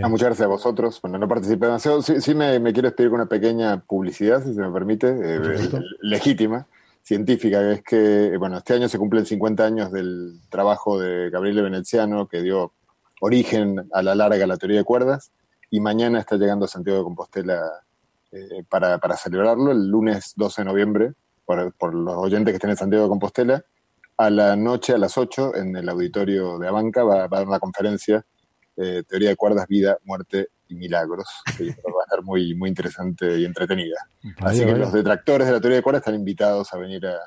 Ah, 0.04 0.08
muchas 0.08 0.28
gracias 0.28 0.46
a 0.46 0.48
vosotros. 0.48 1.02
Bueno, 1.02 1.18
no 1.18 1.28
participé 1.28 1.66
demasiado. 1.66 2.02
Sí, 2.02 2.34
me, 2.34 2.62
quiero 2.72 2.88
despedir 2.88 3.10
con 3.10 3.20
una 3.20 3.28
pequeña 3.28 3.82
publicidad, 3.82 4.42
si 4.42 4.54
se 4.54 4.62
me 4.62 4.72
permite, 4.72 5.14
legítima 6.02 6.66
científica, 7.04 7.72
es 7.72 7.84
que, 7.84 8.36
bueno, 8.38 8.58
este 8.58 8.74
año 8.74 8.88
se 8.88 8.98
cumplen 8.98 9.26
50 9.26 9.66
años 9.66 9.92
del 9.92 10.40
trabajo 10.50 11.00
de 11.00 11.30
Gabriele 11.30 11.62
Veneziano, 11.62 12.28
que 12.28 12.42
dio 12.42 12.74
origen 13.22 13.88
a 13.92 14.02
la 14.02 14.16
larga 14.16 14.48
la 14.48 14.58
teoría 14.58 14.80
de 14.80 14.84
cuerdas, 14.84 15.32
y 15.70 15.80
mañana 15.80 16.20
está 16.20 16.36
llegando 16.38 16.66
a 16.66 16.68
Santiago 16.68 17.00
de 17.00 17.04
Compostela 17.06 17.62
eh, 18.32 18.64
para, 18.68 19.00
celebrarlo, 19.18 19.72
el 19.72 19.88
lunes 19.88 20.34
12 20.36 20.62
de 20.62 20.66
noviembre, 20.66 21.14
por, 21.46 21.94
los 21.94 22.16
oyentes 22.16 22.52
que 22.52 22.56
estén 22.56 22.70
en 22.70 22.78
Santiago 22.78 23.06
de 23.06 23.10
Compostela, 23.10 23.66
a 24.18 24.30
la 24.30 24.56
noche, 24.56 24.94
a 24.94 24.98
las 24.98 25.18
8, 25.18 25.56
en 25.56 25.76
el 25.76 25.90
auditorio 25.90 26.60
de 26.60 26.68
Abanca, 26.68 27.04
va, 27.04 27.24
a 27.24 27.28
dar 27.28 27.48
una 27.48 27.60
conferencia, 27.60 28.26
eh, 28.78 29.04
Teoría 29.08 29.30
de 29.30 29.36
cuerdas, 29.36 29.68
vida, 29.68 29.98
muerte 30.06 30.50
y 30.68 30.76
milagros, 30.76 31.28
que 31.58 31.66
va 31.66 32.01
a 32.01 32.01
estar 32.12 32.24
muy, 32.24 32.54
muy 32.56 32.70
interesante 32.70 33.40
y 33.40 33.46
entretenida. 33.46 34.08
Así 34.40 34.66
que 34.66 34.74
los 34.74 34.92
detractores 34.92 35.48
de 35.48 35.54
la 35.54 35.62
teoría 35.62 35.78
de 35.78 35.84
cuerdas 35.84 36.02
están 36.02 36.16
invitados 36.16 36.74
a 36.74 36.78
venir 36.78 37.08
a, 37.08 37.18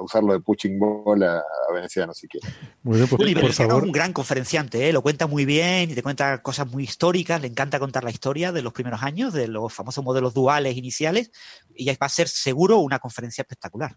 usarlo 0.00 0.32
de 0.32 0.40
pushing 0.40 0.78
ball 0.78 1.22
a, 1.22 1.42
Veneciano 1.72 2.12
si 2.12 2.26
quieren. 2.26 2.50
Muy 2.82 2.96
bien, 2.96 3.08
pues, 3.08 3.34
por 3.40 3.52
favor. 3.52 3.82
es 3.82 3.86
un 3.86 3.92
gran 3.92 4.12
conferenciante, 4.12 4.88
¿eh? 4.88 4.92
lo 4.92 5.02
cuenta 5.02 5.26
muy 5.26 5.44
bien 5.44 5.90
y 5.90 5.94
te 5.94 6.02
cuenta 6.02 6.42
cosas 6.42 6.66
muy 6.66 6.84
históricas, 6.84 7.40
le 7.40 7.46
encanta 7.46 7.78
contar 7.78 8.02
la 8.02 8.10
historia 8.10 8.52
de 8.52 8.62
los 8.62 8.72
primeros 8.72 9.02
años, 9.02 9.32
de 9.32 9.46
los 9.46 9.72
famosos 9.72 10.02
modelos 10.02 10.34
duales 10.34 10.76
iniciales, 10.76 11.30
y 11.74 11.86
va 11.86 11.96
a 12.00 12.08
ser 12.08 12.26
seguro 12.26 12.78
una 12.78 12.98
conferencia 12.98 13.42
espectacular. 13.42 13.96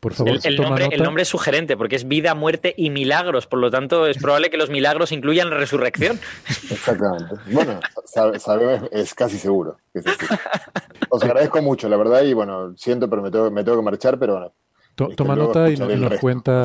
Por 0.00 0.14
favor, 0.14 0.38
el, 0.44 0.56
nombre, 1.02 1.22
es 1.22 1.28
sugerente 1.28 1.76
porque 1.76 1.96
es 1.96 2.06
vida, 2.06 2.34
muerte 2.36 2.72
y 2.76 2.90
milagros. 2.90 3.48
Por 3.48 3.58
lo 3.58 3.68
tanto, 3.68 4.06
es 4.06 4.16
probable 4.18 4.48
que 4.48 4.56
los 4.56 4.70
milagros 4.70 5.10
incluyan 5.10 5.50
la 5.50 5.56
resurrección. 5.56 6.20
Exactamente. 6.70 7.34
Bueno, 7.50 7.80
sabemos, 8.36 8.88
es 8.92 9.12
casi 9.14 9.38
seguro. 9.38 9.78
Os 11.10 11.22
agradezco 11.24 11.62
mucho, 11.62 11.88
la 11.88 11.96
verdad, 11.96 12.22
y 12.22 12.32
bueno, 12.32 12.76
siento, 12.76 13.10
pero 13.10 13.22
me 13.22 13.30
tengo, 13.32 13.50
me 13.50 13.64
tengo 13.64 13.78
que 13.78 13.84
marchar, 13.84 14.18
pero 14.20 14.34
bueno. 14.34 14.52
Este, 15.04 15.14
toma 15.14 15.36
nota 15.36 15.70
y, 15.70 15.76
nos 15.76 16.18
cuenta. 16.18 16.64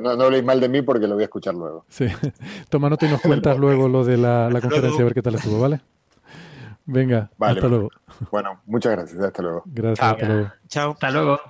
no, 0.00 0.10
habléis 0.10 0.44
mal 0.44 0.60
de 0.60 0.68
mí 0.68 0.82
porque 0.82 1.06
lo 1.06 1.14
voy 1.14 1.22
a 1.22 1.26
escuchar 1.26 1.54
luego. 1.54 1.86
Sí. 1.88 2.06
Toma 2.68 2.90
nota 2.90 3.06
y 3.06 3.10
nos 3.10 3.22
cuentas 3.22 3.56
luego 3.56 3.88
lo 3.88 4.04
de 4.04 4.18
la, 4.18 4.50
conferencia, 4.60 5.00
a 5.00 5.04
ver 5.04 5.14
qué 5.14 5.22
tal 5.22 5.36
estuvo, 5.36 5.58
¿vale? 5.58 5.80
Venga, 6.84 7.30
hasta 7.38 7.68
luego. 7.68 7.88
Bueno, 8.30 8.60
muchas 8.66 8.92
gracias. 8.92 9.22
Hasta 9.22 9.42
luego. 9.42 9.62
Gracias, 9.66 10.06
hasta 10.06 10.26
luego. 10.26 10.50
Chao. 10.68 10.90
Hasta 10.92 11.10
luego. 11.10 11.40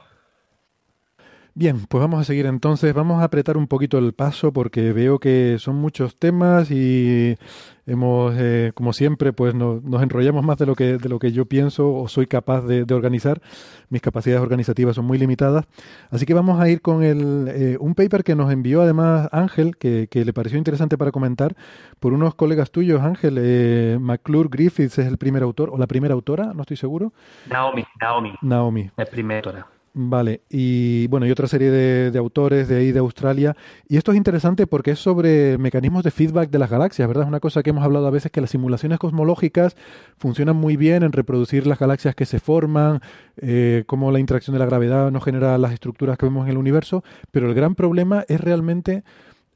Bien, 1.55 1.85
pues 1.87 2.01
vamos 2.01 2.19
a 2.19 2.25
seguir 2.25 2.47
entonces. 2.47 2.95
Vamos 2.95 3.21
a 3.21 3.25
apretar 3.25 3.59
un 3.59 3.67
poquito 3.67 3.99
el 3.99 4.15
paso 4.15 4.55
porque 4.55 4.93
veo 4.95 5.19
que 5.19 5.57
son 5.59 5.77
muchos 5.77 6.17
temas 6.17 6.71
y 6.71 7.37
hemos, 7.85 8.35
eh, 8.39 8.73
como 8.75 8.95
siempre, 8.95 9.35
pues 9.35 9.55
nos 9.55 10.03
enrollamos 10.03 10.45
más 10.45 10.57
de 10.57 10.65
lo 10.65 10.75
que 10.75 10.97
de 10.97 11.09
lo 11.11 11.19
que 11.19 11.31
yo 11.31 11.45
pienso 11.45 11.93
o 11.93 12.09
soy 12.09 12.27
capaz 12.27 12.63
de, 12.63 12.87
organizar. 12.95 13.43
Mis 13.91 14.01
capacidades 14.01 14.43
organizativas 14.43 14.97
son 14.97 15.05
muy 15.05 15.19
limitadas, 15.19 15.67
así 16.11 16.25
que 16.25 16.33
vamos 16.33 16.59
a 16.59 16.71
ir 16.71 16.81
con 16.81 17.03
el, 17.03 17.49
eh, 17.49 17.77
un 17.79 17.95
paper 17.95 18.25
que 18.25 18.35
nos 18.35 18.51
envió 18.51 18.81
además 18.81 19.29
Ángel, 19.31 19.77
que, 19.77 20.09
que, 20.11 20.25
le 20.25 20.33
pareció 20.33 20.57
interesante 20.57 20.97
para 20.97 21.11
comentar 21.11 21.55
por 22.01 22.15
unos 22.15 22.35
colegas 22.35 22.71
tuyos. 22.71 23.03
Ángel, 23.03 23.37
eh, 23.39 23.99
McClure 24.01 24.49
Griffiths 24.51 24.99
es 24.99 25.07
el 25.07 25.19
primer 25.19 25.43
autor 25.43 25.69
o 25.71 25.77
la 25.77 25.87
primera 25.87 26.15
autora, 26.15 26.55
no 26.55 26.63
estoy 26.63 26.79
seguro. 26.79 27.13
Naomi, 27.51 27.85
Naomi. 28.01 28.33
Naomi. 28.41 28.91
La 28.97 29.05
primera 29.05 29.41
autora. 29.41 29.72
Vale, 29.95 30.41
y 30.49 31.07
bueno, 31.09 31.27
y 31.27 31.31
otra 31.31 31.47
serie 31.47 31.71
de, 31.71 32.19
autores 32.19 32.67
de 32.67 32.77
ahí 32.77 32.93
de 32.93 32.99
Australia. 33.01 33.55
Y 33.87 33.99
esto 33.99 34.13
es 34.13 34.17
interesante 34.17 34.67
porque 34.67 34.93
es 34.93 34.99
sobre 34.99 35.59
mecanismos 35.59 36.03
de 36.03 36.11
feedback 36.11 36.49
de 36.49 36.59
las 36.59 36.71
galaxias, 36.71 37.07
¿verdad? 37.07 37.25
Es 37.25 37.29
una 37.29 37.41
cosa 37.41 37.63
que 37.63 37.71
hemos 37.71 37.85
hablado 37.85 38.07
a 38.07 38.11
veces 38.11 38.33
que 38.33 38.41
las 38.41 38.49
simulaciones 38.49 38.99
cosmológicas 38.99 39.77
funcionan 40.17 40.57
muy 40.57 40.79
bien 40.79 41.03
en 41.03 41.13
reproducir 41.13 41.67
las 41.67 41.79
galaxias 41.79 42.15
que 42.15 42.25
se 42.25 42.41
forman, 42.41 43.01
eh, 43.37 43.85
cómo 43.87 44.11
la 44.11 44.19
interacción 44.19 44.55
de 44.55 44.61
la 44.61 44.67
gravedad 44.67 45.11
nos 45.11 45.25
genera 45.25 45.59
las 45.59 45.73
estructuras 45.73 46.17
que 46.17 46.25
vemos 46.25 46.47
en 46.47 46.53
el 46.53 46.57
universo, 46.57 47.05
pero 47.31 47.47
el 47.47 47.55
gran 47.55 47.75
problema 47.75 48.25
es 48.29 48.41
realmente 48.41 49.05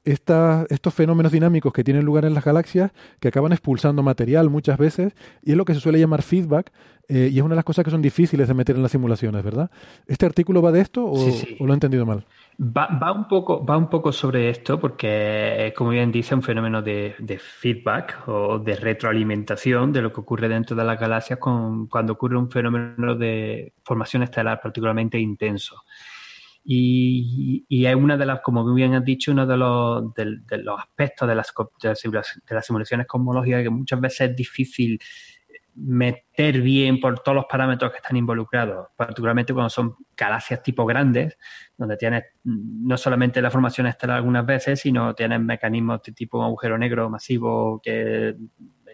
estos 0.06 0.94
fenómenos 0.94 1.32
dinámicos 1.32 1.72
que 1.72 1.82
tienen 1.82 2.04
lugar 2.04 2.24
en 2.24 2.34
las 2.34 2.44
galaxias 2.44 2.92
que 3.18 3.28
acaban 3.28 3.52
expulsando 3.52 4.02
material 4.04 4.48
muchas 4.48 4.78
veces 4.78 5.14
y 5.42 5.50
es 5.50 5.56
lo 5.56 5.64
que 5.64 5.74
se 5.74 5.80
suele 5.80 5.98
llamar 5.98 6.22
feedback 6.22 6.70
eh, 7.08 7.28
y 7.32 7.38
es 7.38 7.42
una 7.42 7.54
de 7.54 7.56
las 7.56 7.64
cosas 7.64 7.84
que 7.84 7.90
son 7.90 8.02
difíciles 8.02 8.48
de 8.48 8.54
meter 8.54 8.76
en 8.76 8.82
las 8.82 8.90
simulaciones, 8.90 9.44
¿verdad? 9.44 9.70
¿Este 10.06 10.26
artículo 10.26 10.62
va 10.62 10.72
de 10.72 10.80
esto 10.80 11.04
o, 11.04 11.16
lo 11.60 11.72
he 11.72 11.74
entendido 11.74 12.06
mal? 12.06 12.24
Va, 12.58 13.12
un 13.12 13.28
poco, 13.28 13.64
va 13.64 13.76
un 13.76 13.88
poco 13.88 14.12
sobre 14.12 14.48
esto 14.48 14.80
porque, 14.80 15.72
como 15.76 15.90
bien 15.90 16.10
dice, 16.10 16.34
un 16.34 16.42
fenómeno 16.42 16.82
de, 16.82 17.14
feedback 17.38 18.28
o 18.28 18.58
de 18.58 18.76
retroalimentación 18.76 19.92
de 19.92 20.02
lo 20.02 20.12
que 20.12 20.20
ocurre 20.20 20.48
dentro 20.48 20.74
de 20.74 20.84
las 20.84 20.98
galaxias 20.98 21.38
con, 21.38 21.86
cuando 21.88 22.14
ocurre 22.14 22.38
un 22.38 22.50
fenómeno 22.50 23.14
de 23.14 23.72
formación 23.84 24.22
estelar 24.22 24.60
particularmente 24.60 25.18
intenso. 25.18 25.82
Y, 26.68 27.64
es 27.68 27.94
una 27.94 28.16
de 28.16 28.26
las, 28.26 28.40
como 28.40 28.74
bien 28.74 28.94
has 28.94 29.04
dicho, 29.04 29.30
uno 29.30 29.46
de 29.46 29.56
los, 29.56 30.12
de, 30.14 30.58
los 30.58 30.80
aspectos 30.80 31.28
de 31.28 31.34
las, 31.36 31.54
de 31.54 32.54
las 32.54 32.66
simulaciones 32.66 33.06
cosmológicas 33.06 33.62
que 33.62 33.70
muchas 33.70 34.00
veces 34.00 34.30
es 34.30 34.36
difícil 34.36 34.98
meter 35.76 36.62
bien 36.62 36.98
por 37.00 37.20
todos 37.20 37.36
los 37.36 37.44
parámetros 37.44 37.90
que 37.92 37.98
están 37.98 38.16
involucrados, 38.16 38.88
particularmente 38.96 39.52
cuando 39.52 39.68
son 39.68 39.94
galaxias 40.16 40.62
tipo 40.62 40.86
grandes, 40.86 41.36
donde 41.76 41.96
tienes 41.96 42.24
no 42.44 42.96
solamente 42.96 43.42
la 43.42 43.50
formación 43.50 43.86
estelar 43.86 44.16
algunas 44.16 44.46
veces, 44.46 44.80
sino 44.80 45.14
tienes 45.14 45.40
mecanismos 45.40 46.02
de 46.02 46.12
tipo 46.12 46.42
agujero 46.42 46.78
negro 46.78 47.10
masivo 47.10 47.80
que 47.82 48.34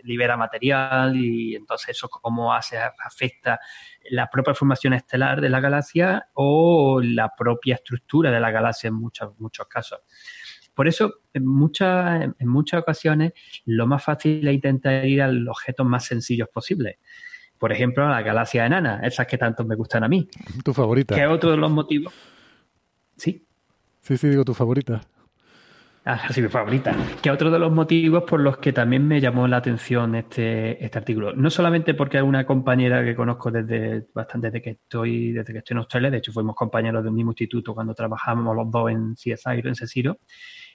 libera 0.05 0.37
material 0.37 1.16
y 1.16 1.55
entonces 1.55 1.91
eso 1.91 2.09
cómo 2.09 2.55
hace, 2.55 2.79
afecta 2.79 3.61
la 4.11 4.29
propia 4.29 4.55
formación 4.55 4.95
estelar 4.95 5.41
de 5.41 5.49
la 5.49 5.61
galaxia 5.61 6.29
o 6.35 7.01
la 7.03 7.33
propia 7.37 7.77
estructura 7.77 8.31
de 8.31 8.41
la 8.41 8.51
galaxia 8.51 8.89
en 8.89 8.95
muchos, 8.95 9.39
muchos 9.39 9.66
casos. 9.66 10.01
Por 10.74 10.89
eso, 10.89 11.20
en 11.35 11.47
muchas, 11.47 12.23
en 12.39 12.49
muchas 12.49 12.81
ocasiones, 12.81 13.33
lo 13.66 13.87
más 13.87 14.03
fácil 14.03 14.47
es 14.47 14.55
intentar 14.55 15.05
ir 15.05 15.20
a 15.23 15.29
los 15.29 15.51
objetos 15.57 15.87
más 15.87 16.05
sencillos 16.05 16.49
posibles. 16.49 16.97
Por 17.59 17.73
ejemplo, 17.73 18.05
a 18.07 18.11
la 18.11 18.23
galaxia 18.23 18.66
enana, 18.66 19.01
esas 19.05 19.27
que 19.27 19.39
tanto 19.39 19.65
me 19.65 19.77
gustan 19.77 20.03
a 20.03 20.09
mí. 20.09 20.29
Tu 20.65 20.73
favorita. 20.73 21.15
Que 21.15 21.23
es 21.23 21.29
otro 21.29 21.51
de 21.51 21.59
los 21.59 21.70
motivos. 21.70 22.12
¿Sí? 23.16 23.47
Sí, 24.01 24.16
sí, 24.16 24.29
digo 24.29 24.45
tu 24.45 24.55
favorita. 24.55 25.03
Ah, 26.05 26.29
sí, 26.33 26.43
mi 26.43 26.49
favorita. 26.49 26.97
Que 27.23 27.31
otro 27.31 27.49
de 27.49 27.61
los 27.61 27.70
motivos 27.70 28.24
por 28.24 28.41
los 28.41 28.59
que 28.59 28.73
también 28.73 29.07
me 29.07 29.20
llamó 29.20 29.47
la 29.47 29.59
atención 29.59 30.16
este, 30.16 30.85
este 30.85 30.99
artículo. 30.99 31.33
No 31.33 31.49
solamente 31.49 31.95
porque 31.95 32.16
es 32.16 32.24
una 32.24 32.45
compañera 32.45 33.05
que 33.05 33.15
conozco 33.15 33.53
desde 33.53 34.09
bastante 34.12 34.49
desde 34.49 34.62
que 34.62 34.70
estoy, 34.70 35.31
desde 35.31 35.53
que 35.53 35.59
estoy 35.61 35.74
en 35.74 35.79
Australia, 35.79 36.11
de 36.11 36.19
hecho 36.19 36.33
fuimos 36.33 36.57
compañeros 36.57 37.05
del 37.05 37.12
mismo 37.12 37.31
instituto 37.31 37.73
cuando 37.73 37.95
trabajamos 37.95 38.57
los 38.57 38.69
dos 38.69 38.91
en 38.91 39.15
CSI, 39.15 39.61
en 39.62 39.74
CSIRO. 39.74 40.19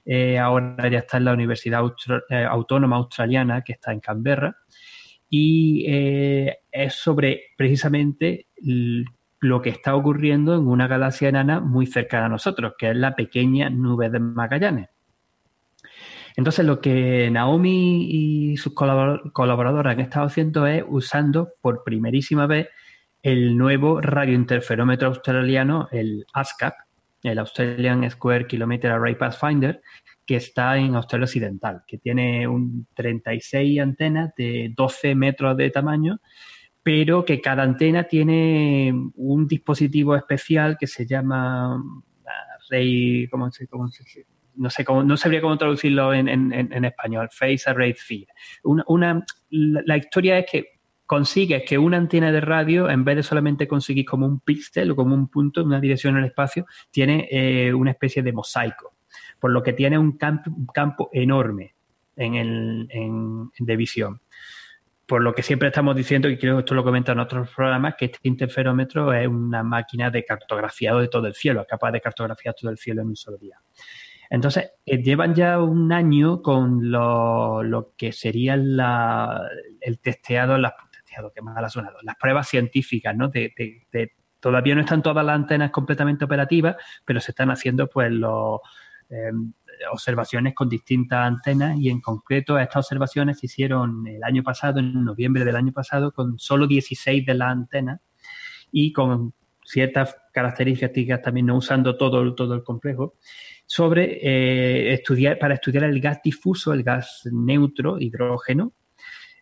Eh, 0.06 0.38
ahora 0.38 0.88
ya 0.88 1.00
está 1.00 1.18
en 1.18 1.26
la 1.26 1.34
Universidad 1.34 1.82
eh, 2.30 2.44
Autónoma 2.44 2.96
Australiana, 2.96 3.60
que 3.60 3.72
está 3.72 3.92
en 3.92 4.00
Canberra. 4.00 4.56
Y 5.28 5.84
eh, 5.88 6.60
es 6.72 6.94
sobre 6.94 7.50
precisamente 7.54 8.46
lo 9.40 9.60
que 9.60 9.68
está 9.68 9.94
ocurriendo 9.94 10.54
en 10.54 10.66
una 10.66 10.88
galaxia 10.88 11.28
enana 11.28 11.60
muy 11.60 11.84
cercana 11.86 12.26
a 12.26 12.30
nosotros, 12.30 12.72
que 12.78 12.88
es 12.88 12.96
la 12.96 13.14
pequeña 13.14 13.68
nube 13.68 14.08
de 14.08 14.20
Magallanes. 14.20 14.88
Entonces, 16.38 16.64
lo 16.64 16.80
que 16.80 17.28
Naomi 17.32 18.06
y 18.08 18.56
sus 18.58 18.72
colaboradores 18.72 19.92
han 19.92 19.98
estado 19.98 20.26
haciendo 20.26 20.68
es 20.68 20.84
usando 20.86 21.54
por 21.60 21.82
primerísima 21.82 22.46
vez 22.46 22.68
el 23.24 23.58
nuevo 23.58 24.00
radiointerferómetro 24.00 25.08
australiano, 25.08 25.88
el 25.90 26.24
ASCAP, 26.32 26.74
el 27.24 27.40
Australian 27.40 28.08
Square 28.08 28.46
Kilometer 28.46 28.92
Array 28.92 29.16
Pathfinder, 29.16 29.82
que 30.24 30.36
está 30.36 30.78
en 30.78 30.94
Australia 30.94 31.24
Occidental, 31.24 31.82
que 31.84 31.98
tiene 31.98 32.46
un 32.46 32.86
36 32.94 33.80
antenas 33.80 34.32
de 34.36 34.72
12 34.76 35.16
metros 35.16 35.56
de 35.56 35.70
tamaño, 35.70 36.20
pero 36.84 37.24
que 37.24 37.40
cada 37.40 37.64
antena 37.64 38.04
tiene 38.04 38.94
un 39.16 39.48
dispositivo 39.48 40.14
especial 40.14 40.76
que 40.78 40.86
se 40.86 41.04
llama 41.04 41.82
Array, 42.70 43.26
¿cómo 43.28 43.50
se, 43.50 43.66
cómo 43.66 43.88
se 43.88 44.04
no 44.58 44.70
sé 44.70 44.84
cómo, 44.84 45.02
no 45.02 45.16
sabría 45.16 45.40
cómo 45.40 45.56
traducirlo 45.56 46.12
en, 46.12 46.84
español, 46.84 47.28
Face 47.30 47.62
Array 47.66 47.94
Feed. 47.94 48.26
Una, 48.64 49.24
la, 49.50 49.96
historia 49.96 50.38
es 50.38 50.46
que 50.50 50.64
consigues 51.06 51.62
que 51.66 51.78
una 51.78 51.96
antena 51.96 52.30
de 52.30 52.40
radio, 52.40 52.90
en 52.90 53.04
vez 53.04 53.16
de 53.16 53.22
solamente 53.22 53.66
conseguir 53.66 54.04
como 54.04 54.26
un 54.26 54.40
píxel 54.40 54.90
o 54.90 54.96
como 54.96 55.14
un 55.14 55.28
punto, 55.28 55.64
una 55.64 55.80
dirección 55.80 56.14
en 56.16 56.24
el 56.24 56.30
espacio, 56.30 56.66
tiene 56.90 57.28
eh, 57.30 57.72
una 57.72 57.92
especie 57.92 58.22
de 58.22 58.32
mosaico, 58.32 58.96
por 59.40 59.50
lo 59.50 59.62
que 59.62 59.72
tiene 59.72 59.98
un 59.98 60.18
campo, 60.18 60.50
un 60.50 60.66
campo 60.66 61.08
enorme 61.12 61.74
en 62.16 62.34
el, 62.34 62.88
en, 62.90 63.50
de 63.58 63.76
visión. 63.76 64.20
Por 65.06 65.22
lo 65.22 65.34
que 65.34 65.42
siempre 65.42 65.68
estamos 65.68 65.96
diciendo, 65.96 66.28
y 66.28 66.36
creo 66.36 66.56
que 66.56 66.60
esto 66.60 66.74
lo 66.74 66.84
comentan 66.84 67.16
en 67.16 67.20
otros 67.20 67.48
programas, 67.56 67.94
que 67.96 68.06
este 68.06 68.18
interferómetro 68.24 69.10
es 69.14 69.26
una 69.26 69.62
máquina 69.62 70.10
de 70.10 70.22
cartografiado 70.24 71.00
de 71.00 71.08
todo 71.08 71.26
el 71.26 71.34
cielo, 71.34 71.64
capaz 71.66 71.92
de 71.92 72.02
cartografiar 72.02 72.54
todo 72.54 72.70
el 72.70 72.76
cielo 72.76 73.00
en 73.00 73.08
un 73.08 73.16
solo 73.16 73.38
día. 73.38 73.58
Entonces, 74.30 74.72
eh, 74.84 75.02
llevan 75.02 75.34
ya 75.34 75.60
un 75.60 75.92
año 75.92 76.42
con 76.42 76.90
lo, 76.90 77.94
que 77.96 78.12
sería 78.12 78.56
la, 78.56 79.40
el 79.80 79.98
testeado, 80.00 80.58
las, 80.58 80.74
testeado, 80.90 81.32
qué 81.34 81.40
mal 81.40 81.64
ha 81.64 81.68
sonado, 81.68 81.96
las 82.02 82.16
pruebas 82.16 82.48
científicas, 82.48 83.16
¿no? 83.16 83.28
De, 83.28 83.52
de, 83.56 84.12
todavía 84.40 84.74
no 84.74 84.82
están 84.82 85.02
todas 85.02 85.24
las 85.24 85.34
antenas 85.34 85.70
completamente 85.70 86.24
operativas, 86.24 86.76
pero 87.04 87.20
se 87.20 87.32
están 87.32 87.50
haciendo 87.50 87.88
pues 87.88 88.12
los 88.12 88.60
eh, 89.10 89.30
observaciones 89.90 90.54
con 90.54 90.68
distintas 90.68 91.26
antenas 91.26 91.78
y 91.78 91.88
en 91.88 92.00
concreto 92.00 92.58
estas 92.58 92.84
observaciones 92.84 93.38
se 93.38 93.46
hicieron 93.46 94.06
el 94.06 94.22
año 94.22 94.42
pasado, 94.42 94.78
en 94.80 95.04
noviembre 95.04 95.44
del 95.44 95.56
año 95.56 95.72
pasado, 95.72 96.12
con 96.12 96.38
solo 96.38 96.66
16 96.66 97.24
de 97.24 97.34
las 97.34 97.50
antenas 97.50 98.00
y 98.70 98.92
con 98.92 99.32
ciertas 99.64 100.16
características 100.32 101.20
también 101.22 101.46
no 101.46 101.56
usando 101.56 101.96
todo, 101.96 102.34
todo 102.34 102.54
el 102.54 102.62
complejo 102.62 103.14
sobre 103.68 104.18
eh, 104.22 104.94
estudiar, 104.94 105.38
para 105.38 105.54
estudiar 105.54 105.84
el 105.84 106.00
gas 106.00 106.20
difuso, 106.24 106.72
el 106.72 106.82
gas 106.82 107.28
neutro, 107.30 108.00
hidrógeno, 108.00 108.72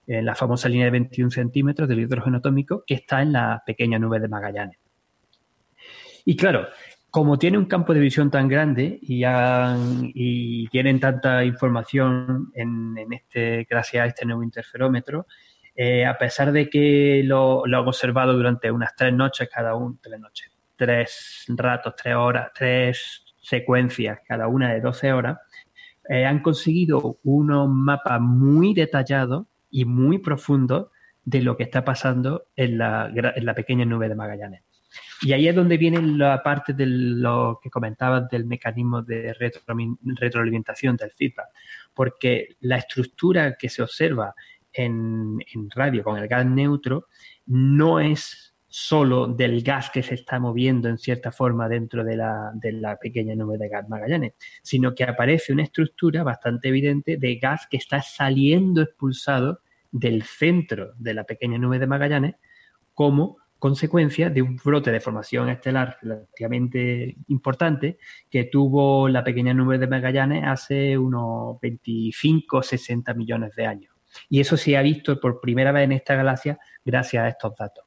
en 0.04 0.24
la 0.24 0.34
famosa 0.34 0.68
línea 0.68 0.86
de 0.86 0.90
21 0.90 1.30
centímetros 1.30 1.88
del 1.88 2.00
hidrógeno 2.00 2.38
atómico 2.38 2.82
que 2.84 2.94
está 2.94 3.22
en 3.22 3.32
la 3.32 3.62
pequeña 3.64 4.00
nube 4.00 4.18
de 4.18 4.26
Magallanes. 4.26 4.78
Y 6.24 6.36
claro, 6.36 6.66
como 7.08 7.38
tiene 7.38 7.56
un 7.56 7.66
campo 7.66 7.94
de 7.94 8.00
visión 8.00 8.28
tan 8.28 8.48
grande 8.48 8.98
y, 9.00 10.66
tienen 10.70 10.98
tanta 10.98 11.44
información 11.44 12.50
en, 12.52 12.96
este, 13.12 13.64
gracias 13.70 14.02
a 14.02 14.06
este 14.06 14.26
nuevo 14.26 14.42
interferómetro, 14.42 15.28
eh, 15.76 16.04
a 16.04 16.18
pesar 16.18 16.50
de 16.50 16.68
que 16.68 17.22
lo, 17.24 17.64
lo, 17.64 17.78
han 17.78 17.86
observado 17.86 18.32
durante 18.32 18.72
unas 18.72 18.96
tres 18.96 19.12
noches 19.12 19.48
cada 19.48 19.76
uno, 19.76 19.98
tres 20.02 20.18
noches, 20.18 20.50
tres 20.74 21.44
ratos, 21.48 21.94
tres 21.94 22.16
horas, 22.16 22.50
tres 22.52 23.25
secuencias, 23.46 24.18
cada 24.26 24.48
una 24.48 24.72
de 24.72 24.80
12 24.80 25.12
horas, 25.12 25.38
eh, 26.08 26.24
han 26.24 26.40
conseguido 26.40 27.18
unos 27.22 27.68
mapas 27.68 28.20
muy 28.20 28.74
detallados 28.74 29.46
y 29.70 29.84
muy 29.84 30.18
profundos 30.18 30.88
de 31.24 31.42
lo 31.42 31.56
que 31.56 31.62
está 31.62 31.84
pasando 31.84 32.46
en 32.56 32.78
la, 32.78 33.12
pequeña 33.54 33.84
nube 33.84 34.08
de 34.08 34.14
Magallanes. 34.14 34.62
Y 35.22 35.32
ahí 35.32 35.46
es 35.48 35.54
donde 35.54 35.76
viene 35.76 36.00
la 36.02 36.42
parte 36.42 36.72
de 36.72 36.86
lo 36.86 37.60
que 37.62 37.70
comentabas 37.70 38.28
del 38.28 38.46
mecanismo 38.46 39.02
de 39.02 39.34
retroalimentación 39.34 40.96
del 40.96 41.12
feedback, 41.12 41.48
porque 41.94 42.56
la 42.60 42.78
estructura 42.78 43.56
que 43.56 43.68
se 43.68 43.82
observa 43.82 44.34
en, 44.72 45.38
en 45.54 45.70
radio 45.70 46.02
con 46.02 46.18
el 46.18 46.28
gas 46.28 46.46
neutro 46.46 47.06
no 47.46 48.00
es 48.00 48.55
solo 48.78 49.26
del 49.26 49.62
gas 49.62 49.88
que 49.88 50.02
se 50.02 50.16
está 50.16 50.38
moviendo 50.38 50.90
en 50.90 50.98
cierta 50.98 51.32
forma 51.32 51.66
dentro 51.66 52.04
de 52.04 52.14
la, 52.14 52.50
de 52.52 52.72
la 52.72 52.98
pequeña 52.98 53.34
nube 53.34 53.56
de 53.56 53.70
gas 53.70 53.88
Magallanes, 53.88 54.34
sino 54.62 54.94
que 54.94 55.04
aparece 55.04 55.54
una 55.54 55.62
estructura 55.62 56.22
bastante 56.22 56.68
evidente 56.68 57.16
de 57.16 57.36
gas 57.36 57.66
que 57.70 57.78
está 57.78 58.02
saliendo 58.02 58.82
expulsado 58.82 59.60
del 59.90 60.24
centro 60.24 60.92
de 60.98 61.14
la 61.14 61.24
pequeña 61.24 61.56
nube 61.56 61.78
de 61.78 61.86
Magallanes 61.86 62.34
como 62.92 63.38
consecuencia 63.58 64.28
de 64.28 64.42
un 64.42 64.56
brote 64.62 64.92
de 64.92 65.00
formación 65.00 65.48
estelar 65.48 65.96
relativamente 66.02 67.16
importante 67.28 67.96
que 68.28 68.44
tuvo 68.44 69.08
la 69.08 69.24
pequeña 69.24 69.54
nube 69.54 69.78
de 69.78 69.86
Magallanes 69.86 70.44
hace 70.46 70.98
unos 70.98 71.58
25 71.62 72.58
o 72.58 72.62
60 72.62 73.14
millones 73.14 73.56
de 73.56 73.64
años. 73.64 73.94
Y 74.28 74.40
eso 74.40 74.58
se 74.58 74.76
ha 74.76 74.82
visto 74.82 75.18
por 75.18 75.40
primera 75.40 75.72
vez 75.72 75.84
en 75.84 75.92
esta 75.92 76.14
galaxia 76.14 76.58
gracias 76.84 77.24
a 77.24 77.28
estos 77.28 77.56
datos. 77.56 77.85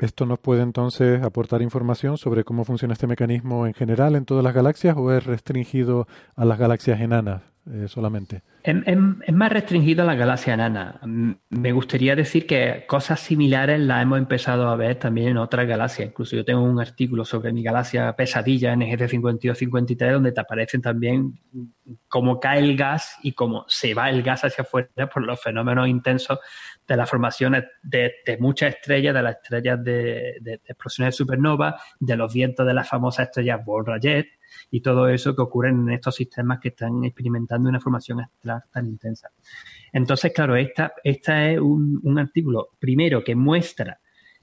¿Esto 0.00 0.24
nos 0.24 0.38
puede 0.38 0.62
entonces 0.62 1.22
aportar 1.22 1.60
información 1.60 2.16
sobre 2.16 2.42
cómo 2.42 2.64
funciona 2.64 2.94
este 2.94 3.06
mecanismo 3.06 3.66
en 3.66 3.74
general 3.74 4.16
en 4.16 4.24
todas 4.24 4.42
las 4.42 4.54
galaxias 4.54 4.96
o 4.96 5.12
es 5.12 5.24
restringido 5.24 6.06
a 6.36 6.46
las 6.46 6.58
galaxias 6.58 7.00
enanas? 7.00 7.42
Eh, 7.70 7.86
solamente. 7.88 8.42
Es, 8.62 9.32
más 9.34 9.52
restringido 9.52 10.02
a 10.02 10.06
la 10.06 10.14
galaxia 10.14 10.54
enana. 10.54 10.98
Me 11.50 11.72
gustaría 11.72 12.16
decir 12.16 12.46
que 12.46 12.84
cosas 12.88 13.20
similares 13.20 13.78
las 13.78 14.02
hemos 14.02 14.18
empezado 14.18 14.68
a 14.68 14.76
ver 14.76 14.96
también 14.96 15.28
en 15.28 15.36
otras 15.36 15.68
galaxias. 15.68 16.08
Incluso 16.08 16.36
yo 16.36 16.44
tengo 16.44 16.62
un 16.62 16.80
artículo 16.80 17.24
sobre 17.24 17.52
mi 17.52 17.62
galaxia 17.62 18.16
pesadilla 18.16 18.74
NGC 18.74 19.08
5253 19.08 20.12
donde 20.12 20.32
te 20.32 20.40
aparecen 20.40 20.80
también 20.80 21.38
cómo 22.08 22.40
cae 22.40 22.60
el 22.60 22.76
gas 22.76 23.18
y 23.22 23.32
cómo 23.32 23.66
se 23.68 23.92
va 23.92 24.08
el 24.08 24.22
gas 24.22 24.44
hacia 24.44 24.62
afuera 24.62 25.08
por 25.12 25.22
los 25.22 25.40
fenómenos 25.40 25.86
intensos 25.86 26.38
de 26.90 26.96
las 26.96 27.08
formaciones 27.08 27.64
de, 27.84 28.12
muchas 28.40 28.74
estrellas, 28.74 29.14
de 29.14 29.22
las 29.22 29.36
estrellas 29.36 29.84
de, 29.84 30.60
explosiones 30.64 31.14
de 31.14 31.18
supernova, 31.18 31.80
de 32.00 32.16
los 32.16 32.34
vientos 32.34 32.66
de 32.66 32.74
las 32.74 32.88
famosas 32.88 33.28
estrellas 33.28 33.64
Ball-Rayet, 33.64 34.26
y 34.72 34.80
todo 34.80 35.08
eso 35.08 35.36
que 35.36 35.42
ocurre 35.42 35.68
en 35.68 35.88
estos 35.90 36.16
sistemas 36.16 36.58
que 36.58 36.70
están 36.70 37.04
experimentando 37.04 37.68
una 37.68 37.78
formación 37.78 38.22
estelar 38.22 38.64
tan 38.72 38.88
intensa. 38.88 39.30
Entonces, 39.92 40.32
claro, 40.34 40.56
esta, 40.56 40.92
esta 41.04 41.48
es 41.48 41.60
un, 41.60 42.18
artículo, 42.18 42.70
primero, 42.80 43.22
que 43.22 43.36
muestra 43.36 44.00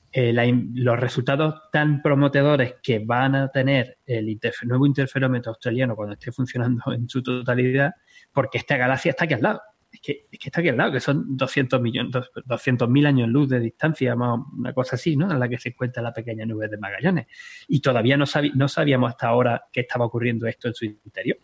eh, 0.09 0.33
los 0.73 0.97
resultados 0.97 1.63
tan 1.69 2.01
prometedores 2.01 2.75
que 2.81 2.99
van 2.99 3.35
a 3.35 3.49
tener 3.49 3.97
el 4.05 4.39
nuevo 4.63 4.85
interferómetro 4.85 5.51
australiano 5.51 5.97
cuando 5.97 6.13
esté 6.13 6.31
funcionando 6.31 6.93
en 6.93 7.09
su 7.09 7.21
totalidad, 7.21 7.91
porque 8.31 8.59
esta 8.59 8.77
galaxia 8.77 9.09
está 9.09 9.25
aquí 9.25 9.33
al 9.33 9.41
lado 9.41 9.61
es 9.91 10.01
que, 10.01 10.27
está 10.31 10.59
aquí 10.59 10.69
al 10.69 10.77
lado, 10.77 10.91
que 10.91 10.99
son 10.99 11.37
200 11.37 11.81
millones, 11.81 12.29
200 12.45 12.89
mil 12.89 13.05
años 13.05 13.29
luz 13.29 13.49
de 13.49 13.59
distancia, 13.59 14.15
una 14.15 14.73
cosa 14.73 14.95
así, 14.95 15.15
¿no? 15.15 15.31
En 15.31 15.39
la 15.39 15.47
que 15.47 15.57
se 15.57 15.69
encuentra 15.69 16.03
la 16.03 16.13
pequeña 16.13 16.45
nube 16.45 16.67
de 16.67 16.77
Magallanes. 16.77 17.27
Y 17.67 17.79
todavía 17.79 18.17
no, 18.17 18.25
no 18.55 18.67
sabíamos 18.67 19.09
hasta 19.09 19.27
ahora 19.27 19.65
que 19.71 19.81
estaba 19.81 20.05
ocurriendo 20.05 20.47
esto 20.47 20.67
en 20.67 20.73
su 20.73 20.85
interior. 20.85 21.37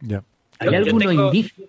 Ya. 0.00 0.22
¿Hay 0.58 0.74
algunos 0.74 1.12
indicios? 1.12 1.68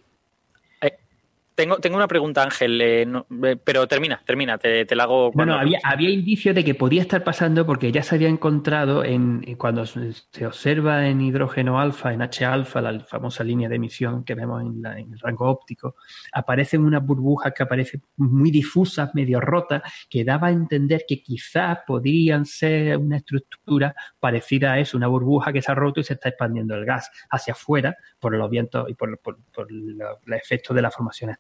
Tengo, 1.59 1.75
tengo 1.79 1.97
una 1.97 2.07
pregunta, 2.07 2.41
Ángel, 2.41 2.79
eh, 2.79 3.01
eh, 3.01 3.57
pero 3.61 3.85
termina, 3.85 4.21
termina, 4.25 4.57
te, 4.57 4.85
la 4.95 5.03
hago. 5.03 5.29
Bueno, 5.33 5.55
había, 5.55 5.81
había 5.83 6.09
indicios 6.09 6.55
de 6.55 6.63
que 6.63 6.73
podía 6.73 7.01
estar 7.01 7.21
pasando 7.21 7.65
porque 7.65 7.91
ya 7.91 8.01
se 8.01 8.15
había 8.15 8.29
encontrado 8.29 9.03
en, 9.03 9.41
cuando 9.57 9.85
se 9.85 10.45
observa 10.45 11.09
en 11.09 11.19
hidrógeno 11.19 11.77
alfa, 11.77 12.13
en 12.13 12.21
H 12.21 12.45
alfa, 12.45 12.79
la 12.79 12.97
famosa 13.01 13.43
línea 13.43 13.67
de 13.67 13.75
emisión 13.75 14.23
que 14.23 14.35
vemos 14.35 14.61
en, 14.61 14.85
el 14.85 15.19
rango 15.19 15.49
óptico, 15.49 15.97
aparecen 16.31 16.81
unas 16.81 17.05
burbujas 17.05 17.51
que 17.53 17.63
aparecen 17.63 18.03
muy 18.15 18.51
difusas, 18.51 19.13
medio 19.13 19.41
rotas, 19.41 19.81
que 20.09 20.23
daba 20.23 20.47
a 20.47 20.51
entender 20.51 21.03
que 21.05 21.21
quizás 21.21 21.79
podrían 21.85 22.45
ser 22.45 22.95
una 22.95 23.17
estructura 23.17 23.93
parecida 24.17 24.71
a 24.71 24.79
eso, 24.79 24.95
una 24.95 25.07
burbuja 25.07 25.51
que 25.51 25.61
se 25.61 25.73
ha 25.73 25.75
roto 25.75 25.99
y 25.99 26.05
se 26.05 26.13
está 26.13 26.29
expandiendo 26.29 26.73
el 26.75 26.85
gas 26.85 27.11
hacia 27.29 27.51
afuera 27.51 27.97
por 28.17 28.33
los 28.33 28.49
vientos 28.49 28.89
y 28.89 28.93
por, 28.93 29.19
por, 29.19 29.37
el 29.69 29.99
efecto 30.33 30.73
de 30.73 30.81
la 30.81 30.89
formación 30.89 31.31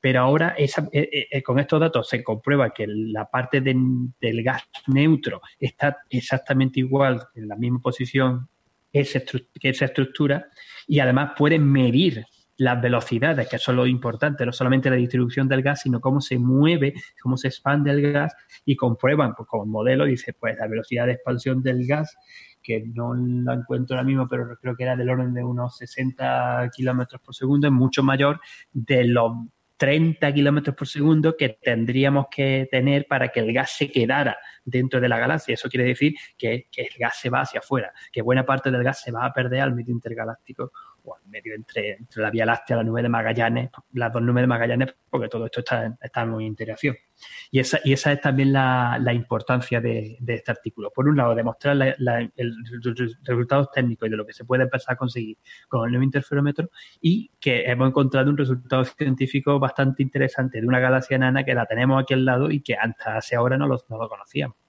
pero 0.00 0.20
ahora 0.20 0.54
eh, 0.56 0.70
eh, 0.92 1.28
eh, 1.30 1.42
con 1.42 1.58
estos 1.58 1.80
datos 1.80 2.08
se 2.08 2.22
comprueba 2.22 2.70
que 2.70 2.86
la 2.86 3.28
parte 3.28 3.60
del 3.60 4.42
gas 4.44 4.62
neutro 4.86 5.40
está 5.58 5.98
exactamente 6.10 6.80
igual, 6.80 7.22
en 7.34 7.48
la 7.48 7.56
misma 7.56 7.80
posición 7.80 8.48
que 8.92 9.00
esa 9.00 9.84
estructura, 9.84 10.48
y 10.86 11.00
además 11.00 11.32
pueden 11.36 11.70
medir 11.70 12.24
las 12.58 12.80
velocidades, 12.80 13.48
que 13.48 13.56
eso 13.56 13.72
es 13.72 13.76
lo 13.76 13.86
importante, 13.86 14.46
no 14.46 14.52
solamente 14.52 14.88
la 14.88 14.96
distribución 14.96 15.48
del 15.48 15.62
gas, 15.62 15.82
sino 15.82 16.00
cómo 16.00 16.20
se 16.20 16.38
mueve, 16.38 16.94
cómo 17.20 17.36
se 17.36 17.48
expande 17.48 17.90
el 17.90 18.12
gas, 18.12 18.34
y 18.64 18.76
comprueban 18.76 19.34
pues, 19.34 19.48
con 19.48 19.62
el 19.62 19.66
modelo, 19.66 20.06
dice, 20.06 20.32
pues 20.32 20.56
la 20.56 20.66
velocidad 20.66 21.06
de 21.06 21.12
expansión 21.12 21.62
del 21.62 21.86
gas 21.86 22.16
que 22.66 22.82
no 22.84 23.14
la 23.14 23.54
encuentro 23.54 23.96
ahora 23.96 24.04
mismo, 24.04 24.26
pero 24.28 24.58
creo 24.60 24.74
que 24.74 24.82
era 24.82 24.96
del 24.96 25.08
orden 25.08 25.32
de 25.32 25.44
unos 25.44 25.76
60 25.76 26.68
kilómetros 26.74 27.20
por 27.22 27.32
segundo, 27.32 27.68
es 27.68 27.72
mucho 27.72 28.02
mayor 28.02 28.40
de 28.72 29.04
los 29.04 29.32
30 29.76 30.32
kilómetros 30.32 30.74
por 30.74 30.88
segundo 30.88 31.36
que 31.36 31.58
tendríamos 31.62 32.26
que 32.28 32.66
tener 32.68 33.06
para 33.06 33.28
que 33.28 33.40
el 33.40 33.52
gas 33.52 33.76
se 33.76 33.90
quedara 33.90 34.36
dentro 34.64 35.00
de 35.00 35.08
la 35.08 35.18
galaxia. 35.18 35.54
Eso 35.54 35.68
quiere 35.68 35.84
decir 35.84 36.14
que, 36.36 36.66
que, 36.72 36.82
el 36.82 36.98
gas 36.98 37.20
se 37.20 37.30
va 37.30 37.42
hacia 37.42 37.60
afuera, 37.60 37.92
que 38.10 38.22
buena 38.22 38.44
parte 38.44 38.70
del 38.70 38.82
gas 38.82 39.00
se 39.00 39.12
va 39.12 39.26
a 39.26 39.32
perder 39.32 39.60
al 39.60 39.74
medio 39.74 39.92
intergaláctico 39.92 40.72
al 41.14 41.28
medio 41.28 41.54
entre, 41.54 41.98
la 42.16 42.30
Vía 42.30 42.46
Láctea, 42.46 42.76
la 42.76 42.84
nube 42.84 43.02
de 43.02 43.08
Magallanes, 43.08 43.70
las 43.92 44.12
dos 44.12 44.22
nubes 44.22 44.42
de 44.42 44.46
Magallanes, 44.46 44.94
porque 45.08 45.28
todo 45.28 45.46
esto 45.46 45.60
está, 45.60 45.96
está 46.00 46.22
en 46.22 46.40
interacción. 46.40 46.96
Y 47.50 47.60
esa, 47.60 47.80
y 47.84 47.92
esa 47.92 48.12
es 48.12 48.20
también 48.20 48.52
la, 48.52 49.12
importancia 49.12 49.80
de, 49.80 50.18
este 50.26 50.50
artículo. 50.50 50.90
Por 50.90 51.08
un 51.08 51.16
lado, 51.16 51.34
demostrar 51.34 51.76
los 51.76 52.30
resultados 53.24 53.70
técnicos 53.70 54.08
y 54.08 54.10
de 54.10 54.16
lo 54.16 54.26
que 54.26 54.32
se 54.32 54.44
puede 54.44 54.64
empezar 54.64 54.94
a 54.94 54.96
conseguir 54.96 55.38
con 55.68 55.84
el 55.86 55.92
nuevo 55.92 56.04
interferómetro 56.04 56.70
y 57.00 57.30
que 57.40 57.64
hemos 57.64 57.88
encontrado 57.88 58.30
un 58.30 58.36
resultado 58.36 58.84
científico 58.84 59.58
bastante 59.58 60.02
interesante 60.02 60.60
de 60.60 60.66
una 60.66 60.80
galaxia 60.80 61.16
enana 61.16 61.44
que 61.44 61.54
la 61.54 61.66
tenemos 61.66 62.02
aquí 62.02 62.14
al 62.14 62.24
lado 62.24 62.50
y 62.50 62.60
que 62.60 62.74
hasta 62.74 63.16
hace 63.16 63.36
ahora 63.36 63.56
no 63.56 63.66
lo, 63.66 63.78
no 63.88 63.98
lo 63.98 64.08
conocíamos. 64.08 64.65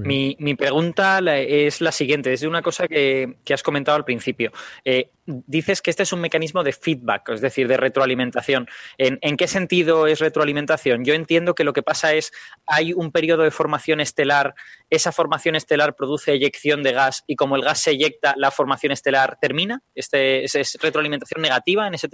Mi, 0.00 0.54
pregunta 0.54 1.20
es 1.36 1.80
la 1.80 1.92
siguiente, 1.92 2.32
es 2.32 2.40
de 2.40 2.48
una 2.48 2.62
cosa 2.62 2.88
que, 2.88 3.36
has 3.52 3.62
comentado 3.62 3.96
al 3.96 4.04
principio. 4.04 4.50
Eh, 4.84 5.10
dices 5.26 5.82
que 5.82 5.90
este 5.90 6.02
es 6.02 6.12
un 6.12 6.20
mecanismo 6.20 6.64
de 6.64 6.72
feedback, 6.72 7.28
es 7.28 7.40
decir, 7.40 7.68
de 7.68 7.76
retroalimentación. 7.76 8.68
¿En, 8.96 9.36
qué 9.36 9.46
sentido 9.46 10.06
es 10.06 10.20
retroalimentación? 10.20 11.04
Yo 11.04 11.14
entiendo 11.14 11.54
que 11.54 11.64
lo 11.64 11.72
que 11.72 11.82
pasa 11.82 12.14
es, 12.14 12.32
hay 12.66 12.92
un 12.92 13.12
periodo 13.12 13.42
de 13.42 13.50
formación 13.50 14.00
estelar, 14.00 14.54
esa 14.88 15.12
formación 15.12 15.56
estelar 15.56 15.94
produce 15.94 16.32
eyección 16.32 16.82
de 16.82 16.92
gas 16.92 17.24
y 17.26 17.36
como 17.36 17.56
el 17.56 17.62
gas 17.62 17.80
se 17.80 17.90
eyecta, 17.90 18.34
la 18.36 18.50
formación 18.50 18.92
estelar 18.92 19.38
termina. 19.40 19.82
Este, 19.94 20.44
¿Es, 20.44 20.78
retroalimentación 20.80 21.42
negativa 21.42 21.86
en 21.86 21.94
ese, 21.94 22.08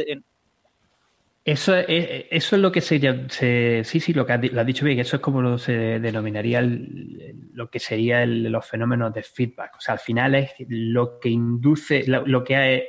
eso 1.51 1.75
es, 1.75 2.27
eso 2.31 2.57
es 2.57 2.61
lo 2.62 2.70
que 2.70 2.83
se, 2.83 3.83
sí, 3.83 4.01
sí, 4.01 4.12
lo 4.12 4.27
que 4.27 4.33
has, 4.35 4.66
dicho 4.66 4.85
bien, 4.85 4.99
eso 4.99 5.16
es 5.16 5.23
como 5.23 5.41
lo 5.41 5.57
se 5.57 5.99
denominaría 5.99 6.61
lo 6.61 7.70
que 7.70 7.81
sería 7.81 8.27
los 8.27 8.66
fenómenos 8.66 9.15
de 9.15 9.23
feedback. 9.23 9.77
O 9.79 9.81
sea, 9.81 9.95
al 9.95 9.99
final 9.99 10.35
es 10.35 10.51
lo 10.69 11.19
que 11.19 11.31
induce, 11.31 12.05
lo, 12.07 12.45
que 12.45 12.55
hay, 12.55 12.83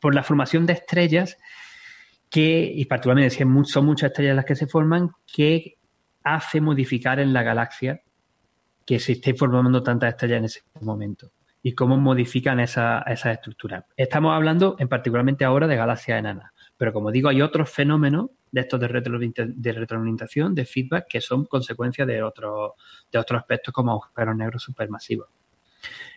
por 0.00 0.16
la 0.16 0.24
formación 0.24 0.66
de 0.66 0.72
estrellas, 0.72 1.38
que, 2.28 2.72
y 2.74 2.86
particularmente 2.86 3.36
son 3.64 3.86
muchas 3.86 4.10
estrellas 4.10 4.34
las 4.34 4.44
que 4.44 4.56
se 4.56 4.66
forman, 4.66 5.12
que 5.32 5.78
hace 6.24 6.60
modificar 6.60 7.20
en 7.20 7.32
la 7.32 7.44
galaxia 7.44 8.02
que 8.84 8.98
se 8.98 9.12
esté 9.12 9.32
formando 9.32 9.80
tantas 9.80 10.08
estrellas 10.08 10.38
en 10.38 10.44
ese 10.46 10.62
momento 10.80 11.30
y 11.62 11.72
cómo 11.72 11.96
modifican 11.98 12.58
esas 12.58 13.04
esa 13.06 13.30
estructuras. 13.30 13.84
Estamos 13.96 14.34
hablando 14.34 14.74
en 14.80 14.88
particularmente 14.88 15.44
ahora 15.44 15.68
de 15.68 15.76
galaxias 15.76 16.18
enanas. 16.18 16.50
Pero 16.84 16.92
como 16.92 17.10
digo, 17.10 17.30
hay 17.30 17.40
otros 17.40 17.70
fenómenos 17.70 18.26
de 18.52 18.60
estos 18.60 18.78
de, 18.78 18.88
retroalimentación, 18.88 20.54
de 20.54 20.66
feedback, 20.66 21.06
que 21.08 21.22
son 21.22 21.46
consecuencia 21.46 22.04
de, 22.04 22.22
otros 22.22 22.72
de 23.10 23.18
otros 23.18 23.40
aspectos 23.40 23.72
como 23.72 23.92
agujeros 23.92 24.36
negros 24.36 24.64
supermasivos. 24.64 25.28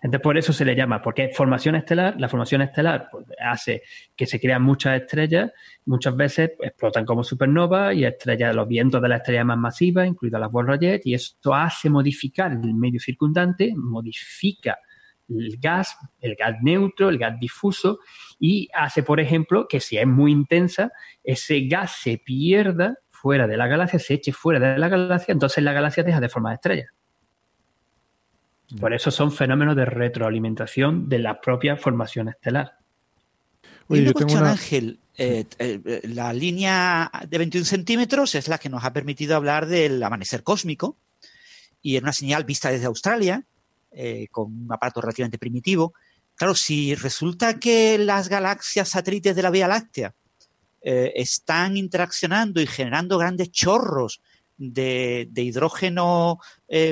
Entonces, 0.04 0.22
por 0.22 0.38
eso 0.38 0.52
se 0.52 0.66
le 0.66 0.76
llama, 0.76 1.02
porque 1.02 1.30
formación 1.30 1.76
estelar, 1.76 2.20
la 2.20 2.28
formación 2.28 2.64
estelar 2.64 3.08
pues, 3.10 3.28
hace 3.42 3.84
que 4.14 4.26
se 4.26 4.42
crean 4.42 4.62
muchas 4.62 5.00
estrellas, 5.00 5.54
muchas 5.86 6.18
veces 6.18 6.52
explotan 6.60 7.06
como 7.06 7.24
supernovas 7.24 7.96
y 7.96 8.04
estrellas, 8.04 8.54
los 8.54 8.68
vientos 8.68 9.02
de 9.02 9.08
la 9.08 9.16
estrella 9.16 9.46
más 9.46 9.58
masiva, 9.58 10.06
incluidas 10.06 10.42
las 10.42 10.52
Wolf-Rayet, 10.52 11.04
y 11.06 11.14
esto 11.14 11.56
hace 11.56 11.90
modificar 11.90 12.52
el 12.52 12.74
medio 12.74 13.00
circundante, 13.00 13.72
modifica 13.74 14.80
el 15.30 15.58
gas, 15.60 15.98
el 16.20 16.36
gas 16.36 16.56
neutro, 16.62 17.10
el 17.10 17.18
gas 17.18 17.40
difuso, 17.40 18.00
y 18.40 18.70
hace, 18.74 19.04
por 19.04 19.20
ejemplo, 19.20 19.68
que 19.68 19.80
si 19.80 19.98
es 19.98 20.08
muy 20.08 20.32
intensa, 20.32 20.92
ese 21.24 21.68
gas 21.68 21.98
se 22.02 22.18
pierda 22.18 22.98
fuera 23.10 23.48
de 23.48 23.58
la 23.58 23.68
galaxia, 23.68 24.00
se 24.00 24.16
eche 24.16 24.32
fuera 24.32 24.60
de 24.60 24.78
la 24.78 24.90
galaxia, 24.90 25.32
entonces 25.32 25.64
la 25.64 25.74
galaxia 25.74 26.04
deja 26.04 26.20
de 26.20 26.30
formar 26.30 26.54
estrellas. 26.54 26.90
Por 28.80 28.94
eso 28.94 29.12
son 29.12 29.32
fenómenos 29.32 29.76
de 29.76 29.86
retroalimentación 29.86 31.08
de 31.08 31.20
la 31.20 31.40
propia 31.40 31.78
formación 31.78 32.30
estelar. 32.30 32.78
y 33.90 34.00
una 34.00 34.14
cuestión, 34.14 34.46
Ángel. 34.46 35.00
Eh, 35.20 35.46
eh, 35.58 36.02
la 36.04 36.32
línea 36.32 37.10
de 37.28 37.38
21 37.40 37.66
centímetros 37.66 38.36
es 38.36 38.48
la 38.48 38.60
que 38.60 38.70
nos 38.70 38.84
ha 38.84 38.94
permitido 38.94 39.36
hablar 39.36 39.66
del 39.66 40.04
amanecer 40.04 40.44
cósmico 40.44 41.00
y 41.82 41.96
en 41.96 42.04
una 42.04 42.14
señal 42.14 42.44
vista 42.44 42.70
desde 42.70 42.86
Australia, 42.86 43.44
eh, 43.98 44.28
con 44.30 44.46
un 44.46 44.68
aparato 44.72 45.02
relativamente 45.02 45.38
primitivo. 45.38 45.94
Claro, 46.36 46.54
si 46.54 46.94
resulta 46.96 47.60
que 47.60 47.98
las 47.98 48.30
galaxias 48.30 48.90
satélites 48.90 49.36
de 49.36 49.42
la 49.42 49.50
Vía 49.50 49.68
Láctea 49.68 50.14
están 50.80 51.76
interaccionando 51.76 52.62
y 52.62 52.68
generando 52.68 53.18
grandes 53.18 53.52
chorros 53.52 54.22
de, 54.56 55.28
de 55.32 55.42
hidrógeno 55.42 56.40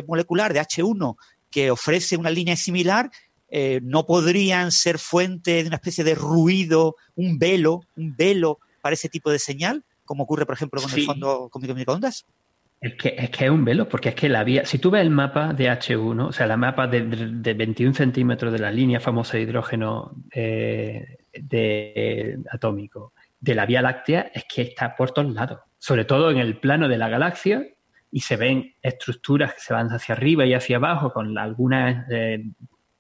molecular, 0.05 0.51
de 0.51 0.59
H1, 0.59 1.15
que 1.49 1.71
ofrece 1.71 2.17
una 2.17 2.29
línea 2.29 2.57
similar, 2.57 3.09
eh, 3.47 3.79
no 3.83 4.05
podrían 4.05 4.71
ser 4.71 4.99
fuente 4.99 5.61
de 5.63 5.67
una 5.67 5.77
especie 5.77 6.03
de 6.03 6.15
ruido, 6.15 6.97
un 7.15 7.39
velo, 7.39 7.81
un 7.95 8.13
velo 8.13 8.59
para 8.81 8.95
ese 8.95 9.07
tipo 9.07 9.31
de 9.31 9.39
señal, 9.39 9.85
como 10.03 10.23
ocurre, 10.23 10.45
por 10.45 10.55
ejemplo, 10.55 10.81
con 10.81 10.91
el 10.93 11.05
fondo 11.05 11.49
de 11.53 11.73
microondas? 11.73 12.25
Es 12.85 12.93
que, 12.93 13.15
es 13.17 13.31
que 13.31 13.45
es 13.45 13.49
un 13.49 13.65
velo, 13.65 13.89
porque 13.89 14.09
es 14.09 14.15
que 14.15 14.29
la 14.29 14.43
vía, 14.43 14.63
si 14.63 14.77
tú 14.77 14.91
ves 14.91 15.01
el 15.01 15.09
mapa 15.09 15.53
de 15.53 15.71
H1, 15.71 16.27
o 16.27 16.31
sea, 16.31 16.45
la 16.45 16.55
mapa 16.55 16.85
de, 16.85 17.01
21 17.55 17.95
centímetros 17.95 18.53
de 18.53 18.59
la 18.59 18.71
línea 18.71 18.99
famosa 18.99 19.37
de 19.37 19.41
hidrógeno 19.41 20.11
eh, 20.31 21.17
de, 21.33 22.37
atómico 22.51 23.13
de 23.39 23.55
la 23.55 23.65
Vía 23.65 23.81
Láctea, 23.81 24.29
es 24.31 24.45
que 24.47 24.61
está 24.61 24.95
por 24.95 25.09
todos 25.09 25.33
lados, 25.33 25.61
sobre 25.79 26.05
todo 26.05 26.29
en 26.29 26.37
el 26.37 26.59
plano 26.59 26.87
de 26.87 26.99
la 26.99 27.09
galaxia, 27.09 27.65
y 28.11 28.19
se 28.19 28.37
ven 28.37 28.75
estructuras 28.83 29.55
que 29.55 29.61
se 29.61 29.73
van 29.73 29.87
hacia 29.87 30.13
arriba 30.13 30.45
y 30.45 30.53
hacia 30.53 30.77
abajo 30.77 31.11
con 31.11 31.35
algunas 31.39 32.05
eh, 32.11 32.43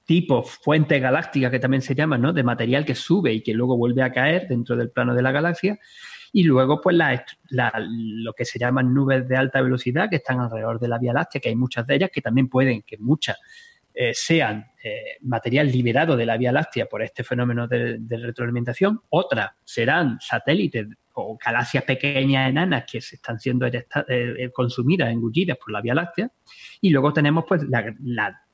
tipo 0.03 0.41
fuente 0.41 0.99
galáctica 0.99 1.51
que 1.51 1.59
también 1.59 1.83
se 1.83 1.93
llama, 1.93 2.17
¿no? 2.17 2.33
De 2.33 2.41
material 2.41 2.85
que 2.85 2.95
sube 2.95 3.33
y 3.33 3.43
que 3.43 3.53
luego 3.53 3.77
vuelve 3.77 4.01
a 4.01 4.11
caer 4.11 4.47
dentro 4.47 4.75
del 4.75 4.89
plano 4.89 5.13
de 5.13 5.21
la 5.21 5.31
galaxia. 5.31 5.77
Y 6.37 6.43
luego, 6.43 6.81
pues, 6.81 6.97
lo 6.97 8.33
que 8.33 8.43
se 8.43 8.59
llaman 8.59 8.93
nubes 8.93 9.25
de 9.25 9.37
alta 9.37 9.61
velocidad 9.61 10.09
que 10.09 10.17
están 10.17 10.41
alrededor 10.41 10.81
de 10.81 10.89
la 10.89 10.97
Vía 10.97 11.13
Láctea, 11.13 11.39
que 11.39 11.47
hay 11.47 11.55
muchas 11.55 11.87
de 11.87 11.95
ellas 11.95 12.09
que 12.11 12.21
también 12.21 12.49
pueden, 12.49 12.81
que 12.81 12.97
muchas 12.97 13.37
eh, 13.93 14.13
sean 14.13 14.65
eh, 14.83 15.15
material 15.21 15.71
liberado 15.71 16.17
de 16.17 16.25
la 16.25 16.35
Vía 16.35 16.51
Láctea 16.51 16.87
por 16.87 17.01
este 17.01 17.23
fenómeno 17.23 17.69
de, 17.69 18.01
retroalimentación. 18.09 18.99
Otras 19.11 19.51
serán 19.63 20.17
satélites 20.19 20.87
o 21.13 21.37
galaxias 21.37 21.85
pequeñas 21.85 22.49
enanas 22.49 22.83
que 22.83 22.99
se 22.99 23.15
están 23.15 23.39
siendo 23.39 23.65
eh, 23.65 24.49
consumidas, 24.53 25.13
engullidas 25.13 25.57
por 25.57 25.71
la 25.71 25.79
Vía 25.79 25.95
Láctea. 25.95 26.29
Y 26.81 26.89
luego 26.89 27.13
tenemos, 27.13 27.45
pues, 27.47 27.63
la, 27.63 27.95
la 28.03 28.44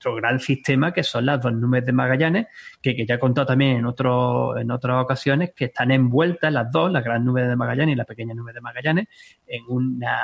otro 0.00 0.14
gran 0.14 0.40
sistema 0.40 0.92
que 0.92 1.02
son 1.02 1.26
las 1.26 1.42
dos 1.42 1.52
nubes 1.52 1.84
de 1.84 1.92
Magallanes, 1.92 2.46
que, 2.80 3.04
ya 3.06 3.16
he 3.16 3.18
contado 3.18 3.48
también 3.48 3.76
en, 3.76 3.84
otro, 3.84 4.56
en 4.56 4.70
otras 4.70 5.02
ocasiones, 5.02 5.52
que 5.54 5.66
están 5.66 5.90
envueltas 5.90 6.50
las 6.50 6.72
dos, 6.72 6.90
la 6.90 7.02
gran 7.02 7.22
nube 7.22 7.46
de 7.46 7.54
Magallanes 7.54 7.92
y 7.92 7.96
la 7.96 8.06
pequeña 8.06 8.34
nube 8.34 8.54
de 8.54 8.62
Magallanes, 8.62 9.08
en 9.46 9.62
una 9.68 10.18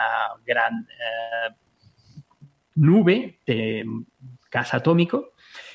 gran 0.47 0.86
eh, 0.89 1.55
nube 2.77 3.40
de 3.47 3.85
gas 4.51 4.73
atómico 4.73 5.35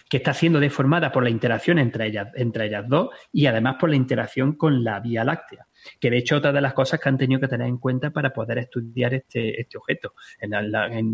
que 0.09 0.17
está 0.17 0.33
siendo 0.33 0.59
deformada 0.59 1.11
por 1.11 1.23
la 1.23 1.29
interacción 1.29 1.77
entre 1.77 2.07
ellas, 2.07 2.27
entre 2.35 2.65
ellas 2.65 2.85
dos 2.87 3.09
y 3.31 3.45
además 3.45 3.75
por 3.79 3.89
la 3.89 3.95
interacción 3.95 4.55
con 4.57 4.83
la 4.83 4.99
Vía 4.99 5.23
Láctea 5.23 5.67
que 5.99 6.09
de 6.09 6.17
hecho 6.17 6.37
otra 6.37 6.51
de 6.51 6.61
las 6.61 6.73
cosas 6.73 6.99
que 6.99 7.09
han 7.09 7.17
tenido 7.17 7.39
que 7.39 7.47
tener 7.47 7.67
en 7.67 7.77
cuenta 7.77 8.11
para 8.11 8.31
poder 8.31 8.57
estudiar 8.59 9.13
este, 9.13 9.59
este 9.59 9.77
objeto 9.77 10.13
en, 10.39 10.53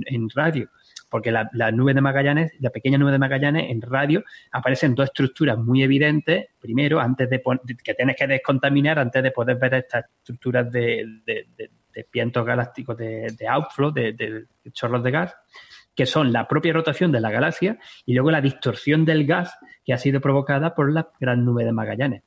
en, 0.05 0.29
radio 0.33 0.69
porque 1.09 1.31
la, 1.31 1.71
nube 1.71 1.93
de 1.93 2.01
Magallanes, 2.01 2.51
la 2.59 2.69
pequeña 2.69 2.97
nube 2.97 3.11
de 3.11 3.19
Magallanes 3.19 3.69
en 3.69 3.81
radio 3.81 4.23
aparecen 4.51 4.95
dos 4.95 5.05
estructuras 5.05 5.57
muy 5.57 5.83
evidentes, 5.83 6.47
primero, 6.59 6.99
antes 6.99 7.29
de 7.29 7.41
que 7.83 7.93
tienes 7.93 8.15
que 8.15 8.27
descontaminar 8.27 8.99
antes 8.99 9.23
de 9.23 9.31
poder 9.31 9.57
ver 9.57 9.75
estas 9.75 10.05
estructuras 10.19 10.71
de, 10.71 11.21
de, 11.25 11.69
vientos 12.11 12.45
galácticos 12.45 12.95
de, 12.97 13.47
outflow, 13.49 13.91
de, 13.91 14.45
chorros 14.71 15.03
de 15.03 15.11
gas, 15.11 15.35
que 15.95 16.05
son 16.05 16.31
la 16.31 16.47
propia 16.47 16.73
rotación 16.73 17.11
de 17.11 17.19
la 17.19 17.31
galaxia 17.31 17.79
y 18.05 18.13
luego 18.13 18.29
la 18.29 18.41
distorsión 18.41 19.03
del 19.03 19.25
gas 19.25 19.57
que 19.83 19.93
ha 19.93 19.97
sido 19.97 20.21
provocada 20.21 20.75
por 20.75 20.91
la 20.91 21.09
gran 21.19 21.43
nube 21.43 21.65
de 21.65 21.71
Magallanes 21.71 22.23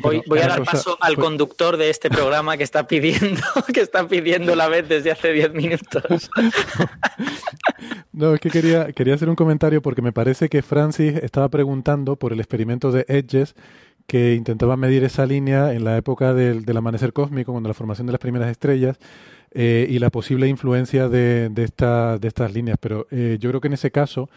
voy, 0.00 0.38
a 0.38 0.48
dar 0.48 0.64
paso 0.64 0.96
al 1.00 1.14
pues 1.14 1.26
conductor 1.26 1.76
de 1.76 1.90
este 1.90 2.10
programa 2.10 2.56
que 2.56 2.64
está 2.64 2.86
pidiendo, 2.86 3.40
que 3.72 3.80
está 3.80 4.06
pidiendo 4.06 4.54
la 4.54 4.68
vez 4.68 4.88
desde 4.88 5.10
hace 5.10 5.32
10 5.32 5.52
minutos. 5.54 6.30
no, 8.12 8.34
es 8.34 8.40
que 8.40 8.50
quería, 8.50 8.92
quería 8.92 9.14
hacer 9.14 9.28
un 9.28 9.36
comentario 9.36 9.82
porque 9.82 10.02
me 10.02 10.12
parece 10.12 10.48
que 10.48 10.62
Francis 10.62 11.16
estaba 11.16 11.48
preguntando 11.48 12.16
por 12.16 12.32
el 12.32 12.40
experimento 12.40 12.92
de 12.92 13.04
Edges 13.08 13.54
que 14.06 14.34
intentaba 14.34 14.76
medir 14.76 15.04
esa 15.04 15.24
línea 15.24 15.72
en 15.72 15.84
la 15.84 15.96
época 15.96 16.34
del, 16.34 16.64
amanecer 16.76 17.12
cósmico, 17.12 17.52
cuando 17.52 17.68
la 17.68 17.74
formación 17.74 18.06
de 18.06 18.12
las 18.12 18.20
primeras 18.20 18.50
estrellas, 18.50 18.98
eh, 19.52 19.86
y 19.88 19.98
la 19.98 20.10
posible 20.10 20.48
influencia 20.48 21.08
de, 21.08 21.48
de, 21.48 21.68
de 22.20 22.28
estas 22.28 22.52
líneas. 22.52 22.76
Pero 22.80 23.06
eh, 23.10 23.36
yo 23.40 23.50
creo 23.50 23.60
que 23.60 23.68
en 23.68 23.74
ese 23.74 23.90
caso 23.90 24.28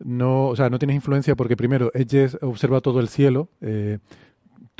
no, 0.00 0.46
o 0.46 0.56
sea, 0.56 0.70
no 0.70 0.78
tienes 0.78 0.96
influencia 0.96 1.36
porque 1.36 1.56
primero 1.56 1.90
Edges 1.94 2.38
observa 2.40 2.80
todo 2.80 3.00
el 3.00 3.08
cielo, 3.08 3.48
eh, 3.60 3.98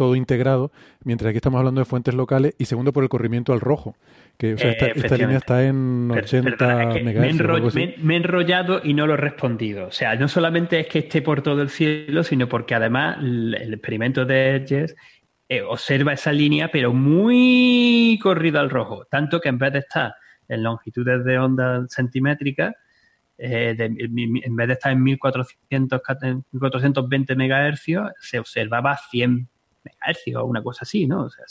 todo 0.00 0.16
integrado, 0.16 0.72
mientras 1.04 1.28
aquí 1.28 1.36
estamos 1.36 1.58
hablando 1.58 1.82
de 1.82 1.84
fuentes 1.84 2.14
locales, 2.14 2.54
y 2.56 2.64
segundo 2.64 2.90
por 2.90 3.02
el 3.02 3.10
corrimiento 3.10 3.52
al 3.52 3.60
rojo, 3.60 3.96
que 4.38 4.52
esta, 4.52 5.16
línea 5.18 5.36
está 5.36 5.62
en 5.66 6.10
80 6.10 6.94
MHz. 7.04 7.74
Me, 7.74 8.14
he 8.14 8.16
enrollado 8.16 8.80
y 8.82 8.94
no 8.94 9.06
lo 9.06 9.12
he 9.12 9.16
respondido. 9.18 9.88
O 9.88 9.92
sea, 9.92 10.16
no 10.16 10.26
solamente 10.26 10.80
es 10.80 10.86
que 10.86 11.00
esté 11.00 11.20
por 11.20 11.42
todo 11.42 11.60
el 11.60 11.68
cielo, 11.68 12.24
sino 12.24 12.48
porque 12.48 12.74
además 12.74 13.18
el, 13.20 13.74
experimento 13.74 14.24
de 14.24 14.56
Edges 14.56 14.96
eh, 15.50 15.60
observa 15.60 16.14
esa 16.14 16.32
línea, 16.32 16.70
pero 16.72 16.94
muy 16.94 18.18
corrida 18.22 18.60
al 18.60 18.70
rojo, 18.70 19.04
tanto 19.04 19.38
que 19.38 19.50
en 19.50 19.58
vez 19.58 19.74
de 19.74 19.80
estar 19.80 20.14
en 20.48 20.62
longitudes 20.62 21.26
de 21.26 21.38
onda 21.38 21.84
centimétricas, 21.90 22.72
eh, 23.36 23.76
en 23.78 24.56
vez 24.56 24.66
de 24.66 24.72
estar 24.72 24.92
en 24.92 25.02
1400, 25.02 26.00
1420 26.52 27.34
MHz, 27.36 28.14
se 28.18 28.38
observaba 28.38 28.96
100 29.10 29.49
megahercios 29.84 30.42
o 30.42 30.46
una 30.46 30.62
cosa 30.62 30.80
así, 30.82 31.06
¿no? 31.06 31.24
O 31.24 31.30
sea, 31.30 31.44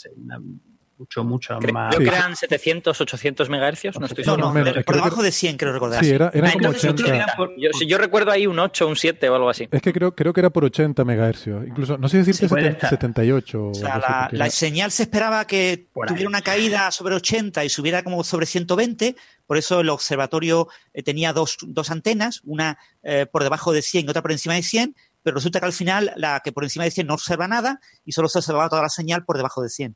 mucho, 0.99 1.23
mucho 1.23 1.57
más. 1.71 1.95
Creo 1.95 2.09
que 2.09 2.15
eran 2.15 2.35
700, 2.35 2.99
800 2.99 3.49
megahercios, 3.49 3.97
no 3.99 4.05
estoy 4.05 4.25
seguro. 4.25 4.53
No, 4.53 4.83
por 4.83 4.95
debajo 4.95 5.23
de 5.23 5.31
100, 5.31 5.57
creo 5.57 5.71
recordar. 5.71 6.03
Sí, 6.03 6.11
era, 6.11 6.29
era 6.33 6.51
como 6.51 6.69
80. 6.69 7.37
yo, 7.57 7.69
yo, 7.87 7.97
recuerdo 7.97 8.31
ahí 8.31 8.45
un 8.45 8.59
8, 8.59 8.85
un 8.85 8.97
7 8.97 9.29
o 9.29 9.35
algo 9.35 9.49
así. 9.49 9.67
Es 9.71 9.81
que 9.81 9.93
creo, 9.93 10.13
creo 10.13 10.33
que 10.33 10.41
era 10.41 10.49
por 10.49 10.65
80 10.65 11.05
megahercios. 11.05 11.65
Incluso, 11.65 11.97
no 11.97 12.09
sé 12.09 12.17
decirte 12.17 12.49
78. 12.49 13.67
O 13.67 13.73
sea, 13.73 14.29
la, 14.31 14.49
señal 14.49 14.91
se 14.91 15.03
esperaba 15.03 15.47
que 15.47 15.87
tuviera 16.07 16.27
una 16.27 16.41
caída 16.41 16.91
sobre 16.91 17.15
80 17.15 17.63
y 17.63 17.69
subiera 17.69 18.03
como 18.03 18.23
sobre 18.25 18.45
120. 18.45 19.15
Por 19.47 19.57
eso 19.57 19.79
el 19.79 19.89
observatorio 19.89 20.67
eh, 20.93 21.01
tenía 21.01 21.33
dos, 21.33 21.57
dos 21.61 21.89
antenas, 21.89 22.41
una 22.43 22.77
eh, 23.01 23.25
por 23.25 23.41
debajo 23.43 23.71
de 23.71 23.81
100 23.81 24.05
y 24.05 24.09
otra 24.09 24.21
por 24.21 24.31
encima 24.31 24.55
de 24.55 24.63
100 24.63 24.95
pero 25.23 25.35
resulta 25.35 25.59
que 25.59 25.65
al 25.65 25.73
final 25.73 26.11
la 26.15 26.41
que 26.43 26.51
por 26.51 26.63
encima 26.63 26.85
de 26.85 26.91
100 26.91 27.07
no 27.07 27.13
observa 27.13 27.47
nada 27.47 27.79
y 28.05 28.11
solo 28.11 28.29
se 28.29 28.39
observaba 28.39 28.69
toda 28.69 28.81
la 28.81 28.89
señal 28.89 29.25
por 29.25 29.37
debajo 29.37 29.61
de 29.61 29.69
100. 29.69 29.95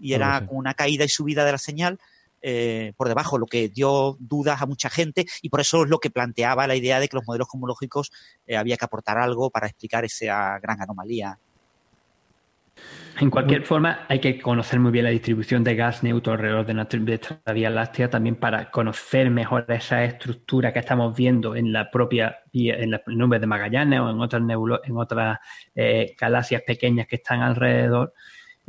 Y 0.00 0.12
era 0.12 0.46
una 0.50 0.74
caída 0.74 1.04
y 1.04 1.08
subida 1.08 1.44
de 1.44 1.52
la 1.52 1.58
señal 1.58 1.98
eh, 2.42 2.92
por 2.96 3.08
debajo, 3.08 3.38
lo 3.38 3.46
que 3.46 3.68
dio 3.68 4.16
dudas 4.18 4.62
a 4.62 4.66
mucha 4.66 4.88
gente 4.88 5.26
y 5.42 5.50
por 5.50 5.60
eso 5.60 5.84
es 5.84 5.90
lo 5.90 5.98
que 5.98 6.10
planteaba 6.10 6.66
la 6.66 6.74
idea 6.74 6.98
de 6.98 7.08
que 7.08 7.16
los 7.16 7.26
modelos 7.26 7.48
cosmológicos 7.48 8.10
eh, 8.46 8.56
había 8.56 8.78
que 8.78 8.84
aportar 8.84 9.18
algo 9.18 9.50
para 9.50 9.66
explicar 9.66 10.04
esa 10.04 10.58
gran 10.58 10.80
anomalía 10.80 11.38
en 13.18 13.30
cualquier 13.30 13.62
forma, 13.62 14.00
hay 14.08 14.20
que 14.20 14.40
conocer 14.40 14.78
muy 14.78 14.92
bien 14.92 15.04
la 15.04 15.10
distribución 15.10 15.64
de 15.64 15.74
gas 15.74 16.02
neutro 16.02 16.32
alrededor 16.32 16.66
de 16.66 16.74
nuestra 16.74 17.00
Vía 17.52 17.70
Láctea 17.70 18.08
también 18.08 18.36
para 18.36 18.70
conocer 18.70 19.30
mejor 19.30 19.66
esa 19.68 20.04
estructura 20.04 20.72
que 20.72 20.78
estamos 20.78 21.16
viendo 21.16 21.56
en 21.56 21.72
la 21.72 21.90
propia 21.90 22.38
en 22.52 22.90
las 22.90 23.02
nubes 23.06 23.40
de 23.40 23.46
Magallanes 23.46 24.00
o 24.00 24.10
en 24.10 24.20
otras, 24.20 24.42
en 24.42 24.96
otras 24.96 25.38
eh, 25.74 26.14
galaxias 26.18 26.62
pequeñas 26.62 27.06
que 27.06 27.16
están 27.16 27.42
alrededor 27.42 28.14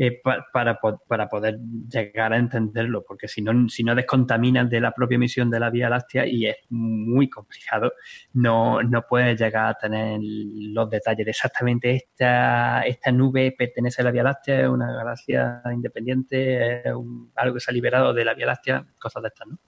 eh, 0.04 0.20
para, 0.52 0.80
para, 1.08 1.30
poder 1.30 1.60
llegar 1.88 2.34
a 2.34 2.38
entenderlo, 2.38 3.04
porque 3.08 3.28
si 3.28 3.44
no, 3.44 3.70
si 3.70 3.84
no 3.84 3.94
descontaminas 3.94 4.68
de 4.68 4.82
la 4.82 4.94
propia 4.94 5.18
emisión 5.18 5.52
de 5.52 5.60
la 5.60 5.70
Vía 5.70 5.92
Láctea 5.92 6.26
y 6.26 6.48
es 6.48 6.56
muy 6.70 7.30
complicado, 7.30 7.94
no, 8.34 8.82
no 8.82 9.04
puedes 9.08 9.40
llegar 9.40 9.68
a 9.68 9.74
tener 9.76 10.20
los 10.20 10.90
detalles 10.90 11.24
de 11.24 11.30
exactamente 11.30 11.92
esta, 11.92 12.82
esta 12.82 13.12
nube 13.12 13.54
pertenece 13.56 14.02
a 14.02 14.06
la 14.06 14.12
Vía 14.12 14.24
Láctea, 14.24 14.62
es 14.62 14.70
una 14.70 14.92
galaxia 14.92 15.62
independiente, 15.72 16.80
es 16.80 16.94
algo 17.36 17.54
que 17.54 17.60
se 17.60 17.70
ha 17.70 17.74
liberado 17.76 18.12
de 18.12 18.26
la 18.26 18.34
Vía 18.34 18.48
Láctea, 18.48 18.84
cosas 19.00 19.22
de 19.22 19.28
estas, 19.28 19.50
¿no? 19.50 19.60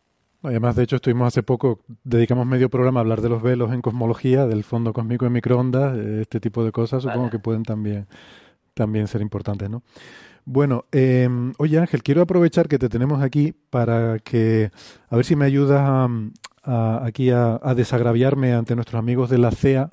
Además, 0.42 0.76
de 0.76 0.84
hecho, 0.84 0.96
estuvimos 0.96 1.28
hace 1.28 1.44
poco, 1.44 1.86
dedicamos 2.04 2.48
medio 2.48 2.72
programa 2.72 3.00
a 3.00 3.04
hablar 3.04 3.22
de 3.22 3.30
los 3.30 3.44
velos 3.44 3.72
en 3.72 3.84
cosmología, 3.84 4.48
del 4.48 4.64
fondo 4.64 4.94
cósmico 4.94 5.28
en 5.28 5.34
microondas, 5.34 5.96
este 5.96 6.40
tipo 6.40 6.66
de 6.66 6.72
cosas, 6.72 7.04
supongo 7.04 7.30
que 7.30 7.38
pueden 7.38 7.62
también 7.62 8.08
también 8.74 9.08
ser 9.08 9.22
importantes, 9.22 9.70
¿no? 9.70 9.84
Bueno, 10.46 10.86
eh, 10.92 11.30
oye 11.58 11.80
Ángel, 11.80 12.04
quiero 12.04 12.22
aprovechar 12.22 12.68
que 12.68 12.78
te 12.78 12.90
tenemos 12.90 13.22
aquí 13.22 13.54
para 13.70 14.20
que, 14.20 14.72
a 15.10 15.16
ver 15.16 15.24
si 15.24 15.36
me 15.36 15.46
ayudas 15.46 15.82
a, 15.82 17.06
aquí 17.06 17.30
a, 17.30 17.60
desagraviarme 17.76 18.54
ante 18.54 18.76
nuestros 18.76 19.00
amigos 19.00 19.30
de 19.30 19.38
la 19.38 19.52
CEA, 19.52 19.90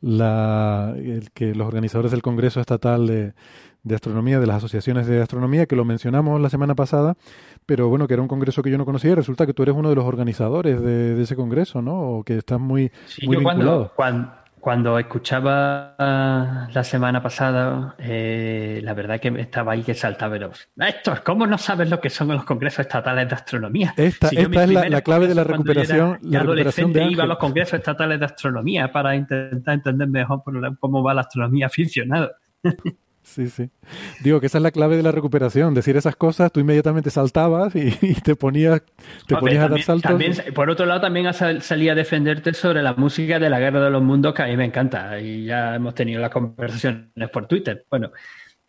la, 0.00 0.94
que 1.34 1.54
los 1.54 1.66
organizadores 1.66 2.12
del 2.12 2.22
Congreso 2.22 2.60
Estatal 2.60 3.06
de, 3.06 3.34
de 3.84 3.94
Astronomía, 3.94 4.38
de 4.38 4.46
las 4.46 4.56
asociaciones 4.56 5.06
de 5.06 5.20
astronomía, 5.20 5.66
que 5.66 5.76
lo 5.76 5.84
mencionamos 5.84 6.40
la 6.40 6.50
semana 6.50 6.74
pasada, 6.74 7.16
pero 7.66 7.88
bueno, 7.88 8.06
que 8.06 8.14
era 8.14 8.22
un 8.22 8.28
congreso 8.28 8.62
que 8.62 8.70
yo 8.70 8.78
no 8.78 8.84
conocía 8.84 9.10
y 9.10 9.14
resulta 9.14 9.46
que 9.46 9.54
tú 9.54 9.62
eres 9.62 9.74
uno 9.74 9.88
de 9.88 9.96
los 9.96 10.04
organizadores 10.04 10.80
de, 10.80 11.20
ese 11.20 11.34
congreso, 11.36 11.82
¿no? 11.82 12.00
O 12.00 12.24
que 12.24 12.36
estás 12.36 12.60
muy, 12.60 12.92
muy 13.24 13.36
vinculado. 13.36 13.92
Cuando, 13.96 14.28
cuando, 14.28 14.41
escuchaba 14.98 15.96
la 15.98 16.84
semana 16.84 17.22
pasada, 17.22 17.96
eh, 17.98 18.80
la 18.82 18.94
verdad 18.94 19.20
que 19.20 19.28
estaba 19.40 19.72
ahí 19.72 19.82
que 19.82 19.94
saltaba 19.94 20.36
los... 20.36 20.68
Esto, 20.76 21.14
¿cómo 21.24 21.46
no 21.46 21.58
sabes 21.58 21.90
lo 21.90 22.00
que 22.00 22.10
son 22.10 22.28
los 22.28 22.44
congresos 22.44 22.80
estatales 22.80 23.28
de 23.28 23.34
astronomía? 23.34 23.94
Esta, 23.96 24.28
es 24.28 24.48
la, 24.48 25.00
clave 25.00 25.26
de 25.26 25.34
la 25.34 25.44
recuperación. 25.44 26.18
La 26.22 26.40
recuperación 26.40 26.92
de 26.92 27.04
iba 27.04 27.24
a 27.24 27.26
los 27.26 27.38
congresos 27.38 27.74
estatales 27.74 28.20
de 28.20 28.26
astronomía 28.26 28.92
para 28.92 29.16
intentar 29.16 29.74
entender 29.74 30.08
mejor 30.08 30.42
cómo 30.78 31.02
va 31.02 31.14
la 31.14 31.22
astronomía 31.22 31.66
aficionada. 31.66 32.32
Sí, 33.22 33.48
sí. 33.48 33.70
Digo 34.22 34.40
que 34.40 34.46
esa 34.46 34.58
es 34.58 34.62
la 34.62 34.70
clave 34.70 34.96
de 34.96 35.02
la 35.02 35.12
recuperación. 35.12 35.74
Decir 35.74 35.96
esas 35.96 36.16
cosas, 36.16 36.52
tú 36.52 36.60
inmediatamente 36.60 37.10
saltabas 37.10 37.74
y, 37.74 37.90
te 38.22 38.36
ponías, 38.36 38.82
te 39.26 39.36
ponías 39.36 39.64
a 39.64 39.68
dar 39.68 39.82
saltos. 39.82 40.12
por 40.54 40.70
otro 40.70 40.86
lado, 40.86 41.00
también 41.00 41.32
salía 41.32 41.92
a 41.92 41.94
defenderte 41.94 42.52
sobre 42.52 42.82
la 42.82 42.94
música 42.94 43.38
de 43.38 43.48
la 43.48 43.60
Guerra 43.60 43.80
de 43.80 43.90
los 43.90 44.02
Mundos, 44.02 44.34
que 44.34 44.42
a 44.42 44.46
mí 44.46 44.56
me 44.56 44.64
encanta. 44.64 45.18
Y 45.20 45.44
ya 45.44 45.76
hemos 45.76 45.94
tenido 45.94 46.20
las 46.20 46.30
conversaciones 46.30 47.30
por 47.32 47.46
Twitter. 47.46 47.86
Bueno, 47.88 48.10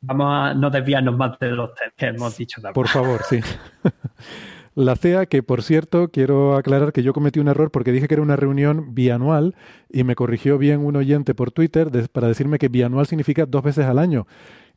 vamos 0.02 0.28
a 0.30 0.54
no 0.54 0.70
desviarnos 0.70 1.18
más 1.18 1.38
de 1.40 1.50
los 1.50 1.74
temas 1.74 1.94
que 1.98 2.06
hemos 2.08 2.38
dicho. 2.38 2.62
Por 2.74 2.88
favor, 2.88 3.22
sí. 3.24 3.40
La 4.76 4.95
CEA, 4.95 5.27
que 5.27 5.43
por 5.43 5.61
cierto, 5.61 6.10
quiero 6.10 6.56
aclarar 6.56 6.93
que 6.93 7.03
yo 7.03 7.14
cometí 7.14 7.40
un 7.40 7.48
error 7.48 7.69
porque 7.69 7.92
dije 7.92 8.08
que 8.08 8.16
era 8.16 8.24
una 8.24 8.35
reunión 8.35 8.95
bianual 8.95 9.56
y 9.92 10.03
me 10.03 10.16
corrigió 10.16 10.58
bien 10.58 10.84
un 10.84 10.95
oyente 10.95 11.35
por 11.35 11.52
Twitter 11.52 11.92
para 12.11 12.27
decirme 12.27 12.58
que 12.58 12.69
bianual 12.69 13.06
significa 13.06 13.45
dos 13.45 13.64
veces 13.64 13.85
al 13.85 14.00
año. 14.00 14.26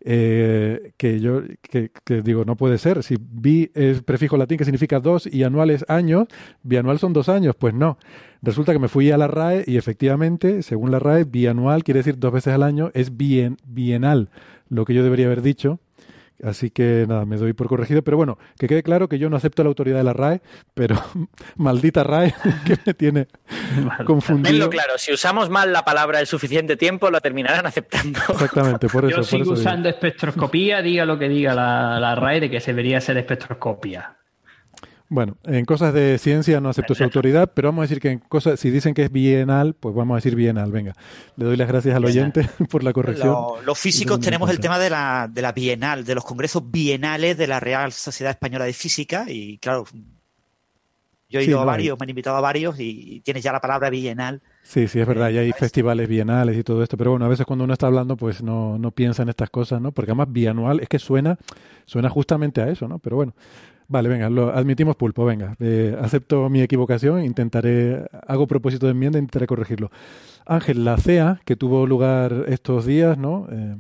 Eh, 0.01 0.93
que 0.99 1.21
yo 1.21 1.43
que, 1.63 1.91
digo, 2.23 2.45
no 2.45 2.57
puede 2.57 2.77
ser. 2.77 3.03
Si 3.03 3.17
bi 3.19 3.71
es 3.75 4.03
prefijo 4.03 4.37
latín 4.37 4.59
que 4.59 4.65
significa 4.65 5.01
dos 5.01 5.27
y 5.27 5.43
anual 5.45 5.71
es 5.71 5.85
años, 5.89 6.29
bianual 6.63 6.99
son 6.99 7.15
dos 7.15 7.31
años. 7.31 7.57
Pues 7.57 7.73
no. 7.73 7.97
Resulta 8.43 8.73
que 8.73 8.79
me 8.79 8.89
fui 8.89 9.11
a 9.11 9.17
la 9.17 9.29
RAE 9.29 9.65
y 9.67 9.79
efectivamente, 9.79 10.63
según 10.63 10.91
la 10.91 10.99
RAE, 10.99 11.25
bianual 11.25 11.85
quiere 11.85 12.01
decir 12.01 12.19
dos 12.19 12.33
veces 12.33 12.53
al 12.53 12.63
año, 12.63 12.91
es 12.93 13.17
bien, 13.17 13.57
bienal, 13.67 14.29
lo 14.69 14.85
que 14.85 14.93
yo 14.93 15.03
debería 15.03 15.27
haber 15.27 15.41
dicho. 15.41 15.81
Así 16.43 16.71
que 16.71 17.07
nada, 17.09 17.25
me 17.25 17.37
doy 17.37 17.53
por 17.53 17.69
corregido. 17.69 18.03
Pero 18.03 18.17
bueno, 18.17 18.39
que 18.59 18.69
quede 18.69 18.83
claro 18.83 19.09
que 19.09 19.19
yo 19.19 19.31
no 19.31 19.37
acepto 19.37 19.63
la 19.63 19.69
autoridad 19.69 19.99
de 19.99 20.05
la 20.05 20.13
RAE, 20.13 20.41
pero 20.75 20.97
maldita 21.57 22.05
RAE 22.05 22.35
que 22.67 22.77
me 22.85 22.95
tiene 22.95 23.27
confundido. 24.05 24.51
Tenlo 24.51 24.71
claro, 24.71 24.99
si 24.99 25.13
usamos 25.13 25.51
mal 25.51 25.73
la 25.73 25.85
palabra 25.85 26.21
el 26.21 26.27
suficiente 26.27 26.77
tiempo, 26.77 27.11
lo 27.11 27.21
terminarán 27.21 27.67
aceptando. 27.67 28.21
Exactamente, 28.29 28.89
por 28.89 29.05
eso. 29.05 29.19
Yo 29.19 29.23
sigo 29.23 29.53
usando 29.53 29.89
espectroscopía, 29.89 30.83
diga 30.83 31.05
lo 31.05 31.19
que 31.19 31.29
diga 31.29 31.55
la, 31.55 31.99
la 32.01 32.15
RAE 32.15 32.41
de 32.41 32.51
que 32.51 32.61
se 32.61 32.73
debería 32.73 33.01
ser 33.01 33.17
espectroscopía. 33.17 34.16
Bueno, 35.09 35.37
en 35.45 35.65
cosas 35.65 35.95
de 35.95 36.19
ciencia 36.19 36.61
no 36.61 36.69
acepto 36.69 36.95
su 36.95 37.05
autoridad, 37.05 37.53
pero 37.55 37.69
vamos 37.69 37.83
a 37.83 37.87
decir 37.87 38.01
que 38.01 38.11
en 38.11 38.19
cosas, 38.19 38.59
si 38.59 38.71
dicen 38.71 38.95
que 38.95 39.05
es 39.05 39.13
bienal, 39.13 39.75
pues 39.75 39.95
vamos 39.95 40.15
a 40.15 40.17
decir 40.17 40.35
bienal. 40.35 40.73
Venga, 40.73 40.95
le 41.37 41.45
doy 41.45 41.57
las 41.57 41.69
gracias 41.69 41.95
al 41.95 42.05
oyente 42.05 42.49
por 42.71 42.83
la 42.83 42.93
corrección. 42.93 43.35
los 43.65 43.79
físicos 43.79 44.21
tenemos 44.21 44.51
el 44.51 44.59
tema 44.59 44.79
de 44.79 44.91
la, 44.91 45.29
de 45.31 45.43
la 45.43 45.53
bienal, 45.53 46.05
de 46.05 46.15
los 46.15 46.25
congresos 46.25 46.71
bienales 46.71 47.37
de 47.37 47.47
la 47.47 47.61
Real 47.61 47.93
Sociedad 47.93 48.33
Española 48.33 48.65
de 48.65 48.73
Física, 48.73 49.27
y 49.29 49.59
claro, 49.59 49.85
yo 51.29 51.41
he 51.41 51.45
ido 51.45 51.61
a 51.61 51.65
varios, 51.65 51.99
me 51.99 52.05
han 52.05 52.11
invitado 52.11 52.37
a 52.37 52.41
varios 52.41 52.77
y 52.79 53.21
tienes 53.25 53.43
ya 53.43 53.53
la 53.53 53.61
palabra 53.61 53.91
bienal. 53.91 54.43
Sí, 54.63 54.87
sí, 54.87 55.01
es 55.01 55.07
verdad, 55.07 55.31
ya 55.31 55.41
hay 55.41 55.53
festivales 55.53 56.09
bienales 56.09 56.57
y 56.57 56.63
todo 56.63 56.83
esto, 56.83 56.97
pero 56.97 57.13
bueno, 57.13 57.27
a 57.27 57.29
veces 57.29 57.47
cuando 57.47 57.65
uno 57.65 57.73
está 57.73 57.87
hablando, 57.87 58.17
pues 58.17 58.43
no, 58.43 58.79
no 58.79 58.91
piensa 58.93 59.23
en 59.23 59.29
estas 59.29 59.51
cosas, 59.51 59.81
¿no? 59.81 59.93
Porque 59.93 60.11
además 60.13 60.29
bianual 60.31 60.81
es 60.81 60.89
que 60.89 60.99
suena, 60.99 61.37
suena 61.85 62.09
justamente 62.11 62.61
a 62.61 62.69
eso, 62.69 62.87
¿no? 62.87 62.99
Pero 63.01 63.17
bueno, 63.17 63.35
Vale, 63.89 64.09
venga, 64.09 64.29
lo 64.29 64.51
admitimos 64.51 64.97
pulpo, 64.97 65.25
venga. 65.25 65.57
Eh, 65.61 65.97
acepto 66.01 66.49
mi 66.49 66.61
equivocación, 66.61 67.25
intentaré, 67.25 68.07
hago 68.27 68.47
propósito 68.47 68.87
de 68.87 68.93
enmienda, 68.93 69.19
intentaré 69.19 69.47
corregirlo. 69.47 69.91
Ángel, 70.45 70.85
la 70.85 70.97
CEA, 70.97 71.41
que 71.45 71.57
tuvo 71.57 71.87
lugar 71.87 72.45
estos 72.49 72.85
días, 72.85 73.17
¿no? 73.17 73.47
Eh, 73.51 73.77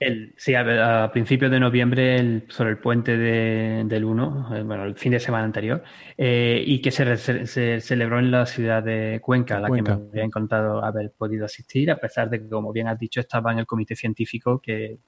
el, 0.00 0.34
sí, 0.36 0.54
a, 0.56 1.08
principios 1.12 1.52
de 1.52 1.60
noviembre, 1.60 2.42
sobre 2.48 2.70
el 2.70 2.78
puente 2.78 3.16
del 3.16 4.04
1, 4.04 4.56
eh, 4.56 4.62
bueno, 4.64 4.84
el 4.84 4.96
fin 4.96 5.12
de 5.12 5.20
semana 5.20 5.44
anterior, 5.44 5.82
y 6.18 6.82
que 6.82 6.90
se, 6.90 7.80
celebró 7.80 8.18
en 8.18 8.32
la 8.32 8.44
ciudad 8.44 8.82
de 8.82 9.20
Cuenca, 9.22 9.58
a 9.58 9.60
la 9.60 9.70
que 9.70 9.82
me 9.82 9.90
había 9.90 10.24
encantado 10.24 10.84
haber 10.84 11.12
podido 11.16 11.44
asistir, 11.44 11.92
a 11.92 11.96
pesar 11.96 12.28
de 12.28 12.40
que, 12.40 12.48
como 12.48 12.72
bien 12.72 12.88
has 12.88 12.98
dicho, 12.98 13.20
estaba 13.20 13.52
en 13.52 13.60
el 13.60 13.66
comité 13.66 13.94
científico 13.94 14.60
que 14.60 14.98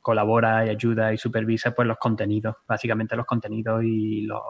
colabora 0.00 0.66
y 0.66 0.70
ayuda 0.70 1.12
y 1.12 1.18
supervisa 1.18 1.72
pues 1.72 1.86
los 1.86 1.98
contenidos, 1.98 2.56
básicamente 2.66 3.16
los 3.16 3.26
contenidos 3.26 3.82
y 3.84 4.26
las 4.26 4.40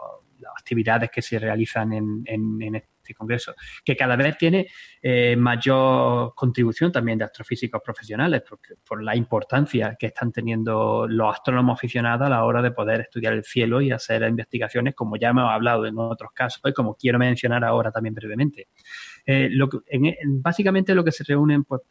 actividades 0.57 1.09
que 1.11 1.21
se 1.21 1.39
realizan 1.39 1.93
en, 1.93 2.75
este 2.75 3.13
congreso, 3.15 3.53
que 3.83 3.95
cada 3.95 4.15
vez 4.15 4.37
tiene 4.37 4.67
eh, 5.01 5.35
mayor 5.35 6.33
contribución 6.35 6.91
también 6.91 7.17
de 7.17 7.25
astrofísicos 7.25 7.81
profesionales, 7.83 8.43
por 8.87 9.03
la 9.03 9.15
importancia 9.15 9.95
que 9.99 10.07
están 10.07 10.31
teniendo 10.31 11.07
los 11.07 11.33
astrónomos 11.33 11.79
aficionados 11.79 12.27
a 12.27 12.29
la 12.29 12.43
hora 12.43 12.61
de 12.61 12.71
poder 12.71 13.01
estudiar 13.01 13.33
el 13.33 13.43
cielo 13.43 13.81
y 13.81 13.91
hacer 13.91 14.21
investigaciones, 14.23 14.95
como 14.95 15.17
ya 15.17 15.29
hemos 15.29 15.49
hablado 15.49 15.85
en 15.85 15.97
otros 15.97 16.31
casos 16.33 16.61
y 16.65 16.73
como 16.73 16.95
quiero 16.95 17.19
mencionar 17.19 17.63
ahora 17.63 17.91
también 17.91 18.13
brevemente. 18.13 18.69
Eh, 19.25 19.49
lo 19.51 19.69
básicamente 20.25 20.95
lo 20.95 21.03
que 21.03 21.11
se 21.11 21.23
reúnen 21.23 21.63
pues, 21.63 21.81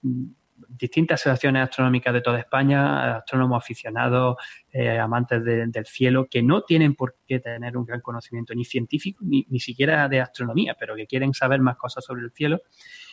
distintas 0.81 1.21
asociaciones 1.21 1.65
astronómicas 1.65 2.15
de 2.15 2.21
toda 2.21 2.39
España, 2.39 3.17
astrónomos 3.17 3.63
aficionados, 3.63 4.37
eh, 4.73 4.99
amantes 4.99 5.45
del 5.45 5.87
cielo, 5.87 6.27
que 6.31 6.43
no 6.43 6.63
tienen 6.63 6.95
por 6.95 7.17
qué 7.27 7.41
tener 7.41 7.77
un 7.77 7.85
gran 7.85 8.01
conocimiento 8.01 8.55
ni 8.55 8.65
científico, 8.65 9.23
ni, 9.23 9.61
siquiera 9.61 10.09
de 10.09 10.21
astronomía, 10.21 10.77
pero 10.79 10.97
que 10.97 11.07
quieren 11.07 11.35
saber 11.35 11.61
más 11.61 11.77
cosas 11.77 12.05
sobre 12.05 12.23
el 12.23 12.33
cielo. 12.33 12.61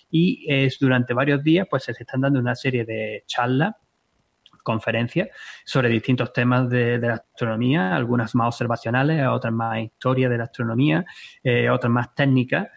Y 0.09 0.45
es 0.47 0.79
durante 0.79 1.13
varios 1.13 1.43
días, 1.43 1.67
pues 1.69 1.83
se 1.83 1.91
están 1.91 2.21
dando 2.21 2.39
una 2.39 2.55
serie 2.55 2.85
de 2.85 3.23
charlas 3.27 3.75
conferencias 4.67 5.29
sobre 5.63 5.87
distintos 5.87 6.33
temas 6.33 6.69
de, 6.69 6.97
la 6.99 7.13
astronomía, 7.13 7.95
algunas 7.95 8.35
más 8.35 8.47
observacionales, 8.47 9.25
otras 9.27 9.53
más 9.53 9.79
historia 9.79 10.27
de 10.27 10.37
la 10.37 10.43
astronomía, 10.43 11.05
eh, 11.41 11.69
otras 11.69 11.89
más 11.89 12.13
técnicas 12.13 12.65
eh, 12.65 12.69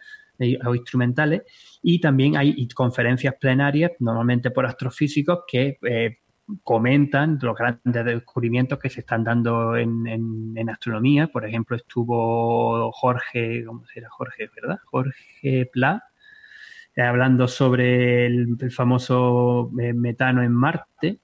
o 0.65 0.75
instrumentales 0.75 1.43
y 1.81 1.99
también 1.99 2.37
hay 2.37 2.67
conferencias 2.69 3.35
plenarias, 3.39 3.91
normalmente 3.99 4.51
por 4.51 4.65
astrofísicos, 4.65 5.39
que 5.47 5.77
eh, 5.83 6.17
comentan 6.63 7.39
los 7.41 7.55
grandes 7.55 8.05
descubrimientos 8.05 8.79
que 8.79 8.89
se 8.89 9.01
están 9.01 9.23
dando 9.23 9.75
en, 9.75 10.07
en, 10.07 10.69
astronomía. 10.69 11.27
Por 11.27 11.45
ejemplo, 11.45 11.75
estuvo 11.75 12.91
Jorge, 12.91 13.63
¿cómo 13.65 13.85
se? 13.85 14.01
Jorge, 14.05 14.49
¿verdad? 14.55 14.79
Jorge 14.85 15.69
Pla, 15.71 16.03
eh, 16.95 17.01
hablando 17.01 17.47
sobre 17.47 18.25
el, 18.25 18.57
famoso 18.71 19.71
eh, 19.79 19.93
metano 19.93 20.43
en 20.43 20.51
Marte. 20.51 21.19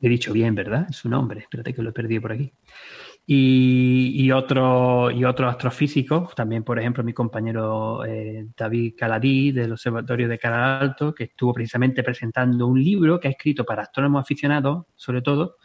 He 0.00 0.08
dicho 0.08 0.32
bien, 0.32 0.54
¿verdad? 0.54 0.88
Su 0.90 1.08
nombre. 1.08 1.40
Espérate 1.40 1.72
que 1.72 1.82
lo 1.82 1.90
he 1.90 1.94
perdido 1.94 2.22
por 2.22 2.32
aquí. 2.32 2.52
Y, 3.28 4.12
y, 4.14 4.30
otro, 4.30 5.10
y 5.10 5.24
otros 5.24 5.50
astrofísicos, 5.50 6.32
también 6.36 6.62
por 6.62 6.78
ejemplo 6.78 7.02
mi 7.02 7.12
compañero 7.12 8.04
eh, 8.04 8.46
David 8.56 8.94
Caladí 8.96 9.50
del 9.50 9.72
Observatorio 9.72 10.28
de 10.28 10.38
Cara 10.38 10.78
Alto, 10.78 11.12
que 11.12 11.24
estuvo 11.24 11.52
precisamente 11.52 12.04
presentando 12.04 12.68
un 12.68 12.80
libro 12.80 13.18
que 13.18 13.26
ha 13.26 13.32
escrito 13.32 13.64
para 13.64 13.82
astrónomos 13.82 14.22
aficionados, 14.22 14.86
sobre 14.94 15.22
todo, 15.22 15.56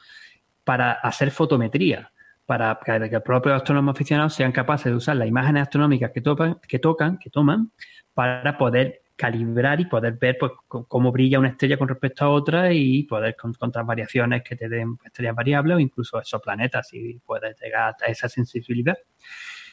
para 0.64 0.94
hacer 0.94 1.30
fotometría, 1.30 2.12
para 2.48 2.80
que 2.84 2.98
los 2.98 3.22
propios 3.22 3.56
astrónomos 3.56 3.94
aficionados 3.94 4.34
sean 4.34 4.52
capaces 4.52 4.92
de 4.92 4.96
usar 4.96 5.18
las 5.18 5.28
imágenes 5.28 5.62
astronómicas 5.62 6.10
que, 6.12 6.22
topan, 6.22 6.60
que 6.68 6.80
tocan, 6.80 7.20
que 7.20 7.30
toman, 7.30 7.72
para 8.16 8.58
poder 8.58 9.02
calibrar 9.22 9.80
y 9.80 9.86
poder 9.86 10.14
ver 10.14 10.36
pues, 10.40 10.54
cómo 10.68 11.12
brilla 11.12 11.38
una 11.38 11.50
estrella 11.50 11.78
con 11.78 11.88
respecto 11.88 12.26
a 12.26 12.30
otra 12.30 12.74
y 12.74 13.04
poder 13.04 13.36
encontrar 13.44 13.86
variaciones 13.86 14.42
que 14.42 14.56
te 14.56 14.68
den 14.68 14.98
estrellas 15.06 15.36
variables 15.36 15.78
o 15.78 15.80
incluso 15.80 16.18
exoplanetas 16.18 16.88
si 16.88 17.22
puedes 17.24 17.56
llegar 17.62 17.96
a 18.02 18.06
esa 18.08 18.28
sensibilidad. 18.28 18.98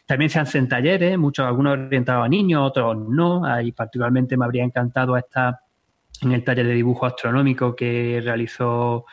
También 0.05 0.29
se 0.29 0.39
hacen 0.39 0.69
talleres, 0.69 1.17
muchos, 1.17 1.47
algunos 1.47 1.79
orientados 1.79 2.27
a 2.27 2.29
niños, 2.29 2.63
otros 2.63 2.95
no. 3.09 3.43
Ahí 3.47 3.73
particularmente 3.73 4.37
me 4.37 4.45
habría 4.45 4.65
encantado 4.65 5.17
estar 5.17 5.57
en 6.21 6.33
el 6.33 6.45
taller 6.45 6.67
de 6.67 6.75
dibujo 6.75 7.07
astronómico 7.07 7.75
que 7.75 8.21
realizó, 8.23 9.07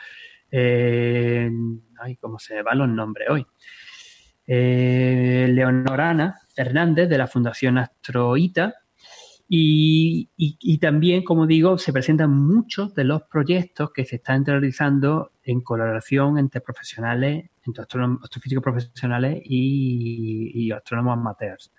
eh, 0.50 1.50
ay, 1.98 2.16
¿cómo 2.16 2.38
se 2.38 2.60
van 2.60 2.76
los 2.76 2.88
nombres 2.90 3.30
hoy? 3.30 3.46
Eh, 4.46 5.48
Leonorana 5.50 6.40
Hernández 6.54 7.08
de 7.08 7.16
la 7.16 7.26
Fundación 7.26 7.78
Astroita, 7.78 8.74
y, 9.48 10.28
y, 10.36 10.78
también, 10.78 11.22
como 11.22 11.46
digo, 11.46 11.78
se 11.78 11.92
presentan 11.92 12.32
muchos 12.32 12.94
de 12.96 13.04
los 13.04 13.22
proyectos 13.22 13.92
que 13.92 14.04
se 14.04 14.16
están 14.16 14.44
realizando 14.44 15.32
en 15.44 15.60
colaboración 15.60 16.38
entre 16.38 16.60
profesionales, 16.60 17.48
entre 17.64 17.84
astrofísicos 17.84 18.62
profesionales 18.62 19.40
y, 19.44 20.50
y 20.52 20.72
astrónomos 20.72 21.12
amateurs. 21.12 21.72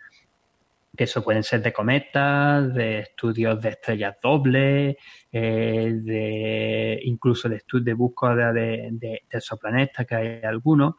que 0.95 1.03
eso 1.03 1.21
pueden 1.23 1.43
ser 1.43 1.61
de 1.61 1.73
cometas, 1.73 2.73
de 2.73 2.99
estudios 2.99 3.61
de 3.61 3.69
estrellas 3.69 4.15
dobles, 4.23 4.95
eh, 5.31 5.91
de 5.93 6.99
incluso 7.03 7.49
de 7.49 7.57
estudios 7.57 7.85
de 7.85 7.93
búsqueda 7.93 8.53
de, 8.53 8.89
de, 8.93 9.23
exoplanetas, 9.29 10.05
que 10.07 10.15
hay 10.15 10.41
algunos. 10.43 10.95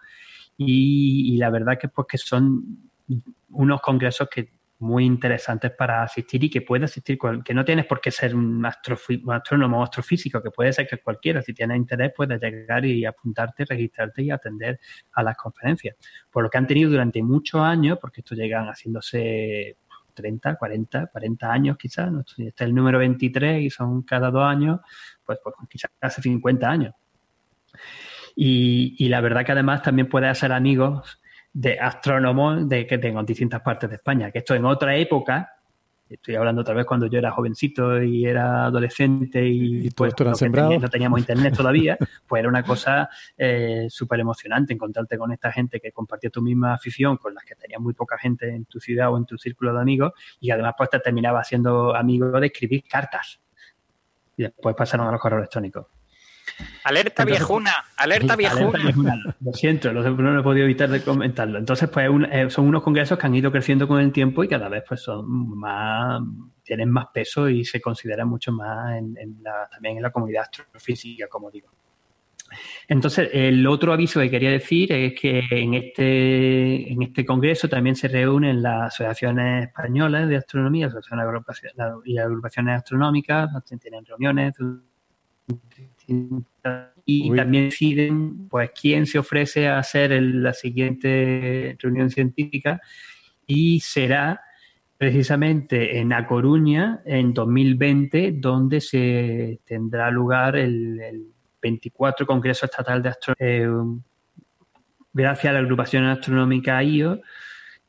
Y, 0.58 1.36
la 1.38 1.50
verdad 1.50 1.78
que 1.78 1.88
pues 1.88 2.06
que 2.08 2.18
son 2.18 2.90
unos 3.50 3.80
congresos 3.80 4.28
que 4.28 4.57
muy 4.80 5.04
interesantes 5.04 5.72
para 5.72 6.02
asistir 6.02 6.44
y 6.44 6.50
que 6.50 6.62
puede 6.62 6.84
asistir, 6.84 7.18
que 7.44 7.54
no 7.54 7.64
tienes 7.64 7.86
por 7.86 8.00
qué 8.00 8.10
ser 8.10 8.34
un, 8.34 8.64
astrónomo 8.64 9.80
o 9.80 9.82
astrofísico, 9.82 10.40
que 10.40 10.50
puede 10.50 10.72
ser 10.72 10.86
que 10.86 10.98
cualquiera, 10.98 11.42
si 11.42 11.52
tienes 11.52 11.76
interés, 11.76 12.12
puedes 12.16 12.40
llegar 12.40 12.84
y 12.84 13.04
apuntarte, 13.04 13.64
registrarte 13.64 14.22
y 14.22 14.30
atender 14.30 14.78
a 15.12 15.22
las 15.22 15.36
conferencias. 15.36 15.96
Por 16.30 16.44
lo 16.44 16.50
que 16.50 16.58
han 16.58 16.66
tenido 16.66 16.90
durante 16.90 17.22
muchos 17.22 17.60
años, 17.60 17.98
porque 18.00 18.20
esto 18.20 18.36
llegan 18.36 18.66
haciéndose 18.66 19.76
30, 20.14 20.54
40, 20.56 21.06
40 21.08 21.52
años 21.52 21.76
quizás, 21.76 22.10
¿no? 22.12 22.20
este 22.20 22.44
es 22.48 22.60
el 22.60 22.74
número 22.74 22.98
23 22.98 23.62
y 23.62 23.70
son 23.70 24.02
cada 24.02 24.30
dos 24.30 24.44
años, 24.44 24.80
pues, 25.24 25.40
pues 25.42 25.54
quizás 25.68 25.90
hace 26.00 26.22
50 26.22 26.68
años. 26.68 26.94
Y, 28.36 28.94
y, 28.98 29.08
la 29.08 29.20
verdad 29.20 29.44
que 29.44 29.50
además 29.50 29.82
también 29.82 30.08
puedes 30.08 30.30
hacer 30.30 30.52
amigos 30.52 31.20
de 31.58 31.76
astrónomos 31.76 32.68
de 32.68 32.86
que 32.86 32.98
tengo 32.98 33.18
en 33.18 33.26
distintas 33.26 33.60
partes 33.62 33.90
de 33.90 33.96
España. 33.96 34.30
Que 34.30 34.38
esto 34.38 34.54
en 34.54 34.64
otra 34.64 34.94
época, 34.94 35.56
estoy 36.08 36.36
hablando 36.36 36.60
otra 36.60 36.72
vez 36.72 36.86
cuando 36.86 37.06
yo 37.06 37.18
era 37.18 37.32
jovencito 37.32 38.00
y 38.00 38.26
era 38.26 38.66
adolescente 38.66 39.44
y, 39.44 39.90
pues, 39.90 40.14
no, 40.20 40.88
teníamos 40.88 41.18
internet 41.18 41.56
todavía, 41.56 41.98
pues 42.28 42.38
era 42.38 42.48
una 42.48 42.62
cosa 42.62 43.10
eh, 43.36 43.86
súper 43.90 44.20
emocionante 44.20 44.72
encontrarte 44.72 45.18
con 45.18 45.32
esta 45.32 45.50
gente 45.50 45.80
que 45.80 45.90
compartía 45.90 46.30
tu 46.30 46.42
misma 46.42 46.74
afición, 46.74 47.16
con 47.16 47.34
las 47.34 47.44
que 47.44 47.56
tenías 47.56 47.80
muy 47.80 47.92
poca 47.92 48.16
gente 48.18 48.48
en 48.48 48.64
tu 48.66 48.78
ciudad 48.78 49.12
o 49.12 49.18
en 49.18 49.26
tu 49.26 49.36
círculo 49.36 49.74
de 49.74 49.80
amigos, 49.80 50.12
y 50.38 50.52
además 50.52 50.74
pues 50.78 50.90
te 50.90 51.00
terminaba 51.00 51.42
siendo 51.42 51.92
amigo 51.92 52.38
de 52.38 52.46
escribir 52.46 52.84
cartas. 52.88 53.40
Y 54.36 54.44
después 54.44 54.76
pasaron 54.76 55.08
a 55.08 55.10
los 55.10 55.20
correos 55.20 55.40
electrónicos. 55.40 55.97
Alerta 56.84 57.24
viejuna, 57.24 57.72
alerta 57.96 58.36
viejuna. 58.36 59.36
Lo 59.40 59.52
siento, 59.52 59.92
no 59.92 60.40
he 60.40 60.42
podido 60.42 60.64
evitar 60.64 60.88
de 60.88 61.02
comentarlo. 61.02 61.58
Entonces, 61.58 61.88
pues 61.88 62.08
eh, 62.30 62.50
son 62.50 62.66
unos 62.66 62.82
congresos 62.82 63.18
que 63.18 63.26
han 63.26 63.34
ido 63.34 63.52
creciendo 63.52 63.86
con 63.86 64.00
el 64.00 64.12
tiempo 64.12 64.42
y 64.44 64.48
cada 64.48 64.68
vez 64.68 64.84
pues 64.88 65.02
son 65.02 65.58
más, 65.58 66.22
tienen 66.62 66.90
más 66.90 67.06
peso 67.12 67.48
y 67.48 67.64
se 67.64 67.80
consideran 67.80 68.28
mucho 68.28 68.52
más 68.52 68.96
en, 68.96 69.38
la, 69.42 69.68
también 69.70 69.96
en 69.96 70.02
la 70.02 70.10
comunidad 70.10 70.42
astrofísica, 70.42 71.26
como 71.28 71.50
digo. 71.50 71.68
Entonces, 72.88 73.28
el 73.32 73.66
otro 73.66 73.92
aviso 73.92 74.20
que 74.20 74.30
quería 74.30 74.50
decir 74.50 74.90
es 74.92 75.20
que 75.20 75.42
en 75.50 75.74
este, 75.74 76.90
en 76.90 77.02
este 77.02 77.26
congreso 77.26 77.68
también 77.68 77.94
se 77.94 78.08
reúnen 78.08 78.62
las 78.62 78.94
asociaciones 78.94 79.66
españolas 79.66 80.28
de 80.28 80.36
astronomía, 80.36 80.86
asociaciones 80.86 81.44
y 82.06 82.18
agrupaciones 82.18 82.78
astronómicas, 82.78 83.50
tienen 83.80 84.06
reuniones 84.06 84.54
y 87.04 87.34
también 87.34 87.70
deciden 87.70 88.48
pues 88.48 88.70
quién 88.78 89.06
se 89.06 89.18
ofrece 89.18 89.68
a 89.68 89.78
hacer 89.78 90.10
la 90.22 90.52
siguiente 90.52 91.76
reunión 91.80 92.10
científica. 92.10 92.80
Y 93.46 93.80
será 93.80 94.42
precisamente 94.98 95.98
en 95.98 96.12
A 96.12 96.26
Coruña 96.26 97.00
en 97.04 97.32
2020 97.32 98.32
donde 98.32 98.80
se 98.80 99.60
tendrá 99.64 100.10
lugar 100.10 100.56
el, 100.56 101.32
24 101.60 102.24
Congreso 102.24 102.66
Estatal 102.66 103.02
de 103.02 103.08
Astronomía 103.08 103.36
eh, 103.40 103.68
gracias 105.12 105.50
a 105.50 105.54
la 105.54 105.58
agrupación 105.58 106.04
astronómica 106.04 106.80
IO 106.84 107.20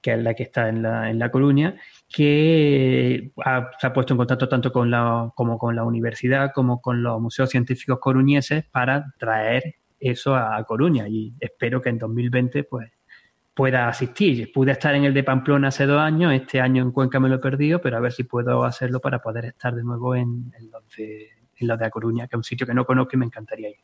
que 0.02 0.14
es 0.14 0.24
la 0.24 0.34
que 0.34 0.42
está 0.42 0.70
en 0.70 0.82
La, 0.82 1.08
en 1.12 1.20
la 1.20 1.30
Coruña 1.30 1.76
que 2.10 3.32
se 3.80 3.88
ha 3.88 3.94
puesto 3.94 4.14
en 4.14 4.18
contacto 4.18 4.50
tanto 4.50 4.72
con 4.72 4.90
la, 4.90 5.32
como 5.36 5.60
con 5.60 5.76
la 5.76 5.84
universidad 5.84 6.52
como 6.54 6.82
con 6.82 7.04
los 7.04 7.22
museos 7.22 7.52
científicos 7.52 8.00
coruñeses 8.00 8.66
para 8.66 9.14
traer 9.18 9.76
eso 10.00 10.36
a, 10.36 10.64
Coruña 10.64 11.08
y 11.08 11.36
espero 11.40 11.82
que 11.82 11.90
en 11.90 12.00
2020 12.00 12.64
pues 12.64 12.92
pueda 13.54 13.90
asistir. 13.90 14.52
Pude 14.54 14.72
estar 14.72 14.96
en 14.96 15.04
el 15.04 15.14
de 15.14 15.24
Pamplona 15.24 15.68
hace 15.68 15.86
dos 15.86 16.00
años, 16.00 16.34
este 16.34 16.62
año 16.62 16.82
en 16.82 16.92
Cuenca 16.92 17.20
me 17.20 17.30
lo 17.30 17.36
he 17.36 17.40
perdido, 17.40 17.80
pero 17.82 17.98
a 17.98 18.00
ver 18.00 18.14
si 18.14 18.24
puedo 18.24 18.64
hacerlo 18.64 19.02
para 19.02 19.20
poder 19.20 19.46
estar 19.46 19.76
de 19.76 19.84
nuevo 19.84 20.16
en, 20.16 20.52
en 20.58 20.72
los, 20.72 20.84
de, 20.98 21.28
en 21.58 21.68
los 21.68 21.78
de 21.78 21.86
A 21.86 21.90
Coruña, 21.90 22.28
que 22.28 22.36
es 22.36 22.38
un 22.38 22.44
sitio 22.44 22.66
que 22.66 22.74
no 22.74 22.86
conozco 22.86 23.12
y 23.16 23.18
me 23.18 23.26
encantaría 23.26 23.70
ir. 23.70 23.76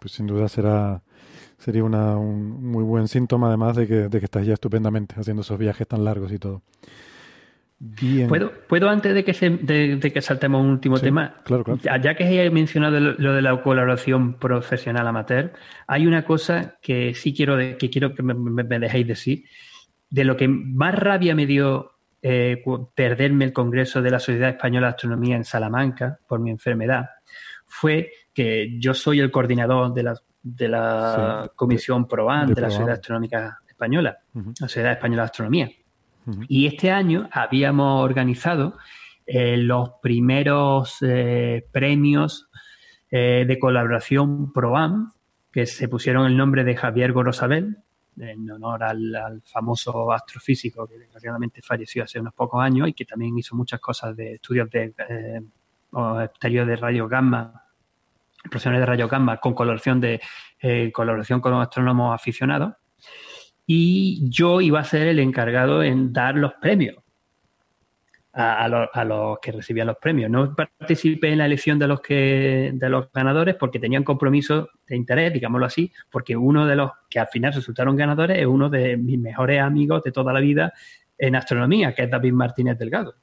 Pues 0.00 0.12
sin 0.12 0.26
duda 0.26 0.48
será 0.48 1.02
sería 1.58 1.84
una, 1.84 2.16
un 2.16 2.64
muy 2.70 2.82
buen 2.82 3.08
síntoma 3.08 3.48
además 3.48 3.76
de 3.76 3.86
que, 3.86 4.08
de 4.08 4.18
que 4.18 4.24
estás 4.24 4.46
ya 4.46 4.54
estupendamente 4.54 5.14
haciendo 5.18 5.42
esos 5.42 5.58
viajes 5.58 5.86
tan 5.86 6.04
largos 6.04 6.32
y 6.32 6.38
todo. 6.38 6.62
¿Puedo, 8.28 8.52
¿Puedo 8.68 8.88
antes 8.88 9.12
de 9.12 9.24
que, 9.24 9.32
de, 9.32 10.12
que 10.12 10.22
saltemos 10.22 10.62
un 10.62 10.70
último 10.70 11.00
tema? 11.00 11.34
Claro, 11.44 11.64
claro. 11.64 11.80
Ya, 12.00 12.14
que 12.14 12.44
he 12.44 12.50
mencionado 12.50 13.00
lo, 13.00 13.34
de 13.34 13.42
la 13.42 13.60
colaboración 13.60 14.34
profesional 14.34 15.06
amateur, 15.08 15.52
hay 15.88 16.06
una 16.06 16.24
cosa 16.24 16.76
que 16.80 17.12
sí 17.14 17.34
quiero, 17.34 17.56
que, 17.56 17.90
quiero 17.90 18.14
que 18.14 18.22
me, 18.22 18.78
dejéis 18.78 19.08
decir. 19.08 19.44
De 20.08 20.24
lo 20.24 20.36
que 20.36 20.46
más 20.46 20.94
rabia 20.94 21.34
me 21.34 21.46
dio 21.46 21.92
eh, 22.20 22.62
perderme 22.94 23.46
el 23.46 23.52
Congreso 23.52 24.00
de 24.00 24.10
la 24.10 24.20
Sociedad 24.20 24.50
Española 24.50 24.86
de 24.86 24.90
Astronomía 24.90 25.34
en 25.34 25.44
Salamanca 25.44 26.20
por 26.28 26.38
mi 26.38 26.50
enfermedad 26.50 27.06
fue 27.66 28.12
que 28.32 28.78
yo 28.78 28.94
soy 28.94 29.18
el 29.18 29.30
coordinador 29.30 29.92
de 29.92 30.02
la, 30.04 30.14
de 30.42 30.68
la 30.68 31.50
Comisión 31.56 32.06
PROAN 32.06 32.54
de, 32.54 32.60
la 32.60 32.70
Sociedad 32.70 32.92
Astronómica 32.92 33.58
Española, 33.66 34.18
la 34.34 34.54
Sociedad 34.54 34.92
Española 34.92 35.22
de 35.22 35.26
Astronomía. 35.26 35.70
Y 36.48 36.66
este 36.66 36.90
año 36.90 37.28
habíamos 37.32 38.04
organizado 38.04 38.76
eh, 39.26 39.56
los 39.56 39.90
primeros 40.02 40.98
eh, 41.00 41.66
premios 41.70 42.48
eh, 43.10 43.44
de 43.46 43.58
colaboración 43.58 44.52
ProAM, 44.52 45.12
que 45.52 45.66
se 45.66 45.88
pusieron 45.88 46.26
el 46.26 46.36
nombre 46.36 46.64
de 46.64 46.76
Javier 46.76 47.12
Gorosabel, 47.12 47.78
en 48.18 48.50
honor 48.50 48.82
al, 48.82 49.42
famoso 49.44 50.12
astrofísico 50.12 50.86
que 50.86 50.98
desgraciadamente 50.98 51.62
falleció 51.62 52.04
hace 52.04 52.20
unos 52.20 52.34
pocos 52.34 52.62
años 52.62 52.88
y 52.88 52.92
que 52.92 53.04
también 53.04 53.38
hizo 53.38 53.56
muchas 53.56 53.80
cosas 53.80 54.14
de 54.16 54.34
estudios 54.34 54.68
de 54.70 54.92
exterior 56.22 56.66
de 56.66 56.76
radio 56.76 57.08
gamma, 57.08 57.64
profesionales 58.42 58.82
de 58.82 58.86
radio 58.86 59.08
gamma 59.08 59.38
con 59.38 59.54
colaboración 59.54 60.00
de 60.00 60.20
colaboración 60.92 61.40
con 61.40 61.54
astrónomos 61.54 62.14
aficionados 62.14 62.74
y 63.66 64.28
yo 64.28 64.60
iba 64.60 64.80
a 64.80 64.84
ser 64.84 65.06
el 65.06 65.18
encargado 65.18 65.82
en 65.82 66.12
dar 66.12 66.36
los 66.36 66.54
premios 66.54 66.96
a, 68.34 69.04
los, 69.04 69.38
que 69.40 69.52
recibían 69.52 69.86
los 69.86 69.98
premios. 69.98 70.30
No 70.30 70.54
participé 70.54 71.32
en 71.32 71.38
la 71.38 71.46
elección 71.46 71.78
de 71.78 71.86
los 71.86 72.00
que 72.00 72.70
de 72.72 72.88
los 72.88 73.12
ganadores 73.12 73.56
porque 73.56 73.78
tenían 73.78 74.04
compromiso 74.04 74.70
de 74.86 74.96
interés, 74.96 75.32
digámoslo 75.32 75.66
así, 75.66 75.92
porque 76.10 76.36
uno 76.36 76.66
de 76.66 76.76
los 76.76 76.90
que 77.10 77.18
al 77.20 77.28
final 77.28 77.52
resultaron 77.52 77.96
ganadores 77.96 78.38
es 78.38 78.46
uno 78.46 78.70
de 78.70 78.96
mis 78.96 79.18
mejores 79.18 79.60
amigos 79.60 80.02
de 80.02 80.12
toda 80.12 80.32
la 80.32 80.40
vida 80.40 80.72
en 81.18 81.36
astronomía, 81.36 81.94
que 81.94 82.04
es 82.04 82.10
David 82.10 82.32
Martínez 82.32 82.78
Delgado. 82.78 83.14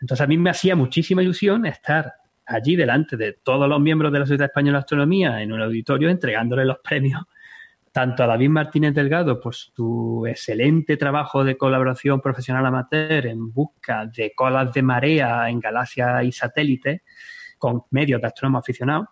Entonces 0.00 0.24
a 0.24 0.26
mí 0.26 0.36
me 0.36 0.50
hacía 0.50 0.74
muchísima 0.74 1.22
ilusión 1.22 1.64
estar 1.66 2.12
allí 2.44 2.76
delante 2.76 3.16
de 3.16 3.34
todos 3.34 3.68
los 3.68 3.80
miembros 3.80 4.12
de 4.12 4.18
la 4.18 4.26
Sociedad 4.26 4.46
Española 4.46 4.78
de 4.78 4.80
Astronomía 4.80 5.42
en 5.42 5.52
un 5.52 5.62
auditorio 5.62 6.08
entregándole 6.08 6.64
los 6.64 6.78
premios 6.78 7.22
tanto 7.98 8.22
a 8.22 8.28
David 8.28 8.50
Martínez 8.50 8.94
Delgado 8.94 9.40
por 9.40 9.56
su 9.56 10.24
excelente 10.24 10.96
trabajo 10.96 11.42
de 11.42 11.56
colaboración 11.56 12.20
profesional 12.20 12.64
amateur 12.64 13.26
en 13.26 13.52
busca 13.52 14.06
de 14.06 14.32
colas 14.36 14.72
de 14.72 14.82
marea 14.82 15.50
en 15.50 15.58
galaxias 15.58 16.22
y 16.22 16.30
satélites 16.30 17.02
con 17.58 17.82
medios 17.90 18.20
de 18.20 18.28
astrónomos 18.28 18.60
aficionados, 18.60 19.08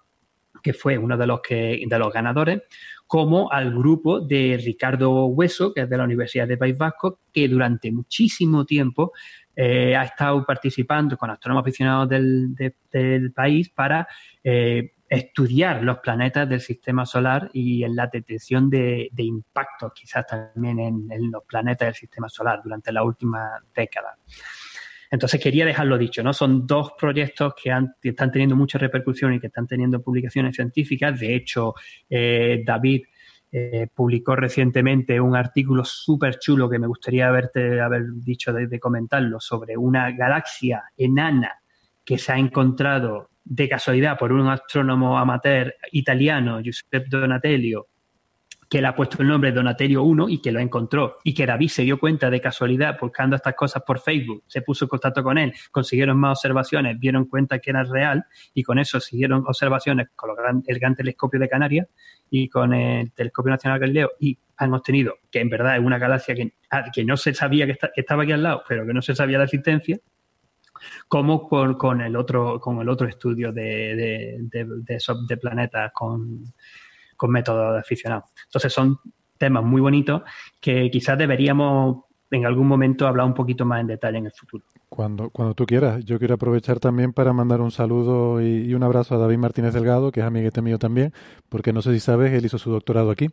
que 0.63 0.73
fue 0.73 0.97
uno 0.99 1.17
de 1.17 1.27
los, 1.27 1.41
que, 1.41 1.83
de 1.85 1.99
los 1.99 2.13
ganadores, 2.13 2.63
como 3.09 3.51
al 3.51 3.75
grupo 3.77 4.21
de 4.21 4.57
Ricardo 4.65 5.27
Hueso, 5.27 5.75
que 5.75 5.81
es 5.81 5.91
de 5.91 5.97
la 5.97 6.05
Universidad 6.05 6.47
de 6.47 6.57
País 6.57 6.79
Vasco, 6.79 7.19
que 7.33 7.49
durante 7.49 7.91
muchísimo 7.91 8.65
tiempo 8.65 9.11
eh, 9.57 9.97
ha 9.97 10.05
estado 10.05 10.47
participando 10.47 11.17
con 11.17 11.29
astrónomos 11.29 11.63
aficionados 11.63 12.09
del, 12.09 12.55
del 12.93 13.33
país 13.33 13.69
para 13.69 14.07
eh, 14.45 14.93
estudiar 15.09 15.83
los 15.83 15.99
planetas 15.99 16.49
del 16.49 16.61
sistema 16.61 17.07
solar 17.07 17.51
y 17.53 17.85
en 17.85 17.95
la 17.95 18.09
detección 18.09 18.69
de, 18.69 19.11
impactos 19.17 19.93
quizás 19.95 20.27
también 20.27 20.79
en, 20.81 21.31
los 21.31 21.45
planetas 21.45 21.89
del 21.89 21.95
sistema 21.95 22.29
solar 22.29 22.61
durante 22.63 22.93
la 22.93 23.05
última 23.05 23.63
década. 23.75 24.19
Entonces 25.11 25.41
quería 25.41 25.65
dejarlo 25.65 25.97
dicho, 25.97 26.23
¿no? 26.23 26.33
Son 26.33 26.67
dos 26.67 26.93
proyectos 26.99 27.55
que, 27.55 27.73
están 28.03 28.33
teniendo 28.33 28.57
mucha 28.57 28.79
repercusión 28.79 29.35
y 29.35 29.41
que 29.41 29.47
están 29.47 29.67
teniendo 29.67 30.03
publicaciones 30.03 30.57
científicas. 30.57 31.21
De 31.21 31.37
hecho, 31.37 31.75
eh, 32.11 32.65
David 32.67 33.05
eh, 33.53 33.87
publicó 33.95 34.35
recientemente 34.35 35.21
un 35.21 35.37
artículo 35.37 35.85
súper 35.85 36.41
chulo 36.41 36.69
que 36.69 36.81
me 36.81 36.89
gustaría 36.89 37.29
haberte 37.29 37.81
haber 37.81 38.03
dicho 38.15 38.53
de 38.53 38.81
comentarlo 38.81 39.39
sobre 39.39 39.77
una 39.77 40.11
galaxia 40.11 40.83
enana 40.97 41.63
que 42.05 42.19
se 42.19 42.33
ha 42.33 42.39
encontrado 42.39 43.31
de 43.49 43.69
casualidad 43.69 44.19
por 44.19 44.33
un 44.33 44.49
astrónomo 44.49 45.17
amateur 45.17 45.73
italiano, 45.93 46.61
Giuseppe 46.61 47.05
Donatello, 47.09 47.87
que 48.69 48.81
le 48.81 48.89
ha 48.89 48.97
puesto 48.97 49.23
el 49.23 49.29
nombre 49.29 49.53
Donatelio 49.53 50.03
1 50.03 50.29
y 50.29 50.41
que 50.41 50.51
lo 50.51 50.59
encontró. 50.59 51.19
Y 51.23 51.33
que 51.33 51.47
David 51.47 51.69
se 51.69 51.83
dio 51.83 51.99
cuenta 51.99 52.29
de 52.29 52.41
casualidad 52.41 52.99
buscando 53.01 53.37
estas 53.37 53.55
cosas 53.55 53.85
por 53.87 54.01
Facebook, 54.01 54.43
se 54.49 54.63
puso 54.63 54.87
en 54.87 54.89
contacto 54.89 55.23
con 55.23 55.39
él, 55.39 55.55
consiguieron 55.71 56.19
más 56.19 56.39
observaciones, 56.39 56.99
vieron 56.99 57.27
cuenta 57.27 57.61
que 57.61 57.71
era 57.71 57.85
real 57.85 58.25
y 58.53 58.65
con 58.65 58.81
eso 58.81 58.99
siguieron 58.99 59.45
observaciones 59.47 60.09
con 60.17 60.31
el 60.67 60.79
gran 60.79 60.95
telescopio 60.97 61.39
de 61.39 61.49
Canarias 61.49 61.87
y 62.29 62.49
con 62.49 62.75
el 62.75 63.13
telescopio 63.13 63.51
nacional 63.51 63.79
Galileo 63.79 64.11
y 64.19 64.37
han 64.57 64.75
obtenido 64.75 65.15
que 65.31 65.41
en 65.41 65.51
verdad 65.51 65.77
es 65.77 65.83
una 65.83 65.99
galaxia 65.99 66.35
que, 66.35 66.55
ah, 66.71 66.91
que 66.93 67.05
no 67.05 67.17
se 67.17 67.35
sabía 67.35 67.67
que, 67.67 67.79
estaba 67.95 68.25
aquí 68.25 68.33
al 68.33 68.43
lado, 68.43 68.65
pero 68.67 68.85
que 68.85 68.93
no 68.93 69.03
se 69.03 69.15
sabía 69.15 69.39
la 69.39 69.45
existencia, 69.45 69.99
como 71.09 71.49
con, 71.49 72.01
el 72.01 72.17
otro 72.17 72.61
con 72.61 72.81
el 72.81 72.89
otro 72.89 73.09
estudio 73.09 73.53
de, 73.53 74.41
de, 74.41 74.67
de 74.69 75.37
planetas 75.37 75.93
con 75.93 76.53
con 77.17 77.31
métodos 77.31 77.81
aficionados. 77.81 78.25
Entonces 78.45 78.73
son 78.73 78.99
temas 79.39 79.65
muy 79.65 79.81
bonitos 79.81 80.23
que 80.61 80.91
quizás 80.91 81.19
deberíamos 81.19 82.05
en 82.31 82.45
algún 82.45 82.67
momento 82.67 83.07
hablar 83.07 83.27
un 83.27 83.35
poquito 83.35 83.65
más 83.65 83.81
en 83.81 83.87
detalle 83.87 84.19
en 84.19 84.27
el 84.27 84.33
futuro. 84.33 84.65
Cuando, 84.89 85.31
cuando 85.31 85.55
tú 85.55 85.65
quieras. 85.65 86.05
Yo 86.05 86.19
quiero 86.19 86.35
aprovechar 86.35 86.81
también 86.81 87.13
para 87.13 87.33
mandar 87.33 87.61
un 87.61 87.71
saludo 87.71 88.41
y, 88.41 88.73
un 88.75 88.83
abrazo 88.83 89.15
a 89.15 89.19
David 89.19 89.39
Martínez 89.39 89.75
Delgado, 89.75 90.11
que 90.11 90.21
es 90.21 90.27
amiguete 90.27 90.63
mío 90.63 90.79
también, 90.79 91.13
porque 91.49 91.73
no 91.73 91.83
sé 91.83 91.93
si 91.93 92.01
sabes, 92.01 92.33
él 92.33 92.45
hizo 92.45 92.59
su 92.59 92.71
doctorado 92.71 93.11
aquí 93.11 93.31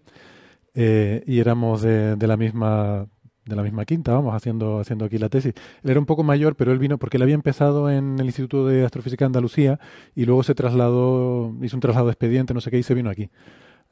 eh, 0.74 1.24
y 1.26 1.40
éramos 1.40 1.82
de, 1.82 2.16
de, 2.16 2.28
la 2.28 2.38
misma 2.38 3.08
de 3.46 3.56
la 3.56 3.64
misma 3.64 3.86
quinta, 3.86 4.14
vamos, 4.14 4.34
haciendo, 4.34 4.80
haciendo 4.80 5.06
aquí 5.06 5.18
la 5.18 5.30
tesis. 5.30 5.54
Él 5.84 5.92
era 5.92 6.00
un 6.00 6.06
poco 6.06 6.24
mayor, 6.24 6.56
pero 6.56 6.72
él 6.72 6.80
vino 6.80 6.98
porque 6.98 7.18
él 7.18 7.24
había 7.24 7.36
empezado 7.36 7.90
en 7.90 8.18
el 8.20 8.26
Instituto 8.26 8.68
de 8.68 8.86
Astrofísica 8.86 9.26
de 9.26 9.28
Andalucía 9.28 9.80
y 10.16 10.26
luego 10.26 10.44
se 10.44 10.56
trasladó, 10.56 11.54
hizo 11.62 11.76
un 11.76 11.82
traslado 11.82 12.08
de 12.08 12.14
expediente, 12.14 12.54
no 12.54 12.62
sé 12.62 12.72
qué, 12.72 12.78
y 12.78 12.84
se 12.84 12.94
vino 12.94 13.10
aquí. 13.10 13.30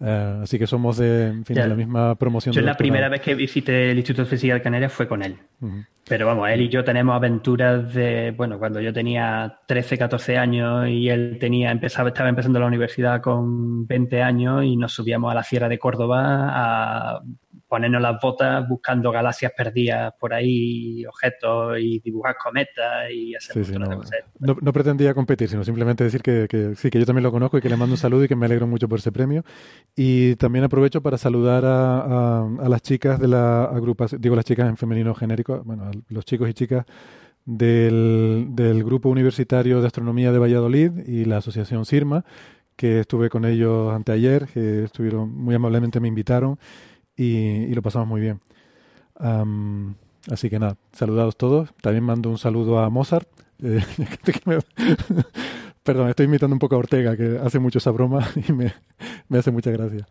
Eh, 0.03 0.39
así 0.43 0.57
que 0.57 0.65
somos 0.65 0.97
de, 0.97 1.43
la 1.49 1.75
misma 1.75 2.15
promoción. 2.15 2.55
Yo 2.55 2.61
la 2.61 2.75
primera 2.75 3.07
vez 3.07 3.21
que 3.21 3.35
visité 3.35 3.91
el 3.91 3.97
Instituto 3.97 4.23
de 4.23 4.29
Física 4.29 4.55
de 4.55 4.61
Canarias 4.61 4.91
fue 4.91 5.07
con 5.07 5.21
él. 5.21 5.37
Pero 6.11 6.25
vamos, 6.25 6.49
él 6.49 6.59
y 6.59 6.67
yo 6.67 6.83
tenemos 6.83 7.15
aventuras 7.15 7.93
de, 7.93 8.33
bueno, 8.35 8.59
cuando 8.59 8.81
yo 8.81 8.91
tenía 8.91 9.61
13, 9.65 9.97
14 9.97 10.37
años 10.37 10.89
y 10.89 11.07
él 11.07 11.37
tenía, 11.39 11.71
empezaba, 11.71 12.09
estaba 12.09 12.27
empezando 12.27 12.59
la 12.59 12.65
universidad 12.65 13.21
con 13.21 13.87
20 13.87 14.21
años 14.21 14.65
y 14.65 14.75
nos 14.75 14.91
subíamos 14.91 15.31
a 15.31 15.35
la 15.35 15.43
Sierra 15.43 15.69
de 15.69 15.79
Córdoba 15.79 16.49
a 16.51 17.21
ponernos 17.71 18.01
las 18.01 18.19
botas 18.21 18.67
buscando 18.67 19.13
galaxias 19.13 19.53
perdidas 19.55 20.13
por 20.19 20.33
ahí, 20.33 21.05
objetos 21.05 21.77
y 21.79 21.99
dibujar 21.99 22.35
cometas 22.35 23.09
y 23.09 23.33
hacer 23.33 23.63
sí, 23.63 23.71
no, 23.77 24.57
no, 24.61 24.73
pretendía 24.73 25.13
competir, 25.13 25.47
sino 25.47 25.63
simplemente 25.63 26.03
decir 26.03 26.21
que, 26.21 26.73
sí, 26.75 26.89
que 26.89 26.99
yo 26.99 27.05
también 27.05 27.23
lo 27.23 27.31
conozco 27.31 27.57
y 27.57 27.61
que 27.61 27.69
le 27.69 27.77
mando 27.77 27.93
un 27.93 27.97
saludo 27.97 28.25
y 28.25 28.27
que 28.27 28.35
me 28.35 28.45
alegro 28.45 28.67
mucho 28.67 28.89
por 28.89 28.99
ese 28.99 29.13
premio. 29.13 29.45
Y 29.95 30.35
también 30.35 30.65
aprovecho 30.65 31.01
para 31.01 31.17
saludar 31.17 31.63
a, 31.65 32.45
las 32.67 32.81
chicas 32.81 33.21
de 33.21 33.29
la 33.29 33.63
agrupación, 33.63 34.19
digo 34.19 34.35
las 34.35 34.43
chicas 34.43 34.67
en 34.67 34.75
femenino 34.75 35.15
genérico, 35.15 35.61
bueno, 35.63 35.85
a 35.85 35.91
los 36.09 36.25
chicos 36.25 36.49
y 36.49 36.53
chicas 36.53 36.85
del, 37.45 38.47
del 38.51 38.83
Grupo 38.83 39.09
Universitario 39.09 39.81
de 39.81 39.87
Astronomía 39.87 40.31
de 40.31 40.39
Valladolid 40.39 40.91
y 41.07 41.25
la 41.25 41.37
Asociación 41.37 41.85
CIRMA, 41.85 42.25
que 42.75 43.01
estuve 43.01 43.29
con 43.29 43.45
ellos 43.45 43.93
anteayer, 43.93 44.47
que 44.47 44.85
estuvieron 44.85 45.35
muy 45.35 45.55
amablemente 45.55 45.99
me 45.99 46.07
invitaron 46.07 46.57
y, 47.15 47.73
lo 47.73 47.81
pasamos 47.81 48.07
muy 48.07 48.21
bien. 48.21 48.39
así 50.31 50.49
que 50.49 50.59
nada, 50.59 50.77
saludados 50.93 51.37
todos. 51.37 51.69
También 51.81 52.03
mando 52.03 52.29
un 52.29 52.37
saludo 52.37 52.79
a 52.79 52.89
Mozart. 52.89 53.27
Eh, 53.61 53.83
perdón, 55.83 56.09
estoy 56.09 56.25
imitando 56.25 56.55
un 56.55 56.59
poco 56.59 56.75
a 56.75 56.79
Ortega, 56.79 57.15
que 57.15 57.39
hace 57.43 57.59
mucho 57.59 57.79
esa 57.79 57.91
broma 57.91 58.27
y 58.47 58.51
me, 58.51 58.73
hace 59.37 59.51
mucha 59.51 59.71
gracia. 59.71 60.07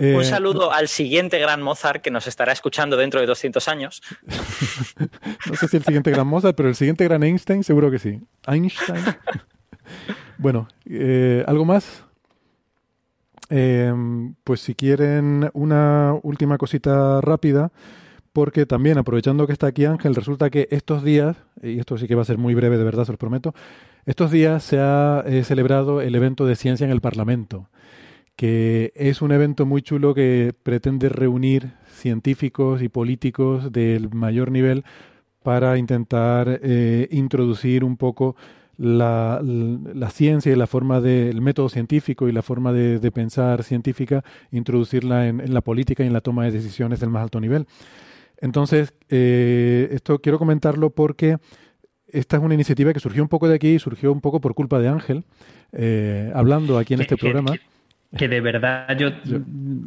Un 0.00 0.22
eh, 0.22 0.24
saludo 0.24 0.72
al 0.72 0.88
siguiente 0.88 1.38
gran 1.38 1.62
Mozart 1.62 2.02
que 2.02 2.10
nos 2.10 2.26
estará 2.26 2.52
escuchando 2.52 2.96
dentro 2.96 3.20
de 3.20 3.26
200 3.26 3.68
años. 3.68 4.02
no 5.46 5.56
sé 5.56 5.68
si 5.68 5.76
el 5.76 5.84
siguiente 5.84 6.10
gran 6.10 6.26
Mozart, 6.26 6.56
pero 6.56 6.68
el 6.68 6.74
siguiente 6.74 7.04
gran 7.04 7.22
Einstein 7.22 7.62
seguro 7.62 7.90
que 7.90 7.98
sí. 7.98 8.20
Einstein. 8.46 9.04
bueno, 10.38 10.68
eh, 10.86 11.44
¿algo 11.46 11.64
más? 11.64 12.04
Eh, 13.50 13.92
pues 14.44 14.60
si 14.60 14.74
quieren 14.74 15.50
una 15.52 16.14
última 16.22 16.56
cosita 16.56 17.20
rápida, 17.20 17.70
porque 18.32 18.64
también 18.64 18.96
aprovechando 18.96 19.46
que 19.46 19.52
está 19.52 19.66
aquí 19.66 19.84
Ángel, 19.84 20.14
resulta 20.14 20.50
que 20.50 20.68
estos 20.70 21.02
días, 21.02 21.36
y 21.62 21.78
esto 21.78 21.98
sí 21.98 22.06
que 22.06 22.14
va 22.14 22.22
a 22.22 22.26
ser 22.26 22.38
muy 22.38 22.54
breve 22.54 22.78
de 22.78 22.84
verdad, 22.84 23.04
se 23.04 23.12
los 23.12 23.18
prometo, 23.18 23.54
estos 24.06 24.30
días 24.30 24.62
se 24.62 24.78
ha 24.78 25.22
eh, 25.26 25.44
celebrado 25.44 26.00
el 26.00 26.14
evento 26.14 26.46
de 26.46 26.56
ciencia 26.56 26.84
en 26.84 26.90
el 26.90 27.00
Parlamento, 27.00 27.68
que 28.40 28.94
es 28.96 29.20
un 29.20 29.32
evento 29.32 29.66
muy 29.66 29.82
chulo 29.82 30.14
que 30.14 30.54
pretende 30.62 31.10
reunir 31.10 31.74
científicos 31.92 32.80
y 32.80 32.88
políticos 32.88 33.70
del 33.70 34.08
mayor 34.14 34.50
nivel 34.50 34.82
para 35.42 35.76
intentar 35.76 36.58
eh, 36.62 37.06
introducir 37.10 37.84
un 37.84 37.98
poco 37.98 38.36
la, 38.78 39.42
la, 39.42 40.08
ciencia 40.08 40.50
y 40.50 40.56
la 40.56 40.66
forma 40.66 41.02
del 41.02 41.42
método 41.42 41.68
científico 41.68 42.30
y 42.30 42.32
la 42.32 42.40
forma 42.40 42.72
de, 42.72 43.10
pensar 43.12 43.62
científica, 43.62 44.24
introducirla 44.52 45.28
en, 45.28 45.52
la 45.52 45.60
política 45.60 46.02
y 46.02 46.06
en 46.06 46.14
la 46.14 46.22
toma 46.22 46.46
de 46.46 46.52
decisiones 46.52 46.98
del 46.98 47.10
más 47.10 47.24
alto 47.24 47.40
nivel. 47.40 47.66
Entonces, 48.38 48.94
eh, 49.10 49.90
esto 49.92 50.18
quiero 50.20 50.38
comentarlo 50.38 50.88
porque 50.88 51.36
esta 52.08 52.38
es 52.38 52.42
una 52.42 52.54
iniciativa 52.54 52.94
que 52.94 53.00
surgió 53.00 53.22
un 53.22 53.28
poco 53.28 53.48
de 53.48 53.56
aquí 53.56 53.74
y 53.74 53.78
surgió 53.78 54.10
un 54.10 54.22
poco 54.22 54.40
por 54.40 54.54
culpa 54.54 54.78
de 54.78 54.88
Ángel, 54.88 55.26
eh, 55.72 56.32
hablando 56.34 56.78
aquí 56.78 56.94
en 56.94 57.02
este 57.02 57.18
programa 57.18 57.52
que 58.16 58.28
de 58.28 58.40
verdad 58.40 58.96
yo, 58.98 59.08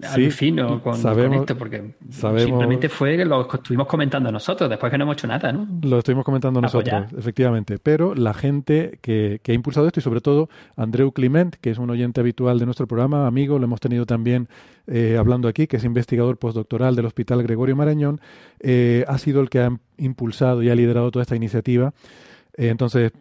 alucino 0.09 0.81
con, 0.81 0.95
esto, 0.95 1.57
porque 1.57 1.95
simplemente 2.09 2.87
fue 2.87 3.17
que 3.17 3.25
lo 3.25 3.47
estuvimos 3.53 3.87
comentando 3.87 4.31
nosotros, 4.31 4.69
después 4.69 4.91
que 4.91 4.97
no 4.97 5.03
hemos 5.03 5.15
hecho 5.15 5.27
nada, 5.27 5.51
¿no? 5.51 5.67
Lo 5.81 5.99
estuvimos 5.99 6.23
comentando 6.23 6.61
nosotros, 6.61 7.11
efectivamente. 7.17 7.79
Pero 7.83 8.15
la 8.15 8.33
gente 8.33 8.99
que, 9.01 9.39
que, 9.43 9.51
ha 9.51 9.55
impulsado 9.55 9.87
esto, 9.87 9.99
y 9.99 10.03
sobre 10.03 10.21
todo 10.21 10.49
Andreu 10.77 11.11
Clement, 11.11 11.55
que 11.55 11.71
es 11.71 11.77
un 11.77 11.89
oyente 11.89 12.21
habitual 12.21 12.59
de 12.59 12.65
nuestro 12.65 12.87
programa, 12.87 13.27
amigo, 13.27 13.59
lo 13.59 13.65
hemos 13.65 13.81
tenido 13.81 14.05
también 14.05 14.47
eh, 14.87 15.15
hablando 15.17 15.47
aquí, 15.47 15.67
que 15.67 15.77
es 15.77 15.83
investigador 15.85 16.37
postdoctoral 16.37 16.95
del 16.95 17.05
Hospital 17.05 17.41
Gregorio 17.43 17.75
Marañón, 17.75 18.19
eh, 18.59 19.05
ha 19.07 19.17
sido 19.17 19.41
el 19.41 19.49
que 19.49 19.59
ha 19.59 19.69
impulsado 19.97 20.61
y 20.61 20.69
ha 20.69 20.75
liderado 20.75 21.09
toda 21.11 21.23
esta 21.23 21.35
iniciativa. 21.35 21.93
Eh, 22.57 22.67
entonces, 22.67 23.11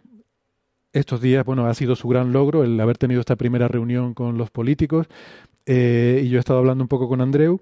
estos 0.93 1.21
días, 1.21 1.43
bueno, 1.43 1.65
ha 1.65 1.73
sido 1.73 1.95
su 1.95 2.07
gran 2.07 2.31
logro 2.31 2.63
el 2.63 2.79
haber 2.79 2.97
tenido 2.97 3.19
esta 3.19 3.35
primera 3.35 3.67
reunión 3.67 4.13
con 4.13 4.37
los 4.37 4.51
políticos. 4.51 5.07
Eh, 5.65 6.21
y 6.23 6.29
yo 6.29 6.37
he 6.37 6.39
estado 6.39 6.59
hablando 6.59 6.83
un 6.83 6.87
poco 6.87 7.09
con 7.09 7.21
Andreu 7.21 7.59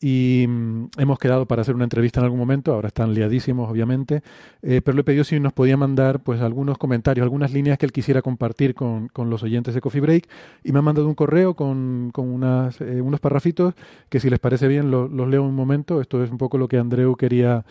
y 0.00 0.44
mm, 0.48 0.90
hemos 0.98 1.18
quedado 1.18 1.46
para 1.46 1.62
hacer 1.62 1.74
una 1.74 1.84
entrevista 1.84 2.20
en 2.20 2.24
algún 2.24 2.38
momento. 2.38 2.72
Ahora 2.72 2.88
están 2.88 3.14
liadísimos, 3.14 3.68
obviamente, 3.68 4.22
eh, 4.62 4.80
pero 4.84 4.94
le 4.94 5.00
he 5.00 5.04
pedido 5.04 5.24
si 5.24 5.40
nos 5.40 5.52
podía 5.52 5.76
mandar 5.76 6.20
pues 6.20 6.40
algunos 6.40 6.78
comentarios, 6.78 7.24
algunas 7.24 7.52
líneas 7.52 7.78
que 7.78 7.86
él 7.86 7.92
quisiera 7.92 8.22
compartir 8.22 8.74
con, 8.74 9.08
con 9.08 9.28
los 9.28 9.42
oyentes 9.42 9.74
de 9.74 9.80
Coffee 9.80 10.00
Break 10.00 10.28
y 10.62 10.72
me 10.72 10.78
ha 10.78 10.82
mandado 10.82 11.08
un 11.08 11.14
correo 11.14 11.54
con, 11.54 12.10
con 12.12 12.28
unas, 12.28 12.80
eh, 12.80 13.00
unos 13.00 13.18
parrafitos 13.18 13.74
que 14.08 14.20
si 14.20 14.30
les 14.30 14.38
parece 14.38 14.68
bien 14.68 14.90
los 14.90 15.10
leo 15.10 15.42
un 15.42 15.54
momento. 15.54 16.00
Esto 16.00 16.22
es 16.22 16.30
un 16.30 16.38
poco 16.38 16.58
lo 16.58 16.68
que 16.68 16.78
Andreu 16.78 17.16
quería 17.16 17.64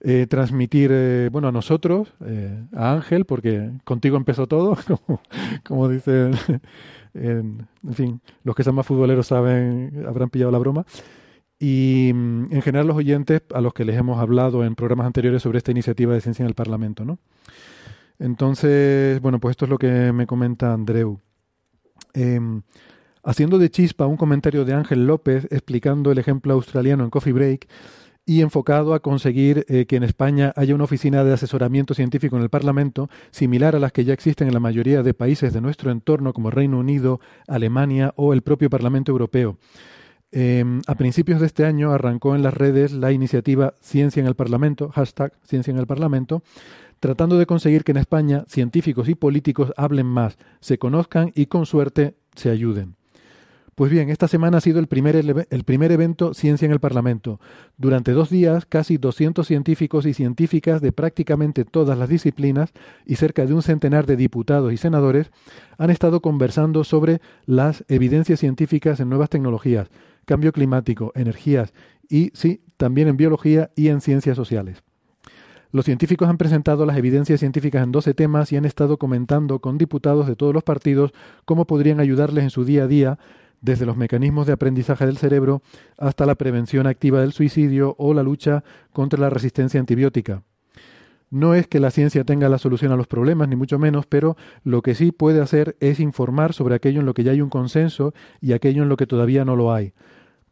eh, 0.00 0.26
transmitir, 0.28 0.90
eh, 0.92 1.28
bueno, 1.32 1.48
a 1.48 1.52
nosotros, 1.52 2.12
eh, 2.24 2.64
a 2.74 2.92
Ángel, 2.92 3.24
porque 3.24 3.70
contigo 3.84 4.16
empezó 4.16 4.46
todo, 4.46 4.76
como, 4.86 5.20
como 5.64 5.88
dicen, 5.88 6.32
en, 7.14 7.66
fin, 7.92 8.20
los 8.44 8.54
que 8.54 8.62
son 8.62 8.74
más 8.74 8.86
futboleros 8.86 9.26
saben, 9.26 10.04
habrán 10.06 10.30
pillado 10.30 10.52
la 10.52 10.58
broma. 10.58 10.84
Y 11.58 12.12
mm, 12.14 12.52
en 12.52 12.62
general 12.62 12.86
los 12.86 12.96
oyentes 12.96 13.42
a 13.54 13.60
los 13.60 13.72
que 13.72 13.84
les 13.84 13.96
hemos 13.96 14.20
hablado 14.20 14.64
en 14.64 14.74
programas 14.74 15.06
anteriores 15.06 15.42
sobre 15.42 15.58
esta 15.58 15.70
iniciativa 15.70 16.12
de 16.12 16.20
ciencia 16.20 16.42
en 16.42 16.48
el 16.48 16.54
Parlamento, 16.54 17.04
¿no? 17.04 17.18
Entonces, 18.18 19.20
bueno, 19.20 19.40
pues 19.40 19.52
esto 19.52 19.64
es 19.64 19.70
lo 19.70 19.78
que 19.78 20.12
me 20.12 20.26
comenta 20.26 20.72
Andreu. 20.72 21.20
Em, 22.14 22.62
haciendo 23.22 23.58
de 23.58 23.70
chispa 23.70 24.06
un 24.06 24.16
comentario 24.16 24.64
de 24.64 24.74
Ángel 24.74 25.06
López 25.06 25.46
explicando 25.50 26.12
el 26.12 26.18
ejemplo 26.18 26.54
australiano 26.54 27.04
en 27.04 27.10
Coffee 27.10 27.32
Break, 27.32 27.68
y 28.26 28.42
enfocado 28.42 28.92
a 28.92 29.00
conseguir 29.00 29.64
eh, 29.68 29.86
que 29.86 29.96
en 29.96 30.02
España 30.02 30.52
haya 30.56 30.74
una 30.74 30.84
oficina 30.84 31.22
de 31.22 31.32
asesoramiento 31.32 31.94
científico 31.94 32.36
en 32.36 32.42
el 32.42 32.50
Parlamento, 32.50 33.08
similar 33.30 33.76
a 33.76 33.78
las 33.78 33.92
que 33.92 34.04
ya 34.04 34.12
existen 34.12 34.48
en 34.48 34.54
la 34.54 34.60
mayoría 34.60 35.04
de 35.04 35.14
países 35.14 35.52
de 35.52 35.60
nuestro 35.60 35.92
entorno, 35.92 36.32
como 36.32 36.50
Reino 36.50 36.80
Unido, 36.80 37.20
Alemania 37.46 38.12
o 38.16 38.32
el 38.32 38.42
propio 38.42 38.68
Parlamento 38.68 39.12
Europeo. 39.12 39.58
Em, 40.32 40.82
a 40.88 40.96
principios 40.96 41.40
de 41.40 41.46
este 41.46 41.64
año 41.64 41.92
arrancó 41.92 42.34
en 42.34 42.42
las 42.42 42.52
redes 42.52 42.92
la 42.92 43.12
iniciativa 43.12 43.74
Ciencia 43.80 44.20
en 44.20 44.26
el 44.26 44.34
Parlamento, 44.34 44.90
hashtag 44.90 45.32
Ciencia 45.44 45.70
en 45.70 45.78
el 45.78 45.86
Parlamento, 45.86 46.42
tratando 46.98 47.38
de 47.38 47.46
conseguir 47.46 47.84
que 47.84 47.92
en 47.92 47.98
España 47.98 48.44
científicos 48.48 49.08
y 49.08 49.14
políticos 49.14 49.72
hablen 49.76 50.06
más, 50.06 50.36
se 50.60 50.78
conozcan 50.78 51.30
y 51.36 51.46
con 51.46 51.64
suerte 51.64 52.16
se 52.34 52.50
ayuden. 52.50 52.96
Pues 53.76 53.90
bien, 53.90 54.08
esta 54.08 54.26
semana 54.26 54.56
ha 54.56 54.60
sido 54.62 54.78
el 54.80 54.86
primer, 54.86 55.16
el 55.16 55.64
primer 55.64 55.92
evento 55.92 56.32
Ciencia 56.32 56.64
en 56.64 56.72
el 56.72 56.80
Parlamento. 56.80 57.40
Durante 57.76 58.12
dos 58.12 58.30
días, 58.30 58.64
casi 58.64 58.96
200 58.96 59.46
científicos 59.46 60.06
y 60.06 60.14
científicas 60.14 60.80
de 60.80 60.92
prácticamente 60.92 61.66
todas 61.66 61.98
las 61.98 62.08
disciplinas 62.08 62.72
y 63.04 63.16
cerca 63.16 63.44
de 63.44 63.52
un 63.52 63.60
centenar 63.60 64.06
de 64.06 64.16
diputados 64.16 64.72
y 64.72 64.78
senadores 64.78 65.30
han 65.76 65.90
estado 65.90 66.22
conversando 66.22 66.84
sobre 66.84 67.20
las 67.44 67.84
evidencias 67.88 68.40
científicas 68.40 68.98
en 68.98 69.10
nuevas 69.10 69.28
tecnologías, 69.28 69.90
cambio 70.24 70.52
climático, 70.52 71.12
energías 71.14 71.74
y, 72.08 72.30
sí, 72.32 72.62
también 72.78 73.08
en 73.08 73.18
biología 73.18 73.72
y 73.76 73.88
en 73.88 74.00
ciencias 74.00 74.36
sociales. 74.36 74.82
Los 75.70 75.84
científicos 75.84 76.30
han 76.30 76.38
presentado 76.38 76.86
las 76.86 76.96
evidencias 76.96 77.40
científicas 77.40 77.84
en 77.84 77.92
12 77.92 78.14
temas 78.14 78.50
y 78.52 78.56
han 78.56 78.64
estado 78.64 78.96
comentando 78.96 79.58
con 79.58 79.76
diputados 79.76 80.26
de 80.26 80.34
todos 80.34 80.54
los 80.54 80.62
partidos 80.62 81.12
cómo 81.44 81.66
podrían 81.66 82.00
ayudarles 82.00 82.44
en 82.44 82.50
su 82.50 82.64
día 82.64 82.84
a 82.84 82.86
día, 82.86 83.18
desde 83.66 83.84
los 83.84 83.96
mecanismos 83.96 84.46
de 84.46 84.52
aprendizaje 84.52 85.04
del 85.04 85.18
cerebro 85.18 85.60
hasta 85.98 86.24
la 86.24 86.36
prevención 86.36 86.86
activa 86.86 87.20
del 87.20 87.32
suicidio 87.32 87.96
o 87.98 88.14
la 88.14 88.22
lucha 88.22 88.62
contra 88.92 89.20
la 89.20 89.28
resistencia 89.28 89.80
antibiótica. 89.80 90.44
No 91.30 91.52
es 91.52 91.66
que 91.66 91.80
la 91.80 91.90
ciencia 91.90 92.22
tenga 92.22 92.48
la 92.48 92.58
solución 92.58 92.92
a 92.92 92.96
los 92.96 93.08
problemas, 93.08 93.48
ni 93.48 93.56
mucho 93.56 93.80
menos, 93.80 94.06
pero 94.06 94.36
lo 94.62 94.82
que 94.82 94.94
sí 94.94 95.10
puede 95.10 95.42
hacer 95.42 95.76
es 95.80 95.98
informar 95.98 96.52
sobre 96.52 96.76
aquello 96.76 97.00
en 97.00 97.06
lo 97.06 97.14
que 97.14 97.24
ya 97.24 97.32
hay 97.32 97.40
un 97.40 97.50
consenso 97.50 98.14
y 98.40 98.52
aquello 98.52 98.84
en 98.84 98.88
lo 98.88 98.96
que 98.96 99.08
todavía 99.08 99.44
no 99.44 99.56
lo 99.56 99.74
hay. 99.74 99.92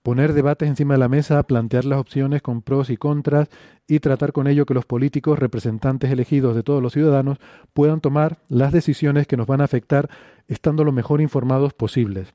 Poner 0.02 0.32
debates 0.32 0.68
encima 0.68 0.94
de 0.94 0.98
la 0.98 1.08
mesa, 1.08 1.40
plantear 1.44 1.84
las 1.84 2.00
opciones 2.00 2.42
con 2.42 2.62
pros 2.62 2.90
y 2.90 2.96
contras 2.96 3.48
y 3.86 4.00
tratar 4.00 4.32
con 4.32 4.48
ello 4.48 4.66
que 4.66 4.74
los 4.74 4.86
políticos, 4.86 5.38
representantes 5.38 6.10
elegidos 6.10 6.56
de 6.56 6.64
todos 6.64 6.82
los 6.82 6.92
ciudadanos, 6.92 7.38
puedan 7.72 8.00
tomar 8.00 8.38
las 8.48 8.72
decisiones 8.72 9.28
que 9.28 9.36
nos 9.36 9.46
van 9.46 9.60
a 9.60 9.64
afectar 9.64 10.10
estando 10.48 10.82
lo 10.82 10.90
mejor 10.90 11.20
informados 11.20 11.72
posibles. 11.74 12.34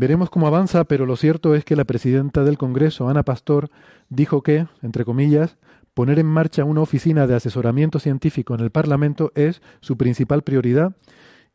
Veremos 0.00 0.30
cómo 0.30 0.46
avanza, 0.46 0.84
pero 0.84 1.06
lo 1.06 1.16
cierto 1.16 1.56
es 1.56 1.64
que 1.64 1.74
la 1.74 1.84
presidenta 1.84 2.44
del 2.44 2.56
Congreso, 2.56 3.08
Ana 3.08 3.24
Pastor, 3.24 3.68
dijo 4.08 4.44
que, 4.44 4.68
entre 4.80 5.04
comillas, 5.04 5.56
poner 5.92 6.20
en 6.20 6.26
marcha 6.26 6.62
una 6.62 6.82
oficina 6.82 7.26
de 7.26 7.34
asesoramiento 7.34 7.98
científico 7.98 8.54
en 8.54 8.60
el 8.60 8.70
Parlamento 8.70 9.32
es 9.34 9.60
su 9.80 9.96
principal 9.96 10.42
prioridad 10.42 10.94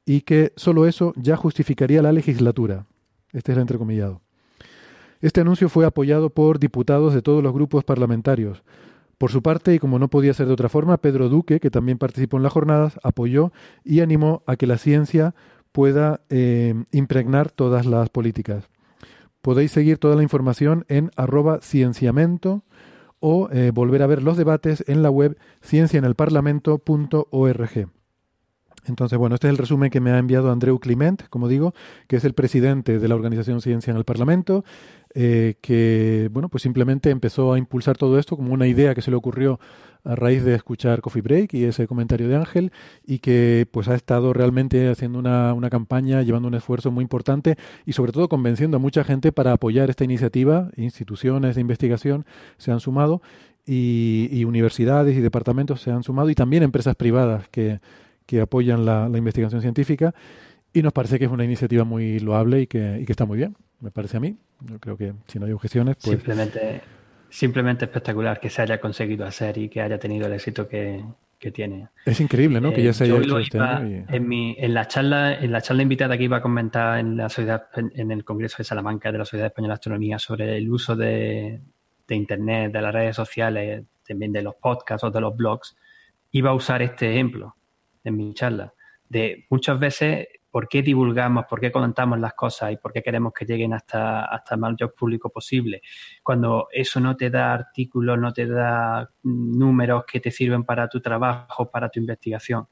y 0.06 0.24
que 0.24 0.52
solo 0.58 0.88
eso 0.88 1.14
ya 1.16 1.38
justificaría 1.38 2.02
la 2.02 2.12
legislatura. 2.12 2.86
Este 3.32 3.54
es 3.54 3.56
el 3.56 3.62
entrecomillado. 3.62 4.20
Este 5.22 5.40
anuncio 5.40 5.70
fue 5.70 5.86
apoyado 5.86 6.30
por 6.30 6.60
diputados 6.60 7.14
de 7.14 7.22
todos 7.22 7.42
los 7.42 7.54
grupos 7.54 7.86
parlamentarios. 7.86 8.62
Por 9.18 9.32
su 9.32 9.42
parte, 9.42 9.74
y 9.74 9.80
como 9.80 10.00
no 10.00 10.10
podía 10.10 10.34
ser 10.34 10.48
de 10.48 10.54
otra 10.54 10.68
forma, 10.68 10.98
Pedro 10.98 11.30
Duque, 11.30 11.62
que 11.62 11.72
también 11.72 11.98
participó 11.98 12.36
en 12.36 12.44
las 12.44 12.52
jornadas, 12.52 13.00
apoyó 13.04 13.54
y 13.86 14.02
animó 14.02 14.44
a 14.48 14.58
que 14.58 14.68
la 14.68 14.78
ciencia 14.78 15.34
pueda 15.74 16.22
eh, 16.30 16.74
impregnar 16.92 17.52
todas 17.52 17.86
las 17.86 18.08
políticas. 18.10 18.70
Podéis 19.42 19.72
seguir 19.72 19.98
toda 19.98 20.16
la 20.16 20.24
información 20.24 20.86
en 20.88 21.12
arroba 21.18 21.60
cienciamento 21.62 22.64
o 23.20 23.50
eh, 23.52 23.72
volver 23.74 24.02
a 24.02 24.08
ver 24.08 24.24
los 24.24 24.38
debates 24.38 24.86
en 24.88 25.04
la 25.04 25.10
web 25.10 25.38
cienciaenelparlamento.org. 25.62 28.03
Entonces, 28.86 29.18
bueno, 29.18 29.36
este 29.36 29.48
es 29.48 29.52
el 29.52 29.58
resumen 29.58 29.90
que 29.90 30.02
me 30.02 30.12
ha 30.12 30.18
enviado 30.18 30.52
Andreu 30.52 30.80
Clement, 30.80 31.28
como 31.30 31.48
digo, 31.48 31.74
que 32.08 32.18
es 32.18 32.26
el 32.26 32.34
presidente 32.34 33.00
de 33.00 33.08
la 33.08 33.16
organización 33.16 33.62
Ciencia 33.62 33.92
en 33.92 33.98
el 33.98 34.04
Parlamento, 34.04 34.66
eh, 35.16 35.56
que, 35.62 36.30
bueno, 36.32 36.50
pues 36.50 36.64
simplemente 36.64 37.10
empezó 37.10 37.54
a 37.54 37.58
impulsar 37.58 37.98
todo 37.98 38.18
esto 38.18 38.36
como 38.36 38.54
una 38.54 38.68
idea 38.68 38.96
que 38.96 39.02
se 39.02 39.12
le 39.12 39.18
ocurrió 39.18 39.60
a 40.04 40.16
raíz 40.16 40.44
de 40.44 40.56
escuchar 40.56 41.02
Coffee 41.02 41.22
Break 41.22 41.54
y 41.54 41.64
ese 41.64 41.88
comentario 41.88 42.28
de 42.28 42.36
Ángel 42.36 42.72
y 43.06 43.20
que 43.20 43.68
pues 43.72 43.88
ha 43.88 43.96
estado 43.96 44.34
realmente 44.34 44.90
haciendo 44.90 45.20
una, 45.20 45.54
una 45.54 45.70
campaña, 45.70 46.22
llevando 46.24 46.48
un 46.48 46.56
esfuerzo 46.56 46.92
muy 46.92 47.04
importante 47.04 47.58
y 47.86 47.94
sobre 47.94 48.12
todo 48.12 48.28
convenciendo 48.28 48.78
a 48.78 48.80
mucha 48.82 49.04
gente 49.04 49.32
para 49.32 49.54
apoyar 49.54 49.90
esta 49.90 50.04
iniciativa. 50.04 50.70
Instituciones 50.76 51.56
de 51.56 51.62
investigación 51.62 52.26
se 52.58 52.72
han 52.72 52.82
sumado 52.82 53.22
y, 53.66 54.28
y 54.32 54.44
universidades 54.44 55.16
y 55.16 55.22
departamentos 55.22 55.80
se 55.80 55.92
han 55.92 56.04
sumado 56.04 56.30
y 56.30 56.36
también 56.36 56.64
empresas 56.64 56.96
privadas 56.96 57.48
que, 57.50 57.80
que 58.26 58.42
apoyan 58.42 58.86
la, 58.86 59.10
la, 59.10 59.18
investigación 59.18 59.62
científica 59.62 60.14
y 60.72 60.82
nos 60.82 60.94
parece 60.94 61.20
que 61.20 61.26
es 61.26 61.32
una 61.32 61.44
iniciativa 61.44 61.84
muy 61.84 62.20
loable 62.20 62.62
y 62.62 62.68
que, 62.68 63.00
y 63.02 63.06
que 63.06 63.12
está 63.12 63.26
muy 63.26 63.38
bien, 63.38 63.56
me 63.80 63.92
parece 63.92 64.18
a 64.18 64.20
mí. 64.20 64.38
Yo 64.62 64.80
creo 64.80 64.98
que 64.98 65.14
si 65.28 65.40
no 65.40 65.46
hay 65.46 65.52
objeciones, 65.52 65.98
pues... 66.02 66.18
Simplemente 66.18 66.82
simplemente 67.34 67.86
espectacular 67.86 68.40
que 68.40 68.52
se 68.52 68.62
haya 68.62 68.80
conseguido 68.80 69.26
hacer 69.26 69.58
y 69.58 69.68
que 69.68 69.82
haya 69.82 69.98
tenido 69.98 70.28
el 70.28 70.34
éxito 70.34 70.68
que, 70.68 71.04
tiene. 71.52 71.90
Es 72.06 72.22
increíble, 72.22 72.62
¿no? 72.62 72.72
que 72.72 72.82
ya 72.82 72.94
se 72.94 73.04
haya 73.04 73.18
hecho 73.18 73.38
este 73.38 73.58
en, 73.58 74.28
mi, 74.30 74.56
en, 74.58 74.74
la 74.74 74.88
charla, 74.88 75.34
en 75.34 75.52
la 75.52 75.62
charla 75.62 75.84
invitada 75.84 76.18
que 76.18 76.24
iba 76.24 76.38
a 76.38 76.42
comentar 76.42 77.00
en 77.00 77.18
la 77.18 77.28
sociedad, 77.28 77.66
en 77.76 78.12
el 78.12 78.24
Congreso 78.24 78.60
de 78.60 78.64
Salamanca 78.64 79.12
de 79.12 79.18
la 79.18 79.26
Sociedad 79.26 79.48
Española 79.48 79.74
de 79.74 79.76
Astronomía 79.76 80.20
sobre 80.20 80.56
el 80.56 80.72
uso 80.72 80.96
de, 80.96 81.60
de 82.08 82.16
Internet, 82.16 82.72
de 82.72 82.82
las 82.82 82.94
redes 82.94 83.18
sociales, 83.18 83.84
también 84.08 84.32
de 84.32 84.42
los 84.42 84.56
podcasts 84.56 85.04
o 85.04 85.12
de 85.12 85.20
los 85.20 85.36
blogs, 85.36 85.76
iba 86.32 86.52
a 86.52 86.54
usar 86.54 86.82
este 86.82 87.12
ejemplo 87.12 87.58
en 88.04 88.18
mi 88.18 88.34
charla. 88.34 88.74
De 89.08 89.46
muchas 89.50 89.80
veces 89.80 90.28
por 90.50 90.68
qué 90.68 90.84
divulgamos, 90.84 91.46
por 91.50 91.60
qué 91.60 91.72
comentamos 91.72 92.20
las 92.20 92.36
cosas 92.36 92.72
y 92.72 92.78
por 92.78 92.94
qué 92.94 93.02
queremos 93.02 93.34
que 93.34 93.44
lleguen 93.44 93.74
hasta, 93.74 94.26
hasta 94.26 94.54
el 94.54 94.62
mayor 94.62 94.94
público 94.94 95.30
posible. 95.30 95.82
Cuando 96.22 96.68
eso 96.72 97.00
no 97.00 97.16
te 97.16 97.32
da 97.32 97.54
artículos, 97.54 98.20
no 98.20 98.32
te 98.32 98.46
da 98.46 99.10
números 99.24 100.04
que 100.06 100.20
te 100.20 100.30
sirven 100.30 100.64
para 100.64 100.88
tu 100.88 101.02
trabajo, 101.02 101.72
para 101.72 101.90
tu 101.90 102.00
investigación, 102.00 102.68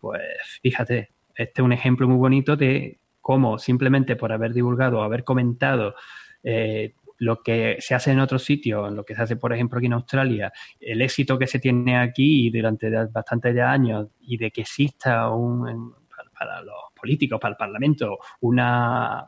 pues 0.00 0.22
fíjate, 0.62 1.14
este 1.34 1.60
es 1.60 1.64
un 1.64 1.72
ejemplo 1.72 2.06
muy 2.06 2.18
bonito 2.18 2.56
de 2.56 3.00
cómo 3.20 3.58
simplemente 3.58 4.16
por 4.16 4.30
haber 4.32 4.52
divulgado 4.52 5.02
haber 5.02 5.24
comentado 5.24 5.94
eh, 6.42 6.94
lo 7.18 7.42
que 7.42 7.76
se 7.80 7.94
hace 7.94 8.12
en 8.12 8.20
otros 8.20 8.42
sitios, 8.42 8.92
lo 8.92 9.04
que 9.04 9.14
se 9.14 9.22
hace, 9.22 9.36
por 9.36 9.52
ejemplo, 9.52 9.78
aquí 9.78 9.86
en 9.86 9.92
Australia, 9.94 10.52
el 10.80 11.02
éxito 11.02 11.38
que 11.38 11.46
se 11.46 11.58
tiene 11.58 11.96
aquí 11.96 12.50
durante 12.50 12.90
bastantes 13.06 13.58
años 13.58 14.08
y 14.20 14.36
de 14.36 14.50
que 14.50 14.62
exista 14.62 15.30
un, 15.30 15.94
para 16.38 16.62
los 16.62 16.74
políticos, 16.98 17.38
para 17.40 17.52
el 17.52 17.56
Parlamento, 17.56 18.18
una, 18.40 19.26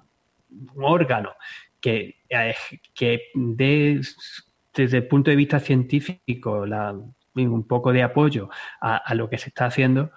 un 0.49 0.85
órgano 0.85 1.35
que, 1.81 2.23
eh, 2.29 2.55
que 2.95 3.31
dé 3.35 4.01
desde 4.75 4.99
el 4.99 5.07
punto 5.09 5.31
de 5.31 5.37
vista 5.37 5.59
científico 5.61 6.65
un 7.35 7.67
poco 7.67 7.93
de 7.93 8.03
apoyo 8.03 8.49
a, 8.81 9.15
lo 9.15 9.29
que 9.29 9.39
se 9.39 9.49
está 9.49 9.67
haciendo, 9.67 10.11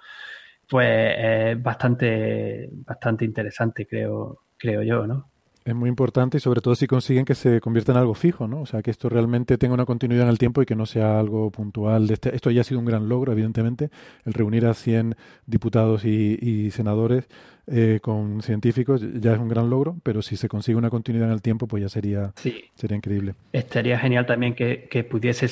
pues 0.68 1.14
es 1.18 1.62
bastante, 1.62 2.68
bastante 2.72 3.24
interesante, 3.24 3.86
creo, 3.86 4.44
creo 4.56 4.82
yo, 4.82 5.06
¿no? 5.06 5.30
Es 5.62 5.74
muy 5.74 5.90
importante 5.90 6.38
y 6.38 6.40
sobre 6.40 6.62
todo 6.62 6.74
si 6.74 6.86
consiguen 6.86 7.26
que 7.26 7.34
se 7.34 7.60
convierta 7.60 7.92
en 7.92 7.98
algo 7.98 8.14
fijo, 8.14 8.48
¿no? 8.48 8.62
O 8.62 8.66
sea, 8.66 8.80
que 8.80 8.90
esto 8.90 9.10
realmente 9.10 9.58
tenga 9.58 9.74
una 9.74 9.84
continuidad 9.84 10.24
en 10.24 10.30
el 10.30 10.38
tiempo 10.38 10.62
y 10.62 10.66
que 10.66 10.74
no 10.74 10.86
sea 10.86 11.20
algo 11.20 11.50
puntual. 11.50 12.06
De 12.06 12.14
este, 12.14 12.34
esto 12.34 12.50
ya 12.50 12.62
ha 12.62 12.64
sido 12.64 12.80
un 12.80 12.86
gran 12.86 13.10
logro, 13.10 13.32
evidentemente, 13.32 13.90
el 14.24 14.32
reunir 14.32 14.64
a 14.64 14.72
100 14.72 15.16
diputados 15.46 16.04
y, 16.04 16.70
senadores 16.70 17.28
eh, 17.66 18.00
con 18.00 18.42
científicos 18.42 19.02
ya 19.20 19.34
es 19.34 19.38
un 19.38 19.48
gran 19.48 19.68
logro, 19.68 19.96
pero 20.02 20.22
si 20.22 20.36
se 20.36 20.48
consigue 20.48 20.78
una 20.78 20.88
continuidad 20.88 21.28
en 21.28 21.34
el 21.34 21.42
tiempo, 21.42 21.66
pues 21.66 21.82
ya 21.82 21.88
sería, 21.88 22.32
sería 22.74 22.96
increíble. 22.96 23.34
Estaría 23.52 23.98
genial 23.98 24.24
también 24.24 24.54
que, 24.54 24.88
que 24.90 25.04
pudiese 25.04 25.46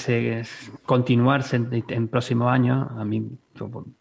continuarse 0.85 1.57
en, 1.57 2.09
próximos 2.09 2.51
años. 2.51 2.89
A 2.97 3.05
mí 3.05 3.29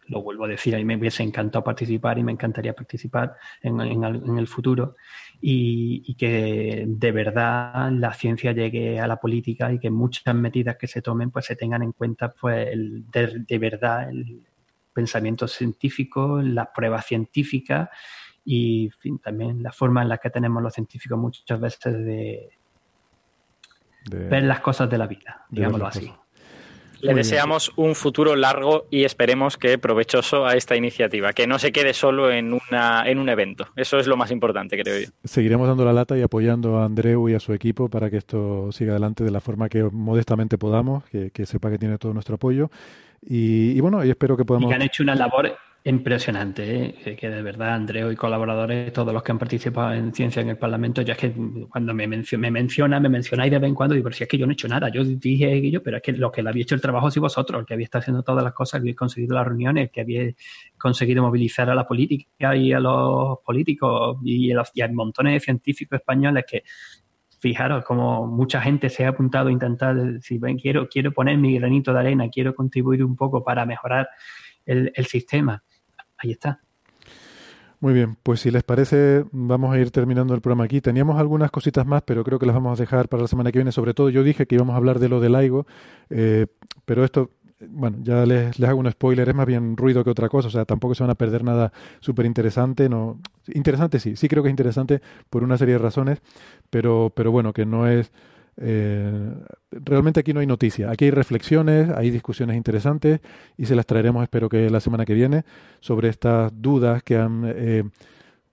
lo 0.06 0.22
vuelvo 0.22 0.44
a 0.44 0.48
decir, 0.48 0.74
a 0.74 0.78
mí 0.78 0.84
me 0.84 0.96
hubiese 0.96 1.22
encantado 1.22 1.62
participar 1.62 2.18
y 2.18 2.22
me 2.22 2.32
encantaría 2.32 2.72
participar 2.72 3.34
en, 3.62 3.80
en 3.80 4.38
el 4.38 4.46
futuro 4.46 4.96
y, 5.40 6.14
que 6.14 6.84
de 6.86 7.12
verdad 7.12 7.90
la 7.92 8.12
ciencia 8.12 8.52
llegue 8.52 8.98
a 8.98 9.06
la 9.06 9.16
política 9.16 9.72
y 9.72 9.78
que 9.78 9.90
muchas 9.90 10.34
medidas 10.34 10.76
que 10.76 10.86
se 10.86 11.02
tomen 11.02 11.30
pues 11.30 11.46
se 11.46 11.56
tengan 11.56 11.82
en 11.82 11.92
cuenta 11.92 12.32
pues 12.32 12.68
de, 12.72 13.58
verdad 13.58 14.10
el 14.10 14.42
pensamiento 14.92 15.46
científico, 15.46 16.42
las 16.42 16.68
pruebas 16.74 17.06
científicas 17.06 17.88
y 18.44 18.90
también 19.22 19.62
la 19.62 19.72
forma 19.72 20.02
en 20.02 20.08
la 20.08 20.18
que 20.18 20.30
tenemos 20.30 20.62
los 20.62 20.74
científicos 20.74 21.18
muchas 21.18 21.60
veces 21.60 21.92
de, 22.04 22.50
ver 24.10 24.42
las 24.42 24.60
cosas 24.60 24.90
de 24.90 24.98
la 24.98 25.06
vida, 25.06 25.44
digámoslo 25.50 25.86
así. 25.86 26.12
Le 27.00 27.14
deseamos 27.14 27.72
un 27.76 27.94
futuro 27.94 28.34
largo 28.36 28.86
y 28.90 29.04
esperemos 29.04 29.56
que 29.56 29.78
provechoso 29.78 30.46
a 30.46 30.54
esta 30.54 30.76
iniciativa, 30.76 31.32
que 31.32 31.46
no 31.46 31.58
se 31.58 31.72
quede 31.72 31.94
solo 31.94 32.30
en, 32.30 32.52
una, 32.52 33.08
en 33.08 33.18
un 33.18 33.28
evento. 33.28 33.68
Eso 33.76 33.98
es 33.98 34.06
lo 34.06 34.16
más 34.16 34.30
importante, 34.30 34.80
creo 34.80 35.00
yo. 35.00 35.08
Seguiremos 35.24 35.68
dando 35.68 35.84
la 35.84 35.92
lata 35.92 36.16
y 36.18 36.22
apoyando 36.22 36.78
a 36.78 36.84
Andreu 36.84 37.28
y 37.28 37.34
a 37.34 37.40
su 37.40 37.52
equipo 37.52 37.88
para 37.88 38.10
que 38.10 38.16
esto 38.16 38.72
siga 38.72 38.92
adelante 38.92 39.24
de 39.24 39.30
la 39.30 39.40
forma 39.40 39.68
que 39.68 39.82
modestamente 39.84 40.58
podamos, 40.58 41.04
que, 41.04 41.46
sepa 41.46 41.70
que 41.70 41.78
tiene 41.78 41.98
todo 41.98 42.12
nuestro 42.12 42.34
apoyo. 42.34 42.70
Y, 43.20 43.80
bueno, 43.80 44.04
y 44.04 44.10
espero 44.10 44.36
que 44.36 44.44
podamos... 44.44 44.68
Y 44.68 44.70
que 44.70 44.74
han 44.74 44.82
hecho 44.82 45.02
una 45.02 45.14
labor 45.14 45.56
Impresionante, 45.84 46.96
¿eh? 47.08 47.16
que 47.16 47.30
de 47.30 47.40
verdad 47.40 47.74
Andreo 47.74 48.10
y 48.10 48.16
colaboradores, 48.16 48.92
todos 48.92 49.14
los 49.14 49.22
que 49.22 49.30
han 49.30 49.38
participado 49.38 49.94
en 49.94 50.12
ciencia 50.12 50.42
en 50.42 50.48
el 50.48 50.58
Parlamento, 50.58 51.02
ya 51.02 51.12
es 51.12 51.18
que 51.18 51.32
cuando 51.70 51.94
me, 51.94 52.06
menciona, 52.08 52.42
me 52.42 52.50
menciona, 52.50 53.00
me 53.00 53.08
mencionáis 53.08 53.50
de 53.52 53.58
vez 53.60 53.68
en 53.68 53.74
cuando, 53.76 53.94
digo, 53.94 54.04
pero 54.04 54.16
si 54.16 54.24
es 54.24 54.28
que 54.28 54.36
yo 54.36 54.44
no 54.44 54.52
he 54.52 54.54
hecho 54.54 54.66
nada, 54.66 54.90
yo 54.90 55.04
dije 55.04 55.70
yo, 55.70 55.80
pero 55.80 55.98
es 55.98 56.02
que 56.02 56.12
lo 56.12 56.32
que 56.32 56.42
le 56.42 56.50
había 56.50 56.62
hecho 56.62 56.74
el 56.74 56.80
trabajo 56.80 57.10
si 57.12 57.20
vosotros, 57.20 57.60
el 57.60 57.64
que 57.64 57.74
había 57.74 57.84
estado 57.84 58.00
haciendo 58.00 58.22
todas 58.24 58.42
las 58.42 58.52
cosas, 58.52 58.74
el 58.74 58.80
que 58.80 58.88
había 58.88 58.96
conseguido 58.96 59.34
las 59.36 59.46
reuniones, 59.46 59.84
el 59.84 59.90
que 59.90 60.00
había 60.00 60.32
conseguido 60.76 61.22
movilizar 61.22 61.70
a 61.70 61.74
la 61.76 61.86
política 61.86 62.56
y 62.56 62.72
a 62.72 62.80
los 62.80 63.38
políticos 63.38 64.18
y 64.24 64.52
a, 64.52 64.88
montones 64.92 65.34
de 65.34 65.40
científicos 65.40 66.00
españoles 66.00 66.44
que 66.46 66.64
fijaros 67.40 67.84
como 67.84 68.26
mucha 68.26 68.60
gente 68.60 68.90
se 68.90 69.06
ha 69.06 69.10
apuntado 69.10 69.48
a 69.48 69.52
intentar, 69.52 69.96
si 70.20 70.38
ven, 70.38 70.58
quiero, 70.58 70.88
quiero 70.88 71.12
poner 71.12 71.38
mi 71.38 71.56
granito 71.56 71.92
de 71.92 72.00
arena, 72.00 72.28
quiero 72.28 72.54
contribuir 72.54 73.04
un 73.04 73.14
poco 73.14 73.44
para 73.44 73.64
mejorar 73.64 74.08
el 74.66 75.06
sistema 75.06 75.62
ahí 76.18 76.32
está. 76.32 76.60
Muy 77.80 77.94
bien, 77.94 78.16
pues 78.24 78.40
si 78.40 78.50
les 78.50 78.64
parece, 78.64 79.24
vamos 79.30 79.72
a 79.72 79.78
ir 79.78 79.92
terminando 79.92 80.34
el 80.34 80.40
programa 80.40 80.64
aquí. 80.64 80.80
Teníamos 80.80 81.18
algunas 81.18 81.52
cositas 81.52 81.86
más, 81.86 82.02
pero 82.02 82.24
creo 82.24 82.40
que 82.40 82.46
las 82.46 82.54
vamos 82.54 82.78
a 82.78 82.82
dejar 82.82 83.08
para 83.08 83.22
la 83.22 83.28
semana 83.28 83.52
que 83.52 83.58
viene. 83.58 83.70
Sobre 83.70 83.94
todo, 83.94 84.10
yo 84.10 84.24
dije 84.24 84.46
que 84.46 84.56
íbamos 84.56 84.74
a 84.74 84.78
hablar 84.78 84.98
de 84.98 85.08
lo 85.08 85.20
del 85.20 85.32
LIGO, 85.32 85.64
eh, 86.10 86.46
pero 86.84 87.04
esto, 87.04 87.30
bueno, 87.70 87.98
ya 88.02 88.26
les, 88.26 88.58
les, 88.58 88.68
hago 88.68 88.80
un 88.80 88.90
spoiler, 88.90 89.28
es 89.28 89.34
más 89.34 89.46
bien 89.46 89.76
ruido 89.76 90.02
que 90.02 90.10
otra 90.10 90.28
cosa, 90.28 90.48
o 90.48 90.50
sea, 90.50 90.64
tampoco 90.64 90.96
se 90.96 91.04
van 91.04 91.10
a 91.10 91.14
perder 91.14 91.44
nada 91.44 91.72
súper 92.00 92.26
interesante. 92.26 92.88
No, 92.88 93.20
interesante 93.46 94.00
sí, 94.00 94.16
sí 94.16 94.28
creo 94.28 94.42
que 94.42 94.48
es 94.48 94.52
interesante 94.52 95.00
por 95.30 95.44
una 95.44 95.56
serie 95.56 95.74
de 95.74 95.78
razones, 95.78 96.20
pero, 96.70 97.12
pero 97.14 97.30
bueno, 97.30 97.52
que 97.52 97.64
no 97.64 97.86
es 97.86 98.10
eh, 98.60 99.34
realmente 99.70 100.20
aquí 100.20 100.32
no 100.32 100.40
hay 100.40 100.46
noticia, 100.46 100.90
aquí 100.90 101.06
hay 101.06 101.10
reflexiones, 101.10 101.90
hay 101.90 102.10
discusiones 102.10 102.56
interesantes 102.56 103.20
y 103.56 103.66
se 103.66 103.76
las 103.76 103.86
traeremos, 103.86 104.22
espero 104.22 104.48
que 104.48 104.68
la 104.70 104.80
semana 104.80 105.04
que 105.04 105.14
viene, 105.14 105.44
sobre 105.80 106.08
estas 106.08 106.52
dudas 106.54 107.02
que 107.02 107.16
han 107.16 107.44
eh, 107.46 107.84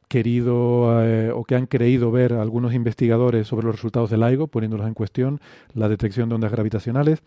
querido 0.07 1.03
eh, 1.03 1.31
o 1.31 1.43
que 1.43 1.55
han 1.55 1.65
creído 1.65 2.11
ver 2.11 2.33
algunos 2.33 2.73
investigadores 2.73 3.47
sobre 3.47 3.65
los 3.65 3.75
resultados 3.75 4.09
del 4.09 4.21
LIGO, 4.21 4.47
poniéndolos 4.47 4.87
en 4.87 4.93
cuestión, 4.93 5.39
la 5.73 5.89
detección 5.89 6.29
de 6.29 6.35
ondas 6.35 6.51
gravitacionales. 6.51 7.21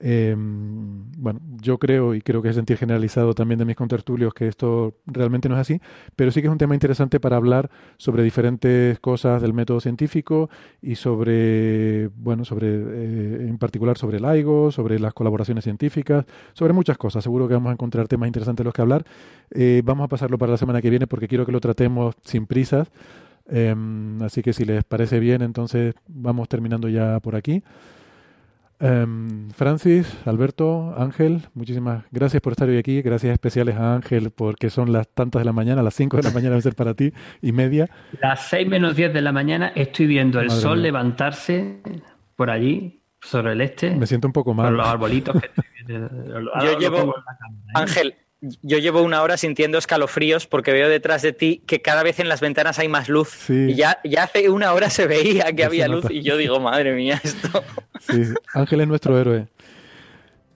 Eh, 0.00 0.34
bueno, 0.36 1.40
yo 1.60 1.78
creo, 1.78 2.14
y 2.14 2.20
creo 2.20 2.40
que 2.40 2.50
es 2.50 2.54
sentir 2.54 2.76
generalizado 2.76 3.34
también 3.34 3.58
de 3.58 3.64
mis 3.64 3.76
contertulios, 3.76 4.32
que 4.32 4.46
esto 4.46 4.94
realmente 5.06 5.48
no 5.48 5.56
es 5.56 5.60
así, 5.60 5.80
pero 6.14 6.30
sí 6.30 6.40
que 6.40 6.46
es 6.46 6.52
un 6.52 6.58
tema 6.58 6.74
interesante 6.74 7.18
para 7.18 7.36
hablar 7.36 7.70
sobre 7.96 8.22
diferentes 8.22 9.00
cosas 9.00 9.42
del 9.42 9.52
método 9.52 9.80
científico 9.80 10.50
y 10.80 10.94
sobre, 10.94 12.08
bueno, 12.16 12.44
sobre, 12.44 12.68
eh, 12.68 13.46
en 13.48 13.58
particular 13.58 13.98
sobre 13.98 14.18
el 14.18 14.24
AIGO, 14.24 14.70
sobre 14.70 14.98
las 15.00 15.14
colaboraciones 15.14 15.64
científicas, 15.64 16.24
sobre 16.52 16.72
muchas 16.72 16.96
cosas. 16.98 17.24
Seguro 17.24 17.48
que 17.48 17.54
vamos 17.54 17.70
a 17.70 17.72
encontrar 17.72 18.06
temas 18.06 18.28
interesantes 18.28 18.62
de 18.62 18.64
los 18.64 18.74
que 18.74 18.82
hablar. 18.82 19.04
Eh, 19.50 19.82
vamos 19.84 20.04
a 20.04 20.08
pasarlo 20.08 20.38
para 20.38 20.52
la 20.52 20.58
semana 20.58 20.80
que 20.80 20.90
viene 20.90 21.06
porque 21.06 21.26
quiero 21.28 21.44
que 21.44 21.52
lo 21.52 21.60
tratemos 21.60 22.14
sin 22.24 22.46
prisas. 22.46 22.90
Em, 23.50 24.20
así 24.22 24.42
que 24.42 24.52
si 24.52 24.64
les 24.64 24.84
parece 24.84 25.18
bien, 25.18 25.42
entonces 25.42 25.94
vamos 26.06 26.48
terminando 26.48 26.88
ya 26.88 27.18
por 27.20 27.34
aquí. 27.34 27.62
Um, 28.80 29.50
Francis, 29.50 30.16
Alberto, 30.24 30.94
Ángel, 30.96 31.42
muchísimas 31.54 32.04
gracias 32.12 32.40
por 32.40 32.52
estar 32.52 32.68
hoy 32.68 32.78
aquí. 32.78 33.02
Gracias 33.02 33.32
especiales 33.32 33.76
a 33.76 33.94
Ángel 33.94 34.30
porque 34.30 34.70
son 34.70 34.92
las 34.92 35.08
tantas 35.08 35.40
de 35.40 35.44
la 35.46 35.52
mañana, 35.52 35.82
las 35.82 35.94
5 35.94 36.18
de 36.18 36.22
la 36.22 36.30
mañana 36.30 36.52
va 36.52 36.58
a 36.58 36.62
ser 36.62 36.76
para 36.76 36.94
ti 36.94 37.12
y 37.42 37.52
media. 37.52 37.90
Las 38.22 38.46
6 38.48 38.68
menos 38.68 38.94
10 38.94 39.12
de 39.12 39.20
la 39.20 39.32
mañana 39.32 39.72
estoy 39.74 40.06
viendo 40.06 40.40
el 40.40 40.46
Madre 40.46 40.60
sol 40.62 40.76
mía. 40.76 40.82
levantarse 40.84 41.80
por 42.36 42.50
allí, 42.50 43.02
sobre 43.20 43.52
el 43.52 43.60
este. 43.60 43.94
Me 43.96 44.06
siento 44.06 44.28
un 44.28 44.32
poco 44.32 44.54
mal. 44.54 44.66
Por 44.66 44.76
los 44.76 44.86
arbolitos 44.86 45.40
que 45.40 45.50
Yo 45.88 46.78
llevo, 46.78 47.14
Ángel, 47.74 48.14
yo 48.40 48.78
llevo 48.78 49.02
una 49.02 49.22
hora 49.22 49.36
sintiendo 49.36 49.78
escalofríos 49.78 50.46
porque 50.46 50.72
veo 50.72 50.88
detrás 50.88 51.22
de 51.22 51.32
ti 51.32 51.62
que 51.66 51.82
cada 51.82 52.02
vez 52.02 52.20
en 52.20 52.28
las 52.28 52.40
ventanas 52.40 52.78
hay 52.78 52.88
más 52.88 53.08
luz. 53.08 53.30
Sí. 53.30 53.70
Y 53.70 53.74
ya, 53.74 54.00
ya 54.04 54.24
hace 54.24 54.48
una 54.48 54.72
hora 54.72 54.90
se 54.90 55.06
veía 55.06 55.46
que 55.52 55.56
ya 55.56 55.66
había 55.66 55.88
luz 55.88 56.06
y 56.10 56.22
yo 56.22 56.36
digo, 56.36 56.60
madre 56.60 56.94
mía, 56.94 57.20
esto. 57.22 57.64
Sí, 58.00 58.22
Ángel 58.54 58.80
es 58.80 58.88
nuestro 58.88 59.18
héroe. 59.18 59.46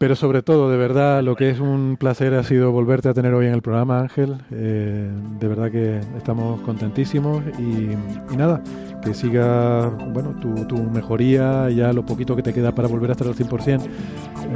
Pero 0.02 0.16
sobre 0.16 0.42
todo, 0.42 0.68
de 0.68 0.76
verdad, 0.76 1.22
lo 1.22 1.36
que 1.36 1.48
es 1.48 1.60
un 1.60 1.96
placer 1.96 2.34
ha 2.34 2.42
sido 2.42 2.72
volverte 2.72 3.08
a 3.08 3.14
tener 3.14 3.34
hoy 3.34 3.46
en 3.46 3.54
el 3.54 3.62
programa, 3.62 4.00
Ángel. 4.00 4.34
Eh, 4.50 5.08
de 5.38 5.46
verdad 5.46 5.70
que 5.70 6.00
estamos 6.16 6.60
contentísimos 6.62 7.40
y, 7.56 7.92
y, 8.32 8.36
nada, 8.36 8.60
que 9.00 9.14
siga 9.14 9.86
bueno, 10.08 10.34
tu, 10.40 10.66
tu, 10.66 10.82
mejoría, 10.82 11.70
ya 11.70 11.92
lo 11.92 12.04
poquito 12.04 12.34
que 12.34 12.42
te 12.42 12.52
queda 12.52 12.74
para 12.74 12.88
volver 12.88 13.10
a 13.10 13.12
estar 13.12 13.28
al 13.28 13.36
100%. 13.36 13.80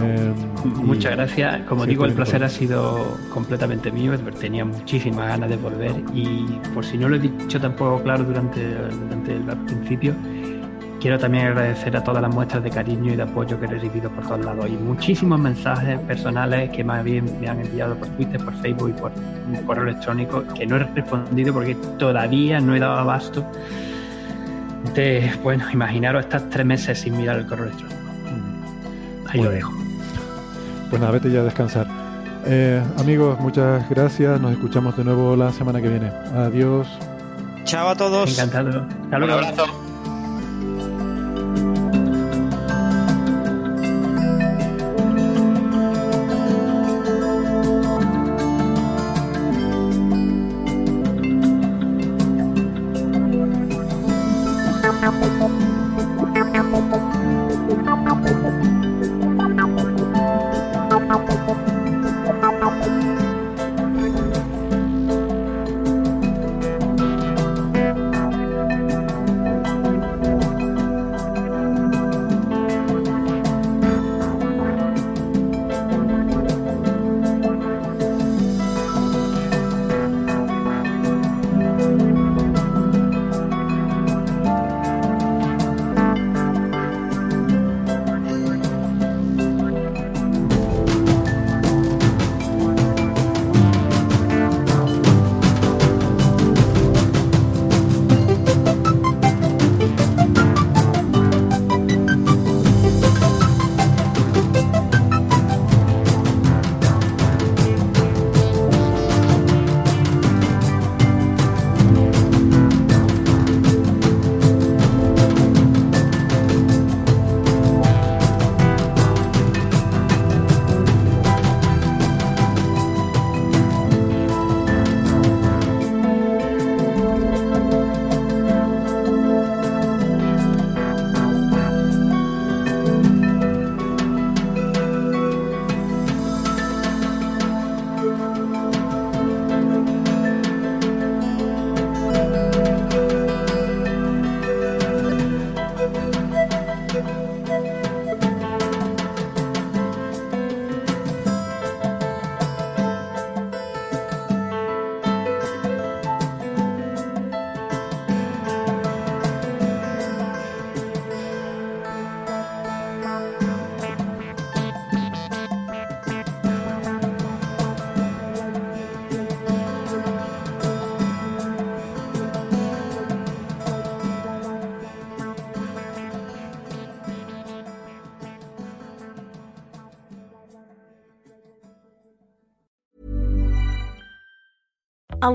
Eh, 0.00 0.32
Muchas 0.82 1.14
gracias. 1.14 1.62
Como 1.68 1.84
sí, 1.84 1.90
digo, 1.90 2.06
el 2.06 2.14
placer 2.14 2.42
ha 2.42 2.48
sido 2.48 3.16
completamente 3.32 3.92
mío. 3.92 4.18
Tenía 4.40 4.64
muchísimas 4.64 5.28
ganas 5.28 5.48
de 5.48 5.58
volver 5.58 5.92
y 6.12 6.44
por 6.74 6.84
si 6.84 6.98
no 6.98 7.08
lo 7.08 7.14
he 7.14 7.20
dicho 7.20 7.60
tampoco 7.60 8.02
claro 8.02 8.24
durante, 8.24 8.60
durante 8.64 9.36
el 9.36 9.44
principio, 9.64 10.12
Quiero 11.00 11.18
también 11.18 11.46
agradecer 11.46 11.96
a 11.96 12.02
todas 12.02 12.22
las 12.22 12.34
muestras 12.34 12.62
de 12.62 12.70
cariño 12.70 13.12
y 13.12 13.16
de 13.16 13.22
apoyo 13.22 13.60
que 13.60 13.66
he 13.66 13.68
recibido 13.68 14.10
por 14.10 14.26
todos 14.26 14.44
lados 14.44 14.66
y 14.68 14.72
muchísimos 14.72 15.38
mensajes 15.38 15.98
personales 16.00 16.70
que 16.70 16.82
más 16.82 17.04
bien 17.04 17.38
me 17.40 17.48
han 17.48 17.60
enviado 17.60 17.94
por 17.96 18.08
Twitter, 18.08 18.42
por 18.42 18.54
Facebook 18.54 18.90
y 18.90 19.00
por 19.00 19.12
correo 19.66 19.84
electrónico 19.84 20.42
que 20.54 20.66
no 20.66 20.76
he 20.76 20.78
respondido 20.78 21.52
porque 21.52 21.74
todavía 21.98 22.60
no 22.60 22.74
he 22.74 22.80
dado 22.80 22.94
abasto 22.94 23.44
de, 24.94 25.30
bueno, 25.42 25.64
imaginaros 25.70 26.24
estar 26.24 26.42
tres 26.48 26.64
meses 26.64 26.98
sin 26.98 27.16
mirar 27.16 27.36
el 27.36 27.46
correo 27.46 27.66
electrónico. 27.66 28.00
Ahí 29.28 29.38
bueno, 29.38 29.44
lo 29.44 29.50
dejo. 29.50 29.72
Pues 30.90 31.00
nada, 31.00 31.12
vete 31.12 31.30
ya 31.30 31.40
a 31.40 31.44
descansar. 31.44 31.86
Eh, 32.46 32.80
amigos, 32.98 33.38
muchas 33.40 33.88
gracias. 33.90 34.40
Nos 34.40 34.52
escuchamos 34.52 34.96
de 34.96 35.04
nuevo 35.04 35.34
la 35.34 35.52
semana 35.52 35.82
que 35.82 35.88
viene. 35.88 36.10
Adiós. 36.34 36.86
Chao 37.64 37.88
a 37.88 37.96
todos. 37.96 38.30
Encantado. 38.30 38.86
Hasta 39.04 39.18
luego. 39.18 39.38
Un 39.38 39.44
abrazo. 39.44 39.95